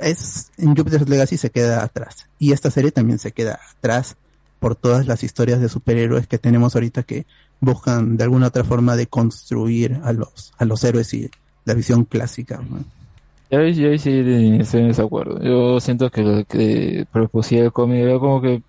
es, 0.00 0.50
en 0.58 0.76
Jupiter's 0.76 1.08
Legacy 1.08 1.38
se 1.38 1.50
queda 1.50 1.82
atrás. 1.82 2.28
Y 2.38 2.52
esta 2.52 2.70
serie 2.70 2.92
también 2.92 3.18
se 3.18 3.32
queda 3.32 3.58
atrás 3.78 4.16
por 4.60 4.76
todas 4.76 5.06
las 5.06 5.22
historias 5.24 5.62
de 5.62 5.70
superhéroes 5.70 6.26
que 6.26 6.38
tenemos 6.38 6.74
ahorita 6.74 7.04
que 7.04 7.24
buscan 7.62 8.16
de 8.16 8.24
alguna 8.24 8.48
otra 8.48 8.64
forma 8.64 8.96
de 8.96 9.06
construir 9.06 10.00
a 10.02 10.12
los, 10.12 10.52
a 10.58 10.64
los 10.64 10.82
héroes 10.84 11.14
y 11.14 11.30
la 11.64 11.74
visión 11.74 12.04
clásica. 12.04 12.60
Yo 13.50 13.60
sí 13.72 13.84
estoy 13.86 14.80
en 14.80 14.88
desacuerdo. 14.88 15.40
Yo 15.40 15.78
siento 15.80 16.10
que 16.10 16.22
lo 16.22 16.44
que 16.44 17.06
propusiera 17.12 17.66
el 17.66 17.72
cómic 17.72 17.98
era 17.98 18.18
como 18.18 18.42
que 18.42 18.62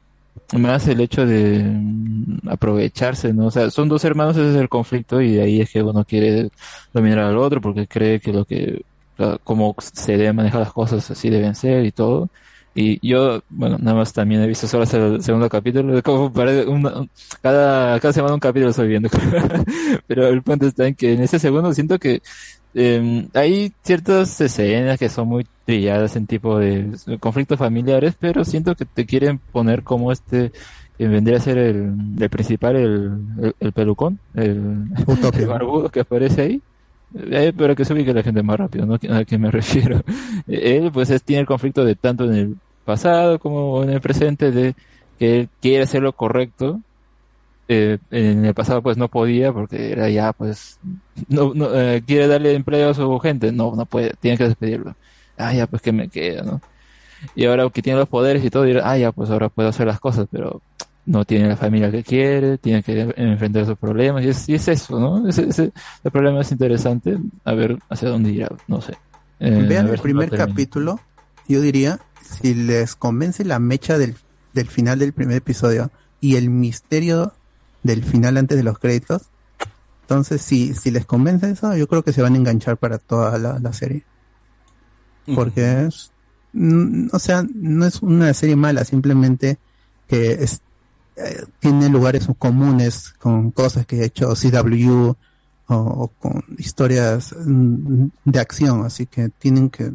más 0.57 0.87
el 0.87 1.01
hecho 1.01 1.25
de 1.25 1.63
mm, 1.63 2.49
aprovecharse, 2.49 3.33
¿no? 3.33 3.47
O 3.47 3.51
sea, 3.51 3.71
son 3.71 3.89
dos 3.89 4.03
hermanos, 4.05 4.37
ese 4.37 4.51
es 4.51 4.55
el 4.57 4.69
conflicto 4.69 5.21
y 5.21 5.33
de 5.33 5.41
ahí 5.41 5.61
es 5.61 5.71
que 5.71 5.81
uno 5.81 6.05
quiere 6.05 6.51
dominar 6.93 7.19
al 7.19 7.37
otro 7.37 7.61
porque 7.61 7.87
cree 7.87 8.19
que 8.19 8.31
lo 8.31 8.45
que, 8.45 8.83
cómo 9.43 9.75
se 9.79 10.17
deben 10.17 10.35
manejar 10.35 10.61
las 10.61 10.73
cosas 10.73 11.09
así 11.09 11.29
deben 11.31 11.55
ser 11.55 11.83
y 11.85 11.91
todo. 11.91 12.29
Y 12.75 13.07
yo, 13.07 13.41
bueno, 13.49 13.77
nada 13.79 13.97
más 13.97 14.13
también 14.13 14.41
he 14.41 14.47
visto 14.47 14.67
solo 14.67 14.83
hasta 14.83 14.97
el 14.97 15.21
segundo 15.23 15.47
capítulo, 15.49 16.01
como 16.01 16.33
parece 16.33 16.67
una- 16.67 17.01
un- 17.01 17.09
cada, 17.41 17.99
cada 17.99 18.13
semana 18.13 18.33
un 18.33 18.39
capítulo 18.39 18.71
estoy 18.71 18.87
viendo. 18.87 19.09
Pero 20.07 20.27
el 20.27 20.41
punto 20.43 20.65
está 20.67 20.87
en 20.87 20.95
que 20.95 21.13
en 21.13 21.21
ese 21.21 21.37
segundo 21.39 21.71
siento 21.73 21.99
que 21.99 22.21
eh, 22.73 23.27
hay 23.33 23.73
ciertas 23.83 24.39
escenas 24.41 24.97
que 24.99 25.09
son 25.09 25.27
muy 25.27 25.45
trilladas 25.65 26.15
en 26.15 26.25
tipo 26.27 26.57
de 26.57 26.91
conflictos 27.19 27.59
familiares, 27.59 28.15
pero 28.19 28.43
siento 28.43 28.75
que 28.75 28.85
te 28.85 29.05
quieren 29.05 29.39
poner 29.51 29.83
como 29.83 30.11
este, 30.11 30.51
que 30.97 31.07
vendría 31.07 31.37
a 31.37 31.41
ser 31.41 31.57
el, 31.59 31.93
el 32.19 32.29
principal, 32.29 32.75
el, 32.75 33.11
el, 33.41 33.55
el 33.59 33.73
pelucón, 33.73 34.19
el, 34.33 34.85
barbudo 35.47 35.89
que 35.89 36.01
aparece 36.01 36.41
ahí. 36.41 36.63
Eh, 37.15 37.53
pero 37.55 37.75
que 37.75 37.85
se 37.85 37.93
ubique 37.93 38.13
la 38.13 38.23
gente 38.23 38.41
más 38.43 38.57
rápido, 38.57 38.85
¿no? 38.85 38.95
¿A 38.95 39.25
quién 39.25 39.41
me 39.41 39.51
refiero? 39.51 40.01
Él, 40.47 40.91
pues, 40.91 41.09
es, 41.09 41.23
tiene 41.23 41.41
el 41.41 41.47
conflicto 41.47 41.85
de 41.85 41.95
tanto 41.95 42.25
en 42.25 42.33
el 42.33 42.57
pasado 42.85 43.39
como 43.39 43.83
en 43.83 43.91
el 43.91 44.01
presente, 44.01 44.51
de 44.51 44.75
que 45.19 45.39
él 45.39 45.49
quiere 45.61 45.83
hacer 45.83 46.01
lo 46.01 46.13
correcto, 46.13 46.81
eh, 47.69 47.97
en 48.11 48.43
el 48.43 48.53
pasado 48.53 48.81
pues 48.81 48.97
no 48.97 49.07
podía 49.07 49.53
porque 49.53 49.93
era 49.93 50.09
ya 50.09 50.33
pues 50.33 50.79
no, 51.29 51.53
no 51.53 51.73
eh, 51.73 52.03
quiere 52.05 52.27
darle 52.27 52.55
empleo 52.55 52.89
a 52.89 52.93
su 52.93 53.19
gente 53.19 53.53
no 53.53 53.73
no 53.73 53.85
puede 53.85 54.11
tiene 54.19 54.37
que 54.37 54.43
despedirlo 54.43 54.97
ah 55.37 55.53
ya 55.53 55.65
pues 55.65 55.81
que 55.81 55.93
me 55.93 56.09
queda 56.09 56.43
no 56.43 56.61
y 57.35 57.45
ahora 57.45 57.69
que 57.69 57.81
tiene 57.81 57.99
los 57.99 58.09
poderes 58.09 58.43
y 58.43 58.49
todo 58.49 58.63
dirá 58.63 58.81
ah 58.83 58.97
ya 58.97 59.13
pues 59.13 59.29
ahora 59.29 59.47
puedo 59.47 59.69
hacer 59.69 59.87
las 59.87 60.01
cosas 60.01 60.27
pero 60.29 60.61
no 61.05 61.25
tiene 61.25 61.47
la 61.49 61.57
familia 61.57 61.91
que 61.91 62.03
quiere 62.03 62.57
tiene 62.57 62.81
que 62.81 63.13
enfrentar 63.17 63.65
sus 63.65 63.77
problemas 63.77 64.23
y 64.23 64.29
es, 64.29 64.47
y 64.47 64.55
es 64.55 64.67
eso 64.69 64.99
no 64.99 65.27
ese, 65.27 65.49
ese- 65.49 65.73
el 66.03 66.11
problema 66.11 66.41
es 66.41 66.51
interesante 66.51 67.17
a 67.43 67.53
ver 67.53 67.77
hacia 67.89 68.09
dónde 68.09 68.31
irá 68.31 68.49
no 68.67 68.79
sé. 68.81 68.93
Eh, 69.39 69.49
Vean 69.67 69.87
el 69.87 69.99
primer 69.99 70.29
capítulo, 70.47 70.99
yo 71.49 71.59
diría, 71.59 71.99
si 72.21 72.53
les 72.53 72.95
convence 72.95 73.43
la 73.43 73.59
mecha 73.59 73.97
del, 73.97 74.15
del 74.53 74.67
final 74.69 74.99
del 74.99 75.11
primer 75.11 75.37
episodio 75.37 75.91
y 76.21 76.37
el 76.37 76.49
misterio 76.49 77.33
del 77.83 78.03
final 78.05 78.37
antes 78.37 78.57
de 78.57 78.63
los 78.63 78.79
créditos, 78.79 79.23
entonces 80.03 80.41
si, 80.41 80.73
si 80.73 80.91
les 80.91 81.05
convence 81.05 81.49
eso, 81.49 81.75
yo 81.75 81.87
creo 81.87 82.03
que 82.03 82.13
se 82.13 82.21
van 82.21 82.35
a 82.35 82.37
enganchar 82.37 82.77
para 82.77 82.97
toda 82.97 83.37
la, 83.37 83.59
la 83.59 83.73
serie. 83.73 84.05
Porque 85.35 85.85
es, 85.87 86.11
o 87.11 87.19
sea, 87.19 87.45
no 87.53 87.85
es 87.85 88.01
una 88.01 88.33
serie 88.33 88.55
mala, 88.55 88.83
simplemente 88.85 89.57
que 90.07 90.33
es, 90.33 90.61
eh, 91.15 91.45
tiene 91.59 91.89
lugares 91.89 92.27
comunes 92.37 93.13
con 93.19 93.51
cosas 93.51 93.85
que 93.85 94.01
ha 94.01 94.05
hecho 94.05 94.33
CW 94.33 95.13
o, 95.67 95.75
o 95.75 96.07
con 96.19 96.43
historias 96.57 97.35
mm, 97.37 98.05
de 98.25 98.39
acción, 98.39 98.85
así 98.85 99.05
que 99.05 99.29
tienen 99.29 99.69
que 99.69 99.93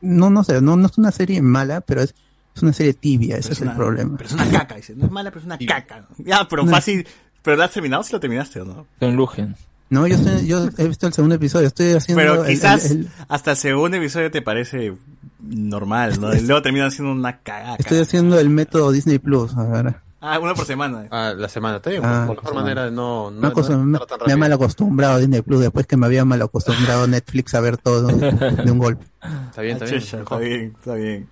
no 0.00 0.30
no 0.30 0.44
sé, 0.44 0.60
no, 0.60 0.76
no 0.76 0.86
es 0.86 0.98
una 0.98 1.12
serie 1.12 1.42
mala, 1.42 1.80
pero 1.82 2.02
es, 2.02 2.14
es 2.54 2.62
una 2.62 2.72
serie 2.72 2.94
tibia, 2.94 3.36
ese 3.36 3.52
es 3.52 3.60
el 3.60 3.72
problema. 3.72 4.16
Pero 4.16 4.28
es 4.28 4.34
una 4.34 4.50
caca, 4.58 4.76
dice. 4.76 4.94
No 4.96 5.06
es 5.06 5.10
mala, 5.12 5.30
pero 5.30 5.40
es 5.40 5.46
una 5.46 5.58
caca. 5.58 6.06
Ya, 6.18 6.46
pero 6.48 6.66
fácil. 6.66 7.06
¿Pero 7.42 7.56
la 7.56 7.66
has 7.66 7.70
terminado 7.70 8.02
si 8.02 8.12
lo 8.12 8.20
terminaste 8.20 8.60
o 8.60 8.64
no? 8.64 8.86
Con 8.98 9.16
Lugen 9.16 9.56
No, 9.90 10.06
yo 10.06 10.14
estoy, 10.14 10.46
yo 10.46 10.68
he 10.78 10.86
visto 10.88 11.06
el 11.08 11.12
segundo 11.12 11.34
episodio, 11.34 11.66
estoy 11.66 11.92
haciendo 11.92 12.22
Pero 12.22 12.44
quizás 12.44 12.90
el- 12.90 13.00
el- 13.00 13.08
hasta 13.28 13.50
el 13.52 13.56
segundo 13.56 13.96
episodio 13.96 14.30
te 14.30 14.40
parece 14.40 14.94
normal, 15.40 16.20
¿no? 16.20 16.34
Y 16.34 16.40
luego 16.40 16.62
termina 16.62 16.90
siendo 16.90 17.12
una 17.12 17.38
cagada. 17.40 17.76
estoy 17.76 17.98
haciendo 17.98 18.38
el 18.38 18.50
método 18.50 18.92
Disney 18.92 19.18
Plus, 19.18 19.56
a 19.56 19.64
ver. 19.64 19.96
Ah, 20.22 20.38
uno 20.38 20.54
por 20.54 20.66
semana. 20.66 21.06
Ah, 21.10 21.32
la 21.36 21.48
semana, 21.48 21.76
está 21.78 21.88
bien. 21.90 22.02
Ah, 22.04 22.24
por 22.26 22.36
la 22.36 22.42
mejor 22.42 22.54
manera 22.54 22.84
de 22.84 22.90
no, 22.90 23.30
no, 23.30 23.38
Una 23.38 23.52
cosa, 23.52 23.72
no 23.72 23.84
me, 23.84 23.98
me 24.26 24.32
ha 24.32 24.36
mal 24.36 24.52
acostumbrado 24.52 25.18
Disney 25.18 25.40
Plus 25.40 25.60
después 25.60 25.86
que 25.86 25.96
me 25.96 26.04
había 26.06 26.24
mal 26.26 26.42
acostumbrado 26.42 27.06
Netflix 27.06 27.54
a 27.54 27.60
ver 27.60 27.78
todo 27.78 28.06
de 28.08 28.70
un 28.70 28.78
golpe. 28.78 29.04
Está 29.48 29.62
bien, 29.62 29.74
está 29.76 29.86
Ah, 29.86 29.88
bien. 29.88 30.00
chucha, 30.02 30.20
está 30.20 30.36
bien, 30.36 30.74
está 30.78 30.94
bien. 30.94 31.28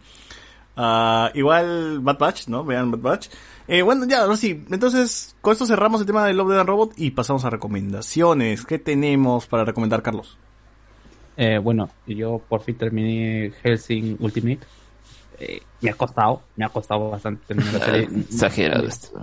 Ah, 0.80 1.30
igual 1.34 1.98
Bad 2.00 2.18
Batch, 2.18 2.46
¿no? 2.46 2.64
Vean 2.64 2.92
Bad 2.92 3.00
Batch. 3.00 3.28
Eh, 3.66 3.82
bueno, 3.82 4.06
ya, 4.06 4.22
ahora 4.22 4.36
sí. 4.36 4.64
Entonces, 4.70 5.34
con 5.40 5.52
esto 5.52 5.66
cerramos 5.66 6.00
el 6.00 6.06
tema 6.06 6.24
de 6.24 6.32
Love, 6.34 6.50
Death 6.50 6.60
and 6.60 6.68
Robot 6.68 6.92
y 6.96 7.10
pasamos 7.10 7.44
a 7.44 7.50
recomendaciones. 7.50 8.64
¿Qué 8.64 8.78
tenemos 8.78 9.46
para 9.48 9.64
recomendar, 9.64 10.02
Carlos? 10.02 10.38
Eh, 11.36 11.58
bueno, 11.58 11.90
yo 12.06 12.40
por 12.48 12.62
fin 12.62 12.76
terminé 12.76 13.52
Helsing 13.62 14.16
Ultimate. 14.20 14.60
Eh, 15.40 15.60
me 15.82 15.90
ha 15.90 15.94
costado, 15.94 16.42
me 16.56 16.64
ha 16.64 16.68
costado 16.68 17.10
bastante 17.10 17.44
terminar 17.46 17.74
la 17.74 17.84
serie. 17.84 18.08
exagerado 18.28 18.86
esto 18.88 19.20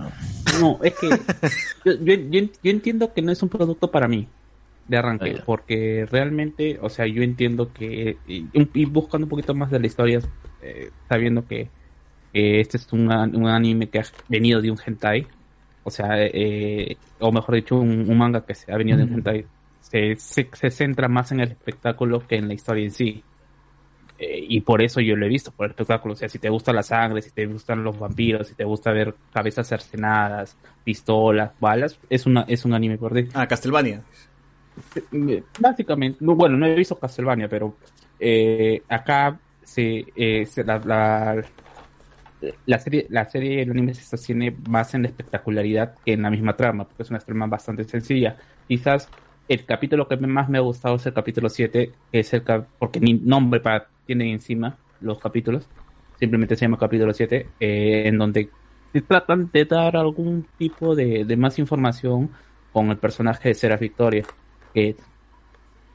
No, 0.60 0.78
es 0.82 0.94
que 0.94 1.08
yo, 1.84 1.92
yo, 2.00 2.14
yo- 2.14 2.48
yo 2.62 2.70
entiendo 2.70 3.12
que 3.12 3.20
no 3.22 3.32
es 3.32 3.42
un 3.42 3.48
producto 3.50 3.90
para 3.90 4.08
mí 4.08 4.26
de 4.88 4.96
arranque, 4.96 5.36
Ah, 5.38 5.42
porque 5.44 6.06
realmente, 6.10 6.78
o 6.80 6.88
sea, 6.88 7.06
yo 7.06 7.22
entiendo 7.22 7.72
que 7.72 8.16
y, 8.26 8.46
y 8.54 8.84
buscando 8.86 9.24
un 9.26 9.30
poquito 9.30 9.52
más 9.54 9.70
de 9.70 9.80
la 9.80 9.86
historia, 9.88 10.20
eh, 10.62 10.90
sabiendo 11.08 11.46
que, 11.46 11.68
este 12.32 12.76
es 12.76 12.92
un, 12.92 13.10
un 13.10 13.46
anime 13.48 13.88
que 13.88 14.00
ha 14.00 14.04
venido 14.28 14.60
de 14.60 14.70
un 14.70 14.78
hentai, 14.84 15.26
o 15.84 15.90
sea, 15.90 16.08
eh, 16.18 16.96
o 17.20 17.32
mejor 17.32 17.54
dicho, 17.54 17.76
un, 17.76 18.10
un 18.10 18.18
manga 18.18 18.44
que 18.44 18.54
se 18.54 18.70
ha 18.72 18.76
venido 18.76 18.98
de 18.98 19.04
un 19.04 19.14
hentai, 19.14 19.46
se, 19.80 20.16
se, 20.16 20.48
se 20.52 20.70
centra 20.70 21.08
más 21.08 21.32
en 21.32 21.40
el 21.40 21.52
espectáculo 21.52 22.26
que 22.26 22.36
en 22.36 22.48
la 22.48 22.54
historia 22.54 22.84
en 22.84 22.90
sí. 22.90 23.22
Eh, 24.18 24.46
y 24.48 24.60
por 24.62 24.82
eso 24.82 25.00
yo 25.00 25.14
lo 25.14 25.26
he 25.26 25.28
visto, 25.28 25.50
por 25.52 25.66
el 25.66 25.70
espectáculo. 25.70 26.14
O 26.14 26.16
sea, 26.16 26.28
si 26.28 26.38
te 26.38 26.48
gusta 26.48 26.72
la 26.72 26.82
sangre, 26.82 27.20
si 27.20 27.30
te 27.30 27.46
gustan 27.46 27.84
los 27.84 27.98
vampiros, 27.98 28.48
si 28.48 28.54
te 28.54 28.64
gusta 28.64 28.90
ver 28.90 29.14
cabezas 29.32 29.68
cercenadas, 29.68 30.56
pistolas, 30.84 31.52
balas, 31.60 31.98
es 32.08 32.26
una 32.26 32.42
es 32.48 32.64
un 32.64 32.74
anime 32.74 32.96
por 32.96 33.14
ti. 33.14 33.28
Ah, 33.34 33.46
Castlevania. 33.46 34.02
Eh, 35.12 35.42
Básicamente, 35.60 36.18
no, 36.20 36.34
bueno, 36.34 36.56
no 36.56 36.66
he 36.66 36.74
visto 36.74 36.98
Castlevania, 36.98 37.48
pero 37.48 37.76
eh, 38.18 38.82
acá 38.88 39.38
se, 39.66 40.06
eh, 40.16 40.46
se- 40.46 40.64
la, 40.64 40.78
la, 42.66 42.78
serie, 42.78 43.06
la 43.10 43.24
serie 43.28 43.62
el 43.62 43.70
anime 43.70 43.94
se 43.94 44.02
sostiene 44.02 44.56
más 44.68 44.94
en 44.94 45.02
la 45.02 45.08
espectacularidad 45.08 45.94
que 46.04 46.12
en 46.14 46.22
la 46.22 46.30
misma 46.30 46.56
trama, 46.56 46.86
porque 46.86 47.02
es 47.02 47.10
una 47.10 47.18
trama 47.20 47.46
bastante 47.46 47.84
sencilla. 47.84 48.36
Quizás 48.68 49.08
el 49.48 49.64
capítulo 49.64 50.08
que 50.08 50.16
más 50.16 50.48
me 50.48 50.58
ha 50.58 50.60
gustado 50.60 50.96
es 50.96 51.06
el 51.06 51.14
capítulo 51.14 51.48
7, 51.48 51.92
que 52.12 52.20
es 52.20 52.32
el 52.34 52.42
cap- 52.44 52.68
porque 52.78 53.00
ni 53.00 53.14
nombre 53.14 53.60
para 53.60 53.90
tienen 54.04 54.28
encima 54.28 54.78
los 55.00 55.18
capítulos, 55.18 55.70
simplemente 56.18 56.56
se 56.56 56.64
llama 56.66 56.78
capítulo 56.78 57.12
7, 57.12 57.54
eh, 57.60 58.04
en 58.06 58.18
donde 58.18 58.54
se 58.92 59.02
tratan 59.02 59.50
de 59.52 59.64
dar 59.64 59.96
algún 59.96 60.48
tipo 60.56 60.94
de, 60.94 61.24
de 61.24 61.36
más 61.36 61.58
información 61.58 62.30
con 62.70 62.90
el 62.90 62.98
personaje 62.98 63.48
de 63.50 63.54
Seraph 63.54 63.80
Victoria, 63.80 64.24
que 64.72 64.96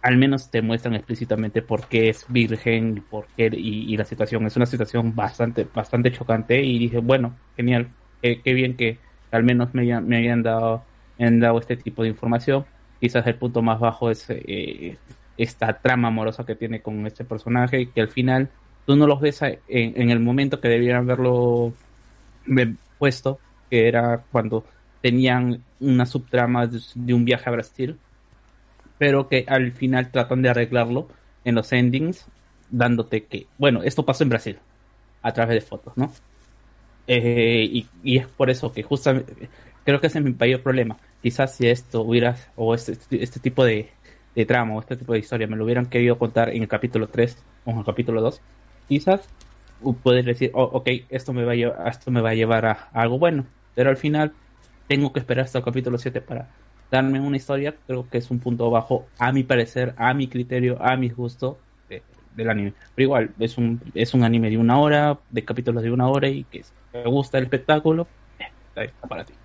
al 0.02 0.18
menos 0.18 0.50
te 0.52 0.62
muestran 0.62 0.96
explícitamente 0.96 1.62
por 1.62 1.88
qué 1.88 2.10
es 2.10 2.26
virgen 2.28 2.98
y 2.98 3.02
por 3.02 3.28
qué 3.36 3.50
y, 3.54 3.96
la 3.98 4.06
situación. 4.06 4.46
Es 4.48 4.56
una 4.56 4.66
situación 4.66 5.16
bastante 5.16 5.66
bastante 5.66 6.12
chocante 6.12 6.62
y 6.64 6.80
dije 6.80 6.98
bueno 7.00 7.40
genial. 7.56 7.96
Qué, 8.22 8.42
qué 8.42 8.54
bien 8.54 8.76
que 8.78 9.00
al 9.32 9.44
menos 9.44 9.74
me, 9.74 9.84
hayan- 9.84 10.44
dado 10.44 10.86
me 11.18 11.26
han 11.28 11.40
dado 11.40 11.60
este 11.60 11.78
tipo 11.78 12.04
de 12.04 12.10
información. 12.10 12.66
Quizás 13.00 13.26
el 13.28 13.38
punto 13.38 13.62
más 13.62 13.80
bajo 13.80 14.10
es 14.12 14.26
eh, 14.30 14.98
esta 15.38 15.80
trama 15.82 16.10
amorosa 16.10 16.46
que 16.46 16.56
tiene 16.56 16.82
con 16.82 17.06
este 17.08 17.26
personaje 17.26 17.92
que 17.92 18.02
al 18.02 18.10
final 18.10 18.52
tú 18.86 18.96
no 18.96 19.08
los 19.08 19.20
ves 19.22 19.42
en, 19.42 20.10
el 20.12 20.20
momento 20.20 20.60
que 20.62 20.68
debieran 20.70 21.04
haberlo 21.04 21.74
ve- 22.46 22.76
puesto 22.98 23.40
que 23.70 23.88
era 23.88 24.26
cuando 24.32 24.66
tenían 25.02 25.66
una 25.80 26.06
subtrama 26.06 26.68
de 26.68 27.14
un 27.14 27.26
viaje 27.26 27.50
a 27.50 27.54
Brasil 27.54 28.00
pero 29.02 29.28
que 29.28 29.46
al 29.48 29.72
final 29.72 30.12
tratan 30.12 30.44
de 30.44 30.50
arreglarlo 30.50 31.08
en 31.44 31.56
los 31.56 31.74
endings, 31.74 32.28
dándote 32.70 33.24
que, 33.24 33.48
bueno, 33.58 33.82
esto 33.82 34.06
pasó 34.06 34.22
en 34.22 34.30
Brasil, 34.30 34.60
a 35.24 35.34
través 35.34 35.56
de 35.56 35.62
fotos, 35.68 35.98
¿no? 35.98 36.12
Eh, 37.08 37.68
y, 37.68 37.88
y 38.04 38.20
es 38.20 38.28
por 38.28 38.52
eso 38.52 38.72
que 38.72 38.84
justamente, 38.84 39.50
creo 39.84 40.00
que 40.00 40.06
ese 40.06 40.20
es 40.20 40.24
mi 40.24 40.34
mayor 40.34 40.62
problema. 40.62 40.98
Quizás 41.20 41.56
si 41.56 41.68
esto 41.68 42.04
hubiera, 42.04 42.36
o 42.56 42.76
este, 42.76 42.96
este 43.10 43.40
tipo 43.40 43.66
de, 43.66 43.90
de 44.36 44.46
trama, 44.46 44.76
o 44.76 44.82
este 44.82 44.96
tipo 44.96 45.14
de 45.14 45.20
historia, 45.20 45.48
me 45.48 45.56
lo 45.56 45.64
hubieran 45.64 45.88
querido 45.88 46.20
contar 46.20 46.50
en 46.50 46.62
el 46.62 46.68
capítulo 46.68 47.08
3 47.08 47.44
o 47.66 47.72
en 47.72 47.80
el 47.80 47.86
capítulo 47.86 48.22
2, 48.22 48.40
quizás 48.88 49.28
poder 50.04 50.26
decir, 50.26 50.52
oh, 50.54 50.70
ok, 50.74 50.90
esto 51.10 51.34
me 51.34 51.44
va 51.44 51.54
a 51.54 51.56
llevar, 51.56 51.88
esto 51.88 52.12
me 52.12 52.22
va 52.22 52.30
a, 52.30 52.36
llevar 52.36 52.68
a, 52.68 52.90
a 52.94 53.02
algo 53.02 53.18
bueno, 53.18 53.48
pero 53.74 53.90
al 53.90 53.98
final 53.98 54.34
tengo 54.88 55.12
que 55.12 55.22
esperar 55.22 55.46
hasta 55.46 55.58
el 55.58 55.66
capítulo 55.66 55.98
7 55.98 56.22
para 56.22 56.50
darme 56.92 57.20
una 57.22 57.38
historia, 57.38 57.80
creo 57.88 58.10
que 58.10 58.20
es 58.20 58.32
un 58.32 58.40
punto 58.40 58.70
bajo, 58.72 59.14
a 59.20 59.32
mi 59.32 59.44
parecer, 59.44 59.96
a 59.98 60.14
mi 60.14 60.30
criterio, 60.30 60.82
a 60.82 60.98
mi 60.98 61.10
gusto 61.10 61.66
de- 61.90 62.06
del 62.32 62.50
anime. 62.50 62.76
Pero 62.96 63.06
igual, 63.06 63.36
es 63.40 63.58
un, 63.58 63.82
es 63.94 64.14
un 64.14 64.24
anime 64.24 64.50
de 64.50 64.58
una 64.58 64.80
hora, 64.80 65.22
de 65.30 65.46
capítulos 65.46 65.84
de 65.84 65.92
una 65.92 66.10
hora 66.10 66.30
y 66.30 66.46
que 66.46 66.64
si 66.64 66.74
me 66.94 67.06
gusta 67.06 67.38
el 67.40 67.46
espectáculo, 67.46 68.14
eh, 68.40 68.46
ahí 68.76 68.88
está 68.88 69.08
para 69.08 69.26
ti. 69.26 69.40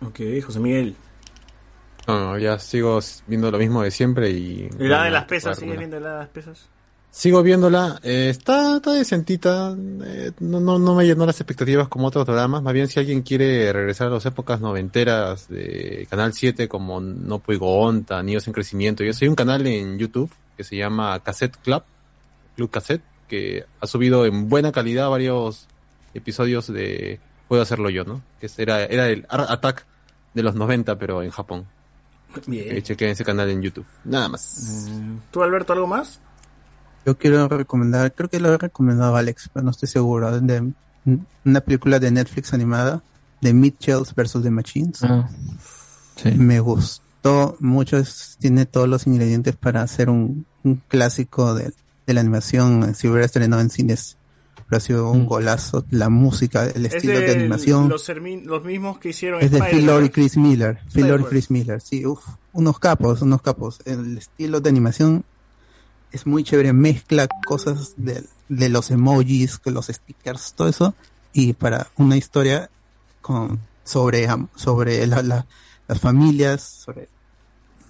Ok, 0.00 0.20
José 0.44 0.60
Miguel. 0.60 0.96
No, 2.06 2.20
no, 2.20 2.38
ya 2.38 2.58
sigo 2.58 2.98
viendo 3.26 3.50
lo 3.50 3.58
mismo 3.58 3.82
de 3.82 3.90
siempre 3.90 4.30
y... 4.30 4.68
¿Y 4.78 4.86
la 4.88 5.02
de 5.04 5.10
no, 5.10 5.12
las 5.12 5.26
pesas? 5.26 5.58
¿Sigues 5.58 5.78
viendo 5.78 5.98
la 6.00 6.12
de 6.12 6.18
las 6.20 6.28
pesas? 6.30 6.72
Sigo 7.14 7.44
viéndola, 7.44 8.00
eh, 8.02 8.28
está, 8.28 8.78
está 8.78 8.90
decentita, 8.92 9.72
eh, 10.04 10.32
no, 10.40 10.58
no, 10.58 10.80
no 10.80 10.96
me 10.96 11.06
llenó 11.06 11.24
las 11.24 11.40
expectativas 11.40 11.86
como 11.86 12.08
otros 12.08 12.26
dramas, 12.26 12.60
más 12.60 12.74
bien 12.74 12.88
si 12.88 12.98
alguien 12.98 13.22
quiere 13.22 13.72
regresar 13.72 14.08
a 14.08 14.10
las 14.10 14.26
épocas 14.26 14.60
noventeras 14.60 15.48
de 15.48 16.08
Canal 16.10 16.32
7 16.32 16.66
como 16.66 17.00
No 17.00 17.38
Puigo 17.38 17.80
Onta, 17.80 18.20
Niños 18.20 18.48
en 18.48 18.52
Crecimiento, 18.52 19.04
yo 19.04 19.12
soy 19.12 19.28
un 19.28 19.36
canal 19.36 19.64
en 19.68 19.96
YouTube 19.96 20.28
que 20.56 20.64
se 20.64 20.76
llama 20.76 21.20
Cassette 21.20 21.56
Club, 21.58 21.84
Club 22.56 22.70
Cassette, 22.72 23.04
que 23.28 23.64
ha 23.80 23.86
subido 23.86 24.26
en 24.26 24.48
buena 24.48 24.72
calidad 24.72 25.08
varios 25.08 25.68
episodios 26.14 26.66
de 26.66 27.20
Puedo 27.46 27.62
Hacerlo 27.62 27.90
Yo, 27.90 28.02
¿no? 28.02 28.22
Que 28.40 28.50
era, 28.56 28.82
era 28.86 29.08
el 29.08 29.24
Art 29.28 29.50
Attack 29.50 29.86
de 30.34 30.42
los 30.42 30.56
90 30.56 30.98
pero 30.98 31.22
en 31.22 31.30
Japón. 31.30 31.64
Bien. 32.48 32.76
Eh, 32.76 32.82
chequen 32.82 33.10
ese 33.10 33.24
canal 33.24 33.48
en 33.50 33.62
YouTube, 33.62 33.86
nada 34.02 34.28
más. 34.28 34.90
¿Tú, 35.30 35.44
Alberto, 35.44 35.74
algo 35.74 35.86
más? 35.86 36.20
Yo 37.06 37.16
quiero 37.18 37.48
recomendar, 37.48 38.12
creo 38.14 38.28
que 38.30 38.40
lo 38.40 38.52
he 38.52 38.58
recomendado 38.58 39.14
a 39.16 39.18
Alex, 39.18 39.50
pero 39.52 39.64
no 39.64 39.70
estoy 39.70 39.88
seguro, 39.88 40.40
de 40.40 40.72
una 41.44 41.60
película 41.60 41.98
de 41.98 42.10
Netflix 42.10 42.54
animada 42.54 43.02
de 43.40 43.52
Mitchells 43.52 44.14
vs. 44.14 44.42
The 44.42 44.50
Machines. 44.50 45.02
Ah, 45.02 45.28
sí. 46.16 46.30
Me 46.32 46.60
gustó 46.60 47.56
mucho, 47.60 47.98
es- 47.98 48.36
tiene 48.40 48.64
todos 48.64 48.88
los 48.88 49.06
ingredientes 49.06 49.54
para 49.56 49.82
hacer 49.82 50.08
un, 50.08 50.46
un 50.62 50.76
clásico 50.88 51.54
de, 51.54 51.72
de 52.06 52.14
la 52.14 52.20
animación, 52.20 52.94
si 52.94 53.08
hubiera 53.08 53.26
estrenado 53.26 53.60
en 53.60 53.68
cines. 53.70 54.16
Pero 54.66 54.78
ha 54.78 54.80
sido 54.80 55.10
un 55.10 55.26
golazo, 55.26 55.84
la 55.90 56.08
música, 56.08 56.64
el 56.66 56.86
Es 56.86 56.94
estilo 56.94 57.18
de, 57.20 57.26
de 57.26 57.32
animación. 57.32 57.90
Los, 57.90 58.08
los 58.08 58.64
mismos 58.64 58.96
que 58.98 59.10
hicieron 59.10 59.42
Es 59.42 59.50
de. 59.50 59.62
Phil 59.62 59.84
Lord 59.84 60.04
y 60.04 60.08
Chris 60.08 60.38
Miller. 60.38 60.78
Phil 60.90 61.06
Lord 61.06 61.20
y. 61.20 61.24
Chris 61.24 61.50
Miller, 61.50 61.82
sí, 61.82 62.06
uf, 62.06 62.24
unos 62.54 62.78
capos, 62.78 63.20
unos 63.20 63.42
capos. 63.42 63.80
El 63.84 64.16
estilo 64.16 64.62
de 64.62 64.70
animación 64.70 65.22
es 66.14 66.26
muy 66.26 66.44
chévere, 66.44 66.72
mezcla 66.72 67.28
cosas 67.46 67.92
de, 67.96 68.24
de 68.48 68.68
los 68.68 68.90
emojis, 68.90 69.60
los 69.64 69.86
stickers, 69.86 70.54
todo 70.54 70.68
eso, 70.68 70.94
y 71.32 71.52
para 71.52 71.88
una 71.96 72.16
historia 72.16 72.70
con 73.20 73.60
sobre 73.84 74.26
sobre 74.56 75.06
la- 75.06 75.22
la- 75.22 75.46
las 75.88 76.00
familias, 76.00 76.62
sobre 76.62 77.08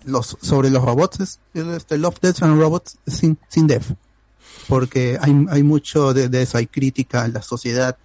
los 0.04 0.36
sobre 0.40 0.70
los 0.70 0.82
robots, 0.84 1.20
es, 1.20 1.38
este 1.54 1.98
Love, 1.98 2.18
Death 2.20 2.42
and 2.42 2.60
Robots 2.60 2.98
sin 3.06 3.38
sin 3.48 3.66
death, 3.66 3.92
porque 4.68 5.18
hay 5.20 5.46
hay 5.50 5.62
mucho 5.62 6.12
de, 6.14 6.42
eso, 6.42 6.58
hay 6.58 6.66
crítica 6.66 7.22
a 7.24 7.28
la 7.28 7.42
sociedad 7.42 7.96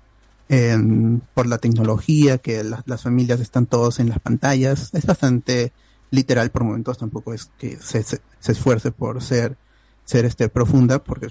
por 1.35 1.45
la 1.45 1.59
tecnología, 1.59 2.39
que 2.39 2.63
la- 2.63 2.81
las 2.87 3.03
familias 3.03 3.39
están 3.39 3.67
todos 3.67 3.99
en 3.99 4.09
las 4.09 4.19
pantallas. 4.19 4.89
Es 4.93 5.05
bastante 5.05 5.71
literal 6.11 6.49
por 6.49 6.63
momentos, 6.63 6.97
tampoco 6.97 7.33
es 7.35 7.51
que 7.59 7.77
se, 7.77 8.01
se, 8.03 8.19
se 8.39 8.51
esfuerce 8.51 8.91
por 8.91 9.21
ser, 9.21 9.57
ser 10.09 10.25
este 10.25 10.49
profunda, 10.49 11.03
porque 11.03 11.27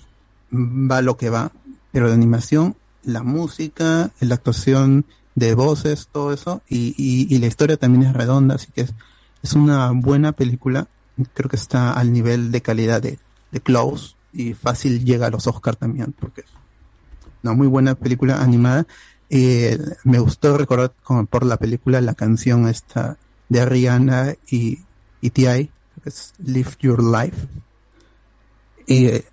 va 0.52 1.02
lo 1.02 1.16
que 1.16 1.30
va. 1.30 1.50
Pero 1.90 2.06
la 2.06 2.14
animación, 2.14 2.76
la 3.02 3.24
música, 3.24 4.12
la 4.20 4.36
actuación 4.36 5.04
de 5.34 5.54
voces, 5.54 6.08
todo 6.12 6.32
eso, 6.32 6.62
y, 6.68 7.36
la 7.38 7.46
historia 7.46 7.76
también 7.76 8.04
es 8.04 8.12
redonda, 8.12 8.54
así 8.54 8.68
que 8.72 8.82
es, 8.82 8.94
es 9.42 9.54
una 9.54 9.90
buena 9.90 10.32
película. 10.32 10.86
Creo 11.34 11.50
que 11.50 11.56
está 11.56 11.92
al 11.92 12.12
nivel 12.12 12.52
de 12.52 12.62
calidad 12.62 13.02
de, 13.02 13.18
de 13.50 13.60
Close 13.60 14.14
y 14.32 14.54
fácil 14.54 15.04
llega 15.04 15.26
a 15.26 15.30
los 15.30 15.48
Oscar 15.48 15.74
también, 15.74 16.14
porque 16.18 16.42
es 16.42 16.46
una 17.42 17.54
muy 17.54 17.66
buena 17.66 17.96
película 17.96 18.40
animada. 18.40 18.86
Eh, 19.28 19.76
me 20.04 20.20
gustó 20.20 20.56
recordar 20.56 20.92
por 21.28 21.44
la 21.44 21.56
película 21.56 22.00
la 22.00 22.14
canción 22.14 22.68
esta 22.68 23.16
de 23.48 23.64
Rihanna 23.64 24.34
y, 24.48 24.80
y 25.20 25.30
T.I., 25.30 25.70
que 26.02 26.08
es 26.08 26.34
Live 26.38 26.76
Your 26.78 27.02
Life. 27.02 27.48
Y 28.88 29.04
eh, 29.04 29.24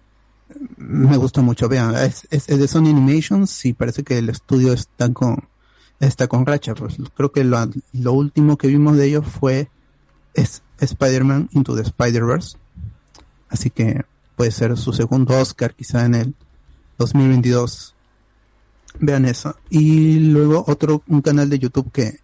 me 0.75 1.15
gustó 1.15 1.41
mucho, 1.41 1.69
vean, 1.69 1.95
es, 1.95 2.27
de 2.29 2.67
Sony 2.67 2.89
Animations 2.89 3.65
y 3.65 3.71
parece 3.71 4.03
que 4.03 4.17
el 4.17 4.29
estudio 4.29 4.73
está 4.73 5.11
con, 5.13 5.47
está 6.01 6.27
con 6.27 6.45
racha. 6.45 6.75
Pues 6.75 6.97
creo 7.15 7.31
que 7.31 7.45
lo, 7.45 7.57
lo 7.93 8.13
último 8.13 8.57
que 8.57 8.67
vimos 8.67 8.97
de 8.97 9.07
ellos 9.07 9.25
fue 9.25 9.69
es, 10.33 10.61
Spider-Man 10.77 11.49
Into 11.53 11.73
the 11.73 11.83
Spider-Verse. 11.83 12.57
Así 13.47 13.69
que 13.69 14.03
puede 14.35 14.51
ser 14.51 14.75
su 14.75 14.91
segundo 14.91 15.39
Oscar 15.39 15.73
quizá 15.73 16.03
en 16.03 16.15
el 16.15 16.35
2022. 16.97 17.95
Vean 18.99 19.23
eso. 19.23 19.55
Y 19.69 20.19
luego 20.19 20.65
otro, 20.67 21.01
un 21.07 21.21
canal 21.21 21.49
de 21.49 21.59
YouTube 21.59 21.93
que 21.93 22.19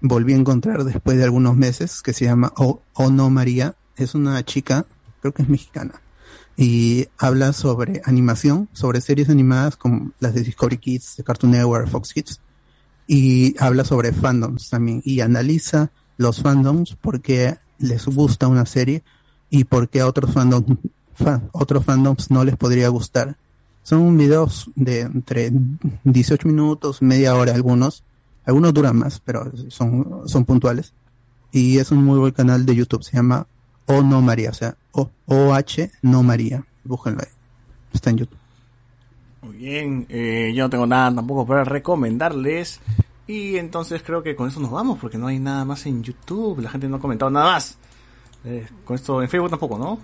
volví 0.00 0.32
a 0.32 0.36
encontrar 0.36 0.84
después 0.84 1.18
de 1.18 1.24
algunos 1.24 1.54
meses 1.54 2.00
que 2.00 2.14
se 2.14 2.24
llama 2.24 2.50
O, 2.56 2.80
Ono 2.94 3.28
María. 3.28 3.74
Es 3.96 4.14
una 4.14 4.42
chica, 4.42 4.86
creo 5.20 5.34
que 5.34 5.42
es 5.42 5.50
mexicana. 5.50 6.00
Y 6.56 7.06
habla 7.18 7.52
sobre 7.52 8.02
animación, 8.04 8.68
sobre 8.72 9.00
series 9.00 9.28
animadas 9.30 9.76
como 9.76 10.12
las 10.20 10.34
de 10.34 10.42
Discovery 10.42 10.78
Kids, 10.78 11.16
de 11.16 11.24
Cartoon 11.24 11.52
Network, 11.52 11.88
Fox 11.88 12.12
Kids. 12.12 12.40
Y 13.06 13.54
habla 13.58 13.84
sobre 13.84 14.12
fandoms 14.12 14.68
también. 14.70 15.00
Y 15.04 15.20
analiza 15.20 15.90
los 16.18 16.40
fandoms 16.42 16.96
porque 17.00 17.56
les 17.78 18.04
gusta 18.06 18.48
una 18.48 18.66
serie 18.66 19.02
y 19.50 19.64
porque 19.64 20.00
a 20.00 20.06
otros 20.06 20.32
fandoms, 20.32 20.66
fa- 21.14 21.42
otros 21.52 21.84
fandoms 21.84 22.30
no 22.30 22.44
les 22.44 22.56
podría 22.56 22.88
gustar. 22.88 23.36
Son 23.82 24.16
videos 24.16 24.70
de 24.76 25.00
entre 25.00 25.50
18 26.04 26.46
minutos, 26.46 27.02
media 27.02 27.34
hora 27.34 27.54
algunos. 27.54 28.04
Algunos 28.44 28.74
duran 28.74 28.96
más, 28.98 29.20
pero 29.24 29.50
son, 29.68 30.22
son 30.26 30.44
puntuales. 30.44 30.92
Y 31.50 31.78
es 31.78 31.90
un 31.90 32.04
muy 32.04 32.18
buen 32.18 32.32
canal 32.32 32.64
de 32.64 32.74
YouTube. 32.76 33.02
Se 33.02 33.16
llama 33.16 33.46
O 33.86 34.02
No 34.02 34.20
María. 34.20 34.50
O 34.50 34.54
sea, 34.54 34.76
O, 34.92 35.54
H 35.54 35.90
No 36.02 36.22
María. 36.22 36.64
Búsquenlo 36.84 37.20
ahí. 37.20 37.32
Está 37.92 38.10
en 38.10 38.18
YouTube. 38.18 38.38
Muy 39.42 39.56
bien, 39.56 40.06
eh, 40.08 40.52
yo 40.54 40.64
no 40.64 40.70
tengo 40.70 40.86
nada 40.86 41.12
tampoco 41.14 41.46
para 41.46 41.64
recomendarles. 41.64 42.80
Y 43.26 43.56
entonces 43.56 44.02
creo 44.02 44.22
que 44.22 44.36
con 44.36 44.48
eso 44.48 44.60
nos 44.60 44.70
vamos, 44.70 44.98
porque 44.98 45.18
no 45.18 45.26
hay 45.26 45.38
nada 45.38 45.64
más 45.64 45.86
en 45.86 46.02
YouTube. 46.02 46.60
La 46.60 46.70
gente 46.70 46.88
no 46.88 46.96
ha 46.96 47.00
comentado 47.00 47.30
nada 47.30 47.52
más. 47.52 47.78
Eh, 48.44 48.66
con 48.84 48.96
esto 48.96 49.22
en 49.22 49.28
Facebook 49.28 49.50
tampoco, 49.50 49.78
¿no? 49.78 49.98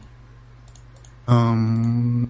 Um, 1.28 2.22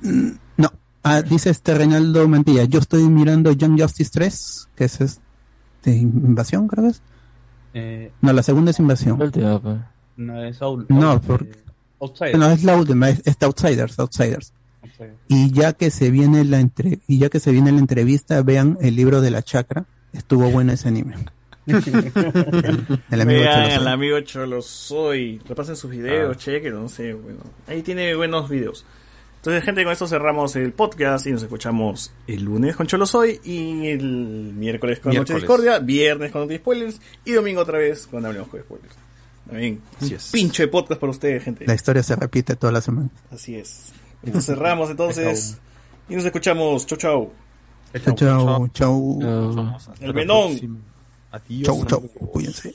mm, 0.00 0.30
no, 0.56 0.72
ah, 1.02 1.22
dice 1.22 1.50
este 1.50 1.74
Reinaldo 1.74 2.26
Mantilla. 2.26 2.64
Yo 2.64 2.80
estoy 2.80 3.04
mirando 3.04 3.52
Young 3.52 3.80
Justice 3.80 4.10
3, 4.12 4.68
que 4.74 4.84
es 4.84 5.00
este, 5.00 5.92
invasión, 5.92 6.66
creo 6.66 6.84
que 6.84 6.90
es. 6.90 7.02
Eh, 7.78 8.10
No, 8.22 8.32
la 8.32 8.42
segunda 8.42 8.70
es 8.70 8.78
invasión. 8.78 9.20
Última, 9.20 9.60
pues. 9.60 9.76
no 10.16 10.42
es 10.42 10.60
Out- 10.62 10.86
No, 10.88 11.20
porque- 11.20 11.50
eh, 11.50 11.54
Outsider. 12.00 12.38
No, 12.38 12.50
es 12.50 12.64
la 12.64 12.76
última, 12.76 13.08
es, 13.10 13.20
es 13.26 13.36
Outsiders, 13.42 13.98
Outsiders. 13.98 14.52
Outsider. 14.82 15.14
Y 15.28 15.52
ya 15.52 15.72
que 15.74 15.90
se 15.90 16.10
viene 16.10 16.44
la 16.44 16.60
entre, 16.60 17.00
y 17.06 17.18
ya 17.18 17.28
que 17.28 17.38
se 17.40 17.50
viene 17.52 17.70
la 17.72 17.78
entrevista, 17.80 18.40
vean 18.42 18.78
el 18.80 18.96
libro 18.96 19.20
de 19.20 19.30
la 19.30 19.42
chacra. 19.42 19.84
Estuvo 20.12 20.50
bueno 20.50 20.72
ese 20.72 20.88
anime. 20.88 21.16
el, 21.66 21.76
el 23.10 23.20
amigo 23.20 23.40
Vean 23.40 23.80
Soy. 23.80 23.88
amigo 23.88 24.20
Cholo 24.20 24.62
Soy. 24.62 25.40
Repasen 25.48 25.76
sus 25.76 25.90
videos, 25.90 26.34
Ah. 26.36 26.38
chequen, 26.38 26.74
no 26.74 26.88
sé, 26.88 27.12
bueno. 27.12 27.40
Ahí 27.66 27.82
tiene 27.82 28.14
buenos 28.14 28.48
videos. 28.48 28.84
Entonces, 29.46 29.64
gente, 29.64 29.84
con 29.84 29.92
esto 29.92 30.08
cerramos 30.08 30.56
el 30.56 30.72
podcast 30.72 31.24
y 31.28 31.30
nos 31.30 31.40
escuchamos 31.44 32.10
el 32.26 32.42
lunes 32.42 32.74
con 32.74 32.88
Cholo 32.88 33.06
Soy 33.06 33.40
y 33.44 33.86
el 33.86 34.02
miércoles 34.02 34.98
con 34.98 35.14
Noche 35.14 35.34
Miércoles. 35.34 35.42
Discordia, 35.42 35.78
viernes 35.78 36.32
con 36.32 36.42
Noche 36.42 36.56
Spoilers 36.58 37.00
y 37.24 37.30
domingo 37.30 37.60
otra 37.60 37.78
vez 37.78 38.08
con 38.08 38.26
Hablemos 38.26 38.48
con 38.48 38.58
Spoilers. 38.58 38.96
También, 39.48 39.80
Así 40.00 40.06
un 40.06 40.16
es. 40.16 40.30
pinche 40.32 40.64
de 40.64 40.68
podcast 40.68 41.00
para 41.00 41.12
ustedes, 41.12 41.44
gente. 41.44 41.64
La 41.64 41.74
historia 41.74 42.02
se 42.02 42.16
repite 42.16 42.56
toda 42.56 42.72
la 42.72 42.80
semana. 42.80 43.08
Así 43.30 43.54
es. 43.54 43.92
Entonces 44.24 44.52
cerramos 44.52 44.90
entonces 44.90 45.58
y 46.08 46.16
nos 46.16 46.24
escuchamos. 46.24 46.84
Chau, 46.84 46.98
chau. 46.98 47.32
Chau, 48.04 48.14
chau, 48.16 48.68
chau. 48.70 49.20
Chao. 49.20 49.78
El 50.00 50.12
Menón. 50.12 50.82
Adiós. 51.30 51.66
Chau, 51.66 51.84
chau. 51.84 52.00
Cuídense. 52.32 52.74